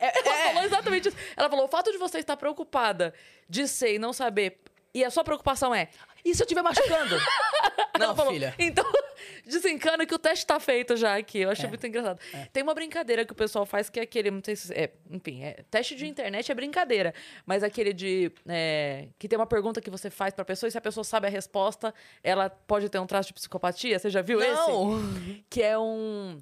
É, 0.00 0.18
Ela 0.18 0.36
é. 0.36 0.48
falou 0.48 0.62
exatamente 0.64 1.08
isso. 1.08 1.16
Ela 1.36 1.48
falou: 1.48 1.64
o 1.64 1.68
fato 1.68 1.90
de 1.90 1.98
você 1.98 2.18
estar 2.18 2.36
preocupada 2.36 3.14
de 3.48 3.66
ser 3.66 3.94
e 3.94 3.98
não 3.98 4.12
saber. 4.12 4.60
E 4.94 5.04
a 5.04 5.10
sua 5.10 5.24
preocupação 5.24 5.74
é. 5.74 5.88
E 6.24 6.34
se 6.34 6.42
eu 6.42 6.44
estiver 6.44 6.62
machucando? 6.62 7.16
Ela 7.94 8.08
Não, 8.08 8.16
falou, 8.16 8.32
filha. 8.32 8.54
Então, 8.58 8.84
desencana 9.44 10.06
que 10.06 10.14
o 10.14 10.18
teste 10.18 10.46
tá 10.46 10.60
feito 10.60 10.96
já 10.96 11.16
aqui. 11.16 11.40
Eu 11.40 11.50
achei 11.50 11.64
É, 11.66 11.68
muito 11.68 11.84
engraçado. 11.86 12.20
Tem 12.52 12.62
uma 12.62 12.74
brincadeira 12.74 13.24
que 13.24 13.32
o 13.32 13.34
pessoal 13.34 13.66
faz 13.66 13.90
que 13.90 13.98
é 13.98 14.02
aquele. 14.02 14.30
Não 14.30 14.40
sei 14.44 14.54
se. 14.56 14.72
É, 14.72 14.92
enfim, 15.10 15.42
é, 15.42 15.64
teste 15.70 15.94
de 15.96 16.06
internet 16.06 16.50
é 16.50 16.54
brincadeira. 16.54 17.12
Mas 17.44 17.62
aquele 17.62 17.92
de. 17.92 18.30
é, 18.46 19.08
que 19.18 19.26
tem 19.28 19.38
uma 19.38 19.46
pergunta 19.46 19.80
que 19.80 19.90
você 19.90 20.10
faz 20.10 20.32
pra 20.34 20.44
pessoa 20.44 20.68
e 20.68 20.70
se 20.70 20.78
a 20.78 20.80
pessoa 20.80 21.02
sabe 21.02 21.26
a 21.26 21.30
resposta, 21.30 21.92
ela 22.22 22.48
pode 22.48 22.88
ter 22.88 22.98
um 22.98 23.06
traço 23.06 23.28
de 23.28 23.34
psicopatia. 23.34 23.98
Você 23.98 24.10
já 24.10 24.22
viu 24.22 24.40
esse? 24.40 24.52
Não. 24.52 25.00
que 25.50 25.62
é 25.62 25.78
um. 25.78 26.40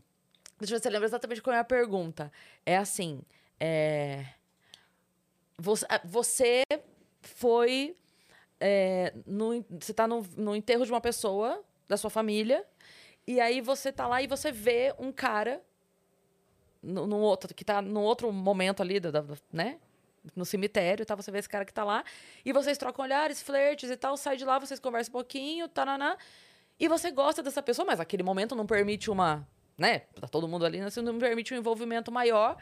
Deixa 0.59 0.73
eu 0.73 0.77
ver 0.77 0.78
se 0.78 0.82
você 0.85 0.90
lembra 0.90 1.07
exatamente 1.07 1.40
qual 1.43 1.55
é 1.57 1.59
a 1.59 1.65
pergunta. 1.65 2.31
É 2.65 2.77
assim. 2.77 3.23
É... 3.59 4.24
Você, 5.59 5.86
você 6.05 6.62
foi. 7.23 7.97
É, 8.61 9.12
no, 9.27 9.65
você 9.78 9.93
tá 9.93 10.07
no, 10.07 10.27
no 10.37 10.57
enterro 10.57 10.85
de 10.85 10.93
uma 10.93 11.01
pessoa 11.01 11.62
da 11.89 11.97
sua 11.97 12.11
família. 12.11 12.65
E 13.27 13.41
aí 13.41 13.61
você 13.61 13.93
tá 13.93 14.07
lá 14.07 14.23
e 14.23 14.27
você 14.27 14.53
vê 14.53 14.95
um 14.99 15.12
cara. 15.12 15.62
No, 16.83 17.07
no 17.07 17.19
outro, 17.19 17.53
que 17.53 17.65
tá 17.65 17.83
num 17.83 18.03
outro 18.03 18.31
momento 18.33 18.81
ali, 18.81 19.01
né? 19.53 19.78
No 20.35 20.45
cemitério, 20.45 21.05
tá? 21.05 21.15
Você 21.16 21.31
vê 21.31 21.39
esse 21.39 21.49
cara 21.49 21.65
que 21.65 21.73
tá 21.73 21.83
lá. 21.83 22.05
E 22.45 22.53
vocês 22.53 22.78
trocam 22.78 23.05
olhares, 23.05 23.43
flertes 23.43 23.91
e 23.91 23.97
tal. 23.97 24.16
Sai 24.16 24.37
de 24.37 24.45
lá, 24.45 24.59
vocês 24.59 24.78
conversam 24.78 25.11
um 25.11 25.12
pouquinho, 25.12 25.69
taraná. 25.69 26.16
E 26.78 26.87
você 26.87 27.11
gosta 27.11 27.43
dessa 27.43 27.62
pessoa, 27.62 27.87
mas 27.87 27.99
aquele 27.99 28.23
momento 28.23 28.55
não 28.55 28.66
permite 28.66 29.11
uma. 29.11 29.47
Né? 29.77 30.01
Tá 30.20 30.28
todo 30.28 30.47
mundo 30.47 30.65
ali, 30.65 30.81
né? 30.81 30.89
Não 31.03 31.19
permite 31.19 31.53
um 31.53 31.57
envolvimento 31.57 32.12
maior. 32.12 32.57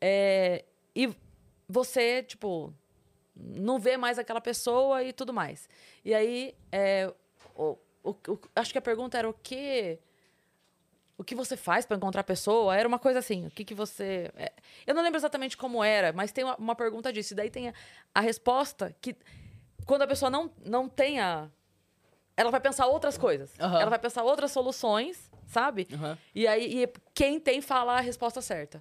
É, 0.00 0.64
e 0.94 1.14
você, 1.68 2.22
tipo, 2.22 2.74
não 3.38 3.78
vê 3.78 3.96
mais 3.96 4.18
aquela 4.18 4.40
pessoa 4.40 5.02
e 5.04 5.12
tudo 5.12 5.32
mais. 5.32 5.68
E 6.04 6.12
aí, 6.14 6.54
é, 6.72 7.12
o, 7.54 7.78
o- 8.02 8.10
o- 8.10 8.38
acho 8.56 8.72
que 8.72 8.78
a 8.78 8.82
pergunta 8.82 9.16
era 9.18 9.28
o 9.28 9.32
que. 9.32 9.98
O 11.16 11.24
que 11.24 11.34
você 11.34 11.56
faz 11.56 11.84
para 11.84 11.96
encontrar 11.96 12.20
a 12.20 12.24
pessoa? 12.24 12.76
Era 12.76 12.86
uma 12.86 12.98
coisa 12.98 13.18
assim. 13.18 13.46
O 13.46 13.50
que, 13.50 13.64
que 13.64 13.74
você. 13.74 14.30
é, 14.36 14.52
eu 14.86 14.94
não 14.94 15.02
lembro 15.02 15.18
exatamente 15.18 15.56
como 15.56 15.82
era, 15.82 16.12
mas 16.12 16.30
tem 16.30 16.44
uma, 16.44 16.56
uma 16.56 16.74
pergunta 16.76 17.12
disso. 17.12 17.32
E 17.32 17.36
daí 17.36 17.50
tem 17.50 17.68
a, 17.68 17.74
a 18.14 18.20
resposta 18.20 18.94
que. 19.00 19.16
Quando 19.84 20.02
a 20.02 20.06
pessoa 20.06 20.30
não, 20.30 20.50
não 20.64 20.88
tem 20.88 21.18
a. 21.18 21.48
Ela 22.36 22.50
vai 22.52 22.60
pensar 22.60 22.86
outras 22.86 23.18
coisas. 23.18 23.52
Aham. 23.58 23.80
Ela 23.80 23.90
vai 23.90 23.98
pensar 23.98 24.22
outras 24.22 24.52
soluções, 24.52 25.28
sabe? 25.46 25.88
Aham. 25.92 26.16
E 26.34 26.46
aí, 26.46 26.84
e 26.84 26.88
quem 27.12 27.40
tem 27.40 27.60
fala 27.60 27.94
a 27.96 28.00
resposta 28.00 28.40
certa. 28.40 28.80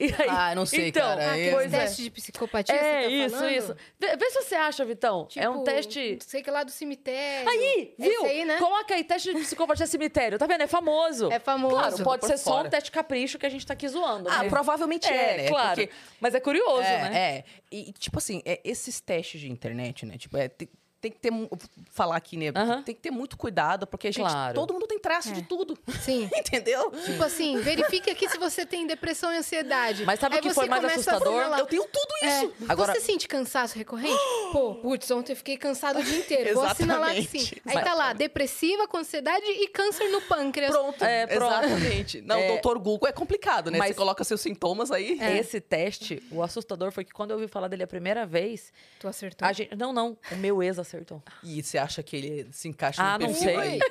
Aí, 0.00 0.14
Ah, 0.28 0.54
não 0.54 0.64
sei, 0.64 0.88
então, 0.88 1.02
cara. 1.16 1.32
Ah, 1.32 1.38
É, 1.38 1.48
é. 1.48 1.68
testes 1.68 2.04
de 2.04 2.10
psicopatia, 2.10 2.74
É, 2.74 3.02
tá 3.02 3.08
isso, 3.08 3.36
falando? 3.36 3.52
isso. 3.52 3.76
Vê, 3.98 4.30
se 4.30 4.42
você 4.44 4.54
acha, 4.54 4.84
Vitão. 4.84 5.26
é 5.36 5.48
um 5.48 5.54
Tipo, 5.54 5.64
teste. 5.64 6.18
Sei 6.24 6.40
que 6.42 6.50
lá 6.50 6.62
do 6.62 6.70
cemitério. 6.70 7.48
Aí, 7.48 7.94
viu? 7.98 8.12
Esse 8.12 8.26
aí, 8.26 8.44
né? 8.44 8.58
Coloca 8.58 8.94
aí, 8.94 9.02
teste 9.02 9.34
de 9.34 9.40
psicopatia 9.40 9.86
cemitério. 9.86 10.38
Tá 10.38 10.46
vendo? 10.46 10.62
É 10.62 10.66
famoso. 10.68 11.32
É 11.32 11.40
famoso. 11.40 11.74
Claro, 11.74 12.04
pode 12.04 12.26
ser 12.26 12.38
só 12.38 12.52
fora. 12.52 12.68
um 12.68 12.70
teste 12.70 12.92
capricho 12.92 13.38
que 13.38 13.46
a 13.46 13.48
gente 13.48 13.66
tá 13.66 13.72
aqui 13.74 13.88
zoando. 13.88 14.28
Ah, 14.30 14.44
né? 14.44 14.48
provavelmente 14.48 15.08
é, 15.08 15.34
É, 15.34 15.36
né? 15.42 15.48
claro. 15.48 15.80
Porque 15.82 15.90
Mas 16.20 16.34
é 16.34 16.40
curioso, 16.40 16.82
é, 16.82 17.10
né? 17.10 17.18
É. 17.18 17.44
E, 17.70 17.92
tipo 17.92 18.18
assim, 18.18 18.40
é, 18.44 18.60
esses 18.64 19.00
testes 19.00 19.40
de 19.40 19.50
internet, 19.50 20.06
né? 20.06 20.16
Tipo, 20.16 20.36
é, 20.36 20.48
tem, 20.48 20.68
tem 21.00 21.10
que 21.10 21.18
ter. 21.18 21.30
vou 21.30 21.48
Falar 21.90 22.16
aqui, 22.16 22.36
né? 22.36 22.52
Tem 22.84 22.94
que 22.94 23.00
ter 23.00 23.10
muito 23.10 23.36
cuidado, 23.36 23.86
porque, 23.86 24.10
gente, 24.12 24.22
Claro. 24.28 24.54
todo 24.54 24.72
mundo 24.72 24.86
tem 24.86 24.98
traço 24.98 25.30
É. 25.30 25.32
de 25.32 25.42
tudo. 25.42 25.76
Sim. 26.00 26.28
Entendeu? 26.34 26.90
Tipo 26.90 27.24
assim, 27.24 27.56
verifique 27.60 28.10
aqui 28.10 28.28
se 28.28 28.38
você 28.38 28.64
tem 28.64 28.86
depressão 28.86 29.32
e 29.32 29.36
ansiedade. 29.36 30.04
Mas 30.04 30.20
sabe 30.20 30.36
o 30.36 30.40
que 30.42 30.48
você 30.48 30.54
foi 30.54 30.68
mais 30.68 30.84
assustador? 30.84 31.42
Eu 31.58 31.66
tenho 31.66 31.84
tudo 31.84 32.14
É. 32.22 32.26
isso. 32.44 32.52
Agora, 32.68 32.94
Você 32.94 33.00
sente 33.00 33.26
cansaço 33.28 33.76
recorrente? 33.76 34.16
Pô, 34.52 34.76
putz, 34.76 35.10
ontem 35.10 35.32
eu 35.32 35.36
fiquei 35.36 35.56
cansado 35.56 35.98
o 35.98 36.02
dia 36.02 36.18
inteiro. 36.18 36.54
Vou 36.54 36.64
assinalar 36.64 37.14
que 37.14 37.22
sim. 37.22 37.38
Exatamente. 37.38 37.62
Aí 37.78 37.84
tá 37.84 37.94
lá, 37.94 38.12
depressiva, 38.12 38.86
com 38.88 38.98
ansiedade 38.98 39.44
e 39.46 39.68
câncer 39.68 40.08
no 40.10 40.20
pâncreas. 40.22 40.70
pronto. 40.72 41.04
É, 41.04 41.26
pronto. 41.26 41.64
Exatamente. 41.64 42.20
Não, 42.22 42.36
É. 42.36 42.44
o 42.44 42.52
doutor 42.54 42.78
Google 42.78 43.08
é 43.08 43.12
complicado, 43.12 43.70
né? 43.70 43.78
Mas- 43.78 43.88
Você 43.88 43.94
coloca 43.94 44.22
seus 44.24 44.40
sintomas 44.40 44.90
aí. 44.90 45.18
Esse 45.38 45.60
teste, 45.60 46.22
o 46.30 46.42
assustador 46.42 46.90
foi 46.92 47.04
que 47.04 47.12
quando 47.12 47.30
eu 47.30 47.36
ouvi 47.36 47.48
falar 47.48 47.68
dele 47.68 47.82
a 47.82 47.86
primeira 47.86 48.24
vez, 48.26 48.72
Tu 49.00 49.06
acertou. 49.08 49.46
a 49.48 49.52
gente. 49.52 49.74
Não, 49.76 49.92
não. 49.92 50.16
O 50.32 50.36
meu 50.36 50.62
ex 50.62 50.78
acertou. 50.88 51.22
E 51.42 51.62
você 51.62 51.78
acha 51.78 52.02
que 52.02 52.16
ele 52.16 52.48
se 52.52 52.68
encaixa 52.68 53.02
Ah, 53.02 53.18
no 53.18 53.26
não 53.26 53.32
perfil 53.34 53.48
sei. 53.48 53.56
aí? 53.58 53.78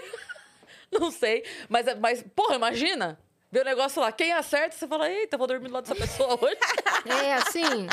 Não 0.90 1.12
sei. 1.12 1.44
Mas, 1.68 1.86
mas 2.00 2.24
porra, 2.34 2.56
imagina. 2.56 3.20
Ver 3.52 3.62
o 3.62 3.66
negócio 3.66 4.02
lá. 4.02 4.10
Quem 4.10 4.32
acerta, 4.32 4.74
você 4.74 4.88
fala, 4.88 5.10
eita, 5.10 5.38
vou 5.38 5.46
dormir 5.46 5.68
do 5.68 5.74
lado 5.74 5.84
dessa 5.84 5.96
pessoa 5.96 6.40
hoje. 6.42 6.58
É 7.26 7.34
assim. 7.34 7.88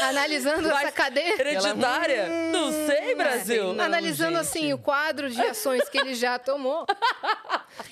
Analisando 0.00 0.68
Mas- 0.68 0.82
essa 0.82 0.92
cadeira. 0.92 1.40
Hereditária? 1.40 2.28
Não 2.50 2.72
sei, 2.86 3.14
Brasil. 3.14 3.72
Não, 3.74 3.84
Analisando 3.84 4.30
gente. 4.36 4.40
assim 4.40 4.72
o 4.72 4.78
quadro 4.78 5.30
de 5.30 5.40
ações 5.40 5.88
que 5.88 5.98
ele 5.98 6.14
já 6.14 6.38
tomou. 6.38 6.86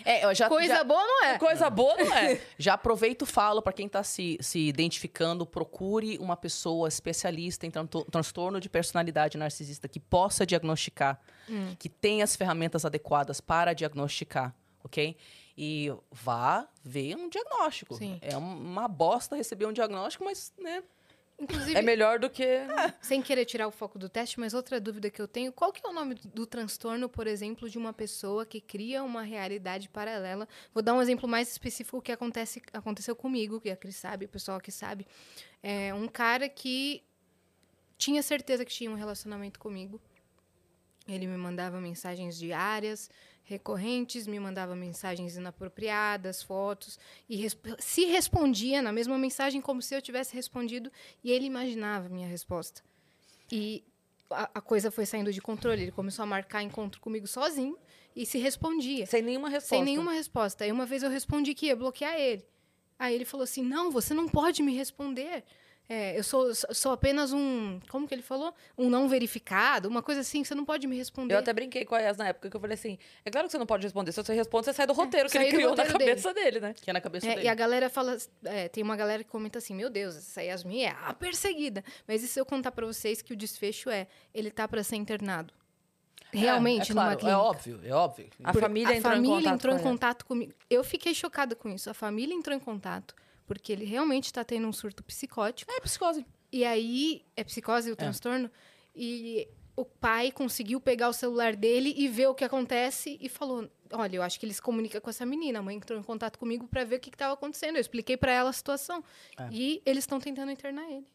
É, 0.04 0.34
já, 0.34 0.48
Coisa 0.48 0.76
já, 0.76 0.84
boa 0.84 1.02
não 1.02 1.24
é? 1.24 1.38
Coisa 1.38 1.70
boa, 1.70 1.96
não 1.96 2.14
é? 2.16 2.40
já 2.58 2.74
aproveito 2.74 3.22
e 3.22 3.26
falo 3.26 3.62
para 3.62 3.72
quem 3.72 3.88
tá 3.88 4.02
se, 4.02 4.36
se 4.40 4.58
identificando, 4.68 5.46
procure 5.46 6.18
uma 6.18 6.36
pessoa 6.36 6.88
especialista 6.88 7.66
em 7.66 7.70
tran- 7.70 7.86
transtorno 7.86 8.60
de 8.60 8.68
personalidade 8.68 9.38
narcisista 9.38 9.88
que 9.88 9.98
possa 10.00 10.44
diagnosticar, 10.46 11.18
Hum. 11.48 11.74
que 11.78 11.88
tenha 11.88 12.22
as 12.24 12.36
ferramentas 12.36 12.84
adequadas 12.84 13.40
para 13.40 13.72
diagnosticar, 13.72 14.54
ok? 14.84 15.16
E 15.56 15.92
vá 16.10 16.66
ver 16.84 17.16
um 17.16 17.28
diagnóstico. 17.28 17.94
Sim. 17.96 18.18
É 18.22 18.36
um- 18.36 18.56
uma 18.58 18.86
bosta 18.88 19.34
receber 19.36 19.66
um 19.66 19.72
diagnóstico, 19.72 20.24
mas, 20.24 20.52
né? 20.58 20.82
Inclusive, 21.40 21.74
É 21.74 21.80
melhor 21.80 22.18
do 22.18 22.28
que. 22.28 22.44
sem 23.00 23.22
querer 23.22 23.46
tirar 23.46 23.66
o 23.66 23.70
foco 23.70 23.98
do 23.98 24.08
teste, 24.08 24.38
mas 24.38 24.52
outra 24.52 24.78
dúvida 24.78 25.10
que 25.10 25.20
eu 25.20 25.26
tenho, 25.26 25.50
qual 25.50 25.72
que 25.72 25.80
é 25.84 25.88
o 25.88 25.92
nome 25.92 26.14
do, 26.14 26.28
do 26.28 26.46
transtorno, 26.46 27.08
por 27.08 27.26
exemplo, 27.26 27.68
de 27.68 27.78
uma 27.78 27.92
pessoa 27.92 28.44
que 28.44 28.60
cria 28.60 29.02
uma 29.02 29.22
realidade 29.22 29.88
paralela? 29.88 30.46
Vou 30.74 30.82
dar 30.82 30.92
um 30.94 31.00
exemplo 31.00 31.26
mais 31.26 31.50
específico 31.50 32.02
que 32.02 32.12
acontece, 32.12 32.62
aconteceu 32.72 33.16
comigo, 33.16 33.60
que 33.60 33.70
a 33.70 33.76
Cris 33.76 33.96
sabe, 33.96 34.26
o 34.26 34.28
pessoal 34.28 34.58
aqui 34.58 34.70
sabe. 34.70 35.06
É 35.62 35.94
um 35.94 36.06
cara 36.06 36.48
que 36.48 37.02
tinha 37.96 38.22
certeza 38.22 38.64
que 38.64 38.72
tinha 38.72 38.90
um 38.90 38.94
relacionamento 38.94 39.58
comigo. 39.58 40.00
Ele 41.08 41.26
me 41.26 41.36
mandava 41.36 41.80
mensagens 41.80 42.38
diárias, 42.38 43.10
recorrentes, 43.50 44.26
me 44.26 44.38
mandava 44.40 44.74
mensagens 44.76 45.36
inapropriadas, 45.36 46.42
fotos, 46.42 46.98
e 47.28 47.36
resp- 47.36 47.66
se 47.78 48.04
respondia 48.06 48.80
na 48.80 48.92
mesma 48.92 49.18
mensagem 49.18 49.60
como 49.60 49.82
se 49.82 49.94
eu 49.94 50.00
tivesse 50.00 50.34
respondido, 50.34 50.90
e 51.22 51.30
ele 51.32 51.44
imaginava 51.46 52.06
a 52.06 52.08
minha 52.08 52.28
resposta. 52.28 52.82
E 53.50 53.82
a, 54.30 54.48
a 54.54 54.60
coisa 54.60 54.90
foi 54.90 55.04
saindo 55.04 55.32
de 55.32 55.40
controle. 55.40 55.82
Ele 55.82 55.90
começou 55.90 56.22
a 56.22 56.26
marcar 56.26 56.62
encontro 56.62 57.00
comigo 57.00 57.26
sozinho 57.26 57.76
e 58.14 58.24
se 58.24 58.38
respondia. 58.38 59.04
Sem 59.06 59.20
nenhuma 59.22 59.48
resposta. 59.48 59.74
Sem 59.74 59.84
nenhuma 59.84 60.12
resposta. 60.12 60.64
Aí 60.64 60.70
uma 60.70 60.86
vez 60.86 61.02
eu 61.02 61.10
respondi 61.10 61.52
que 61.52 61.66
ia 61.66 61.74
bloquear 61.76 62.14
ele. 62.14 62.44
Aí 62.98 63.14
ele 63.14 63.24
falou 63.24 63.42
assim: 63.44 63.62
não, 63.64 63.90
você 63.90 64.14
não 64.14 64.28
pode 64.28 64.62
me 64.62 64.72
responder. 64.76 65.42
É, 65.92 66.16
eu 66.16 66.22
sou, 66.22 66.54
sou 66.54 66.92
apenas 66.92 67.32
um. 67.32 67.80
Como 67.88 68.06
que 68.06 68.14
ele 68.14 68.22
falou? 68.22 68.54
Um 68.78 68.88
não 68.88 69.08
verificado, 69.08 69.88
uma 69.88 70.00
coisa 70.00 70.20
assim, 70.20 70.44
você 70.44 70.54
não 70.54 70.64
pode 70.64 70.86
me 70.86 70.96
responder. 70.96 71.34
Eu 71.34 71.40
até 71.40 71.52
brinquei 71.52 71.84
com 71.84 71.96
a 71.96 71.98
Yas 71.98 72.16
na 72.16 72.28
época 72.28 72.48
que 72.48 72.54
eu 72.56 72.60
falei 72.60 72.74
assim: 72.74 72.96
é 73.24 73.30
claro 73.30 73.48
que 73.48 73.50
você 73.50 73.58
não 73.58 73.66
pode 73.66 73.82
responder. 73.84 74.12
Se 74.12 74.22
você 74.22 74.32
responde, 74.32 74.66
você 74.66 74.72
sai 74.72 74.86
do 74.86 74.92
roteiro 74.92 75.26
que 75.28 75.32
saí 75.36 75.48
ele 75.48 75.56
criou 75.56 75.74
na 75.74 75.84
cabeça 75.84 76.32
dele, 76.32 76.60
né? 76.60 76.74
Que 76.80 76.90
é 76.90 76.92
na 76.92 77.00
cabeça 77.00 77.26
É, 77.26 77.30
dele. 77.34 77.46
e 77.46 77.48
a 77.48 77.54
galera 77.56 77.90
fala. 77.90 78.16
é, 78.44 78.68
tem 78.68 78.84
uma 78.84 78.94
galera 78.94 79.24
que 79.24 79.30
comenta 79.30 79.58
assim: 79.58 79.74
Meu 79.74 79.90
Deus, 79.90 80.16
essa 80.16 80.40
Yasmin 80.40 80.82
é 80.82 80.90
a 81.02 81.12
perseguida. 81.12 81.82
Mas 82.06 82.22
e 82.22 82.28
se 82.28 82.38
eu 82.40 82.46
contar 82.46 82.70
pra 82.70 82.86
vocês 82.86 83.20
que 83.20 83.32
o 83.32 83.36
desfecho 83.36 83.90
é: 83.90 84.06
ele 84.32 84.52
tá 84.52 84.68
pra 84.68 84.84
ser 84.84 84.94
internado? 84.94 85.52
Realmente, 86.32 86.90
é, 86.90 86.92
é 86.92 86.94
numa 86.94 87.02
claro, 87.02 87.18
clínica. 87.18 87.36
É 87.36 87.36
óbvio, 87.36 87.80
é 87.84 87.92
óbvio. 87.92 88.30
A 88.44 88.52
Por- 88.52 88.60
família 88.60 88.90
a 88.94 88.96
entrou 88.96 89.12
em 89.12 89.16
família 89.16 89.36
contato 89.38 89.54
entrou 89.56 89.74
com 89.74 89.80
em 89.80 89.82
contato 89.82 90.24
comigo. 90.24 90.52
Eu 90.70 90.84
fiquei 90.84 91.12
chocada 91.14 91.56
com 91.56 91.68
isso. 91.68 91.90
A 91.90 91.94
família 91.94 92.32
entrou 92.32 92.56
em 92.56 92.60
contato. 92.60 93.16
Porque 93.50 93.72
ele 93.72 93.84
realmente 93.84 94.26
está 94.26 94.44
tendo 94.44 94.68
um 94.68 94.72
surto 94.72 95.02
psicótico. 95.02 95.72
É 95.72 95.80
psicose. 95.80 96.24
E 96.52 96.64
aí, 96.64 97.24
é 97.36 97.42
psicose 97.42 97.90
o 97.90 97.96
transtorno? 97.96 98.48
E 98.94 99.48
o 99.74 99.84
pai 99.84 100.30
conseguiu 100.30 100.80
pegar 100.80 101.08
o 101.08 101.12
celular 101.12 101.56
dele 101.56 101.92
e 101.96 102.06
ver 102.06 102.28
o 102.28 102.34
que 102.34 102.44
acontece 102.44 103.18
e 103.20 103.28
falou: 103.28 103.68
Olha, 103.92 104.16
eu 104.18 104.22
acho 104.22 104.38
que 104.38 104.46
ele 104.46 104.54
se 104.54 104.62
comunica 104.62 105.00
com 105.00 105.10
essa 105.10 105.26
menina. 105.26 105.58
A 105.58 105.62
mãe 105.62 105.74
entrou 105.74 105.98
em 105.98 106.02
contato 106.04 106.38
comigo 106.38 106.68
para 106.68 106.84
ver 106.84 106.96
o 106.96 107.00
que 107.00 107.08
estava 107.08 107.34
acontecendo. 107.34 107.74
Eu 107.74 107.80
expliquei 107.80 108.16
para 108.16 108.30
ela 108.30 108.50
a 108.50 108.52
situação. 108.52 109.02
É. 109.36 109.48
E 109.50 109.82
eles 109.84 110.04
estão 110.04 110.20
tentando 110.20 110.52
internar 110.52 110.88
ele. 110.88 111.08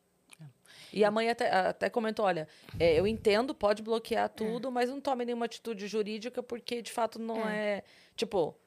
E 0.92 1.06
a 1.06 1.12
mãe 1.12 1.30
até, 1.30 1.50
até 1.50 1.90
comentou: 1.90 2.26
olha, 2.26 2.50
é, 2.78 3.00
eu 3.00 3.08
entendo, 3.08 3.56
pode 3.56 3.82
bloquear 3.82 4.28
tudo, 4.28 4.70
mas 4.70 4.90
não 4.90 5.00
tome 5.00 5.24
nenhuma 5.24 5.46
atitude 5.46 5.88
jurídica, 5.88 6.44
porque 6.44 6.82
de 6.82 6.92
fato 6.92 7.18
não 7.18 7.48
é. 7.48 7.82
tipo, 8.14 8.58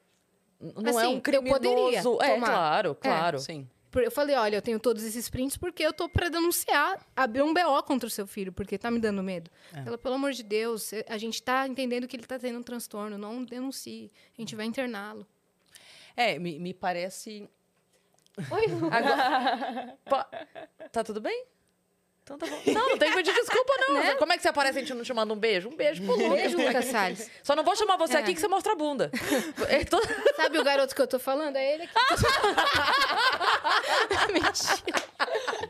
não 0.59 0.99
é 0.99 1.03
Assim, 1.03 1.13
um 1.13 1.15
eu 1.17 1.21
criminoso. 1.21 1.59
poderia 1.61 1.99
é, 1.99 2.01
tomar. 2.03 2.47
claro, 2.47 2.95
claro. 2.95 3.39
Sim. 3.39 3.67
Por- 3.91 4.03
Eu 4.03 4.11
falei, 4.11 4.35
olha, 4.35 4.55
eu 4.57 4.61
tenho 4.61 4.79
todos 4.79 5.03
esses 5.03 5.29
prints 5.29 5.57
porque 5.57 5.81
eu 5.81 5.91
tô 5.91 6.07
pra 6.07 6.29
denunciar, 6.29 7.03
abrir 7.15 7.41
um 7.41 7.51
BO 7.53 7.81
contra 7.83 8.05
o 8.05 8.09
seu 8.09 8.27
filho, 8.27 8.51
porque 8.53 8.77
tá 8.77 8.91
me 8.91 8.99
dando 8.99 9.23
medo. 9.23 9.49
Ela, 9.73 9.97
pelo 9.97 10.13
amor 10.15 10.31
de 10.31 10.43
Deus, 10.43 10.93
eh, 10.93 11.03
a 11.09 11.17
gente 11.17 11.41
tá 11.41 11.67
entendendo 11.67 12.07
que 12.07 12.15
ele 12.15 12.25
tá 12.27 12.37
tendo 12.37 12.59
um 12.59 12.63
transtorno, 12.63 13.17
não 13.17 13.43
denuncie. 13.43 14.11
A 14.37 14.41
gente 14.41 14.55
vai 14.55 14.65
interná-lo. 14.67 15.25
É, 16.15 16.37
me, 16.37 16.59
me 16.59 16.71
parece. 16.73 17.49
Agora, 18.91 19.97
Po- 20.05 20.87
tá 20.91 21.03
tudo 21.03 21.19
bem? 21.19 21.45
Então 22.29 22.37
tá 22.37 22.45
bom. 22.45 22.61
Não, 22.71 22.89
não 22.89 22.97
tem 22.99 23.09
que 23.09 23.15
pedir 23.15 23.33
desculpa, 23.33 23.73
não. 23.87 24.15
Como 24.17 24.31
é 24.31 24.37
que 24.37 24.43
você 24.43 24.49
aparece 24.49 24.77
e 24.77 24.81
a 24.81 24.85
gente 24.85 24.93
não 24.93 25.01
te 25.03 25.11
manda 25.13 25.33
um 25.33 25.37
beijo? 25.37 25.67
Um 25.69 25.75
beijo 25.75 26.03
pro 26.03 26.13
Lucas. 26.15 26.29
Beijo, 26.39 26.57
Lucas 26.57 26.85
Salles. 26.85 27.31
Só 27.41 27.55
não 27.55 27.63
vou 27.63 27.75
chamar 27.75 27.97
você 27.97 28.17
É. 28.17 28.19
aqui 28.19 28.35
que 28.35 28.39
você 28.39 28.47
mostra 28.47 28.73
a 28.73 28.75
bunda. 28.75 29.09
To- 29.89 30.35
Sabe 30.35 30.59
o 30.59 30.63
garoto 30.63 30.93
que 30.93 31.01
eu 31.01 31.07
tô 31.07 31.17
falando? 31.17 31.55
É 31.55 31.73
ele 31.73 31.83
aqui. 31.83 31.93
Mentira. 34.31 35.09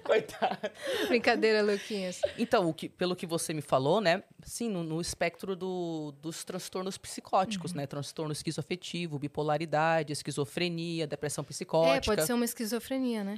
Coitado. 0.09 0.71
Brincadeira, 1.07 1.61
Luquinhas. 1.61 2.19
Então, 2.35 2.67
o 2.67 2.73
que, 2.73 2.89
pelo 2.89 3.15
que 3.15 3.27
você 3.27 3.53
me 3.53 3.61
falou, 3.61 4.01
né? 4.01 4.23
Sim, 4.43 4.67
no, 4.69 4.83
no 4.83 4.99
espectro 4.99 5.55
do- 5.55 6.11
dos 6.19 6.43
transtornos 6.43 6.97
psicóticos, 6.97 7.73
né? 7.73 7.85
Transtorno 7.85 8.31
esquizoafetivo, 8.31 9.19
bipolaridade, 9.19 10.11
esquizofrenia, 10.11 11.05
depressão 11.05 11.43
psicótica. 11.43 11.97
É, 11.97 12.01
pode 12.01 12.25
ser 12.25 12.33
uma 12.33 12.45
esquizofrenia, 12.45 13.23
né? 13.23 13.37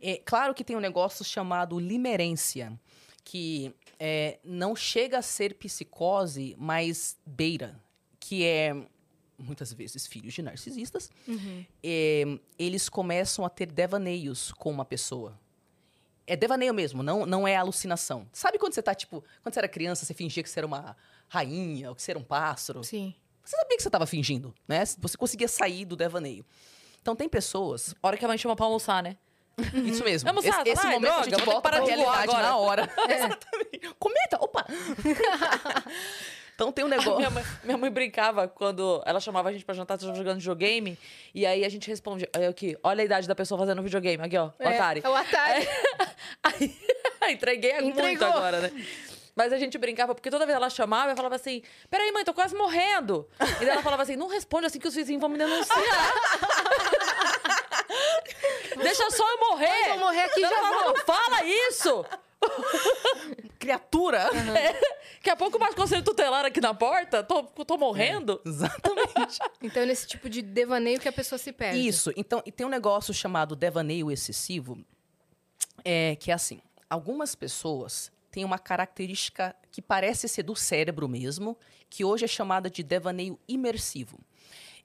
É, 0.00 0.16
claro 0.24 0.54
que 0.54 0.64
tem 0.64 0.74
um 0.76 0.80
negócio 0.80 1.22
chamado 1.24 1.78
limerência, 1.78 2.72
que 3.22 3.74
é, 4.00 4.38
não 4.42 4.74
chega 4.74 5.18
a 5.18 5.22
ser 5.22 5.54
psicose, 5.56 6.56
mas 6.58 7.18
beira, 7.26 7.78
que 8.18 8.44
é 8.46 8.74
muitas 9.38 9.72
vezes 9.72 10.06
filhos 10.06 10.32
de 10.32 10.40
narcisistas. 10.42 11.10
É, 11.84 12.24
eles 12.58 12.88
começam 12.88 13.44
a 13.44 13.50
ter 13.50 13.66
devaneios 13.70 14.50
com 14.52 14.70
uma 14.70 14.84
pessoa. 14.86 15.38
É 16.28 16.36
devaneio 16.36 16.74
mesmo, 16.74 17.02
não, 17.02 17.24
não 17.24 17.48
é 17.48 17.56
alucinação. 17.56 18.28
Sabe 18.32 18.58
quando 18.58 18.74
você 18.74 18.82
tá, 18.82 18.94
tipo, 18.94 19.24
quando 19.42 19.54
você 19.54 19.60
era 19.60 19.68
criança, 19.68 20.04
você 20.04 20.12
fingia 20.12 20.42
que 20.42 20.50
você 20.50 20.60
era 20.60 20.66
uma 20.66 20.94
rainha, 21.26 21.88
ou 21.88 21.94
que 21.94 22.02
você 22.02 22.10
era 22.10 22.18
um 22.18 22.22
pássaro? 22.22 22.84
Sim. 22.84 23.14
Você 23.42 23.56
sabia 23.56 23.76
que 23.78 23.82
você 23.82 23.88
estava 23.88 24.06
fingindo, 24.06 24.54
né? 24.68 24.84
Você 24.98 25.16
conseguia 25.16 25.48
sair 25.48 25.86
do 25.86 25.96
devaneio. 25.96 26.44
Então 27.00 27.16
tem 27.16 27.28
pessoas 27.28 27.94
Hora 28.02 28.18
que 28.18 28.24
a 28.24 28.28
mãe 28.28 28.36
chama 28.36 28.54
pra 28.54 28.66
almoçar, 28.66 29.02
né? 29.02 29.16
isso 29.86 30.04
mesmo. 30.04 30.28
Vamos 30.28 30.44
lá, 30.44 30.60
esse, 30.60 30.70
esse 30.70 30.82
vai, 30.82 30.92
momento 30.92 31.10
droga, 31.10 31.20
a 31.20 31.24
gente 31.24 31.44
volta 31.44 31.70
de 31.70 31.76
voar 31.78 31.86
realidade 31.86 32.22
agora. 32.24 32.42
na 32.42 32.56
hora. 32.56 32.90
Exatamente. 33.08 33.94
Comenta, 33.98 34.36
opa! 34.38 34.66
então 36.58 36.72
tem 36.72 36.84
um 36.84 36.88
negócio. 36.90 37.16
Minha 37.16 37.30
mãe, 37.30 37.44
minha 37.62 37.78
mãe 37.78 37.88
brincava 37.88 38.48
quando 38.48 39.00
ela 39.06 39.20
chamava 39.20 39.48
a 39.48 39.52
gente 39.52 39.64
pra 39.64 39.76
jantar, 39.76 39.96
tava 39.96 40.12
jogando 40.12 40.38
videogame, 40.38 40.98
e 41.32 41.46
aí 41.46 41.64
a 41.64 41.68
gente 41.68 41.86
respondia, 41.88 42.28
aí 42.34 42.46
aqui, 42.46 42.76
olha 42.82 43.00
a 43.02 43.04
idade 43.04 43.28
da 43.28 43.34
pessoa 43.36 43.56
fazendo 43.60 43.80
videogame, 43.80 44.20
aqui 44.24 44.36
ó, 44.36 44.46
o 44.48 44.52
É, 44.58 44.74
Atari. 44.74 45.00
É 45.04 45.08
o 45.08 45.14
Atari. 45.14 45.68
Aí, 46.42 46.76
entreguei 47.30 47.74
muito 47.80 48.00
Entregou. 48.00 48.26
agora, 48.26 48.60
né? 48.60 48.86
Mas 49.36 49.52
a 49.52 49.56
gente 49.56 49.78
brincava, 49.78 50.16
porque 50.16 50.30
toda 50.32 50.44
vez 50.44 50.56
ela 50.56 50.68
chamava, 50.68 51.12
eu 51.12 51.16
falava 51.16 51.36
assim: 51.36 51.62
peraí, 51.88 52.10
mãe, 52.10 52.24
tô 52.24 52.34
quase 52.34 52.56
morrendo. 52.56 53.28
E 53.40 53.64
daí 53.64 53.68
ela 53.68 53.82
falava 53.84 54.02
assim: 54.02 54.16
não 54.16 54.26
responde 54.26 54.66
assim 54.66 54.80
que 54.80 54.88
os 54.88 54.96
vizinhos 54.96 55.20
vão 55.20 55.30
me 55.30 55.38
denunciar. 55.38 55.78
Deixa 58.82 59.08
só 59.12 59.24
eu 59.30 59.38
morrer. 59.48 59.68
Quando 59.84 59.90
eu 59.90 59.98
morrer 59.98 60.22
aqui, 60.22 60.42
Ela 60.42 60.56
já 60.56 60.60
falava, 60.60 60.84
vou. 60.86 60.94
Não 60.94 61.04
fala 61.04 61.44
isso! 61.44 62.04
Criatura! 63.58 64.30
Daqui 65.14 65.30
a 65.30 65.36
pouco 65.36 65.58
mais 65.58 65.74
conselho 65.74 66.02
tutelar 66.02 66.44
aqui 66.44 66.60
na 66.60 66.72
porta, 66.72 67.22
tô, 67.22 67.42
tô 67.42 67.76
morrendo. 67.76 68.40
Exatamente. 68.44 69.38
Então, 69.60 69.84
nesse 69.84 70.06
tipo 70.06 70.30
de 70.30 70.40
devaneio 70.40 71.00
que 71.00 71.08
a 71.08 71.12
pessoa 71.12 71.38
se 71.38 71.52
perde. 71.52 71.86
Isso. 71.86 72.12
Então, 72.16 72.40
e 72.46 72.52
tem 72.52 72.64
um 72.64 72.70
negócio 72.70 73.12
chamado 73.12 73.56
devaneio 73.56 74.10
excessivo, 74.10 74.78
é, 75.84 76.16
que 76.16 76.30
é 76.30 76.34
assim: 76.34 76.60
algumas 76.88 77.34
pessoas 77.34 78.12
têm 78.30 78.44
uma 78.44 78.58
característica 78.58 79.54
que 79.70 79.82
parece 79.82 80.28
ser 80.28 80.44
do 80.44 80.54
cérebro 80.54 81.08
mesmo, 81.08 81.58
que 81.90 82.04
hoje 82.04 82.24
é 82.24 82.28
chamada 82.28 82.70
de 82.70 82.82
devaneio 82.82 83.38
imersivo. 83.48 84.20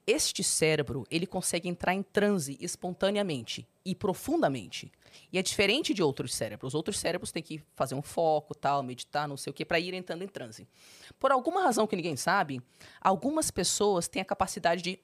Este 0.05 0.43
cérebro, 0.43 1.05
ele 1.09 1.25
consegue 1.25 1.69
entrar 1.69 1.93
em 1.93 2.03
transe 2.03 2.57
espontaneamente 2.59 3.67
e 3.85 3.95
profundamente. 3.95 4.91
E 5.31 5.37
é 5.37 5.41
diferente 5.41 5.93
de 5.93 6.03
outros 6.03 6.33
cérebros. 6.35 6.73
Outros 6.73 6.99
cérebros 6.99 7.31
têm 7.31 7.41
que 7.41 7.61
fazer 7.75 7.95
um 7.95 8.01
foco, 8.01 8.53
tal, 8.53 8.83
meditar, 8.83 9.27
não 9.27 9.37
sei 9.37 9.51
o 9.51 9.53
quê, 9.53 9.63
para 9.63 9.79
ir 9.79 9.93
entrando 9.93 10.23
em 10.23 10.27
transe. 10.27 10.67
Por 11.19 11.31
alguma 11.31 11.63
razão 11.63 11.87
que 11.87 11.95
ninguém 11.95 12.17
sabe, 12.17 12.61
algumas 12.99 13.49
pessoas 13.49 14.07
têm 14.07 14.21
a 14.21 14.25
capacidade 14.25 14.81
de 14.81 14.99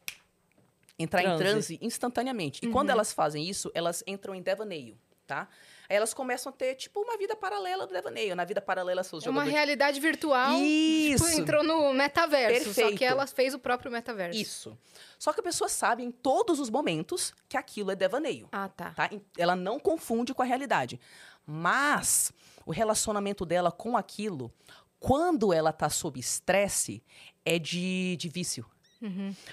entrar 0.97 1.21
Transe. 1.21 1.35
em 1.35 1.37
transe 1.37 1.79
instantaneamente. 1.81 2.59
E 2.65 2.69
quando 2.69 2.89
elas 2.89 3.13
fazem 3.13 3.47
isso, 3.47 3.71
elas 3.73 4.03
entram 4.05 4.35
em 4.35 4.41
devaneio, 4.41 4.97
tá? 5.25 5.47
Aí 5.89 5.95
elas 5.95 6.13
começam 6.13 6.51
a 6.51 6.53
ter, 6.53 6.75
tipo, 6.75 7.01
uma 7.01 7.17
vida 7.17 7.35
paralela 7.35 7.87
do 7.87 7.93
devaneio. 7.93 8.35
Na 8.35 8.45
vida 8.45 8.61
paralela, 8.61 9.03
seus 9.03 9.25
É 9.25 9.29
uma 9.29 9.41
jogadores... 9.41 9.53
realidade 9.55 9.99
virtual. 9.99 10.53
Isso. 10.61 11.25
Tipo, 11.25 11.41
entrou 11.41 11.63
no 11.63 11.91
metaverso. 11.93 12.65
Só 12.65 12.75
Perfeito. 12.75 12.97
que 12.99 13.05
ela 13.05 13.25
fez 13.25 13.55
o 13.55 13.59
próprio 13.59 13.91
metaverso. 13.91 14.39
Isso. 14.39 14.77
Só 15.17 15.33
que 15.33 15.39
a 15.39 15.43
pessoa 15.43 15.67
sabe 15.67 16.03
em 16.03 16.11
todos 16.11 16.59
os 16.59 16.69
momentos 16.69 17.33
que 17.49 17.57
aquilo 17.57 17.89
é 17.89 17.95
devaneio. 17.95 18.47
Ah, 18.51 18.69
tá. 18.69 18.91
tá? 18.91 19.09
Ela 19.35 19.55
não 19.55 19.79
confunde 19.79 20.31
com 20.31 20.43
a 20.43 20.45
realidade. 20.45 20.99
Mas 21.43 22.31
o 22.67 22.71
relacionamento 22.71 23.43
dela 23.43 23.71
com 23.71 23.97
aquilo, 23.97 24.53
quando 24.99 25.51
ela 25.51 25.73
tá 25.73 25.89
sob 25.89 26.19
estresse, 26.19 27.03
é 27.43 27.57
de, 27.57 28.15
de 28.17 28.29
vício. 28.29 28.63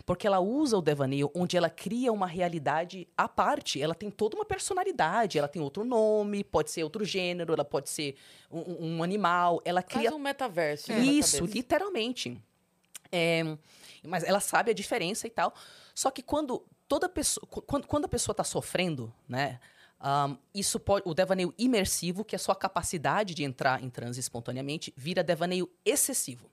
Porque 0.05 0.27
ela 0.27 0.41
usa 0.41 0.77
o 0.77 0.83
devaneio 0.83 1.31
onde 1.35 1.57
ela 1.57 1.71
cria 1.71 2.13
uma 2.13 2.27
realidade 2.27 3.07
à 3.17 3.29
parte. 3.29 3.81
Ela 3.81 3.95
tem 3.95 4.11
toda 4.11 4.35
uma 4.37 4.45
personalidade, 4.45 5.39
ela 5.39 5.47
tem 5.49 5.63
outro 5.63 5.85
nome, 5.85 6.43
pode 6.43 6.71
ser 6.71 6.83
outro 6.83 7.05
gênero, 7.05 7.53
ela 7.53 7.65
pode 7.65 7.89
ser 7.89 8.17
um- 8.51 8.61
um, 8.61 8.97
um 8.97 9.03
animal. 9.03 9.61
Ela 9.65 9.83
cria 9.83 10.09
Cria 10.09 10.15
um 10.17 10.19
metaverso. 10.19 10.93
na 10.93 10.99
isso, 10.99 11.45
literalmente. 11.47 12.41
É, 13.13 13.43
mas 14.05 14.25
ela 14.25 14.41
sabe 14.41 14.71
a 14.71 14.75
diferença 14.75 15.27
e 15.27 15.31
tal. 15.31 15.55
Só 15.95 16.11
que 16.11 16.23
quando 16.23 16.65
toda 16.89 17.09
pessoa, 17.09 17.47
qu- 17.47 17.63
quando, 17.63 17.87
quando 17.87 18.05
a 18.05 18.09
pessoa 18.09 18.33
está 18.33 18.45
sofrendo, 18.45 19.13
né? 19.29 19.61
ahn, 19.99 20.37
isso 20.55 20.79
pode, 20.79 21.09
o 21.09 21.15
devaneio 21.15 21.55
imersivo, 21.57 22.25
que 22.25 22.35
é 22.35 22.39
a 22.39 22.41
sua 22.41 22.55
capacidade 22.55 23.35
de 23.35 23.45
entrar 23.45 23.83
em 23.83 23.89
transe 23.89 24.21
espontaneamente, 24.21 24.93
vira 24.97 25.23
devaneio 25.25 25.71
excessivo. 25.85 26.51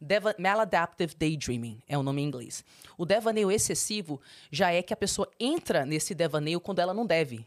Deva, 0.00 0.34
maladaptive 0.38 1.14
daydreaming 1.14 1.80
é 1.88 1.96
o 1.96 2.02
nome 2.02 2.22
em 2.22 2.26
inglês. 2.26 2.64
O 2.98 3.06
devaneio 3.06 3.50
excessivo 3.50 4.20
já 4.50 4.70
é 4.72 4.82
que 4.82 4.92
a 4.92 4.96
pessoa 4.96 5.28
entra 5.40 5.86
nesse 5.86 6.14
devaneio 6.14 6.60
quando 6.60 6.80
ela 6.80 6.92
não 6.92 7.06
deve. 7.06 7.46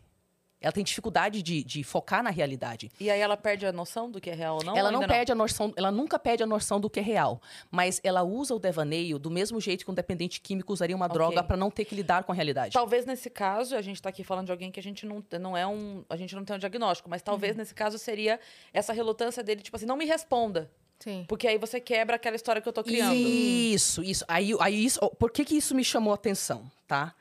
Ela 0.61 0.73
tem 0.73 0.83
dificuldade 0.83 1.41
de, 1.41 1.63
de 1.63 1.85
focar 1.85 2.21
na 2.21 2.29
realidade. 2.29 2.91
E 2.99 3.09
aí 3.09 3.21
ela 3.21 3.37
perde 3.37 3.65
a 3.65 3.71
noção 3.71 4.11
do 4.11 4.19
que 4.19 4.29
é 4.29 4.33
real 4.33 4.57
ou 4.57 4.63
não? 4.63 4.75
ela 4.75 4.91
não 4.91 5.07
perde 5.07 5.31
a 5.31 5.35
noção, 5.35 5.73
ela 5.77 5.89
nunca 5.89 6.19
perde 6.19 6.43
a 6.43 6.45
noção 6.45 6.81
do 6.81 6.89
que 6.89 6.99
é 6.99 7.03
real, 7.03 7.41
mas 7.71 8.01
ela 8.03 8.23
usa 8.23 8.53
o 8.53 8.59
devaneio 8.59 9.17
do 9.17 9.31
mesmo 9.31 9.61
jeito 9.61 9.85
que 9.85 9.91
um 9.91 9.93
dependente 9.93 10.41
químico 10.41 10.73
usaria 10.73 10.95
uma 10.95 11.05
Ok. 11.05 11.13
droga 11.13 11.41
para 11.43 11.55
não 11.55 11.71
ter 11.71 11.85
que 11.85 11.95
lidar 11.95 12.25
com 12.25 12.33
a 12.33 12.35
realidade. 12.35 12.73
Talvez 12.73 13.05
nesse 13.05 13.29
caso, 13.29 13.73
a 13.73 13.81
gente 13.81 14.01
tá 14.01 14.09
aqui 14.09 14.21
falando 14.21 14.47
de 14.47 14.51
alguém 14.51 14.69
que 14.69 14.79
a 14.81 14.83
gente 14.83 15.05
não, 15.05 15.23
não 15.39 15.55
é 15.55 15.65
um. 15.65 16.03
A 16.09 16.17
gente 16.17 16.35
não 16.35 16.43
tem 16.43 16.53
um 16.57 16.59
diagnóstico, 16.59 17.09
mas 17.09 17.21
talvez 17.21 17.55
nesse 17.55 17.73
caso 17.73 17.97
seria 17.97 18.37
essa 18.73 18.91
relutância 18.91 19.41
dele, 19.41 19.61
tipo 19.61 19.77
assim, 19.77 19.85
não 19.85 19.95
me 19.95 20.05
responda. 20.05 20.69
Sim. 20.99 21.25
Porque 21.27 21.47
aí 21.47 21.57
você 21.57 21.79
quebra 21.79 22.17
aquela 22.17 22.35
história 22.35 22.61
que 22.61 22.67
eu 22.67 22.73
tô 22.73 22.83
criando. 22.83 23.15
Isso, 23.15 24.03
isso. 24.03 24.25
Aí, 24.27 24.51
aí 24.59 24.85
isso, 24.85 24.99
ó, 25.01 25.09
por 25.09 25.31
que 25.31 25.45
que 25.45 25.55
isso 25.55 25.73
me 25.73 25.83
chamou 25.83 26.11
a 26.11 26.15
atenção, 26.15 26.69
tá? 26.85 27.15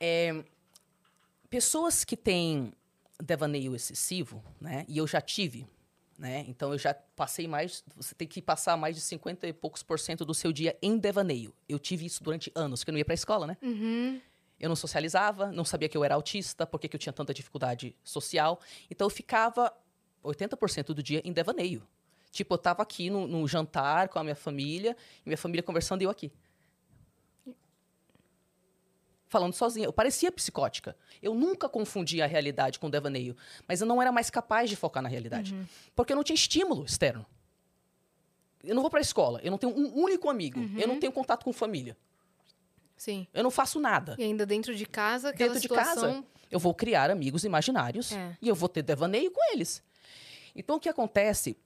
É, 0.00 0.42
pessoas 1.50 2.04
que 2.04 2.16
têm 2.16 2.72
devaneio 3.22 3.76
excessivo, 3.76 4.42
né? 4.58 4.86
E 4.88 4.96
eu 4.96 5.06
já 5.06 5.20
tive, 5.20 5.66
né? 6.18 6.44
Então 6.48 6.72
eu 6.72 6.78
já 6.78 6.94
passei 6.94 7.46
mais, 7.46 7.84
você 7.94 8.14
tem 8.14 8.26
que 8.26 8.40
passar 8.40 8.76
mais 8.76 8.96
de 8.96 9.02
50 9.02 9.46
e 9.46 9.52
poucos 9.52 9.82
por 9.82 9.98
cento 9.98 10.24
do 10.24 10.32
seu 10.32 10.50
dia 10.50 10.76
em 10.80 10.96
devaneio. 10.96 11.54
Eu 11.68 11.78
tive 11.78 12.06
isso 12.06 12.24
durante 12.24 12.50
anos, 12.54 12.80
porque 12.80 12.90
eu 12.90 12.92
não 12.94 12.98
ia 12.98 13.04
pra 13.04 13.14
escola, 13.14 13.46
né? 13.46 13.56
Uhum. 13.62 14.20
Eu 14.58 14.68
não 14.68 14.76
socializava, 14.76 15.52
não 15.52 15.64
sabia 15.64 15.88
que 15.88 15.96
eu 15.96 16.04
era 16.04 16.14
autista, 16.14 16.66
porque 16.66 16.88
que 16.88 16.96
eu 16.96 17.00
tinha 17.00 17.12
tanta 17.12 17.34
dificuldade 17.34 17.94
social. 18.02 18.60
Então 18.90 19.04
eu 19.06 19.10
ficava 19.10 19.72
80% 20.24 20.86
do 20.94 21.02
dia 21.02 21.20
em 21.24 21.32
devaneio. 21.32 21.86
Tipo, 22.32 22.54
eu 22.54 22.58
tava 22.58 22.82
aqui 22.82 23.08
no, 23.10 23.26
no 23.28 23.46
jantar 23.46 24.08
com 24.08 24.18
a 24.18 24.24
minha 24.24 24.34
família, 24.34 24.96
e 25.24 25.28
minha 25.28 25.36
família 25.38 25.62
conversando 25.62 26.00
e 26.02 26.04
eu 26.04 26.10
aqui. 26.10 26.32
Falando 29.28 29.54
sozinha. 29.54 29.86
Eu 29.86 29.92
parecia 29.92 30.30
psicótica. 30.32 30.96
Eu 31.22 31.34
nunca 31.34 31.68
confundia 31.68 32.24
a 32.24 32.26
realidade 32.26 32.78
com 32.78 32.86
o 32.86 32.90
devaneio. 32.90 33.36
Mas 33.68 33.80
eu 33.80 33.86
não 33.86 34.00
era 34.02 34.10
mais 34.12 34.28
capaz 34.28 34.68
de 34.68 34.76
focar 34.76 35.02
na 35.02 35.08
realidade. 35.08 35.54
Porque 35.94 36.12
eu 36.12 36.16
não 36.16 36.24
tinha 36.24 36.34
estímulo 36.34 36.84
externo. 36.84 37.24
eu 38.64 38.74
não 38.76 38.82
vou 38.82 38.90
pra 38.90 39.00
escola, 39.00 39.40
eu 39.42 39.50
não 39.50 39.58
tenho 39.58 39.76
um 39.76 39.92
único 40.04 40.30
amigo, 40.30 40.60
eu 40.60 40.82
Uhum. 40.82 40.86
não 40.94 41.00
tenho 41.00 41.10
contato 41.10 41.42
com 41.42 41.52
família, 41.52 41.96
Sim. 42.96 43.26
eu 43.34 43.42
não 43.42 43.50
faço 43.50 43.80
nada. 43.80 44.14
E 44.16 44.22
ainda 44.22 44.46
dentro 44.46 44.72
de 44.72 44.86
casa, 44.86 45.32
Dentro 45.32 45.54
de 45.54 45.62
situação... 45.62 46.12
casa, 46.14 46.24
eu 46.48 46.60
vou 46.60 46.72
criar 46.72 47.10
amigos 47.10 47.42
imaginários 47.44 48.12
É. 48.12 48.36
e 48.40 48.46
eu 48.48 48.54
vou 48.54 48.68
ter 48.68 48.82
devaneio 48.82 49.32
com 49.32 49.40
eles. 49.52 49.82
Então, 50.54 50.76
o 50.76 50.78
que 50.80 50.88
acontece 50.88 51.56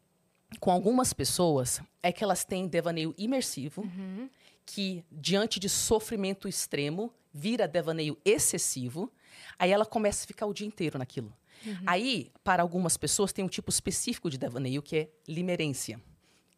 com 0.61 0.71
algumas 0.71 1.13
pessoas 1.13 1.81
é 2.03 2.13
que 2.13 2.23
elas 2.23 2.45
têm 2.45 2.67
devaneio 2.69 3.15
imersivo, 3.19 3.83
Uhum. 3.83 4.29
que, 4.65 5.05
diante 5.11 5.59
de 5.61 5.69
sofrimento 5.69 6.49
extremo, 6.49 7.13
vira 7.33 7.69
devaneio 7.69 8.17
excessivo, 8.25 9.13
aí 9.59 9.71
ela 9.71 9.85
começa 9.87 10.25
a 10.25 10.27
ficar 10.27 10.47
o 10.47 10.55
dia 10.55 10.67
inteiro 10.67 10.99
naquilo. 10.99 11.33
Uhum. 11.65 11.77
Aí, 11.87 12.31
para 12.45 12.63
algumas 12.63 12.97
pessoas, 12.97 13.33
tem 13.33 13.45
um 13.45 13.49
tipo 13.49 13.71
específico 13.71 14.29
de 14.31 14.39
devaneio 14.39 14.83
que 14.83 14.97
é 14.97 15.09
limerência. 15.29 16.01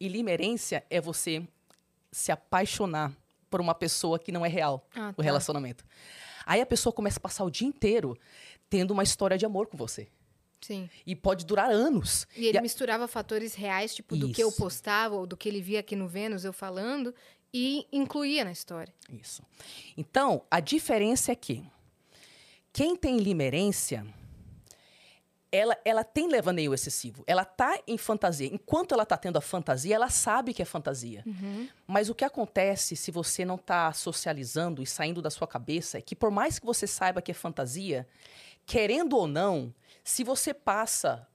E 0.01 0.09
limerência 0.09 0.85
é 0.91 1.01
você 1.01 1.47
se 2.13 2.31
apaixonar 2.33 3.13
por 3.51 3.61
uma 3.61 3.75
pessoa 3.75 4.19
que 4.19 4.31
não 4.33 4.45
é 4.45 4.49
real, 4.49 4.87
Ah, 4.95 5.11
o 5.11 5.15
tá. 5.15 5.23
relacionamento. 5.23 5.85
Aí 6.47 6.61
a 6.61 6.67
pessoa 6.67 6.93
começa 6.93 7.19
a 7.19 7.21
passar 7.21 7.45
o 7.45 7.51
dia 7.51 7.67
inteiro 7.67 8.17
tendo 8.71 8.91
uma 8.93 9.03
história 9.03 9.37
de 9.39 9.45
amor 9.47 9.67
com 9.67 9.77
você. 9.77 10.09
Sim. 10.61 10.89
E 11.07 11.15
pode 11.17 11.45
durar 11.47 11.71
anos. 11.71 12.27
E 12.37 12.47
ele 12.47 12.59
a- 12.59 12.63
misturava 12.63 13.07
fatores 13.09 13.55
reais, 13.55 13.95
tipo, 13.95 14.17
do 14.17 14.33
que 14.33 14.43
eu 14.43 14.51
postava 14.53 15.15
ou 15.15 15.27
do 15.27 15.37
que 15.37 15.49
ele 15.49 15.61
via 15.61 15.81
aqui 15.81 15.95
no 15.97 16.09
Vênus, 16.09 16.45
eu 16.45 16.53
falando, 16.53 17.15
e 17.55 17.87
incluía 17.93 18.45
na 18.45 18.53
história. 18.53 18.93
Isso. 19.11 19.43
Então, 19.97 20.43
a 20.51 20.61
diferença 20.61 21.33
é 21.33 21.35
que 21.35 21.65
quem 22.73 22.95
tem 22.97 23.17
limerência, 23.19 24.07
ela, 25.51 25.77
ela 25.83 26.05
tem 26.05 26.29
levaneio 26.29 26.75
excessivo. 26.75 27.25
Ela 27.27 27.43
tá 27.45 27.81
em 27.87 27.97
fantasia. 27.97 28.49
Enquanto 28.53 28.93
ela 28.93 29.07
tá 29.07 29.17
tendo 29.17 29.39
a 29.39 29.41
fantasia, 29.41 29.95
ela 29.95 30.11
sabe 30.11 30.53
que 30.53 30.61
é 30.61 30.65
fantasia. 30.67 31.25
Mas 31.87 32.11
o 32.11 32.15
que 32.15 32.25
acontece 32.25 32.95
se 32.97 33.11
você 33.11 33.45
não 33.47 33.57
tá 33.57 33.91
socializando 33.95 34.83
e 34.83 34.87
saindo 34.87 35.23
da 35.23 35.31
sua 35.31 35.47
cabeça 35.47 35.97
é 35.97 36.03
que 36.03 36.15
por 36.15 36.31
mais 36.31 36.59
que 36.59 36.67
você 36.67 36.87
saiba 36.87 37.23
que 37.23 37.31
é 37.31 37.35
fantasia, 37.35 38.07
querendo 38.67 39.17
ou 39.17 39.27
não, 39.27 39.73
se 40.09 40.25
você 40.25 40.55
passa 40.55 41.27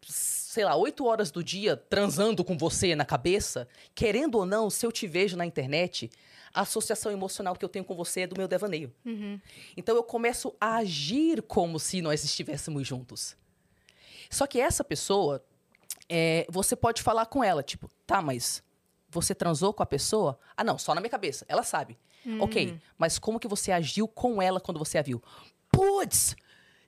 sei 0.00 0.64
lá, 0.64 0.74
oito 0.76 1.04
horas 1.04 1.30
do 1.30 1.44
dia 1.44 1.76
transando 1.76 2.42
com 2.42 2.56
você 2.56 2.96
na 2.96 3.04
cabeça, 3.04 3.68
querendo 3.94 4.36
ou 4.36 4.46
não, 4.46 4.70
se 4.70 4.86
eu 4.86 4.90
te 4.90 5.06
vejo 5.06 5.36
na 5.36 5.44
internet, 5.44 6.10
a 6.54 6.62
associação 6.62 7.12
emocional 7.12 7.54
que 7.54 7.62
eu 7.62 7.68
tenho 7.68 7.84
com 7.84 7.94
você 7.94 8.22
é 8.22 8.26
do 8.26 8.34
meu 8.36 8.48
devaneio. 8.48 8.92
Então 9.76 9.94
eu 9.94 10.02
começo 10.02 10.54
a 10.58 10.76
agir 10.76 11.42
como 11.42 11.78
se 11.78 12.00
nós 12.00 12.24
estivéssemos 12.24 12.88
juntos. 12.88 13.36
Só 14.30 14.46
que 14.46 14.58
essa 14.58 14.82
pessoa, 14.82 15.44
é, 16.08 16.46
você 16.48 16.74
pode 16.74 17.02
falar 17.02 17.26
com 17.26 17.44
ela, 17.44 17.62
tipo, 17.62 17.90
tá, 18.06 18.22
mas 18.22 18.62
você 19.10 19.34
transou 19.34 19.74
com 19.74 19.82
a 19.82 19.86
pessoa? 19.86 20.38
Ah, 20.56 20.64
não, 20.64 20.78
só 20.78 20.94
na 20.94 21.00
minha 21.02 21.10
cabeça. 21.10 21.44
Ela 21.46 21.62
sabe. 21.62 21.98
Ok, 22.40 22.80
mas 22.96 23.18
como 23.18 23.38
que 23.38 23.46
você 23.46 23.70
agiu 23.70 24.08
com 24.08 24.40
ela 24.40 24.58
quando 24.58 24.78
você 24.78 24.96
a 24.96 25.02
viu? 25.02 25.22
Putz! 25.70 26.34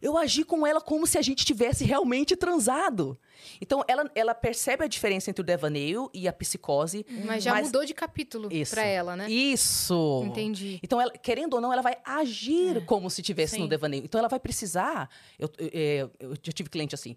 Eu 0.03 0.17
agi 0.17 0.45
com 0.45 0.67
ela 0.67 0.81
como 0.81 1.07
se 1.07 1.19
a 1.19 1.23
gente 1.23 1.45
tivesse 1.45 1.85
realmente 1.85 2.35
transado. 2.35 3.19
Então, 3.61 3.85
ela, 3.87 4.11
ela 4.15 4.35
percebe 4.35 4.85
a 4.85 4.87
diferença 4.89 5.29
entre 5.31 5.43
o 5.43 5.45
devaneio 5.45 6.11
e 6.15 6.27
a 6.27 6.33
psicose. 6.33 7.05
Mas 7.27 7.43
já 7.45 7.61
mudou 7.63 7.85
de 7.85 7.93
capítulo 7.93 8.49
Isso. 8.51 8.75
pra 8.75 8.83
ela, 8.85 9.15
né? 9.15 9.31
Isso! 9.31 10.23
Entendi. 10.25 10.81
Então, 10.83 11.01
ela, 11.01 11.11
querendo 11.13 11.55
ou 11.55 11.61
não, 11.61 11.73
ela 11.73 11.83
vai 11.83 11.99
agir 12.05 12.85
como 12.87 13.11
se 13.11 13.21
tivesse 13.23 13.59
no 13.59 13.65
Sim. 13.65 13.69
devaneio. 13.69 14.05
Então, 14.05 14.19
ela 14.19 14.29
vai 14.29 14.41
precisar. 14.41 15.11
Eu, 15.39 15.51
eu, 15.59 15.71
é, 15.73 16.11
eu 16.19 16.35
já 16.43 16.53
tive 16.53 16.71
cliente 16.71 16.95
assim. 16.95 17.17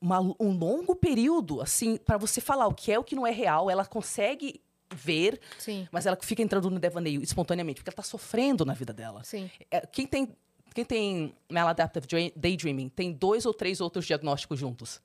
uma- 0.00 0.20
um 0.40 0.50
longo 0.58 0.96
período, 0.96 1.60
assim, 1.60 1.96
para 1.96 2.18
você 2.18 2.40
falar 2.40 2.66
o 2.66 2.74
que 2.74 2.90
é 2.90 2.98
o 2.98 3.04
que 3.04 3.14
não 3.14 3.24
é 3.24 3.30
real. 3.30 3.70
Ela 3.70 3.84
consegue 3.86 4.60
ver, 4.92 5.40
Sim, 5.58 5.86
mas 5.92 6.04
ela 6.06 6.18
fica 6.20 6.42
entrando 6.42 6.68
no 6.68 6.78
devaneio 6.80 7.22
espontaneamente, 7.22 7.76
porque 7.80 7.88
ela 7.90 7.96
tá 7.96 8.02
sofrendo 8.02 8.64
na 8.64 8.74
vida 8.74 8.92
dela. 8.92 9.22
sim. 9.24 9.48
É, 9.70 9.86
quem 9.86 10.06
tem. 10.06 10.28
Quem 10.72 10.84
tem 10.84 11.34
maladaptive 11.50 12.32
daydreaming 12.36 12.88
tem 12.88 13.12
dois 13.12 13.44
ou 13.46 13.52
três 13.54 13.80
outros 13.80 14.06
diagnósticos 14.06 14.58
juntos. 14.58 15.00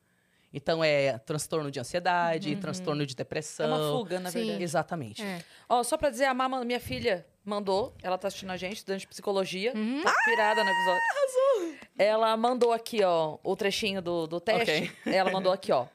Então 0.53 0.81
é 0.83 1.17
transtorno 1.19 1.69
de 1.69 1.79
ansiedade, 1.79 2.55
transtorno 2.55 3.05
de 3.05 3.13
É 3.13 3.17
depressão. 3.17 3.67
uma 3.67 3.99
fuga, 3.99 4.19
na 4.19 4.31
Sim. 4.31 4.39
verdade. 4.39 4.63
Exatamente. 4.63 5.21
É. 5.21 5.43
Ó, 5.67 5.83
só 5.83 5.97
pra 5.97 6.09
dizer, 6.09 6.23
a 6.25 6.33
Mama, 6.33 6.63
minha 6.63 6.79
filha, 6.79 7.27
mandou. 7.43 7.93
Ela 8.01 8.17
tá 8.17 8.29
assistindo 8.29 8.51
a 8.51 8.57
gente, 8.57 8.77
estudante 8.77 9.01
de 9.01 9.07
psicologia. 9.07 9.73
Tá 9.73 10.13
pirada 10.25 10.63
no 10.63 10.69
episódio. 10.69 11.79
Ela 11.97 12.37
mandou 12.37 12.71
aqui, 12.71 13.03
ó, 13.03 13.37
o 13.43 13.55
trechinho 13.55 14.01
do, 14.01 14.25
do 14.25 14.39
teste. 14.39 14.91
Ela 15.05 15.31
mandou 15.31 15.51
aqui, 15.51 15.71
ó. 15.71 15.85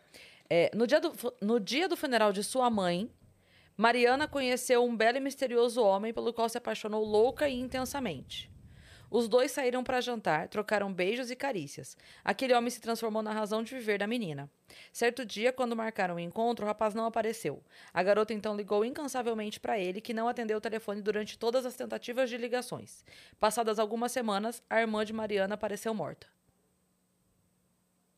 É, 0.50 0.70
no, 0.74 0.86
dia 0.86 1.00
do, 1.00 1.12
no 1.40 1.58
dia 1.58 1.88
do 1.88 1.96
funeral 1.96 2.30
de 2.30 2.44
sua 2.44 2.68
mãe, 2.68 3.10
Mariana 3.74 4.28
conheceu 4.28 4.84
um 4.84 4.94
belo 4.94 5.16
e 5.16 5.20
misterioso 5.20 5.82
homem 5.82 6.12
pelo 6.12 6.30
qual 6.32 6.46
se 6.48 6.58
apaixonou 6.58 7.02
louca 7.02 7.48
e 7.48 7.58
intensamente. 7.58 8.50
Os 9.14 9.28
dois 9.28 9.50
saíram 9.52 9.84
para 9.84 10.00
jantar, 10.00 10.48
trocaram 10.48 10.90
beijos 10.90 11.30
e 11.30 11.36
carícias. 11.36 11.98
Aquele 12.24 12.54
homem 12.54 12.70
se 12.70 12.80
transformou 12.80 13.22
na 13.22 13.30
razão 13.30 13.62
de 13.62 13.74
viver 13.74 13.98
da 13.98 14.06
menina. 14.06 14.50
Certo 14.90 15.22
dia, 15.26 15.52
quando 15.52 15.76
marcaram 15.76 16.14
o 16.14 16.18
encontro, 16.18 16.64
o 16.64 16.66
rapaz 16.66 16.94
não 16.94 17.04
apareceu. 17.04 17.62
A 17.92 18.02
garota 18.02 18.32
então 18.32 18.56
ligou 18.56 18.86
incansavelmente 18.86 19.60
para 19.60 19.78
ele, 19.78 20.00
que 20.00 20.14
não 20.14 20.28
atendeu 20.28 20.56
o 20.56 20.60
telefone 20.62 21.02
durante 21.02 21.38
todas 21.38 21.66
as 21.66 21.76
tentativas 21.76 22.30
de 22.30 22.38
ligações. 22.38 23.04
Passadas 23.38 23.78
algumas 23.78 24.12
semanas, 24.12 24.62
a 24.70 24.80
irmã 24.80 25.04
de 25.04 25.12
Mariana 25.12 25.56
apareceu 25.56 25.92
morta. 25.92 26.26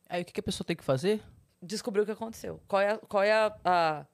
Aí 0.08 0.22
o 0.22 0.24
que, 0.24 0.38
a 0.38 0.42
pessoa 0.44 0.64
tem 0.64 0.76
que 0.76 0.84
fazer? 0.84 1.20
Descobriu 1.60 2.04
o 2.04 2.06
que 2.06 2.12
aconteceu. 2.12 2.60
Qual 2.68 2.80
é, 2.80 2.90
a- 2.92 2.98
qual 2.98 3.22
é 3.24 3.32
a, 3.32 3.56
a- 3.64 4.06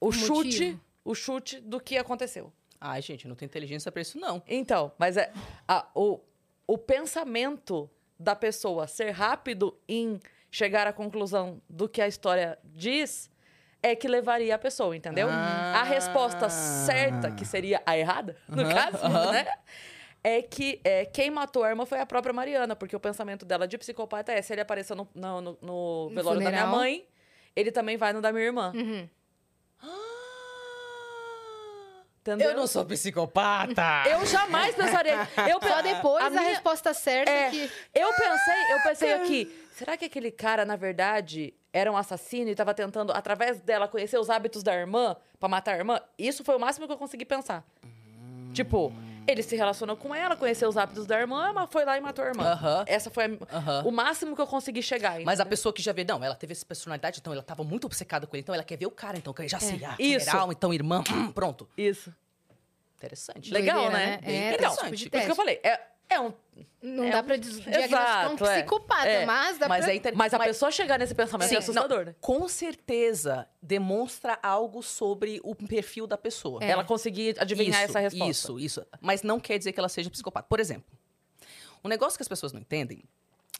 o, 0.00 0.08
O 0.08 0.12
chute, 0.12 0.78
o 1.04 1.14
chute 1.16 1.60
do 1.60 1.80
que 1.80 1.98
aconteceu? 1.98 2.52
Ai, 2.80 3.00
gente, 3.02 3.26
não 3.28 3.34
tem 3.34 3.46
inteligência 3.46 3.90
pra 3.90 4.02
isso, 4.02 4.18
não. 4.18 4.42
Então, 4.46 4.92
mas 4.98 5.16
é 5.16 5.32
a- 5.66 5.86
o, 5.94 6.20
o 6.66 6.76
pensamento 6.78 7.88
da 8.18 8.34
pessoa 8.34 8.86
ser 8.86 9.10
rápido 9.10 9.78
em 9.88 10.18
chegar 10.50 10.86
à 10.86 10.92
conclusão 10.92 11.60
do 11.68 11.88
que 11.88 12.00
a 12.00 12.08
história 12.08 12.58
diz 12.64 13.30
é 13.82 13.94
que 13.94 14.08
levaria 14.08 14.54
a 14.54 14.58
pessoa, 14.58 14.96
entendeu? 14.96 15.28
Ah. 15.30 15.80
A 15.80 15.82
resposta 15.84 16.48
certa, 16.48 17.30
que 17.30 17.44
seria 17.44 17.82
a 17.86 17.96
errada, 17.96 18.36
no 18.48 18.62
Aham, 18.62 18.74
caso, 18.74 19.04
aham. 19.04 19.32
né? 19.32 19.46
É 20.24 20.42
que 20.42 20.80
é, 20.82 21.04
quem 21.04 21.30
matou 21.30 21.62
a 21.62 21.68
irmã 21.68 21.86
foi 21.86 22.00
a 22.00 22.06
própria 22.06 22.32
Mariana, 22.32 22.74
porque 22.74 22.96
o 22.96 23.00
pensamento 23.00 23.44
dela 23.44 23.68
de 23.68 23.78
psicopata 23.78 24.32
é: 24.32 24.42
se 24.42 24.52
ele 24.52 24.60
apareceu 24.60 24.96
no, 24.96 25.06
no, 25.14 25.40
no- 25.40 25.58
no 25.62 26.10
velório 26.12 26.42
da 26.42 26.50
minha 26.50 26.66
mãe, 26.66 27.06
ele 27.54 27.70
também 27.70 27.96
vai 27.96 28.12
no 28.12 28.20
da 28.20 28.32
minha 28.32 28.44
irmã. 28.46 28.72
Uhum. 28.74 29.08
Entendeu? 32.30 32.50
Eu 32.50 32.56
não 32.56 32.66
sou 32.66 32.84
psicopata! 32.84 34.02
Eu 34.08 34.24
jamais 34.26 34.74
pensaria. 34.74 35.28
Eu 35.48 35.60
Só 35.66 35.80
depois 35.82 36.24
a, 36.24 36.26
a 36.26 36.30
minha- 36.30 36.42
resposta 36.42 36.92
certa 36.94 37.30
É, 37.30 37.50
que... 37.50 37.70
Eu 37.94 38.08
pensei, 38.14 38.72
eu 38.72 38.82
pensei 38.82 39.12
aqui, 39.14 39.66
será 39.72 39.96
que 39.96 40.04
aquele 40.06 40.30
cara, 40.30 40.64
na 40.64 40.76
verdade, 40.76 41.54
era 41.72 41.90
um 41.92 41.96
assassino 41.96 42.48
e 42.48 42.52
estava 42.52 42.74
tentando, 42.74 43.12
através 43.12 43.60
dela, 43.60 43.86
conhecer 43.86 44.18
os 44.18 44.28
hábitos 44.30 44.62
da 44.62 44.74
irmã 44.74 45.16
pra 45.38 45.48
matar 45.48 45.74
a 45.74 45.78
irmã? 45.78 46.00
Isso 46.18 46.42
foi 46.44 46.56
o 46.56 46.60
máximo 46.60 46.86
que 46.86 46.92
eu 46.92 46.98
consegui 46.98 47.24
pensar. 47.24 47.64
Tipo, 48.52 48.92
ele 49.26 49.42
se 49.42 49.56
relacionou 49.56 49.96
com 49.96 50.14
ela, 50.14 50.36
conheceu 50.36 50.68
os 50.68 50.76
hábitos 50.76 51.06
da 51.06 51.18
irmã, 51.18 51.52
mas 51.52 51.68
foi 51.70 51.84
lá 51.84 51.96
e 51.96 52.00
matou 52.00 52.24
a 52.24 52.28
irmã. 52.28 52.84
Essa 52.86 53.10
foi 53.10 53.24
a- 53.24 53.82
o 53.84 53.90
máximo 53.90 54.34
que 54.34 54.40
eu 54.42 54.46
consegui 54.46 54.82
chegar. 54.82 55.12
Mas 55.20 55.40
a 55.40 55.42
entendeu? 55.42 55.46
pessoa 55.50 55.72
que 55.72 55.82
já 55.82 55.92
vê, 55.92 56.04
não, 56.04 56.22
ela 56.22 56.34
teve 56.34 56.52
essa 56.52 56.64
personalidade, 56.64 57.20
então 57.20 57.32
ela 57.32 57.42
tava 57.42 57.64
muito 57.64 57.84
obcecada 57.86 58.26
com 58.26 58.36
ele, 58.36 58.42
então 58.42 58.54
ela 58.54 58.64
quer 58.64 58.76
ver 58.76 58.86
o 58.86 58.90
cara, 58.90 59.16
então 59.18 59.34
já 59.46 59.58
sei, 59.60 59.84
ah, 59.84 59.96
Isso. 59.98 60.26
funeral, 60.26 60.52
então 60.52 60.72
irmã, 60.72 61.02
hum, 61.10 61.32
pronto. 61.32 61.68
Isso. 61.76 62.12
Interessante. 62.96 63.52
Legal, 63.52 63.76
Doideira, 63.90 63.98
né? 64.06 64.18
né? 64.22 64.32
É, 64.32 64.54
interessante. 64.54 64.94
esse 64.94 65.04
tipo 65.04 65.16
isso 65.16 65.26
que 65.26 65.32
eu 65.32 65.36
falei, 65.36 65.60
é, 65.62 65.80
é 66.08 66.20
um... 66.20 66.32
Não 66.80 67.04
É 67.04 67.10
dá 67.10 67.20
um- 67.20 67.24
pra 67.24 67.36
diagnosticar 67.36 67.80
um 68.30 68.34
Exato, 68.34 68.46
é. 68.46 68.54
psicopata, 68.62 69.08
É. 69.08 69.26
mas 69.26 69.58
dá 69.58 69.68
Mas 69.68 69.84
pra... 69.84 69.92
é 69.92 69.96
inter... 69.96 70.16
Mas 70.16 70.32
a 70.32 70.38
mas- 70.38 70.46
pessoa 70.48 70.70
chegar 70.70 70.98
nesse 70.98 71.14
pensamento 71.14 71.48
Sim, 71.48 71.56
é 71.56 71.58
assustador, 71.58 72.06
né? 72.06 72.14
Com 72.20 72.48
certeza 72.48 73.46
demonstra 73.60 74.38
algo 74.42 74.82
sobre 74.82 75.40
o 75.44 75.54
perfil 75.54 76.06
da 76.06 76.16
pessoa. 76.16 76.62
É. 76.62 76.70
Ela 76.70 76.84
conseguir 76.84 77.34
adivinhar 77.38 77.82
isso, 77.82 77.90
essa 77.90 78.00
resposta. 78.00 78.30
Isso, 78.30 78.58
isso. 78.58 78.86
Mas 79.00 79.22
não 79.22 79.38
quer 79.40 79.58
dizer 79.58 79.72
que 79.72 79.80
ela 79.80 79.88
seja 79.88 80.08
psicopata. 80.08 80.46
Por 80.48 80.60
exemplo, 80.60 80.86
um 81.84 81.88
negócio 81.88 82.16
que 82.16 82.22
as 82.22 82.28
pessoas 82.28 82.52
não 82.52 82.60
entendem 82.60 83.02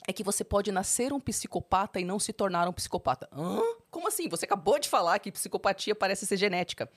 é 0.09 0.13
que 0.13 0.23
você 0.23 0.45
pode 0.45 0.71
nascer 0.71 1.13
um 1.13 1.19
psicopata 1.21 1.99
e 2.01 2.05
não 2.05 2.19
se 2.19 2.33
tornar 2.33 2.69
um 2.69 2.73
psicopata. 2.73 3.29
Hã? 3.33 3.61
Como 3.91 4.07
assim? 4.09 4.29
Você 4.29 4.45
acabou 4.45 4.79
de 4.79 4.89
falar 4.89 5.19
que 5.19 5.33
psicopatia 5.33 5.95
parece 5.95 6.27
ser 6.27 6.37
genética. 6.37 6.89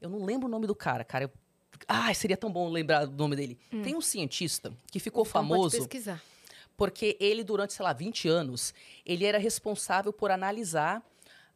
Eu 0.00 0.08
não 0.08 0.24
lembro 0.24 0.46
o 0.46 0.50
nome 0.50 0.66
do 0.66 0.74
cara, 0.74 1.04
cara. 1.04 1.24
Eu... 1.24 1.30
Ai, 1.88 2.14
seria 2.14 2.36
tão 2.36 2.50
bom 2.50 2.68
lembrar 2.68 3.06
do 3.06 3.16
nome 3.16 3.36
dele. 3.36 3.58
Tem 3.82 3.94
um 3.94 4.00
cientista 4.00 4.72
que 4.90 4.98
ficou 4.98 5.22
Então 5.22 5.46
pode 5.46 5.48
famoso 5.48 5.76
pesquisar. 5.78 6.22
porque 6.76 7.16
ele, 7.20 7.44
durante, 7.44 7.72
sei 7.74 7.84
lá, 7.84 7.92
20 7.92 8.28
anos, 8.28 8.74
ele 9.04 9.24
era 9.24 9.38
responsável 9.38 10.12
por 10.12 10.30
analisar 10.30 11.02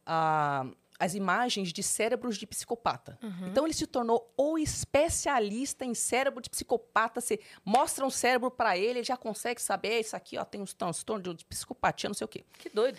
ah, 0.05 0.65
as 0.97 1.15
imagens 1.15 1.73
de 1.73 1.81
cérebros 1.83 2.37
de 2.37 2.45
psicopata. 2.47 3.17
Então, 3.49 3.65
ele 3.65 3.73
se 3.73 3.87
tornou 3.87 4.31
o 4.37 4.57
especialista 4.57 5.83
em 5.83 5.93
cérebro 5.95 6.41
de 6.41 6.49
psicopata. 6.49 7.19
Você 7.19 7.39
mostra 7.65 8.05
um 8.05 8.09
cérebro 8.09 8.49
para 8.51 8.77
ele, 8.77 8.99
ele 8.99 9.03
já 9.03 9.17
consegue 9.17 9.61
saber, 9.61 9.99
isso 9.99 10.15
aqui 10.15 10.37
ó, 10.37 10.45
tem 10.45 10.61
uns 10.61 10.73
transtornos 10.73 11.35
de 11.35 11.43
psicopatia, 11.45 12.07
não 12.07 12.13
sei 12.13 12.25
o 12.25 12.27
quê. 12.27 12.45
Que 12.59 12.69
doido. 12.69 12.97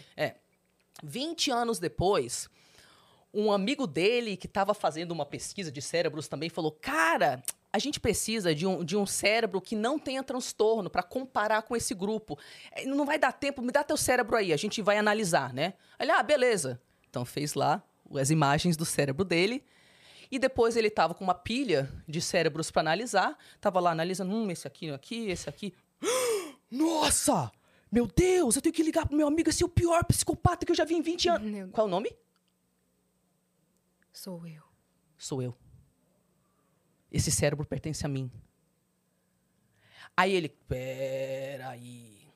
20 1.03 1.51
anos 1.51 1.79
depois, 1.79 2.49
um 3.33 3.51
amigo 3.51 3.87
dele 3.87 4.37
que 4.37 4.47
estava 4.47 4.75
fazendo 4.75 5.13
uma 5.13 5.25
pesquisa 5.25 5.71
de 5.71 5.81
cérebros 5.81 6.29
também 6.29 6.49
falou: 6.49 6.73
Cara, 6.73 7.43
a 7.73 7.79
gente 7.79 7.99
precisa 7.99 8.55
de 8.55 8.67
um, 8.67 8.85
de 8.85 8.97
um 8.97 9.07
cérebro 9.07 9.61
que 9.61 9.75
não 9.75 9.99
tenha 9.99 10.23
transtorno 10.23 10.91
para 10.91 11.03
comparar 11.03 11.63
com 11.63 11.75
esse 11.75 11.95
grupo. 11.95 12.39
É, 12.71 12.85
Não 12.85 13.07
vai 13.07 13.19
dar 13.19 13.33
tempo, 13.33 13.63
me 13.63 13.73
dá 13.73 13.83
teu 13.83 13.97
cérebro 13.97 14.37
aí, 14.37 14.53
a 14.53 14.57
gente 14.57 14.83
vai 14.83 14.99
analisar, 14.99 15.53
né? 15.55 15.75
Ele, 15.99 16.11
ah, 16.11 16.23
beleza. 16.23 16.81
Então 17.09 17.25
fez 17.25 17.55
lá 17.55 17.83
as 18.15 18.31
imagens 18.31 18.77
do 18.77 18.85
cérebro 18.85 19.25
dele. 19.25 19.65
E 20.31 20.39
depois 20.39 20.77
ele 20.77 20.89
tava 20.89 21.13
com 21.13 21.25
uma 21.25 21.35
pilha 21.35 21.91
de 22.09 22.21
cérebros 22.21 22.71
para 22.71 22.81
analisar. 22.81 23.37
Tava 23.61 23.81
lá 23.81 23.91
analisando, 23.91 24.35
hum, 24.35 24.51
esse 24.51 24.67
aqui, 24.67 24.91
aqui, 24.91 25.29
esse 25.29 25.49
aqui. 25.49 25.75
Nossa! 26.71 27.51
Meu 27.91 28.07
Deus, 28.07 28.57
eu 28.57 28.63
tenho 28.63 28.73
que 28.75 28.83
ligar 28.83 29.07
pro 29.07 29.15
meu 29.15 29.27
amigo, 29.27 29.51
esse 29.51 29.63
é 29.63 29.67
o 29.67 29.69
pior 29.69 30.03
psicopata 30.07 30.65
que 30.65 30.73
eu 30.73 30.77
já 30.77 30.87
vi 30.87 30.95
em 30.95 31.03
20 31.03 31.29
anos. 31.29 31.71
Qual 31.71 31.87
é 31.87 31.89
o 31.89 31.91
nome? 31.91 32.11
Sou 34.13 34.47
eu. 34.47 34.63
Sou 35.17 35.43
eu. 35.43 35.55
Esse 37.11 37.31
cérebro 37.31 37.67
pertence 37.67 38.05
a 38.05 38.09
mim. 38.09 38.31
Aí 40.17 40.33
ele, 40.33 40.49
peraí. 40.49 42.27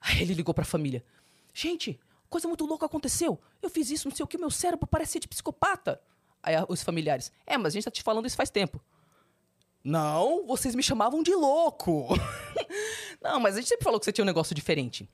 Aí 0.00 0.22
ele 0.22 0.34
ligou 0.34 0.54
pra 0.54 0.64
família. 0.64 1.04
Gente, 1.52 1.98
coisa 2.28 2.48
muito 2.48 2.64
louca 2.64 2.86
aconteceu. 2.86 3.40
Eu 3.60 3.68
fiz 3.70 3.90
isso, 3.90 4.08
não 4.08 4.16
sei 4.16 4.24
o 4.24 4.26
que, 4.26 4.38
meu 4.38 4.50
cérebro 4.50 4.86
parece 4.86 5.12
ser 5.12 5.20
de 5.20 5.28
psicopata. 5.28 6.00
Aí 6.42 6.54
a- 6.54 6.64
os 6.68 6.82
familiares, 6.82 7.30
é, 7.46 7.56
mas 7.58 7.72
a 7.72 7.74
gente 7.74 7.84
tá 7.84 7.90
te 7.90 8.02
falando 8.02 8.26
isso 8.26 8.36
faz 8.36 8.50
tempo. 8.50 8.80
Não, 9.84 10.46
vocês 10.46 10.74
me 10.74 10.82
chamavam 10.82 11.22
de 11.22 11.34
louco. 11.34 12.08
não, 13.20 13.40
mas 13.40 13.54
a 13.56 13.60
gente 13.60 13.68
sempre 13.68 13.84
falou 13.84 13.98
que 13.98 14.04
você 14.04 14.12
tinha 14.12 14.22
um 14.24 14.26
negócio 14.26 14.54
diferente. 14.54 15.08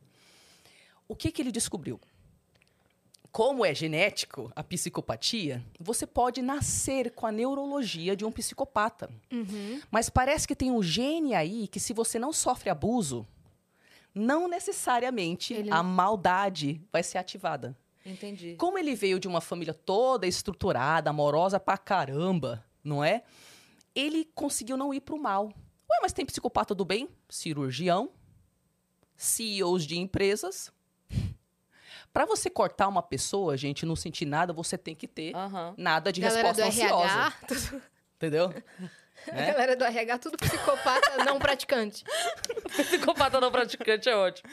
O 1.08 1.14
que 1.14 1.30
que 1.30 1.40
ele 1.42 1.52
descobriu? 1.52 2.00
Como 3.36 3.66
é 3.66 3.74
genético 3.74 4.50
a 4.56 4.64
psicopatia, 4.64 5.62
você 5.78 6.06
pode 6.06 6.40
nascer 6.40 7.10
com 7.10 7.26
a 7.26 7.30
neurologia 7.30 8.16
de 8.16 8.24
um 8.24 8.32
psicopata. 8.32 9.10
Mas 9.90 10.08
parece 10.08 10.48
que 10.48 10.56
tem 10.56 10.70
um 10.70 10.82
gene 10.82 11.34
aí 11.34 11.68
que, 11.68 11.78
se 11.78 11.92
você 11.92 12.18
não 12.18 12.32
sofre 12.32 12.70
abuso, 12.70 13.28
não 14.14 14.48
necessariamente 14.48 15.52
Ele- 15.52 15.70
a 15.70 15.82
maldade 15.82 16.80
vai 16.90 17.02
ser 17.02 17.18
ativada. 17.18 17.76
Entendi. 18.06 18.54
Como 18.56 18.78
ele 18.78 18.94
veio 18.94 19.20
de 19.20 19.28
uma 19.28 19.42
família 19.42 19.74
toda 19.74 20.26
estruturada, 20.26 21.10
amorosa 21.10 21.60
pra 21.60 21.76
caramba, 21.76 22.64
não 22.82 23.04
é? 23.04 23.22
Ele 23.94 24.24
conseguiu 24.34 24.78
não 24.78 24.94
ir 24.94 25.02
pro 25.02 25.20
mal. 25.20 25.48
Ué, 25.90 25.98
mas 26.00 26.14
tem 26.14 26.24
psicopata 26.24 26.74
do 26.74 26.86
bem? 26.86 27.06
Cirurgião, 27.28 28.08
CEOs 29.14 29.84
de 29.86 29.98
empresas. 29.98 30.72
Pra 32.16 32.24
você 32.24 32.48
cortar 32.48 32.88
uma 32.88 33.02
pessoa, 33.02 33.58
gente, 33.58 33.84
não 33.84 33.94
sentir 33.94 34.24
nada, 34.24 34.50
você 34.50 34.78
tem 34.78 34.94
que 34.94 35.06
ter 35.06 35.36
Aham. 35.36 35.74
nada 35.76 36.10
de 36.10 36.22
Galera 36.22 36.50
do 36.50 36.62
resposta 36.62 36.66
ansiosa. 36.66 37.12
RH, 37.12 37.32
tudo- 37.46 37.82
Entendeu? 38.16 38.54
Né? 39.32 39.50
galera 39.52 39.76
do 39.76 39.84
RH, 39.84 40.18
tudo 40.20 40.36
psicopata 40.38 41.16
não 41.24 41.38
praticante. 41.38 42.04
Psicopata 42.76 43.38
não 43.38 43.50
praticante 43.50 44.08
é 44.08 44.16
ótimo. 44.16 44.48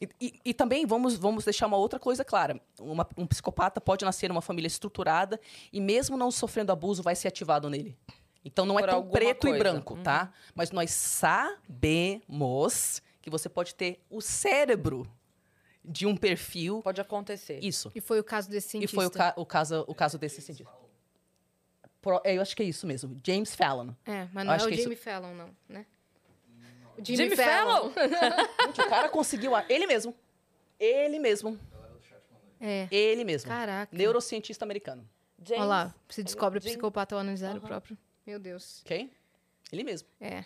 E, 0.00 0.08
e- 0.20 0.40
e 0.46 0.54
também 0.54 0.86
vamos, 0.86 1.16
vamos 1.18 1.44
deixar 1.44 1.66
uma 1.66 1.76
outra 1.76 1.98
coisa 1.98 2.24
clara. 2.24 2.58
Uma- 2.80 3.06
um 3.18 3.26
psicopata 3.26 3.78
pode 3.78 4.02
nascer 4.04 4.28
numa 4.28 4.40
família 4.42 4.66
estruturada 4.68 5.38
e 5.72 5.80
mesmo 5.82 6.16
não 6.16 6.30
sofrendo 6.30 6.72
abuso, 6.72 7.02
vai 7.02 7.14
ser 7.14 7.28
ativado 7.28 7.68
nele. 7.68 7.94
Então 8.42 8.64
não 8.64 8.78
é 8.78 8.82
Por 8.82 8.88
tão 8.88 8.96
alguma 8.98 9.12
preto 9.12 9.48
e 9.48 9.50
coisa. 9.50 9.58
branco, 9.58 9.98
tá? 10.02 10.32
Mas 10.54 10.70
nós 10.70 10.90
sabemos 10.92 12.22
que 13.20 13.28
você 13.28 13.48
pode 13.48 13.74
ter 13.74 14.00
o 14.08 14.20
cérebro 14.20 15.04
de 15.86 16.06
um 16.06 16.16
perfil. 16.16 16.82
Pode 16.82 17.00
acontecer. 17.00 17.58
Isso. 17.62 17.90
E 17.94 18.00
foi 18.00 18.18
o 18.20 18.24
caso 18.24 18.48
desse 18.50 18.66
E 18.68 18.70
cientista. 18.70 18.94
foi 18.96 19.06
o, 19.06 19.10
ca- 19.10 19.34
o 19.36 19.46
caso, 19.46 19.84
o 19.86 19.94
caso 19.94 20.18
desse 20.18 20.40
cientista. 20.42 20.70
Pro- 22.02 22.20
é, 22.24 22.36
eu 22.36 22.42
acho 22.42 22.54
que 22.56 22.62
é 22.62 22.66
isso 22.66 22.86
mesmo. 22.86 23.20
James 23.24 23.54
Fallon. 23.54 23.90
É, 24.04 24.28
mas 24.32 24.44
não 24.46 24.52
Acho 24.52 24.64
é 24.64 24.66
o 24.66 24.70
que 24.70 24.74
isso- 24.74 24.82
Jamie 24.84 24.96
Fallon, 24.96 25.34
não, 25.34 25.50
né? 25.68 25.86
O 26.98 27.04
Jimmy 27.04 27.36
Fallon? 27.36 27.90
Gente, 28.66 28.80
o 28.80 28.88
cara 28.88 29.08
conseguiu. 29.08 29.54
a- 29.54 29.64
Ele 29.68 29.86
mesmo. 29.86 30.14
Ele 30.80 31.18
mesmo. 31.18 31.58
É. 32.60 32.88
Ele 32.90 33.22
mesmo. 33.24 33.48
Caraca. 33.50 33.94
Neurocientista 33.94 34.64
americano. 34.64 35.06
James, 35.44 35.60
Olha 35.60 35.68
lá, 35.68 35.94
se 36.08 36.22
descobre 36.22 36.58
Jim- 36.58 36.70
psicopata 36.70 37.14
ao 37.14 37.20
analisar 37.20 37.54
o 37.56 37.60
próprio. 37.60 37.98
Meu 38.26 38.38
Deus. 38.38 38.80
Ok? 38.82 39.12
Ele 39.70 39.84
mesmo. 39.84 40.08
É. 40.20 40.44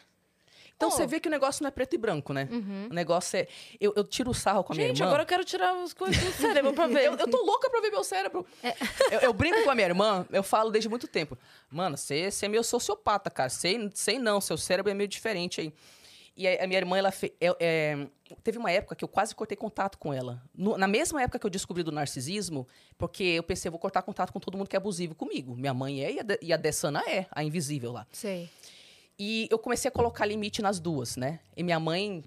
Então 0.81 0.91
você 0.91 1.07
vê 1.07 1.21
que 1.21 1.29
o 1.29 1.31
negócio 1.31 1.63
não 1.63 1.69
é 1.69 1.71
preto 1.71 1.95
e 1.95 1.99
branco, 1.99 2.33
né? 2.33 2.49
O 2.91 2.95
negócio 2.95 3.37
é. 3.39 3.47
Eu, 3.79 3.93
eu 3.95 4.03
tiro 4.03 4.31
o 4.31 4.35
sarro 4.35 4.65
com 4.65 4.73
a 4.73 4.77
minha 4.77 4.89
Gente, 4.89 4.97
irmã. 4.99 5.09
agora 5.09 5.23
eu 5.23 5.27
quero 5.27 5.45
tirar 5.45 5.75
as 5.83 5.93
coisas 5.93 6.17
do 6.25 6.33
cérebro 6.41 6.73
pra 6.73 6.87
ver. 6.87 7.05
Eu, 7.05 7.17
eu 7.17 7.29
tô 7.29 7.45
louca 7.45 7.69
pra 7.69 7.81
ver 7.83 7.91
meu 7.91 8.03
cérebro. 8.03 8.47
É. 8.63 8.75
Eu, 9.11 9.21
eu 9.21 9.33
brinco 9.35 9.63
com 9.63 9.71
a 9.71 9.75
minha 9.75 9.87
irmã, 9.89 10.27
eu 10.33 10.43
falo 10.43 10.71
desde 10.71 10.89
muito 10.89 11.07
tempo. 11.07 11.37
Mano, 11.71 11.97
você 11.99 12.31
você 12.31 12.47
é 12.47 12.49
meio 12.49 12.65
sociopata, 12.65 13.29
cara. 13.31 13.51
Sei, 13.51 13.91
sei 13.95 14.19
não, 14.19 14.41
seu 14.41 14.57
cérebro 14.57 14.91
é 14.91 14.95
meio 14.95 15.09
diferente 15.09 15.61
aí. 15.61 15.73
E 16.37 16.49
a, 16.49 16.65
a 16.65 16.67
minha 16.67 16.79
irmã, 16.79 16.97
ela 16.97 17.11
fe- 17.11 17.35
é- 17.41 17.55
é, 17.61 18.07
teve 18.43 18.57
uma 18.57 18.71
época 18.71 18.95
que 18.97 19.05
eu 19.05 19.09
quase 19.09 19.35
cortei 19.35 19.57
contato 19.57 19.99
com 19.99 20.15
ela. 20.15 20.41
No- 20.55 20.79
na 20.79 20.87
mesma 20.89 21.21
época 21.23 21.39
que 21.39 21.45
eu 21.45 21.51
descobri 21.51 21.83
do 21.83 21.93
narcisismo, 21.93 22.67
porque 22.97 23.23
eu 23.25 23.43
pensei, 23.43 23.69
eu 23.69 23.73
vou 23.73 23.79
cortar 23.81 24.01
contato 24.01 24.33
com 24.33 24.41
todo 24.41 24.57
mundo 24.57 24.67
que 24.69 24.75
é 24.77 24.79
abusivo 24.79 25.15
comigo. 25.15 25.55
Minha 25.55 25.75
mãe 25.75 26.03
é 26.03 26.13
e 26.13 26.21
a, 26.21 26.23
De- 26.23 26.39
e 26.41 26.53
a 26.53 26.57
Dessana 26.57 27.03
é, 27.07 27.27
a 27.31 27.43
invisível 27.45 27.93
lá. 27.93 28.07
Sei. 28.13 28.49
E 29.23 29.47
eu 29.51 29.59
comecei 29.59 29.87
a 29.87 29.93
colocar 29.93 30.25
limite 30.25 30.63
nas 30.63 30.81
duas, 30.81 31.15
né? 31.15 31.41
E 31.55 31.63
minha 31.63 31.79
mãe, 31.79 32.25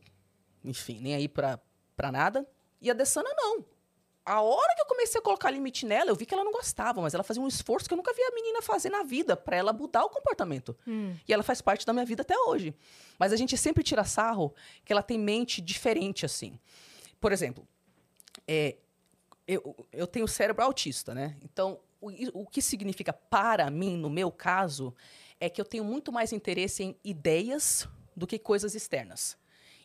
enfim, 0.64 1.00
nem 1.02 1.16
aí 1.16 1.28
pra, 1.28 1.60
pra 1.96 2.12
nada. 2.12 2.48
E 2.80 2.92
a 2.92 2.94
Dessana, 2.94 3.32
não. 3.36 3.66
A 4.24 4.42
hora 4.42 4.76
que 4.76 4.82
eu 4.82 4.86
comecei 4.86 5.20
a 5.20 5.24
colocar 5.24 5.50
limite 5.50 5.88
nela, 5.88 6.12
eu 6.12 6.16
vi 6.16 6.24
que 6.28 6.36
ela 6.36 6.44
não 6.44 6.52
gostava, 6.52 7.02
mas 7.02 7.16
ela 7.16 7.24
fazia 7.24 7.42
um 7.42 7.48
esforço 7.48 7.88
que 7.88 7.96
eu 7.96 7.98
nunca 7.98 8.14
vi 8.14 8.22
a 8.22 8.36
menina 8.36 8.62
fazer 8.62 8.92
na 8.92 9.02
vida 9.02 9.36
pra 9.36 9.58
ela 9.58 9.74
mudar 9.74 10.06
o 10.06 10.10
comportamento. 10.10 10.78
E 11.28 11.34
ela 11.34 11.42
faz 11.42 11.62
parte 11.64 11.84
da 11.84 11.94
minha 11.94 12.06
vida 12.06 12.22
até 12.22 12.38
hoje. 12.38 12.76
Mas 13.18 13.34
a 13.34 13.38
gente 13.38 13.58
sempre 13.58 13.84
tira 13.84 14.04
sarro 14.04 14.54
que 14.86 14.94
ela 14.94 15.02
tem 15.02 15.18
mente 15.18 15.64
diferente, 15.64 16.28
assim. 16.28 16.60
Por 17.20 17.32
exemplo, 17.32 17.68
é, 18.48 18.78
eu, 19.48 19.76
eu 19.92 20.06
tenho 20.06 20.28
cérebro 20.28 20.64
autista, 20.64 21.16
né? 21.16 21.38
Então, 21.42 21.80
o, 22.00 22.12
o 22.42 22.46
que 22.46 22.62
significa 22.62 23.12
para 23.12 23.72
mim, 23.72 23.98
no 23.98 24.12
meu 24.12 24.32
caso, 24.32 24.94
é 25.46 25.50
que 25.50 25.60
eu 25.60 25.66
tenho 25.66 25.84
muito 25.84 26.12
mais 26.12 26.32
interesse 26.32 26.84
em 26.84 26.96
ideias 27.04 27.88
do 28.16 28.26
que 28.26 28.40
coisas 28.40 28.76
externas. 28.76 29.38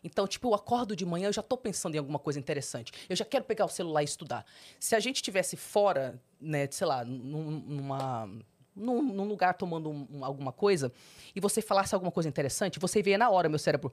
Então, 0.05 0.27
tipo, 0.29 0.49
eu 0.49 0.55
acordo 0.55 0.95
de 0.95 1.05
manhã, 1.05 1.27
eu 1.29 1.33
já 1.33 1.43
tô 1.43 1.57
pensando 1.57 1.97
em 1.97 1.99
alguma 1.99 2.19
coisa 2.21 2.39
interessante. 2.39 2.93
Eu 3.09 3.17
já 3.17 3.25
quero 3.25 3.45
pegar 3.45 3.65
o 3.65 3.69
celular 3.69 4.03
e 4.03 4.05
estudar. 4.05 4.47
Se 4.79 4.95
a 4.95 5.01
gente 5.01 5.17
estivesse 5.17 5.57
fora, 5.57 6.21
né, 6.41 6.69
sei 6.71 6.87
lá, 6.87 7.05
num- 7.05 7.59
numa, 7.67 8.31
num, 8.77 9.03
num 9.03 9.25
lugar 9.25 9.55
tomando 9.55 9.91
um- 9.91 10.07
um- 10.13 10.25
alguma 10.25 10.53
coisa, 10.53 10.93
e 11.35 11.41
você 11.41 11.61
falasse 11.61 11.93
alguma 11.95 12.13
coisa 12.13 12.29
interessante, 12.29 12.79
você 12.79 13.03
veria 13.03 13.19
na 13.19 13.29
hora, 13.29 13.49
meu 13.49 13.59
cérebro. 13.59 13.93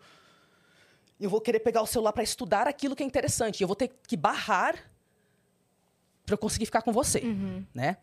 Eu 1.20 1.30
vou 1.32 1.42
querer 1.42 1.60
pegar 1.62 1.82
o 1.82 1.88
celular 1.88 2.14
para 2.14 2.22
estudar 2.24 2.68
aquilo 2.68 2.96
que 2.96 3.02
é 3.02 3.06
interessante. 3.06 3.62
E 3.62 3.64
eu 3.64 3.68
vou 3.68 3.76
ter 3.76 3.88
que 4.08 4.16
barrar 4.16 4.76
para 6.26 6.34
eu 6.34 6.38
conseguir 6.38 6.66
ficar 6.68 6.84
com 6.84 6.92
você, 6.92 7.22
né? 7.74 7.98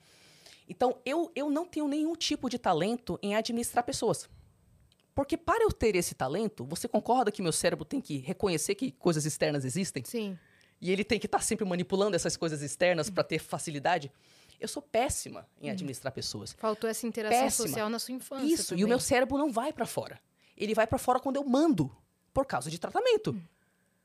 Então, 0.69 1.01
eu, 1.05 1.31
eu 1.35 1.51
não 1.51 1.67
tenho 1.67 1.89
nenhum 1.89 2.15
tipo 2.15 2.49
de 2.49 2.59
talento 2.59 3.19
em 3.23 3.35
administrar 3.35 3.85
pessoas. 3.85 4.29
Porque 5.15 5.37
para 5.37 5.63
eu 5.63 5.71
ter 5.71 5.95
esse 5.95 6.15
talento, 6.15 6.65
você 6.65 6.89
concorda 6.89 7.31
que 7.31 7.43
meu 7.43 7.53
cérebro 7.53 7.85
tem 7.85 8.01
que 8.01 8.19
reconhecer 8.19 8.75
que 8.75 8.91
coisas 8.93 9.27
externas 9.27 9.65
existem? 9.65 10.03
Sim. 10.05 10.39
E 10.81 10.91
ele 10.91 11.05
tem 11.05 11.19
que 11.19 11.27
estar 11.27 11.43
sempre 11.43 11.65
manipulando 11.65 12.17
essas 12.17 12.37
coisas 12.37 12.63
externas 12.63 13.11
para 13.11 13.23
ter 13.23 13.39
facilidade? 13.39 14.11
Eu 14.59 14.69
sou 14.69 14.83
péssima 14.83 15.47
em 15.61 15.71
administrar 15.71 16.13
pessoas. 16.13 16.55
Faltou 16.59 16.89
essa 16.89 17.07
interação 17.07 17.41
Péssima. 17.41 17.69
social 17.69 17.89
na 17.89 17.99
sua 17.99 18.15
infância. 18.15 18.45
Isso, 18.45 18.73
e 18.73 18.77
o 18.77 18.79
também. 18.79 18.87
meu 18.89 19.01
cérebro 19.01 19.37
não 19.37 19.53
vai 19.53 19.73
para 19.73 19.85
fora. 19.85 20.21
Ele 20.57 20.75
vai 20.75 20.87
para 20.87 20.99
fora 20.99 21.19
quando 21.21 21.37
eu 21.37 21.45
mando, 21.45 21.95
por 22.33 22.47
causa 22.47 22.71
de 22.71 22.79
tratamento. 22.79 23.37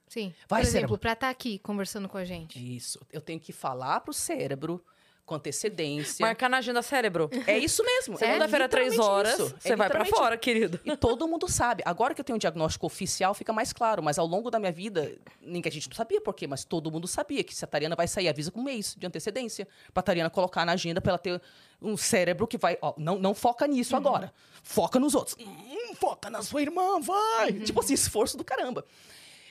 Sim. 0.08 0.34
Vai, 0.48 0.62
Por 0.62 0.68
exemplo, 0.68 0.98
pra 0.98 1.14
estar 1.14 1.30
aqui 1.30 1.60
conversando 1.60 2.08
com 2.10 2.18
a 2.18 2.26
gente. 2.26 2.76
Isso, 2.76 3.00
eu 3.12 3.22
tenho 3.22 3.40
que 3.40 3.52
falar 3.52 4.00
pro 4.02 4.14
cérebro 4.14 4.84
com 5.28 5.36
antecedência. 5.36 6.26
Marcar 6.26 6.50
na 6.50 6.58
agenda 6.58 6.82
cérebro. 6.82 7.30
É 7.46 7.58
isso 7.58 7.84
mesmo. 7.84 8.18
Segunda-feira, 8.18 8.66
é 8.66 8.68
três 8.68 8.98
horas, 8.98 9.34
isso. 9.34 9.56
você 9.60 9.74
É 9.74 9.76
vai 9.76 9.88
literalmente 9.88 10.18
fora, 10.18 10.38
querido. 10.38 10.80
E 10.86 10.96
todo 10.96 11.28
mundo 11.28 11.48
sabe. 11.50 11.84
Agora 11.86 12.16
que 12.16 12.22
eu 12.22 12.26
tenho 12.26 12.38
um 12.38 12.40
diagnóstico 12.40 12.86
oficial, 12.86 13.34
fica 13.34 13.52
mais 13.52 13.74
claro. 13.74 14.02
Mas 14.02 14.18
ao 14.18 14.26
longo 14.26 14.50
da 14.50 14.58
minha 14.58 14.72
vida, 14.72 15.14
ninguém 15.42 15.70
a 15.70 15.72
gente 15.72 15.90
não 15.90 15.96
sabia 15.96 16.22
por 16.22 16.34
quê, 16.34 16.48
mas 16.48 16.64
todo 16.64 16.90
mundo 16.90 17.08
sabia 17.08 17.44
que 17.44 17.54
se 17.54 17.64
a 17.66 17.68
Tariana 17.68 17.96
vai 17.96 18.08
sair, 18.08 18.30
avisa 18.30 18.50
com 18.50 18.62
um 18.62 18.64
mês 18.64 18.96
de 18.98 19.06
antecedência. 19.06 19.68
Pra 19.94 20.02
Tariana 20.02 20.30
colocar 20.30 20.66
na 20.66 20.72
agenda 20.72 21.02
pra 21.02 21.12
ela 21.12 21.20
ter 21.20 21.42
um 21.82 21.98
cérebro 21.98 22.48
que 22.48 22.58
vai. 22.58 22.78
Ó, 22.82 22.94
não, 22.98 23.20
não 23.20 23.36
foca 23.36 23.68
nisso 23.68 23.98
agora. 23.98 24.34
Foca 24.64 24.98
nos 24.98 25.14
outros. 25.14 25.36
Hum, 25.40 25.94
foca 25.96 26.30
na 26.30 26.42
sua 26.42 26.62
irmã, 26.62 27.02
vai! 27.02 27.52
Tipo 27.52 27.82
assim, 27.82 27.94
esforço 27.94 28.38
do 28.38 28.46
caramba. 28.46 28.86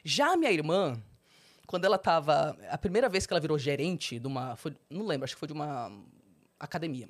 Já 0.02 0.32
a 0.32 0.36
minha 0.38 0.50
irmã, 0.52 0.98
quando 1.66 1.84
ela 1.84 1.98
tava. 1.98 2.56
A 2.70 2.78
primeira 2.78 3.08
vez 3.08 3.26
que 3.26 3.32
ela 3.32 3.40
virou 3.40 3.58
gerente 3.58 4.18
de 4.18 4.26
uma. 4.26 4.56
foi- 4.56 4.76
não 4.88 5.04
lembro, 5.06 5.24
acho 5.24 5.34
que 5.34 5.40
foi 5.40 5.48
de 5.48 5.54
uma 5.54 5.90
academia. 6.58 7.08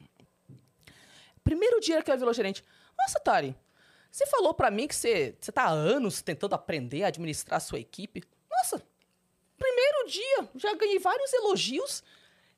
Primeiro 1.45 1.81
dia 1.81 2.03
que 2.03 2.11
ela 2.11 2.19
virou 2.19 2.35
gerente. 2.35 2.65
Nossa, 2.99 3.21
Tari, 3.21 3.55
você 4.11 4.27
falou 4.27 4.53
pra 4.55 4.71
mim 4.71 4.89
que 4.89 4.95
você, 4.95 5.37
você 5.41 5.53
tá 5.53 5.65
há 5.65 5.71
anos 5.71 6.23
tentando 6.23 6.55
aprender 6.55 7.05
a 7.05 7.09
administrar 7.09 7.59
a 7.59 7.61
sua 7.61 7.79
equipe. 7.79 8.25
Nossa, 8.51 8.83
primeiro 9.57 10.09
dia, 10.09 10.49
já 10.57 10.75
ganhei 10.75 10.99
vários 10.99 11.33
elogios 11.33 12.03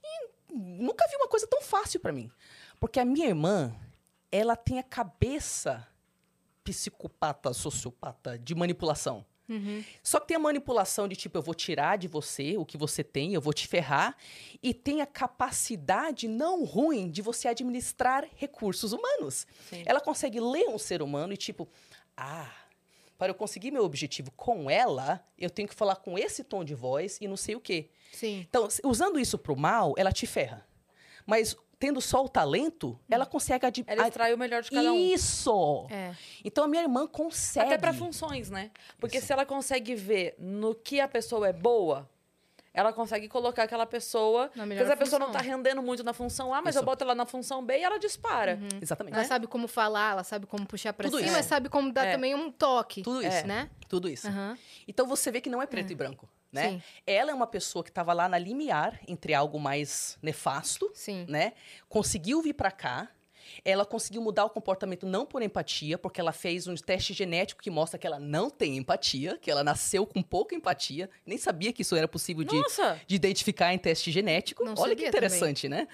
e 0.03 0.55
nunca 0.55 1.07
vi 1.09 1.17
uma 1.17 1.29
coisa 1.29 1.47
tão 1.47 1.61
fácil 1.61 2.01
pra 2.01 2.13
mim. 2.13 2.31
Porque 2.81 2.99
a 3.01 3.05
minha 3.05 3.27
irmã, 3.27 3.75
ela 4.33 4.57
tem 4.57 4.79
a 4.79 4.83
cabeça 4.83 5.87
psicopata, 6.65 7.53
sociopata 7.53 8.39
de 8.39 8.55
manipulação. 8.55 9.25
Só 10.03 10.21
que 10.21 10.29
tem 10.29 10.37
a 10.37 10.41
manipulação 10.41 11.09
de 11.09 11.17
tipo, 11.17 11.39
eu 11.39 11.43
vou 11.43 11.55
tirar 11.55 11.97
de 11.97 12.07
você 12.07 12.57
o 12.57 12.65
que 12.65 12.77
você 12.77 13.03
tem, 13.03 13.33
eu 13.33 13.41
vou 13.41 13.53
te 13.53 13.67
ferrar. 13.67 14.17
E 14.63 14.75
tem 14.75 15.01
a 15.01 15.07
capacidade 15.07 16.29
não 16.29 16.65
ruim 16.65 17.11
de 17.11 17.23
você 17.23 17.49
administrar 17.49 18.29
recursos 18.37 18.93
humanos. 18.93 19.47
Sim. 19.69 19.83
Ela 19.87 20.01
consegue 20.01 20.39
ler 20.41 20.69
um 20.69 20.79
ser 20.79 21.03
humano 21.03 21.33
e 21.33 21.37
tipo, 21.37 21.69
ah, 22.17 22.53
para 23.17 23.31
eu 23.31 23.35
conseguir 23.35 23.71
meu 23.71 23.85
objetivo 23.85 24.31
com 24.37 24.71
ela, 24.71 25.25
eu 25.37 25.51
tenho 25.51 25.69
que 25.69 25.75
falar 25.75 25.97
com 25.97 26.19
esse 26.19 26.45
tom 26.45 26.63
de 26.63 26.75
voz 26.75 27.19
e 27.21 27.27
não 27.27 27.37
sei 27.37 27.57
o 27.57 27.61
quê. 27.61 27.91
Sim. 28.13 28.47
Então, 28.49 28.69
usando 28.85 29.19
isso 29.19 29.37
pro 29.37 29.57
mal, 29.57 29.95
ela 29.97 30.13
te 30.13 30.27
ferra. 30.27 30.67
Mas 31.27 31.57
tendo 31.79 32.01
só 32.01 32.25
o 32.25 32.29
talento, 32.29 32.99
ela 33.09 33.25
consegue 33.25 33.65
ad... 33.67 33.85
Ela 33.87 34.09
extrai 34.09 34.35
o 34.35 34.39
melhor 34.39 34.63
de 34.63 34.71
cada 34.71 34.93
um. 34.93 34.97
Isso! 34.97 35.87
É. 35.91 36.15
Então 36.45 36.65
a 36.65 36.69
minha 36.69 36.83
irmã 36.83 37.07
consegue. 37.07 37.67
Até 37.67 37.79
pra 37.79 37.93
funções, 37.93 38.51
né? 38.51 38.71
Porque 38.99 39.21
se 39.21 39.33
ela 39.33 39.47
consegue 39.47 39.95
ver 39.95 40.35
no 40.39 40.75
que 40.75 41.01
a 41.01 41.07
pessoa 41.09 41.49
é 41.49 41.53
boa, 41.53 42.09
ela 42.75 42.93
consegue 42.93 43.29
colocar 43.29 43.65
aquela 43.65 43.87
pessoa. 43.87 44.43
Na 44.43 44.49
Porque 44.49 44.67
melhor 44.67 44.87
se 44.87 44.93
a 44.93 44.97
pessoa 44.97 45.19
não 45.19 45.27
função. 45.29 45.41
tá 45.41 45.47
rendendo 45.47 45.83
muito 45.83 46.05
na 46.05 46.13
função 46.13 46.53
A, 46.55 46.61
mas 46.61 46.75
Isso. 46.75 46.83
eu 46.83 46.87
boto 46.87 47.03
ela 47.05 47.15
na 47.15 47.27
função 47.27 47.65
B 47.65 47.79
e 47.79 47.83
ela 47.83 47.99
dispara. 47.99 48.59
Exatamente. 48.81 49.15
Ela 49.15 49.25
sabe 49.25 49.47
como 49.47 49.67
falar, 49.67 50.13
ela 50.13 50.25
sabe 50.25 50.47
como 50.47 50.67
puxar 50.67 50.93
pra 50.93 51.05
Tudo 51.09 51.17
cima, 51.19 51.29
isso. 51.29 51.37
mas 51.37 51.47
sabe 51.47 51.69
como 51.69 51.93
dar 51.93 52.07
É. 52.07 52.13
também 52.13 52.35
um 52.35 52.51
toque. 52.53 53.03
Tudo 53.03 53.23
isso. 53.27 53.47
Né? 53.47 53.71
Tudo 53.89 54.09
isso. 54.09 54.29
Aham. 54.29 54.57
Então 54.87 55.07
você 55.07 55.31
vê 55.31 55.41
que 55.41 55.49
não 55.51 55.61
é 55.63 55.67
preto 55.67 55.93
e 55.93 55.95
branco, 55.97 56.29
né? 56.53 56.71
Sim. 56.71 56.83
Ela 57.07 57.31
é 57.31 57.35
uma 57.35 57.47
pessoa 57.47 57.83
que 57.83 57.91
estava 57.91 58.13
lá 58.13 58.29
na 58.29 58.39
limiar 58.39 59.01
entre 59.07 59.35
algo 59.35 59.59
mais 59.59 60.19
nefasto, 60.23 60.91
Sim. 60.95 61.27
né? 61.29 61.53
Conseguiu 61.89 62.43
vir 62.43 62.55
pra 62.55 62.71
cá. 62.71 63.09
Ela 63.65 63.87
conseguiu 63.87 64.21
mudar 64.21 64.45
o 64.45 64.51
comportamento 64.51 65.07
não 65.07 65.25
por 65.25 65.41
empatia, 65.41 65.97
porque 65.97 66.21
ela 66.21 66.33
fez 66.33 66.67
um 66.67 66.75
teste 66.75 67.15
genético 67.15 67.63
que 67.63 67.71
mostra 67.71 67.99
que 67.99 68.07
ela 68.07 68.19
não 68.19 68.51
tem 68.51 68.77
empatia, 68.77 69.39
que 69.41 69.51
ela 69.51 69.65
nasceu 69.65 70.07
com 70.07 70.23
pouca 70.23 70.55
empatia. 70.55 71.09
Nem 71.25 71.39
sabia 71.39 71.73
que 71.73 71.81
isso 71.81 71.97
era 71.97 72.07
possível 72.07 72.45
de, 72.45 72.61
de 73.07 73.15
identificar 73.15 73.73
em 73.73 73.79
teste 73.79 74.11
genético. 74.11 74.65
Não 74.65 74.75
Olha 74.77 74.95
que 74.95 75.07
interessante, 75.07 75.67
né? 75.67 75.89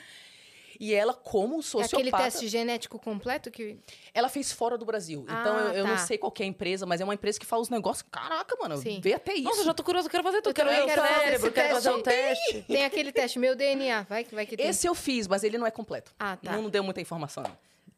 E 0.81 0.93
ela, 0.95 1.15
como 1.15 1.61
É 1.61 1.63
sociopata... 1.63 1.97
aquele 1.97 2.11
teste 2.11 2.49
genético 2.49 2.99
completo 2.99 3.51
que. 3.51 3.79
Ela 4.13 4.29
fez 4.29 4.53
fora 4.53 4.77
do 4.77 4.85
Brasil. 4.85 5.25
Ah, 5.29 5.41
então, 5.41 5.59
eu, 5.59 5.73
eu 5.75 5.87
não 5.87 5.97
tá. 5.97 6.07
sei 6.07 6.19
qual 6.19 6.31
que 6.33 6.43
é 6.43 6.47
a 6.47 6.49
empresa, 6.49 6.85
mas 6.87 7.01
é 7.01 7.05
uma 7.05 7.15
empresa 7.15 7.39
que 7.39 7.47
faz 7.47 7.63
os 7.63 7.69
negócios... 7.69 8.05
Caraca, 8.11 8.57
mano, 8.61 8.77
Sim. 8.79 9.01
vê 9.03 9.15
até 9.15 9.35
isso. 9.35 9.45
Nossa, 9.45 9.61
eu 9.61 9.65
já 9.65 9.75
tô 9.75 9.83
curioso, 9.85 10.07
eu 10.07 10.11
quero 10.11 10.23
fazer 10.25 10.39
tudo. 10.43 10.51
Eu 10.51 10.55
Quero 10.55 10.71
ver 10.71 10.83
o 10.83 10.87
quero 10.87 11.03
fazer 11.03 11.15
cérebro, 11.15 11.47
esse 11.47 11.55
quero 11.55 11.75
fazer 11.75 11.91
teste. 11.91 12.01
o 12.01 12.03
teste. 12.03 12.63
Tem 12.73 12.85
aquele 12.85 13.13
teste, 13.13 13.39
meu 13.39 13.55
DNA. 13.57 14.03
Vai 14.09 14.25
que 14.25 14.35
vai 14.35 14.47
que 14.47 14.57
tem. 14.57 14.67
Esse 14.67 14.87
eu 14.87 14.95
fiz, 14.95 15.27
mas 15.29 15.45
ele 15.45 15.59
não 15.59 15.67
é 15.67 15.71
completo. 15.71 16.13
Ah, 16.19 16.37
tá. 16.37 16.53
Não, 16.53 16.63
não 16.63 16.71
deu 16.71 16.83
muita 16.85 17.01
informação, 17.01 17.43
não. 17.43 17.57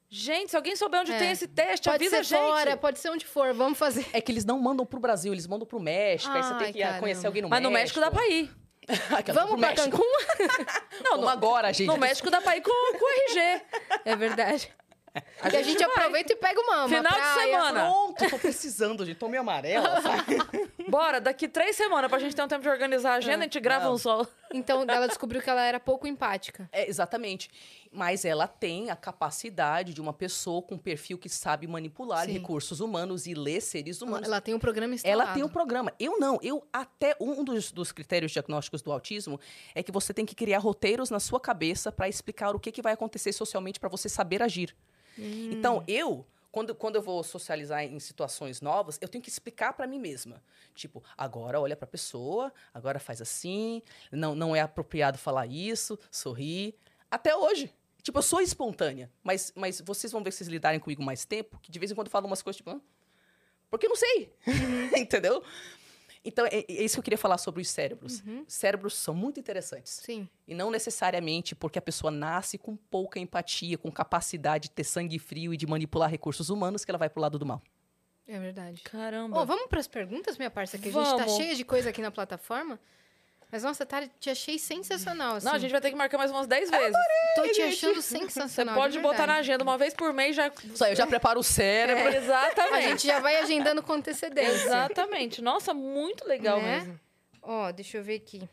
Gente, 0.09 0.51
se 0.51 0.57
alguém 0.57 0.77
souber 0.77 1.01
onde 1.01 1.13
É. 1.13 1.19
tem 1.19 1.31
esse 1.33 1.49
teste, 1.49 1.89
Pode 1.91 1.97
avisa 1.97 2.23
ser 2.23 2.37
a 2.37 2.39
gente. 2.39 2.49
fora, 2.49 2.77
pode 2.77 2.99
ser 3.01 3.11
onde 3.11 3.27
for, 3.27 3.53
vamos 3.53 3.77
fazer. 3.77 4.07
É 4.13 4.21
que 4.21 4.31
eles 4.31 4.45
não 4.45 4.57
mandam 4.59 4.87
pro 4.87 5.01
Brasil, 5.01 5.33
eles 5.33 5.49
mandam 5.49 5.67
pro 5.67 5.81
México. 5.81 6.33
aí 6.33 6.43
você 6.45 6.55
tem 6.55 6.73
que 6.73 6.79
caramba. 6.79 7.01
conhecer 7.01 7.27
alguém 7.27 7.43
no 7.43 7.49
Mas 7.49 7.61
no 7.61 7.71
México 7.73 7.99
dá 7.99 8.09
pra 8.11 8.25
ir. 8.29 8.51
Aquela, 9.17 9.43
Vamos 9.45 9.61
México. 9.61 9.83
Cancún? 9.91 10.05
Não, 11.03 11.19
não 11.19 11.29
agora, 11.29 11.73
gente. 11.73 11.87
No 11.87 11.97
México 11.97 12.31
dá 12.31 12.41
pra 12.41 12.57
ir 12.57 12.63
com, 12.63 12.71
com 12.71 13.05
o 13.05 13.31
RG. 13.31 13.63
É 14.05 14.17
verdade. 14.17 14.73
A 15.41 15.49
Que 15.49 15.57
a 15.57 15.63
gente 15.63 15.79
vai. 15.79 15.89
aproveita 15.97 16.33
e 16.35 16.37
pega 16.37 16.61
uma, 16.61 16.85
uma 16.85 16.89
Final 16.89 17.13
de 17.13 17.19
praia. 17.19 17.35
semana. 17.53 17.81
Pronto, 17.87 18.31
tô 18.31 18.39
precisando 18.39 19.05
de 19.07 19.15
tome 19.15 19.37
amarela, 19.39 20.01
sabe? 20.03 20.37
Bora, 20.89 21.21
daqui 21.21 21.49
três 21.49 21.75
semanas 21.75 22.11
pra 22.11 22.19
gente 22.19 22.37
ter 22.37 22.43
um 22.43 22.49
tempo 22.49 22.63
de 22.63 22.69
organizar 22.69 23.13
a 23.13 23.15
agenda, 23.15 23.39
a 23.39 23.43
gente 23.43 23.59
grava 23.61 23.87
Não. 23.87 23.95
um 23.95 23.99
só. 23.99 24.27
Então, 24.53 24.85
ela 24.87 25.07
descobriu 25.09 25.41
que 25.41 25.49
ela 25.49 25.63
era 25.63 25.81
pouco 25.81 26.07
empática. 26.07 26.69
É, 26.71 26.87
exatamente. 26.89 27.51
Mas 27.97 28.25
ela 28.25 28.47
tem 28.47 28.91
a 28.91 28.97
capacidade 28.97 29.95
de 29.95 30.01
uma 30.01 30.13
pessoa 30.13 30.61
com 30.61 30.75
um 30.75 30.79
perfil 30.79 31.17
que 31.17 31.29
sabe 31.29 31.67
manipular 31.67 32.27
Sim. 32.27 32.33
recursos 32.33 32.81
humanos 32.81 33.27
e 33.27 33.33
ler 33.35 33.63
seres 33.63 34.03
humanos. 34.03 34.29
Ela 34.29 34.41
tem 34.41 34.55
um 34.55 34.59
programa 34.59 34.95
instalado. 34.95 35.23
Ela 35.23 35.33
tem 35.33 35.43
um 35.43 35.49
programa. 35.49 35.93
Eu 35.99 36.19
não. 36.21 36.39
Eu 36.43 36.63
até 36.73 37.17
um 37.19 37.43
dos, 37.43 37.73
dos 37.73 37.93
critérios 37.93 38.33
diagnósticos 38.33 38.83
do 38.83 38.93
autismo 38.93 39.41
é 39.75 39.83
que 39.83 39.91
você 39.91 40.13
tem 40.13 40.27
que 40.27 40.35
criar 40.35 40.59
roteiros 40.59 41.09
na 41.09 41.19
sua 41.19 41.41
cabeça 41.41 41.91
para 41.91 42.09
explicar 42.09 42.55
o 42.55 42.61
que, 42.61 42.71
que 42.71 42.83
vai 42.83 42.93
acontecer 42.93 43.33
socialmente 43.33 43.81
para 43.81 43.89
você 43.89 44.09
saber 44.09 44.43
agir. 44.43 44.77
Então, 45.19 45.83
eu 45.89 46.27
quando, 46.57 46.75
quando 46.75 46.97
eu 46.97 47.03
vou 47.03 47.23
socializar 47.23 47.85
em 47.85 48.01
situações 48.01 48.63
novas, 48.63 48.99
eu 49.03 49.09
tenho 49.09 49.23
que 49.23 49.29
explicar 49.29 49.75
para 49.75 49.87
mim 49.87 49.99
mesma. 49.99 50.43
Tipo, 50.75 51.05
agora 51.15 51.61
olha 51.61 51.77
para 51.77 51.85
a 51.85 51.89
pessoa, 51.89 52.51
agora 52.73 52.99
faz 52.99 53.21
assim, 53.21 53.83
não, 54.11 54.35
não 54.35 54.57
é 54.57 54.63
apropriado 54.63 55.19
falar 55.19 55.47
isso, 55.47 55.99
sorrir. 56.11 56.75
Até 57.11 57.37
hoje. 57.37 57.71
Tipo, 58.07 58.19
eu 58.19 58.23
sou 58.23 58.41
espontânea, 58.41 59.11
mas, 59.21 59.53
mas 59.57 59.81
vocês 59.81 60.13
vão 60.13 60.23
ver 60.23 60.31
se 60.31 60.39
vocês 60.39 60.49
lidarem 60.49 60.79
comigo 60.79 61.03
mais 61.03 61.25
tempo, 61.25 61.59
que 61.61 61.73
de 61.73 61.79
vez 61.81 61.91
em 61.91 61.95
quando 61.97 62.07
eu 62.07 62.11
falo 62.13 62.29
umas 62.29 62.41
coisas 62.41 62.57
tipo, 62.57 62.71
"Hã? 62.71 62.81
porque 63.69 63.87
eu 63.87 63.91
não 63.91 63.97
sei. 63.97 64.33
Entendeu? 64.97 65.43
Então, 66.25 66.47
é, 66.47 66.65
é 66.69 66.85
isso 66.85 66.95
que 66.95 66.99
eu 67.01 67.03
queria 67.03 67.19
falar 67.19 67.37
sobre 67.37 67.61
os 67.61 67.69
cérebros. 67.69 68.23
Cérebros 68.47 68.95
são 68.95 69.13
muito 69.13 69.41
interessantes. 69.41 69.95
Sim. 70.05 70.29
E 70.47 70.55
não 70.55 70.71
necessariamente 70.71 71.57
porque 71.57 71.81
a 71.81 71.83
pessoa 71.83 72.13
nasce 72.13 72.57
com 72.57 72.77
pouca 72.77 73.19
empatia, 73.19 73.77
com 73.77 73.91
capacidade 73.91 74.69
de 74.69 74.71
ter 74.71 74.85
sangue 74.85 75.19
frio 75.19 75.53
e 75.53 75.57
de 75.57 75.67
manipular 75.67 76.09
recursos 76.09 76.49
humanos, 76.49 76.85
que 76.85 76.91
ela 76.93 76.99
vai 76.99 77.11
pro 77.11 77.21
lado 77.21 77.41
do 77.41 77.45
mal. 77.45 77.61
É 78.25 78.39
verdade. 78.39 78.83
Caramba. 78.83 79.43
Ô, 79.43 79.45
vamos 79.45 79.67
pras 79.67 79.89
perguntas, 79.89 80.39
minha 80.39 80.51
parça, 80.51 80.79
que 80.79 80.91
a 80.91 80.93
gente 80.93 81.03
tá 81.03 81.17
Vamos. 81.25 81.37
cheia 81.37 81.57
de 81.57 81.65
coisa 81.65 81.91
aqui 81.91 82.01
na 82.01 82.13
plataforma. 82.13 82.79
Mas, 83.57 83.63
nossa, 83.63 83.87
tá, 83.87 84.07
te 84.21 84.29
achei 84.29 84.59
sensacional, 84.59 85.37
assim. 85.37 85.47
Não, 85.47 85.55
a 85.55 85.59
gente 85.59 85.71
vai 85.71 85.81
ter 85.81 85.89
que 85.89 85.97
marcar 85.97 86.19
mais 86.19 86.31
umas 86.31 86.47
10 86.47 86.69
vezes. 86.71 86.93
Tô 87.37 87.43
te 87.49 87.63
achando 87.63 87.95
Você 88.03 88.19
sensacional. 88.19 88.75
pode 88.75 88.93
de 88.93 88.99
botar 89.01 89.27
na 89.27 89.37
agenda 89.37 89.65
uma 89.65 89.79
vez 89.79 89.95
por 89.95 90.13
mês 90.13 90.37
já. 90.37 90.53
Só 90.75 90.87
eu 90.89 90.95
já 90.95 91.07
preparo 91.09 91.41
o 91.41 91.43
cérebro. 91.43 92.07
É, 92.13 92.19
exatamente. 92.19 92.75
A 92.75 92.81
gente 92.83 93.07
já 93.07 93.19
vai 93.19 93.37
agendando 93.37 93.83
com 93.83 93.95
antecedência. 93.95 94.53
Exatamente. 94.67 95.41
Nossa, 95.41 95.73
muito 95.73 96.29
legal 96.29 96.61
Né? 96.61 96.81
mesmo. 96.81 97.01
Ó, 97.43 97.73
deixa 97.73 97.97
eu 97.97 98.05
ver 98.05 98.17
aqui. 98.17 98.47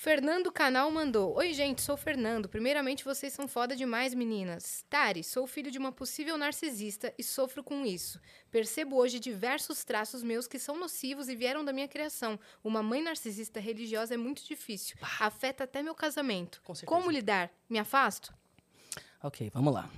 Fernando 0.00 0.50
Canal 0.50 0.90
mandou. 0.90 1.36
Oi, 1.36 1.52
gente, 1.52 1.82
sou 1.82 1.94
o 1.94 1.98
Fernando. 1.98 2.48
Primeiramente, 2.48 3.04
vocês 3.04 3.34
são 3.34 3.46
foda 3.46 3.76
demais, 3.76 4.14
meninas. 4.14 4.82
Tari, 4.88 5.22
sou 5.22 5.46
filho 5.46 5.70
de 5.70 5.76
uma 5.76 5.92
possível 5.92 6.38
narcisista 6.38 7.12
e 7.18 7.22
sofro 7.22 7.62
com 7.62 7.84
isso. 7.84 8.18
Percebo 8.50 8.96
hoje 8.96 9.20
diversos 9.20 9.84
traços 9.84 10.22
meus 10.22 10.46
que 10.46 10.58
são 10.58 10.80
nocivos 10.80 11.28
e 11.28 11.36
vieram 11.36 11.62
da 11.62 11.70
minha 11.70 11.86
criação. 11.86 12.40
Uma 12.64 12.82
mãe 12.82 13.02
narcisista 13.02 13.60
religiosa 13.60 14.14
é 14.14 14.16
muito 14.16 14.42
difícil. 14.42 14.96
Afeta 15.20 15.64
até 15.64 15.82
meu 15.82 15.94
casamento. 15.94 16.62
Com. 16.64 16.72
Como 16.86 17.10
lidar? 17.10 17.50
Me 17.68 17.78
afasto? 17.78 18.32
Ok, 19.22 19.50
vamos 19.52 19.74
lá. 19.74 19.90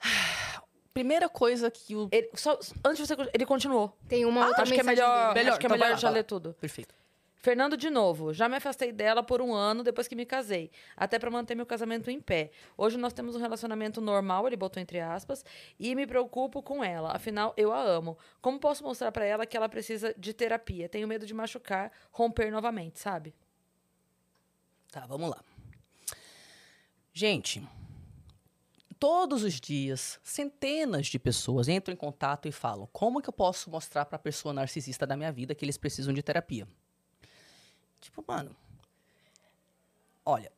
Primeira 0.94 1.28
coisa 1.28 1.70
que 1.70 1.94
o. 1.94 2.08
Ele, 2.10 2.30
só, 2.32 2.58
antes 2.82 3.06
de 3.06 3.14
você. 3.14 3.30
Ele 3.34 3.44
continuou. 3.44 3.94
Tem 4.08 4.24
uma 4.24 4.46
outra 4.46 4.62
acho 4.62 4.72
que 4.72 4.80
é 4.80 4.82
melhor, 4.82 5.34
dele. 5.34 5.44
Melhor, 5.44 5.50
acho 5.50 5.60
que 5.60 5.66
é 5.66 5.68
então 5.68 5.78
melhor 5.78 5.98
já 5.98 6.08
ler 6.08 6.24
tudo. 6.24 6.54
Perfeito. 6.54 6.99
Fernando 7.40 7.74
de 7.74 7.88
novo. 7.88 8.34
Já 8.34 8.48
me 8.48 8.56
afastei 8.56 8.92
dela 8.92 9.22
por 9.22 9.40
um 9.40 9.54
ano 9.54 9.82
depois 9.82 10.06
que 10.06 10.14
me 10.14 10.26
casei, 10.26 10.70
até 10.94 11.18
pra 11.18 11.30
manter 11.30 11.54
meu 11.54 11.64
casamento 11.64 12.10
em 12.10 12.20
pé. 12.20 12.50
Hoje 12.76 12.98
nós 12.98 13.14
temos 13.14 13.34
um 13.34 13.40
relacionamento 13.40 13.98
normal, 13.98 14.46
ele 14.46 14.56
botou 14.56 14.80
entre 14.80 15.00
aspas, 15.00 15.42
e 15.78 15.94
me 15.94 16.06
preocupo 16.06 16.62
com 16.62 16.84
ela. 16.84 17.16
Afinal, 17.16 17.54
eu 17.56 17.72
a 17.72 17.80
amo. 17.80 18.18
Como 18.42 18.60
posso 18.60 18.84
mostrar 18.84 19.10
pra 19.10 19.24
ela 19.24 19.46
que 19.46 19.56
ela 19.56 19.70
precisa 19.70 20.14
de 20.18 20.34
terapia? 20.34 20.86
Tenho 20.86 21.08
medo 21.08 21.24
de 21.24 21.32
machucar, 21.32 21.90
romper 22.12 22.52
novamente, 22.52 23.00
sabe? 23.00 23.34
Tá, 24.90 25.06
vamos 25.06 25.30
lá. 25.30 25.42
Gente, 27.14 27.66
todos 28.98 29.42
os 29.44 29.58
dias, 29.58 30.20
centenas 30.22 31.06
de 31.06 31.18
pessoas 31.18 31.68
entram 31.68 31.94
em 31.94 31.96
contato 31.96 32.46
e 32.46 32.52
falam: 32.52 32.86
como 32.92 33.22
que 33.22 33.30
eu 33.30 33.32
posso 33.32 33.70
mostrar 33.70 34.04
para 34.04 34.16
a 34.16 34.18
pessoa 34.18 34.52
narcisista 34.52 35.06
da 35.06 35.16
minha 35.16 35.32
vida 35.32 35.54
que 35.54 35.64
eles 35.64 35.78
precisam 35.78 36.12
de 36.12 36.22
terapia? 36.22 36.68
Tipo, 38.00 38.24
mano, 38.26 38.56
olha, 40.24 40.50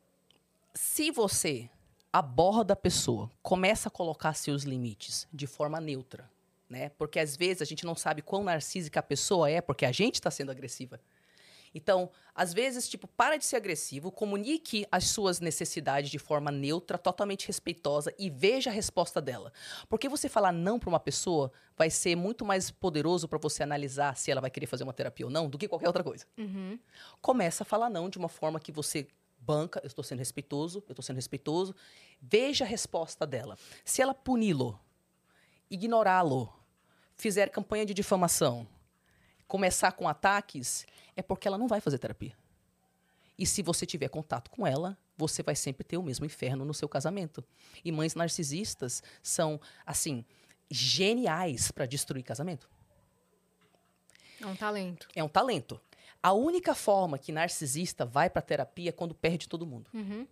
se 0.73 1.11
você 1.11 1.69
aborda 2.11 2.73
a 2.73 2.75
pessoa, 2.75 3.29
começa 3.41 3.89
a 3.89 3.91
colocar 3.91 4.33
seus 4.33 4.63
limites 4.63 5.27
de 5.33 5.47
forma 5.47 5.81
neutra, 5.81 6.29
né? 6.69 6.89
Porque 6.89 7.19
às 7.19 7.35
vezes 7.35 7.61
a 7.61 7.65
gente 7.65 7.85
não 7.85 7.95
sabe 7.95 8.21
quão 8.21 8.43
narcísica 8.43 8.99
a 8.99 9.03
pessoa 9.03 9.49
é 9.49 9.61
porque 9.61 9.85
a 9.85 9.91
gente 9.91 10.15
está 10.15 10.29
sendo 10.31 10.51
agressiva. 10.51 10.99
Então, 11.73 12.09
às 12.35 12.53
vezes, 12.53 12.87
tipo, 12.87 13.07
para 13.07 13.37
de 13.37 13.45
ser 13.45 13.55
agressivo, 13.55 14.11
comunique 14.11 14.85
as 14.91 15.05
suas 15.05 15.39
necessidades 15.39 16.11
de 16.11 16.19
forma 16.19 16.51
neutra, 16.51 16.97
totalmente 16.97 17.47
respeitosa 17.47 18.13
e 18.17 18.29
veja 18.29 18.69
a 18.69 18.73
resposta 18.73 19.21
dela. 19.21 19.51
Porque 19.89 20.07
você 20.07 20.29
falar 20.29 20.51
não 20.51 20.77
para 20.77 20.89
uma 20.89 20.99
pessoa 20.99 21.51
vai 21.75 21.89
ser 21.89 22.15
muito 22.15 22.45
mais 22.45 22.69
poderoso 22.69 23.27
para 23.27 23.39
você 23.39 23.63
analisar 23.63 24.15
se 24.15 24.29
ela 24.29 24.41
vai 24.41 24.51
querer 24.51 24.67
fazer 24.67 24.83
uma 24.83 24.93
terapia 24.93 25.25
ou 25.25 25.31
não 25.31 25.49
do 25.49 25.57
que 25.57 25.67
qualquer 25.67 25.87
outra 25.87 26.03
coisa. 26.03 26.25
Uhum. 26.37 26.77
Começa 27.21 27.63
a 27.63 27.65
falar 27.65 27.89
não 27.89 28.09
de 28.09 28.17
uma 28.17 28.29
forma 28.29 28.59
que 28.59 28.71
você 28.71 29.07
banca, 29.39 29.81
eu 29.83 29.87
estou 29.87 30.03
sendo 30.03 30.19
respeitoso, 30.19 30.83
eu 30.87 30.93
estou 30.93 31.03
sendo 31.03 31.17
respeitoso. 31.17 31.75
Veja 32.21 32.63
a 32.63 32.67
resposta 32.67 33.27
dela. 33.27 33.57
Se 33.83 34.01
ela 34.01 34.13
puni-lo, 34.13 34.79
ignorá-lo, 35.69 36.53
fizer 37.15 37.49
campanha 37.49 37.85
de 37.85 37.93
difamação, 37.93 38.67
começar 39.53 39.91
com 39.91 40.09
ataques, 40.09 40.83
é 41.15 41.21
porque 41.21 41.47
ela 41.47 41.59
não 41.59 41.67
vai 41.67 41.79
fazer 41.79 41.99
terapia. 41.99 42.35
E 43.37 43.45
se 43.45 43.61
você 43.61 43.85
tiver 43.85 44.09
contato 44.09 44.49
com 44.49 44.65
ela, 44.65 44.97
você 45.15 45.43
vai 45.43 45.55
sempre 45.55 45.83
ter 45.83 45.95
o 45.95 46.01
mesmo 46.01 46.25
inferno 46.25 46.65
no 46.65 46.73
seu 46.73 46.89
casamento. 46.89 47.43
E 47.85 47.91
mães 47.91 48.15
narcisistas 48.15 49.03
são, 49.21 49.61
assim, 49.85 50.25
geniais 50.71 51.69
para 51.69 51.85
destruir 51.85 52.23
casamento. 52.23 52.67
É 54.41 54.47
um 54.47 54.55
talento. 54.55 55.07
É 55.15 55.23
um 55.23 55.29
talento. 55.29 55.79
A 56.23 56.33
única 56.33 56.73
forma 56.73 57.19
que 57.19 57.31
narcisista 57.31 58.07
vai 58.07 58.31
para 58.31 58.41
terapia 58.41 58.89
é 58.89 58.91
quando 58.91 59.13
perde 59.13 59.47
todo 59.47 59.67
mundo. 59.67 59.87
Uhum. 59.93 60.27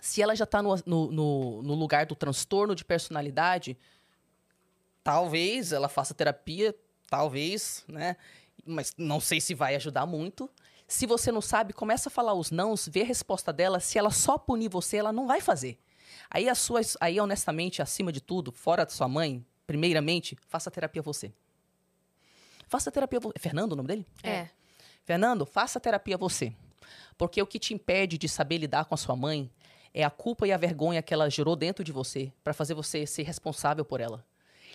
Se 0.00 0.20
ela 0.20 0.34
já 0.34 0.42
está 0.42 0.60
no, 0.60 0.74
no, 0.84 1.12
no, 1.12 1.62
no 1.62 1.74
lugar 1.74 2.06
do 2.06 2.16
transtorno 2.16 2.74
de 2.74 2.84
personalidade, 2.84 3.78
talvez 5.04 5.70
ela 5.70 5.88
faça 5.88 6.12
terapia, 6.12 6.74
talvez, 7.08 7.84
né? 7.86 8.16
Mas 8.68 8.94
não 8.96 9.20
sei 9.20 9.40
se 9.40 9.54
vai 9.54 9.74
ajudar 9.74 10.06
muito. 10.06 10.50
Se 10.86 11.06
você 11.06 11.30
não 11.30 11.40
sabe, 11.40 11.72
começa 11.72 12.08
a 12.08 12.12
falar 12.12 12.34
os 12.34 12.50
nãos, 12.50 12.88
vê 12.88 13.02
a 13.02 13.04
resposta 13.04 13.52
dela. 13.52 13.80
Se 13.80 13.98
ela 13.98 14.10
só 14.10 14.38
punir 14.38 14.68
você, 14.68 14.96
ela 14.96 15.12
não 15.12 15.26
vai 15.26 15.40
fazer. 15.40 15.78
Aí 16.30 16.48
a 16.48 16.54
sua, 16.54 16.80
aí 17.00 17.20
honestamente, 17.20 17.82
acima 17.82 18.12
de 18.12 18.20
tudo, 18.20 18.52
fora 18.52 18.84
da 18.84 18.90
sua 18.90 19.08
mãe, 19.08 19.44
primeiramente, 19.66 20.36
faça 20.48 20.70
terapia 20.70 21.02
você. 21.02 21.32
Faça 22.66 22.90
terapia 22.90 23.20
você. 23.20 23.34
É 23.36 23.38
Fernando 23.38 23.72
o 23.72 23.76
nome 23.76 23.88
dele? 23.88 24.06
É. 24.22 24.48
Fernando, 25.04 25.46
faça 25.46 25.80
terapia 25.80 26.16
você. 26.16 26.52
Porque 27.16 27.40
o 27.40 27.46
que 27.46 27.58
te 27.58 27.74
impede 27.74 28.18
de 28.18 28.28
saber 28.28 28.58
lidar 28.58 28.84
com 28.84 28.94
a 28.94 28.98
sua 28.98 29.16
mãe 29.16 29.50
é 29.92 30.04
a 30.04 30.10
culpa 30.10 30.46
e 30.46 30.52
a 30.52 30.56
vergonha 30.56 31.02
que 31.02 31.12
ela 31.12 31.28
gerou 31.30 31.56
dentro 31.56 31.82
de 31.82 31.92
você 31.92 32.32
para 32.44 32.52
fazer 32.52 32.74
você 32.74 33.06
ser 33.06 33.22
responsável 33.22 33.84
por 33.84 34.00
ela. 34.00 34.24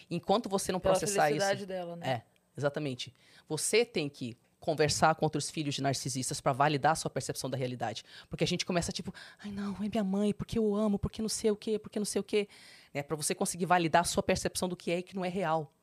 Enquanto 0.09 0.49
você 0.49 0.72
não 0.72 0.80
Pela 0.80 0.93
processar 0.93 1.27
felicidade 1.27 1.59
isso, 1.59 1.67
dela, 1.67 1.95
né? 1.95 2.07
é, 2.07 2.22
exatamente. 2.57 3.14
Você 3.48 3.83
tem 3.85 4.07
que 4.09 4.38
conversar 4.59 5.14
com 5.15 5.25
outros 5.25 5.49
filhos 5.49 5.75
de 5.75 5.82
narcisistas 5.82 6.40
para 6.40 6.53
validar 6.53 6.93
a 6.93 6.95
sua 6.95 7.11
percepção 7.11 7.49
da 7.49 7.57
realidade. 7.57 8.03
Porque 8.30 8.45
a 8.45 8.48
gente 8.48 8.65
começa 8.65 8.93
tipo, 8.93 9.14
ai 9.43 9.51
não, 9.51 9.75
é 9.83 9.90
minha 9.90 10.03
mãe, 10.06 10.33
porque 10.33 10.57
eu 10.57 10.73
amo, 10.73 10.98
porque 10.98 11.22
não 11.22 11.27
sei 11.30 11.51
o 11.51 11.56
quê, 11.56 11.77
porque 11.77 11.99
não 11.99 12.06
sei 12.06 12.22
o 12.22 12.23
quê. 12.23 12.48
Né? 12.93 13.03
Para 13.03 13.17
você 13.17 13.35
conseguir 13.35 13.65
validar 13.65 14.01
a 14.03 14.06
sua 14.06 14.23
percepção 14.23 14.69
do 14.69 14.75
que 14.77 14.90
é 14.91 14.99
e 14.99 15.03
que 15.03 15.15
não 15.15 15.25
é 15.25 15.27
real. 15.30 15.73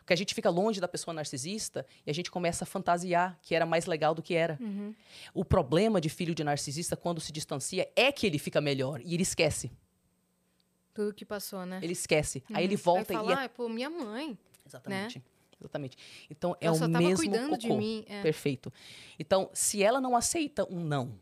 Porque 0.00 0.12
a 0.12 0.16
gente 0.16 0.34
fica 0.34 0.50
longe 0.50 0.80
da 0.80 0.88
pessoa 0.88 1.14
narcisista 1.14 1.86
e 2.04 2.10
a 2.10 2.14
gente 2.14 2.30
começa 2.30 2.64
a 2.64 2.66
fantasiar 2.66 3.38
que 3.42 3.54
era 3.54 3.64
mais 3.64 3.86
legal 3.86 4.12
do 4.14 4.22
que 4.22 4.34
era. 4.34 4.58
O 5.32 5.44
problema 5.44 6.00
de 6.00 6.08
filho 6.08 6.34
de 6.34 6.42
narcisista, 6.42 6.96
quando 6.96 7.20
se 7.20 7.30
distancia, 7.32 7.88
é 7.94 8.10
que 8.10 8.26
ele 8.26 8.38
fica 8.40 8.60
melhor 8.60 9.00
e 9.04 9.14
ele 9.14 9.22
esquece. 9.22 9.70
Tudo 10.94 11.12
que 11.14 11.24
passou, 11.24 11.64
né? 11.66 11.78
Ele 11.82 11.92
esquece. 11.92 12.42
Aí 12.52 12.64
ele 12.64 12.74
Uhum. 12.74 12.80
volta 12.82 13.12
Vai 13.14 13.22
e 13.22 13.26
falar, 13.26 13.42
é 13.42 13.44
"Ah, 13.44 13.48
pô, 13.48 13.68
minha 13.68 13.90
mãe. 13.90 14.38
Exatamente. 14.64 15.22
Exatamente. 15.60 15.96
Então 16.30 16.56
é 16.60 16.66
Ela 16.66 16.76
o 16.86 16.88
mesmo 16.88 17.16
cuidando 17.16 17.50
cocô. 17.50 17.56
de 17.58 17.72
mim, 17.72 18.04
é. 18.08 18.22
Perfeito. 18.22 18.72
Então, 19.18 19.48
se 19.52 19.82
ela 19.82 20.00
não 20.00 20.14
aceita 20.16 20.66
um 20.72 20.80
não, 20.80 21.18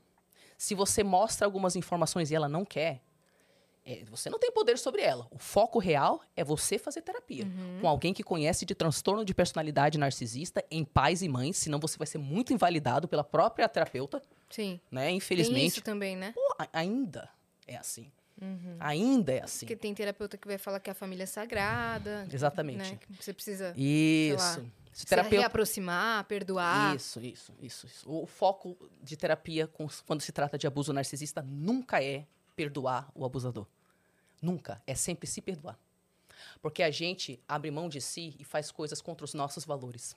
se 0.58 0.74
você 0.74 1.02
mostra 1.04 1.46
algumas 1.46 1.76
informações 1.76 2.30
e 2.30 2.34
ela 2.34 2.48
não 2.48 2.64
quer, 2.64 3.00
é, 3.86 4.02
você 4.06 4.30
não 4.30 4.38
tem 4.38 4.50
poder 4.50 4.78
sobre 4.78 5.02
ela. 5.02 5.26
O 5.30 5.38
foco 5.38 5.78
real 5.78 6.20
é 6.34 6.42
você 6.42 6.78
fazer 6.78 7.02
terapia 7.02 7.44
Uhum. 7.44 7.80
com 7.82 7.88
alguém 7.88 8.14
que 8.14 8.22
conhece 8.22 8.64
de 8.64 8.74
transtorno 8.74 9.24
de 9.24 9.34
personalidade 9.34 9.98
narcisista 9.98 10.64
em 10.70 10.84
pais 10.84 11.20
e 11.22 11.28
mães, 11.28 11.58
senão 11.58 11.78
você 11.78 11.98
vai 11.98 12.06
ser 12.06 12.18
muito 12.18 12.52
invalidado 12.52 13.06
pela 13.06 13.22
própria 13.22 13.68
terapeuta, 13.68 14.22
Sim. 14.48 14.80
né? 14.90 15.06
Tem 15.08 15.16
Infelizmente, 15.16 15.66
isso 15.68 15.82
também, 15.82 16.16
né? 16.16 16.32
Pô, 16.34 16.56
ainda 16.72 17.28
é 17.66 17.76
assim. 17.76 18.10
Ainda 18.80 19.32
é 19.32 19.42
assim. 19.42 19.60
Porque 19.66 19.76
tem 19.76 19.94
terapeuta 19.94 20.36
que 20.36 20.46
vai 20.46 20.58
falar 20.58 20.80
que 20.80 20.90
a 20.90 20.94
família 20.94 21.22
é 21.22 21.26
sagrada. 21.26 22.26
Exatamente. 22.32 22.92
Né? 22.92 22.98
Você 23.20 23.32
precisa 23.32 23.72
Isso. 23.76 24.60
Se 24.92 25.00
se 25.00 25.06
terapeuta 25.06 25.38
reaproximar, 25.38 26.24
perdoar. 26.24 26.94
Isso, 26.94 27.20
isso, 27.20 27.52
isso, 27.60 27.86
isso. 27.86 28.08
O 28.10 28.26
foco 28.26 28.76
de 29.02 29.16
terapia 29.16 29.66
com- 29.66 29.88
quando 30.06 30.20
se 30.20 30.30
trata 30.30 30.56
de 30.56 30.66
abuso 30.66 30.92
narcisista 30.92 31.42
nunca 31.42 32.02
é 32.02 32.24
perdoar 32.54 33.10
o 33.14 33.24
abusador. 33.24 33.66
Nunca. 34.40 34.80
É 34.86 34.94
sempre 34.94 35.26
se 35.26 35.40
perdoar. 35.40 35.76
Porque 36.62 36.82
a 36.82 36.90
gente 36.90 37.40
abre 37.48 37.70
mão 37.70 37.88
de 37.88 38.00
si 38.00 38.36
e 38.38 38.44
faz 38.44 38.70
coisas 38.70 39.00
contra 39.00 39.24
os 39.24 39.34
nossos 39.34 39.64
valores 39.64 40.16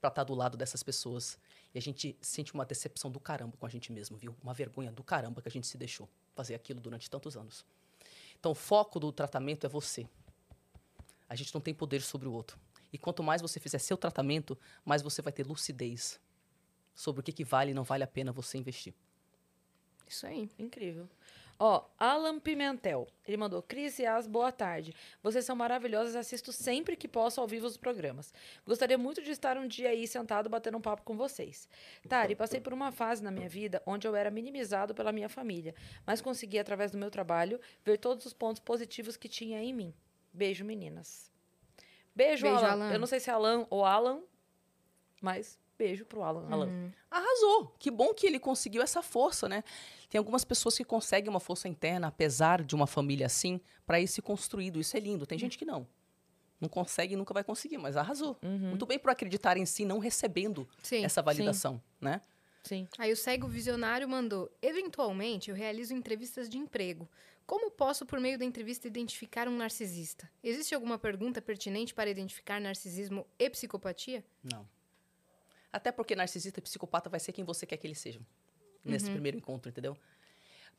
pra 0.00 0.08
estar 0.08 0.22
do 0.22 0.34
lado 0.34 0.56
dessas 0.56 0.82
pessoas. 0.82 1.36
E 1.74 1.78
a 1.78 1.82
gente 1.82 2.16
sente 2.20 2.54
uma 2.54 2.64
decepção 2.64 3.10
do 3.10 3.18
caramba 3.18 3.56
com 3.58 3.66
a 3.66 3.68
gente 3.68 3.90
mesmo, 3.90 4.16
viu? 4.16 4.36
Uma 4.42 4.54
vergonha 4.54 4.92
do 4.92 5.02
caramba 5.02 5.42
que 5.42 5.48
a 5.48 5.50
gente 5.50 5.66
se 5.66 5.76
deixou 5.76 6.08
fazer 6.34 6.54
aquilo 6.54 6.80
durante 6.80 7.08
tantos 7.08 7.36
anos. 7.36 7.64
Então, 8.38 8.52
o 8.52 8.54
foco 8.54 9.00
do 9.00 9.10
tratamento 9.12 9.64
é 9.64 9.68
você. 9.68 10.06
A 11.28 11.34
gente 11.34 11.54
não 11.54 11.60
tem 11.60 11.72
poder 11.72 12.02
sobre 12.02 12.28
o 12.28 12.32
outro. 12.32 12.58
E 12.92 12.98
quanto 12.98 13.22
mais 13.22 13.40
você 13.40 13.58
fizer 13.58 13.78
seu 13.78 13.96
tratamento, 13.96 14.56
mais 14.84 15.02
você 15.02 15.22
vai 15.22 15.32
ter 15.32 15.46
lucidez 15.46 16.20
sobre 16.94 17.20
o 17.20 17.22
que, 17.24 17.32
que 17.32 17.44
vale 17.44 17.72
e 17.72 17.74
não 17.74 17.82
vale 17.82 18.04
a 18.04 18.06
pena 18.06 18.30
você 18.32 18.58
investir. 18.58 18.94
Isso 20.06 20.26
aí. 20.26 20.50
Incrível. 20.58 21.08
Ó, 21.58 21.84
Alan 21.98 22.38
Pimentel. 22.40 23.06
Ele 23.26 23.36
mandou: 23.36 23.62
Cris 23.62 23.98
e 23.98 24.06
As, 24.06 24.26
boa 24.26 24.50
tarde. 24.50 24.94
Vocês 25.22 25.44
são 25.44 25.54
maravilhosas, 25.54 26.16
assisto 26.16 26.52
sempre 26.52 26.96
que 26.96 27.06
posso 27.06 27.40
ao 27.40 27.46
vivo 27.46 27.66
os 27.66 27.76
programas. 27.76 28.34
Gostaria 28.66 28.98
muito 28.98 29.22
de 29.22 29.30
estar 29.30 29.56
um 29.56 29.66
dia 29.66 29.90
aí 29.90 30.06
sentado 30.06 30.48
batendo 30.48 30.78
um 30.78 30.80
papo 30.80 31.02
com 31.02 31.16
vocês. 31.16 31.68
Tari, 32.08 32.34
passei 32.34 32.60
por 32.60 32.72
uma 32.72 32.90
fase 32.90 33.22
na 33.22 33.30
minha 33.30 33.48
vida 33.48 33.82
onde 33.86 34.06
eu 34.06 34.14
era 34.14 34.30
minimizado 34.30 34.94
pela 34.94 35.12
minha 35.12 35.28
família, 35.28 35.74
mas 36.06 36.20
consegui, 36.20 36.58
através 36.58 36.90
do 36.90 36.98
meu 36.98 37.10
trabalho, 37.10 37.60
ver 37.84 37.98
todos 37.98 38.26
os 38.26 38.32
pontos 38.32 38.60
positivos 38.60 39.16
que 39.16 39.28
tinha 39.28 39.62
em 39.62 39.72
mim. 39.72 39.94
Beijo, 40.32 40.64
meninas. 40.64 41.30
Beijo, 42.14 42.42
Beijo, 42.42 42.58
Alan. 42.58 42.70
Alan. 42.70 42.92
Eu 42.92 42.98
não 42.98 43.06
sei 43.06 43.20
se 43.20 43.30
é 43.30 43.32
Alan 43.32 43.66
ou 43.70 43.84
Alan, 43.84 44.20
mas 45.20 45.58
beijo 45.76 46.04
pro 46.04 46.22
Alan. 46.22 46.46
Alan. 46.50 46.66
Uhum. 46.66 46.92
Arrasou! 47.10 47.74
Que 47.78 47.90
bom 47.90 48.12
que 48.14 48.26
ele 48.26 48.38
conseguiu 48.38 48.82
essa 48.82 49.02
força, 49.02 49.48
né? 49.48 49.64
Tem 50.14 50.20
algumas 50.20 50.44
pessoas 50.44 50.76
que 50.76 50.84
conseguem 50.84 51.28
uma 51.28 51.40
força 51.40 51.66
interna, 51.66 52.06
apesar 52.06 52.62
de 52.62 52.76
uma 52.76 52.86
família 52.86 53.26
assim, 53.26 53.60
para 53.84 54.00
ir 54.00 54.06
se 54.06 54.22
construído. 54.22 54.78
Isso 54.78 54.96
é 54.96 55.00
lindo. 55.00 55.26
Tem 55.26 55.36
gente 55.36 55.58
que 55.58 55.64
não. 55.64 55.88
Não 56.60 56.68
consegue 56.68 57.14
e 57.14 57.16
nunca 57.16 57.34
vai 57.34 57.42
conseguir, 57.42 57.78
mas 57.78 57.96
arrasou. 57.96 58.38
Muito 58.40 58.86
bem 58.86 58.96
por 58.96 59.10
acreditar 59.10 59.56
em 59.56 59.66
si, 59.66 59.84
não 59.84 59.98
recebendo 59.98 60.68
Sim. 60.84 61.04
essa 61.04 61.20
validação, 61.20 61.82
né? 62.00 62.20
Sim. 62.62 62.86
Aí 62.96 63.10
o 63.10 63.16
cego 63.16 63.48
visionário 63.48 64.08
mandou: 64.08 64.48
Eventualmente 64.62 65.50
eu 65.50 65.56
realizo 65.56 65.92
entrevistas 65.92 66.48
de 66.48 66.58
emprego. 66.58 67.10
Como 67.44 67.68
posso, 67.72 68.06
por 68.06 68.20
meio 68.20 68.38
da 68.38 68.44
entrevista, 68.44 68.86
identificar 68.86 69.48
um 69.48 69.56
narcisista? 69.56 70.30
Existe 70.44 70.76
alguma 70.76 70.96
pergunta 70.96 71.42
pertinente 71.42 71.92
para 71.92 72.08
identificar 72.08 72.60
narcisismo 72.60 73.26
e 73.36 73.50
psicopatia? 73.50 74.24
Não. 74.44 74.64
Até 75.72 75.90
porque 75.90 76.14
narcisista 76.14 76.60
e 76.60 76.62
psicopata 76.62 77.10
vai 77.10 77.18
ser 77.18 77.32
quem 77.32 77.44
você 77.44 77.66
quer 77.66 77.78
que 77.78 77.86
eles 77.88 77.98
sejam. 77.98 78.24
Nesse 78.84 79.10
primeiro 79.10 79.36
encontro, 79.38 79.70
entendeu? 79.70 79.96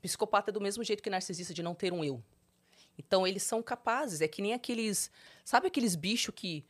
Psicopata 0.01 0.51
é 0.51 0.53
do 0.53 0.61
mesmo 0.61 0.83
jeito 0.83 1.01
que 1.01 1.09
narcisista 1.09 1.53
de 1.53 1.63
não 1.63 1.73
ter 1.73 1.91
um 1.91 2.03
eu. 2.03 2.21
Então, 2.97 3.25
eles 3.25 3.43
são 3.43 3.61
capazes. 3.63 4.21
É 4.21 4.27
que 4.27 4.41
nem 4.41 4.53
aqueles... 4.53 5.09
Sabe 5.43 5.67
aqueles 5.67 5.95
bichos 5.95 6.33
que, 6.35 6.63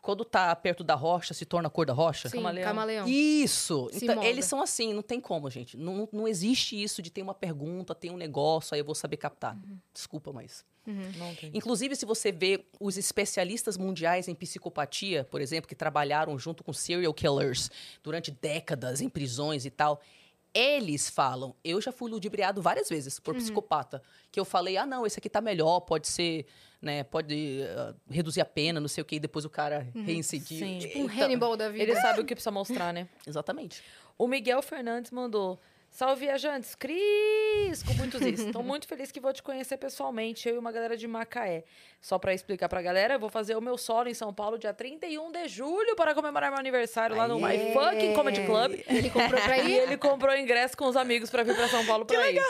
quando 0.00 0.24
tá 0.24 0.54
perto 0.56 0.82
da 0.82 0.94
rocha, 0.94 1.34
se 1.34 1.44
torna 1.44 1.68
a 1.68 1.70
cor 1.70 1.84
da 1.84 1.92
rocha? 1.92 2.28
Sim, 2.28 2.38
Camaleão. 2.38 2.64
camaleão. 2.64 3.06
Isso! 3.08 3.88
Se 3.92 4.04
Então, 4.04 4.14
molda. 4.16 4.30
eles 4.30 4.46
são 4.46 4.60
assim, 4.62 4.92
não 4.94 5.02
tem 5.02 5.20
como, 5.20 5.50
gente. 5.50 5.76
Não, 5.76 6.08
não- 6.10 6.26
existe 6.26 6.80
isso 6.82 7.02
de 7.02 7.10
ter 7.10 7.22
uma 7.22 7.34
pergunta, 7.34 7.94
ter 7.94 8.10
um 8.10 8.16
negócio, 8.16 8.74
aí 8.74 8.80
eu 8.80 8.84
vou 8.84 8.94
saber 8.94 9.18
captar. 9.18 9.56
Desculpa, 9.92 10.32
mas... 10.32 10.64
Não 10.86 11.34
tem. 11.36 11.50
Inclusive, 11.54 11.94
se 11.94 12.04
você 12.06 12.32
vê 12.32 12.64
os 12.80 12.96
especialistas 12.96 13.76
mundiais 13.76 14.26
em 14.26 14.34
psicopatia, 14.34 15.22
por 15.22 15.40
exemplo, 15.40 15.68
que 15.68 15.74
trabalharam 15.74 16.36
junto 16.36 16.64
com 16.64 16.72
serial 16.72 17.12
killers 17.14 17.70
durante 18.02 18.30
décadas 18.32 19.00
em 19.00 19.08
prisões 19.08 19.64
e 19.64 19.70
tal, 19.70 20.00
eles 20.54 21.08
falam, 21.08 21.54
eu 21.64 21.80
já 21.80 21.92
fui 21.92 22.10
ludibriado 22.10 22.60
várias 22.60 22.88
vezes 22.88 23.18
por 23.20 23.34
psicopata, 23.34 24.02
que 24.30 24.38
eu 24.38 24.44
falei, 24.44 24.76
ah, 24.76 24.86
não, 24.86 25.06
esse 25.06 25.18
aqui 25.18 25.28
tá 25.28 25.40
melhor, 25.40 25.80
pode 25.80 26.08
ser, 26.08 26.46
né, 26.82 27.04
pode 27.04 27.62
ah, 27.76 27.94
reduzir 28.10 28.40
a 28.40 28.44
pena, 28.44 28.80
não 28.80 28.88
sei 28.88 29.02
o 29.02 29.04
quê, 29.04 29.16
e 29.16 29.20
depois 29.20 29.44
o 29.44 29.50
cara 29.50 29.86
reincidiu. 29.94 30.58
Sim. 30.58 30.78
Tipo 30.78 30.98
um 30.98 31.04
Então, 31.04 31.24
Hannibal 31.24 31.56
da 31.56 31.68
vida. 31.68 31.82
Ele 31.82 31.94
sabe 31.96 32.20
o 32.20 32.24
que 32.24 32.34
precisa 32.34 32.50
mostrar, 32.50 32.92
né? 32.92 33.08
Exatamente. 33.26 33.82
O 34.18 34.26
Miguel 34.26 34.60
Fernandes 34.60 35.10
mandou. 35.10 35.58
Salve, 35.90 36.20
viajantes! 36.26 36.74
Cris! 36.76 37.82
Com 37.82 37.94
muitos 37.94 38.20
is. 38.22 38.40
Estou 38.40 38.62
muito 38.62 38.86
feliz 38.86 39.10
que 39.10 39.18
vou 39.20 39.32
te 39.32 39.42
conhecer 39.42 39.76
pessoalmente, 39.76 40.48
eu 40.48 40.54
e 40.54 40.58
uma 40.58 40.70
galera 40.70 40.96
de 40.96 41.06
Macaé. 41.08 41.64
Só 42.00 42.18
para 42.18 42.32
explicar 42.32 42.68
pra 42.68 42.80
galera, 42.80 43.14
eu 43.14 43.18
vou 43.20 43.28
fazer 43.28 43.56
o 43.56 43.60
meu 43.60 43.76
solo 43.76 44.08
em 44.08 44.14
São 44.14 44.32
Paulo 44.32 44.56
dia 44.56 44.72
31 44.72 45.32
de 45.32 45.48
julho 45.48 45.96
para 45.96 46.14
comemorar 46.14 46.50
meu 46.50 46.60
aniversário 46.60 47.16
lá 47.16 47.26
no 47.26 47.36
My! 47.40 47.72
Fucking 47.74 48.14
Comedy 48.14 48.46
Club. 48.46 48.80
Ele 48.86 49.10
comprou 49.10 49.40
pra 49.42 49.58
E 49.58 49.68
ir? 49.68 49.78
ele 49.78 49.96
comprou 49.96 50.34
ingresso 50.36 50.76
com 50.76 50.86
os 50.86 50.96
amigos 50.96 51.28
pra 51.28 51.42
vir 51.42 51.56
pra 51.56 51.68
São 51.68 51.84
Paulo 51.84 52.06
pra 52.06 52.30
ir. 52.30 52.40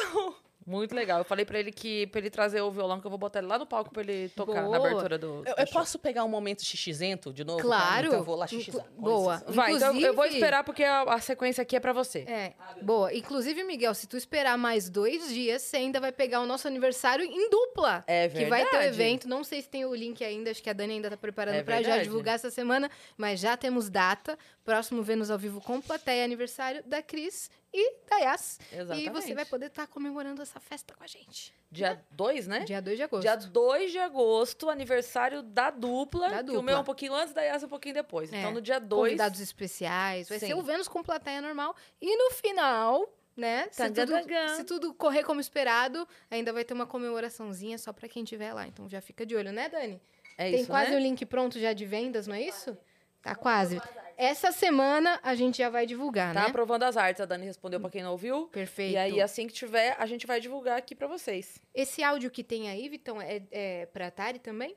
Muito 0.70 0.94
legal. 0.94 1.18
Eu 1.18 1.24
falei 1.24 1.44
pra 1.44 1.58
ele 1.58 1.72
que 1.72 2.06
pra 2.06 2.20
ele 2.20 2.30
trazer 2.30 2.60
o 2.60 2.70
violão, 2.70 3.00
que 3.00 3.06
eu 3.06 3.10
vou 3.10 3.18
botar 3.18 3.40
ele 3.40 3.48
lá 3.48 3.58
no 3.58 3.66
palco 3.66 3.92
pra 3.92 4.02
ele 4.02 4.28
tocar 4.30 4.62
na 4.62 4.62
Boa. 4.62 4.76
abertura 4.78 5.18
do. 5.18 5.42
Eu, 5.46 5.54
eu 5.58 5.66
posso 5.66 5.98
pegar 5.98 6.24
um 6.24 6.28
momento 6.28 6.64
xixento 6.64 7.32
de 7.32 7.42
novo? 7.44 7.60
Claro. 7.60 8.06
Então 8.06 8.18
eu 8.20 8.24
vou 8.24 8.36
lá 8.36 8.46
xixizar. 8.46 8.86
Boa. 8.96 9.42
Vai, 9.48 9.72
então 9.74 9.88
eu 9.88 10.14
vou 10.14 10.24
Inclusive- 10.24 10.34
esperar 10.36 10.62
porque 10.64 10.84
a, 10.84 11.02
a 11.02 11.20
sequência 11.20 11.62
aqui 11.62 11.74
é 11.76 11.80
pra 11.80 11.92
você. 11.92 12.20
É, 12.20 12.52
boa. 12.82 13.12
Inclusive, 13.12 13.64
Miguel, 13.64 13.94
se 13.94 14.06
tu 14.06 14.16
esperar 14.16 14.56
mais 14.56 14.88
dois 14.88 15.28
dias, 15.28 15.62
você 15.62 15.78
ainda 15.78 15.98
vai 16.00 16.12
pegar 16.12 16.40
o 16.40 16.46
nosso 16.46 16.68
aniversário 16.68 17.24
em 17.24 17.50
dupla. 17.50 18.04
É 18.06 18.28
Que 18.28 18.44
vai 18.44 18.60
ter 18.62 18.68
o 18.68 18.70
verdade. 18.78 18.86
evento. 19.00 19.28
Não 19.28 19.42
sei 19.42 19.62
se 19.62 19.68
tem 19.68 19.84
o 19.84 19.94
link 19.94 20.22
ainda, 20.24 20.50
acho 20.50 20.62
que 20.62 20.70
a 20.70 20.72
Dani 20.72 20.94
ainda 20.94 21.10
tá 21.10 21.16
preparando 21.16 21.56
É 21.56 21.62
pra 21.62 21.76
já 21.76 21.80
verdade. 21.82 22.04
divulgar 22.04 22.34
essa 22.36 22.50
semana, 22.50 22.90
mas 23.16 23.40
já 23.40 23.56
temos 23.56 23.88
data. 23.90 24.38
Próximo 24.64 25.02
Vênus 25.02 25.30
ao 25.30 25.38
vivo 25.38 25.60
com 25.60 25.80
plateia, 25.80 26.24
aniversário 26.24 26.82
da 26.86 27.02
Cris 27.02 27.50
e 27.72 27.94
da 28.08 28.16
Yas. 28.18 28.58
E 28.72 28.76
Exatamente. 28.76 29.10
você 29.10 29.34
vai 29.34 29.44
poder 29.44 29.66
estar 29.66 29.86
comemorando 29.86 30.42
essa 30.42 30.58
festa 30.58 30.94
com 30.94 31.04
a 31.04 31.06
gente. 31.06 31.54
Dia 31.70 32.02
2, 32.10 32.46
né? 32.48 32.60
Dia 32.60 32.80
2 32.82 32.96
de 32.96 33.02
agosto. 33.04 33.22
Dia 33.22 33.36
2 33.36 33.92
de 33.92 33.98
agosto, 33.98 34.68
aniversário 34.68 35.42
da 35.42 35.70
dupla. 35.70 36.28
Da 36.28 36.36
Que 36.38 36.42
o 36.42 36.46
dupla. 36.46 36.62
meu 36.62 36.76
é 36.76 36.78
um 36.80 36.84
pouquinho 36.84 37.14
antes, 37.14 37.32
da 37.32 37.42
Yas 37.42 37.62
um 37.62 37.68
pouquinho 37.68 37.94
depois. 37.94 38.32
É. 38.32 38.38
Então, 38.38 38.50
no 38.52 38.60
dia 38.60 38.78
2. 38.80 39.10
Convidados 39.10 39.40
especiais. 39.40 40.28
Vai 40.28 40.38
ser 40.38 40.46
Sim. 40.48 40.54
o 40.54 40.62
Vênus 40.62 40.88
com 40.88 41.02
plateia 41.02 41.40
normal. 41.40 41.76
E 42.00 42.16
no 42.16 42.30
final, 42.32 43.08
né? 43.36 43.68
Se 43.70 43.90
tudo, 43.90 44.12
se 44.56 44.64
tudo 44.64 44.94
correr 44.94 45.22
como 45.22 45.40
esperado, 45.40 46.06
ainda 46.30 46.52
vai 46.52 46.64
ter 46.64 46.74
uma 46.74 46.86
comemoraçãozinha 46.86 47.78
só 47.78 47.92
pra 47.92 48.08
quem 48.08 48.24
tiver 48.24 48.52
lá. 48.52 48.66
Então 48.66 48.88
já 48.88 49.00
fica 49.00 49.24
de 49.24 49.36
olho, 49.36 49.52
né, 49.52 49.68
Dani? 49.68 50.00
É 50.36 50.50
Tem 50.50 50.60
isso, 50.60 50.66
quase 50.70 50.90
né? 50.90 50.96
o 50.96 51.00
link 51.00 51.24
pronto 51.26 51.58
já 51.58 51.72
de 51.72 51.84
vendas, 51.84 52.26
não 52.26 52.34
é 52.34 52.42
isso? 52.42 52.76
Tá 53.22 53.34
quase. 53.34 53.80
Essa 54.22 54.52
semana 54.52 55.18
a 55.22 55.34
gente 55.34 55.56
já 55.56 55.70
vai 55.70 55.86
divulgar, 55.86 56.34
Tá 56.34 56.42
né? 56.42 56.46
aprovando 56.48 56.82
as 56.82 56.94
artes. 56.98 57.22
A 57.22 57.24
Dani 57.24 57.46
respondeu 57.46 57.80
pra 57.80 57.88
quem 57.88 58.02
não 58.02 58.10
ouviu. 58.12 58.48
Perfeito. 58.48 58.92
E 58.92 58.96
aí, 58.98 59.18
assim 59.18 59.46
que 59.46 59.52
tiver, 59.54 59.96
a 59.98 60.04
gente 60.04 60.26
vai 60.26 60.38
divulgar 60.38 60.76
aqui 60.76 60.94
pra 60.94 61.06
vocês. 61.06 61.58
Esse 61.74 62.02
áudio 62.02 62.30
que 62.30 62.44
tem 62.44 62.68
aí, 62.68 62.86
Vitão, 62.90 63.18
é, 63.18 63.42
é 63.50 63.86
pra 63.86 64.08
Atari 64.08 64.38
também? 64.38 64.76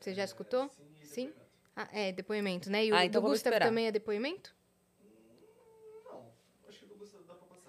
Você 0.00 0.12
já 0.12 0.24
escutou? 0.24 0.68
Sim? 1.04 1.32
Ah, 1.76 1.88
é, 1.92 2.10
depoimento, 2.10 2.68
né? 2.68 2.84
E 2.84 2.90
o 2.90 2.96
Ah, 2.96 3.04
então 3.04 3.22
do 3.22 3.28
Gustavo 3.28 3.54
esperar. 3.54 3.68
também 3.68 3.86
é 3.86 3.92
depoimento? 3.92 4.52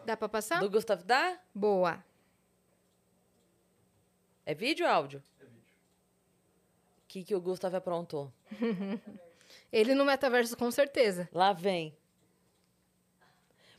Dá 0.05 0.17
pra 0.17 0.27
passar? 0.27 0.59
Do 0.59 0.71
Gustavo 0.71 1.03
dá? 1.03 1.39
Boa. 1.53 2.03
É 4.43 4.55
vídeo 4.55 4.87
ou 4.87 4.91
áudio? 4.91 5.23
É 5.39 5.43
vídeo. 5.45 5.75
O 7.03 7.07
que, 7.07 7.23
que 7.23 7.35
o 7.35 7.39
Gustavo 7.41 7.77
aprontou? 7.77 8.33
Ele 9.71 9.93
no 9.93 10.05
metaverso, 10.05 10.57
com 10.57 10.71
certeza. 10.71 11.29
Lá 11.31 11.53
vem. 11.53 11.95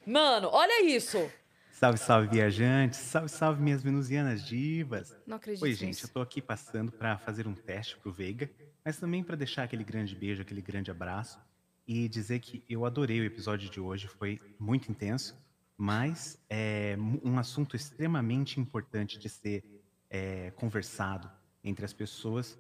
Mano, 0.07 0.49
olha 0.53 0.85
isso! 0.85 1.31
Salve, 1.73 1.99
salve, 1.99 2.29
viajantes! 2.29 2.99
Salve, 2.99 3.29
salve, 3.29 3.63
minhas 3.63 3.83
venusianas 3.83 4.45
divas! 4.45 5.17
Não 5.27 5.37
acredito 5.37 5.63
Oi, 5.63 5.73
gente, 5.73 5.89
nisso. 5.89 6.07
eu 6.07 6.11
tô 6.11 6.21
aqui 6.21 6.41
passando 6.41 6.93
para 6.93 7.19
fazer 7.19 7.47
um 7.47 7.55
teste 7.55 7.97
pro 7.99 8.13
Veiga, 8.13 8.51
mas 8.85 8.99
também 8.99 9.23
para 9.23 9.37
deixar 9.37 9.65
aquele 9.65 9.85
grande 9.85 10.15
beijo, 10.15 10.43
aquele 10.43 10.63
grande 10.63 10.91
abraço 10.91 11.39
e 11.87 12.09
dizer 12.09 12.39
que 12.39 12.63
eu 12.69 12.85
adorei 12.85 13.21
o 13.21 13.25
episódio 13.25 13.69
de 13.69 13.81
hoje, 13.81 14.07
foi 14.07 14.41
muito 14.59 14.91
intenso, 14.91 15.37
mas 15.77 16.39
é 16.49 16.97
um 17.25 17.39
assunto 17.39 17.75
extremamente 17.75 18.61
importante 18.61 19.19
de 19.19 19.29
ser 19.29 19.65
é, 20.09 20.53
conversado 20.53 21.31
entre 21.65 21.85
as 21.85 21.93
pessoas 21.93 22.59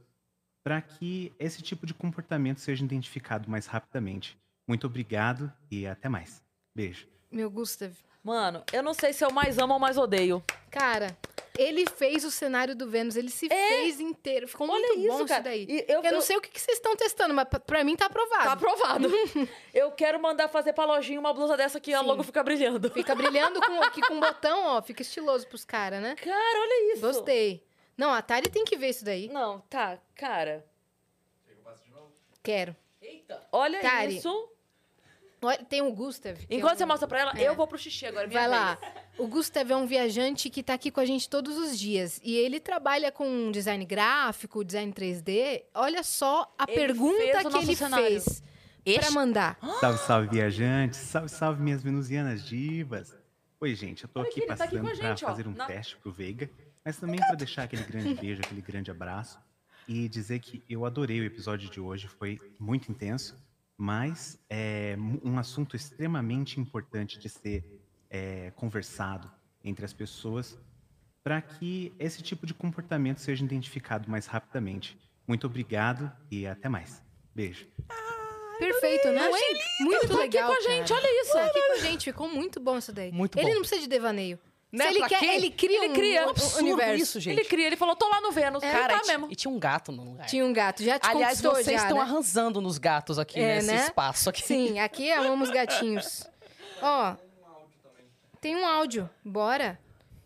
para 0.62 0.80
que 0.80 1.32
esse 1.38 1.62
tipo 1.62 1.86
de 1.86 1.94
comportamento 1.94 2.60
seja 2.60 2.84
identificado 2.84 3.50
mais 3.50 3.66
rapidamente. 3.66 4.38
Muito 4.68 4.86
obrigado 4.86 5.52
e 5.70 5.86
até 5.86 6.08
mais. 6.08 6.42
Beijo. 6.74 7.06
Meu 7.30 7.50
Gustav. 7.50 7.92
Mano, 8.22 8.62
eu 8.72 8.82
não 8.82 8.92
sei 8.92 9.12
se 9.12 9.24
eu 9.24 9.30
mais 9.32 9.58
amo 9.58 9.72
ou 9.72 9.78
mais 9.80 9.96
odeio. 9.96 10.42
Cara, 10.70 11.16
ele 11.56 11.86
fez 11.88 12.22
o 12.24 12.30
cenário 12.30 12.76
do 12.76 12.86
Vênus, 12.88 13.16
ele 13.16 13.30
se 13.30 13.48
fez 13.48 13.98
inteiro. 13.98 14.46
Ficou 14.46 14.66
É. 14.66 14.70
Olha 14.70 14.88
muito 14.88 15.00
isso, 15.00 15.18
bom 15.18 15.26
cara. 15.26 15.40
isso 15.40 15.42
daí. 15.42 15.66
E 15.66 15.84
eu, 15.90 16.02
eu- 16.02 16.02
não 16.02 16.18
eu- 16.18 16.22
sei 16.22 16.36
o 16.36 16.40
que, 16.40 16.50
que 16.50 16.60
vocês 16.60 16.76
estão 16.76 16.94
testando, 16.94 17.32
mas 17.32 17.48
pra- 17.48 17.82
mim 17.82 17.96
tá 17.96 18.06
aprovado. 18.06 18.44
Tá 18.44 18.52
aprovado. 18.52 19.08
eu 19.72 19.90
quero 19.92 20.20
mandar 20.20 20.48
fazer 20.48 20.74
pra 20.74 20.84
lojinha 20.84 21.18
uma 21.18 21.32
blusa 21.32 21.56
dessa 21.56 21.80
que 21.80 21.94
a 21.94 22.02
logo 22.02 22.22
fica 22.22 22.42
brilhando. 22.44 22.90
Fica 22.90 23.14
brilhando 23.14 23.58
com, 23.62 23.82
aqui 23.82 24.02
com 24.02 24.14
um 24.14 24.20
botão, 24.20 24.66
ó. 24.66 24.82
Fica 24.82 25.00
estiloso 25.00 25.46
pros 25.48 25.64
caras, 25.64 26.02
né? 26.02 26.14
Cara, 26.16 26.60
olha 26.60 26.92
isso. 26.92 27.00
Gostei. 27.00 27.66
Não, 28.00 28.10
a 28.14 28.18
Atari 28.18 28.48
tem 28.48 28.64
que 28.64 28.78
ver 28.78 28.88
isso 28.88 29.04
daí. 29.04 29.28
Não, 29.28 29.60
tá, 29.68 29.98
cara. 30.14 30.64
Quero. 32.42 32.74
Eita. 33.02 33.46
Olha 33.52 33.80
Tari, 33.80 34.16
isso. 34.16 34.48
Olha, 35.42 35.58
tem 35.64 35.82
o 35.82 35.92
Gustav. 35.92 36.36
que 36.38 36.54
é 36.54 36.56
Enquanto 36.56 36.74
um- 36.74 36.78
você 36.78 36.86
mostra 36.86 37.06
pra 37.08 37.20
ela, 37.20 37.32
É. 37.38 37.46
eu 37.48 37.54
vou 37.54 37.66
pro 37.66 37.78
xixi 37.78 38.06
agora. 38.06 38.26
minha 38.26 38.40
Vai 38.40 38.48
lá. 38.48 38.74
vez. 38.76 38.92
O 39.18 39.26
Gustav 39.26 39.70
é 39.70 39.76
um 39.76 39.86
viajante 39.86 40.48
que 40.48 40.62
tá 40.62 40.74
aqui 40.74 40.90
com 40.90 41.00
a 41.00 41.04
gente 41.04 41.28
todos 41.28 41.56
os 41.58 41.78
dias. 41.78 42.20
E 42.22 42.34
ele 42.36 42.58
trabalha 42.60 43.10
com 43.12 43.50
design 43.50 43.84
gráfico, 43.84 44.64
design 44.64 44.92
3D. 44.92 45.64
Olha 45.74 46.02
só 46.02 46.50
a 46.58 46.64
Ele 46.68 46.74
pergunta 46.74 47.44
que 47.50 47.56
ele 47.58 47.76
cenário. 47.76 48.06
fez 48.06 48.40
pra 48.42 48.92
Este- 48.94 49.12
mandar. 49.12 49.58
Salve, 49.80 49.98
salve, 49.98 50.28
viajantes! 50.28 50.98
Salve, 51.00 51.28
salve, 51.28 51.62
minhas 51.62 51.82
venusianas 51.82 52.42
divas! 52.44 53.14
Oi, 53.60 53.74
gente, 53.74 54.04
eu 54.04 54.08
tô 54.08 54.20
Olha 54.20 54.28
aqui 54.30 54.40
aqui, 54.40 54.48
ele 54.50 54.56
tá 54.56 54.64
aqui 54.64 54.76
passando 54.78 54.86
a 54.92 54.96
pra 54.96 55.08
gente, 55.10 55.24
ó, 55.24 55.28
fazer 55.28 55.46
um 55.46 55.52
na- 55.52 55.66
teste 55.66 55.96
pro 55.98 56.10
Veiga, 56.10 56.50
mas 56.90 56.96
também 56.96 57.20
pra 57.20 57.36
deixar 57.36 57.62
aquele 57.62 57.84
grande 57.84 58.14
beijo, 58.14 58.40
aquele 58.44 58.60
grande 58.60 58.90
abraço 58.90 59.38
e 59.86 60.08
dizer 60.08 60.40
que 60.40 60.60
eu 60.68 60.84
adorei 60.84 61.20
o 61.20 61.24
episódio 61.24 61.70
de 61.70 61.78
hoje, 61.78 62.08
foi 62.08 62.40
muito 62.58 62.90
intenso, 62.90 63.36
mas 63.76 64.40
é 64.50 64.96
um 65.22 65.38
assunto 65.38 65.76
extremamente 65.76 66.58
importante 66.58 67.16
de 67.16 67.28
ser 67.28 67.80
é, 68.10 68.50
conversado 68.56 69.30
entre 69.62 69.84
as 69.84 69.92
pessoas 69.92 70.58
para 71.22 71.40
que 71.40 71.94
esse 71.96 72.22
tipo 72.22 72.44
de 72.44 72.52
comportamento 72.52 73.20
seja 73.20 73.44
identificado 73.44 74.10
mais 74.10 74.26
rapidamente. 74.26 74.98
Muito 75.28 75.46
obrigado 75.46 76.10
e 76.28 76.44
até 76.44 76.68
mais. 76.68 77.00
Beijo. 77.32 77.68
Perfeito, 78.58 79.08
né? 79.12 79.30
Muito 79.80 80.08
tá 80.08 80.14
aqui 80.14 80.16
legal. 80.16 80.48
com 80.48 80.58
a 80.58 80.60
gente, 80.60 80.88
cara. 80.88 81.00
olha 81.00 81.22
isso. 81.22 81.32
Tá 81.32 81.46
aqui 81.46 81.66
com 81.68 81.72
a 81.72 81.78
gente, 81.78 82.04
ficou 82.04 82.28
muito 82.28 82.58
bom 82.58 82.78
isso 82.78 82.92
daí. 82.92 83.12
Muito 83.12 83.38
ele 83.38 83.46
bom. 83.46 83.54
não 83.54 83.60
precisa 83.60 83.80
de 83.80 83.86
devaneio. 83.88 84.40
Né? 84.72 84.84
Se 84.84 84.90
ele 84.90 84.98
Pra 85.00 85.08
quer, 85.08 85.18
quê? 85.18 85.26
ele 85.26 85.50
cria 85.50 85.78
Ele 85.84 85.88
um, 85.88 85.94
cria. 85.94 86.26
um 86.26 86.30
Absurdo 86.30 86.58
universo. 86.58 87.02
isso, 87.02 87.20
gente. 87.20 87.38
Ele 87.40 87.48
cria, 87.48 87.66
ele 87.66 87.76
falou, 87.76 87.96
tô 87.96 88.08
lá 88.08 88.20
no 88.20 88.30
Vênus. 88.30 88.62
É, 88.62 88.70
Cara, 88.70 89.00
tá 89.00 89.02
e, 89.04 89.06
mesmo. 89.08 89.26
e 89.30 89.34
tinha 89.34 89.50
um 89.52 89.58
gato 89.58 89.90
no 89.90 90.04
lugar. 90.04 90.26
Tinha 90.26 90.44
um 90.46 90.52
gato, 90.52 90.82
já 90.84 90.98
te 90.98 91.06
Aliás, 91.08 91.40
conquistou 91.40 91.54
vocês 91.54 91.80
já, 91.80 91.88
estão 91.88 91.96
né? 91.96 92.02
arrasando 92.04 92.60
nos 92.60 92.78
gatos 92.78 93.18
aqui 93.18 93.40
É, 93.40 93.56
nesse 93.56 93.66
né? 93.66 93.84
espaço 93.84 94.30
aqui. 94.30 94.42
Sim, 94.46 94.78
aqui 94.78 95.10
amamos 95.10 95.50
gatinhos. 95.50 96.24
Ó, 96.80 97.16
tem 98.40 98.56
um 98.56 98.64
áudio, 98.66 99.10
bora. 99.24 99.78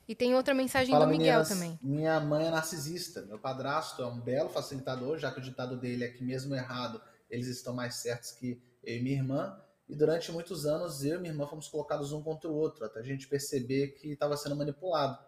E 0.06 0.14
tem 0.14 0.34
outra 0.34 0.52
mensagem 0.52 0.92
Fala, 0.92 1.06
do 1.06 1.10
Miguel 1.10 1.26
meninas. 1.38 1.48
também. 1.48 1.78
Minha 1.82 2.20
mãe 2.20 2.46
é 2.46 2.50
narcisista. 2.50 3.22
Meu 3.22 3.38
padrasto 3.38 4.02
é 4.02 4.06
um 4.06 4.20
belo 4.20 4.50
facilitador, 4.50 5.18
já 5.18 5.30
que 5.30 5.38
o 5.38 5.42
ditado 5.42 5.78
dele 5.78 6.04
é 6.04 6.08
que 6.08 6.22
mesmo 6.22 6.54
errado, 6.54 7.00
eles 7.30 7.46
estão 7.46 7.72
mais 7.72 7.94
certos 7.94 8.30
que 8.32 8.60
eu 8.84 8.96
e 8.98 9.02
minha 9.02 9.16
irmã. 9.16 9.58
E 9.88 9.94
durante 9.94 10.32
muitos 10.32 10.64
anos, 10.64 11.04
eu 11.04 11.16
e 11.16 11.20
minha 11.20 11.32
irmã 11.32 11.46
fomos 11.46 11.68
colocados 11.68 12.12
um 12.12 12.22
contra 12.22 12.48
o 12.48 12.54
outro, 12.54 12.84
até 12.84 13.00
a 13.00 13.02
gente 13.02 13.28
perceber 13.28 13.88
que 13.88 14.12
estava 14.12 14.36
sendo 14.36 14.56
manipulado. 14.56 15.18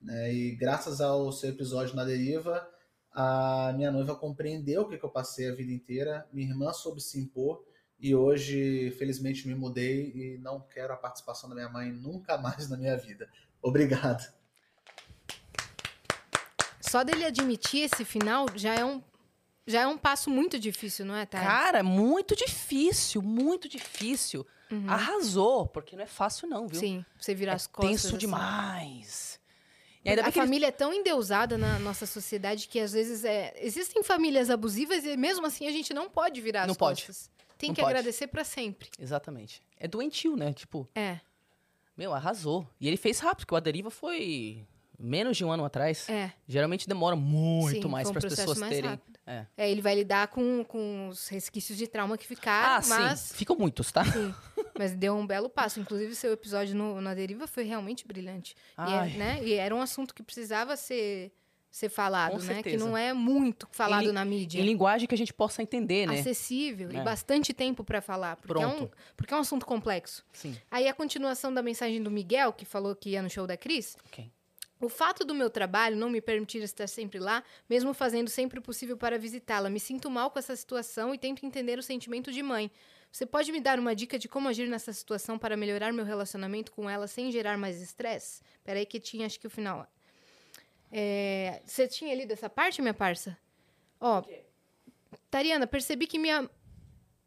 né? 0.00 0.32
E 0.32 0.56
graças 0.56 1.00
ao 1.00 1.30
seu 1.30 1.50
episódio 1.50 1.94
na 1.94 2.04
deriva, 2.04 2.68
a 3.12 3.72
minha 3.76 3.90
noiva 3.90 4.14
compreendeu 4.14 4.82
o 4.82 4.88
que 4.88 4.96
que 4.96 5.04
eu 5.04 5.10
passei 5.10 5.50
a 5.50 5.54
vida 5.54 5.72
inteira, 5.72 6.26
minha 6.32 6.48
irmã 6.48 6.72
soube 6.72 7.00
se 7.00 7.18
impor, 7.20 7.64
e 8.00 8.14
hoje, 8.14 8.92
felizmente, 8.92 9.46
me 9.48 9.56
mudei 9.56 10.12
e 10.14 10.38
não 10.38 10.60
quero 10.60 10.92
a 10.92 10.96
participação 10.96 11.48
da 11.48 11.54
minha 11.56 11.68
mãe 11.68 11.90
nunca 11.90 12.38
mais 12.38 12.68
na 12.68 12.76
minha 12.76 12.96
vida. 12.96 13.28
Obrigado. 13.60 14.32
Só 16.80 17.02
dele 17.02 17.24
admitir 17.24 17.82
esse 17.82 18.04
final 18.04 18.46
já 18.54 18.74
é 18.74 18.84
um, 18.84 19.02
já 19.68 19.82
é 19.82 19.86
um 19.86 19.96
passo 19.98 20.28
muito 20.30 20.58
difícil, 20.58 21.04
não 21.04 21.14
é, 21.14 21.24
Thay? 21.26 21.40
Cara, 21.42 21.82
muito 21.82 22.34
difícil, 22.34 23.22
muito 23.22 23.68
difícil. 23.68 24.46
Arrasou, 24.86 25.66
porque 25.66 25.96
não 25.96 26.02
é 26.02 26.06
fácil 26.06 26.46
não, 26.48 26.66
viu? 26.68 26.76
Uhum. 26.80 26.86
Sim, 26.86 27.04
você 27.18 27.34
virar 27.34 27.52
é 27.52 27.54
as 27.54 27.66
costas. 27.66 27.90
tenso 27.90 28.08
assim. 28.08 28.18
demais. 28.18 29.40
E 30.04 30.10
ainda 30.10 30.22
a 30.22 30.24
eles- 30.26 30.34
família 30.34 30.66
é 30.66 30.70
tão 30.70 30.92
endeusada 30.92 31.56
na 31.58 31.78
nossa 31.78 32.06
sociedade 32.06 32.68
que 32.68 32.78
às 32.78 32.92
vezes 32.92 33.24
é... 33.24 33.54
existem 33.58 34.02
famílias 34.02 34.50
abusivas 34.50 35.04
e 35.04 35.16
mesmo 35.16 35.46
assim 35.46 35.66
a 35.66 35.72
gente 35.72 35.92
não 35.94 36.08
pode 36.08 36.40
virar 36.40 36.66
Não 36.66 36.72
as 36.72 36.76
pode. 36.76 37.06
costas. 37.06 37.30
Tem 37.56 37.70
Não 37.70 37.74
que 37.74 37.80
pode. 37.80 37.92
agradecer 37.94 38.26
pra 38.28 38.44
sempre. 38.44 38.88
Exatamente. 38.98 39.60
É 39.78 39.88
doentio, 39.88 40.36
né? 40.36 40.52
Tipo, 40.52 40.88
É, 40.94 41.18
meu, 41.96 42.14
arrasou. 42.14 42.66
E 42.80 42.86
ele 42.86 42.96
fez 42.96 43.18
rápido, 43.18 43.38
porque 43.46 43.54
o 43.54 43.56
A 43.56 43.60
Deriva 43.60 43.90
foi 43.90 44.64
menos 44.98 45.36
de 45.36 45.44
um 45.44 45.50
ano 45.50 45.64
atrás. 45.64 46.08
é. 46.08 46.32
Geralmente 46.46 46.86
demora 46.88 47.16
muito 47.16 47.82
Sim, 47.82 47.88
mais 47.88 48.08
para 48.10 48.18
as 48.18 48.34
pessoas 48.34 48.58
mais 48.58 48.72
terem. 48.72 48.90
rápido. 48.90 49.17
É. 49.28 49.46
É, 49.56 49.70
ele 49.70 49.82
vai 49.82 49.94
lidar 49.94 50.28
com, 50.28 50.64
com 50.64 51.08
os 51.08 51.28
resquícios 51.28 51.76
de 51.76 51.86
trauma 51.86 52.16
que 52.16 52.26
ficaram, 52.26 52.76
Ah, 52.82 52.88
mas... 52.88 53.20
sim. 53.20 53.34
Ficam 53.34 53.56
muitos, 53.56 53.92
tá? 53.92 54.04
Sim, 54.04 54.34
mas 54.78 54.94
deu 54.94 55.14
um 55.14 55.26
belo 55.26 55.48
passo. 55.50 55.78
Inclusive, 55.80 56.14
seu 56.14 56.32
episódio 56.32 56.74
no, 56.74 57.00
na 57.00 57.14
deriva 57.14 57.46
foi 57.46 57.64
realmente 57.64 58.06
brilhante. 58.06 58.54
E, 58.78 58.92
é- 58.92 59.16
né, 59.18 59.40
e 59.44 59.52
era 59.54 59.74
um 59.74 59.80
assunto 59.82 60.14
que 60.14 60.22
precisava 60.22 60.76
ser, 60.76 61.30
ser 61.70 61.90
falado, 61.90 62.32
Com 62.32 62.38
né? 62.38 62.62
Que 62.62 62.70
certeza. 62.70 62.84
não 62.86 62.96
é 62.96 63.12
muito 63.12 63.68
falado 63.70 64.06
li- 64.06 64.12
na 64.12 64.24
mídia. 64.24 64.60
Em 64.60 64.64
linguagem 64.64 65.06
que 65.06 65.14
a 65.14 65.18
gente 65.18 65.34
possa 65.34 65.62
entender, 65.62 66.06
né? 66.06 66.20
Acessível 66.20 66.90
e 66.90 66.96
É. 66.96 67.02
bastante 67.02 67.52
tempo 67.52 67.84
para 67.84 68.00
falar, 68.00 68.36
porque 68.36 68.62
é, 68.62 68.66
um, 68.66 68.76
Pronto. 68.76 68.96
porque 69.16 69.34
é 69.34 69.36
um 69.36 69.40
assunto 69.40 69.66
complexo. 69.66 70.24
Sim. 70.32 70.56
Aí 70.70 70.88
a 70.88 70.94
continuação 70.94 71.52
da 71.52 71.62
mensagem 71.62 72.02
do 72.02 72.10
Miguel, 72.10 72.52
que 72.52 72.64
falou 72.64 72.96
que 72.96 73.10
ia 73.10 73.20
no 73.22 73.28
show 73.28 73.46
da 73.46 73.56
Cris, 73.56 73.96
Ok. 74.06 74.30
O 74.80 74.88
fato 74.88 75.24
do 75.24 75.34
meu 75.34 75.50
trabalho 75.50 75.96
não 75.96 76.08
me 76.08 76.20
permitir 76.20 76.62
estar 76.62 76.86
sempre 76.86 77.18
lá, 77.18 77.42
mesmo 77.68 77.92
fazendo 77.92 78.28
sempre 78.28 78.60
o 78.60 78.62
possível 78.62 78.96
para 78.96 79.18
visitá-la, 79.18 79.68
me 79.68 79.80
sinto 79.80 80.08
mal 80.08 80.30
com 80.30 80.38
essa 80.38 80.54
situação 80.54 81.12
e 81.12 81.18
tento 81.18 81.44
entender 81.44 81.78
o 81.78 81.82
sentimento 81.82 82.30
de 82.30 82.42
mãe. 82.42 82.70
Você 83.10 83.26
pode 83.26 83.50
me 83.50 83.60
dar 83.60 83.78
uma 83.78 83.94
dica 83.94 84.18
de 84.18 84.28
como 84.28 84.48
agir 84.48 84.68
nessa 84.68 84.92
situação 84.92 85.38
para 85.38 85.56
melhorar 85.56 85.92
meu 85.92 86.04
relacionamento 86.04 86.70
com 86.70 86.88
ela 86.88 87.08
sem 87.08 87.32
gerar 87.32 87.58
mais 87.58 87.80
estresse? 87.80 88.40
Peraí 88.62 88.86
que 88.86 89.00
tinha, 89.00 89.26
acho 89.26 89.40
que 89.40 89.46
o 89.46 89.50
final. 89.50 89.86
É, 90.92 91.60
você 91.64 91.88
tinha 91.88 92.14
lido 92.14 92.32
essa 92.32 92.48
parte, 92.48 92.80
minha 92.80 92.94
parça? 92.94 93.36
Ó, 94.00 94.22
Tariana, 95.30 95.66
percebi 95.66 96.06
que 96.06 96.18
minha, 96.18 96.48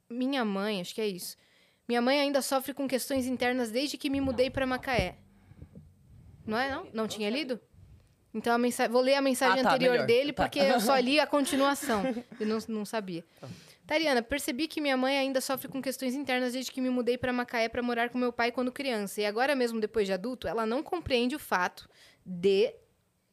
minha 0.09 0.45
mãe, 0.45 0.81
acho 0.81 0.95
que 0.95 1.01
é 1.01 1.07
isso. 1.07 1.35
Minha 1.88 2.01
mãe 2.01 2.19
ainda 2.21 2.41
sofre 2.41 2.73
com 2.73 2.88
questões 2.88 3.25
internas 3.25 3.71
desde 3.71 3.97
que 3.97 4.09
me 4.09 4.21
mudei 4.21 4.49
para 4.49 4.65
Macaé. 4.65 5.17
Não 6.45 6.58
é, 6.58 6.72
não? 6.72 6.88
Não 6.94 7.08
tinha 7.08 7.30
lido? 7.30 7.60
Então, 8.34 8.53
a 8.53 8.58
mensa... 8.58 8.88
vou 8.88 9.02
ler 9.02 9.16
a 9.16 9.22
mensagem 9.22 9.60
Ah, 9.60 9.64
tá, 9.64 9.70
anterior 9.76 9.92
melhor. 9.92 10.08
dele, 10.08 10.32
Tá. 10.34 10.44
porque 10.44 10.60
eu 10.60 10.80
só 10.80 10.98
li 10.98 11.20
a 11.20 11.28
continuação. 11.28 12.02
Eu 12.40 12.48
não, 12.48 12.58
não 12.68 12.86
sabia. 12.86 13.24
Tariana, 13.86 14.22
percebi 14.22 14.68
que 14.68 14.80
minha 14.80 14.95
mãe 14.95 15.18
ainda 15.18 15.42
sofre 15.42 15.68
com 15.68 15.82
questões 15.82 16.16
internas 16.16 16.53
desde 16.53 16.72
que 16.72 16.80
me 16.80 16.90
mudei 16.90 17.18
para 17.18 17.34
Macaé 17.34 17.68
para 17.68 17.82
morar 17.84 18.10
com 18.10 18.18
meu 18.18 18.32
pai 18.32 18.52
quando 18.52 18.72
criança. 18.72 19.20
E 19.20 19.26
agora 19.26 19.53
mesmo, 19.53 19.82
depois 19.82 20.08
de 20.08 20.14
adulto, 20.14 20.48
ela 20.48 20.66
não 20.66 20.82
compreende 20.82 21.36
o 21.36 21.40
fato 21.40 21.90
de 22.26 22.74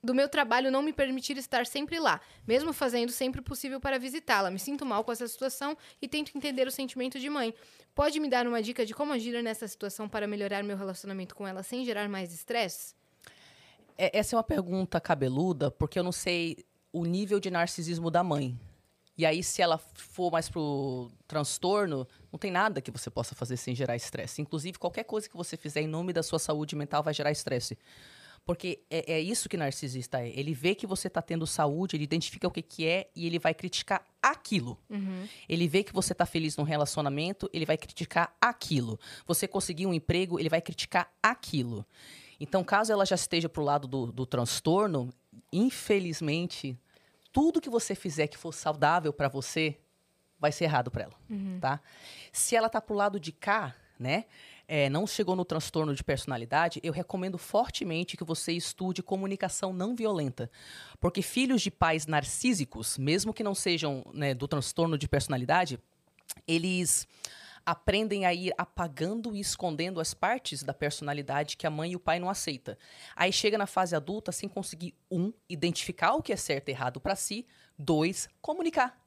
do 0.02 0.14
meu 0.14 0.28
trabalho 0.28 0.70
não 0.70 0.80
me 0.80 0.92
permitir 0.92 1.36
estar 1.38 1.66
sempre 1.66 1.98
lá, 1.98 2.20
mesmo 2.46 2.72
fazendo 2.72 3.10
sempre 3.10 3.40
o 3.40 3.42
possível 3.42 3.80
para 3.80 3.98
visitá-la. 3.98 4.48
Me 4.48 4.58
sinto 4.58 4.86
mal 4.86 5.02
com 5.02 5.10
essa 5.10 5.26
situação 5.26 5.76
e 6.00 6.06
tento 6.06 6.30
entender 6.36 6.68
o 6.68 6.70
sentimento 6.70 7.18
de 7.18 7.28
mãe. 7.28 7.52
Pode 7.98 8.20
me 8.20 8.28
dar 8.28 8.46
uma 8.46 8.62
dica 8.62 8.86
de 8.86 8.94
como 8.94 9.12
agir 9.12 9.42
nessa 9.42 9.66
situação 9.66 10.08
para 10.08 10.24
melhorar 10.24 10.62
meu 10.62 10.76
relacionamento 10.76 11.34
com 11.34 11.48
ela 11.48 11.64
sem 11.64 11.84
gerar 11.84 12.08
mais 12.08 12.32
estresse? 12.32 12.94
É- 13.98 14.16
essa 14.16 14.36
é 14.36 14.36
uma 14.36 14.44
pergunta 14.44 15.00
cabeluda, 15.00 15.68
porque 15.68 15.98
eu 15.98 16.04
não 16.04 16.12
sei 16.12 16.64
o 16.92 17.04
nível 17.04 17.40
de 17.40 17.50
narcisismo 17.50 18.08
da 18.08 18.22
mãe. 18.22 18.56
E 19.16 19.26
aí, 19.26 19.42
se 19.42 19.60
ela 19.60 19.78
for 19.78 20.30
mais 20.30 20.48
pro 20.48 21.10
transtorno, 21.26 22.06
não 22.30 22.38
tem 22.38 22.52
nada 22.52 22.80
que 22.80 22.92
você 22.92 23.10
possa 23.10 23.34
fazer 23.34 23.56
sem 23.56 23.74
gerar 23.74 23.96
estresse. 23.96 24.40
Inclusive, 24.40 24.78
qualquer 24.78 25.02
coisa 25.02 25.28
que 25.28 25.36
você 25.36 25.56
fizer 25.56 25.80
em 25.80 25.88
nome 25.88 26.12
da 26.12 26.22
sua 26.22 26.38
saúde 26.38 26.76
mental 26.76 27.02
vai 27.02 27.12
gerar 27.12 27.32
estresse. 27.32 27.76
Porque 28.48 28.80
é, 28.88 29.12
é 29.12 29.20
isso 29.20 29.46
que 29.46 29.58
narcisista 29.58 30.22
é. 30.22 30.30
Ele 30.30 30.54
vê 30.54 30.74
que 30.74 30.86
você 30.86 31.06
está 31.06 31.20
tendo 31.20 31.46
saúde, 31.46 31.96
ele 31.96 32.04
identifica 32.04 32.48
o 32.48 32.50
que, 32.50 32.62
que 32.62 32.86
é 32.86 33.10
e 33.14 33.26
ele 33.26 33.38
vai 33.38 33.52
criticar 33.52 34.02
aquilo. 34.22 34.78
Ele 35.46 35.68
vê 35.68 35.84
que 35.84 35.92
você 35.92 36.14
está 36.14 36.24
feliz 36.24 36.56
num 36.56 36.64
relacionamento, 36.64 37.50
ele 37.52 37.66
vai 37.66 37.76
criticar 37.76 38.34
aquilo. 38.40 38.98
Você 39.26 39.46
conseguiu 39.46 39.90
um 39.90 39.92
emprego, 39.92 40.40
ele 40.40 40.48
vai 40.48 40.62
criticar 40.62 41.12
aquilo. 41.22 41.84
Então, 42.40 42.64
caso 42.64 42.90
ela 42.90 43.04
já 43.04 43.16
esteja 43.16 43.50
pro 43.50 43.62
lado 43.62 43.86
do, 43.86 44.10
do 44.10 44.24
transtorno, 44.24 45.12
infelizmente, 45.52 46.74
tudo 47.30 47.60
que 47.60 47.68
você 47.68 47.94
fizer 47.94 48.28
que 48.28 48.38
for 48.38 48.54
saudável 48.54 49.12
para 49.12 49.28
você 49.28 49.76
vai 50.40 50.52
ser 50.52 50.64
errado 50.64 50.90
para 50.90 51.04
ela, 51.04 51.14
tá? 51.60 51.80
Se 52.32 52.56
ela 52.56 52.70
tá 52.70 52.80
pro 52.80 52.94
lado 52.96 53.20
de 53.20 53.30
cá, 53.30 53.74
né? 53.98 54.24
É, 54.70 54.90
não 54.90 55.06
chegou 55.06 55.34
no 55.34 55.46
transtorno 55.46 55.94
de 55.94 56.04
personalidade, 56.04 56.78
eu 56.82 56.92
recomendo 56.92 57.38
fortemente 57.38 58.18
que 58.18 58.22
você 58.22 58.52
estude 58.52 59.02
comunicação 59.02 59.72
não 59.72 59.96
violenta. 59.96 60.50
Porque 61.00 61.22
filhos 61.22 61.62
de 61.62 61.70
pais 61.70 62.06
narcísicos, 62.06 62.98
mesmo 62.98 63.32
que 63.32 63.42
não 63.42 63.54
sejam 63.54 64.04
né, 64.12 64.34
do 64.34 64.46
transtorno 64.46 64.98
de 64.98 65.08
personalidade, 65.08 65.80
eles 66.46 67.08
aprendem 67.64 68.26
a 68.26 68.34
ir 68.34 68.52
apagando 68.58 69.34
e 69.34 69.40
escondendo 69.40 70.00
as 70.00 70.12
partes 70.12 70.62
da 70.62 70.74
personalidade 70.74 71.56
que 71.56 71.66
a 71.66 71.70
mãe 71.70 71.92
e 71.92 71.96
o 71.96 72.00
pai 72.00 72.18
não 72.18 72.28
aceita. 72.28 72.78
Aí 73.16 73.32
chega 73.32 73.56
na 73.56 73.66
fase 73.66 73.96
adulta 73.96 74.32
sem 74.32 74.48
conseguir 74.50 74.94
um 75.10 75.32
identificar 75.48 76.14
o 76.14 76.22
que 76.22 76.32
é 76.32 76.36
certo 76.36 76.68
e 76.68 76.72
errado 76.72 77.00
para 77.00 77.16
si, 77.16 77.46
dois 77.78 78.28
comunicar. 78.42 78.98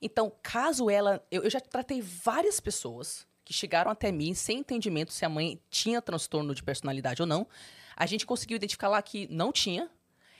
Então, 0.00 0.32
caso 0.42 0.88
ela, 0.90 1.24
eu, 1.30 1.44
eu 1.44 1.50
já 1.50 1.60
tratei 1.60 2.02
várias 2.02 2.60
pessoas 2.60 3.26
que 3.44 3.52
chegaram 3.52 3.90
até 3.90 4.10
mim 4.10 4.34
sem 4.34 4.58
entendimento 4.58 5.12
se 5.12 5.24
a 5.24 5.28
mãe 5.28 5.60
tinha 5.70 6.00
transtorno 6.00 6.54
de 6.54 6.62
personalidade 6.62 7.20
ou 7.20 7.26
não. 7.26 7.46
A 7.96 8.06
gente 8.06 8.26
conseguiu 8.26 8.56
identificar 8.56 8.88
lá 8.88 9.00
que 9.02 9.28
não 9.30 9.52
tinha, 9.52 9.90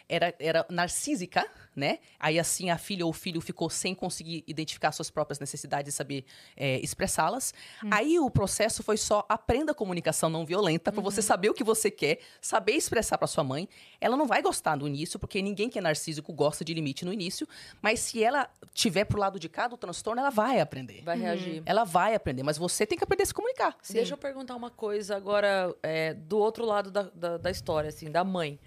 era, 0.09 0.35
era 0.39 0.67
narcísica, 0.69 1.47
né? 1.75 1.99
Aí 2.19 2.39
assim 2.39 2.71
a 2.71 2.79
filha 2.79 3.05
ou 3.05 3.11
o 3.11 3.13
filho 3.13 3.41
ficou 3.41 3.69
sem 3.71 3.95
conseguir 3.95 4.45
identificar 4.47 4.93
suas 4.93 5.11
próprias 5.11 5.41
necessidades 5.41 5.93
e 5.93 5.97
saber 5.97 6.25
é, 6.57 6.79
expressá-las. 6.81 7.53
Aí 7.91 8.19
o 8.19 8.31
processo 8.31 8.83
foi 8.83 8.97
só 8.97 9.25
aprenda 9.29 9.73
a 9.73 9.75
comunicação 9.75 10.29
não 10.29 10.45
violenta 10.45 10.93
para 10.93 11.03
você 11.03 11.21
saber 11.23 11.51
o 11.51 11.55
que 11.55 11.65
você 11.65 11.91
quer, 11.91 12.21
saber 12.41 12.73
expressar 12.73 13.19
para 13.19 13.27
sua 13.27 13.43
mãe. 13.43 13.69
Ela 14.01 14.17
não 14.17 14.27
vai 14.27 14.43
gostar 14.43 14.77
no 14.77 14.87
início, 14.87 15.19
porque 15.19 15.41
ninguém 15.43 15.69
que 15.69 15.79
é 15.79 15.83
narcísico 15.83 16.33
gosta 16.33 16.65
de 16.65 16.75
limite 16.75 17.05
no 17.05 17.13
início, 17.13 17.49
mas 17.81 18.01
se 18.01 18.23
ela 18.23 18.49
tiver 18.73 19.05
pro 19.05 19.19
lado 19.19 19.39
de 19.39 19.49
cá 19.49 19.67
do 19.67 19.77
transtorno, 19.77 20.21
ela 20.21 20.31
vai 20.31 20.61
aprender. 20.61 21.03
Vai 21.03 21.19
reagir. 21.19 21.63
Ela 21.67 21.85
vai 21.85 22.15
aprender, 22.15 22.43
mas 22.43 22.59
você 22.59 22.87
tem 22.87 22.97
que 22.97 23.05
aprender 23.05 23.23
a 23.23 23.27
se 23.27 23.35
comunicar. 23.35 23.77
Deixa 23.91 24.15
eu 24.15 24.19
perguntar 24.19 24.55
uma 24.55 24.71
coisa 24.71 25.17
agora, 25.17 25.75
é, 25.83 26.15
do 26.15 26.39
outro 26.39 26.65
lado 26.65 26.91
da, 26.91 27.03
da, 27.15 27.37
da 27.39 27.51
história, 27.51 27.89
assim, 27.89 28.11
da 28.11 28.23
mãe. 28.23 28.59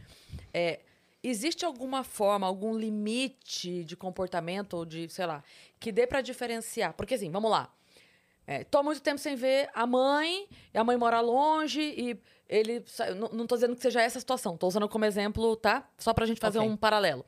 É, 0.54 0.80
existe 1.30 1.66
alguma 1.66 2.04
forma, 2.04 2.46
algum 2.48 2.78
limite 2.78 3.84
de 3.84 3.96
comportamento 3.96 4.74
ou 4.76 4.86
de, 4.86 5.10
sei 5.10 5.26
lá, 5.26 5.44
que 5.80 5.92
dê 5.92 6.06
pra 6.08 6.22
diferenciar? 6.22 6.94
Porque 6.94 7.16
assim, 7.16 7.30
vamos 7.32 7.50
lá. 7.52 7.74
É, 8.46 8.64
tô 8.64 8.78
há 8.78 8.84
muito 8.84 9.02
tempo 9.02 9.18
sem 9.20 9.36
ver 9.36 9.70
a 9.74 9.86
mãe, 9.86 10.48
e 10.74 10.78
a 10.78 10.84
mãe 10.84 10.96
mora 10.96 11.20
longe, 11.20 11.82
e 11.82 12.18
ele. 12.48 12.84
Não, 13.18 13.30
não 13.30 13.48
tô 13.48 13.56
dizendo 13.56 13.76
que 13.76 13.82
seja 13.82 14.02
essa 14.02 14.18
a 14.18 14.22
situação, 14.22 14.56
tô 14.56 14.68
usando 14.68 14.88
como 14.88 15.04
exemplo, 15.04 15.56
tá? 15.58 15.86
Só 15.98 16.14
pra 16.14 16.26
gente 16.26 16.40
fazer 16.40 16.60
Ok. 16.60 16.70
um 16.70 16.78
paralelo. 16.78 17.26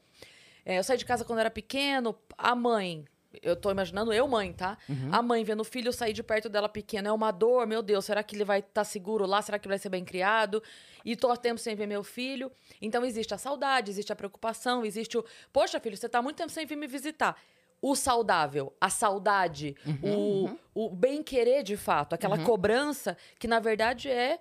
É, 0.66 0.78
eu 0.78 0.84
saí 0.84 0.98
de 0.98 1.03
casa 1.06 1.26
quando 1.26 1.40
era 1.40 1.52
pequeno, 1.52 2.16
a 2.38 2.56
mãe. 2.56 3.03
Eu 3.43 3.56
tô 3.56 3.69
imaginando 3.69 4.11
eu, 4.11 4.27
mãe, 4.27 4.51
tá? 4.51 4.77
A 5.11 5.22
mãe 5.22 5.43
vendo 5.43 5.61
o 5.61 5.64
filho 5.64 5.93
sair 5.93 6.14
de 6.14 6.24
perto 6.24 6.49
dela 6.49 6.67
pequeno 6.67 7.08
é 7.08 7.11
uma 7.11 7.32
dor, 7.32 7.67
meu 7.67 7.82
Deus, 7.83 8.06
será 8.06 8.24
que 8.24 8.35
ele 8.35 8.43
vai 8.43 8.59
estar 8.59 8.83
seguro 8.83 9.25
lá? 9.25 9.40
Será 9.41 9.59
que 9.59 9.67
ele 9.67 9.74
vai 9.74 9.77
ser 9.80 9.90
bem 9.90 10.03
criado? 10.03 10.64
E 11.06 11.16
tô 11.16 11.30
há 11.30 11.38
tempo 11.38 11.59
sem 11.59 11.75
ver 11.75 11.85
meu 11.85 12.03
filho. 12.03 12.51
Então 12.82 13.06
existe 13.06 13.33
a 13.33 13.38
saudade, 13.38 13.91
existe 13.91 14.11
a 14.11 14.16
preocupação, 14.16 14.83
existe 14.83 15.17
o. 15.17 15.24
Poxa, 15.53 15.80
filho, 15.80 15.95
você 15.95 16.09
tá 16.09 16.17
há 16.19 16.22
muito 16.22 16.38
tempo 16.38 16.51
sem 16.51 16.66
vir 16.66 16.75
me 16.75 16.88
visitar. 16.88 17.40
O 17.82 17.95
saudável, 17.95 18.74
a 18.82 18.90
saudade, 18.90 19.75
o, 20.03 20.49
o 20.74 20.90
bem-querer 20.90 21.64
de 21.64 21.77
fato, 21.77 22.14
aquela 22.14 22.35
cobrança 22.43 23.16
que 23.38 23.48
na 23.48 23.59
verdade 23.59 24.09
é. 24.09 24.40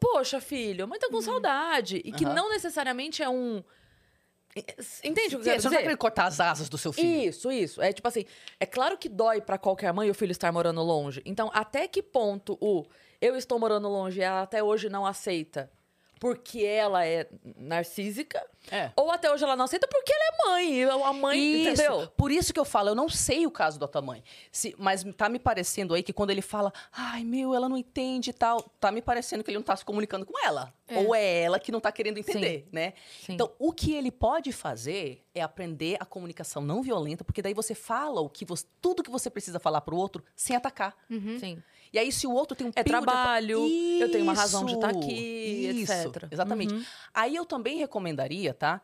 Poxa, 0.00 0.40
filho, 0.40 0.82
a 0.84 0.86
mãe 0.86 0.98
tá 0.98 1.08
com 1.08 1.22
saudade. 1.22 2.02
E 2.04 2.10
que 2.10 2.24
não 2.34 2.50
necessariamente 2.50 3.22
é 3.22 3.28
um. 3.28 3.62
Entende 5.04 5.36
o 5.36 5.40
que 5.40 5.48
eu 5.48 5.52
quero 5.52 5.62
você 5.62 5.68
não 5.68 5.76
dizer? 5.78 5.96
cortar 5.96 6.26
as 6.26 6.40
asas 6.40 6.68
do 6.68 6.78
seu 6.78 6.92
filho. 6.92 7.28
Isso, 7.28 7.50
isso. 7.50 7.82
É 7.82 7.92
tipo 7.92 8.08
assim, 8.08 8.24
é 8.58 8.66
claro 8.66 8.96
que 8.96 9.08
dói 9.08 9.40
pra 9.40 9.58
qualquer 9.58 9.92
mãe 9.92 10.10
o 10.10 10.14
filho 10.14 10.32
estar 10.32 10.50
morando 10.50 10.82
longe. 10.82 11.22
Então, 11.24 11.50
até 11.52 11.86
que 11.86 12.02
ponto 12.02 12.56
o 12.60 12.84
eu 13.20 13.36
estou 13.36 13.58
morando 13.58 13.88
longe 13.88 14.20
e 14.20 14.22
ela 14.22 14.42
até 14.42 14.62
hoje 14.62 14.88
não 14.88 15.06
aceita 15.06 15.70
porque 16.18 16.64
ela 16.64 17.06
é 17.06 17.28
narcísica? 17.56 18.44
É. 18.70 18.90
Ou 18.96 19.10
até 19.10 19.30
hoje 19.30 19.44
ela 19.44 19.54
não 19.54 19.64
aceita 19.64 19.86
porque 19.86 20.12
ela 20.12 20.24
é 20.24 20.48
mãe. 20.48 20.84
A 20.84 21.12
mãe, 21.12 21.38
Isso. 21.38 21.70
entendeu? 21.70 22.08
Por 22.16 22.30
isso 22.30 22.52
que 22.52 22.58
eu 22.58 22.64
falo, 22.64 22.88
eu 22.88 22.94
não 22.94 23.08
sei 23.08 23.46
o 23.46 23.50
caso 23.50 23.78
da 23.78 23.86
tua 23.86 24.02
mãe. 24.02 24.22
Se, 24.50 24.74
mas 24.78 25.04
tá 25.16 25.28
me 25.28 25.38
parecendo 25.38 25.94
aí 25.94 26.02
que 26.02 26.12
quando 26.12 26.30
ele 26.30 26.42
fala, 26.42 26.72
ai 26.92 27.22
meu, 27.22 27.54
ela 27.54 27.68
não 27.68 27.76
entende 27.76 28.30
e 28.30 28.32
tal, 28.32 28.62
tá 28.80 28.90
me 28.90 29.02
parecendo 29.02 29.44
que 29.44 29.50
ele 29.50 29.58
não 29.58 29.64
tá 29.64 29.76
se 29.76 29.84
comunicando 29.84 30.24
com 30.26 30.44
ela. 30.44 30.72
É. 30.88 30.98
Ou 30.98 31.14
é 31.14 31.42
ela 31.42 31.60
que 31.60 31.70
não 31.70 31.80
tá 31.80 31.92
querendo 31.92 32.18
entender, 32.18 32.68
né? 32.72 32.94
Sim. 33.24 33.34
Então, 33.34 33.52
o 33.58 33.72
que 33.72 33.94
ele 33.94 34.10
pode 34.10 34.52
fazer 34.52 35.22
é 35.34 35.42
aprender 35.42 35.96
a 36.00 36.04
comunicação 36.04 36.62
não 36.62 36.82
violenta, 36.82 37.24
porque 37.24 37.42
daí 37.42 37.54
você 37.54 37.74
fala 37.74 38.20
o 38.20 38.28
que 38.28 38.44
você, 38.44 38.64
tudo 38.80 39.02
que 39.02 39.10
você 39.10 39.28
precisa 39.28 39.58
falar 39.58 39.80
pro 39.82 39.96
outro 39.96 40.24
sem 40.34 40.56
atacar. 40.56 40.96
Sim. 41.38 41.62
E 41.92 41.98
aí, 41.98 42.10
se 42.12 42.26
o 42.26 42.32
outro 42.32 42.56
tem 42.56 42.66
um 42.66 42.70
É 42.74 42.82
pingo 42.82 42.98
de- 42.98 43.04
trabalho, 43.04 43.66
eu 44.00 44.10
tenho 44.10 44.24
uma 44.24 44.32
razão 44.34 44.64
de 44.64 44.74
estar 44.74 44.90
Isso, 44.90 44.98
aqui, 45.00 45.70
isso, 45.82 45.92
etc. 45.92 46.28
Exatamente. 46.30 46.74
Uhum. 46.74 46.84
Aí 47.14 47.34
eu 47.36 47.44
também 47.44 47.78
recomendaria, 47.78 48.52
tá? 48.52 48.80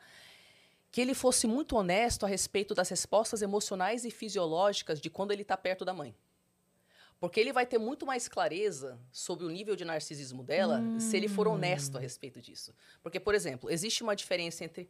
Que 0.91 1.01
ele 1.01 1.15
fosse 1.15 1.47
muito 1.47 1.77
honesto 1.77 2.25
a 2.25 2.29
respeito 2.29 2.75
das 2.75 2.89
respostas 2.89 3.43
emocionais 3.43 4.05
e 4.05 4.11
fisiológicas 4.11 5.01
de 5.01 5.09
quando 5.11 5.33
ele 5.33 5.43
está 5.43 5.57
perto 5.57 5.85
da 5.85 5.93
mãe. 5.95 6.15
Porque 7.19 7.39
ele 7.39 7.53
vai 7.53 7.65
ter 7.65 7.79
muito 7.79 8.05
mais 8.05 8.27
clareza 8.27 8.99
sobre 9.13 9.45
o 9.45 9.49
nível 9.49 9.77
de 9.77 9.85
narcisismo 9.85 10.43
dela 10.43 10.83
se 10.99 11.17
ele 11.17 11.29
for 11.29 11.47
honesto 11.47 11.97
a 11.97 12.01
respeito 12.01 12.41
disso. 12.43 12.75
Porque, 13.03 13.21
por 13.21 13.33
exemplo, 13.35 13.71
existe 13.71 14.03
uma 14.03 14.17
diferença 14.17 14.65
entre. 14.65 14.89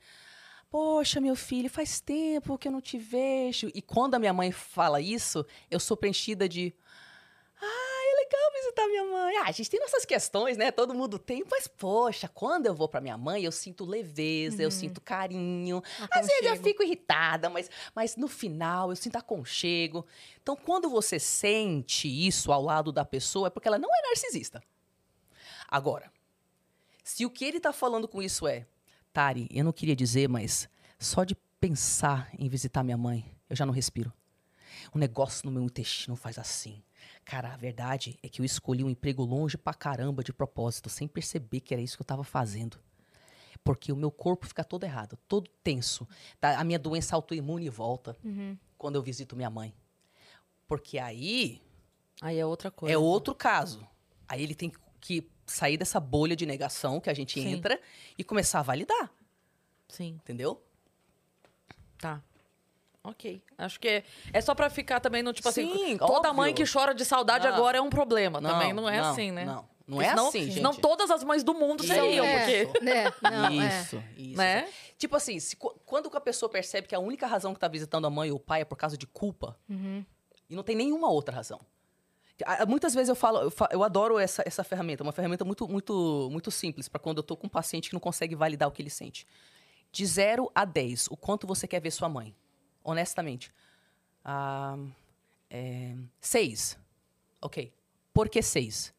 Poxa, 0.70 1.20
meu 1.20 1.36
filho, 1.36 1.68
faz 1.68 2.00
tempo 2.00 2.56
que 2.56 2.66
eu 2.66 2.72
não 2.72 2.80
te 2.80 2.96
vejo. 2.96 3.70
E 3.74 3.82
quando 3.82 4.14
a 4.14 4.18
minha 4.18 4.32
mãe 4.32 4.50
fala 4.50 4.98
isso, 5.00 5.44
eu 5.70 5.78
sou 5.78 5.94
preenchida 5.96 6.48
de. 6.48 6.74
Legal 8.22 8.52
visitar 8.52 8.86
minha 8.86 9.04
mãe. 9.04 9.36
Ah, 9.38 9.48
a 9.48 9.52
gente 9.52 9.68
tem 9.68 9.80
nossas 9.80 10.04
questões, 10.04 10.56
né? 10.56 10.70
Todo 10.70 10.94
mundo 10.94 11.18
tem, 11.18 11.42
mas 11.50 11.66
poxa, 11.66 12.28
quando 12.28 12.66
eu 12.66 12.74
vou 12.74 12.88
pra 12.88 13.00
minha 13.00 13.18
mãe, 13.18 13.42
eu 13.42 13.50
sinto 13.50 13.84
leveza, 13.84 14.62
eu 14.62 14.70
sinto 14.70 15.00
carinho. 15.00 15.82
Às 16.10 16.26
vezes 16.26 16.42
eu 16.42 16.52
Aconchego. 16.52 16.64
fico 16.64 16.82
irritada, 16.84 17.50
mas, 17.50 17.68
mas 17.94 18.16
no 18.16 18.28
final 18.28 18.90
eu 18.90 18.96
sinto 18.96 19.16
aconchego. 19.16 20.06
Então, 20.40 20.54
quando 20.54 20.88
você 20.88 21.18
sente 21.18 22.06
isso 22.08 22.52
ao 22.52 22.62
lado 22.62 22.92
da 22.92 23.04
pessoa, 23.04 23.48
é 23.48 23.50
porque 23.50 23.66
ela 23.66 23.78
não 23.78 23.88
é 23.92 24.02
narcisista. 24.08 24.62
Agora, 25.68 26.12
se 27.02 27.26
o 27.26 27.30
que 27.30 27.44
ele 27.44 27.58
tá 27.58 27.72
falando 27.72 28.06
com 28.06 28.22
isso 28.22 28.46
é 28.46 28.66
Tari, 29.12 29.48
eu 29.50 29.64
não 29.64 29.72
queria 29.72 29.96
dizer, 29.96 30.28
mas 30.28 30.68
só 30.98 31.24
de 31.24 31.34
pensar 31.58 32.30
em 32.38 32.48
visitar 32.48 32.84
minha 32.84 32.96
mãe, 32.96 33.34
eu 33.50 33.56
já 33.56 33.66
não 33.66 33.72
respiro. 33.72 34.12
Um 34.94 34.98
negócio 34.98 35.44
no 35.44 35.52
meu 35.52 35.62
intestino 35.62 36.14
faz 36.16 36.38
assim. 36.38 36.82
Cara, 37.24 37.52
a 37.52 37.56
verdade 37.56 38.18
é 38.22 38.28
que 38.28 38.40
eu 38.40 38.44
escolhi 38.44 38.82
um 38.84 38.90
emprego 38.90 39.22
longe 39.24 39.56
pra 39.56 39.72
caramba 39.72 40.22
de 40.24 40.32
propósito, 40.32 40.88
sem 40.90 41.06
perceber 41.06 41.60
que 41.60 41.72
era 41.72 41.82
isso 41.82 41.96
que 41.96 42.02
eu 42.02 42.06
tava 42.06 42.24
fazendo. 42.24 42.78
Porque 43.64 43.92
o 43.92 43.96
meu 43.96 44.10
corpo 44.10 44.46
fica 44.46 44.64
todo 44.64 44.82
errado, 44.84 45.16
todo 45.28 45.48
tenso. 45.62 46.06
Tá? 46.40 46.58
A 46.58 46.64
minha 46.64 46.78
doença 46.78 47.14
autoimune 47.14 47.68
volta 47.68 48.16
quando 48.76 48.96
eu 48.96 49.02
visito 49.02 49.36
minha 49.36 49.48
mãe. 49.50 49.72
Porque 50.66 50.98
aí 50.98 51.62
Aí 52.20 52.38
é 52.38 52.44
outra 52.46 52.70
coisa. 52.70 52.92
é 52.94 52.98
outro 52.98 53.34
caso. 53.34 53.86
Aí 54.28 54.42
ele 54.42 54.54
tem 54.54 54.72
que 55.00 55.30
sair 55.46 55.76
dessa 55.76 56.00
bolha 56.00 56.34
de 56.34 56.44
negação 56.46 57.00
que 57.00 57.08
a 57.10 57.14
gente 57.14 57.40
Sim. 57.40 57.48
entra 57.50 57.80
e 58.18 58.24
começar 58.24 58.60
a 58.60 58.62
validar, 58.62 59.12
Sim, 59.88 60.14
entendeu? 60.22 60.62
tá. 61.98 62.22
Ok. 63.04 63.42
Acho 63.58 63.80
que 63.80 63.88
é, 63.88 64.04
é 64.32 64.40
só 64.40 64.54
pra 64.54 64.70
ficar 64.70 65.00
também 65.00 65.22
no 65.22 65.32
tipo 65.32 65.50
Sim, 65.50 65.72
assim. 65.72 65.96
Toda 65.98 66.14
óbvio. 66.28 66.34
mãe 66.34 66.54
que 66.54 66.64
chora 66.70 66.94
de 66.94 67.04
saudade 67.04 67.46
Não. 67.48 67.54
agora 67.54 67.78
é 67.78 67.80
um 67.80 67.90
problema. 67.90 68.40
também 68.40 68.72
não 68.72 68.88
é 68.88 68.98
assim, 69.00 69.32
né? 69.32 69.44
Não, 69.44 69.68
não 69.86 70.00
é 70.00 70.10
senão, 70.10 70.28
assim, 70.28 70.42
gente. 70.44 70.54
Senão 70.54 70.72
todas 70.72 71.10
as 71.10 71.24
mães 71.24 71.42
do 71.42 71.52
mundo 71.52 71.82
Isso. 71.82 71.92
seriam, 71.92 72.24
É, 72.24 72.64
porque. 72.66 72.84
né? 72.84 73.04
Não, 73.22 73.46
é. 73.62 73.80
isso, 73.80 74.02
isso. 74.16 74.36
Né? 74.38 74.68
Tipo 74.96 75.16
assim, 75.16 75.40
se 75.40 75.56
qu- 75.56 75.74
quando 75.84 76.08
a 76.16 76.20
pessoa 76.20 76.48
percebe 76.48 76.86
que 76.86 76.94
a 76.94 77.00
única 77.00 77.26
razão 77.26 77.52
que 77.52 77.58
tá 77.58 77.66
visitando 77.66 78.06
a 78.06 78.10
mãe 78.10 78.30
ou 78.30 78.36
o 78.36 78.40
pai 78.40 78.60
é 78.60 78.64
por 78.64 78.76
causa 78.76 78.96
de 78.96 79.06
culpa, 79.06 79.58
Uhum. 79.68 80.04
e 80.48 80.54
não 80.54 80.62
tem 80.62 80.76
nenhuma 80.76 81.08
outra 81.10 81.34
razão. 81.34 81.60
Muitas 82.68 82.94
vezes 82.94 83.08
eu 83.08 83.14
falo, 83.16 83.38
eu, 83.40 83.50
fa- 83.50 83.68
eu 83.72 83.82
adoro 83.84 84.18
essa, 84.18 84.42
essa 84.46 84.64
ferramenta, 84.64 85.02
uma 85.02 85.12
ferramenta 85.12 85.44
muito, 85.44 85.68
muito, 85.68 86.28
muito 86.30 86.50
simples 86.50 86.88
para 86.88 86.98
quando 87.00 87.18
eu 87.18 87.22
tô 87.22 87.36
com 87.36 87.46
um 87.46 87.50
paciente 87.50 87.88
que 87.88 87.94
não 87.94 88.00
consegue 88.00 88.34
validar 88.34 88.68
o 88.68 88.72
que 88.72 88.80
ele 88.82 88.90
sente. 88.90 89.26
De 89.92 90.04
0 90.06 90.50
a 90.54 90.64
10, 90.64 91.08
o 91.08 91.16
quanto 91.16 91.46
você 91.46 91.68
quer 91.68 91.80
ver 91.80 91.90
sua 91.90 92.08
mãe? 92.08 92.34
Honestamente. 92.84 93.52
Ah, 94.24 94.76
é, 95.50 95.94
seis. 96.20 96.78
Ok. 97.40 97.72
Por 98.12 98.28
que 98.28 98.42
seis? 98.42 98.92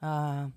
Ah, 0.00 0.48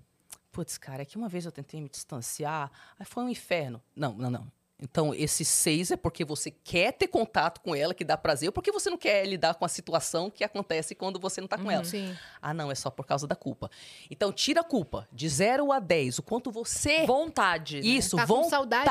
putz, 0.52 0.76
cara, 0.78 1.02
é 1.02 1.04
que 1.04 1.16
uma 1.16 1.28
vez 1.28 1.44
eu 1.44 1.52
tentei 1.52 1.80
me 1.80 1.88
distanciar, 1.88 2.70
aí 2.98 3.06
foi 3.06 3.24
um 3.24 3.28
inferno. 3.28 3.80
Não, 3.94 4.12
não, 4.14 4.30
não. 4.30 4.52
Então, 4.82 5.14
esse 5.14 5.44
seis 5.44 5.90
é 5.90 5.96
porque 5.96 6.24
você 6.24 6.50
quer 6.50 6.92
ter 6.92 7.06
contato 7.06 7.60
com 7.60 7.74
ela, 7.74 7.92
que 7.92 8.02
dá 8.02 8.16
prazer, 8.16 8.48
ou 8.48 8.52
porque 8.52 8.72
você 8.72 8.88
não 8.88 8.96
quer 8.96 9.26
lidar 9.26 9.52
com 9.54 9.64
a 9.66 9.68
situação 9.68 10.30
que 10.30 10.42
acontece 10.42 10.94
quando 10.94 11.20
você 11.20 11.38
não 11.38 11.46
tá 11.48 11.58
com 11.58 11.70
ela. 11.70 11.84
Sim. 11.84 12.16
Ah, 12.40 12.54
não, 12.54 12.70
é 12.70 12.74
só 12.74 12.88
por 12.88 13.04
causa 13.04 13.26
da 13.26 13.36
culpa. 13.36 13.70
Então, 14.10 14.32
tira 14.32 14.62
a 14.62 14.64
culpa. 14.64 15.06
De 15.12 15.28
0 15.28 15.70
a 15.70 15.78
10, 15.78 16.20
o 16.20 16.22
quanto 16.22 16.50
você. 16.50 17.04
Vontade. 17.04 17.76
né? 17.82 17.86
Isso, 17.86 18.16
Tá 18.16 18.22
com 18.22 18.28
vontade. 18.28 18.50
saudade 18.50 18.84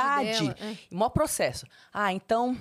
dela, 0.43 0.56
é. 0.61 0.77
Mó 0.91 1.09
processo. 1.09 1.66
Ah, 1.91 2.14
então. 2.14 2.56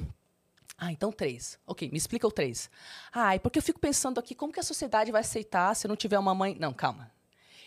Ah, 0.81 0.93
então 0.93 1.11
três. 1.11 1.59
Ok, 1.67 1.91
me 1.91 1.99
explica 1.99 2.25
o 2.27 2.31
três. 2.31 2.71
Ah, 3.13 3.35
é 3.35 3.39
porque 3.41 3.59
eu 3.59 3.63
fico 3.63 3.81
pensando 3.81 4.21
aqui, 4.21 4.33
como 4.33 4.53
que 4.53 4.61
a 4.61 4.63
sociedade 4.63 5.11
vai 5.11 5.23
aceitar 5.23 5.75
se 5.75 5.89
não 5.89 5.97
tiver 5.97 6.19
uma 6.19 6.33
mãe. 6.33 6.57
Não, 6.59 6.73
calma. 6.73 7.11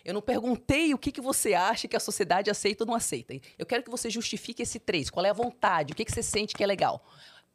Eu 0.04 0.14
não 0.14 0.22
perguntei 0.22 0.94
o 0.94 0.98
que, 0.98 1.12
que 1.12 1.22
você 1.22 1.54
acha 1.54 1.90
que 1.90 1.96
a 1.96 2.00
sociedade 2.00 2.50
aceita 2.50 2.84
ou 2.84 2.88
não 2.88 2.96
aceita. 2.96 3.34
Eu 3.60 3.66
quero 3.66 3.84
que 3.84 3.92
você 3.92 4.10
justifique 4.10 4.64
esse 4.64 4.80
três. 4.80 5.10
Qual 5.10 5.26
é 5.26 5.30
a 5.30 5.34
vontade? 5.34 5.92
O 5.92 5.96
que, 5.96 6.06
que 6.06 6.12
você 6.12 6.24
sente 6.24 6.56
que 6.56 6.64
é 6.64 6.68
legal? 6.68 7.06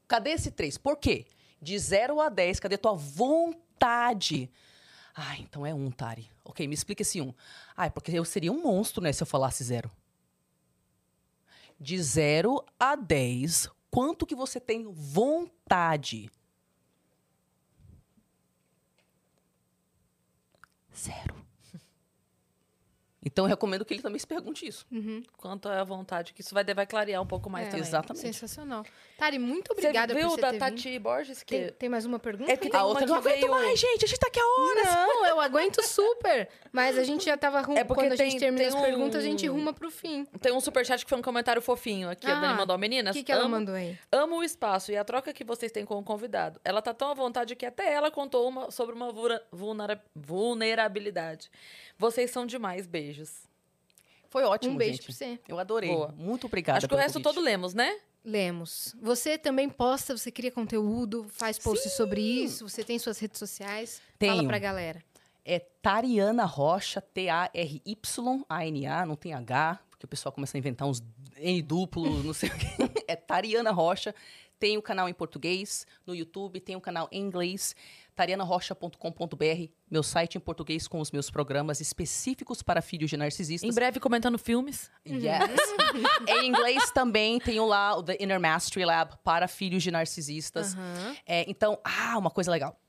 Cadê 0.06 0.30
esse 0.30 0.50
três? 0.50 0.76
Por 0.76 0.98
quê? 0.98 1.24
De 1.60 1.76
0 1.78 2.20
a 2.20 2.28
10, 2.28 2.60
cadê 2.60 2.76
tua 2.76 2.94
vontade? 2.94 4.50
Ah, 5.14 5.38
então 5.38 5.64
é 5.64 5.74
um, 5.74 5.90
Tari. 5.90 6.30
Ok, 6.44 6.68
me 6.68 6.74
explica 6.74 7.00
esse 7.00 7.20
um. 7.20 7.32
Ah, 7.74 7.86
é 7.86 7.90
porque 7.90 8.12
eu 8.12 8.24
seria 8.24 8.52
um 8.52 8.62
monstro, 8.62 9.02
né, 9.02 9.10
se 9.10 9.22
eu 9.22 9.26
falasse 9.26 9.64
zero. 9.64 9.90
De 11.80 12.00
0 12.00 12.62
a 12.78 12.94
10, 12.94 13.70
quanto 13.96 14.26
que 14.26 14.34
você 14.34 14.60
tem 14.60 14.84
vontade? 14.92 16.30
Zero. 20.94 21.35
Então 23.36 23.44
eu 23.44 23.50
recomendo 23.50 23.84
que 23.84 23.92
ele 23.92 24.00
também 24.00 24.18
se 24.18 24.26
pergunte 24.26 24.66
isso. 24.66 24.86
Quanto 25.36 25.68
é 25.68 25.78
a 25.78 25.84
vontade, 25.84 26.32
que 26.32 26.40
isso 26.40 26.54
vai, 26.54 26.64
vai 26.64 26.86
clarear 26.86 27.20
um 27.20 27.26
pouco 27.26 27.50
mais 27.50 27.66
É, 27.66 27.70
também. 27.70 27.82
Exatamente. 27.86 28.22
Sensacional. 28.22 28.82
Tari, 29.18 29.38
muito 29.38 29.74
Você 29.74 29.80
obrigada 29.88 30.14
viu 30.14 30.22
por 30.30 30.36
você 30.36 30.40
da 30.40 30.52
ter 30.52 30.58
Tati 30.58 30.88
vindo. 30.90 31.02
Borges 31.02 31.42
que. 31.42 31.54
Tem, 31.64 31.72
tem 31.74 31.88
mais 31.90 32.06
uma 32.06 32.18
pergunta? 32.18 32.50
É 32.50 32.56
que 32.56 32.70
tem 32.70 32.80
A 32.80 32.84
uma 32.84 32.88
outra 32.88 33.04
que 33.04 33.10
não 33.10 33.18
aguento 33.18 33.34
veio- 33.40 33.50
mais, 33.50 33.78
gente. 33.78 34.06
A 34.06 34.08
gente 34.08 34.18
tá 34.18 34.28
aqui 34.28 34.40
a 34.40 34.46
horas. 34.46 34.86
Não, 34.86 35.26
eu 35.26 35.38
aguento 35.38 35.82
super. 35.84 36.48
Mas 36.72 36.96
a 36.96 37.04
gente 37.04 37.26
já 37.26 37.36
tava 37.36 37.60
rum... 37.60 37.76
É 37.76 37.84
porque 37.84 38.04
quando 38.04 38.12
a 38.12 38.16
gente 38.16 38.30
tem- 38.30 38.40
termina 38.40 38.58
tem 38.58 38.68
as 38.68 38.74
um- 38.74 38.80
perguntas, 38.80 39.16
a 39.22 39.26
gente 39.26 39.46
ruma 39.46 39.74
pro 39.74 39.90
fim. 39.90 40.24
Tem 40.40 40.52
um 40.52 40.60
superchat 40.60 41.04
que 41.04 41.08
foi 41.10 41.18
um 41.18 41.22
comentário 41.22 41.60
fofinho 41.60 42.08
aqui. 42.08 42.26
a 42.26 42.38
Ah, 42.38 42.40
Dani 42.40 42.54
mandou, 42.54 42.74
O 42.74 42.78
meninas. 42.78 43.14
que, 43.14 43.22
que 43.22 43.30
ela 43.30 43.42
amo, 43.42 43.50
mandou 43.50 43.74
aí? 43.74 43.98
amo 44.10 44.36
o 44.38 44.42
espaço 44.42 44.90
e 44.92 44.96
a 44.96 45.04
troca 45.04 45.30
que 45.34 45.44
vocês 45.44 45.70
têm 45.70 45.84
com 45.84 45.98
o 45.98 46.02
convidado. 46.02 46.58
Ela 46.64 46.80
tá 46.80 46.94
tão 46.94 47.10
à 47.10 47.14
vontade 47.14 47.54
que 47.54 47.66
até 47.66 47.92
ela 47.92 48.10
contou 48.10 48.48
uma, 48.48 48.70
sobre 48.70 48.94
uma 48.94 49.12
vura- 49.12 49.44
vulnera- 49.52 50.02
vulnerabilidade. 50.14 51.50
Vocês 51.98 52.30
são 52.30 52.46
demais, 52.46 52.86
beijos. 52.86 53.25
Foi 54.36 54.44
ótimo, 54.44 54.74
Um 54.74 54.76
beijo 54.76 54.96
gente. 54.98 55.06
pra 55.06 55.14
você. 55.14 55.40
Eu 55.48 55.58
adorei. 55.58 55.90
Boa. 55.90 56.14
Muito 56.14 56.46
obrigada 56.46 56.76
Acho 56.76 56.86
que 56.88 56.94
o 56.94 56.98
resto 56.98 57.14
convite. 57.14 57.34
todo 57.34 57.42
lemos, 57.42 57.72
né? 57.72 57.98
Lemos. 58.22 58.94
Você 59.00 59.38
também 59.38 59.66
posta, 59.66 60.14
você 60.14 60.30
cria 60.30 60.52
conteúdo, 60.52 61.24
faz 61.30 61.58
posts 61.58 61.92
sobre 61.92 62.20
isso, 62.20 62.68
você 62.68 62.84
tem 62.84 62.98
suas 62.98 63.18
redes 63.18 63.38
sociais. 63.38 64.02
Fala 64.20 64.34
Tenho. 64.36 64.46
pra 64.46 64.58
galera. 64.58 65.02
É 65.42 65.58
Tariana 65.58 66.44
Rocha, 66.44 67.00
T-A-R-Y-A-N-A, 67.00 69.06
não 69.06 69.16
tem 69.16 69.32
H, 69.32 69.80
porque 69.88 70.04
o 70.04 70.08
pessoal 70.08 70.30
começa 70.32 70.54
a 70.56 70.58
inventar 70.58 70.86
uns 70.86 71.02
N 71.38 71.62
duplo, 71.62 72.22
não 72.22 72.34
sei 72.34 72.50
o 72.50 72.58
quê. 72.58 72.66
É 73.08 73.16
Tariana 73.16 73.70
Rocha. 73.70 74.14
Tem 74.58 74.76
o 74.76 74.82
canal 74.82 75.08
em 75.08 75.14
português 75.14 75.86
no 76.06 76.14
YouTube, 76.14 76.60
tem 76.60 76.76
o 76.76 76.80
canal 76.80 77.08
em 77.12 77.22
inglês, 77.22 77.74
tarianarocha.com.br, 78.16 79.70
meu 79.90 80.02
site 80.02 80.36
em 80.36 80.40
português 80.40 80.88
com 80.88 81.00
os 81.00 81.12
meus 81.12 81.30
programas 81.30 81.80
específicos 81.80 82.62
para 82.62 82.80
filhos 82.80 83.10
de 83.10 83.16
narcisistas. 83.16 83.70
Em 83.70 83.74
breve 83.74 84.00
comentando 84.00 84.38
filmes. 84.38 84.90
Yes. 85.06 85.60
em 86.26 86.48
inglês 86.48 86.90
também 86.90 87.38
tenho 87.38 87.66
lá 87.66 87.96
o 87.96 88.02
The 88.02 88.16
Inner 88.18 88.40
Mastery 88.40 88.86
Lab 88.86 89.16
para 89.22 89.46
filhos 89.46 89.82
de 89.82 89.90
narcisistas. 89.90 90.74
Aham. 90.74 91.16
É, 91.26 91.44
então, 91.48 91.78
ah, 91.84 92.16
uma 92.18 92.30
coisa 92.30 92.50
legal. 92.50 92.80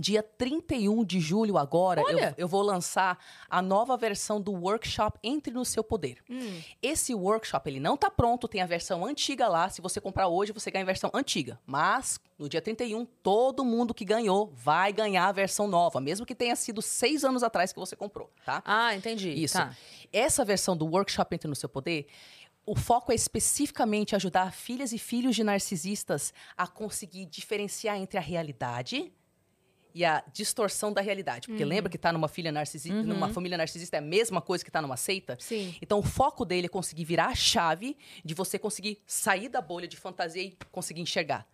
Dia 0.00 0.22
31 0.22 1.04
de 1.04 1.18
julho 1.18 1.58
agora, 1.58 2.02
eu, 2.02 2.34
eu 2.36 2.46
vou 2.46 2.62
lançar 2.62 3.18
a 3.50 3.60
nova 3.60 3.96
versão 3.96 4.40
do 4.40 4.52
workshop 4.52 5.18
Entre 5.24 5.52
no 5.52 5.64
Seu 5.64 5.82
Poder. 5.82 6.18
Hum. 6.30 6.62
Esse 6.80 7.12
workshop, 7.16 7.68
ele 7.68 7.80
não 7.80 7.96
tá 7.96 8.08
pronto, 8.08 8.46
tem 8.46 8.62
a 8.62 8.66
versão 8.66 9.04
antiga 9.04 9.48
lá. 9.48 9.68
Se 9.68 9.80
você 9.80 10.00
comprar 10.00 10.28
hoje, 10.28 10.52
você 10.52 10.70
ganha 10.70 10.84
a 10.84 10.86
versão 10.86 11.10
antiga. 11.12 11.58
Mas, 11.66 12.20
no 12.38 12.48
dia 12.48 12.62
31, 12.62 13.04
todo 13.24 13.64
mundo 13.64 13.92
que 13.92 14.04
ganhou 14.04 14.52
vai 14.54 14.92
ganhar 14.92 15.26
a 15.26 15.32
versão 15.32 15.66
nova, 15.66 16.00
mesmo 16.00 16.24
que 16.24 16.34
tenha 16.34 16.54
sido 16.54 16.80
seis 16.80 17.24
anos 17.24 17.42
atrás 17.42 17.72
que 17.72 17.80
você 17.80 17.96
comprou, 17.96 18.30
tá? 18.44 18.62
Ah, 18.64 18.94
entendi. 18.94 19.30
Isso. 19.30 19.58
Tá. 19.58 19.76
Essa 20.12 20.44
versão 20.44 20.76
do 20.76 20.86
workshop 20.86 21.34
Entre 21.34 21.48
no 21.48 21.56
Seu 21.56 21.68
Poder, 21.68 22.06
o 22.64 22.76
foco 22.76 23.10
é 23.10 23.14
especificamente 23.16 24.14
ajudar 24.14 24.52
filhas 24.52 24.92
e 24.92 24.98
filhos 24.98 25.34
de 25.34 25.42
narcisistas 25.42 26.32
a 26.56 26.68
conseguir 26.68 27.26
diferenciar 27.26 27.96
entre 27.96 28.16
a 28.16 28.20
realidade 28.20 29.12
e 29.94 30.04
a 30.04 30.22
distorção 30.32 30.92
da 30.92 31.00
realidade. 31.00 31.48
Porque 31.48 31.64
lembra 31.64 31.90
que 31.90 31.98
tá 31.98 32.12
numa 32.12 32.28
filha 32.28 32.52
narcisista, 32.52 33.02
numa 33.02 33.28
família 33.28 33.56
narcisista 33.58 33.96
é 33.96 33.98
a 33.98 34.02
mesma 34.02 34.40
coisa 34.40 34.64
que 34.64 34.70
tá 34.70 34.80
numa 34.82 34.96
seita? 34.96 35.36
Sim. 35.40 35.74
Então 35.82 35.98
o 35.98 36.02
foco 36.02 36.44
dele 36.44 36.66
é 36.66 36.68
conseguir 36.68 37.04
virar 37.04 37.26
a 37.26 37.34
chave 37.34 37.96
de 38.24 38.34
você 38.34 38.58
conseguir 38.58 38.98
sair 39.06 39.48
da 39.48 39.60
bolha 39.60 39.88
de 39.88 39.96
fantasia 39.96 40.42
e 40.42 40.56
conseguir 40.70 41.00
enxergar. 41.00 41.46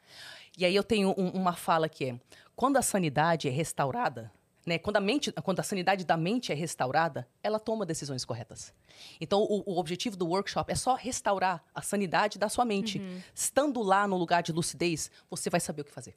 E 0.56 0.64
aí 0.64 0.74
eu 0.74 0.84
tenho 0.84 1.14
um- 1.18 1.30
uma 1.30 1.54
fala 1.54 1.88
que 1.88 2.04
é: 2.06 2.20
quando 2.54 2.76
a 2.76 2.82
sanidade 2.82 3.48
é 3.48 3.50
restaurada, 3.50 4.30
né, 4.66 4.78
quando 4.78 4.96
a 4.96 5.00
mente, 5.00 5.30
quando 5.42 5.60
a 5.60 5.62
sanidade 5.62 6.04
da 6.06 6.16
mente 6.16 6.50
é 6.50 6.54
restaurada, 6.54 7.28
ela 7.42 7.58
toma 7.58 7.84
decisões 7.84 8.24
corretas. 8.24 8.72
Então 9.20 9.42
o, 9.42 9.62
o 9.74 9.78
objetivo 9.78 10.16
do 10.16 10.26
workshop 10.26 10.72
é 10.72 10.74
só 10.74 10.94
restaurar 10.94 11.62
a 11.74 11.82
sanidade 11.82 12.38
da 12.38 12.48
sua 12.48 12.64
mente. 12.64 12.98
Estando 13.34 13.82
lá 13.82 14.06
no 14.08 14.16
lugar 14.16 14.42
de 14.42 14.52
lucidez, 14.52 15.10
você 15.28 15.50
vai 15.50 15.60
saber 15.60 15.82
o 15.82 15.84
que 15.84 15.90
fazer. 15.92 16.14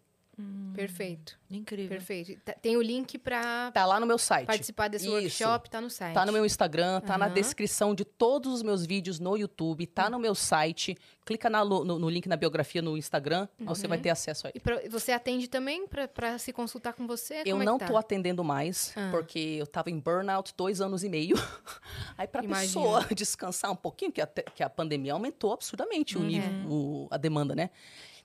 Perfeito. 0.74 1.38
Incrível. 1.50 1.90
Perfeito. 1.90 2.40
Tá- 2.46 2.54
Tem 2.54 2.78
o 2.78 2.82
link 2.82 3.18
pra 3.18 3.72
Tá 3.72 3.86
lá 3.86 4.00
no 4.00 4.06
meu 4.06 4.18
site. 4.18 4.46
participar 4.46 4.88
desse 4.88 5.06
Isso. 5.06 5.14
workshop, 5.16 5.70
tá 5.70 5.82
no 5.82 5.90
site. 5.90 6.14
Tá 6.14 6.26
no 6.26 6.32
meu 6.32 6.46
Instagram, 6.46 7.00
tá 7.02 7.18
na 7.18 7.26
Aham. 7.26 7.34
descrição 7.34 7.96
de 7.96 8.06
todos 8.06 8.54
os 8.54 8.62
meus 8.62 8.86
vídeos 8.86 9.20
no 9.20 9.36
YouTube, 9.36 9.88
tá 9.88 10.10
no 10.10 10.20
meu 10.20 10.36
site. 10.36 10.96
Clica 11.26 11.50
na- 11.50 11.66
no, 11.66 11.84
no 11.84 12.10
link 12.10 12.28
na 12.28 12.36
biografia 12.38 12.82
no 12.82 12.96
Instagram, 12.98 13.48
você 13.60 13.88
vai 13.88 13.98
ter 13.98 14.10
acesso 14.12 14.46
a 14.48 14.50
ele. 14.52 14.58
E 14.58 14.62
pra- 14.62 14.82
você 14.90 15.12
atende 15.12 15.48
também 15.48 15.88
pra, 15.88 16.08
pra 16.08 16.38
se 16.38 16.54
consultar 16.54 16.94
com 16.94 17.08
você? 17.08 17.42
Eu 17.46 17.60
é 17.62 17.66
não 17.66 17.78
que 17.78 17.86
tá? 17.86 17.92
tô 17.92 17.98
atendendo 17.98 18.44
mais, 18.44 18.94
Ah. 18.96 19.10
porque 19.12 19.40
eu 19.60 19.66
tava 19.66 19.90
em 19.90 20.00
burnout 20.00 20.54
dois 20.56 20.80
anos 20.82 21.04
e 21.04 21.10
meio. 21.10 21.36
Aí 22.18 22.28
pra 22.28 22.44
Imagino. 22.44 22.68
pessoa 22.84 23.06
descansar 23.16 23.72
um 23.72 23.76
pouquinho, 23.76 24.12
que 24.12 24.22
a, 24.22 24.28
que 24.28 24.62
a 24.64 24.70
pandemia 24.70 25.14
aumentou 25.14 25.52
absurdamente 25.54 26.18
o 26.18 26.22
nível, 26.22 26.50
o- 26.70 27.08
a 27.10 27.18
demanda, 27.18 27.56
né? 27.56 27.70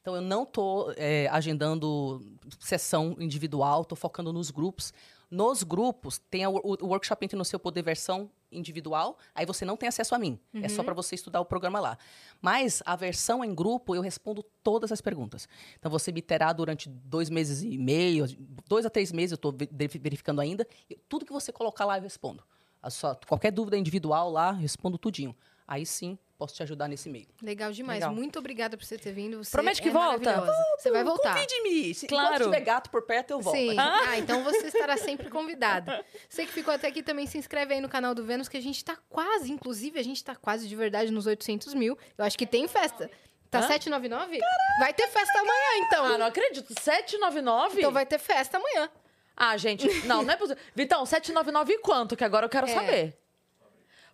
Então 0.03 0.17
eu 0.17 0.21
não 0.21 0.45
tô 0.45 0.93
é, 0.97 1.29
agendando 1.29 2.21
sessão 2.59 3.17
individual, 3.21 3.85
tô 3.85 3.95
focando 3.97 4.33
nos 4.33 4.51
grupos. 4.51 4.93
Nos 5.31 5.63
grupos, 5.63 6.19
tem 6.31 6.45
a 6.45 6.51
o, 6.51 6.57
o 6.83 6.87
workshop 6.89 7.25
Entre 7.25 7.39
no 7.39 7.45
Seu 7.45 7.59
Poder 7.59 7.83
versão 7.83 8.29
individual, 8.51 9.17
aí 9.35 9.47
você 9.47 9.65
não 9.65 9.79
tem 9.79 9.89
acesso 9.89 10.15
a 10.15 10.19
mim. 10.19 10.39
É 10.55 10.69
só 10.69 10.81
Uhum. 10.83 10.85
para 10.85 10.93
você 10.95 11.15
estudar 11.15 11.41
o 11.41 11.45
programa 11.45 11.81
lá. 11.81 11.97
Mas 12.41 12.83
a 12.85 12.95
versão 12.97 13.43
em 13.43 13.55
grupo, 13.55 13.95
eu 13.95 14.03
respondo 14.03 14.43
todas 14.63 14.93
as 14.93 15.01
perguntas. 15.01 15.49
Então 15.79 15.91
você 15.91 16.13
me 16.13 16.21
terá 16.21 16.53
durante 16.53 16.89
dois 16.91 17.31
meses 17.31 17.63
e 17.63 17.79
meio, 17.79 18.27
dois 18.69 18.85
a 18.85 18.91
três 18.91 19.11
meses, 19.13 19.31
eu 19.33 19.37
estou 19.37 19.55
verificando 20.01 20.41
ainda. 20.41 20.67
tudo 21.09 21.25
que 21.25 21.33
você 21.33 21.51
colocar 21.53 21.85
lá, 21.87 21.97
eu 21.97 22.03
respondo. 22.03 22.43
Sua- 22.91 23.17
qualquer 23.27 23.53
dúvida 23.53 23.79
individual 23.79 24.29
lá, 24.31 24.51
respondo 24.51 24.99
tudinho. 24.99 25.35
Aí 25.67 25.87
sim, 25.87 26.19
posso 26.37 26.55
te 26.55 26.63
ajudar 26.63 26.89
nesse 26.89 27.09
meio. 27.09 27.29
Legal 27.41 27.71
demais. 27.73 28.01
Legal. 28.01 28.15
Muito 28.15 28.39
obrigada 28.39 28.77
por 28.77 28.85
você 28.85 28.99
ter 28.99 29.13
vindo. 29.13 29.43
Você 29.45 29.51
Promete 29.51 29.81
que 29.81 29.89
é 29.89 29.93
volta? 29.93 30.25
maravilhosa. 30.31 30.59
Você 30.79 30.91
vai 30.91 31.05
voltar. 31.05 31.35
Convide-me! 31.35 31.95
Se 31.95 32.07
Claro. 32.07 32.45
tiver 32.45 32.61
gato 32.61 32.91
por 32.91 33.03
perto, 33.03 33.31
eu 33.31 33.41
volto. 33.41 33.57
Sim. 33.57 33.77
Ah, 33.79 34.19
então 34.19 34.43
você 34.43 34.67
estará 34.67 34.97
sempre 34.97 35.31
convidada. 35.31 36.05
Você 36.29 36.45
que 36.45 36.53
ficou 36.53 36.75
até 36.75 36.89
aqui 36.89 37.03
também 37.03 37.27
se 37.27 37.39
inscreve 37.39 37.75
aí 37.75 37.81
no 37.81 37.89
canal 37.89 38.15
do 38.15 38.25
Vênus, 38.25 38.49
que 38.49 38.57
a 38.57 38.61
gente 38.63 38.85
tá 38.85 38.97
quase, 39.09 39.51
inclusive, 39.53 39.99
a 39.99 40.03
gente 40.05 40.23
tá 40.23 40.35
quase 40.35 40.69
de 40.69 40.75
verdade 40.77 41.11
nos 41.13 41.27
800 41.27 41.75
mil. 41.75 41.97
Eu 42.19 42.25
acho 42.25 42.37
que 42.37 42.47
tem 42.47 42.67
festa. 42.69 43.11
Tá 43.51 43.59
Hã? 43.61 43.69
799? 43.69 44.39
Vai 44.81 44.93
ter 44.95 45.07
festa 45.09 45.39
amanhã, 45.39 45.87
então. 45.87 46.05
Ah, 46.07 46.19
não 46.19 46.27
acredito. 46.27 46.73
799? 46.81 47.79
Então 47.79 47.93
vai 47.93 48.07
ter 48.07 48.19
festa 48.19 48.57
amanhã. 48.57 48.91
Ah, 49.37 49.57
gente, 49.57 49.87
não, 50.07 50.23
não 50.23 50.33
é 50.35 50.37
possível. 50.37 50.61
Vitão, 50.75 51.05
799 51.07 51.73
e 51.75 51.79
quanto? 51.79 52.17
Que 52.17 52.25
agora 52.25 52.47
eu 52.47 52.51
quero 52.51 52.67
É. 52.67 52.75
saber. 52.75 53.19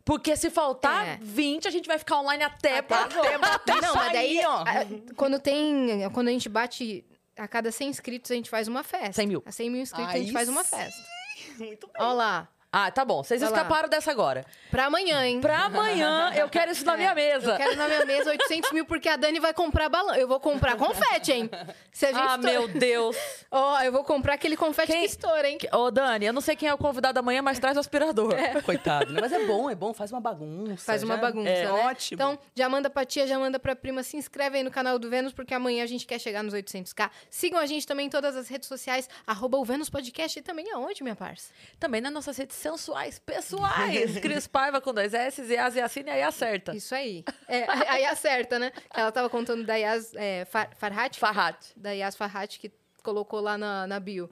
Porque 0.09 0.35
se 0.39 0.49
faltar 0.49 1.07
É. 1.07 1.19
20, 1.21 1.69
a 1.69 1.71
gente 1.71 1.87
vai 1.87 1.99
ficar 1.99 2.19
online 2.19 2.43
até, 2.43 2.81
pra 2.81 3.03
Até 3.05 3.37
bater 3.37 3.75
Não, 3.75 3.89
isso 3.91 3.95
mas 3.97 4.13
daí, 4.15 4.39
aí, 4.39 4.47
ó. 4.47 4.63
a- 4.63 5.15
quando 5.15 5.39
tem. 5.39 6.09
Quando 6.15 6.29
a 6.29 6.31
gente 6.31 6.49
bate 6.49 7.05
a 7.37 7.47
cada 7.47 7.71
100 7.71 7.91
inscritos, 7.91 8.31
a 8.31 8.35
gente 8.35 8.49
faz 8.49 8.69
uma 8.69 8.83
festa. 8.83 9.13
100 9.13 9.27
mil. 9.27 9.43
A 9.45 9.53
100 9.53 9.69
mil 9.69 9.83
inscritos, 9.83 10.09
a 10.11 10.15
Aí 10.17 10.23
gente 10.23 10.33
faz 10.33 10.49
uma 10.49 10.65
festa. 10.65 10.99
Muito 11.59 11.87
bem. 11.89 11.97
Olha 11.99 12.13
lá. 12.15 12.49
Ah, 12.71 12.91
tá 12.91 13.03
bom. 13.03 13.23
Vocês 13.25 13.41
Vai 13.41 13.51
lá. 13.51 13.57
escaparam 13.57 13.89
dessa 13.89 14.11
agora. 14.11 14.45
Pra 14.71 14.87
amanhã, 14.87 15.25
hein? 15.25 15.41
Pra 15.41 15.65
amanhã, 15.65 16.33
eu 16.35 16.49
quero 16.51 16.71
isso 16.73 16.85
na 16.85 16.97
minha 16.99 17.15
mesa. 17.15 17.49
É, 17.49 17.55
Eu 17.55 17.57
quero 17.57 17.77
na 17.77 17.87
minha 17.89 18.05
mesa 18.05 18.31
800 18.31 18.73
mil, 18.73 18.85
porque 18.85 19.09
a 19.09 19.17
Dani 19.17 19.41
vai 19.41 19.55
comprar 19.55 19.89
balão. 19.89 20.15
Eu 20.15 20.29
vou 20.29 20.39
comprar 20.39 20.77
confete, 20.77 21.33
hein? 21.33 21.51
Se 21.91 22.05
a 22.05 22.13
gente 22.13 22.21
Ah, 22.21 22.35
estoura- 22.37 22.53
meu 22.53 22.69
Deus. 22.69 23.17
Ó, 23.51 23.81
eu 23.81 23.91
vou 23.91 24.05
comprar 24.05 24.35
aquele 24.35 24.57
confete 24.57 24.93
Quem- 24.93 25.01
que 25.01 25.07
estoura, 25.07 25.49
hein? 25.49 25.59
Ô, 25.73 25.91
Dani, 25.91 26.27
eu 26.27 26.33
não 26.33 26.41
sei 26.43 26.55
quem 26.57 26.69
é 26.69 26.75
o 26.75 26.79
convidado 26.79 27.19
amanhã, 27.19 27.41
mas 27.41 27.59
traz 27.59 27.77
o 27.77 27.81
aspirador. 27.81 28.35
Coitado, 28.65 29.13
né? 29.13 29.21
Mas 29.21 29.33
é 29.33 29.45
bom, 29.47 29.71
é 29.71 29.75
bom, 29.75 29.95
faz 29.95 30.13
uma 30.13 30.21
bagunça. 30.21 30.85
Faz 30.85 31.03
uma 31.03 31.15
já- 31.15 31.21
bagunça, 31.23 31.49
é, 31.49 31.65
né? 31.65 31.71
Ótimo. 31.73 32.15
Então, 32.17 32.39
já 32.55 32.69
manda 32.69 32.91
pra 32.91 33.05
tia, 33.07 33.27
já 33.27 33.39
manda 33.39 33.59
pra 33.59 33.75
prima. 33.75 34.03
Se 34.03 34.17
inscreve 34.19 34.59
aí 34.59 34.63
no 34.63 34.71
canal 34.71 34.99
do 34.99 35.09
Vênus, 35.09 35.33
porque 35.33 35.55
amanhã 35.55 35.83
a 35.85 35.87
gente 35.87 36.07
quer 36.07 36.19
chegar 36.19 36.43
nos 36.43 36.53
800k. 36.53 37.11
Sigam 37.31 37.59
a 37.59 37.65
gente 37.67 37.87
também 37.87 38.07
em 38.07 38.11
todas 38.11 38.37
as 38.37 38.47
redes 38.49 38.69
sociais, 38.69 39.09
arroba 39.27 39.57
o 39.57 39.65
Vênus 39.65 39.89
Podcast. 39.89 40.39
E 40.39 40.43
também 40.43 40.71
aonde, 40.73 41.03
minha 41.03 41.17
parça? 41.17 41.51
Também 41.81 42.01
nas 42.03 42.13
nossas 42.13 42.37
redes 42.37 42.58
sensuais, 42.59 43.19
pessoais. 43.19 44.19
Cris 44.21 44.47
Paiva 44.47 44.81
com 44.81 44.93
dois 44.93 45.15
S, 45.15 45.43
Yas 45.43 45.77
e 45.77 45.81
Assine, 45.81 46.11
aí 46.11 46.23
acerta. 46.23 46.77
Isso 46.77 46.95
aí. 46.95 47.25
É, 47.47 47.65
aí 47.91 48.05
acerta, 48.05 48.59
né? 48.59 48.73
Ela 48.95 49.11
tava 49.13 49.31
contando 49.31 49.65
da 49.65 49.77
Yas 49.77 50.13
é, 50.15 50.45
Far, 50.45 50.71
Farhat? 50.77 51.19
Farhat. 51.19 51.73
da 51.77 51.93
Yas 51.93 52.17
Farhat, 52.17 52.59
que 52.59 52.71
colocou 53.03 53.41
lá 53.41 53.57
na, 53.57 53.87
na 53.87 53.99
bio. 53.99 54.29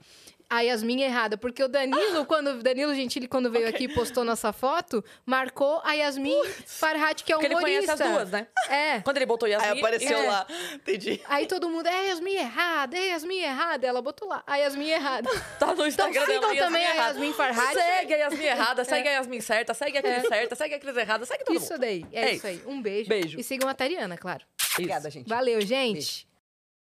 A 0.49 0.60
Yasmin 0.60 1.02
errada, 1.02 1.36
porque 1.36 1.62
o 1.62 1.68
Danilo, 1.68 2.25
quando 2.26 2.50
o 2.50 2.62
Danilo 2.62 2.94
Gentili, 2.94 3.26
quando 3.26 3.50
veio 3.50 3.68
aqui 3.68 3.84
e 3.84 3.89
postou 3.94 4.25
nossa 4.25 4.52
foto, 4.52 5.05
marcou 5.25 5.81
a 5.84 5.92
Yasmin 5.94 6.41
Farhat, 6.65 7.25
que 7.25 7.33
é 7.33 7.34
Porque 7.34 7.47
ele 7.47 7.55
conhece 7.60 7.86
humorista. 7.86 8.05
as 8.05 8.12
duas, 8.12 8.31
né? 8.31 8.47
É. 8.68 9.00
Quando 9.00 9.16
ele 9.16 9.26
botou 9.26 9.49
Yasmin... 9.49 9.70
Aí 9.73 9.78
apareceu 9.78 10.18
É. 10.18 10.26
lá. 10.28 10.47
Entendi. 10.75 11.20
Aí 11.28 11.47
todo 11.47 11.68
mundo, 11.68 11.86
é 11.89 12.07
Yasmin 12.08 12.34
errada, 12.36 12.97
é 12.97 13.07
Yasmin 13.08 13.39
errada. 13.41 13.86
Ela 13.86 14.00
botou 14.00 14.28
lá, 14.28 14.42
a 14.47 14.57
Yasmin 14.57 14.89
errada. 14.91 15.28
Tá 15.58 15.66
no 15.66 15.73
Então 15.73 15.86
Instagram 15.89 16.26
sigam 16.26 16.41
dela, 16.41 16.57
também 16.57 16.86
a 16.86 16.94
errada. 16.94 17.08
Yasmin 17.08 17.33
Farhat. 17.33 17.75
Segue 17.75 18.15
a 18.15 18.16
Yasmin 18.18 18.44
errada, 18.44 18.84
segue 18.86 19.08
a 19.08 19.12
Yasmin 19.12 19.41
certa, 19.41 19.75
segue 19.75 19.99
a 19.99 20.02
Cris 20.02 20.25
É. 20.25 20.28
certa, 20.28 20.55
segue 20.55 20.75
a 20.75 20.78
Cris 20.78 20.97
errada, 20.97 21.26
segue 21.26 21.44
todo 21.44 21.57
Isso 21.57 21.73
mundo. 21.73 21.81
daí, 21.81 22.07
é, 22.12 22.20
É 22.26 22.33
isso 22.34 22.47
aí. 22.47 22.62
Um 22.66 22.81
beijo. 22.81 23.08
Beijo. 23.08 23.39
E 23.41 23.42
sigam 23.42 23.68
a 23.68 23.75
Tariana, 23.75 24.16
claro. 24.16 24.44
Obrigada, 24.75 25.10
gente. 25.10 25.28
Valeu, 25.28 25.60
gente. 25.60 26.28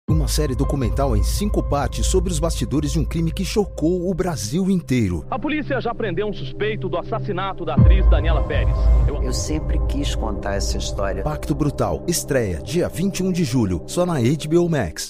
Uma 0.09 0.27
série 0.27 0.55
documental 0.55 1.15
em 1.15 1.21
cinco 1.21 1.61
partes 1.61 2.07
sobre 2.07 2.31
os 2.31 2.39
bastidores 2.39 2.91
de 2.91 2.99
um 2.99 3.05
crime 3.05 3.31
que 3.31 3.45
chocou 3.45 4.09
o 4.09 4.13
Brasil 4.15 4.67
inteiro. 4.71 5.23
A 5.29 5.37
polícia 5.37 5.79
já 5.79 5.93
prendeu 5.93 6.27
um 6.27 6.33
suspeito 6.33 6.89
do 6.89 6.97
assassinato 6.97 7.63
da 7.63 7.75
atriz 7.75 8.09
Daniela 8.09 8.41
Pérez. 8.43 8.75
Eu- 9.07 9.19
Eu 9.29 9.33
sempre 9.33 9.77
quis 9.87 10.15
contar 10.15 10.55
essa 10.55 10.75
história. 10.77 11.21
Pacto 11.21 11.53
Brutal 11.53 12.03
estreia 12.07 12.59
dia 12.63 12.89
21 12.89 13.31
de 13.31 13.43
julho, 13.43 13.83
só 13.85 14.03
na 14.05 14.19
HBO 14.19 14.67
Max. 14.67 15.07